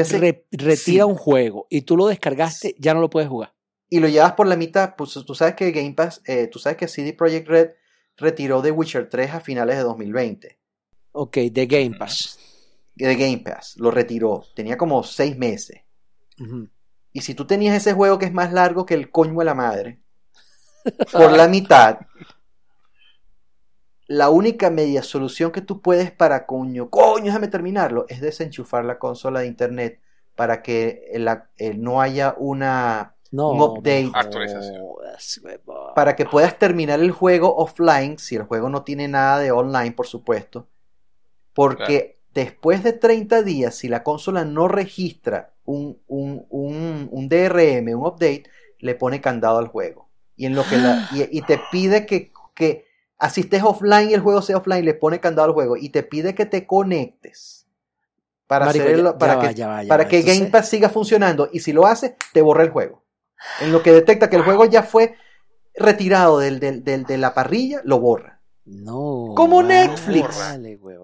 retira 0.51 1.06
un 1.06 1.14
juego 1.14 1.68
y 1.69 1.84
tú 1.84 1.95
lo 1.95 2.07
descargaste, 2.07 2.76
ya 2.80 2.95
no 2.95 2.99
lo 2.99 3.11
puedes 3.11 3.30
jugar. 3.30 3.53
Y 3.88 3.99
lo 3.99 4.07
llevas 4.07 4.34
por 4.34 4.47
la 4.47 4.56
mitad, 4.56 4.95
pues 4.97 5.14
tú 5.14 5.35
sabes 5.35 5.53
que 5.53 5.72
Game 5.72 5.93
Pass, 5.93 6.23
eh, 6.26 6.47
tú 6.47 6.57
sabes 6.57 6.80
que 6.80 6.88
CD 6.88 7.14
Projekt 7.14 7.47
Red 7.47 7.69
retiró 8.18 8.60
The 8.64 8.72
Witcher 8.72 9.07
3 9.07 9.35
a 9.35 9.39
finales 9.39 9.77
de 9.77 9.84
2020. 9.84 10.60
Ok, 11.11 11.38
de 11.51 11.68
Game 11.68 11.95
Pass. 11.95 12.39
De 12.95 13.15
Game 13.15 13.38
Pass, 13.38 13.76
lo 13.77 13.91
retiró. 13.91 14.45
Tenía 14.56 14.80
como 14.80 15.03
seis 15.03 15.38
meses. 15.38 15.81
Y 17.14 17.22
si 17.22 17.35
tú 17.35 17.45
tenías 17.45 17.77
ese 17.77 17.93
juego 17.93 18.18
que 18.18 18.26
es 18.26 18.34
más 18.34 18.51
largo 18.51 18.88
que 18.88 18.95
el 18.95 19.11
coño 19.11 19.38
de 19.38 19.45
la 19.45 19.53
madre, 19.53 20.01
por 21.11 21.38
la 21.38 21.47
mitad, 21.47 21.99
la 24.10 24.30
única 24.31 24.72
media 24.72 25.03
solución 25.03 25.52
que 25.52 25.61
tú 25.61 25.81
puedes 25.81 26.11
para 26.11 26.48
coño, 26.48 26.90
coño, 26.90 27.26
déjame 27.26 27.48
terminarlo, 27.48 28.06
es 28.10 28.22
desenchufar 28.22 28.84
la 28.84 28.98
consola 28.98 29.41
de 29.41 29.48
internet 29.48 30.02
para 30.36 30.64
que 30.64 31.03
la- 31.14 31.49
eh, 31.57 31.76
no 31.76 32.02
haya 32.02 32.34
una 32.40 33.15
No, 33.31 33.52
un 33.52 33.61
update. 33.61 34.06
no 34.06 34.11
Actualización. 34.15 34.84
para 35.95 36.15
que 36.15 36.26
puedas 36.26 36.57
terminar 36.57 36.99
el 36.99 37.11
juego 37.11 37.56
offline, 37.56 38.18
si 38.18 38.36
el 38.36 38.44
juego 38.44 38.69
no 38.69 38.84
tiene 38.84 39.07
nada 39.07 39.38
de 39.40 39.52
online, 39.52 39.91
por 39.91 40.07
supuesto, 40.07 40.68
porque 41.53 42.19
después 42.34 42.84
de 42.84 42.94
30 42.94 43.44
días, 43.44 43.76
si 43.76 43.90
la 43.90 44.03
consola 44.03 44.44
no 44.45 44.68
registra 44.68 45.53
un, 45.65 45.99
un, 46.07 46.48
un, 46.49 47.10
un 47.11 47.30
DRM, 47.30 47.94
un 47.95 48.07
update, 48.07 48.45
le 48.80 48.95
pone 48.95 49.22
candado 49.22 49.60
al 49.60 49.68
juego. 49.68 50.10
Y, 50.36 50.48
en 50.48 50.56
lo 50.56 50.64
que 50.64 50.77
la- 50.77 51.07
y, 51.14 51.38
y 51.38 51.41
te 51.44 51.60
pide 51.72 52.06
que, 52.07 52.31
que 52.56 52.89
así 53.20 53.41
estés 53.41 53.62
offline 53.64 54.10
y 54.10 54.14
el 54.16 54.22
juego 54.22 54.41
sea 54.41 54.58
offline, 54.58 54.84
le 54.86 54.94
pone 54.96 55.20
candado 55.20 55.48
al 55.50 55.54
juego 55.54 55.78
y 55.78 55.90
te 55.90 56.04
pide 56.04 56.34
que 56.34 56.46
te 56.46 56.66
conectes 56.66 57.68
para, 58.48 58.66
Marico, 58.66 58.86
hacer 58.86 58.96
el- 59.00 59.04
ya- 59.06 59.18
para 59.18 59.34
ya 59.36 59.40
que, 59.41 59.46
va, 59.48 59.52
ya 59.52 59.68
va, 59.68 59.84
ya 59.84 59.90
para 59.90 60.04
va. 60.06 60.10
que 60.10 60.18
Entonces- 60.20 60.40
Game 60.40 60.52
Pass 60.52 60.70
siga 60.70 60.90
funcionando. 60.90 61.50
Y 61.52 61.60
si 61.60 61.72
lo 61.74 61.86
hace, 61.86 62.16
te 62.34 62.41
borra 62.41 62.64
el 62.64 62.70
juego. 62.72 63.04
En 63.62 63.72
lo 63.72 63.84
que 63.84 63.91
detecta 63.91 64.30
que 64.30 64.36
el 64.38 64.41
juego 64.44 64.66
ya 64.66 64.84
fue 64.84 65.16
retirado 65.76 66.40
del, 66.40 66.60
del- 66.60 66.84
del- 66.84 67.04
de 67.06 67.18
la 67.18 67.34
parrilla, 67.34 67.82
lo 67.84 68.00
borra. 68.00 68.41
No. 68.66 69.34
Como 69.36 69.64
Netflix. 69.64 70.38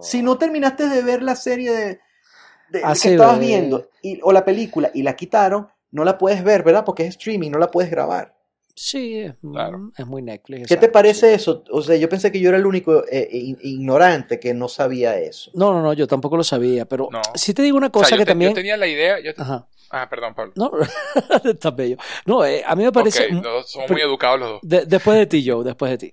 Si 0.02 0.22
no 0.22 0.38
terminaste 0.38 0.88
de 0.90 1.02
ver 1.02 1.24
la 1.24 1.36
serie 1.36 1.72
de, 1.72 2.00
que 2.72 2.82
estabas 3.14 3.40
viendo 3.40 3.90
y- 4.02 4.20
o 4.24 4.32
la 4.32 4.44
película 4.46 4.92
y 4.94 5.04
la 5.04 5.16
quitaron, 5.16 5.68
no 5.92 6.04
la 6.04 6.18
puedes 6.18 6.44
ver, 6.44 6.64
¿verdad? 6.64 6.84
Porque 6.84 7.04
es 7.04 7.10
streaming, 7.10 7.52
no 7.52 7.58
la 7.58 7.72
puedes 7.72 7.90
grabar. 7.90 8.35
Sí, 8.78 9.20
es, 9.20 9.36
Claro. 9.42 9.78
mm, 9.80 9.92
es 9.98 10.06
muy 10.06 10.22
Netflix. 10.22 10.68
¿Qué 10.68 10.76
te 10.76 10.90
parece 10.90 11.30
sí. 11.30 11.34
eso? 11.36 11.64
O 11.72 11.82
sea, 11.82 11.96
yo 11.96 12.10
pensé 12.10 12.30
que 12.32 12.42
yo 12.42 12.50
era 12.50 12.58
el 12.58 12.66
único 12.66 13.06
eh, 13.10 13.28
ignorante 13.32 14.38
que 14.40 14.54
no 14.54 14.68
sabía 14.68 15.18
eso. 15.18 15.50
No, 15.54 15.72
no, 15.74 15.82
no, 15.82 15.94
yo 15.94 16.08
tampoco 16.08 16.36
lo 16.36 16.44
sabía, 16.44 16.86
pero 16.86 17.08
No. 17.12 17.22
sí 17.36 17.54
te 17.54 17.62
digo 17.62 17.78
una 17.78 17.88
O 17.88 17.90
sea, 17.90 18.02
cosa 18.02 18.10
yo, 18.12 18.18
que 18.18 18.26
te- 18.26 18.30
yo 18.30 18.32
también... 18.34 18.54
tenía 18.54 18.76
la 18.78 18.88
idea. 18.88 19.20
yo 19.22 19.34
te- 19.34 19.42
Ajá. 19.42 19.68
Ah, 19.92 20.10
perdón, 20.10 20.36
Pablo. 20.36 20.52
No, 20.58 20.72
está 21.50 21.72
bello. 21.72 21.96
No, 22.26 22.44
eh, 22.44 22.64
a 22.66 22.76
mí 22.76 22.84
me 22.84 22.92
parece... 22.92 23.28
Ok, 23.28 23.32
no, 23.32 23.64
somos 23.64 23.88
pero- 23.88 23.94
muy 23.94 24.02
educados 24.02 24.40
los 24.42 24.50
dos. 24.50 24.60
de- 24.64 24.86
después 24.86 25.18
de 25.20 25.26
ti, 25.28 25.48
Joe, 25.50 25.64
después 25.64 25.92
de 25.92 25.98
ti. 25.98 26.12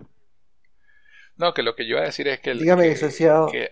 No, 1.36 1.52
que 1.54 1.62
lo 1.64 1.74
que 1.74 1.84
yo 1.86 1.92
iba 1.96 2.02
a 2.02 2.04
decir 2.04 2.28
es 2.28 2.38
que. 2.40 2.50
el- 2.50 2.60
Dígame, 2.60 2.84
que- 2.84 2.90
licenciado. 2.90 3.48
que- 3.48 3.70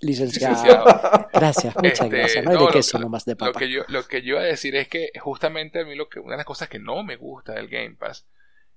Licenciado. 0.00 0.54
licenciado. 0.54 1.28
Gracias, 1.32 1.74
muchas 1.76 1.92
Este, 2.00 2.08
gracias. 2.08 2.44
No 2.44 2.50
hay 2.50 2.56
no, 2.56 2.60
de 2.62 2.66
lo- 2.66 2.72
queso 2.72 2.98
lo- 2.98 3.04
nomás 3.04 3.24
de 3.24 3.32
Lo 3.32 3.38
papa. 3.38 3.58
que, 3.58 3.70
yo, 3.70 3.82
lo 3.88 4.04
que 4.06 4.22
yo 4.22 4.34
iba 4.34 4.40
a 4.40 4.44
decir 4.44 4.76
es 4.76 4.88
que 4.88 5.10
justamente 5.20 5.80
a 5.80 5.84
mí 5.84 5.94
lo 5.94 6.08
que, 6.08 6.20
una 6.20 6.32
de 6.32 6.36
las 6.38 6.46
cosas 6.46 6.68
que 6.68 6.78
no 6.78 7.02
me 7.02 7.16
gusta 7.16 7.52
del 7.54 7.68
Game 7.68 7.96
Pass 7.98 8.26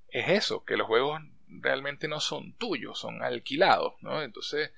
es 0.10 0.28
eso, 0.30 0.64
que 0.66 0.78
los 0.78 0.88
juegos 0.88 1.22
realmente 1.48 2.08
no 2.08 2.20
son 2.20 2.54
tuyos, 2.54 2.98
son 3.00 3.22
alquilados, 3.24 3.94
¿no? 4.02 4.22
Entonces, 4.22 4.72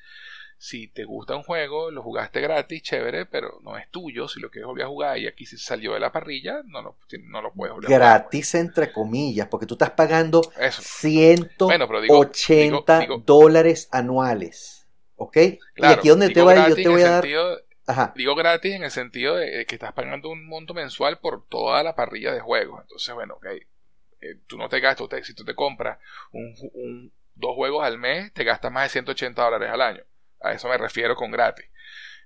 si 0.58 0.88
te 0.88 1.04
gusta 1.04 1.36
un 1.36 1.44
juego, 1.44 1.92
lo 1.92 2.02
jugaste 2.02 2.40
gratis, 2.40 2.84
chévere, 2.84 3.26
pero 3.26 3.60
no 3.64 3.78
es 3.78 3.90
tuyo, 3.90 4.28
si 4.28 4.40
lo 4.40 4.50
quieres 4.50 4.68
volver 4.68 4.86
a 4.86 4.90
jugar 4.90 5.18
y 5.18 5.28
aquí 5.28 5.46
si 5.46 5.58
salió 5.58 5.94
de 5.94 6.00
la 6.00 6.12
parrilla, 6.12 6.62
no 6.66 6.82
lo, 6.82 6.96
no 7.24 7.42
lo 7.42 7.52
puedes 7.52 7.74
volver 7.74 7.92
a 7.92 7.96
jugar. 7.98 8.20
Gratis, 8.22 8.56
entre 8.56 8.92
comillas, 8.92 9.48
porque 9.48 9.66
tú 9.66 9.74
estás 9.76 9.92
pagando 9.92 10.42
Eso. 10.60 10.82
180 10.82 11.66
Bueno, 11.66 11.88
pero 11.88 12.02
digo- 12.02 12.26
digo- 12.26 12.86
digo- 13.00 13.24
dólares 13.26 13.90
anuales. 13.92 14.83
¿Ok? 15.24 15.38
Claro, 15.74 15.96
y 15.96 16.00
aquí 16.00 16.10
donde 16.10 16.30
te 16.30 16.42
voy, 16.42 16.56
yo 16.70 16.76
te 16.76 16.88
voy 16.88 17.02
a 17.02 17.10
dar. 17.10 17.22
sentido- 17.24 17.60
Ajá. 17.86 18.14
Digo 18.16 18.34
gratis 18.36 18.74
en 18.76 18.84
el 18.84 18.92
sentido 18.92 19.36
de 19.36 19.66
que 19.66 19.76
estás 19.76 19.92
pagando 19.92 20.30
un 20.30 20.48
monto 20.48 20.74
mensual 20.74 21.20
por 21.20 21.46
toda 21.48 21.84
la 21.84 21.96
parrilla 21.96 22.32
de 22.32 22.40
juegos. 22.40 22.82
Entonces, 22.82 23.14
bueno, 23.14 23.34
ok. 23.36 23.46
eh, 23.46 24.36
tú 24.48 24.58
no 24.58 24.70
te 24.70 24.80
gastas, 24.80 25.10
te- 25.10 25.24
si 25.26 25.34
tú 25.34 25.44
te 25.44 25.54
compras 25.54 26.00
un, 26.32 27.12
dos 27.36 27.56
juegos 27.56 27.84
al 27.86 27.98
mes, 27.98 28.32
te 28.34 28.46
gastas 28.46 28.72
más 28.72 28.84
de 28.86 28.90
180 28.90 29.44
dólares 29.44 29.70
al 29.70 29.82
año. 29.82 30.04
A 30.40 30.54
eso 30.54 30.70
me 30.70 30.78
refiero 30.78 31.16
con 31.18 31.30
gratis. 31.32 31.66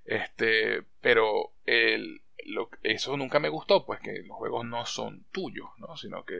Este, 0.04 0.84
pero 1.00 1.52
el, 1.66 2.22
lo- 2.44 2.70
eso 2.82 3.16
nunca 3.16 3.40
me 3.40 3.48
gustó, 3.48 3.84
pues 3.84 4.00
que 4.00 4.22
los 4.22 4.36
juegos 4.36 4.64
no 4.64 4.86
son 4.86 5.24
tuyos, 5.32 5.68
¿no? 5.78 5.96
Sino 5.96 6.24
que 6.24 6.38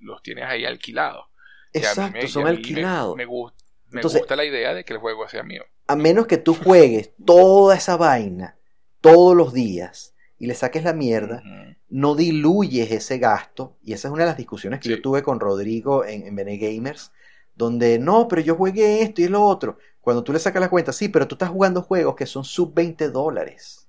los 0.00 0.22
tienes 0.22 0.44
ahí 0.46 0.64
alquilados. 0.64 1.26
Exacto, 1.72 2.12
me- 2.18 2.28
son 2.28 2.44
me- 2.44 2.50
alquilados. 2.50 3.16
Me, 3.16 3.24
gust- 3.26 3.54
me 3.90 4.00
Entonces- 4.00 4.20
gusta 4.20 4.36
la 4.36 4.44
idea 4.44 4.74
de 4.74 4.84
que 4.84 4.92
el 4.92 4.98
juego 4.98 5.28
sea 5.28 5.42
mío. 5.42 5.62
a 5.86 5.96
menos 5.96 6.26
que 6.26 6.36
tú 6.36 6.54
juegues 6.54 7.12
toda 7.24 7.74
esa 7.76 7.96
vaina 7.96 8.58
todos 9.00 9.34
los 9.36 9.52
días 9.54 10.14
y 10.38 10.46
le 10.46 10.54
saques 10.54 10.84
la 10.84 10.92
mierda, 10.92 11.42
no 11.88 12.14
diluyes 12.14 12.90
ese 12.92 13.18
gasto. 13.18 13.76
Y 13.82 13.92
esa 13.94 14.08
es 14.08 14.12
una 14.12 14.24
de 14.24 14.28
las 14.28 14.36
discusiones 14.36 14.80
que 14.80 14.88
Sí. 14.88 14.96
yo 14.96 15.00
tuve 15.02 15.22
con 15.22 15.40
Rodrigo 15.40 16.04
en, 16.04 16.26
en 16.26 16.34
Bene 16.36 16.58
Gamers, 16.58 17.12
donde 17.54 17.98
no, 17.98 18.28
pero 18.28 18.42
yo 18.42 18.54
jugué 18.56 19.02
esto 19.02 19.22
y 19.22 19.28
lo 19.28 19.42
otro. 19.42 19.78
Cuando 20.00 20.22
tú 20.22 20.32
le 20.32 20.38
sacas 20.38 20.60
la 20.60 20.68
cuenta, 20.70 20.92
sí, 20.92 21.08
pero 21.08 21.26
tú 21.26 21.34
estás 21.34 21.48
jugando 21.48 21.82
juegos 21.82 22.14
que 22.14 22.26
son 22.26 22.44
sub 22.44 22.72
20 22.74 23.08
dólares. 23.10 23.88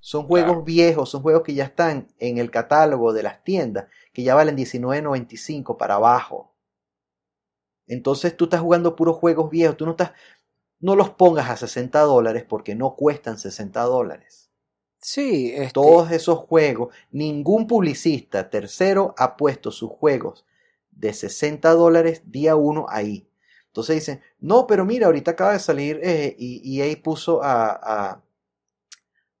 Son 0.00 0.26
juegos 0.26 0.50
Claro. 0.52 0.64
viejos, 0.64 1.08
son 1.10 1.22
juegos 1.22 1.42
que 1.42 1.54
ya 1.54 1.64
están 1.64 2.08
en 2.18 2.36
el 2.38 2.50
catálogo 2.50 3.12
de 3.12 3.22
las 3.22 3.42
tiendas, 3.42 3.86
que 4.12 4.22
ya 4.22 4.34
valen 4.34 4.54
19.95 4.56 5.76
para 5.78 5.94
abajo. 5.94 6.53
Entonces 7.86 8.36
tú 8.36 8.44
estás 8.44 8.60
jugando 8.60 8.96
puros 8.96 9.16
juegos 9.16 9.50
viejos, 9.50 9.76
tú 9.76 9.84
no 9.84 9.92
estás, 9.92 10.12
no 10.80 10.96
los 10.96 11.10
pongas 11.10 11.50
a 11.50 11.56
60 11.56 12.00
dólares 12.00 12.44
porque 12.48 12.74
no 12.74 12.94
cuestan 12.94 13.38
60 13.38 13.82
dólares. 13.82 14.50
Sí, 15.00 15.52
este, 15.54 15.72
Todos 15.74 16.10
esos 16.12 16.38
juegos, 16.38 16.94
ningún 17.10 17.66
publicista 17.66 18.48
tercero 18.48 19.14
ha 19.18 19.36
puesto 19.36 19.70
sus 19.70 19.90
juegos 19.90 20.46
de 20.90 21.12
60 21.12 21.70
dólares 21.72 22.22
día 22.24 22.56
uno 22.56 22.86
ahí. 22.88 23.28
Entonces 23.66 23.96
dicen, 23.96 24.22
no, 24.38 24.66
pero 24.66 24.84
mira, 24.84 25.06
ahorita 25.06 25.32
acaba 25.32 25.52
de 25.52 25.58
salir 25.58 26.00
eh, 26.02 26.34
y 26.38 26.80
EA 26.80 26.96
puso 27.02 27.42
a, 27.42 27.72
a, 27.72 28.23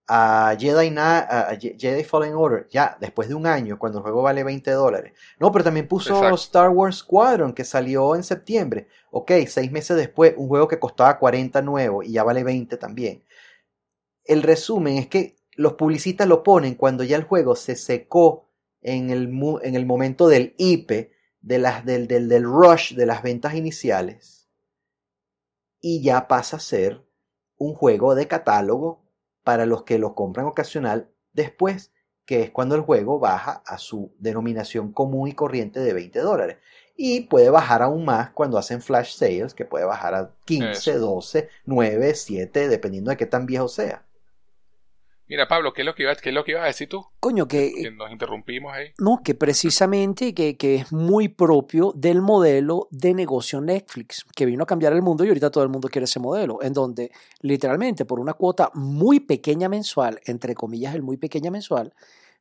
a 0.06 0.54
Jedi, 0.58 0.90
Na- 0.90 1.18
a- 1.20 1.56
Jedi 1.56 2.04
Fallen 2.04 2.34
Order, 2.34 2.68
ya, 2.70 2.96
después 3.00 3.28
de 3.28 3.34
un 3.34 3.46
año, 3.46 3.78
cuando 3.78 3.98
el 3.98 4.02
juego 4.02 4.22
vale 4.22 4.44
20 4.44 4.70
dólares. 4.72 5.12
No, 5.38 5.50
pero 5.52 5.64
también 5.64 5.88
puso 5.88 6.14
Exacto. 6.14 6.34
Star 6.36 6.70
Wars 6.70 6.96
Squadron, 6.98 7.54
que 7.54 7.64
salió 7.64 8.14
en 8.14 8.22
septiembre. 8.22 8.88
Ok, 9.10 9.32
seis 9.48 9.70
meses 9.72 9.96
después, 9.96 10.34
un 10.36 10.48
juego 10.48 10.68
que 10.68 10.78
costaba 10.78 11.18
40 11.18 11.62
nuevo 11.62 12.02
y 12.02 12.12
ya 12.12 12.24
vale 12.24 12.44
20 12.44 12.76
también. 12.76 13.24
El 14.24 14.42
resumen 14.42 14.98
es 14.98 15.06
que 15.08 15.36
los 15.56 15.74
publicistas 15.74 16.28
lo 16.28 16.42
ponen 16.42 16.74
cuando 16.74 17.04
ya 17.04 17.16
el 17.16 17.24
juego 17.24 17.56
se 17.56 17.74
secó 17.76 18.50
en 18.82 19.10
el, 19.10 19.28
mu- 19.28 19.60
en 19.62 19.76
el 19.76 19.86
momento 19.86 20.28
del 20.28 20.54
IP, 20.58 21.12
de 21.40 21.58
las, 21.58 21.84
del, 21.86 22.06
del, 22.08 22.28
del 22.28 22.44
rush 22.44 22.94
de 22.94 23.06
las 23.06 23.22
ventas 23.22 23.54
iniciales, 23.54 24.48
y 25.80 26.02
ya 26.02 26.26
pasa 26.28 26.56
a 26.56 26.60
ser 26.60 27.04
un 27.56 27.74
juego 27.74 28.14
de 28.14 28.26
catálogo 28.26 29.03
para 29.44 29.66
los 29.66 29.84
que 29.84 29.98
lo 29.98 30.14
compran 30.14 30.46
ocasional 30.46 31.10
después, 31.32 31.92
que 32.26 32.42
es 32.42 32.50
cuando 32.50 32.74
el 32.74 32.80
juego 32.80 33.18
baja 33.18 33.62
a 33.66 33.78
su 33.78 34.14
denominación 34.18 34.92
común 34.92 35.28
y 35.28 35.32
corriente 35.34 35.80
de 35.80 35.92
20 35.92 36.18
dólares. 36.20 36.56
Y 36.96 37.22
puede 37.22 37.50
bajar 37.50 37.82
aún 37.82 38.04
más 38.04 38.30
cuando 38.30 38.56
hacen 38.56 38.80
flash 38.80 39.14
sales, 39.14 39.52
que 39.52 39.64
puede 39.64 39.84
bajar 39.84 40.14
a 40.14 40.34
15, 40.46 40.90
Eso. 40.92 40.98
12, 40.98 41.48
9, 41.66 42.14
7, 42.14 42.68
dependiendo 42.68 43.10
de 43.10 43.16
qué 43.16 43.26
tan 43.26 43.46
viejo 43.46 43.68
sea. 43.68 44.06
Mira, 45.26 45.48
Pablo, 45.48 45.72
¿qué 45.72 45.80
es 45.82 45.86
lo 45.86 45.94
que 45.94 46.02
ibas, 46.02 46.20
qué 46.20 46.28
es 46.28 46.34
lo 46.34 46.44
que 46.44 46.50
ibas 46.52 46.64
a 46.64 46.66
decir 46.66 46.88
tú? 46.88 47.04
coño, 47.18 47.48
que, 47.48 47.72
Que 47.74 47.90
nos 47.90 48.12
interrumpimos 48.12 48.74
ahí. 48.74 48.92
No, 48.98 49.22
que 49.24 49.34
precisamente 49.34 50.34
que, 50.34 50.56
que 50.58 50.76
es 50.76 50.92
muy 50.92 51.28
propio 51.28 51.92
del 51.96 52.20
modelo 52.20 52.88
de 52.90 53.14
negocio 53.14 53.62
Netflix, 53.62 54.26
que 54.36 54.44
vino 54.44 54.64
a 54.64 54.66
cambiar 54.66 54.92
el 54.92 55.00
mundo 55.00 55.24
y 55.24 55.28
ahorita 55.28 55.50
todo 55.50 55.64
el 55.64 55.70
mundo 55.70 55.88
quiere 55.88 56.04
ese 56.04 56.20
modelo, 56.20 56.62
en 56.62 56.74
donde 56.74 57.10
literalmente 57.40 58.04
por 58.04 58.20
una 58.20 58.34
cuota 58.34 58.70
muy 58.74 59.20
pequeña 59.20 59.68
mensual, 59.70 60.20
entre 60.26 60.54
comillas 60.54 60.94
el 60.94 61.02
muy 61.02 61.16
pequeña 61.16 61.50
mensual, 61.50 61.94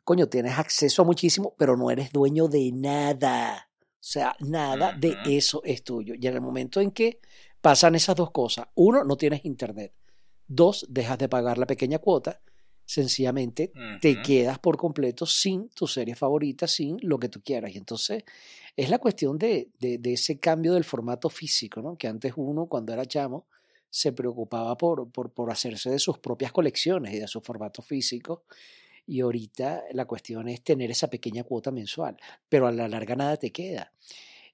coño, 0.03 0.27
tienes 0.27 0.59
acceso 0.59 1.03
a 1.03 1.05
muchísimo, 1.05 1.53
pero 1.57 1.77
no 1.77 1.89
eres 1.89 2.11
dueño 2.11 2.49
de 2.49 2.71
nada. 2.73 3.69
O 3.93 4.05
sea, 4.05 4.35
nada 4.39 4.91
de 4.91 5.15
eso 5.25 5.61
es 5.63 5.85
tuyo. 5.85 6.15
Y 6.19 6.27
en 6.27 6.33
el 6.33 6.41
momento 6.41 6.81
en 6.81 6.91
que 6.91 7.21
pasan 7.61 7.95
esas 7.95 8.17
dos 8.17 8.31
cosas, 8.31 8.67
uno, 8.75 9.05
no 9.05 9.15
tienes 9.15 9.45
internet. 9.45 9.93
Dos, 10.45 10.85
dejas 10.89 11.17
de 11.17 11.29
pagar 11.29 11.57
la 11.57 11.65
pequeña 11.65 11.99
cuota, 11.99 12.41
sencillamente 12.85 13.71
te 14.01 14.21
quedas 14.21 14.59
por 14.59 14.77
completo 14.77 15.25
sin 15.25 15.69
tu 15.69 15.87
serie 15.87 16.15
favorita, 16.15 16.67
sin 16.67 16.97
lo 17.01 17.17
que 17.17 17.29
tú 17.29 17.41
quieras. 17.41 17.73
Y 17.73 17.77
entonces 17.77 18.23
es 18.75 18.89
la 18.89 18.99
cuestión 18.99 19.37
de, 19.37 19.69
de, 19.79 19.97
de 19.97 20.13
ese 20.13 20.39
cambio 20.39 20.73
del 20.73 20.83
formato 20.83 21.29
físico, 21.29 21.81
¿no? 21.81 21.97
Que 21.97 22.07
antes 22.07 22.33
uno, 22.35 22.65
cuando 22.67 22.93
era 22.93 23.05
chamo, 23.05 23.45
se 23.89 24.11
preocupaba 24.11 24.75
por, 24.75 25.11
por, 25.11 25.31
por 25.31 25.51
hacerse 25.51 25.89
de 25.91 25.99
sus 25.99 26.17
propias 26.17 26.51
colecciones 26.51 27.13
y 27.13 27.19
de 27.19 27.27
su 27.27 27.41
formato 27.41 27.81
físico. 27.81 28.43
Y 29.05 29.21
ahorita 29.21 29.83
la 29.91 30.05
cuestión 30.05 30.47
es 30.47 30.63
tener 30.63 30.89
esa 30.89 31.09
pequeña 31.09 31.43
cuota 31.43 31.71
mensual, 31.71 32.17
pero 32.49 32.67
a 32.67 32.71
la 32.71 32.87
larga 32.87 33.15
nada 33.15 33.37
te 33.37 33.51
queda. 33.51 33.93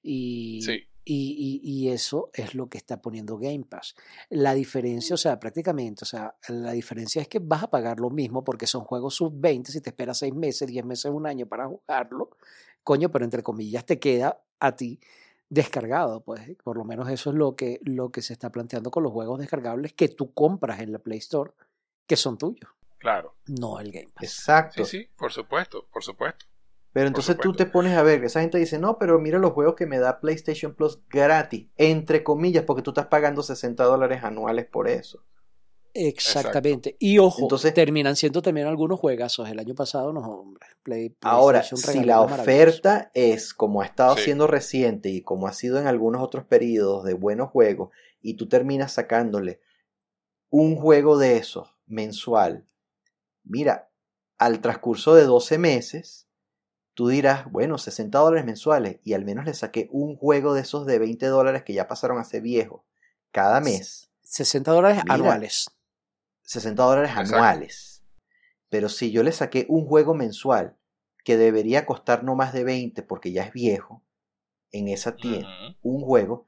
Y, 0.04 0.62
Sí. 0.62 0.84
Y, 1.06 1.62
y, 1.64 1.70
y 1.70 1.90
eso 1.90 2.30
es 2.34 2.54
lo 2.56 2.70
que 2.70 2.78
está 2.78 3.02
poniendo 3.02 3.38
Game 3.38 3.64
Pass. 3.68 3.96
La 4.30 4.54
diferencia, 4.54 5.14
o 5.14 5.18
sea, 5.18 5.40
prácticamente, 5.40 6.04
o 6.04 6.06
sea, 6.06 6.36
la 6.50 6.72
diferencia 6.72 7.22
es 7.22 7.28
que 7.28 7.40
vas 7.40 7.64
a 7.64 7.70
pagar 7.70 8.00
lo 8.00 8.10
mismo 8.10 8.44
porque 8.44 8.68
son 8.68 8.84
juegos 8.84 9.16
sub-20, 9.16 9.68
si 9.68 9.82
te 9.82 9.90
esperas 9.90 10.20
seis 10.20 10.34
meses, 10.36 10.68
diez 10.68 10.86
meses, 10.86 11.12
un 11.12 11.26
año 11.26 11.48
para 11.48 11.68
jugarlo, 11.68 12.30
coño, 12.84 13.10
pero 13.10 13.26
entre 13.26 13.42
comillas 13.44 13.86
te 13.86 14.00
queda 14.00 14.42
a 14.60 14.76
ti 14.76 15.00
descargado, 15.50 16.22
pues. 16.22 16.42
Por 16.64 16.78
lo 16.78 16.84
menos 16.86 17.10
eso 17.10 17.32
es 17.32 17.36
lo 17.36 17.56
que, 17.56 17.80
lo 17.84 18.12
que 18.12 18.22
se 18.22 18.34
está 18.34 18.52
planteando 18.52 18.92
con 18.92 19.04
los 19.04 19.12
juegos 19.12 19.40
descargables 19.40 19.94
que 19.94 20.10
tú 20.10 20.34
compras 20.34 20.80
en 20.80 20.92
la 20.92 21.00
Play 21.00 21.18
Store, 21.20 21.52
que 22.06 22.16
son 22.16 22.38
tuyos, 22.38 22.70
Claro. 23.00 23.36
no 23.48 23.80
el 23.80 23.92
Game 23.92 24.10
Pass. 24.14 24.24
Exacto. 24.26 24.86
Sí, 24.86 25.00
sí, 25.00 25.10
por 25.18 25.32
supuesto, 25.32 25.88
por 25.92 26.04
supuesto. 26.04 26.46
Pero 26.92 27.08
entonces 27.08 27.38
tú 27.38 27.54
te 27.54 27.66
pones 27.68 27.96
a 27.98 28.02
ver, 28.04 28.24
esa 28.24 28.42
gente 28.42 28.58
dice, 28.58 28.80
no, 28.80 28.98
pero 28.98 29.20
mira 29.20 29.38
los 29.38 29.52
juegos 29.54 29.76
que 29.76 29.86
me 29.86 30.00
da 30.00 30.20
PlayStation 30.20 30.74
Plus 30.74 31.00
gratis, 31.10 31.68
entre 31.78 32.24
comillas, 32.24 32.64
porque 32.64 32.82
tú 32.82 32.92
estás 32.92 33.08
pagando 33.08 33.44
60 33.44 33.84
dólares 33.84 34.24
anuales 34.24 34.66
por 34.66 34.88
eso. 34.88 35.24
Exactamente. 35.94 36.96
Y 37.00 37.18
ojo, 37.20 37.42
Entonces- 37.44 37.74
terminan 37.74 38.16
siendo 38.16 38.42
también 38.42 38.68
algunos 38.68 39.00
juegazos. 39.00 39.50
El 39.50 39.60
año 39.60 39.76
pasado, 39.76 40.14
no, 40.14 40.22
hombre. 40.22 40.66
Play, 40.84 41.16
Ahora, 41.22 41.62
si 41.64 42.04
la 42.04 42.22
oferta 42.22 43.12
es 43.14 43.54
como 43.54 43.82
ha 43.82 43.86
estado 43.86 44.16
Sí. 44.16 44.24
siendo 44.26 44.48
reciente 44.48 45.10
y 45.10 45.22
como 45.22 45.48
ha 45.48 45.54
sido 45.54 45.80
en 45.80 45.88
algunos 45.88 46.22
otros 46.22 46.46
periodos 46.46 47.04
de 47.04 47.14
buenos 47.14 47.50
juegos, 47.50 47.90
y 48.22 48.36
tú 48.36 48.48
terminas 48.48 48.94
sacándole 48.94 49.60
un 50.50 50.76
juego 50.76 51.18
de 51.18 51.38
esos 51.38 51.76
mensual, 51.86 52.66
mira, 53.44 53.90
al 54.38 54.62
transcurso 54.62 55.16
de 55.16 55.24
12 55.26 55.58
meses, 55.58 56.28
tú 57.00 57.08
dirás, 57.08 57.50
bueno, 57.50 57.78
60 57.78 58.20
dólares 58.20 58.44
mensuales, 58.44 59.00
y 59.06 59.14
al 59.14 59.24
menos 59.24 59.46
le 59.46 59.54
saqué 59.54 59.88
un 59.90 60.18
juego 60.18 60.54
de 60.54 60.60
esos 60.64 60.86
de 60.86 61.00
20 61.00 61.28
dólares 61.28 61.64
que 61.64 61.72
ya 61.72 61.88
pasaron 61.88 62.18
a 62.18 62.26
ser 62.26 62.42
viejos 62.42 62.82
cada 63.32 63.62
mes. 63.62 64.12
60 64.24 64.70
dólares 64.70 65.02
Mira. 65.06 65.14
anuales. 65.14 65.72
60 66.42 66.84
dólares 66.84 67.12
Exacto. 67.12 67.36
anuales. 67.36 68.04
Pero 68.68 68.90
si 68.90 69.12
yo 69.12 69.24
le 69.24 69.32
saqué 69.32 69.66
un 69.70 69.86
juego 69.86 70.14
mensual 70.14 70.76
que 71.24 71.38
debería 71.38 71.86
costar 71.86 72.26
no 72.26 72.36
más 72.36 72.52
de 72.52 72.66
20 72.66 73.02
porque 73.04 73.32
ya 73.32 73.44
es 73.44 73.54
viejo, 73.54 74.04
en 74.74 74.90
esa 74.90 75.16
tienda, 75.16 75.78
un 75.82 76.02
juego, 76.02 76.48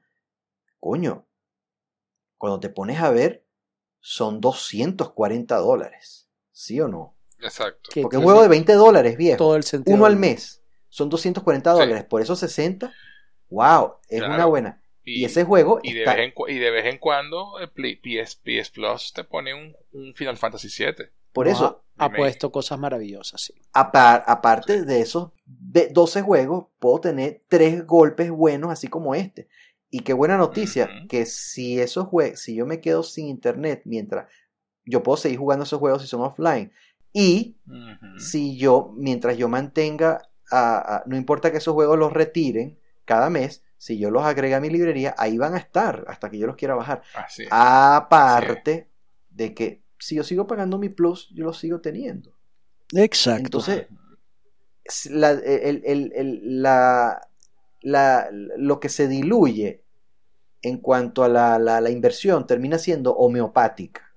coño, 0.80 1.26
cuando 2.36 2.60
te 2.60 2.68
pones 2.68 3.00
a 3.00 3.10
ver, 3.10 3.46
son 4.00 4.42
240 4.42 5.56
dólares. 5.56 6.28
¿Sí 6.50 6.78
o 6.78 6.88
no? 6.88 7.16
Exacto. 7.42 7.90
Que 7.92 8.02
Porque 8.02 8.16
un 8.18 8.24
juego 8.24 8.42
de 8.42 8.48
20 8.48 8.72
dólares 8.74 9.16
viejo, 9.16 9.36
todo 9.38 9.56
el 9.56 9.62
sentido. 9.64 9.96
uno 9.96 10.06
al 10.06 10.16
mes, 10.16 10.62
son 10.88 11.08
240 11.08 11.72
Sí. 11.72 11.78
dólares. 11.80 12.04
Por 12.04 12.20
esos 12.22 12.38
60, 12.38 12.92
wow, 13.50 13.94
es 14.08 14.18
Claro. 14.20 14.34
una 14.34 14.46
buena. 14.46 14.82
Y, 15.04 15.22
Y, 15.22 15.24
ese 15.24 15.42
juego 15.44 15.80
y, 15.82 15.94
de 15.94 16.04
vez 16.04 16.18
en, 16.18 16.30
cu- 16.30 16.48
y 16.48 16.58
de 16.58 16.70
vez 16.70 16.86
en 16.86 16.98
cuando 16.98 17.58
el 17.58 17.68
Pli- 17.72 17.96
PS, 18.00 18.36
PS 18.36 18.70
Plus 18.70 19.12
te 19.12 19.24
pone 19.24 19.52
un, 19.52 19.74
un 19.92 20.14
Final 20.14 20.36
Fantasy 20.36 20.68
VII. 20.68 21.08
por 21.32 21.48
eso, 21.48 21.82
ha, 21.96 22.04
ha 22.04 22.12
puesto 22.12 22.52
cosas 22.52 22.78
maravillosas, 22.78 23.40
sí. 23.40 23.54
Apar- 23.72 24.22
aparte 24.26 24.84
de 24.84 25.00
esos 25.00 25.30
de 25.44 25.88
12 25.88 26.22
juegos, 26.22 26.66
puedo 26.78 27.00
tener 27.00 27.42
tres 27.48 27.84
golpes 27.86 28.30
buenos, 28.30 28.70
así 28.70 28.86
como 28.86 29.14
este. 29.16 29.48
Y 29.90 30.00
qué 30.00 30.12
buena 30.12 30.36
noticia, 30.36 30.88
que 31.08 31.26
si 31.26 31.80
esos 31.80 32.06
juegos, 32.06 32.38
si 32.40 32.54
yo 32.54 32.64
me 32.64 32.80
quedo 32.80 33.02
sin 33.02 33.26
internet 33.26 33.82
mientras 33.84 34.28
yo 34.84 35.02
puedo 35.02 35.16
seguir 35.16 35.38
jugando 35.38 35.64
esos 35.64 35.78
juegos 35.80 36.02
si 36.02 36.08
son 36.08 36.20
offline. 36.22 36.72
Y 37.12 37.56
si 38.18 38.56
yo, 38.56 38.92
mientras 38.96 39.36
yo 39.36 39.48
mantenga, 39.48 40.22
a- 40.50 40.96
a- 40.96 41.02
no 41.06 41.16
importa 41.16 41.50
que 41.50 41.58
esos 41.58 41.74
juegos 41.74 41.98
los 41.98 42.12
retiren 42.12 42.78
cada 43.04 43.28
mes, 43.30 43.62
si 43.78 43.98
yo 43.98 44.10
los 44.10 44.24
agrego 44.24 44.56
a 44.56 44.60
mi 44.60 44.70
librería, 44.70 45.14
ahí 45.18 45.36
van 45.38 45.54
a 45.54 45.58
estar 45.58 46.04
hasta 46.08 46.30
que 46.30 46.38
yo 46.38 46.46
los 46.46 46.56
quiera 46.56 46.74
bajar. 46.74 47.02
Así 47.14 47.42
es. 47.42 47.48
Aparte 47.50 48.88
de 49.30 49.54
que 49.54 49.82
si 49.98 50.14
yo 50.16 50.24
sigo 50.24 50.46
pagando 50.46 50.78
mi 50.78 50.88
plus, 50.88 51.30
yo 51.34 51.44
los 51.44 51.58
sigo 51.58 51.80
teniendo. 51.80 52.32
Exacto. 52.94 53.40
Entonces, 53.44 53.86
s- 54.84 55.10
la, 55.10 55.30
el- 55.30 55.82
el- 55.84 56.12
el- 56.14 56.62
la- 56.62 57.28
la- 57.82 58.28
lo 58.32 58.78
que 58.80 58.88
se 58.88 59.08
diluye 59.08 59.82
en 60.62 60.78
cuanto 60.78 61.24
a 61.24 61.28
la, 61.28 61.58
la- 61.58 61.80
la 61.80 61.90
inversión 61.90 62.46
termina 62.46 62.78
siendo 62.78 63.14
homeopática. 63.14 64.11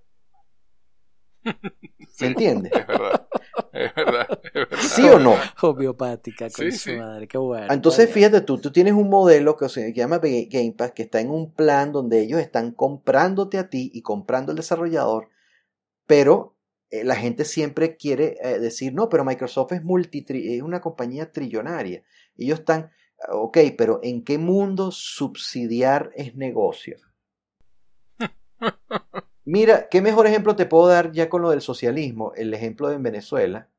¿Se 2.14 2.28
entiende? 2.28 2.70
Es 2.74 2.88
verdad. 2.88 3.28
Es 3.74 3.94
verdad. 3.96 4.28
Es 4.44 4.54
verdad. 4.54 4.78
¿Sí 4.80 5.02
o 5.10 5.20
no? 5.20 5.36
Homeopática, 5.62 6.50
con 6.50 6.72
Sí, 6.72 6.78
su 6.78 6.92
sí. 6.92 6.96
madre, 6.98 7.28
qué 7.28 7.38
bueno. 7.38 7.74
Entonces, 7.74 8.10
fíjate 8.10 8.42
tú, 8.42 8.58
tú 8.60 8.72
tienes 8.72 8.94
un 8.94 9.10
modelo 9.10 9.58
que 9.58 9.68
se 9.70 9.92
llama 9.94 10.20
Ga- 10.22 10.48
Game 10.50 10.74
Pass, 10.78 10.92
que 10.94 11.04
está 11.04 11.20
en 11.20 11.30
un 11.30 11.52
plan 11.54 11.92
donde 11.92 12.22
ellos 12.22 12.40
están 12.40 12.72
comprándote 12.72 13.58
a 13.58 13.70
ti 13.70 13.92
y 13.94 14.02
comprando 14.02 14.52
al 14.52 14.56
desarrollador, 14.58 15.30
pero 16.08 16.56
eh, 16.92 17.04
la 17.04 17.16
gente 17.16 17.44
siempre 17.46 17.98
quiere 17.98 18.38
eh, 18.42 18.60
decir, 18.60 18.94
no, 18.94 19.10
pero 19.10 19.26
Microsoft 19.26 19.74
es, 19.74 19.84
multitri- 19.84 20.56
es 20.56 20.62
una 20.62 20.80
compañía 20.82 21.32
trillonaria. 21.32 22.04
Ellos 22.38 22.60
están, 22.60 22.92
ah, 23.28 23.36
ok, 23.36 23.58
pero 23.78 24.00
¿en 24.04 24.24
qué 24.24 24.38
mundo 24.38 24.92
subsidiar 24.92 26.12
es 26.16 26.36
negocio? 26.36 26.98
Mira, 29.46 29.88
¿qué 29.90 30.02
mejor 30.02 30.26
ejemplo 30.26 30.56
te 30.56 30.66
puedo 30.66 30.88
dar 30.88 31.12
ya 31.12 31.30
con 31.30 31.44
lo 31.44 31.52
del 31.52 31.62
socialismo? 31.62 32.34
El 32.36 32.54
ejemplo 32.54 32.90
de 32.90 32.96
en 32.96 33.04
Venezuela, 33.04 33.70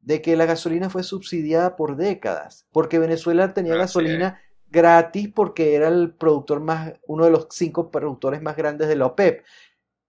de 0.00 0.20
que 0.20 0.36
la 0.36 0.44
gasolina 0.44 0.90
fue 0.90 1.04
subsidiada 1.04 1.76
por 1.76 1.96
décadas, 1.96 2.66
porque 2.72 2.98
Venezuela 2.98 3.54
tenía 3.54 3.76
gasolina 3.76 4.40
gratis 4.68 5.30
porque 5.32 5.76
era 5.76 5.86
el 5.86 6.12
productor 6.12 6.60
más, 6.60 6.94
uno 7.06 7.24
de 7.24 7.30
los 7.30 7.46
cinco 7.50 7.92
productores 7.92 8.42
más 8.42 8.56
grandes 8.56 8.88
de 8.88 8.96
la 8.96 9.06
OPEP. 9.06 9.44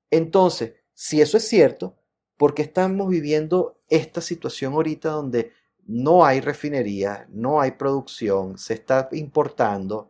Entonces, 0.10 0.74
si 0.94 1.22
eso 1.22 1.38
es 1.38 1.48
cierto, 1.48 1.96
¿por 2.36 2.56
qué 2.56 2.64
estamos 2.64 3.08
viviendo 3.08 3.80
esta 3.88 4.22
situación 4.22 4.74
ahorita 4.74 5.10
donde 5.10 5.52
no 5.86 6.26
hay 6.26 6.42
refinería, 6.42 7.28
no 7.30 7.62
hay 7.62 7.72
producción, 7.72 8.58
se 8.58 8.74
está 8.74 9.08
importando 9.12 10.10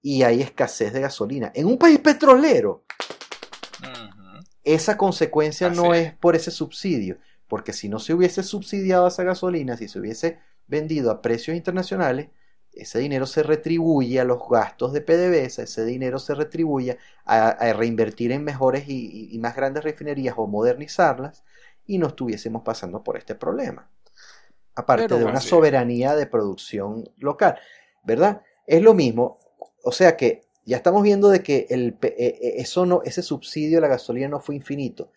y 0.00 0.22
hay 0.22 0.40
escasez 0.40 0.94
de 0.94 1.02
gasolina? 1.02 1.52
En 1.54 1.66
un 1.66 1.76
país 1.76 1.98
petrolero. 1.98 2.84
Esa 4.64 4.96
consecuencia 4.96 5.68
Así 5.68 5.76
no 5.76 5.94
es. 5.94 6.08
es 6.08 6.14
por 6.14 6.36
ese 6.36 6.50
subsidio, 6.50 7.18
porque 7.48 7.72
si 7.72 7.88
no 7.88 7.98
se 7.98 8.14
hubiese 8.14 8.42
subsidiado 8.42 9.06
esa 9.06 9.24
gasolina, 9.24 9.76
si 9.76 9.88
se 9.88 9.98
hubiese 9.98 10.38
vendido 10.66 11.10
a 11.10 11.20
precios 11.22 11.56
internacionales, 11.56 12.28
ese 12.72 12.98
dinero 12.98 13.26
se 13.26 13.42
retribuye 13.42 14.18
a 14.18 14.24
los 14.24 14.38
gastos 14.48 14.92
de 14.92 15.02
PDVSA, 15.02 15.64
ese 15.64 15.84
dinero 15.84 16.18
se 16.18 16.34
retribuye 16.34 16.98
a, 17.24 17.48
a 17.48 17.72
reinvertir 17.74 18.32
en 18.32 18.44
mejores 18.44 18.84
y, 18.88 19.38
más 19.38 19.54
grandes 19.54 19.84
refinerías 19.84 20.34
o 20.38 20.46
modernizarlas 20.46 21.44
y 21.86 21.98
no 21.98 22.06
estuviésemos 22.06 22.62
pasando 22.62 23.02
por 23.02 23.18
este 23.18 23.34
problema. 23.34 23.90
Aparte 24.74 25.04
Pero 25.04 25.18
de 25.18 25.24
una 25.26 25.40
soberanía 25.40 26.16
de 26.16 26.26
producción 26.26 27.04
local, 27.18 27.58
¿verdad? 28.04 28.40
Es 28.66 28.80
lo 28.80 28.94
mismo, 28.94 29.38
o 29.84 29.92
sea 29.92 30.16
que 30.16 30.44
ya 30.64 30.76
estamos 30.76 31.02
viendo 31.02 31.28
de 31.28 31.42
que 31.42 31.66
el, 31.70 31.96
eh, 32.02 32.14
eh, 32.18 32.54
eso 32.58 32.86
no, 32.86 33.02
ese 33.04 33.22
subsidio 33.22 33.78
a 33.78 33.80
la 33.80 33.88
gasolina 33.88 34.28
no 34.28 34.40
fue 34.40 34.54
infinito. 34.54 35.10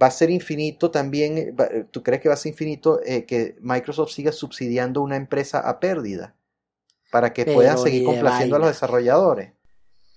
Va 0.00 0.06
a 0.06 0.10
ser 0.10 0.30
infinito 0.30 0.90
también, 0.90 1.38
eh, 1.38 1.84
¿tú 1.90 2.02
crees 2.02 2.22
que 2.22 2.28
va 2.28 2.34
a 2.34 2.38
ser 2.38 2.52
infinito 2.52 3.00
eh, 3.04 3.24
que 3.24 3.56
Microsoft 3.60 4.12
siga 4.12 4.32
subsidiando 4.32 5.02
una 5.02 5.16
empresa 5.16 5.60
a 5.60 5.80
pérdida? 5.80 6.34
Para 7.10 7.32
que 7.32 7.44
Pero 7.44 7.56
pueda 7.56 7.76
seguir 7.76 8.04
complaciendo 8.04 8.56
a 8.56 8.58
los 8.58 8.68
desarrolladores. 8.68 9.52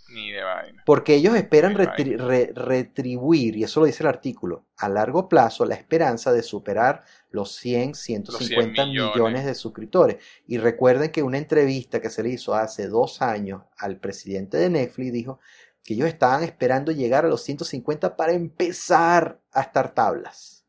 Ni 0.09 0.31
de 0.31 0.43
vaina. 0.43 0.65
Porque 0.85 1.15
ellos 1.15 1.35
esperan 1.35 1.73
retri- 1.73 2.15
re- 2.17 2.51
retribuir, 2.53 3.55
y 3.57 3.64
eso 3.64 3.80
lo 3.80 3.88
dice 3.88 4.03
el 4.03 4.07
artículo, 4.09 4.67
a 4.77 4.88
largo 4.88 5.27
plazo 5.27 5.65
la 5.65 5.73
esperanza 5.75 6.31
de 6.31 6.43
superar 6.43 7.03
los 7.31 7.55
100, 7.55 7.95
150 7.95 8.85
millones. 8.85 9.15
millones. 9.15 9.45
de 9.45 9.55
suscriptores. 9.55 10.17
Y 10.45 10.57
recuerden 10.59 11.11
que 11.11 11.23
una 11.23 11.39
entrevista 11.39 11.99
que 11.99 12.11
se 12.11 12.22
le 12.22 12.30
hizo 12.30 12.53
hace 12.53 12.88
dos 12.88 13.22
años 13.23 13.64
al 13.77 13.99
presidente 13.99 14.57
de 14.57 14.69
Netflix 14.69 15.11
dijo 15.11 15.39
que 15.83 15.95
ellos 15.95 16.07
estaban 16.07 16.43
esperando 16.43 16.91
llegar 16.91 17.25
a 17.25 17.30
los 17.30 17.41
150 17.43 18.15
para 18.15 18.33
empezar 18.33 19.41
a 19.51 19.61
estar 19.61 19.93
tablas. 19.93 20.65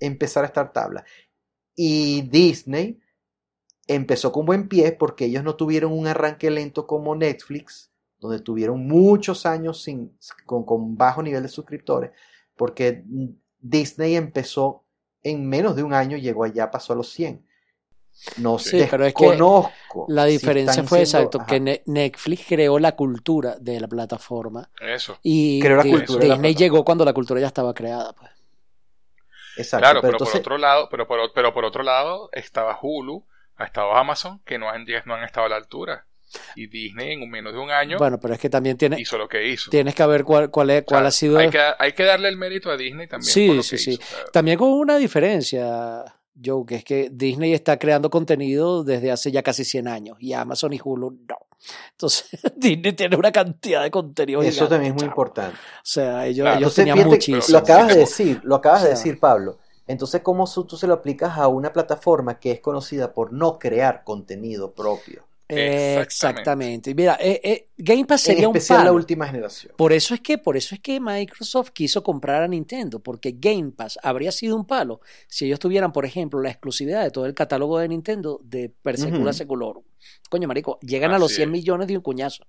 Empezar 0.00 0.44
a 0.44 0.46
estar 0.46 0.72
tablas. 0.72 1.04
Y 1.74 2.22
Disney 2.22 3.00
empezó 3.86 4.32
con 4.32 4.46
buen 4.46 4.68
pie 4.68 4.92
porque 4.92 5.26
ellos 5.26 5.44
no 5.44 5.56
tuvieron 5.56 5.92
un 5.92 6.06
arranque 6.06 6.50
lento 6.50 6.86
como 6.86 7.14
Netflix, 7.14 7.87
donde 8.20 8.40
tuvieron 8.40 8.86
muchos 8.86 9.46
años 9.46 9.82
sin, 9.82 10.16
con, 10.46 10.64
con 10.64 10.96
bajo 10.96 11.22
nivel 11.22 11.42
de 11.42 11.48
suscriptores, 11.48 12.10
porque 12.56 13.04
Disney 13.60 14.16
empezó 14.16 14.84
en 15.22 15.48
menos 15.48 15.76
de 15.76 15.82
un 15.82 15.92
año, 15.94 16.16
llegó 16.16 16.44
allá, 16.44 16.70
pasó 16.70 16.92
a 16.92 16.96
los 16.96 17.10
100. 17.10 17.44
No 18.38 18.58
Sí, 18.58 18.84
pero 18.90 19.06
es 19.06 19.14
que 19.14 19.26
desconozco 19.26 20.06
La 20.08 20.24
diferencia 20.24 20.82
fue 20.82 21.06
siendo- 21.06 21.18
exacto, 21.28 21.38
ajá. 21.38 21.46
que 21.46 21.60
Ne- 21.60 21.82
Netflix 21.86 22.46
creó 22.48 22.80
la 22.80 22.96
cultura 22.96 23.56
de 23.60 23.78
la 23.80 23.86
plataforma 23.86 24.68
Eso. 24.80 25.18
y 25.22 25.60
Creó 25.60 25.76
la 25.76 25.82
Di- 25.84 25.90
cultura 25.92 26.18
la 26.18 26.24
Disney 26.34 26.38
plataforma. 26.54 26.58
llegó 26.58 26.84
cuando 26.84 27.04
la 27.04 27.12
cultura 27.12 27.40
ya 27.40 27.46
estaba 27.46 27.72
creada. 27.74 28.12
Pues. 28.14 28.30
Exacto, 29.56 29.82
Claro, 29.84 30.00
pero 30.00 30.12
pero, 30.12 30.14
entonces- 30.14 30.32
por 30.32 30.40
otro 30.40 30.58
lado, 30.58 30.88
pero 30.90 31.06
por, 31.06 31.32
pero 31.32 31.54
por 31.54 31.64
otro 31.64 31.82
lado 31.84 32.28
estaba 32.32 32.76
Hulu, 32.82 33.24
ha 33.56 33.64
estado 33.64 33.92
Amazon, 33.94 34.40
que 34.44 34.58
no 34.58 34.68
han, 34.68 34.84
no 35.06 35.14
han 35.14 35.22
estado 35.22 35.46
a 35.46 35.50
la 35.50 35.56
altura. 35.56 36.06
Y 36.56 36.66
Disney 36.66 37.12
en 37.12 37.22
un 37.22 37.30
menos 37.30 37.52
de 37.52 37.58
un 37.58 37.70
año 37.70 37.98
Bueno, 37.98 38.18
pero 38.20 38.34
es 38.34 38.40
que 38.40 38.50
también 38.50 38.76
tiene, 38.76 39.00
hizo 39.00 39.16
lo 39.18 39.28
que 39.28 39.48
hizo. 39.48 39.70
tienes 39.70 39.94
que 39.94 40.06
ver 40.06 40.24
cuál, 40.24 40.50
cuál, 40.50 40.70
es, 40.70 40.76
O 40.76 40.80
sea, 40.80 40.84
cuál 40.86 41.06
ha 41.06 41.10
sido... 41.10 41.38
hay, 41.38 41.50
que, 41.50 41.60
hay 41.78 41.92
que 41.92 42.04
darle 42.04 42.28
el 42.28 42.36
mérito 42.36 42.70
a 42.70 42.76
Disney 42.76 43.06
también. 43.06 43.32
Sí, 43.32 43.46
por 43.48 43.56
lo 43.56 43.62
sí, 43.62 43.70
que 43.70 43.78
sí. 43.78 43.90
hizo, 43.92 44.02
También 44.32 44.58
con 44.58 44.70
una 44.70 44.96
diferencia, 44.98 46.04
Joe, 46.42 46.64
que 46.66 46.76
es 46.76 46.84
que 46.84 47.08
Disney 47.10 47.52
está 47.54 47.78
creando 47.78 48.10
contenido 48.10 48.84
desde 48.84 49.10
hace 49.10 49.30
ya 49.32 49.42
casi 49.42 49.64
100 49.64 49.88
años 49.88 50.16
y 50.20 50.32
Amazon 50.32 50.72
y 50.72 50.80
Hulu 50.82 51.10
no. 51.28 51.36
Entonces, 51.92 52.28
Disney 52.56 52.92
tiene 52.92 53.16
una 53.16 53.32
cantidad 53.32 53.82
de 53.82 53.90
contenido. 53.90 54.40
Eso 54.42 54.50
gigante, 54.52 54.74
también 54.74 54.92
es 54.94 54.96
muy 55.02 55.06
importante. 55.08 55.56
O 55.56 55.80
sea, 55.82 56.26
ellos, 56.26 56.44
Claro. 56.44 56.58
ellos 56.58 56.78
Entonces, 56.78 56.84
tenían 56.84 56.96
fíjate, 56.98 57.10
muchísimo. 57.10 57.42
lo 57.48 57.58
acabas 57.58 57.88
de 57.88 57.96
decir, 57.96 58.40
lo 58.44 58.54
acabas 58.56 58.82
O 58.82 58.84
de 58.84 58.90
decir, 58.90 59.18
Pablo. 59.18 59.58
Entonces, 59.86 60.20
¿cómo 60.20 60.46
tú 60.46 60.76
se 60.76 60.86
lo 60.86 60.94
aplicas 60.94 61.38
a 61.38 61.48
una 61.48 61.72
plataforma 61.72 62.38
que 62.38 62.52
es 62.52 62.60
conocida 62.60 63.12
por 63.14 63.32
no 63.32 63.58
crear 63.58 64.04
contenido 64.04 64.72
propio? 64.74 65.26
Exactamente. 65.48 66.02
Exactamente. 66.02 66.90
Y 66.90 66.94
Mira, 66.94 67.16
eh, 67.20 67.40
eh, 67.42 67.68
Game 67.76 68.04
Pass 68.04 68.26
En 68.28 68.32
sería 68.34 68.48
un 68.48 68.56
especial 68.56 68.80
la 68.80 68.84
palo. 68.86 68.96
última 68.96 69.26
generación. 69.26 69.72
Por 69.76 69.92
eso 69.92 70.14
es 70.14 70.20
que, 70.20 70.38
por 70.38 70.56
eso 70.56 70.74
es 70.74 70.80
que 70.80 71.00
Microsoft 71.00 71.70
quiso 71.70 72.02
comprar 72.02 72.42
a 72.42 72.48
Nintendo, 72.48 73.00
porque 73.02 73.34
Game 73.38 73.72
Pass 73.72 73.98
habría 74.02 74.32
sido 74.32 74.56
un 74.56 74.66
palo 74.66 75.00
si 75.26 75.46
ellos 75.46 75.58
tuvieran, 75.58 75.92
por 75.92 76.04
ejemplo, 76.04 76.40
la 76.40 76.50
exclusividad 76.50 77.02
de 77.02 77.10
todo 77.10 77.26
el 77.26 77.34
catálogo 77.34 77.78
de 77.78 77.88
Nintendo 77.88 78.40
de 78.44 78.70
per 78.82 78.98
secula 78.98 79.30
Ujú. 79.30 79.32
seculorum. 79.38 79.84
Coño, 80.30 80.48
marico, 80.48 80.78
llegan 80.80 81.12
a 81.12 81.18
los 81.18 81.32
Así 81.32 81.36
100 81.36 81.48
es. 81.48 81.52
millones 81.52 81.88
de 81.88 81.96
un 81.96 82.02
cuñazo. 82.02 82.44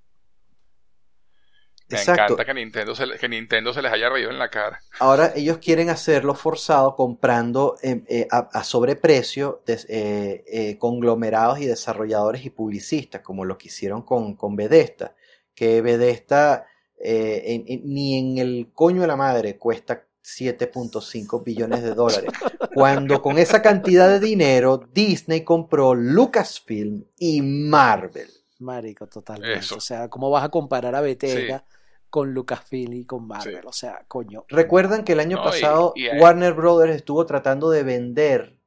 Me 1.89 1.97
Exacto. 1.97 2.21
encanta 2.33 2.45
que 2.45 2.53
Nintendo, 2.53 2.93
se, 2.95 3.05
le- 3.07 3.17
que 3.17 3.27
Nintendo 3.27 3.73
se 3.73 3.81
les 3.81 3.91
haya 3.91 4.09
reído 4.09 4.29
en 4.29 4.37
la 4.37 4.49
cara. 4.49 4.79
Ahora 4.99 5.33
ellos 5.35 5.57
quieren 5.57 5.89
hacerlo 5.89 6.35
forzado 6.35 6.95
comprando 6.95 7.77
eh, 7.81 8.03
eh, 8.07 8.27
a, 8.29 8.49
a 8.53 8.63
sobreprecio 8.63 9.61
des- 9.65 9.87
eh, 9.89 10.43
eh, 10.47 10.77
conglomerados 10.77 11.59
y 11.59 11.65
desarrolladores 11.65 12.45
y 12.45 12.51
publicistas, 12.51 13.21
como 13.21 13.43
lo 13.43 13.57
que 13.57 13.67
hicieron 13.69 14.03
con, 14.03 14.35
con 14.35 14.55
Bethesda, 14.55 15.15
que 15.55 15.81
Bethesda 15.81 16.65
eh, 17.01 17.43
en- 17.47 17.63
en- 17.67 17.81
ni 17.93 18.19
en 18.19 18.37
el 18.37 18.69
coño 18.73 19.01
de 19.01 19.07
la 19.07 19.15
madre 19.15 19.57
cuesta 19.57 20.03
7.5 20.21 21.43
billones 21.43 21.81
de 21.81 21.95
dólares, 21.95 22.29
cuando 22.73 23.19
con 23.21 23.39
esa 23.39 23.61
cantidad 23.63 24.07
de 24.09 24.19
dinero 24.19 24.77
Disney 24.93 25.43
compró 25.43 25.95
Lucasfilm 25.95 27.03
y 27.17 27.41
Marvel. 27.41 28.29
Marico, 28.59 29.07
totalmente. 29.07 29.59
Eso. 29.59 29.77
O 29.77 29.79
sea, 29.79 30.09
¿cómo 30.09 30.29
vas 30.29 30.43
a 30.43 30.49
comparar 30.49 30.93
a 30.93 31.01
Bethesda 31.01 31.65
con 32.09 32.33
Lucasfilm 32.33 32.93
y 32.93 33.05
con 33.05 33.27
Marvel? 33.27 33.59
Sí. 33.61 33.67
O 33.67 33.71
sea, 33.73 34.05
coño. 34.07 34.45
Recuerdan 34.49 35.03
que 35.03 35.13
el 35.13 35.19
año 35.19 35.37
No, 35.37 35.43
y- 35.43 35.45
pasado 35.45 35.93
y 35.95 36.07
hay- 36.07 36.19
Warner 36.19 36.53
Brothers 36.53 36.95
estuvo 36.95 37.25
tratando 37.25 37.69
de 37.69 37.83
vender 37.83 38.57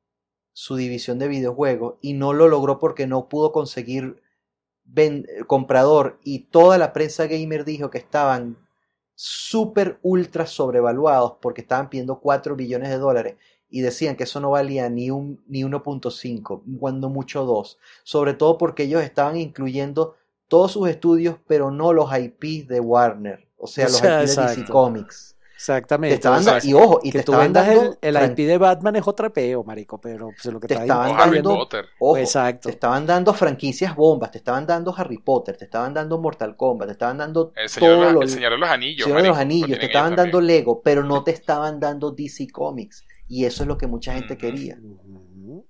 su 0.52 0.76
división 0.76 1.18
de 1.18 1.28
videojuegos 1.28 1.94
y 2.02 2.12
no 2.14 2.32
lo 2.32 2.48
logró 2.48 2.78
porque 2.78 3.06
no 3.06 3.28
pudo 3.28 3.52
conseguir 3.52 4.22
ven- 4.84 5.26
comprador 5.46 6.18
y 6.24 6.40
toda 6.50 6.76
la 6.78 6.92
prensa 6.92 7.26
gamer 7.26 7.64
dijo 7.64 7.88
que 7.90 7.98
estaban 7.98 8.58
súper 9.14 9.98
ultra 10.02 10.46
sobrevaluados 10.46 11.34
porque 11.40 11.60
estaban 11.62 11.88
pidiendo 11.88 12.18
4 12.20 12.56
billones 12.56 12.88
de 12.90 12.98
dólares 12.98 13.36
y 13.70 13.80
decían 13.80 14.16
que 14.16 14.24
eso 14.24 14.40
no 14.40 14.50
valía 14.50 14.88
ni 14.90 15.10
un 15.10 15.42
ni 15.46 15.64
1.5, 15.64 16.62
cuando 16.78 17.08
mucho 17.08 17.44
2, 17.44 17.78
sobre 18.02 18.34
todo 18.34 18.58
porque 18.58 18.82
ellos 18.84 19.02
estaban 19.02 19.36
incluyendo 19.36 20.16
todos 20.52 20.70
sus 20.72 20.86
estudios 20.86 21.36
pero 21.47 21.70
no 21.70 21.94
los 21.94 22.10
IP 22.14 22.66
de 22.68 22.78
Warner, 22.78 23.48
o 23.56 23.66
sea, 23.66 23.86
O 23.86 23.89
los 23.89 23.97
sea, 23.98 24.22
IP 24.22 24.28
de 24.28 24.56
DC. 24.60 24.64
Comics. 24.70 25.28
Te 25.39 25.55
Exactamente. 25.56 26.14
estaban 26.16 26.40
o 26.40 26.42
sea, 26.42 26.52
da- 26.55 26.60
y 26.64 26.74
ojo, 26.74 27.00
y 27.02 27.08
que 27.10 27.12
te 27.12 27.18
estaban 27.20 27.52
dando, 27.52 27.97
el, 28.02 28.16
IP 28.16 28.36
de 28.48 28.58
Batman 28.58 28.97
es 28.97 29.06
otra 29.06 29.31
peo, 29.32 29.62
marico, 29.64 29.98
pero 30.00 30.28
pues, 30.31 30.52
lo 30.52 30.58
que 30.60 30.66
Te 30.66 30.74
está 30.74 30.84
estaban 30.84 31.16
dando- 31.16 31.55
Potter. 31.55 31.84
ojo, 32.00 32.16
Exacto. 32.18 32.68
te 32.68 32.74
estaban 32.74 33.06
dando 33.06 33.32
franquicias 33.32 33.94
bombas, 33.97 34.31
te 34.32 34.39
estaban 34.39 34.66
dando 34.66 34.92
Harry 34.97 35.18
Potter, 35.18 35.56
te 35.56 35.64
estaban 35.64 35.94
dando 35.94 36.18
Mortal 36.18 36.55
Kombat, 36.56 36.89
te 36.89 36.92
estaban 36.92 37.16
dando 37.16 37.52
El 37.56 37.68
señor, 37.70 37.90
de 37.90 37.97
todo 37.97 38.05
los- 38.05 38.12
lo- 38.14 38.22
el 38.22 38.28
señor 38.28 38.52
de 38.52 38.58
los 38.58 38.68
anillos. 38.68 39.05
Señor 39.06 39.22
de 39.22 39.28
los 39.28 39.39
Anillos, 39.39 39.70
lo 39.70 39.78
te 39.78 39.86
estaban 39.86 40.16
dando 40.16 40.39
también. 40.39 40.58
Lego, 40.58 40.82
pero 40.82 41.05
no 41.05 41.22
te 41.24 41.31
estaban 41.31 41.78
dando 41.81 42.10
DC 42.10 42.48
Comics. 42.52 43.05
Y 43.28 43.44
eso 43.47 43.62
es 43.62 43.68
lo 43.68 43.78
que 43.78 43.86
mucha 43.86 44.12
gente 44.14 44.36
quería. 44.36 44.76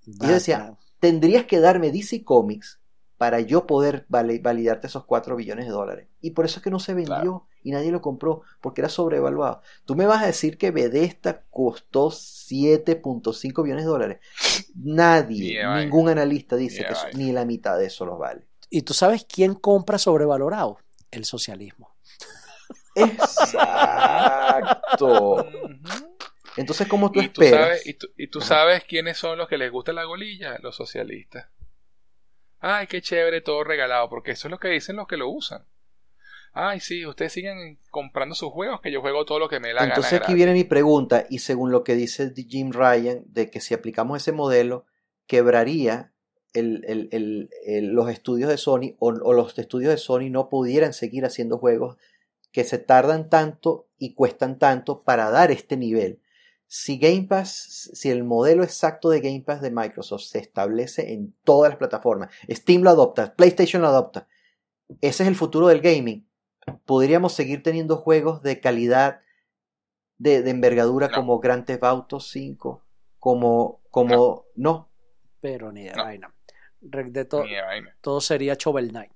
Y 0.06 0.26
yo 0.26 0.32
decía. 0.32 0.74
Tendrías 1.00 1.46
que 1.46 1.58
darme 1.58 1.90
DC 1.90 2.22
Comics 2.24 2.78
para 3.22 3.38
yo 3.38 3.66
poder 3.68 4.04
vali- 4.08 4.40
validarte 4.40 4.88
esos 4.88 5.04
4 5.04 5.36
billones 5.36 5.66
de 5.66 5.70
dólares. 5.70 6.08
Y 6.20 6.32
por 6.32 6.44
eso 6.44 6.58
es 6.58 6.64
que 6.64 6.70
no 6.70 6.80
se 6.80 6.92
vendió 6.92 7.14
Claro. 7.14 7.46
y 7.62 7.70
nadie 7.70 7.92
lo 7.92 8.00
compró, 8.02 8.42
porque 8.60 8.80
era 8.80 8.88
sobrevaluado. 8.88 9.62
Tú 9.84 9.94
me 9.94 10.06
vas 10.06 10.24
a 10.24 10.26
decir 10.26 10.58
que 10.58 10.72
Bethesda 10.72 11.44
costó 11.52 12.10
7.5 12.10 13.62
billones 13.62 13.84
de 13.84 13.90
dólares. 13.90 14.18
Nadie, 14.74 15.64
ningún 15.84 16.08
analista 16.08 16.56
dice 16.56 16.84
que 16.84 16.94
eso- 16.94 17.06
ni 17.14 17.30
la 17.30 17.44
mitad 17.44 17.78
de 17.78 17.86
eso 17.86 18.04
los 18.06 18.18
vale. 18.18 18.48
¿Y 18.70 18.82
tú 18.82 18.92
sabes 18.92 19.24
quién 19.24 19.54
compra 19.54 19.98
sobrevalorado? 19.98 20.78
El 21.12 21.24
socialismo. 21.24 21.94
Exacto. 24.12 25.46
Entonces, 26.56 26.88
¿cómo 26.88 27.12
tú 27.12 27.20
Y 27.22 27.28
tú, 27.28 27.42
esperas? 27.42 27.66
sabes, 27.68 27.86
y, 27.86 27.94
tú, 27.94 28.08
y 28.16 28.26
tú 28.26 28.40
sabes 28.40 28.82
quiénes 28.84 29.16
son 29.16 29.38
los 29.38 29.46
que 29.48 29.58
les 29.58 29.70
gusta 29.70 29.92
la 29.92 30.02
golilla, 30.04 30.58
los 30.60 30.74
socialistas. 30.74 31.46
Ay, 32.64 32.86
qué 32.86 33.02
chévere, 33.02 33.40
todo 33.40 33.64
regalado, 33.64 34.08
porque 34.08 34.30
eso 34.30 34.46
es 34.46 34.50
lo 34.52 34.58
que 34.58 34.68
dicen 34.68 34.94
los 34.96 35.08
que 35.08 35.16
lo 35.16 35.28
usan. 35.28 35.64
Ay, 36.54 36.80
sí, 36.80 37.04
ustedes 37.06 37.32
siguen 37.32 37.78
comprando 37.90 38.34
sus 38.34 38.50
juegos, 38.52 38.80
que 38.80 38.92
yo 38.92 39.00
juego 39.00 39.24
todo 39.24 39.38
lo 39.38 39.48
que 39.48 39.58
me 39.58 39.68
dé 39.68 39.74
la 39.74 39.84
Entonces 39.84 40.12
gana. 40.12 40.16
aquí 40.18 40.32
gratis. 40.32 40.36
viene 40.36 40.52
mi 40.52 40.64
pregunta, 40.64 41.26
y 41.28 41.40
según 41.40 41.72
lo 41.72 41.82
que 41.82 41.94
dice 41.96 42.32
Jim 42.36 42.70
Ryan, 42.72 43.24
de 43.26 43.50
que 43.50 43.60
si 43.60 43.74
aplicamos 43.74 44.22
ese 44.22 44.32
modelo, 44.32 44.86
quebraría 45.26 46.12
el- 46.52 46.84
el- 46.86 47.08
el- 47.10 47.50
el- 47.66 47.88
los 47.88 48.08
estudios 48.10 48.48
de 48.50 48.58
Sony, 48.58 48.94
o, 48.98 49.08
o 49.08 49.32
los 49.32 49.58
estudios 49.58 49.90
de 49.90 49.98
Sony 49.98 50.28
no 50.30 50.48
pudieran 50.50 50.92
seguir 50.92 51.24
haciendo 51.24 51.58
juegos 51.58 51.96
que 52.52 52.64
se 52.64 52.78
tardan 52.78 53.30
tanto 53.30 53.88
y 53.98 54.14
cuestan 54.14 54.58
tanto 54.58 55.02
para 55.02 55.30
dar 55.30 55.50
este 55.50 55.76
nivel. 55.78 56.20
Si 56.74 56.96
Game 56.96 57.24
Pass, 57.28 57.90
si 57.92 58.08
el 58.10 58.24
modelo 58.24 58.62
exacto 58.64 59.10
de 59.10 59.20
Game 59.20 59.42
Pass 59.42 59.60
de 59.60 59.70
Microsoft 59.70 60.22
se 60.22 60.38
establece 60.38 61.12
en 61.12 61.34
todas 61.44 61.68
las 61.68 61.76
plataformas, 61.78 62.30
Steam 62.48 62.80
lo 62.80 62.88
adopta, 62.88 63.34
PlayStation 63.34 63.82
lo 63.82 63.88
adopta, 63.88 64.26
ese 65.02 65.22
es 65.22 65.28
el 65.28 65.36
futuro 65.36 65.66
del 65.68 65.82
gaming. 65.82 66.26
Podríamos 66.86 67.34
seguir 67.34 67.62
teniendo 67.62 67.98
juegos 67.98 68.40
de 68.42 68.58
calidad, 68.60 69.20
de, 70.16 70.40
de 70.42 70.50
envergadura 70.50 71.08
No. 71.08 71.14
como 71.16 71.40
Grand 71.40 71.66
Theft 71.66 71.84
Auto 71.84 72.20
5, 72.20 72.82
como, 73.18 73.82
como, 73.90 74.46
no, 74.54 74.88
Pero 75.42 75.72
ni 75.72 75.84
de 75.84 75.92
No. 75.92 76.04
vaina. 76.04 76.34
De 76.80 77.24
to- 77.26 77.44
Ni 77.44 77.54
de 77.54 77.60
vaina. 77.60 77.94
todo 78.00 78.22
sería 78.22 78.54
Shovel 78.58 78.88
Knight. 78.88 79.12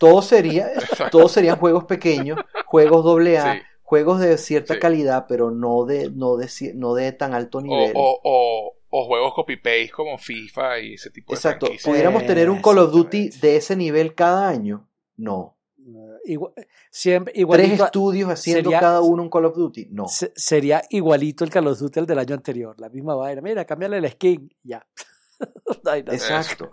todo 0.00 0.22
sería, 0.22 0.70
todos 1.12 1.30
serían 1.30 1.56
juegos 1.56 1.84
pequeños, 1.84 2.40
juegos 2.66 3.04
doble 3.04 3.38
A, 3.38 3.54
Sí. 3.54 3.60
Juegos 3.88 4.20
de 4.20 4.36
cierta 4.36 4.74
Sí. 4.74 4.80
calidad, 4.80 5.24
pero 5.26 5.50
no 5.50 5.86
de, 5.86 6.10
no 6.10 6.36
de, 6.36 6.46
no 6.74 6.92
de 6.92 7.12
tan 7.12 7.32
alto 7.32 7.62
nivel. 7.62 7.92
o, 7.94 8.20
o, 8.22 8.74
o 8.90 9.06
juegos 9.06 9.32
copy-paste 9.34 9.90
como 9.90 10.18
FIFA 10.18 10.80
y 10.80 10.94
ese 10.94 11.08
tipo 11.10 11.32
de 11.32 11.36
Exacto. 11.36 11.66
franquicias. 11.66 11.90
¿Pudiéramos 11.90 12.22
Eh, 12.24 12.26
tener 12.26 12.50
un 12.50 12.60
Call 12.60 12.78
of 12.78 12.92
Duty 12.92 13.30
de 13.40 13.56
ese 13.56 13.76
nivel 13.76 14.14
cada 14.14 14.46
año? 14.48 14.86
No. 15.16 15.56
Eh, 15.78 16.34
igua- 16.34 16.52
siempre, 16.90 17.32
¿Tres 17.32 17.80
estudios 17.80 18.28
haciendo 18.28 18.64
sería- 18.70 18.80
cada 18.80 19.00
uno 19.00 19.22
un 19.22 19.30
Call 19.30 19.46
of 19.46 19.56
Duty? 19.56 19.88
No. 19.90 20.06
se- 20.06 20.32
sería 20.36 20.82
igualito 20.90 21.44
el 21.44 21.50
Call 21.50 21.68
of 21.68 21.78
Duty 21.78 22.00
al 22.00 22.06
del 22.06 22.18
año 22.18 22.34
anterior. 22.34 22.78
La 22.78 22.90
misma 22.90 23.14
vaina. 23.14 23.40
Mira, 23.40 23.64
cámbiale 23.64 23.96
el 23.96 24.10
skin. 24.10 24.54
Ya. 24.62 24.86
Exacto. 26.06 26.70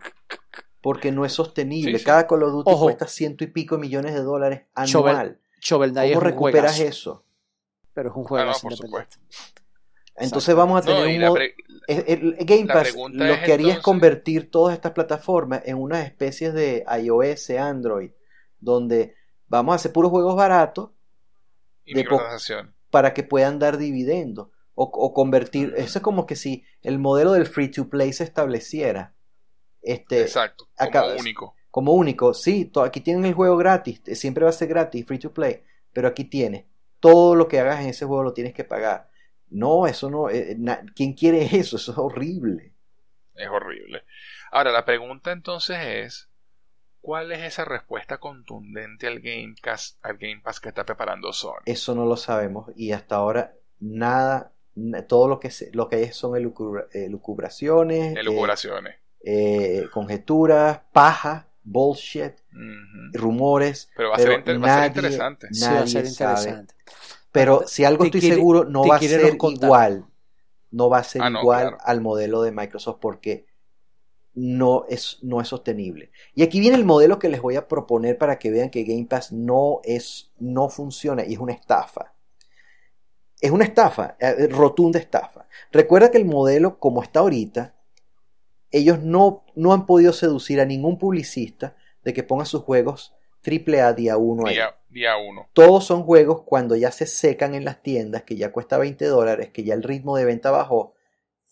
Porque 0.81 1.11
no 1.13 1.23
es 1.25 1.31
sostenible. 1.31 1.93
Sí, 1.93 1.99
sí. 1.99 2.05
Cada 2.05 2.27
Call 2.27 2.43
of 2.43 2.51
Duty 2.51 2.71
Ojo. 2.71 2.83
cuesta 2.85 3.07
ciento 3.07 3.43
y 3.45 3.47
pico 3.47 3.77
millones 3.77 4.13
de 4.13 4.21
dólares 4.21 4.63
anual. 4.75 5.39
Shovel 5.65 5.91
Knight 5.91 6.13
¿Cómo 6.13 6.21
es 6.27 6.31
un 6.31 6.31
recuperas 6.37 6.75
juegazo, 6.75 6.89
eso? 6.89 7.23
Pero 7.93 8.09
es 8.09 8.15
un 8.15 8.23
Ah, 8.23 8.27
juego 8.27 8.45
no, 8.51 8.59
por 8.59 8.71
independiente. 8.71 9.17
Entonces 10.17 10.55
vamos 10.55 10.81
a 10.81 10.85
tener 10.85 11.19
No, 11.19 11.31
un 11.31 11.37
pre- 11.37 11.55
el, 11.87 12.35
el 12.39 12.45
Game 12.45 12.67
Pass 12.67 12.95
lo 12.95 13.41
que 13.41 13.51
haría 13.53 13.73
es 13.73 13.79
convertir 13.79 14.49
todas 14.49 14.73
estas 14.75 14.93
plataformas 14.93 15.61
en 15.65 15.77
unas 15.77 16.05
especies 16.05 16.53
de 16.53 16.85
iOS, 17.01 17.49
Android, 17.51 18.11
donde 18.59 19.15
vamos 19.47 19.73
a 19.73 19.75
hacer 19.75 19.91
puros 19.91 20.11
juegos 20.11 20.35
baratos 20.35 20.91
y 21.83 21.93
de 21.95 22.03
po- 22.03 22.11
microtransacciones. 22.11 22.73
para 22.91 23.13
que 23.13 23.23
puedan 23.23 23.59
dar 23.59 23.77
dividendos. 23.77 24.49
O, 24.77 24.83
o 24.93 25.13
convertir, 25.13 25.73
eso 25.77 25.99
es 25.99 26.03
como 26.03 26.25
que 26.25 26.35
si 26.35 26.63
el 26.81 26.99
modelo 26.99 27.31
del 27.31 27.45
free 27.47 27.69
to 27.71 27.89
play 27.89 28.11
se 28.13 28.23
estableciera 28.25 29.13
este, 29.81 30.21
Exacto, 30.21 30.67
como 30.75 30.89
acá- 30.89 31.05
único. 31.17 31.54
Como 31.75 31.91
único. 31.91 32.33
Sí, 32.33 32.71
aquí 32.81 33.01
tienen 33.01 33.25
el 33.25 33.33
juego 33.33 33.57
gratis, 33.57 34.01
eh, 34.05 34.15
siempre 34.15 34.45
va 34.45 34.49
a 34.49 34.53
ser 34.53 34.69
gratis, 34.69 35.05
free 35.05 35.19
to 35.19 35.33
play, 35.33 35.61
pero 35.91 36.07
aquí 36.07 36.23
tienes. 36.23 36.63
Todo 37.01 37.35
lo 37.35 37.49
que 37.49 37.59
hagas 37.59 37.81
en 37.81 37.89
ese 37.89 38.05
juego 38.05 38.23
lo 38.23 38.31
tienes 38.31 38.53
que 38.53 38.63
pagar. 38.63 39.09
No, 39.49 39.85
eso 39.85 40.09
no. 40.09 40.29
eh, 40.29 40.55
na- 40.57 40.85
¿Quién 40.95 41.11
quiere 41.11 41.43
eso? 41.51 41.75
Eso 41.75 41.91
es 41.91 41.97
horrible. 41.97 42.71
Es 43.35 43.49
horrible. 43.49 44.03
Ahora, 44.53 44.71
la 44.71 44.85
pregunta 44.85 45.33
entonces 45.33 45.77
es, 45.81 46.29
¿cuál 47.01 47.33
es 47.33 47.41
esa 47.43 47.65
respuesta 47.65 48.19
contundente 48.19 49.07
al 49.07 49.19
Game 49.19 49.55
Pass, 49.61 49.97
al 50.01 50.15
Game 50.17 50.39
Pass 50.41 50.61
que 50.61 50.69
está 50.69 50.85
preparando 50.85 51.33
Sony? 51.33 51.59
Eso 51.65 51.93
no 51.93 52.05
lo 52.05 52.15
sabemos 52.15 52.71
y 52.77 52.93
hasta 52.93 53.17
ahora 53.17 53.53
nada, 53.81 54.53
na- 54.75 55.05
todo 55.05 55.27
lo 55.27 55.41
que 55.41 55.51
se, 55.51 55.71
lo 55.73 55.89
que 55.89 55.97
hay 55.97 56.13
son 56.13 56.37
elucubra- 56.37 56.87
elucubraciones, 56.93 58.15
eh, 58.15 58.19
Elucubraciones. 58.21 58.95
eh, 59.25 59.87
conjeturas, 59.91 60.79
paja, 60.93 61.47
bullshit, 61.65 62.33
rumores. 63.13 63.89
Pero 63.97 64.09
va 64.11 64.15
a 64.15 64.19
ser, 64.19 64.31
inter- 64.33 64.63
va 64.63 64.67
a 64.67 64.69
ser 64.69 64.77
nadie- 64.79 64.87
interesante. 64.87 65.47
Sí, 65.51 65.65
va 65.65 65.79
a 65.79 65.87
ser 65.87 66.07
sabe. 66.07 66.31
interesante. 66.39 66.75
Pero 67.31 67.63
si 67.67 67.83
algo 67.83 68.05
estoy 68.05 68.21
quiere- 68.21 68.35
seguro, 68.37 68.63
no 68.63 68.85
va 68.87 68.95
a 68.95 68.99
ser 68.99 69.37
contar. 69.37 69.67
igual. 69.67 70.05
no 70.71 70.89
va 70.89 70.97
a 70.97 71.03
ser 71.03 71.21
Ah, 71.21 71.29
no, 71.29 71.39
igual 71.39 71.61
claro. 71.69 71.77
al 71.85 72.01
modelo 72.01 72.41
de 72.41 72.51
Microsoft 72.51 72.97
porque 72.99 73.45
no 74.33 74.83
es, 74.89 75.19
no 75.21 75.39
es 75.39 75.47
sostenible. 75.47 76.11
Y 76.33 76.43
aquí 76.43 76.59
viene 76.59 76.75
el 76.75 76.83
modelo 76.83 77.17
que 77.17 77.29
les 77.29 77.41
voy 77.41 77.55
a 77.55 77.67
proponer 77.69 78.17
para 78.17 78.37
que 78.39 78.51
vean 78.51 78.69
que 78.69 78.83
Game 78.83 79.05
Pass 79.05 79.31
no 79.31 79.79
es, 79.85 80.31
no 80.37 80.67
funciona 80.67 81.23
y 81.25 81.33
es 81.33 81.39
una 81.39 81.53
estafa. 81.53 82.13
Es 83.39 83.51
una 83.51 83.63
estafa, 83.63 84.17
eh, 84.19 84.47
rotunda 84.47 84.99
estafa. 84.99 85.45
Recuerda 85.71 86.11
que 86.11 86.17
el 86.17 86.25
modelo 86.25 86.77
como 86.79 87.01
está 87.03 87.21
ahorita, 87.21 87.74
ellos 88.77 89.01
no, 89.01 89.45
no 89.55 89.71
han 89.71 89.85
podido 89.85 90.11
seducir 90.11 90.59
a 90.59 90.65
ningún 90.65 90.97
publicista 90.97 91.77
de 92.03 92.13
que 92.13 92.23
ponga 92.23 92.43
sus 92.43 92.63
juegos 92.63 93.15
AAA 93.45 93.93
día 93.93 94.17
1 94.17 94.47
ahí. 94.47 94.55
Día, 94.55 94.75
día 94.89 95.17
uno. 95.17 95.47
Todos 95.53 95.85
son 95.85 96.03
juegos 96.03 96.41
cuando 96.41 96.75
ya 96.75 96.91
se 96.91 97.05
secan 97.05 97.55
en 97.55 97.63
las 97.63 97.81
tiendas, 97.81 98.23
que 98.23 98.35
ya 98.35 98.51
cuesta 98.51 98.77
20 98.77 99.05
dólares, 99.05 99.51
que 99.51 99.63
ya 99.63 99.73
el 99.75 99.81
ritmo 99.81 100.17
de 100.17 100.25
venta 100.25 100.51
bajó, 100.51 100.93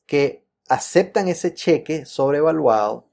que 0.05 0.45
aceptan 0.67 1.29
ese 1.29 1.53
cheque 1.53 2.05
sobrevaluado 2.05 3.07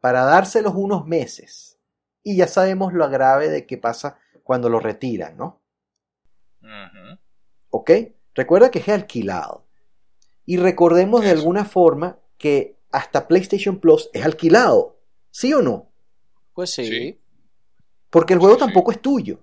para 0.00 0.24
dárselos 0.24 0.72
unos 0.74 1.06
meses. 1.06 1.78
Y 2.22 2.36
ya 2.36 2.46
sabemos 2.46 2.94
lo 2.94 3.10
grave 3.10 3.50
de 3.50 3.66
qué 3.66 3.76
pasa 3.76 4.18
cuando 4.42 4.70
lo 4.70 4.80
retiran, 4.80 5.36
¿no? 5.36 5.60
Ujú. 6.62 7.18
¿Ok? 7.70 7.90
Recuerda 8.34 8.70
que 8.70 8.78
es 8.78 8.88
alquilado. 8.88 9.66
Y 10.46 10.56
recordemos 10.56 11.22
de 11.22 11.30
alguna 11.30 11.66
forma 11.66 12.18
que 12.38 12.77
hasta 12.90 13.28
PlayStation 13.28 13.78
Plus 13.78 14.10
es 14.12 14.24
alquilado. 14.24 14.98
¿Sí 15.30 15.52
o 15.52 15.62
no? 15.62 15.90
Pues 16.54 16.70
sí. 16.70 16.86
Sí. 16.86 17.20
Porque 18.10 18.34
el 18.34 18.40
juego 18.40 18.54
Sí, 18.56 18.60
sí. 18.60 18.66
tampoco 18.66 18.90
es 18.90 19.00
tuyo. 19.00 19.40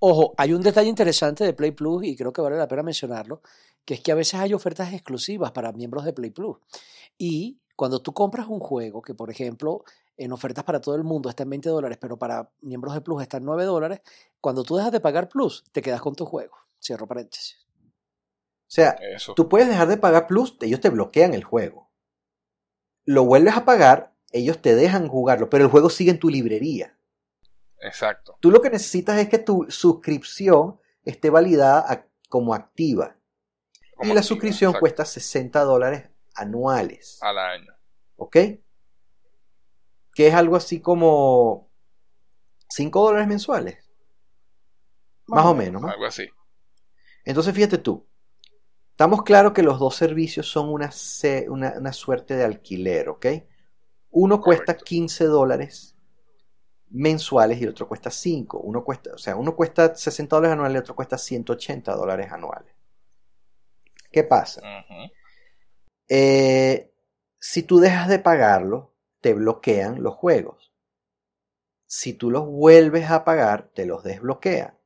Ojo, 0.00 0.34
hay 0.36 0.52
un 0.52 0.62
detalle 0.62 0.88
interesante 0.88 1.44
de 1.44 1.52
Play 1.54 1.72
Plus 1.72 2.04
y 2.04 2.16
creo 2.16 2.32
que 2.32 2.40
vale 2.40 2.56
la 2.56 2.68
pena 2.68 2.82
mencionarlo, 2.82 3.42
que 3.84 3.94
es 3.94 4.00
que 4.00 4.12
a 4.12 4.14
veces 4.14 4.34
hay 4.40 4.54
ofertas 4.54 4.92
exclusivas 4.92 5.52
para 5.52 5.72
miembros 5.72 6.04
de 6.04 6.12
Play 6.12 6.30
Plus. 6.30 6.56
Y 7.16 7.58
cuando 7.74 8.00
tú 8.00 8.12
compras 8.12 8.46
un 8.48 8.60
juego 8.60 9.02
que, 9.02 9.14
por 9.14 9.30
ejemplo, 9.30 9.84
en 10.16 10.32
ofertas 10.32 10.64
para 10.64 10.80
todo 10.80 10.94
el 10.96 11.04
mundo 11.04 11.28
está 11.28 11.44
en 11.44 11.50
20 11.50 11.68
dólares, 11.68 11.98
pero 12.00 12.18
para 12.18 12.50
miembros 12.60 12.94
de 12.94 13.00
Plus 13.00 13.22
está 13.22 13.38
en 13.38 13.44
9 13.44 13.64
dólares, 13.64 14.00
cuando 14.40 14.62
tú 14.62 14.76
dejas 14.76 14.92
de 14.92 15.00
pagar 15.00 15.28
Plus, 15.28 15.64
te 15.72 15.80
quedas 15.80 16.00
con 16.00 16.14
tu 16.14 16.26
juego. 16.26 16.56
Cierro 16.80 17.06
paréntesis. 17.06 17.56
O 17.82 18.70
sea, 18.70 18.90
Eso. 18.90 19.34
Tú 19.34 19.48
puedes 19.48 19.68
dejar 19.68 19.88
de 19.88 19.96
pagar 19.96 20.26
Plus, 20.26 20.56
ellos 20.60 20.80
te 20.80 20.90
bloquean 20.90 21.34
el 21.34 21.44
juego. 21.44 21.87
Lo 23.08 23.24
vuelves 23.24 23.56
a 23.56 23.64
pagar, 23.64 24.12
ellos 24.32 24.60
te 24.60 24.74
dejan 24.74 25.08
jugarlo, 25.08 25.48
pero 25.48 25.64
el 25.64 25.70
juego 25.70 25.88
sigue 25.88 26.10
en 26.10 26.18
tu 26.18 26.28
librería. 26.28 26.94
Exacto. 27.80 28.36
Tú 28.38 28.50
lo 28.50 28.60
que 28.60 28.68
necesitas 28.68 29.18
es 29.18 29.30
que 29.30 29.38
tu 29.38 29.64
suscripción 29.70 30.78
esté 31.06 31.30
validada 31.30 32.06
como 32.28 32.52
activa. 32.52 33.16
Como 33.96 34.10
y 34.10 34.14
la 34.14 34.20
activa, 34.20 34.22
suscripción 34.22 34.68
exacto. 34.72 34.80
cuesta 34.80 35.04
60 35.06 35.60
dólares 35.60 36.10
anuales. 36.34 37.16
Al 37.22 37.38
año. 37.38 37.72
¿Ok? 38.16 38.36
Que 40.12 40.26
es 40.26 40.34
algo 40.34 40.54
así 40.54 40.82
como 40.82 41.70
5 42.68 43.00
dólares 43.00 43.26
mensuales. 43.26 43.90
Más 45.28 45.46
o 45.46 45.54
menos, 45.54 45.80
¿no? 45.80 45.88
Algo 45.88 46.04
así. 46.04 46.28
Entonces 47.24 47.54
fíjate 47.54 47.78
tú, 47.78 48.06
estamos 48.98 49.22
claros 49.22 49.52
que 49.52 49.62
los 49.62 49.78
dos 49.78 49.94
servicios 49.94 50.50
son 50.50 50.70
una, 50.70 50.90
una, 51.50 51.74
una 51.78 51.92
suerte 51.92 52.34
de 52.34 52.42
alquiler, 52.42 53.08
¿ok? 53.10 53.26
Uno 54.10 54.40
cuesta 54.40 54.72
Correcto. 54.72 54.84
15 54.86 55.24
dólares 55.26 55.96
mensuales 56.90 57.60
y 57.60 57.62
el 57.62 57.70
otro 57.70 57.86
cuesta 57.86 58.10
5. 58.10 58.58
Uno 58.58 58.82
cuesta, 58.82 59.12
o 59.14 59.18
sea, 59.18 59.36
uno 59.36 59.54
cuesta 59.54 59.94
60 59.94 60.34
dólares 60.34 60.54
anuales 60.54 60.74
y 60.74 60.76
el 60.78 60.82
otro 60.82 60.96
cuesta 60.96 61.16
180 61.16 61.94
dólares 61.94 62.32
anuales. 62.32 62.74
¿Qué 64.10 64.24
pasa? 64.24 64.62
Eh, 66.08 66.90
si 67.38 67.62
tú 67.62 67.78
dejas 67.78 68.08
de 68.08 68.18
pagarlo, 68.18 68.96
te 69.20 69.32
bloquean 69.32 70.02
los 70.02 70.16
juegos. 70.16 70.72
Si 71.86 72.14
tú 72.14 72.32
los 72.32 72.46
vuelves 72.46 73.12
a 73.12 73.24
pagar, 73.24 73.70
te 73.72 73.86
los 73.86 74.02
desbloquean. 74.02 74.76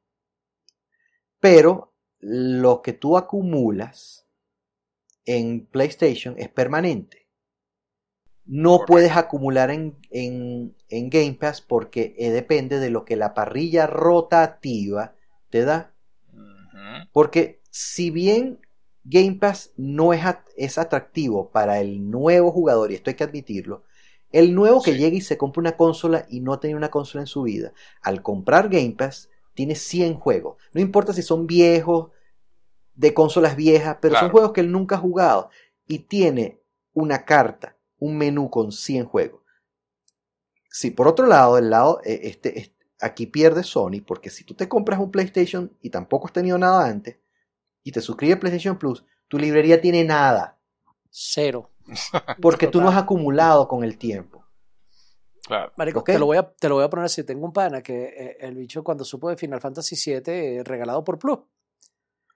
Pero 1.40 1.91
lo 2.22 2.82
que 2.82 2.94
tú 2.94 3.18
acumulas 3.18 4.26
en 5.24 5.66
PlayStation 5.66 6.36
es 6.38 6.48
permanente. 6.48 7.26
No 8.46 8.84
Correcto. 8.84 8.86
puedes 8.86 9.16
acumular 9.16 9.72
en, 9.72 9.96
en- 10.10 10.76
en 10.88 11.10
Game 11.10 11.34
Pass 11.34 11.60
porque 11.60 12.14
eh, 12.16 12.30
depende 12.30 12.78
de 12.78 12.88
lo 12.88 13.04
que 13.04 13.16
la 13.16 13.34
parrilla 13.34 13.88
rotativa 13.88 15.16
te 15.50 15.64
da. 15.64 15.92
Porque 17.12 17.60
si 17.70 18.10
bien 18.10 18.60
Game 19.04 19.34
Pass 19.34 19.72
no 19.76 20.12
es, 20.12 20.24
at- 20.24 20.46
es 20.56 20.78
atractivo 20.78 21.50
para 21.50 21.80
el 21.80 22.10
nuevo 22.10 22.50
jugador, 22.52 22.90
y 22.90 22.94
esto 22.94 23.10
hay 23.10 23.16
que 23.16 23.24
admitirlo, 23.24 23.82
el 24.30 24.54
nuevo 24.54 24.82
que 24.82 24.96
llega 24.96 25.16
y 25.16 25.20
se 25.20 25.36
compra 25.36 25.60
una 25.60 25.76
consola 25.76 26.26
y 26.30 26.40
no 26.40 26.58
tiene 26.58 26.76
una 26.76 26.90
consola 26.90 27.22
en 27.22 27.26
su 27.26 27.42
vida, 27.42 27.72
al 28.02 28.22
comprar 28.22 28.68
Game 28.68 28.92
Pass, 28.96 29.28
tiene 29.54 29.74
100 29.74 30.14
juegos. 30.14 30.56
No 30.72 30.80
importa 30.80 31.12
si 31.12 31.22
son 31.22 31.46
viejos, 31.46 32.10
de 32.94 33.14
consolas 33.14 33.56
viejas, 33.56 33.98
pero 34.00 34.18
son 34.18 34.30
juegos 34.30 34.52
que 34.52 34.60
él 34.60 34.70
nunca 34.70 34.96
ha 34.96 35.00
jugado. 35.00 35.50
Y 35.86 36.00
tiene 36.00 36.60
una 36.92 37.24
carta, 37.24 37.76
un 37.98 38.16
menú 38.18 38.50
con 38.50 38.72
100 38.72 39.06
juegos. 39.06 39.40
Si 40.70 40.90
por 40.90 41.08
otro 41.08 41.26
lado, 41.26 41.58
el 41.58 41.70
lado, 41.70 42.00
eh, 42.04 42.20
este, 42.24 42.58
este- 42.58 42.86
aquí 43.00 43.26
pierde 43.26 43.62
Sony, 43.62 44.00
porque 44.06 44.30
si 44.30 44.44
tú 44.44 44.54
te 44.54 44.68
compras 44.68 45.00
un 45.00 45.10
PlayStation 45.10 45.76
y 45.80 45.90
tampoco 45.90 46.26
has 46.26 46.32
tenido 46.32 46.56
nada 46.56 46.86
antes, 46.86 47.18
y 47.82 47.92
te 47.92 48.00
suscribes 48.00 48.36
a 48.36 48.40
PlayStation 48.40 48.78
Plus, 48.78 49.04
tu 49.28 49.38
librería 49.38 49.80
tiene 49.80 50.04
nada, 50.04 50.58
Cero. 51.10 51.70
porque 52.40 52.68
tú 52.68 52.80
no 52.80 52.88
has 52.88 52.96
acumulado 52.96 53.66
con 53.66 53.82
el 53.84 53.98
tiempo. 53.98 54.41
Claro. 55.46 55.72
Marico, 55.76 56.00
Ok. 56.00 56.06
te, 56.06 56.18
lo 56.18 56.26
voy 56.26 56.36
a, 56.36 56.42
te 56.48 56.68
lo 56.68 56.76
voy 56.76 56.84
a 56.84 56.90
poner 56.90 57.06
así. 57.06 57.24
Tengo 57.24 57.44
un 57.44 57.52
pana 57.52 57.82
que 57.82 58.04
eh, 58.04 58.36
el 58.40 58.54
bicho 58.54 58.82
cuando 58.84 59.04
supo 59.04 59.28
de 59.28 59.36
Final 59.36 59.60
Fantasy 59.60 59.96
VII 59.96 60.22
eh, 60.26 60.62
regalado 60.64 61.02
por 61.04 61.18
Plus, 61.18 61.38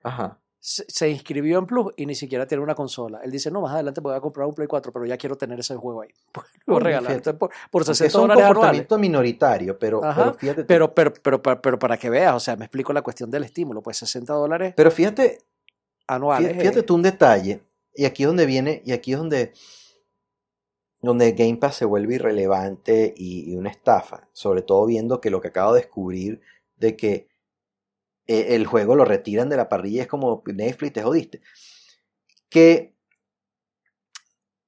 Ajá. 0.02 0.38
se, 0.58 0.84
se 0.88 1.08
inscribió 1.08 1.58
en 1.58 1.66
Plus 1.66 1.92
y 1.96 2.06
ni 2.06 2.14
siquiera 2.14 2.46
tiene 2.46 2.62
una 2.64 2.74
consola. 2.74 3.20
Él 3.22 3.30
dice, 3.30 3.50
no, 3.50 3.60
más 3.60 3.72
adelante 3.74 4.00
voy 4.00 4.14
a 4.14 4.20
comprar 4.20 4.46
un 4.46 4.54
Play 4.54 4.66
4, 4.68 4.92
pero 4.92 5.04
ya 5.06 5.16
quiero 5.16 5.36
tener 5.36 5.58
ese 5.60 5.76
juego 5.76 6.02
ahí. 6.02 6.10
Pues, 6.32 6.46
lo 6.66 6.78
regalar. 6.80 7.12
fíjate. 7.12 7.30
Entonces, 7.30 7.38
por, 7.38 7.50
por 7.70 7.82
Aunque 7.82 7.94
60 7.94 8.06
es 8.08 8.14
un 8.16 8.20
dólares 8.22 8.42
anuales. 8.42 8.54
comportamiento 8.56 8.98
minoritario, 8.98 9.78
pero, 9.78 10.04
Ajá, 10.04 10.24
pero 10.24 10.34
fíjate. 10.34 10.64
Pero, 10.64 10.94
pero, 10.94 11.12
pero, 11.22 11.42
pero, 11.42 11.62
pero 11.62 11.78
para 11.78 11.96
que 11.96 12.10
veas, 12.10 12.34
o 12.34 12.40
sea, 12.40 12.56
me 12.56 12.64
explico 12.64 12.92
la 12.92 13.02
cuestión 13.02 13.30
del 13.30 13.44
estímulo. 13.44 13.82
Pues 13.82 13.98
60 13.98 14.32
dólares 14.34 14.74
Pero 14.76 14.90
fíjate, 14.90 15.38
anuales. 16.08 16.56
Fí- 16.56 16.60
Fíjate 16.60 16.80
eh, 16.80 16.82
tú 16.82 16.96
un 16.96 17.02
detalle, 17.02 17.60
y 17.94 18.04
aquí 18.04 18.24
es 18.24 18.26
donde 18.26 18.46
viene, 18.46 18.82
y 18.84 18.90
aquí 18.92 19.12
es 19.12 19.18
donde, 19.18 19.52
donde 21.06 21.32
Game 21.32 21.56
Pass 21.56 21.76
se 21.76 21.84
vuelve 21.86 22.16
irrelevante 22.16 23.14
y, 23.16 23.50
y 23.50 23.56
una 23.56 23.70
estafa, 23.70 24.28
sobre 24.32 24.62
todo 24.62 24.84
viendo 24.86 25.20
que 25.20 25.30
lo 25.30 25.40
que 25.40 25.48
acabo 25.48 25.72
de 25.72 25.80
descubrir 25.80 26.40
de 26.76 26.96
que 26.96 27.28
eh, 28.26 28.54
el 28.56 28.66
juego 28.66 28.94
lo 28.94 29.04
retiran 29.06 29.48
de 29.48 29.56
la 29.56 29.68
parrilla 29.68 30.02
es 30.02 30.08
como 30.08 30.42
Netflix, 30.46 30.92
te 30.92 31.02
jodiste. 31.02 31.40
Que 32.50 32.94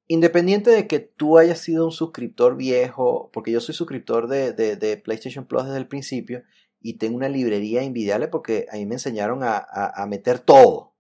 independiente 0.07 0.71
de 0.71 0.87
que 0.87 1.01
tú 1.01 1.39
hayas 1.39 1.59
sido 1.59 1.85
un 1.85 1.93
suscriptor 1.93 2.57
viejo, 2.57 3.31
porque 3.33 3.51
yo 3.53 3.61
soy 3.61 3.75
suscriptor 3.75 4.29
de, 4.29 4.53
de- 4.53 4.77
de 4.77 4.97
PlayStation 4.97 5.45
Plus 5.47 5.65
desde 5.65 5.77
el 5.79 5.89
principio 5.89 6.43
y 6.81 6.95
tengo 6.95 7.17
una 7.17 7.29
librería 7.29 7.83
invidiable 7.83 8.29
porque 8.29 8.67
a 8.73 8.77
mí 8.77 8.87
me 8.87 8.95
enseñaron 8.95 9.43
a, 9.43 9.57
a- 9.59 10.03
a 10.03 10.07
meter 10.07 10.39
todo, 10.39 10.95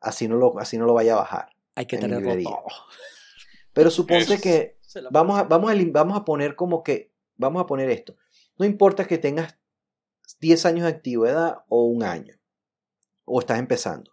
así 0.00 0.28
no, 0.28 0.36
lo, 0.36 0.58
así 0.58 0.78
no 0.78 0.86
lo 0.86 0.94
vaya 0.94 1.12
a 1.14 1.16
bajar. 1.16 1.50
hay 1.74 1.86
que 1.86 1.96
en 1.96 2.02
tenerlo 2.02 2.30
todo. 2.42 2.62
Pero 3.72 3.90
suponte 3.90 4.40
que 4.40 4.78
vamos 5.10 5.38
a, 5.38 5.44
vamos, 5.44 5.70
a, 5.70 5.74
vamos 5.90 6.16
a 6.16 6.24
poner 6.24 6.56
como 6.56 6.82
que, 6.82 7.12
vamos 7.36 7.62
a 7.62 7.66
poner 7.66 7.90
esto, 7.90 8.16
no 8.58 8.64
importa 8.64 9.06
que 9.06 9.18
tengas 9.18 9.58
10 10.40 10.66
años 10.66 10.82
de 10.84 10.94
antigüedad 10.94 11.64
o 11.68 11.84
un 11.84 12.02
año, 12.02 12.38
o 13.24 13.40
estás 13.40 13.58
empezando, 13.58 14.12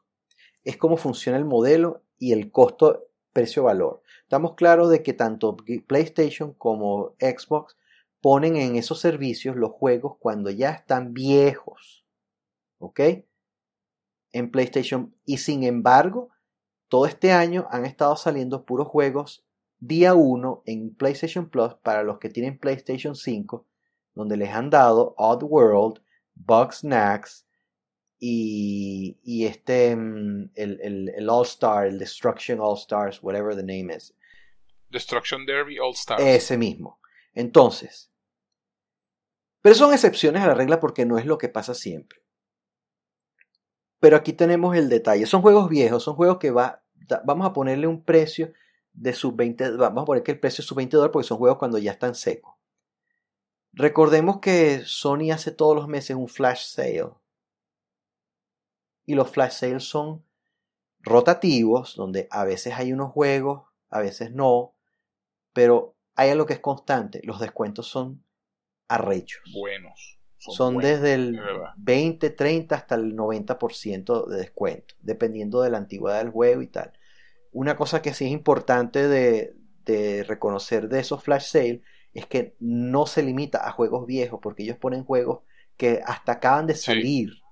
es 0.64 0.78
cómo 0.78 0.98
funciona 0.98 1.38
el 1.38 1.46
modelo 1.46 2.04
y 2.18 2.34
el 2.34 2.52
costo 2.52 3.08
precio-valor. 3.34 4.02
Estamos 4.22 4.56
claros 4.56 4.90
de 4.90 5.04
que 5.04 5.14
tanto 5.14 5.58
PlayStation 5.88 6.54
como 6.54 7.16
Xbox 7.20 7.78
ponen 8.22 8.56
en 8.56 8.76
esos 8.76 9.00
servicios 9.00 9.56
los 9.56 9.72
juegos 9.72 10.16
cuando 10.18 10.50
ya 10.50 10.72
están 10.72 11.14
viejos. 11.14 12.08
¿Ok? 12.80 13.00
En 14.32 14.50
PlayStation. 14.50 15.16
Y 15.26 15.38
sin 15.38 15.64
embargo, 15.64 16.30
todo 16.88 17.06
este 17.06 17.34
año 17.34 17.68
han 17.70 17.86
estado 17.86 18.16
saliendo 18.16 18.66
puros 18.66 18.88
juegos 18.88 19.45
día 19.88 20.14
1 20.14 20.64
en 20.66 20.96
PlayStation 20.96 21.50
Plus 21.50 21.74
para 21.84 22.04
los 22.04 22.20
que 22.20 22.30
tienen 22.30 22.58
PlayStation 22.58 23.16
5, 23.16 23.66
donde 24.14 24.38
les 24.38 24.50
han 24.50 24.70
dado 24.70 25.16
Oddworld, 25.18 26.02
Bugsnax 26.36 27.46
y, 28.20 29.18
y 29.24 29.46
este, 29.46 29.96
mm, 29.96 30.52
el, 30.56 30.80
el, 30.82 31.10
el 31.10 31.30
All 31.30 31.46
Star, 31.46 31.88
el 31.88 32.00
Destruction 32.00 32.60
All 32.60 32.78
Stars, 32.78 33.22
whatever 33.22 33.56
the 33.56 33.64
name 33.64 33.94
is. 33.94 34.14
Destruction 34.90 35.46
Derby 35.46 35.78
All 35.80 35.94
Stars. 35.94 36.22
Ese 36.24 36.58
mismo. 36.58 37.00
Entonces, 37.34 38.12
pero 39.66 39.74
son 39.74 39.94
excepciones 39.94 40.44
a 40.44 40.48
la 40.48 40.54
regla 40.54 40.80
porque 40.80 41.06
no 41.06 41.18
es 41.18 41.26
lo 41.26 41.40
que 41.40 41.50
pasa 41.50 41.74
siempre. 41.74 42.20
Pero 44.00 44.16
aquí 44.16 44.32
tenemos 44.32 44.76
el 44.78 44.90
detalle. 44.90 45.26
Son 45.26 45.42
juegos 45.42 45.70
viejos, 45.70 46.04
son 46.04 46.16
juegos 46.16 46.38
que 46.38 46.52
va, 46.52 46.84
vamos 47.26 47.48
a 47.48 47.54
ponerle 47.54 47.88
un 47.88 48.04
precio 48.04 48.54
de 48.96 49.14
sub 49.14 49.36
20, 49.36 49.72
vamos 49.72 50.04
a 50.04 50.06
poner 50.06 50.24
que 50.24 50.32
el 50.32 50.40
precio 50.40 50.62
es 50.62 50.68
sub 50.68 50.78
20 50.78 50.96
dólares 50.96 51.14
porque 51.14 51.28
son 51.28 51.38
juegos 51.38 51.58
cuando 51.58 51.78
ya 51.78 51.92
están 51.92 52.16
secos. 52.16 52.54
Recordemos 53.74 54.40
que 54.40 54.84
Sony 54.86 55.32
hace 55.34 55.52
todos 55.52 55.76
los 55.76 55.88
meses 55.88 56.16
un 56.16 56.30
flash 56.30 56.66
sale. 56.66 57.10
Y 59.06 59.16
los 59.16 59.30
flash 59.30 59.52
sales 59.52 59.84
son 59.84 60.24
rotativos, 61.02 61.96
donde 61.96 62.28
a 62.32 62.46
veces 62.46 62.74
hay 62.74 62.94
unos 62.94 63.12
juegos, 63.12 63.64
a 63.90 64.00
veces 64.00 64.32
no, 64.32 64.74
pero 65.54 65.96
hay 66.16 66.30
algo 66.30 66.46
que 66.46 66.54
es 66.54 66.60
constante, 66.60 67.22
los 67.24 67.40
descuentos 67.40 67.88
son 67.88 68.24
arrechos. 68.88 69.42
Buenos. 69.54 70.20
Son 70.38 70.76
buenos, 70.76 70.92
desde 70.92 71.14
el 71.16 71.36
es 71.36 71.42
verdad. 71.42 71.74
20, 71.78 72.30
30 72.30 72.76
hasta 72.76 72.96
el 72.96 73.16
90% 73.16 74.28
de 74.28 74.38
descuento, 74.38 74.96
dependiendo 75.02 75.62
de 75.62 75.70
la 75.70 75.78
antigüedad 75.78 76.20
del 76.20 76.32
juego 76.32 76.62
y 76.62 76.68
tal. 76.68 76.94
Una 77.56 77.76
cosa 77.78 78.02
que 78.02 78.14
sí 78.14 78.26
es 78.26 78.32
importante 78.32 79.08
de, 79.08 79.56
de 79.86 80.24
reconocer 80.24 80.90
de 80.90 81.00
esos 81.00 81.24
flash 81.24 81.46
sale 81.48 81.82
es 82.14 82.26
que 82.28 82.56
no 82.60 83.08
se 83.08 83.24
limita 83.24 83.68
a 83.68 83.72
juegos 83.72 84.06
viejos, 84.08 84.40
porque 84.42 84.64
ellos 84.64 84.78
ponen 84.78 85.04
juegos 85.06 85.42
que 85.78 86.02
hasta 86.06 86.34
acaban 86.34 86.68
de 86.68 86.76
salir. 86.76 87.30
Sí, 87.32 87.45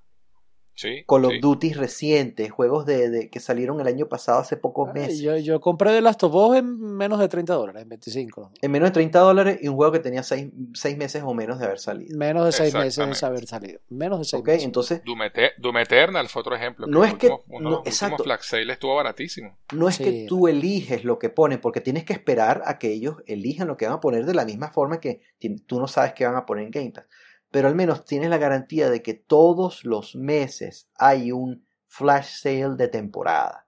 Call 1.07 1.25
of 1.25 1.31
sí. 1.33 1.39
Duty 1.39 1.73
recientes, 1.73 2.51
juegos 2.51 2.85
de, 2.85 3.09
de- 3.09 3.29
que 3.29 3.39
salieron 3.39 3.79
el 3.79 3.87
año 3.87 4.07
pasado 4.07 4.39
hace 4.39 4.57
pocos 4.57 4.89
Ay, 4.93 5.01
meses. 5.01 5.19
Yo, 5.19 5.37
yo 5.37 5.61
compré 5.61 5.91
de 5.91 6.01
Last 6.01 6.23
of 6.23 6.33
Us 6.33 6.57
en 6.57 6.79
menos 6.97 7.19
de 7.19 7.27
30 7.27 7.53
dólares, 7.53 7.83
en 7.83 7.89
25. 7.89 8.51
En 8.61 8.71
menos 8.71 8.89
de 8.89 8.93
30 8.93 9.19
dólares 9.19 9.59
y 9.61 9.67
un 9.67 9.75
juego 9.75 9.91
que 9.91 9.99
tenía 9.99 10.23
6 10.23 10.51
meses 10.97 11.23
o 11.23 11.33
menos 11.33 11.59
de 11.59 11.65
haber 11.65 11.79
salido. 11.79 12.17
Menos 12.17 12.45
de 12.45 12.51
6 12.51 12.73
meses 12.73 13.19
de 13.21 13.25
haber 13.27 13.45
salido. 13.47 13.79
Menos 13.89 14.19
de 14.19 14.25
6 14.25 14.41
¿Ok? 14.41 14.47
meses. 14.47 14.63
Entonces, 14.65 15.01
Doom, 15.05 15.19
Doom 15.59 15.77
Eternal 15.77 16.27
fue 16.27 16.39
otro 16.41 16.55
ejemplo. 16.55 16.87
No 16.87 17.05
es 17.05 17.13
que- 17.15 17.29
uno 17.49 17.69
de 17.69 17.75
los 17.77 17.87
exacto. 17.87 18.23
Flag 18.23 18.43
Sale 18.43 18.73
estuvo 18.73 18.95
baratísimo. 18.95 19.57
No 19.73 19.87
es 19.89 19.95
Sí, 19.95 20.03
que 20.03 20.25
tú 20.27 20.47
eliges 20.47 21.03
lo 21.03 21.19
que 21.19 21.29
ponen, 21.29 21.61
porque 21.61 21.81
tienes 21.81 22.03
que 22.03 22.13
esperar 22.13 22.63
a 22.65 22.79
que 22.79 22.91
ellos 22.91 23.17
elijan 23.27 23.67
lo 23.67 23.77
que 23.77 23.85
van 23.85 23.95
a 23.95 23.99
poner 23.99 24.25
de 24.25 24.33
la 24.33 24.43
misma 24.45 24.69
forma 24.71 24.99
que 24.99 25.21
tú 25.67 25.79
no 25.79 25.87
sabes 25.87 26.13
qué 26.13 26.25
van 26.25 26.35
a 26.35 26.45
poner 26.45 26.65
en 26.65 26.71
Game 26.71 26.91
Pass. 26.91 27.05
Pero 27.53 27.67
al 27.67 27.75
menos 27.75 28.03
tienes 28.03 28.31
la 28.31 28.39
garantía 28.39 28.89
de 28.89 29.03
que 29.03 29.13
todos 29.13 29.85
los 29.85 30.15
meses 30.15 30.89
hay 30.95 31.31
un 31.31 31.67
flash 31.85 32.41
sale 32.41 32.75
de 32.75 32.87
temporada. 32.87 33.67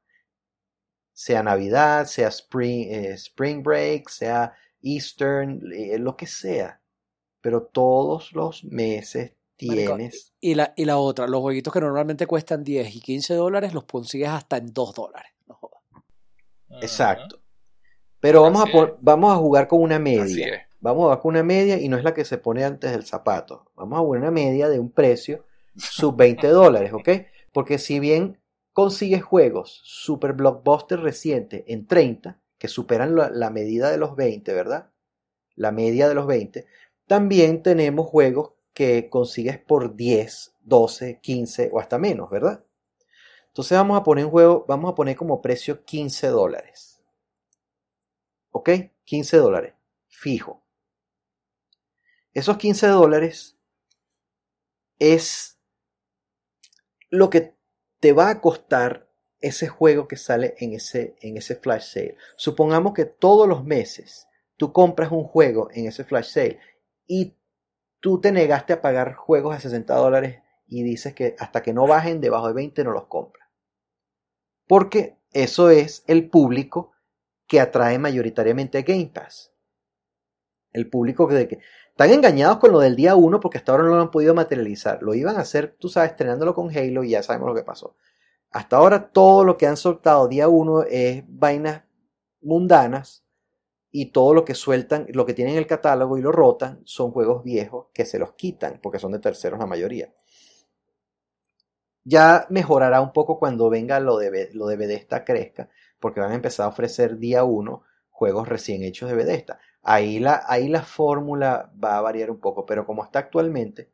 Sea 1.13 1.43
Navidad, 1.43 2.07
sea 2.07 2.29
Spring, 2.29 2.87
eh, 2.89 3.11
spring 3.11 3.61
Break, 3.61 4.09
sea 4.09 4.55
Eastern, 4.81 5.61
eh, 5.71 5.99
lo 5.99 6.17
que 6.17 6.25
sea. 6.25 6.81
Pero 7.41 7.61
todos 7.61 8.33
los 8.33 8.63
meses 8.63 9.33
Marico, 9.61 9.95
tienes... 9.97 10.33
Y 10.41 10.55
la, 10.55 10.73
y 10.75 10.85
la 10.85 10.97
otra, 10.97 11.27
los 11.27 11.41
jueguitos 11.41 11.71
que 11.71 11.79
normalmente 11.79 12.25
cuestan 12.25 12.63
10 12.63 12.95
y 12.95 12.99
15 13.01 13.35
dólares 13.35 13.75
los 13.75 13.83
consigues 13.83 14.29
hasta 14.29 14.57
en 14.57 14.73
2 14.73 14.95
dólares. 14.95 15.31
No 15.45 15.53
jodas. 15.53 15.83
Exacto. 16.81 17.39
Pero 18.19 18.41
vamos 18.41 18.65
a, 18.67 18.95
vamos 18.99 19.31
a 19.31 19.35
jugar 19.35 19.67
con 19.67 19.83
una 19.83 19.97
Así 19.97 20.03
media. 20.03 20.67
Vamos 20.85 21.11
a 21.11 21.19
una 21.23 21.41
media 21.41 21.81
y 21.81 21.89
no 21.89 21.97
es 21.97 22.03
la 22.03 22.13
que 22.13 22.25
se 22.25 22.37
pone 22.37 22.63
antes 22.63 22.91
del 22.91 23.07
zapato. 23.07 23.71
Vamos 23.75 23.97
a 23.97 24.01
jugar 24.03 24.21
una 24.21 24.29
media 24.29 24.69
de 24.69 24.77
un 24.77 24.91
precio 24.91 25.43
sub 25.75 26.15
20 26.15 26.47
dólares, 26.49 26.93
¿ok? 26.93 27.09
Porque 27.51 27.79
si 27.79 27.99
bien 27.99 28.39
consigues 28.71 29.23
juegos 29.23 29.81
super 29.83 30.33
blockbuster 30.33 30.99
recientes 30.99 31.63
en 31.65 31.87
30, 31.87 32.39
que 32.59 32.67
superan 32.67 33.15
la, 33.15 33.31
la 33.31 33.49
medida 33.49 33.89
de 33.89 33.97
los 33.97 34.15
20, 34.15 34.53
¿verdad? 34.53 34.91
La 35.55 35.71
media 35.71 36.07
de 36.07 36.13
los 36.13 36.27
20, 36.27 36.67
también 37.07 37.63
tenemos 37.63 38.05
juegos 38.07 38.51
que 38.75 39.09
consigues 39.09 39.57
por 39.57 39.95
10, 39.95 40.53
12, 40.61 41.19
15 41.19 41.71
o 41.73 41.79
hasta 41.79 41.97
menos, 41.97 42.29
¿verdad? 42.29 42.63
Entonces 43.47 43.75
vamos 43.75 43.99
a 43.99 44.03
poner 44.03 44.25
un 44.25 44.31
juego, 44.31 44.65
vamos 44.67 44.91
a 44.91 44.93
poner 44.93 45.15
como 45.15 45.41
precio 45.41 45.83
15 45.83 46.27
dólares. 46.27 47.01
¿Ok? 48.51 48.69
15 49.03 49.37
dólares. 49.37 49.73
Fijo. 50.07 50.64
Esos 52.35 52.57
15 52.57 52.87
dólares 52.87 53.57
es 54.99 55.57
lo 57.09 57.29
que 57.29 57.55
te 58.01 58.11
va 58.11 58.29
a 58.29 58.41
costar 58.41 59.09
ese 59.39 59.69
juego 59.69 60.07
que 60.09 60.17
sale 60.17 60.53
en 60.59 60.73
ese, 60.73 61.15
en 61.21 61.37
ese 61.37 61.55
flash 61.55 61.93
sale. 61.93 62.17
Supongamos 62.35 62.93
que 62.93 63.05
todos 63.05 63.47
los 63.47 63.63
meses 63.63 64.27
tú 64.57 64.73
compras 64.73 65.11
un 65.11 65.23
juego 65.23 65.69
en 65.71 65.87
ese 65.87 66.03
flash 66.03 66.25
sale 66.25 66.59
y 67.07 67.37
tú 68.01 68.19
te 68.19 68.33
negaste 68.33 68.73
a 68.73 68.81
pagar 68.81 69.13
juegos 69.13 69.55
a 69.55 69.61
60 69.61 69.95
dólares 69.95 70.41
y 70.67 70.83
dices 70.83 71.13
que 71.13 71.37
hasta 71.39 71.63
que 71.63 71.71
no 71.71 71.87
bajen 71.87 72.19
debajo 72.19 72.49
de 72.49 72.53
20 72.53 72.83
no 72.83 72.91
los 72.91 73.07
compras. 73.07 73.47
Porque 74.67 75.17
eso 75.31 75.69
es 75.69 76.03
el 76.07 76.29
público 76.29 76.91
que 77.47 77.61
atrae 77.61 77.97
mayoritariamente 77.97 78.77
a 78.77 78.81
Game 78.81 79.11
Pass. 79.13 79.53
El 80.73 80.89
público 80.89 81.29
que, 81.29 81.59
están 81.95 82.11
engañados 82.11 82.57
con 82.57 82.73
lo 82.73 82.79
del 82.79 82.97
día 82.97 83.15
1 83.15 83.39
porque 83.39 83.57
hasta 83.57 83.71
ahora 83.71 83.85
no 83.85 83.95
lo 83.95 84.01
han 84.01 84.11
podido 84.11 84.33
materializar. 84.35 85.01
Lo 85.01 85.13
iban 85.13 85.37
a 85.37 85.39
hacer, 85.39 85.77
tú 85.79 85.87
sabes, 85.87 86.11
estrenándolo 86.11 86.53
con 86.53 86.69
Halo 86.69 87.05
y 87.05 87.11
ya 87.11 87.23
sabemos 87.23 87.47
lo 87.47 87.55
que 87.55 87.63
pasó. 87.63 87.95
Hasta 88.51 88.75
ahora 88.75 89.13
todo 89.13 89.45
lo 89.45 89.55
que 89.55 89.65
han 89.65 89.77
soltado 89.77 90.27
día 90.27 90.49
1 90.49 90.83
es 90.89 91.23
vainas 91.25 91.83
mundanas 92.41 93.23
y 93.91 94.07
todo 94.07 94.33
lo 94.33 94.43
que 94.43 94.55
sueltan, 94.55 95.07
lo 95.13 95.25
que 95.25 95.33
tienen 95.33 95.53
en 95.53 95.59
el 95.59 95.67
catálogo 95.67 96.17
y 96.17 96.21
lo 96.21 96.33
rotan 96.33 96.81
son 96.83 97.11
juegos 97.11 97.45
viejos 97.45 97.87
que 97.93 98.03
se 98.03 98.19
los 98.19 98.33
quitan 98.33 98.81
porque 98.83 98.99
son 98.99 99.13
de 99.13 99.19
terceros 99.19 99.57
la 99.57 99.65
mayoría. 99.65 100.13
Ya 102.03 102.45
mejorará 102.49 102.99
un 102.99 103.13
poco 103.13 103.39
cuando 103.39 103.69
venga 103.69 104.01
lo 104.01 104.17
de, 104.17 104.49
lo 104.51 104.67
de 104.67 104.75
Bethesda 104.75 105.23
crezca 105.23 105.69
porque 106.01 106.19
van 106.19 106.33
a 106.33 106.35
empezar 106.35 106.65
a 106.65 106.69
ofrecer 106.69 107.19
día 107.19 107.45
1 107.45 107.83
juegos 108.09 108.49
recién 108.49 108.83
hechos 108.83 109.09
de 109.09 109.15
Bethesda. 109.15 109.59
Ahí 109.85 110.19
la, 110.19 110.43
ahí 110.47 110.67
la 110.69 110.81
fórmula 110.83 111.71
va 111.83 111.97
a 111.97 112.01
variar 112.01 112.31
un 112.31 112.39
poco, 112.41 112.65
pero 112.65 112.85
como 112.85 113.03
está 113.05 113.19
actualmente, 113.19 113.91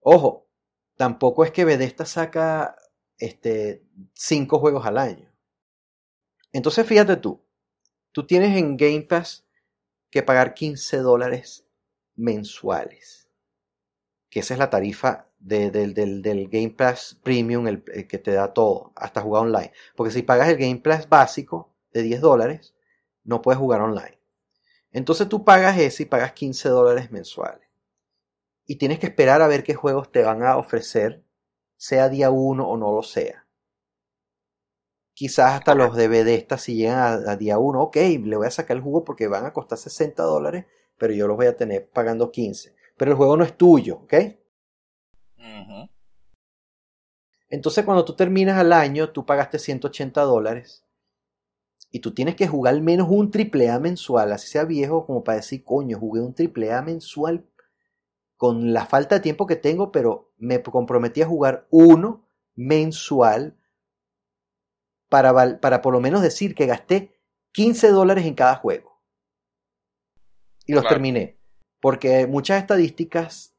ojo, 0.00 0.48
tampoco 0.96 1.44
es 1.44 1.52
que 1.52 1.64
Bethesda 1.66 2.06
saca 2.06 2.76
este, 3.18 3.84
cinco 4.14 4.58
juegos 4.60 4.86
al 4.86 4.98
año. 4.98 5.30
Entonces 6.52 6.86
fíjate 6.86 7.16
tú, 7.16 7.42
tú 8.12 8.26
tienes 8.26 8.56
en 8.58 8.76
Game 8.76 9.02
Pass 9.02 9.46
que 10.10 10.22
pagar 10.22 10.54
15 10.54 10.98
dólares 10.98 11.66
mensuales, 12.16 13.28
que 14.30 14.40
esa 14.40 14.54
es 14.54 14.58
la 14.60 14.70
tarifa 14.70 15.28
de- 15.38 15.70
del, 15.70 15.94
del- 15.94 16.48
Game 16.48 16.70
Pass 16.70 17.18
Premium, 17.22 17.66
el 17.68 17.82
que 18.08 18.18
te 18.18 18.32
da 18.32 18.52
todo, 18.54 18.92
hasta 18.96 19.22
jugar 19.22 19.44
online. 19.44 19.72
Porque 19.96 20.12
si 20.12 20.22
pagas 20.22 20.48
el 20.48 20.56
Game 20.58 20.78
Pass 20.80 21.08
básico 21.08 21.74
de 21.92 22.02
10 22.02 22.20
dólares, 22.20 22.74
no 23.24 23.42
puedes 23.42 23.58
jugar 23.58 23.82
online. 23.82 24.19
Entonces 24.92 25.28
tú 25.28 25.44
pagas 25.44 25.78
ese 25.78 26.02
y 26.02 26.06
pagas 26.06 26.32
15 26.32 26.68
dólares 26.68 27.10
mensuales. 27.10 27.68
Y 28.66 28.76
tienes 28.76 28.98
que 28.98 29.06
esperar 29.06 29.42
a 29.42 29.48
ver 29.48 29.62
qué 29.62 29.74
juegos 29.74 30.10
te 30.10 30.22
van 30.22 30.42
a 30.42 30.56
ofrecer, 30.56 31.24
sea 31.76 32.08
día 32.08 32.30
1 32.30 32.68
o 32.68 32.76
no 32.76 32.92
lo 32.92 33.02
sea. 33.02 33.46
Quizás 35.14 35.52
hasta 35.52 35.74
los 35.74 35.96
de 35.96 36.08
Bethesda 36.08 36.56
si 36.58 36.76
llegan 36.76 36.98
a, 36.98 37.32
a 37.32 37.36
día 37.36 37.58
1, 37.58 37.80
ok, 37.82 37.96
le 37.96 38.36
voy 38.36 38.46
a 38.46 38.50
sacar 38.50 38.76
el 38.76 38.82
jugo 38.82 39.04
porque 39.04 39.28
van 39.28 39.44
a 39.44 39.52
costar 39.52 39.78
60 39.78 40.22
dólares, 40.22 40.66
pero 40.98 41.12
yo 41.12 41.26
los 41.26 41.36
voy 41.36 41.46
a 41.46 41.56
tener 41.56 41.88
pagando 41.90 42.30
15. 42.30 42.74
Pero 42.96 43.10
el 43.12 43.16
juego 43.16 43.36
no 43.36 43.44
es 43.44 43.56
tuyo, 43.56 43.96
¿ok? 43.96 44.14
Entonces 47.48 47.84
cuando 47.84 48.04
tú 48.04 48.14
terminas 48.14 48.58
al 48.58 48.72
año, 48.72 49.10
tú 49.10 49.26
pagaste 49.26 49.58
180 49.58 50.22
dólares 50.22 50.84
y 51.90 52.00
tú 52.00 52.12
tienes 52.14 52.36
que 52.36 52.48
jugar 52.48 52.74
al 52.74 52.82
menos 52.82 53.08
un 53.10 53.30
triple 53.30 53.70
A 53.70 53.78
mensual, 53.80 54.32
así 54.32 54.48
sea 54.48 54.64
viejo, 54.64 55.06
como 55.06 55.24
para 55.24 55.36
decir, 55.38 55.64
coño, 55.64 55.98
jugué 55.98 56.20
un 56.20 56.34
triple 56.34 56.72
A 56.72 56.82
mensual 56.82 57.44
con 58.36 58.72
la 58.72 58.86
falta 58.86 59.16
de 59.16 59.22
tiempo 59.22 59.46
que 59.46 59.56
tengo, 59.56 59.92
pero 59.92 60.32
me 60.38 60.62
comprometí 60.62 61.22
a 61.22 61.28
jugar 61.28 61.66
uno 61.70 62.24
mensual 62.56 63.56
para, 65.10 65.60
para 65.60 65.82
por 65.82 65.92
lo 65.92 66.00
menos 66.00 66.22
decir 66.22 66.54
que 66.54 66.66
gasté 66.66 67.12
15 67.52 67.88
dólares 67.90 68.24
en 68.26 68.34
cada 68.34 68.56
juego. 68.56 69.00
Y 70.66 70.72
los 70.72 70.82
Claro. 70.82 70.96
terminé. 70.96 71.38
Porque 71.80 72.26
muchas 72.26 72.60
estadísticas 72.62 73.54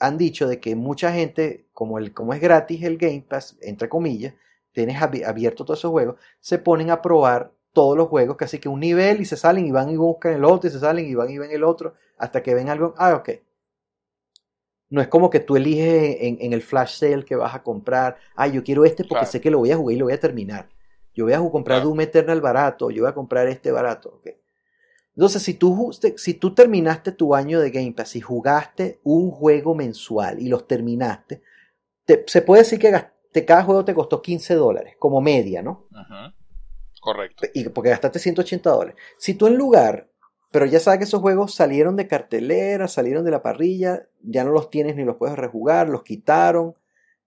han 0.00 0.18
dicho 0.18 0.48
de 0.48 0.60
que 0.60 0.76
mucha 0.76 1.12
gente, 1.12 1.68
como, 1.72 1.98
el, 1.98 2.12
como 2.14 2.34
es 2.34 2.40
gratis 2.40 2.82
el 2.82 2.98
Game 2.98 3.22
Pass, 3.28 3.56
entre 3.62 3.88
comillas, 3.88 4.34
tienes 4.72 4.96
abi- 4.96 5.24
abierto 5.24 5.64
todos 5.64 5.80
esos 5.80 5.90
juegos, 5.92 6.16
se 6.40 6.58
ponen 6.58 6.90
a 6.90 7.02
probar 7.02 7.53
todos 7.74 7.96
los 7.98 8.08
juegos, 8.08 8.36
casi 8.38 8.58
que 8.60 8.70
un 8.70 8.80
nivel 8.80 9.20
y 9.20 9.26
se 9.26 9.36
salen 9.36 9.66
y 9.66 9.72
van 9.72 9.90
y 9.90 9.96
buscan 9.98 10.34
el 10.34 10.44
otro 10.46 10.68
y 10.70 10.72
se 10.72 10.80
salen 10.80 11.06
y 11.06 11.14
van 11.16 11.30
y 11.30 11.38
ven 11.38 11.52
el 11.52 11.64
otro 11.64 11.94
hasta 12.18 12.42
que 12.42 12.54
ven 12.54 12.70
algo. 12.70 12.94
Ah, 12.98 13.14
ok. 13.16 13.30
No 14.90 15.00
es 15.00 15.08
como 15.08 15.30
que 15.30 15.40
tú 15.40 15.56
eliges 15.56 16.16
en, 16.20 16.38
en 16.40 16.52
el 16.52 16.62
flash 16.62 16.96
sale 16.98 17.24
que 17.24 17.36
vas 17.36 17.54
a 17.54 17.62
comprar. 17.62 18.16
Ah, 18.36 18.46
yo 18.46 18.62
quiero 18.62 18.84
este 18.84 19.04
porque 19.04 19.26
Claro. 19.26 19.32
sé 19.32 19.40
que 19.40 19.50
lo 19.50 19.58
voy 19.58 19.72
a 19.72 19.76
jugar 19.76 19.94
y 19.94 19.98
lo 19.98 20.04
voy 20.06 20.14
a 20.14 20.20
terminar. 20.20 20.68
Yo 21.14 21.24
voy 21.24 21.32
a 21.34 21.38
comprar 21.50 21.78
Claro. 21.78 21.88
Doom 21.88 22.00
Eternal 22.02 22.40
barato, 22.40 22.90
yo 22.90 23.02
voy 23.02 23.10
a 23.10 23.14
comprar 23.14 23.48
este 23.48 23.70
barato. 23.72 24.20
ok. 24.20 24.28
Entonces, 25.16 25.42
si 25.42 25.54
tú, 25.54 25.92
si 26.16 26.34
tú 26.34 26.54
terminaste 26.54 27.12
tu 27.12 27.34
año 27.34 27.60
de 27.60 27.70
Game 27.70 27.92
Pass 27.92 28.16
y 28.16 28.20
jugaste 28.22 29.00
un 29.04 29.30
juego 29.30 29.74
mensual 29.74 30.40
y 30.40 30.48
los 30.48 30.66
terminaste, 30.68 31.42
te- 32.06 32.24
se 32.28 32.42
puede 32.42 32.62
decir 32.62 32.78
que 32.78 32.90
gaste- 32.92 33.44
cada 33.46 33.64
juego 33.64 33.84
te 33.84 33.94
costó 33.94 34.22
15 34.22 34.54
dólares, 34.54 34.96
como 34.98 35.20
media, 35.20 35.62
¿no? 35.62 35.86
Ujú. 35.90 36.34
Correcto. 37.04 37.46
y 37.52 37.68
porque 37.68 37.90
gastaste 37.90 38.18
180 38.18 38.70
dólares. 38.70 38.96
Si 39.18 39.34
tú 39.34 39.46
en 39.46 39.56
lugar, 39.56 40.08
pero 40.50 40.64
ya 40.64 40.80
sabes 40.80 40.98
que 40.98 41.04
esos 41.04 41.20
juegos 41.20 41.54
salieron 41.54 41.96
de 41.96 42.08
cartelera, 42.08 42.88
salieron 42.88 43.26
de 43.26 43.30
la 43.30 43.42
parrilla, 43.42 44.08
ya 44.22 44.42
no 44.42 44.52
los 44.52 44.70
tienes 44.70 44.96
ni 44.96 45.04
los 45.04 45.16
puedes 45.16 45.36
rejugar, 45.36 45.88
los 45.88 46.02
quitaron, 46.02 46.74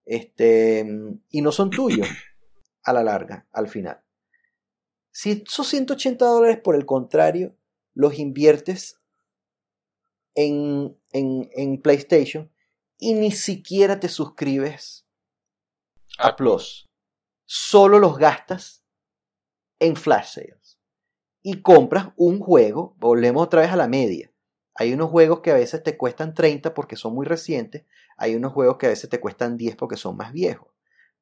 este, 0.04 0.84
y 1.30 1.42
no 1.42 1.52
son 1.52 1.70
tuyos 1.70 2.08
a 2.84 2.92
la 2.94 3.04
larga, 3.04 3.46
al 3.52 3.68
final. 3.68 4.02
Si 5.12 5.44
esos 5.46 5.68
180 5.68 6.26
dólares, 6.26 6.60
por 6.64 6.76
el 6.76 6.88
contrario, 6.88 7.56
los 7.94 8.18
inviertes 8.18 9.00
en, 10.34 10.98
en, 11.12 11.50
en 11.54 11.82
PlayStation 11.82 12.52
y 12.98 13.14
ni 13.14 13.32
siquiera 13.32 14.00
te 14.00 14.10
suscribes 14.10 15.06
a 16.18 16.30
Ah, 16.30 16.36
Plus, 16.36 16.88
solo 17.46 18.00
los 18.00 18.18
gastas 18.18 18.84
en 19.80 19.96
flash 19.96 20.34
sales 20.34 20.80
y 21.42 21.62
compras 21.62 22.10
un 22.18 22.40
juego, 22.40 22.96
volvemos 23.00 23.44
otra 23.44 23.62
vez 23.62 23.72
a 23.72 23.78
la 23.78 23.88
media. 23.88 24.32
Hay 24.76 24.94
unos 24.94 25.10
juegos 25.10 25.40
que 25.40 25.52
a 25.52 25.56
veces 25.56 25.82
te 25.82 25.98
cuestan 25.98 26.34
30 26.34 26.74
porque 26.74 26.96
son 26.96 27.16
muy 27.16 27.26
recientes, 27.26 27.86
hay 28.18 28.36
unos 28.36 28.54
juegos 28.54 28.78
que 28.78 28.88
a 28.88 28.90
veces 28.90 29.10
te 29.10 29.20
cuestan 29.20 29.58
10 29.58 29.76
porque 29.76 29.98
son 29.98 30.18
más 30.18 30.34
viejos. 30.34 30.68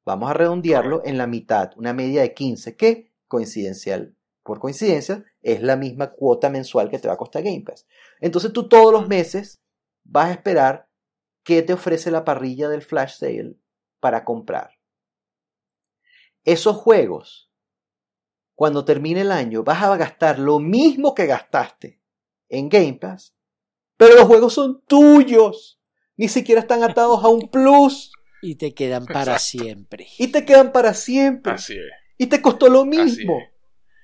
Vamos 0.04 0.30
a 0.30 0.34
redondearlo 0.34 1.02
en 1.04 1.16
la 1.16 1.26
mitad, 1.26 1.70
una 1.76 1.92
media 1.92 2.22
de 2.22 2.34
15, 2.34 2.76
que 2.76 3.12
coincidencial, 3.28 4.14
por 4.42 4.60
coincidencia, 4.60 5.24
es 5.42 5.62
la 5.62 5.76
misma 5.76 6.12
cuota 6.12 6.50
mensual 6.50 6.90
que 6.90 6.98
te 6.98 7.08
va 7.08 7.14
a 7.14 7.18
costar 7.18 7.42
Game 7.42 7.62
Pass. 7.62 7.86
Entonces 8.20 8.52
tú 8.52 8.68
todos 8.68 8.92
los 8.92 9.08
meses 9.08 9.60
vas 10.04 10.28
a 10.28 10.32
esperar 10.32 10.88
qué 11.44 11.62
te 11.62 11.72
ofrece 11.72 12.10
la 12.10 12.24
parrilla 12.24 12.68
del 12.68 12.82
flash 12.82 13.18
sale 13.18 13.56
para 14.00 14.24
comprar. 14.24 14.70
Esos 16.44 16.76
juegos, 16.76 17.45
cuando 18.56 18.84
termine 18.84 19.20
el 19.20 19.30
año, 19.30 19.62
vas 19.62 19.82
a 19.84 19.96
gastar 19.96 20.40
lo 20.40 20.58
mismo 20.58 21.14
que 21.14 21.26
gastaste 21.26 22.00
en 22.48 22.68
Game 22.68 22.94
Pass, 22.94 23.36
pero 23.96 24.16
los 24.16 24.24
juegos 24.24 24.52
son 24.54 24.82
tuyos. 24.86 25.80
Ni 26.16 26.26
siquiera 26.28 26.62
están 26.62 26.82
atados 26.82 27.22
a 27.22 27.28
un 27.28 27.48
plus 27.50 28.10
Y 28.40 28.54
te 28.56 28.72
quedan 28.74 29.04
para 29.06 29.34
Exacto. 29.34 29.64
siempre. 29.64 30.06
y 30.18 30.28
te 30.28 30.44
quedan 30.46 30.72
para 30.72 30.94
siempre. 30.94 31.52
Así 31.52 31.74
es. 31.74 31.84
Y 32.18 32.26
te 32.26 32.40
costó 32.42 32.68
lo 32.68 32.84
mismo. 32.86 33.38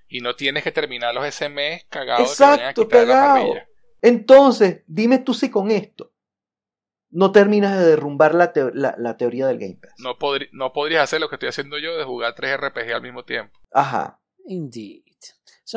Y 0.08 0.20
no 0.20 0.36
tienes 0.36 0.62
que 0.62 0.70
terminar 0.72 1.14
los 1.14 1.24
SMS 1.26 1.86
cagados 1.88 2.30
de 2.30 2.36
que 2.36 2.42
vayan 2.44 2.66
a 2.66 2.70
Exacto, 2.70 2.88
cagado. 2.88 3.54
Entonces, 4.02 4.82
dime 4.86 5.18
tú 5.20 5.32
si 5.32 5.48
con 5.50 5.70
esto 5.70 6.12
no 7.10 7.30
terminas 7.32 7.78
de 7.78 7.86
derrumbar 7.86 8.34
la, 8.34 8.52
teo- 8.52 8.70
la- 8.74 8.94
la 8.98 9.16
teoría 9.16 9.46
del 9.46 9.58
Game 9.58 9.78
Pass. 9.80 9.92
No, 9.98 10.18
podri- 10.18 10.48
no 10.52 10.72
podrías 10.72 11.04
hacer 11.04 11.20
lo 11.20 11.28
que 11.28 11.36
estoy 11.36 11.48
haciendo 11.50 11.78
yo 11.78 11.96
de 11.96 12.04
jugar 12.04 12.34
tres 12.34 12.56
RPG 12.58 12.92
al 12.94 13.02
mismo 13.02 13.24
tiempo. 13.24 13.58
Ajá. 13.70 14.18
Indeed. 14.46 15.02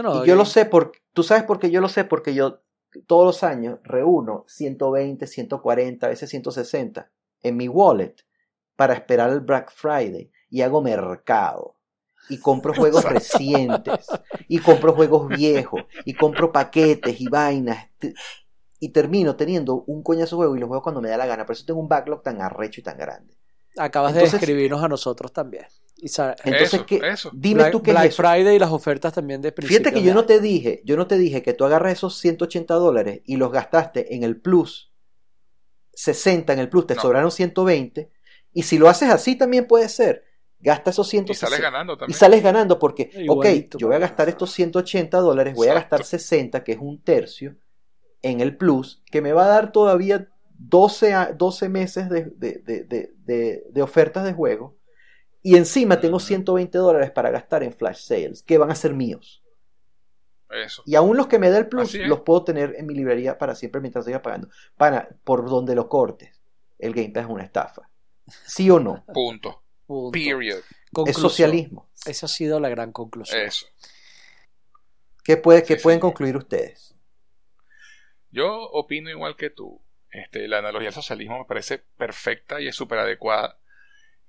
No, 0.03 0.25
Y 0.25 0.27
yo 0.27 0.35
lo 0.35 0.45
sé 0.45 0.65
por, 0.65 0.91
tú 1.13 1.23
sabes 1.23 1.43
por 1.43 1.59
qué 1.59 1.71
yo 1.71 1.79
lo 1.79 1.87
sé, 1.87 2.03
porque 2.03 2.33
yo 2.33 2.61
todos 3.07 3.25
los 3.25 3.43
años 3.43 3.79
reúno 3.83 4.43
120, 4.47 5.27
140, 5.27 6.05
a 6.05 6.09
veces 6.09 6.29
160 6.29 7.09
en 7.43 7.57
mi 7.57 7.67
wallet 7.67 8.15
para 8.75 8.93
esperar 8.93 9.29
el 9.29 9.39
Black 9.41 9.71
Friday 9.71 10.31
y 10.49 10.61
hago 10.61 10.81
mercado. 10.81 11.75
Y 12.27 12.39
compro 12.39 12.73
juegos 12.73 13.03
recientes, 13.05 14.07
y 14.47 14.57
compro 14.57 14.93
juegos 14.93 15.27
viejos, 15.29 15.83
y 16.05 16.15
compro 16.15 16.51
paquetes 16.51 17.21
y 17.21 17.27
vainas. 17.29 17.87
Y 18.79 18.89
termino 18.89 19.35
teniendo 19.35 19.83
un 19.85 20.01
coñazo 20.01 20.35
de 20.35 20.39
juego 20.39 20.55
y 20.55 20.59
los 20.59 20.67
juego 20.67 20.81
cuando 20.81 21.01
me 21.01 21.09
da 21.09 21.17
la 21.17 21.27
gana. 21.27 21.45
Por 21.45 21.53
eso 21.55 21.65
tengo 21.65 21.79
un 21.79 21.87
backlog 21.87 22.23
tan 22.23 22.41
arrecho 22.41 22.81
y 22.81 22.83
tan 22.83 22.97
grande. 22.97 23.37
Acabas 23.77 24.13
Entonces- 24.13 24.31
de 24.31 24.37
escribirnos 24.37 24.83
a 24.83 24.87
nosotros 24.87 25.31
también. 25.31 25.65
Y 25.97 26.07
Entonces, 26.07 26.73
Eso, 26.73 26.85
¿qué? 26.85 26.99
eso. 27.03 27.31
dime 27.33 27.55
Black, 27.63 27.71
tú 27.71 27.81
qué 27.81 27.91
Black 27.91 28.05
es 28.05 28.13
eso. 28.13 28.23
Friday 28.23 28.55
y 28.55 28.59
las 28.59 28.71
ofertas 28.71 29.13
también 29.13 29.41
de 29.41 29.51
principio 29.53 29.77
Fíjate 29.79 29.95
que 29.95 30.05
yo 30.05 30.13
no 30.13 30.25
te 30.25 30.39
dije, 30.41 30.81
yo 30.85 30.97
no 30.97 31.07
te 31.07 31.17
dije 31.17 31.41
que 31.41 31.53
tú 31.53 31.63
agarras 31.65 31.93
esos 31.93 32.17
180 32.17 32.73
dólares 32.75 33.21
y 33.25 33.37
los 33.37 33.51
gastaste 33.51 34.13
en 34.15 34.23
el 34.23 34.39
plus 34.41 34.91
60 35.93 36.51
en 36.53 36.59
el 36.59 36.69
plus, 36.69 36.87
te 36.87 36.95
No. 36.95 37.01
sobraron 37.01 37.31
120 37.31 38.11
y 38.51 38.63
si 38.63 38.77
lo 38.77 38.89
haces 38.89 39.09
así 39.09 39.35
también 39.37 39.65
puede 39.67 39.87
ser, 39.89 40.23
gasta 40.59 40.89
esos 40.89 41.07
Y 41.07 41.11
160 41.11 41.47
sales 41.47 41.61
ganando 41.61 41.93
y 41.93 41.97
también. 41.97 42.19
sales 42.19 42.43
ganando 42.43 42.79
porque, 42.79 43.09
Igualito, 43.13 43.77
ok, 43.77 43.81
yo 43.81 43.87
voy 43.87 43.95
a 43.95 43.99
gastar 43.99 44.27
estos 44.29 44.51
180 44.51 45.19
dólares, 45.19 45.55
voy 45.55 45.69
a 45.69 45.73
gastar 45.75 46.03
60, 46.03 46.63
que 46.63 46.73
es 46.73 46.79
un 46.81 47.01
tercio, 47.01 47.55
en 48.21 48.41
el 48.41 48.57
plus, 48.57 49.01
que 49.09 49.21
me 49.21 49.31
va 49.33 49.45
a 49.45 49.49
dar 49.49 49.71
todavía 49.71 50.27
12, 50.57 51.13
a- 51.13 51.31
12 51.31 51.69
meses 51.69 52.09
de, 52.09 52.25
de- 52.35 52.61
de- 52.65 52.83
de- 52.83 53.13
de- 53.25 53.63
de 53.69 53.81
ofertas 53.81 54.23
de 54.25 54.33
juego. 54.33 54.75
Y 55.45 55.57
encima 55.57 55.99
tengo 56.01 56.15
Ujú. 56.15 56.25
120 56.25 56.75
dólares 56.79 57.11
para 57.11 57.29
gastar 57.29 57.61
en 57.61 57.71
flash 57.71 57.99
sales, 57.99 58.41
que 58.41 58.57
van 58.57 58.71
a 58.71 58.75
ser 58.75 58.95
míos. 58.95 59.43
Eso. 60.49 60.81
Y 60.87 60.95
aún 60.95 61.17
los 61.17 61.27
que 61.27 61.37
me 61.37 61.51
da 61.51 61.59
el 61.59 61.67
plus, 61.67 61.93
los 61.93 62.21
puedo 62.21 62.43
tener 62.43 62.73
en 62.79 62.87
mi 62.87 62.95
librería 62.95 63.37
para 63.37 63.53
siempre 63.53 63.79
mientras 63.79 64.05
siga 64.05 64.23
pagando. 64.23 64.49
Para, 64.75 65.07
por 65.23 65.47
donde 65.47 65.75
lo 65.75 65.87
cortes, 65.87 66.41
el 66.79 66.93
Game 66.95 67.09
Pass 67.09 67.25
es 67.25 67.29
una 67.29 67.43
estafa. 67.43 67.87
¿Sí 68.27 68.71
o 68.71 68.79
no? 68.79 69.05
Punto. 69.13 69.61
Punto. 69.85 70.11
Period. 70.11 70.63
Es 71.05 71.15
socialismo. 71.15 71.89
Esa 72.07 72.25
ha 72.25 72.29
sido 72.29 72.59
la 72.59 72.69
gran 72.69 72.91
conclusión. 72.91 73.41
Eso. 73.41 73.67
¿Qué, 75.23 75.37
puede, 75.37 75.61
qué 75.63 75.77
Sí, 75.77 75.83
pueden 75.83 75.99
sí. 75.99 76.01
concluir 76.01 76.37
ustedes? 76.37 76.95
Yo 78.31 78.63
opino 78.71 79.11
igual 79.11 79.35
que 79.35 79.51
tú. 79.51 79.79
Este, 80.09 80.47
la 80.47 80.57
analogía 80.57 80.87
al 80.89 80.93
socialismo 80.95 81.37
me 81.37 81.45
parece 81.45 81.77
perfecta 81.97 82.59
y 82.61 82.67
es 82.67 82.75
súper 82.75 82.97
adecuada. 82.99 83.59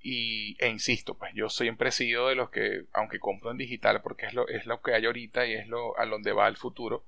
Y, 0.09 0.57
e 0.61 0.69
insisto, 0.69 1.19
pues 1.19 1.33
yo 1.35 1.49
siempre 1.49 1.89
he 1.89 1.93
sido 1.93 2.29
de 2.29 2.37
los 2.37 2.51
que, 2.51 2.85
aunque 2.93 3.19
compro 3.19 3.51
en 3.51 3.57
digital, 3.57 4.03
porque 4.03 4.27
es 4.27 4.35
lo, 4.35 4.47
es 4.47 4.65
lo 4.65 4.81
que 4.81 4.95
hay 4.95 5.05
ahorita 5.05 5.45
y 5.47 5.55
es 5.55 5.67
lo 5.67 5.99
a 5.99 6.07
donde 6.07 6.31
va 6.31 6.47
el 6.47 6.57
futuro, 6.57 7.05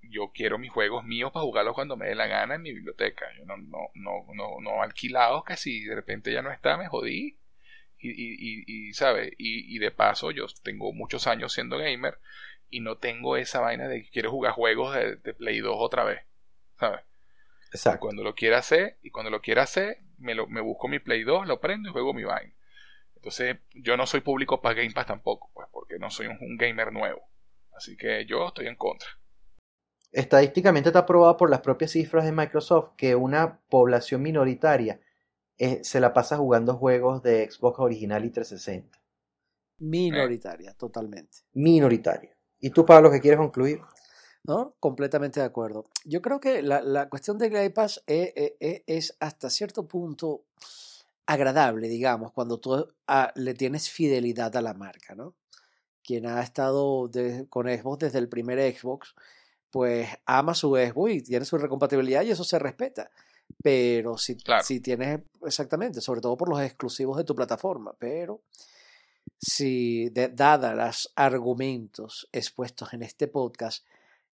yo 0.00 0.30
quiero 0.32 0.56
mis 0.56 0.70
juegos 0.70 1.02
míos 1.02 1.32
para 1.32 1.42
jugarlos 1.42 1.74
cuando 1.74 1.96
me 1.96 2.06
dé 2.06 2.14
la 2.14 2.28
gana 2.28 2.54
en 2.54 2.62
mi 2.62 2.72
biblioteca. 2.72 3.26
Yo 3.36 3.44
no, 3.46 3.56
no, 3.56 3.88
no, 3.94 4.26
no, 4.32 4.60
no 4.60 4.80
alquilados 4.80 5.44
que 5.44 5.56
si 5.56 5.86
de 5.86 5.96
repente 5.96 6.32
ya 6.32 6.40
no 6.40 6.52
está, 6.52 6.76
me 6.76 6.86
jodí. 6.86 7.36
Y, 7.98 8.10
y, 8.10 8.36
y, 8.38 8.64
y 8.90 8.94
¿sabes? 8.94 9.32
Y, 9.36 9.74
y 9.74 9.80
de 9.80 9.90
paso, 9.90 10.30
yo 10.30 10.46
tengo 10.62 10.92
muchos 10.92 11.26
años 11.26 11.52
siendo 11.52 11.78
gamer 11.78 12.20
y 12.70 12.78
no 12.78 12.96
tengo 12.96 13.36
esa 13.36 13.58
vaina 13.58 13.88
de 13.88 14.04
que 14.04 14.10
quiero 14.10 14.30
jugar 14.30 14.52
juegos 14.52 14.94
de, 14.94 15.16
de 15.16 15.34
Play 15.34 15.58
2 15.58 15.74
otra 15.76 16.04
vez. 16.04 16.20
¿Sabes? 16.78 17.00
Exacto. 17.72 17.98
Cuando 17.98 18.22
lo 18.22 18.36
quiera 18.36 18.58
hacer, 18.58 18.98
y 19.02 19.10
cuando 19.10 19.32
lo 19.32 19.40
quiera 19.40 19.62
hacer, 19.62 19.98
me, 20.18 20.34
lo, 20.34 20.46
me 20.46 20.60
busco 20.60 20.88
mi 20.88 20.98
Play 20.98 21.24
2, 21.24 21.46
lo 21.46 21.60
prendo 21.60 21.88
y 21.88 21.92
juego 21.92 22.14
mi 22.14 22.24
vaina. 22.24 22.54
Entonces, 23.16 23.56
yo 23.74 23.96
no 23.96 24.06
soy 24.06 24.20
público 24.20 24.60
para 24.60 24.74
Game 24.74 24.92
Pass 24.92 25.06
tampoco, 25.06 25.50
pues, 25.54 25.68
porque 25.72 25.98
no 25.98 26.10
soy 26.10 26.26
un, 26.26 26.38
un 26.40 26.56
gamer 26.56 26.92
nuevo. 26.92 27.22
Así 27.74 27.96
que 27.96 28.26
yo 28.26 28.48
estoy 28.48 28.66
en 28.66 28.76
contra. 28.76 29.08
Estadísticamente 30.12 30.90
está 30.90 31.06
probado 31.06 31.36
por 31.36 31.50
las 31.50 31.60
propias 31.60 31.90
cifras 31.90 32.24
de 32.24 32.32
Microsoft 32.32 32.90
que 32.96 33.16
una 33.16 33.60
población 33.68 34.22
minoritaria 34.22 35.00
eh, 35.58 35.80
se 35.82 36.00
la 36.00 36.12
pasa 36.12 36.36
jugando 36.36 36.76
juegos 36.76 37.22
de 37.22 37.50
Xbox 37.50 37.80
original 37.80 38.24
y 38.24 38.30
360. 38.30 38.98
Minoritaria, 39.78 40.74
totalmente. 40.74 41.38
Minoritaria. 41.52 42.36
¿Y 42.60 42.70
tú, 42.70 42.86
Pablo, 42.86 43.10
qué 43.10 43.20
quieres 43.20 43.38
concluir? 43.38 43.80
¿No? 44.44 44.74
Completamente 44.80 45.40
de 45.40 45.46
acuerdo. 45.46 45.84
Yo 46.04 46.20
creo 46.22 46.38
que 46.40 46.62
la, 46.62 46.80
la 46.82 47.08
cuestión 47.08 47.38
del 47.38 47.50
Game 47.50 47.70
Pass 47.70 48.02
es, 48.06 48.32
es- 48.60 48.82
es 48.86 49.16
hasta 49.20 49.50
cierto 49.50 49.86
punto 49.86 50.44
agradable, 51.26 51.88
digamos, 51.88 52.32
cuando 52.32 52.58
tú 52.60 52.86
le 53.34 53.54
tienes 53.54 53.88
fidelidad 53.90 54.54
a 54.56 54.62
la 54.62 54.74
marca, 54.74 55.14
¿no? 55.14 55.34
Quien 56.02 56.26
ha 56.26 56.42
estado 56.42 57.08
de- 57.08 57.46
con 57.48 57.66
Xbox 57.66 57.98
desde 58.00 58.18
el 58.18 58.28
primer 58.28 58.58
Xbox, 58.76 59.14
pues 59.70 60.08
ama 60.26 60.54
su 60.54 60.76
Xbox 60.76 61.12
y 61.12 61.20
tiene 61.22 61.44
su 61.46 61.56
recompatibilidad 61.58 62.22
y 62.22 62.30
eso 62.30 62.44
se 62.44 62.58
respeta. 62.58 63.10
Pero 63.62 64.16
si, 64.18 64.36
Claro. 64.36 64.62
si 64.62 64.80
tienes, 64.80 65.20
exactamente, 65.46 66.00
sobre 66.00 66.20
todo 66.20 66.36
por 66.36 66.48
los 66.50 66.60
exclusivos 66.60 67.16
de 67.16 67.24
tu 67.24 67.34
plataforma, 67.34 67.94
pero 67.98 68.42
si, 69.38 70.08
de, 70.10 70.28
dada 70.28 70.74
los 70.74 71.10
argumentos 71.16 72.28
expuestos 72.32 72.92
en 72.92 73.02
este 73.02 73.28
podcast, 73.28 73.84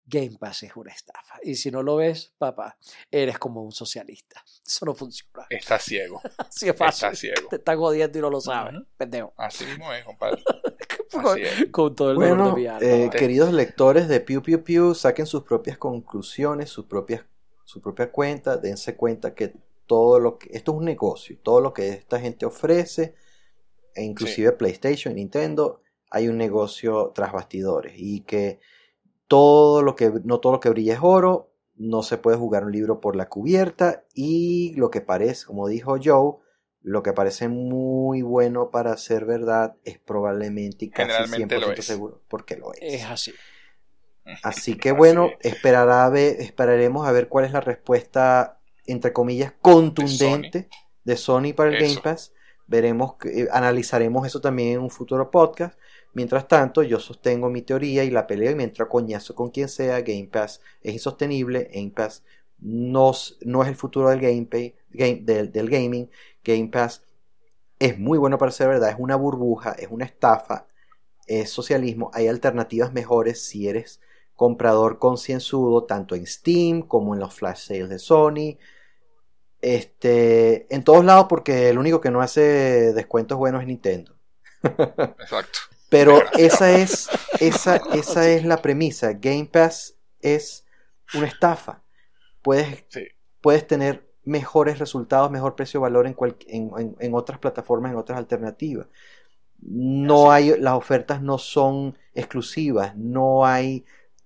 Game 0.09 0.37
Pass 0.39 0.63
es 0.63 0.75
una 0.75 0.91
estafa. 0.93 1.39
Y 1.43 1.55
si 1.55 1.71
no 1.71 1.83
lo 1.83 1.97
ves, 1.97 2.33
papá, 2.39 2.79
eres 3.11 3.39
como 3.39 3.63
un 3.63 3.73
socialista. 3.73 4.43
Eso 4.67 4.87
no 4.87 4.95
funciona. 4.95 5.47
Está 5.51 5.79
ciego. 5.79 6.21
Así 6.39 6.69
es 6.69 6.77
fácil. 6.77 7.09
Está 7.09 7.15
ciego. 7.17 7.49
Te 7.51 7.57
están 7.57 7.79
jodiendo 7.79 8.19
y 8.19 8.23
no 8.23 8.31
lo 8.31 8.41
sabes. 8.41 8.75
Pendejo. 8.97 9.35
Así 9.37 9.67
mismo 9.67 9.93
es, 9.93 10.05
compadre. 10.05 10.43
con, 11.13 11.27
Así 11.27 11.43
es. 11.43 11.67
con 11.71 11.95
todo 11.95 12.13
el 12.13 12.17
Bueno, 12.17 12.51
de 12.51 12.57
mi 12.57 12.67
alma. 12.67 12.87
eh, 12.87 13.11
queridos 13.11 13.53
lectores 13.53 14.09
de 14.09 14.21
Pew 14.21 14.43
Pew 14.43 14.65
Pew, 14.65 14.95
saquen 14.95 15.27
sus 15.27 15.43
propias 15.43 15.77
conclusiones, 15.77 16.71
sus 16.71 16.87
propias, 16.87 17.25
su 17.65 17.83
propia 17.83 18.11
cuenta, 18.11 18.57
dense 18.57 18.97
cuenta 18.97 19.35
que 19.35 19.55
todo 19.87 20.19
lo 20.21 20.39
que 20.39 20.49
esto 20.53 20.73
es 20.73 20.79
un 20.79 20.85
negocio, 20.87 21.39
todo 21.43 21.61
lo 21.61 21.75
que 21.75 21.89
esta 21.91 22.19
gente 22.19 22.47
ofrece, 22.47 23.15
e 23.95 24.03
inclusive 24.05 24.53
PlayStation, 24.53 25.15
Nintendo, 25.15 25.83
hay 26.11 26.29
un 26.29 26.39
negocio 26.39 27.13
tras 27.15 27.33
bastidores 27.33 27.93
y 27.97 28.21
que 28.21 28.61
todo 29.29 29.83
lo 29.83 29.95
que 29.95 30.11
no 30.25 30.41
todo 30.41 30.53
lo 30.55 30.61
que 30.61 30.71
brilla 30.71 30.95
es 30.95 31.01
oro, 31.03 31.53
no 31.77 32.03
se 32.03 32.19
puede 32.19 32.37
jugar 32.37 32.65
un 32.65 32.73
libro 32.73 33.01
por 33.01 33.15
la 33.15 33.29
cubierta 33.29 34.05
y 34.15 34.75
lo 34.77 34.91
que 34.91 35.01
parece, 35.01 35.47
como 35.47 35.69
dijo 35.69 35.97
Joe, 36.03 36.39
lo 36.83 37.03
que 37.03 37.13
parece 37.13 37.49
muy 37.49 38.23
bueno 38.23 38.71
para 38.71 38.97
ser 38.97 39.25
verdad 39.27 39.77
es 39.85 39.99
probablemente 39.99 40.87
y 40.87 40.91
casi 40.91 41.11
Generalmente 41.11 41.57
100% 41.59 41.61
lo 41.61 41.73
es. 41.73 41.85
seguro 41.85 42.23
porque 42.29 42.57
lo 42.57 42.73
es. 42.75 42.79
Es 42.95 43.05
así. 43.05 43.33
Así 44.43 44.77
que 44.77 44.93
bueno, 44.93 45.31
esperará 45.41 46.05
a 46.05 46.11
ver- 46.11 46.41
esperaremos 46.41 47.07
a 47.07 47.13
ver 47.13 47.29
cuál 47.29 47.45
es 47.47 47.53
la 47.53 47.61
respuesta, 47.63 48.61
entre 48.87 49.13
comillas, 49.13 49.53
contundente 49.63 50.69
de 51.05 51.17
Sony, 51.17 51.53
para 51.57 51.71
el 51.71 51.77
Eso. 51.77 51.85
Game 51.95 52.01
Pass. 52.03 52.33
Veremos, 52.67 53.15
que- 53.17 53.43
eh, 53.43 53.49
analizaremos 53.51 54.27
eso 54.27 54.41
también 54.43 54.75
en 54.75 54.81
un 54.81 54.91
futuro 54.91 55.31
podcast. 55.31 55.79
Mientras 56.15 56.49
tanto, 56.49 56.83
yo 56.83 56.99
sostengo 56.99 57.51
mi 57.51 57.63
teoría 57.63 58.05
y 58.05 58.11
la 58.11 58.27
peleo 58.27 58.51
y 58.51 58.55
me 58.55 58.65
entro 58.65 58.85
a 58.85 58.89
coñazo 58.89 59.35
con 59.35 59.51
quien 59.51 59.69
sea. 59.69 60.01
Game 60.01 60.29
Pass 60.31 60.61
es 60.83 60.95
insostenible. 60.95 61.71
Game 61.73 61.91
Pass 61.91 62.25
no, 62.59 63.13
es 63.13 63.69
el 63.69 63.77
futuro 63.77 64.09
del, 64.09 64.21
game, 64.21 64.49
del 64.91 65.71
gaming. 65.71 66.11
Game 66.43 66.69
Pass 66.69 67.03
es 67.79 67.99
muy 67.99 68.19
bueno 68.19 68.39
para 68.39 68.53
ser 68.53 68.69
verdad. 68.69 68.91
Es 68.91 68.97
una 68.99 69.17
burbuja, 69.17 69.73
es 69.73 69.89
una 69.91 70.05
estafa, 70.05 70.67
es 71.27 71.51
socialismo. 71.51 72.11
Hay 72.15 72.27
alternativas 72.27 72.93
mejores 72.93 73.45
si 73.45 73.69
eres 73.69 74.01
comprador 74.35 74.99
concienzudo, 74.99 75.85
tanto 75.85 76.15
en 76.15 76.27
Steam 76.27 76.83
como 76.83 77.15
en 77.15 77.21
los 77.21 77.35
flash 77.35 77.67
sales 77.67 77.89
de 77.89 77.99
Sony. 77.99 78.59
Este, 79.61 80.73
en 80.73 80.85
todos 80.85 81.05
lados, 81.05 81.27
porque 81.29 81.69
el 81.69 81.79
único 81.79 82.01
que 82.01 82.13
no 82.13 82.21
hace 82.21 82.93
descuentos 82.93 83.37
buenos 83.37 83.63
es 83.63 83.67
Nintendo. 83.67 84.17
Exacto. 84.63 85.59
Pero 85.89 86.21
esa 86.37 86.71
es, 86.79 87.09
esa, 87.41 87.77
esa 87.95 88.29
es 88.29 88.45
la 88.45 88.61
premisa. 88.61 89.13
Game 89.15 89.47
Pass 89.47 89.97
es 90.21 90.67
una 91.15 91.27
estafa. 91.27 91.83
Puedes, 92.43 92.85
Sí. 92.89 93.07
puedes 93.41 93.67
tener 93.67 94.07
mejores 94.25 94.79
resultados, 94.79 95.31
mejor 95.31 95.57
precio-valor 95.57 96.07
en, 96.07 96.17
en, 96.49 96.71
en- 96.79 96.97
en 96.99 97.15
otras 97.15 97.39
plataformas, 97.39 97.93
en 97.93 97.99
otras 97.99 98.19
alternativas. 98.19 98.87
No 99.61 100.31
hay, 100.31 100.59
las 100.61 100.75
ofertas 100.75 101.23
no 101.23 101.39
son 101.39 101.97
exclusivas, 102.15 102.95
no 102.97 103.47
hay 103.47 103.85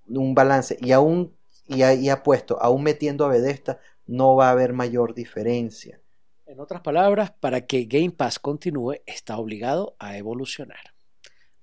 un 0.08 0.34
balance. 0.34 0.76
Y 0.80 0.92
aún, 0.92 1.34
y, 1.68 1.82
ha- 1.82 1.94
y 1.94 2.08
apuesto, 2.10 2.60
aún 2.60 2.82
metiendo 2.82 3.24
a 3.24 3.28
Bethesda, 3.28 3.78
no 4.06 4.34
va 4.34 4.48
a 4.48 4.50
haber 4.50 4.72
mayor 4.72 5.14
diferencia. 5.14 6.00
En 6.44 6.60
otras 6.60 6.82
palabras, 6.82 7.30
para 7.30 7.62
que 7.66 7.84
Game 7.84 8.10
Pass 8.10 8.38
continúe, 8.38 8.96
está 9.06 9.38
obligado 9.38 9.94
a 9.98 10.18
evolucionar. 10.18 10.91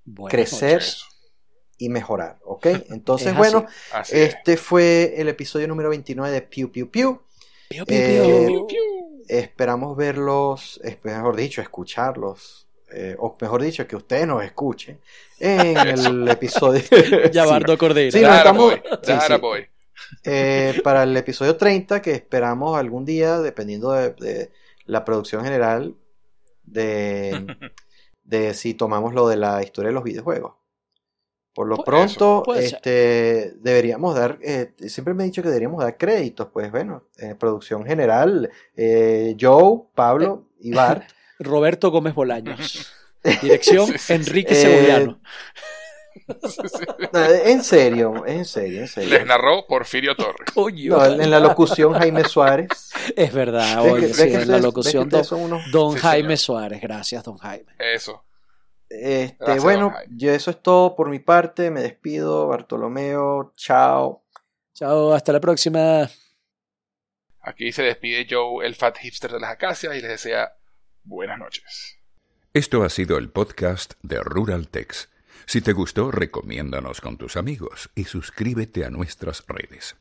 Buenas 0.06 0.32
Crecer. 0.32 0.74
noches. 0.74 1.06
Y 1.78 1.90
mejorar, 1.90 2.38
¿ok? 2.44 2.66
Entonces, 2.90 3.28
así. 3.30 3.38
bueno, 3.38 3.66
Así 3.94 4.18
es. 4.18 4.36
Este 4.36 4.58
fue 4.58 5.14
el 5.18 5.30
episodio 5.30 5.68
número 5.68 5.90
29 5.90 6.32
de 6.34 6.42
Pew 6.42 6.72
Pew 6.72 6.90
Pew. 6.90 7.22
Piu, 7.70 7.86
piu, 7.86 7.96
Eh, 7.98 8.22
piu. 8.26 8.48
Piu, 8.48 8.68
piu. 8.68 9.24
Esperamos 9.30 9.96
verlos, 9.96 10.82
mejor 11.04 11.36
dicho, 11.36 11.62
escucharlos, 11.62 12.68
eh, 12.92 13.16
o 13.20 13.38
mejor 13.40 13.62
dicho, 13.62 13.88
que 13.88 13.96
ustedes 13.96 14.26
nos 14.28 14.44
escuchen 14.44 15.00
en 15.40 15.78
el 15.78 16.28
episodio. 16.28 16.82
Yabardo 17.32 17.78
Cordero. 17.78 18.12
Sí, 18.12 18.24
estamos- 18.24 18.72
boy, 18.72 18.82
sí, 19.04 19.12
Dara 19.14 19.36
sí. 19.36 19.42
boy. 19.42 19.68
Eh, 20.24 20.82
para 20.84 21.04
el 21.04 21.16
episodio 21.16 21.56
30, 21.56 22.02
que 22.02 22.12
esperamos 22.12 22.76
algún 22.78 23.06
día, 23.06 23.40
dependiendo 23.40 23.92
de, 23.92 24.10
de 24.14 24.52
la 24.86 25.06
producción 25.06 25.44
general, 25.44 25.94
de, 26.64 27.46
de 28.30 28.54
si 28.54 28.76
tomamos 28.76 29.14
lo 29.14 29.28
de 29.28 29.38
la 29.38 29.64
historia 29.64 29.90
de 29.90 29.96
los 29.96 30.04
videojuegos. 30.04 30.54
Por 31.54 31.68
lo 31.68 31.78
pronto, 31.84 32.44
eso, 32.56 32.76
este, 32.78 33.54
deberíamos 33.60 34.16
dar, 34.16 34.38
eh, 34.42 34.74
siempre 34.88 35.14
me 35.14 35.24
he 35.24 35.26
dicho 35.26 35.42
que 35.42 35.50
deberíamos 35.50 35.84
dar 35.84 35.98
créditos, 35.98 36.48
pues 36.54 36.72
bueno, 36.72 37.06
en 37.18 37.36
producción 37.38 37.86
general, 37.86 38.50
eh, 38.78 39.36
Joe, 39.40 39.82
Pablo 39.96 40.46
y 40.60 40.72
Bart. 40.72 41.04
Roberto 41.40 41.90
Gómez 41.90 42.14
Bolaños. 42.14 42.94
Dirección. 43.42 43.90
Enrique 44.10 44.54
Eh, 44.54 44.56
Segoviano. 44.62 45.20
No, 47.14 47.26
en 47.26 47.64
serio, 47.64 48.26
en 48.26 48.46
serio, 48.46 48.82
en 48.82 48.88
serio. 48.88 49.10
Les 49.10 49.26
narró 49.26 49.66
Porfirio 49.68 50.16
Torres. 50.16 50.52
Coño, 50.54 50.98
No, 50.98 51.06
en 51.06 51.30
la 51.32 51.40
locución 51.40 51.94
Jaime 51.94 52.24
Suárez. 52.26 52.92
Es 53.16 53.34
verdad, 53.34 53.78
Ves 53.78 53.86
que- 53.86 53.92
oye, 53.92 54.08
ves 54.08 54.16
sí, 54.18 54.24
que 54.24 54.36
en 54.36 54.52
la 54.52 54.60
locución 54.60 55.10
don, 55.10 55.26
unos- 55.34 55.72
don 55.72 55.94
Sí, 55.94 56.00
Jaime 56.00 56.38
señor. 56.38 56.38
Suárez. 56.38 56.82
Gracias, 56.82 57.24
don 57.24 57.38
Jaime. 57.38 57.74
Eso. 57.80 58.24
Este, 58.90 59.38
Gracias, 59.40 59.64
bueno, 59.64 59.94
yo 60.10 60.32
eso 60.32 60.50
es 60.52 60.62
todo 60.62 60.96
por 60.96 61.10
mi 61.10 61.20
parte. 61.20 61.70
Me 61.72 61.82
despido, 61.82 62.48
Bartolomeo. 62.48 63.54
Chao. 63.56 64.24
Chao, 64.74 65.14
hasta 65.14 65.32
la 65.32 65.40
próxima. 65.40 66.10
Aquí 67.42 67.72
se 67.72 67.84
despide 67.84 68.28
Joe, 68.30 68.66
el 68.66 68.76
fat 68.76 68.98
hipster 68.98 69.32
de 69.32 69.40
las 69.40 69.52
acacias, 69.52 69.96
y 69.96 70.02
les 70.02 70.10
desea 70.10 70.56
buenas 71.04 71.38
noches. 71.40 71.98
Esto 72.54 72.84
ha 72.84 72.90
sido 72.90 73.18
el 73.18 73.30
podcast 73.30 73.94
de 74.02 74.20
Rural 74.22 74.68
Tex. 74.70 75.08
Si 75.52 75.62
te 75.62 75.74
gustó, 75.74 76.12
recomiéndanos 76.12 77.02
con 77.02 77.18
tus 77.18 77.36
amigos 77.36 77.90
y 77.96 78.04
suscríbete 78.04 78.86
a 78.86 78.92
nuestras 78.92 79.44
redes. 79.48 79.96